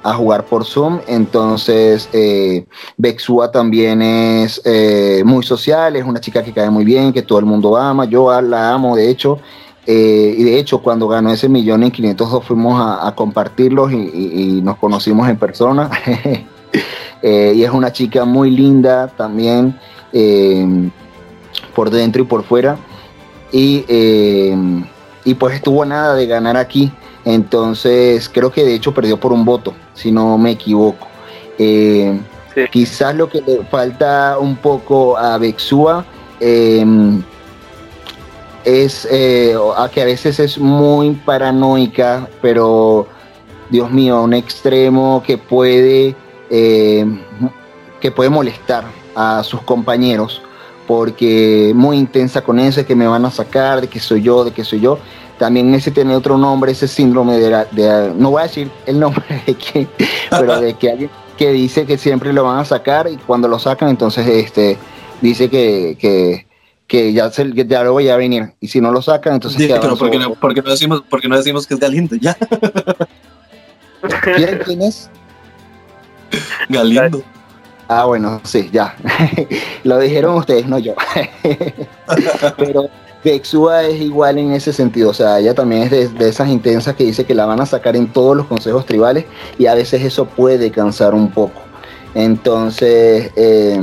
a 0.03 0.15
jugar 0.15 0.45
por 0.45 0.65
Zoom. 0.65 1.01
Entonces, 1.07 2.09
eh, 2.13 2.67
Bexua 2.97 3.51
también 3.51 4.03
es 4.03 4.61
eh, 4.65 5.23
muy 5.25 5.45
social, 5.45 5.97
es 5.97 6.05
una 6.05 6.21
chica 6.21 6.43
que 6.43 6.53
cae 6.53 6.71
muy 6.71 6.85
bien, 6.85 7.13
que 7.13 7.23
todo 7.23 7.39
el 7.39 7.45
mundo 7.45 7.77
ama. 7.77 8.05
Yo 8.05 8.41
la 8.41 8.73
amo, 8.73 8.97
de 8.97 9.11
hecho. 9.11 9.39
Eh, 9.87 10.35
y 10.37 10.45
de 10.45 10.59
hecho, 10.59 10.83
cuando 10.83 11.09
ganó 11.09 11.33
ese 11.33 11.49
millón 11.49 11.83
en 11.83 11.91
502 11.91 12.45
fuimos 12.45 12.81
a, 12.81 13.13
compartirlos 13.15 13.91
y, 13.93 14.61
nos 14.63 14.77
conocimos 14.77 15.29
en 15.29 15.39
persona. 15.39 15.91
y 17.23 17.63
es 17.63 17.71
una 17.71 17.93
chica 17.93 18.25
muy 18.25 18.51
linda 18.51 19.09
también, 19.09 19.79
por 21.75 21.91
dentro 21.91 22.23
y 22.23 22.25
por 22.27 22.45
fuera. 22.45 22.77
Y, 23.53 23.85
y 25.25 25.35
pues 25.35 25.55
estuvo 25.55 25.85
nada 25.85 26.15
de 26.15 26.27
ganar 26.27 26.57
aquí. 26.57 26.93
Entonces, 27.25 28.29
creo 28.29 28.51
que 28.51 28.65
de 28.65 28.75
hecho 28.75 28.95
perdió 28.95 29.19
por 29.19 29.33
un 29.33 29.45
voto, 29.45 29.75
si 29.95 30.11
no 30.11 30.39
me 30.39 30.53
equivoco. 30.53 31.07
Eh, 31.59 32.19
quizás 32.71 33.15
lo 33.15 33.29
que 33.29 33.43
le 33.43 33.65
falta 33.67 34.39
un 34.39 34.57
poco 34.57 35.17
a 35.17 35.37
Bexua 35.37 36.05
em, 36.41 37.23
es 38.65 39.07
eh, 39.11 39.55
a 39.77 39.89
que 39.91 40.03
a 40.03 40.05
veces 40.07 40.41
es 40.41 40.59
muy 40.59 41.11
paranoica, 41.13 42.29
pero 42.41 43.07
Dios 43.69 43.91
mío, 43.91 44.23
un 44.23 44.33
extremo 44.33 45.23
que 45.25 45.37
puede, 45.37 46.17
em, 46.51 47.21
que 48.01 48.11
puede 48.11 48.31
molestar 48.31 48.85
a 49.15 49.43
sus 49.43 49.63
compañeros 49.63 50.43
porque 50.87 51.73
muy 51.75 51.97
intensa 51.99 52.43
con 52.43 52.59
eso, 52.59 52.81
de 52.81 52.87
que 52.87 52.97
me 52.97 53.07
van 53.07 53.25
a 53.25 53.31
sacar, 53.31 53.81
de 53.81 53.89
que 53.89 54.01
soy 54.01 54.23
yo, 54.23 54.45
de 54.45 54.51
que 54.51 54.65
soy 54.65 54.81
yo. 54.81 54.99
También 55.39 55.73
ese 55.73 55.91
tiene 55.91 56.17
otro 56.17 56.37
nombre, 56.37 56.73
ese 56.73 56.89
síndrome 56.89 57.39
de, 57.39 57.65
de 57.71 58.13
no 58.17 58.33
voy 58.33 58.41
a 58.41 58.47
decir 58.47 58.71
el 58.87 58.99
nombre 58.99 59.25
de 59.47 59.55
quién, 59.55 59.89
pero 60.31 60.61
de 60.61 60.75
que 60.75 60.91
alguien 60.91 61.11
que 61.41 61.53
dice 61.53 61.87
que 61.87 61.97
siempre 61.97 62.35
lo 62.35 62.45
van 62.45 62.59
a 62.59 62.67
sacar 62.67 63.09
y 63.11 63.17
cuando 63.17 63.49
lo 63.49 63.59
sacan 63.59 63.89
entonces 63.89 64.27
este 64.27 64.77
dice 65.23 65.49
que, 65.49 65.97
que, 65.99 66.47
que 66.87 67.15
ya, 67.15 67.31
se, 67.31 67.51
ya 67.67 67.83
lo 67.83 67.93
voy 67.93 68.11
a 68.11 68.17
venir 68.19 68.53
y 68.61 68.69
si 68.69 68.83
no 68.83 68.93
lo 68.93 69.01
sacan 69.01 69.33
entonces 69.33 69.67
pero 69.81 69.97
porque 69.97 70.19
no, 70.19 70.35
porque 70.35 70.61
no, 70.61 70.71
decimos 70.71 71.03
porque 71.09 71.29
no 71.29 71.39
decimos 71.39 71.67
que 71.67 71.73
es 71.73 71.81
Galindo 71.81 72.15
ya 72.17 72.37
¿Quién, 74.67 74.83
es? 74.83 75.09
Galindo. 76.69 77.23
Ah, 77.89 78.05
bueno, 78.05 78.41
sí, 78.45 78.71
ya. 78.73 78.95
Lo 79.85 79.99
dijeron 79.99 80.37
ustedes, 80.37 80.67
no 80.67 80.79
yo. 80.79 80.95
Pero 82.57 82.89
Bexua 83.25 83.83
es 83.83 84.01
igual 84.01 84.39
en 84.39 84.53
ese 84.53 84.73
sentido, 84.73 85.11
o 85.11 85.15
sea, 85.15 85.39
ella 85.41 85.55
también 85.55 85.83
es 85.83 86.15
de, 86.15 86.29
esas 86.29 86.49
intensas 86.49 86.95
que 86.95 87.05
dice 87.05 87.25
que 87.25 87.35
la 87.35 87.47
van 87.47 87.61
a 87.61 87.67
sacar 87.67 87.97
en 87.97 88.13
todos 88.13 88.37
los 88.37 88.47
consejos 88.47 88.87
tribales 88.87 89.25
y 89.59 89.67
a 89.67 89.75
veces 89.75 90.03
eso 90.03 90.25
puede 90.25 90.71
cansar 90.71 91.15
un 91.15 91.31
poco. 91.31 91.61
Entonces, 92.15 93.31
eh, 93.37 93.81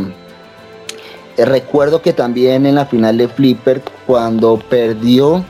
recuerdo 1.38 2.02
que 2.02 2.14
también 2.14 2.66
en 2.66 2.76
la 2.76 2.86
final 2.86 3.18
de 3.18 3.28
Flipper, 3.28 3.82
cuando 4.08 4.58
perdió 4.58 5.46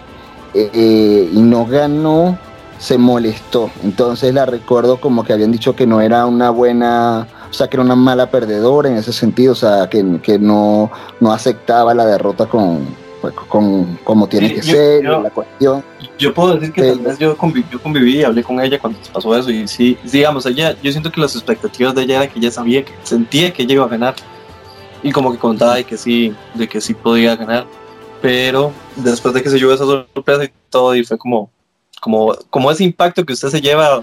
eh, 0.54 1.30
y 1.32 1.42
no 1.42 1.66
ganó, 1.66 2.38
se 2.80 2.98
molestó. 2.98 3.72
Entonces 3.84 4.34
la 4.34 4.46
recuerdo 4.46 5.00
como 5.00 5.24
que 5.24 5.34
habían 5.34 5.52
dicho 5.52 5.76
que 5.76 5.88
no 5.88 6.02
era 6.02 6.26
una 6.26 6.50
buena, 6.50 7.28
o 7.50 7.54
sea, 7.54 7.68
que 7.68 7.78
era 7.78 7.84
una 7.84 7.96
mala 7.96 8.30
perdedora 8.30 8.90
en 8.90 8.98
ese 8.98 9.14
sentido, 9.14 9.54
o 9.54 9.56
sea, 9.56 9.90
que, 9.90 10.04
no, 10.40 10.92
no 11.20 11.32
aceptaba 11.32 11.94
la 11.94 12.06
derrota 12.06 12.46
con, 12.46 12.86
pues, 13.22 13.34
con 13.34 13.98
como 14.04 14.28
tiene 14.28 14.54
que 14.54 14.62
ser, 14.62 15.04
la 15.04 15.30
cuestión. 15.30 15.84
Yo 16.18 16.34
puedo 16.34 16.56
decir 16.56 16.74
que 16.74 16.82
tal 16.82 17.00
vez 17.00 17.20
yo 17.20 17.38
conviví, 17.38 18.20
y 18.20 18.24
hablé 18.24 18.44
con 18.44 18.60
ella 18.60 18.80
cuando 18.80 19.00
pasó 19.14 19.36
eso 19.36 19.52
y 19.52 19.68
sí, 19.68 19.98
digamos, 20.04 20.46
ella, 20.46 20.76
yo 20.82 20.92
siento 20.92 21.12
que 21.12 21.22
las 21.22 21.36
expectativas 21.36 21.94
de 21.96 22.04
ella 22.04 22.24
era 22.24 22.32
que 22.32 22.40
ella 22.40 22.52
sabía, 22.52 22.84
que 22.84 22.94
sentía 23.04 23.52
que 23.52 23.64
ella 23.64 23.74
iba 23.74 23.86
a 23.86 23.90
ganar 23.90 24.16
y 25.04 25.12
como 25.12 25.32
que 25.32 25.38
contaba 25.38 25.76
de 25.76 25.84
que 25.84 25.98
sí, 25.98 26.34
de 26.56 26.68
que 26.68 26.82
sí 26.82 26.94
podía 26.94 27.36
ganar, 27.36 27.66
pero 28.22 28.72
después 28.96 29.34
de 29.34 29.44
que 29.44 29.50
se 29.50 29.60
llevó 29.60 29.74
esa 29.74 29.86
sorpresa 29.86 30.44
y 30.46 30.52
todo 30.70 30.96
y 30.96 31.04
fue 31.04 31.18
como, 31.18 31.52
como, 32.08 32.34
como 32.50 32.72
ese 32.72 32.86
impacto 32.86 33.26
que 33.26 33.34
usted 33.34 33.50
se 33.50 33.60
lleva 33.60 34.02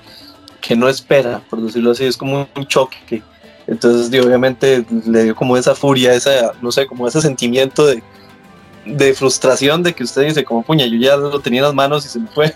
que 0.60 0.76
no 0.76 0.88
espera, 0.88 1.40
por 1.48 1.60
decirlo 1.62 1.92
así, 1.92 2.04
es 2.04 2.16
como 2.16 2.46
un 2.54 2.66
choque 2.66 3.22
entonces 3.66 4.08
obviamente 4.22 4.84
le 5.06 5.24
dio 5.24 5.34
como 5.34 5.56
esa 5.56 5.74
furia, 5.74 6.12
esa, 6.12 6.52
no 6.60 6.70
sé, 6.70 6.86
como 6.86 7.08
ese 7.08 7.22
sentimiento 7.22 7.86
de 7.86 8.02
de 8.84 9.14
frustración 9.14 9.82
de 9.82 9.94
que 9.94 10.04
usted 10.04 10.26
dice 10.26 10.44
como 10.44 10.62
puña, 10.62 10.84
yo 10.84 10.98
ya 10.98 11.16
lo 11.16 11.40
tenía 11.40 11.60
en 11.60 11.64
las 11.64 11.74
manos 11.74 12.04
y 12.04 12.08
se 12.10 12.18
me 12.18 12.28
fue. 12.28 12.52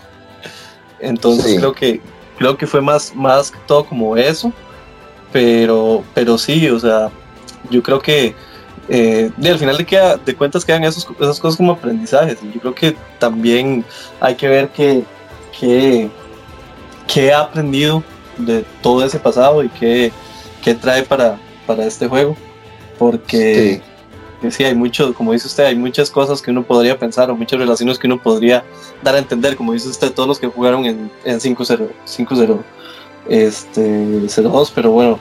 Entonces 0.99 1.57
creo 1.57 1.73
que 1.73 1.99
creo 2.37 2.55
que 2.55 2.67
fue 2.67 2.79
más 2.79 3.15
más 3.15 3.49
que 3.49 3.57
todo 3.65 3.83
como 3.83 4.15
eso, 4.15 4.53
pero 5.31 6.03
pero 6.13 6.37
sí, 6.37 6.69
o 6.69 6.79
sea, 6.79 7.09
yo 7.71 7.81
creo 7.81 7.99
que 7.99 8.35
eh, 8.89 9.31
al 9.43 9.57
final 9.57 9.77
de, 9.77 9.85
queda, 9.85 10.17
de 10.17 10.35
cuentas 10.35 10.63
quedan 10.63 10.83
esos, 10.83 11.07
esas 11.19 11.39
cosas 11.39 11.57
como 11.57 11.73
aprendizajes. 11.73 12.39
Y 12.43 12.53
yo 12.53 12.59
creo 12.59 12.75
que 12.75 12.95
también 13.19 13.85
hay 14.19 14.35
que 14.35 14.47
ver 14.47 14.69
que, 14.69 15.03
que, 15.59 16.09
que 17.07 17.33
ha 17.33 17.41
aprendido 17.41 18.03
de 18.37 18.63
todo 18.81 19.03
ese 19.05 19.19
pasado 19.19 19.63
y 19.63 19.69
qué, 19.69 20.11
trae 20.81 21.03
para, 21.03 21.39
para 21.65 21.85
este 21.85 22.07
juego. 22.07 22.35
Porque 22.97 23.81
sí, 24.49 24.63
hay 24.63 24.75
mucho, 24.75 25.13
como 25.13 25.33
dice 25.33 25.47
usted, 25.47 25.65
hay 25.65 25.75
muchas 25.75 26.09
cosas 26.09 26.41
que 26.41 26.51
uno 26.51 26.63
podría 26.63 26.97
pensar 26.97 27.29
o 27.29 27.35
muchas 27.35 27.59
relaciones 27.59 27.97
que 27.97 28.07
uno 28.07 28.21
podría 28.21 28.63
dar 29.01 29.15
a 29.15 29.19
entender, 29.19 29.55
como 29.55 29.73
dice 29.73 29.89
usted, 29.89 30.11
todos 30.11 30.27
los 30.27 30.39
que 30.39 30.47
jugaron 30.47 30.85
en, 30.85 31.11
en 31.23 31.39
5-0, 31.39 31.89
5-0, 32.05 32.59
este, 33.27 33.81
0-2, 33.81 34.71
pero 34.73 34.91
bueno, 34.91 35.19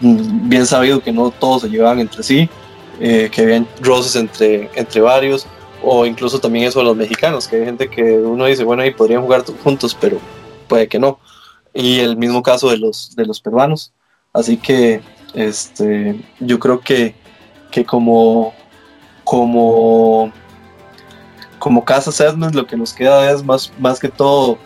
bien 0.00 0.66
sabido 0.66 1.00
que 1.00 1.12
no 1.12 1.30
todos 1.30 1.62
se 1.62 1.68
llevaban 1.68 2.00
entre 2.00 2.22
sí, 2.22 2.48
eh, 3.00 3.28
que 3.30 3.42
habían 3.42 3.68
roces 3.80 4.16
entre, 4.16 4.70
entre 4.74 5.00
varios, 5.00 5.46
o 5.82 6.06
incluso 6.06 6.40
también 6.40 6.66
eso 6.66 6.80
de 6.80 6.86
los 6.86 6.96
mexicanos, 6.96 7.46
que 7.46 7.56
hay 7.56 7.64
gente 7.64 7.88
que 7.88 8.02
uno 8.18 8.46
dice, 8.46 8.64
bueno, 8.64 8.82
ahí 8.82 8.92
podrían 8.92 9.22
jugar 9.22 9.44
juntos, 9.62 9.96
pero 10.00 10.18
puede 10.68 10.88
que 10.88 10.98
no. 10.98 11.18
Y 11.74 12.00
el 12.00 12.16
mismo 12.16 12.42
caso 12.42 12.70
de 12.70 12.78
los, 12.78 13.14
de 13.14 13.26
los 13.26 13.40
peruanos. 13.40 13.92
Así 14.32 14.56
que 14.56 15.00
este, 15.34 16.20
yo 16.40 16.58
creo 16.58 16.80
que 16.80 17.14
que 17.70 17.84
como, 17.84 18.54
como, 19.24 20.32
como 21.58 21.84
casa 21.84 22.12
Sedman 22.12 22.54
lo 22.54 22.66
que 22.66 22.76
nos 22.76 22.92
queda 22.92 23.30
es 23.30 23.42
más, 23.44 23.72
más 23.78 24.00
que 24.00 24.08
todo 24.08 24.58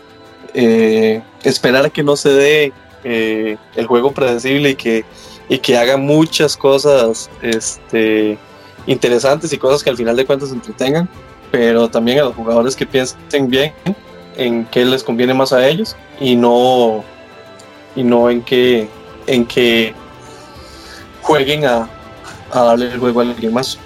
eh, 0.53 1.21
esperar 1.43 1.85
a 1.85 1.89
que 1.89 2.03
no 2.03 2.15
se 2.15 2.29
dé 2.29 2.73
eh, 3.03 3.57
el 3.75 3.87
juego 3.87 4.13
predecible 4.13 4.71
y 4.71 4.75
que, 4.75 5.05
y 5.49 5.57
que 5.59 5.77
haga 5.77 5.97
muchas 5.97 6.55
cosas 6.55 7.29
este, 7.41 8.37
interesantes 8.87 9.51
y 9.53 9.57
cosas 9.57 9.83
que 9.83 9.89
al 9.89 9.97
final 9.97 10.15
de 10.15 10.25
cuentas 10.25 10.51
entretengan, 10.51 11.07
pero 11.51 11.89
también 11.89 12.19
a 12.19 12.23
los 12.23 12.35
jugadores 12.35 12.75
que 12.75 12.85
piensen 12.85 13.49
bien 13.49 13.73
en 14.37 14.65
qué 14.65 14.85
les 14.85 15.03
conviene 15.03 15.33
más 15.33 15.53
a 15.53 15.67
ellos 15.67 15.95
y 16.19 16.35
no, 16.35 17.03
y 17.95 18.03
no 18.03 18.29
en 18.29 18.41
que, 18.41 18.87
en 19.27 19.45
que 19.45 19.93
jueguen 21.21 21.65
a, 21.65 21.89
a 22.51 22.63
darle 22.63 22.91
el 22.93 22.99
juego 22.99 23.19
a 23.19 23.23
alguien 23.23 23.53
más. 23.53 23.77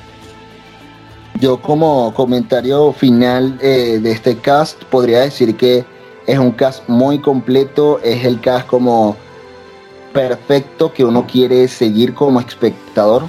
Yo 1.39 1.61
como 1.61 2.13
comentario 2.13 2.93
final 2.93 3.57
eh, 3.61 3.99
de 4.01 4.11
este 4.11 4.37
cast 4.37 4.81
podría 4.85 5.21
decir 5.21 5.55
que 5.57 5.83
es 6.27 6.39
un 6.39 6.51
cast 6.51 6.87
muy 6.87 7.19
completo, 7.19 7.99
es 8.03 8.23
el 8.23 8.39
cast 8.39 8.67
como 8.67 9.17
perfecto 10.13 10.93
que 10.93 11.03
uno 11.03 11.27
quiere 11.27 11.67
seguir 11.67 12.13
como 12.13 12.39
espectador 12.39 13.23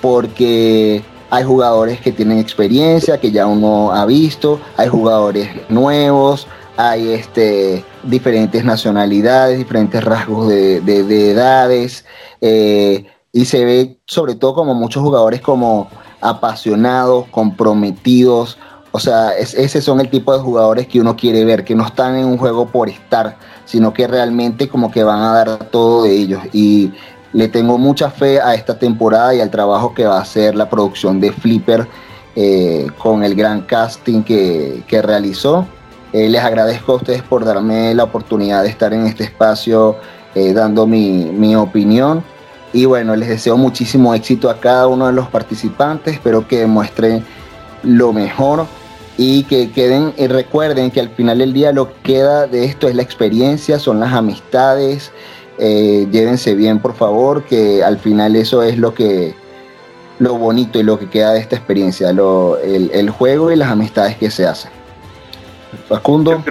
porque 0.00 1.02
hay 1.30 1.44
jugadores 1.44 2.00
que 2.00 2.12
tienen 2.12 2.38
experiencia, 2.38 3.18
que 3.18 3.30
ya 3.30 3.46
uno 3.46 3.92
ha 3.92 4.04
visto, 4.04 4.60
hay 4.76 4.88
jugadores 4.88 5.48
nuevos, 5.68 6.46
hay 6.76 7.10
este, 7.10 7.84
diferentes 8.02 8.64
nacionalidades, 8.64 9.58
diferentes 9.58 10.02
rasgos 10.02 10.48
de, 10.48 11.30
edades. 11.30 12.04
Eh, 12.40 13.06
y 13.32 13.44
se 13.44 13.64
ve 13.64 13.98
sobre 14.06 14.34
todo 14.34 14.54
como 14.54 14.74
muchos 14.74 15.02
jugadores 15.02 15.40
como 15.40 15.88
apasionados, 16.20 17.26
comprometidos, 17.30 18.58
o 18.92 18.98
sea, 18.98 19.30
es, 19.36 19.54
ese 19.54 19.80
son 19.80 20.00
el 20.00 20.10
tipo 20.10 20.32
de 20.32 20.40
jugadores 20.40 20.88
que 20.88 21.00
uno 21.00 21.14
quiere 21.14 21.44
ver, 21.44 21.64
que 21.64 21.76
no 21.76 21.86
están 21.86 22.16
en 22.16 22.26
un 22.26 22.38
juego 22.38 22.66
por 22.66 22.88
estar, 22.88 23.36
sino 23.64 23.92
que 23.92 24.08
realmente 24.08 24.68
como 24.68 24.90
que 24.90 25.04
van 25.04 25.20
a 25.20 25.32
dar 25.32 25.70
todo 25.70 26.02
de 26.02 26.12
ellos. 26.12 26.42
Y 26.52 26.92
le 27.32 27.48
tengo 27.48 27.78
mucha 27.78 28.10
fe 28.10 28.40
a 28.40 28.54
esta 28.54 28.78
temporada 28.78 29.34
y 29.34 29.40
al 29.40 29.50
trabajo 29.50 29.94
que 29.94 30.04
va 30.04 30.18
a 30.18 30.22
hacer 30.22 30.54
la 30.54 30.68
producción 30.68 31.20
de 31.20 31.32
Flipper 31.32 31.86
eh, 32.36 32.88
con 32.98 33.22
el 33.24 33.34
gran 33.34 33.62
casting 33.62 34.22
que, 34.22 34.84
realizó. 35.02 35.66
Eh, 36.12 36.28
les 36.28 36.42
agradezco 36.42 36.92
a 36.92 36.96
ustedes 36.96 37.22
por 37.22 37.44
darme 37.44 37.94
la 37.94 38.04
oportunidad 38.04 38.64
de 38.64 38.68
estar 38.68 38.92
en 38.92 39.06
este 39.06 39.24
espacio 39.24 39.96
eh, 40.34 40.52
dando 40.52 40.86
mi, 40.86 41.26
mi 41.26 41.54
opinión. 41.54 42.24
Y 42.72 42.84
bueno, 42.84 43.16
les 43.16 43.28
deseo 43.28 43.56
muchísimo 43.56 44.14
éxito 44.14 44.48
a 44.48 44.58
cada 44.58 44.86
uno 44.86 45.06
de 45.06 45.12
los 45.12 45.28
participantes. 45.28 46.14
Espero 46.14 46.46
que 46.46 46.58
demuestren 46.60 47.24
lo 47.82 48.12
mejor 48.12 48.66
y 49.16 49.42
que 49.44 49.70
queden 49.70 50.14
y 50.16 50.28
recuerden 50.28 50.90
que 50.90 51.00
al 51.00 51.10
final 51.10 51.38
del 51.38 51.52
día 51.52 51.72
lo 51.72 51.88
que 51.88 52.14
queda 52.14 52.46
de 52.46 52.64
esto 52.64 52.88
es 52.88 52.94
la 52.94 53.02
experiencia, 53.02 53.78
son 53.78 54.00
las 54.00 54.12
amistades. 54.12 55.12
Eh, 55.62 56.06
llévense 56.10 56.54
bien, 56.54 56.78
por 56.78 56.94
favor, 56.94 57.44
que 57.44 57.84
al 57.84 57.98
final 57.98 58.34
eso 58.34 58.62
es 58.62 58.78
lo 58.78 58.94
que 58.94 59.34
lo 60.18 60.38
bonito 60.38 60.78
y 60.78 60.82
lo 60.82 60.98
que 60.98 61.10
queda 61.10 61.34
de 61.34 61.40
esta 61.40 61.56
experiencia, 61.56 62.08
el, 62.08 63.10
juego 63.10 63.52
y 63.52 63.56
las 63.56 63.70
amistades 63.70 64.16
que 64.16 64.30
se 64.30 64.46
hacen. 64.46 64.70
Facundo. 65.86 66.42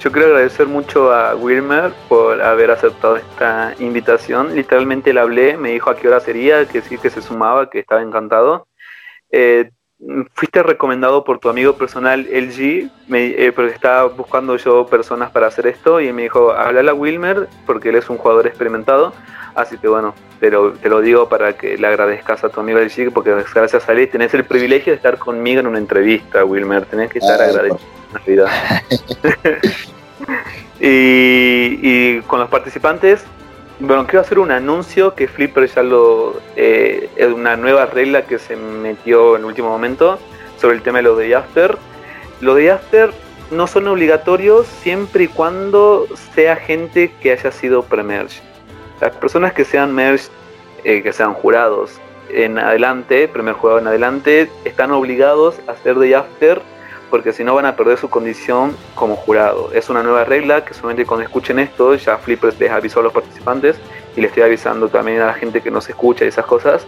Yo 0.00 0.12
quiero 0.12 0.28
agradecer 0.28 0.66
mucho 0.68 1.12
a 1.12 1.34
Wilmer 1.34 1.92
por 2.08 2.40
haber 2.40 2.70
aceptado 2.70 3.16
esta 3.16 3.74
invitación. 3.80 4.54
Literalmente 4.54 5.12
le 5.12 5.20
hablé, 5.20 5.56
me 5.56 5.72
dijo 5.72 5.90
a 5.90 5.96
qué 5.96 6.06
hora 6.06 6.20
sería, 6.20 6.64
que 6.66 6.82
sí 6.82 6.98
que 6.98 7.10
se 7.10 7.20
sumaba, 7.20 7.68
que 7.68 7.80
estaba 7.80 8.00
encantado. 8.00 8.68
Eh, 9.32 9.70
fuiste 10.34 10.62
recomendado 10.62 11.24
por 11.24 11.38
tu 11.38 11.48
amigo 11.48 11.74
personal 11.74 12.26
LG, 12.30 12.90
eh, 13.12 13.52
porque 13.54 13.72
estaba 13.72 14.04
buscando 14.04 14.56
yo 14.56 14.86
personas 14.86 15.30
para 15.30 15.48
hacer 15.48 15.66
esto 15.66 16.00
y 16.00 16.12
me 16.12 16.22
dijo, 16.22 16.52
háblale 16.52 16.90
a 16.90 16.94
Wilmer 16.94 17.48
porque 17.66 17.90
él 17.90 17.96
es 17.96 18.08
un 18.08 18.16
jugador 18.16 18.46
experimentado. 18.46 19.12
Así 19.54 19.76
que 19.78 19.88
bueno, 19.88 20.14
te 20.38 20.50
lo, 20.50 20.72
te 20.72 20.88
lo 20.88 21.00
digo 21.00 21.28
para 21.28 21.54
que 21.54 21.76
le 21.76 21.86
agradezcas 21.86 22.44
a 22.44 22.48
tu 22.48 22.60
amigo 22.60 22.78
LG 22.78 23.12
porque 23.12 23.34
gracias 23.54 23.88
a 23.88 23.92
él 23.92 24.08
tenés 24.08 24.32
el 24.32 24.44
privilegio 24.44 24.92
de 24.92 24.96
estar 24.96 25.18
conmigo 25.18 25.60
en 25.60 25.66
una 25.66 25.78
entrevista, 25.78 26.44
Wilmer. 26.44 26.86
Tenés 26.86 27.10
que 27.10 27.18
estar 27.18 27.40
ah, 27.40 27.44
agradecido. 27.44 28.46
y, 30.80 32.20
con 32.22 32.40
los 32.40 32.48
participantes, 32.48 33.24
bueno, 33.80 34.06
quiero 34.06 34.20
hacer 34.20 34.38
un 34.38 34.50
anuncio 34.50 35.14
que 35.14 35.26
Flipper 35.26 35.66
ya 35.66 35.82
lo. 35.82 36.40
Eh, 36.56 37.08
es 37.16 37.28
una 37.32 37.56
nueva 37.56 37.86
regla 37.86 38.22
que 38.22 38.38
se 38.38 38.56
metió 38.56 39.36
en 39.36 39.42
el 39.42 39.46
último 39.46 39.68
momento 39.70 40.18
sobre 40.58 40.76
el 40.76 40.82
tema 40.82 40.98
de 40.98 41.04
los 41.04 41.18
de 41.18 41.34
After. 41.34 41.78
Los 42.40 42.56
de 42.56 42.70
After 42.70 43.10
no 43.50 43.66
son 43.66 43.88
obligatorios 43.88 44.66
siempre 44.66 45.24
y 45.24 45.28
cuando 45.28 46.06
sea 46.34 46.56
gente 46.56 47.10
que 47.20 47.32
haya 47.32 47.50
sido 47.50 47.82
pre-merge. 47.82 48.42
Las 49.00 49.16
personas 49.16 49.54
que 49.54 49.64
sean 49.64 49.94
merge, 49.94 50.28
eh, 50.84 51.02
que 51.02 51.12
sean 51.12 51.32
jurados 51.32 51.98
en 52.28 52.58
adelante, 52.58 53.28
primer 53.28 53.54
juego 53.54 53.78
en 53.78 53.86
adelante, 53.86 54.50
están 54.64 54.92
obligados 54.92 55.56
a 55.66 55.72
hacer 55.72 55.96
de 55.98 56.14
After 56.14 56.60
porque 57.10 57.32
si 57.32 57.44
no 57.44 57.54
van 57.54 57.66
a 57.66 57.76
perder 57.76 57.98
su 57.98 58.08
condición 58.08 58.76
como 58.94 59.16
jurado. 59.16 59.70
Es 59.72 59.90
una 59.90 60.02
nueva 60.02 60.24
regla 60.24 60.64
que 60.64 60.74
solamente 60.74 61.04
cuando 61.04 61.24
escuchen 61.24 61.58
esto, 61.58 61.94
ya 61.94 62.16
Flippers 62.18 62.58
les 62.58 62.70
avisó 62.70 63.00
a 63.00 63.02
los 63.02 63.12
participantes 63.12 63.76
y 64.16 64.20
les 64.20 64.30
estoy 64.30 64.44
avisando 64.44 64.88
también 64.88 65.20
a 65.20 65.26
la 65.26 65.34
gente 65.34 65.60
que 65.60 65.70
nos 65.70 65.88
escucha 65.88 66.24
y 66.24 66.28
esas 66.28 66.46
cosas. 66.46 66.86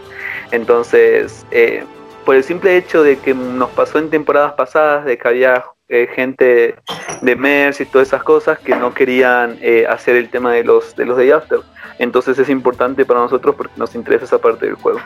Entonces, 0.52 1.44
eh, 1.50 1.84
por 2.24 2.36
el 2.36 2.44
simple 2.44 2.76
hecho 2.76 3.02
de 3.02 3.18
que 3.18 3.34
nos 3.34 3.70
pasó 3.70 3.98
en 3.98 4.10
temporadas 4.10 4.52
pasadas, 4.52 5.04
de 5.04 5.18
que 5.18 5.28
había 5.28 5.64
eh, 5.88 6.08
gente 6.14 6.76
de 7.20 7.36
MERS 7.36 7.80
y 7.80 7.86
todas 7.86 8.08
esas 8.08 8.22
cosas 8.22 8.58
que 8.58 8.74
no 8.74 8.94
querían 8.94 9.58
eh, 9.60 9.86
hacer 9.88 10.16
el 10.16 10.30
tema 10.30 10.52
de 10.52 10.64
los 10.64 10.96
de 10.96 11.04
los 11.04 11.16
Day 11.16 11.30
After. 11.30 11.60
Entonces 11.98 12.38
es 12.38 12.48
importante 12.48 13.04
para 13.04 13.20
nosotros 13.20 13.54
porque 13.54 13.74
nos 13.76 13.94
interesa 13.94 14.24
esa 14.24 14.38
parte 14.38 14.66
del 14.66 14.76
juego. 14.76 15.00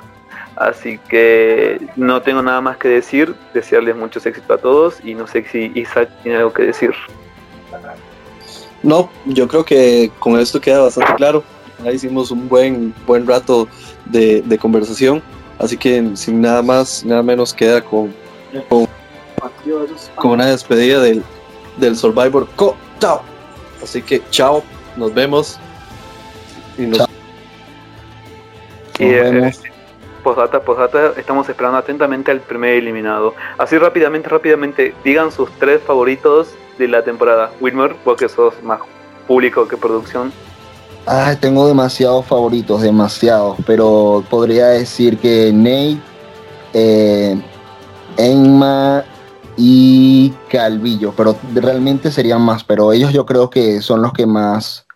Así 0.56 0.98
que 1.10 1.86
no 1.96 2.22
tengo 2.22 2.40
nada 2.40 2.62
más 2.62 2.78
que 2.78 2.88
decir, 2.88 3.34
desearles 3.52 3.94
mucho 3.94 4.20
éxito 4.24 4.54
a 4.54 4.58
todos 4.58 4.96
y 5.04 5.14
no 5.14 5.26
sé 5.26 5.44
si 5.52 5.70
Isaac 5.74 6.08
tiene 6.22 6.38
algo 6.38 6.52
que 6.52 6.62
decir. 6.62 6.92
No, 8.82 9.10
yo 9.26 9.46
creo 9.48 9.64
que 9.64 10.10
con 10.18 10.40
esto 10.40 10.58
queda 10.58 10.80
bastante 10.80 11.14
claro. 11.14 11.44
Ya 11.84 11.92
hicimos 11.92 12.30
un 12.30 12.48
buen, 12.48 12.94
buen 13.06 13.26
rato 13.26 13.68
de, 14.06 14.58
conversación, 14.58 15.22
así 15.58 15.76
que 15.76 16.12
sin 16.14 16.40
nada 16.40 16.62
más, 16.62 17.04
nada 17.04 17.22
menos 17.22 17.52
queda 17.52 17.82
con, 17.82 18.14
con, 20.16 20.30
una 20.30 20.46
despedida 20.46 21.02
del, 21.02 21.22
del 21.76 21.96
Survivor. 21.96 22.48
chao. 22.98 23.22
Así 23.82 24.00
que 24.00 24.22
chao, 24.30 24.62
nos 24.96 25.12
vemos. 25.12 25.58
Y 26.78 26.82
nos, 26.82 27.06
vemos 28.98 29.60
posdata, 30.26 30.58
posdata, 30.58 31.12
estamos 31.16 31.48
esperando 31.48 31.78
atentamente 31.78 32.32
al 32.32 32.40
primer 32.40 32.70
eliminado. 32.70 33.32
Así 33.58 33.78
rápidamente, 33.78 34.28
rápidamente, 34.28 34.92
digan 35.04 35.30
sus 35.30 35.48
tres 35.60 35.80
favoritos 35.80 36.48
de 36.78 36.88
la 36.88 37.04
temporada. 37.04 37.52
Wilmer, 37.60 37.94
porque 38.02 38.28
sos 38.28 38.60
más 38.64 38.80
público 39.28 39.68
que 39.68 39.76
producción. 39.76 40.32
Ah, 41.06 41.36
tengo 41.40 41.68
demasiados 41.68 42.26
favoritos, 42.26 42.82
demasiados, 42.82 43.56
pero 43.68 44.24
podría 44.28 44.66
decir 44.66 45.16
que 45.18 45.52
Nate, 45.52 46.00
eh, 46.74 47.40
y 49.56 50.34
Calvillo, 50.50 51.14
pero 51.16 51.36
realmente 51.54 52.10
serían 52.10 52.42
más, 52.42 52.64
pero 52.64 52.92
ellos 52.92 53.12
yo 53.12 53.24
creo 53.24 53.48
que 53.48 53.80
son 53.80 54.02
los 54.02 54.12
que 54.12 54.26
más 54.26 54.86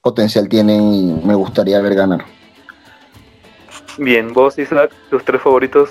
potencial 0.00 0.48
tienen 0.48 0.92
y 0.92 1.20
me 1.24 1.36
gustaría 1.36 1.80
ver 1.80 1.94
ganar. 1.94 2.41
Bien, 3.98 4.32
vos, 4.32 4.58
Isaac, 4.58 4.90
tus 5.10 5.24
tres 5.24 5.40
favoritos. 5.42 5.90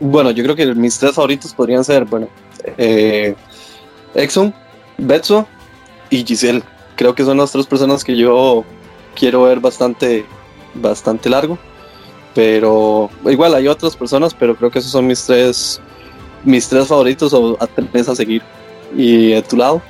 Bueno, 0.00 0.30
yo 0.30 0.42
creo 0.44 0.56
que 0.56 0.74
mis 0.74 0.98
tres 0.98 1.12
favoritos 1.12 1.54
podrían 1.54 1.84
ser, 1.84 2.04
bueno, 2.04 2.28
eh, 2.76 3.34
Exxon, 4.14 4.54
Betso 4.98 5.46
y 6.10 6.24
Giselle. 6.24 6.62
Creo 6.96 7.14
que 7.14 7.24
son 7.24 7.38
las 7.38 7.52
tres 7.52 7.66
personas 7.66 8.04
que 8.04 8.16
yo 8.16 8.64
quiero 9.14 9.42
ver 9.44 9.60
bastante, 9.60 10.24
bastante 10.74 11.28
largo. 11.28 11.58
Pero 12.34 13.08
igual 13.24 13.54
hay 13.54 13.66
otras 13.68 13.96
personas, 13.96 14.34
pero 14.34 14.54
creo 14.54 14.70
que 14.70 14.78
esos 14.78 14.92
son 14.92 15.06
mis 15.06 15.24
tres, 15.24 15.80
mis 16.44 16.68
tres 16.68 16.86
favoritos 16.86 17.32
o 17.32 17.56
a 17.58 17.64
a 17.64 18.14
seguir. 18.14 18.42
¿Y 18.94 19.32
a 19.32 19.42
tu 19.42 19.56
lado? 19.56 19.80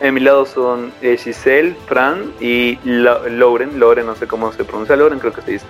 En 0.00 0.14
mi 0.14 0.20
lado 0.20 0.44
son 0.44 0.92
eh, 1.00 1.16
Giselle, 1.16 1.74
Fran 1.86 2.32
y 2.40 2.78
Lauren. 2.84 3.80
Lauren, 3.80 4.06
no 4.06 4.14
sé 4.14 4.26
cómo 4.26 4.52
se 4.52 4.64
pronuncia 4.64 4.96
Lauren, 4.96 5.18
creo 5.18 5.32
que 5.32 5.40
se 5.40 5.52
dice 5.52 5.66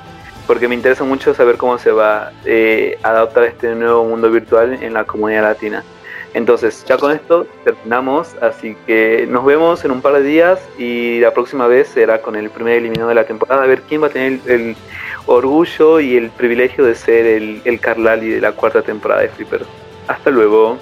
porque 0.46 0.68
me 0.68 0.74
interesa 0.74 1.04
mucho 1.04 1.34
saber 1.34 1.56
cómo 1.56 1.78
se 1.78 1.90
va 1.90 2.32
eh, 2.44 2.98
a 3.02 3.10
adaptar 3.10 3.44
este 3.44 3.74
nuevo 3.74 4.04
mundo 4.04 4.30
virtual 4.30 4.78
en 4.82 4.92
la 4.92 5.04
comunidad 5.04 5.42
latina. 5.42 5.84
Entonces, 6.34 6.84
ya 6.84 6.98
con 6.98 7.12
esto 7.12 7.46
terminamos, 7.62 8.34
así 8.40 8.76
que 8.86 9.24
nos 9.28 9.44
vemos 9.44 9.84
en 9.84 9.92
un 9.92 10.02
par 10.02 10.14
de 10.14 10.22
días 10.22 10.60
y 10.76 11.20
la 11.20 11.32
próxima 11.32 11.68
vez 11.68 11.88
será 11.88 12.20
con 12.20 12.34
el 12.34 12.50
primer 12.50 12.78
eliminado 12.78 13.08
de 13.08 13.14
la 13.14 13.24
temporada, 13.24 13.62
a 13.62 13.66
ver 13.66 13.82
quién 13.82 14.02
va 14.02 14.08
a 14.08 14.10
tener 14.10 14.40
el, 14.46 14.76
orgullo 15.26 16.00
y 16.00 16.16
el 16.16 16.30
privilegio 16.30 16.84
de 16.84 16.94
ser 16.94 17.24
el, 17.24 17.62
el 17.64 17.80
Carlali 17.80 18.28
de 18.28 18.40
la 18.40 18.52
cuarta 18.52 18.82
temporada 18.82 19.22
de 19.22 19.28
Flipper. 19.28 19.64
Hasta 20.06 20.30
luego. 20.30 20.78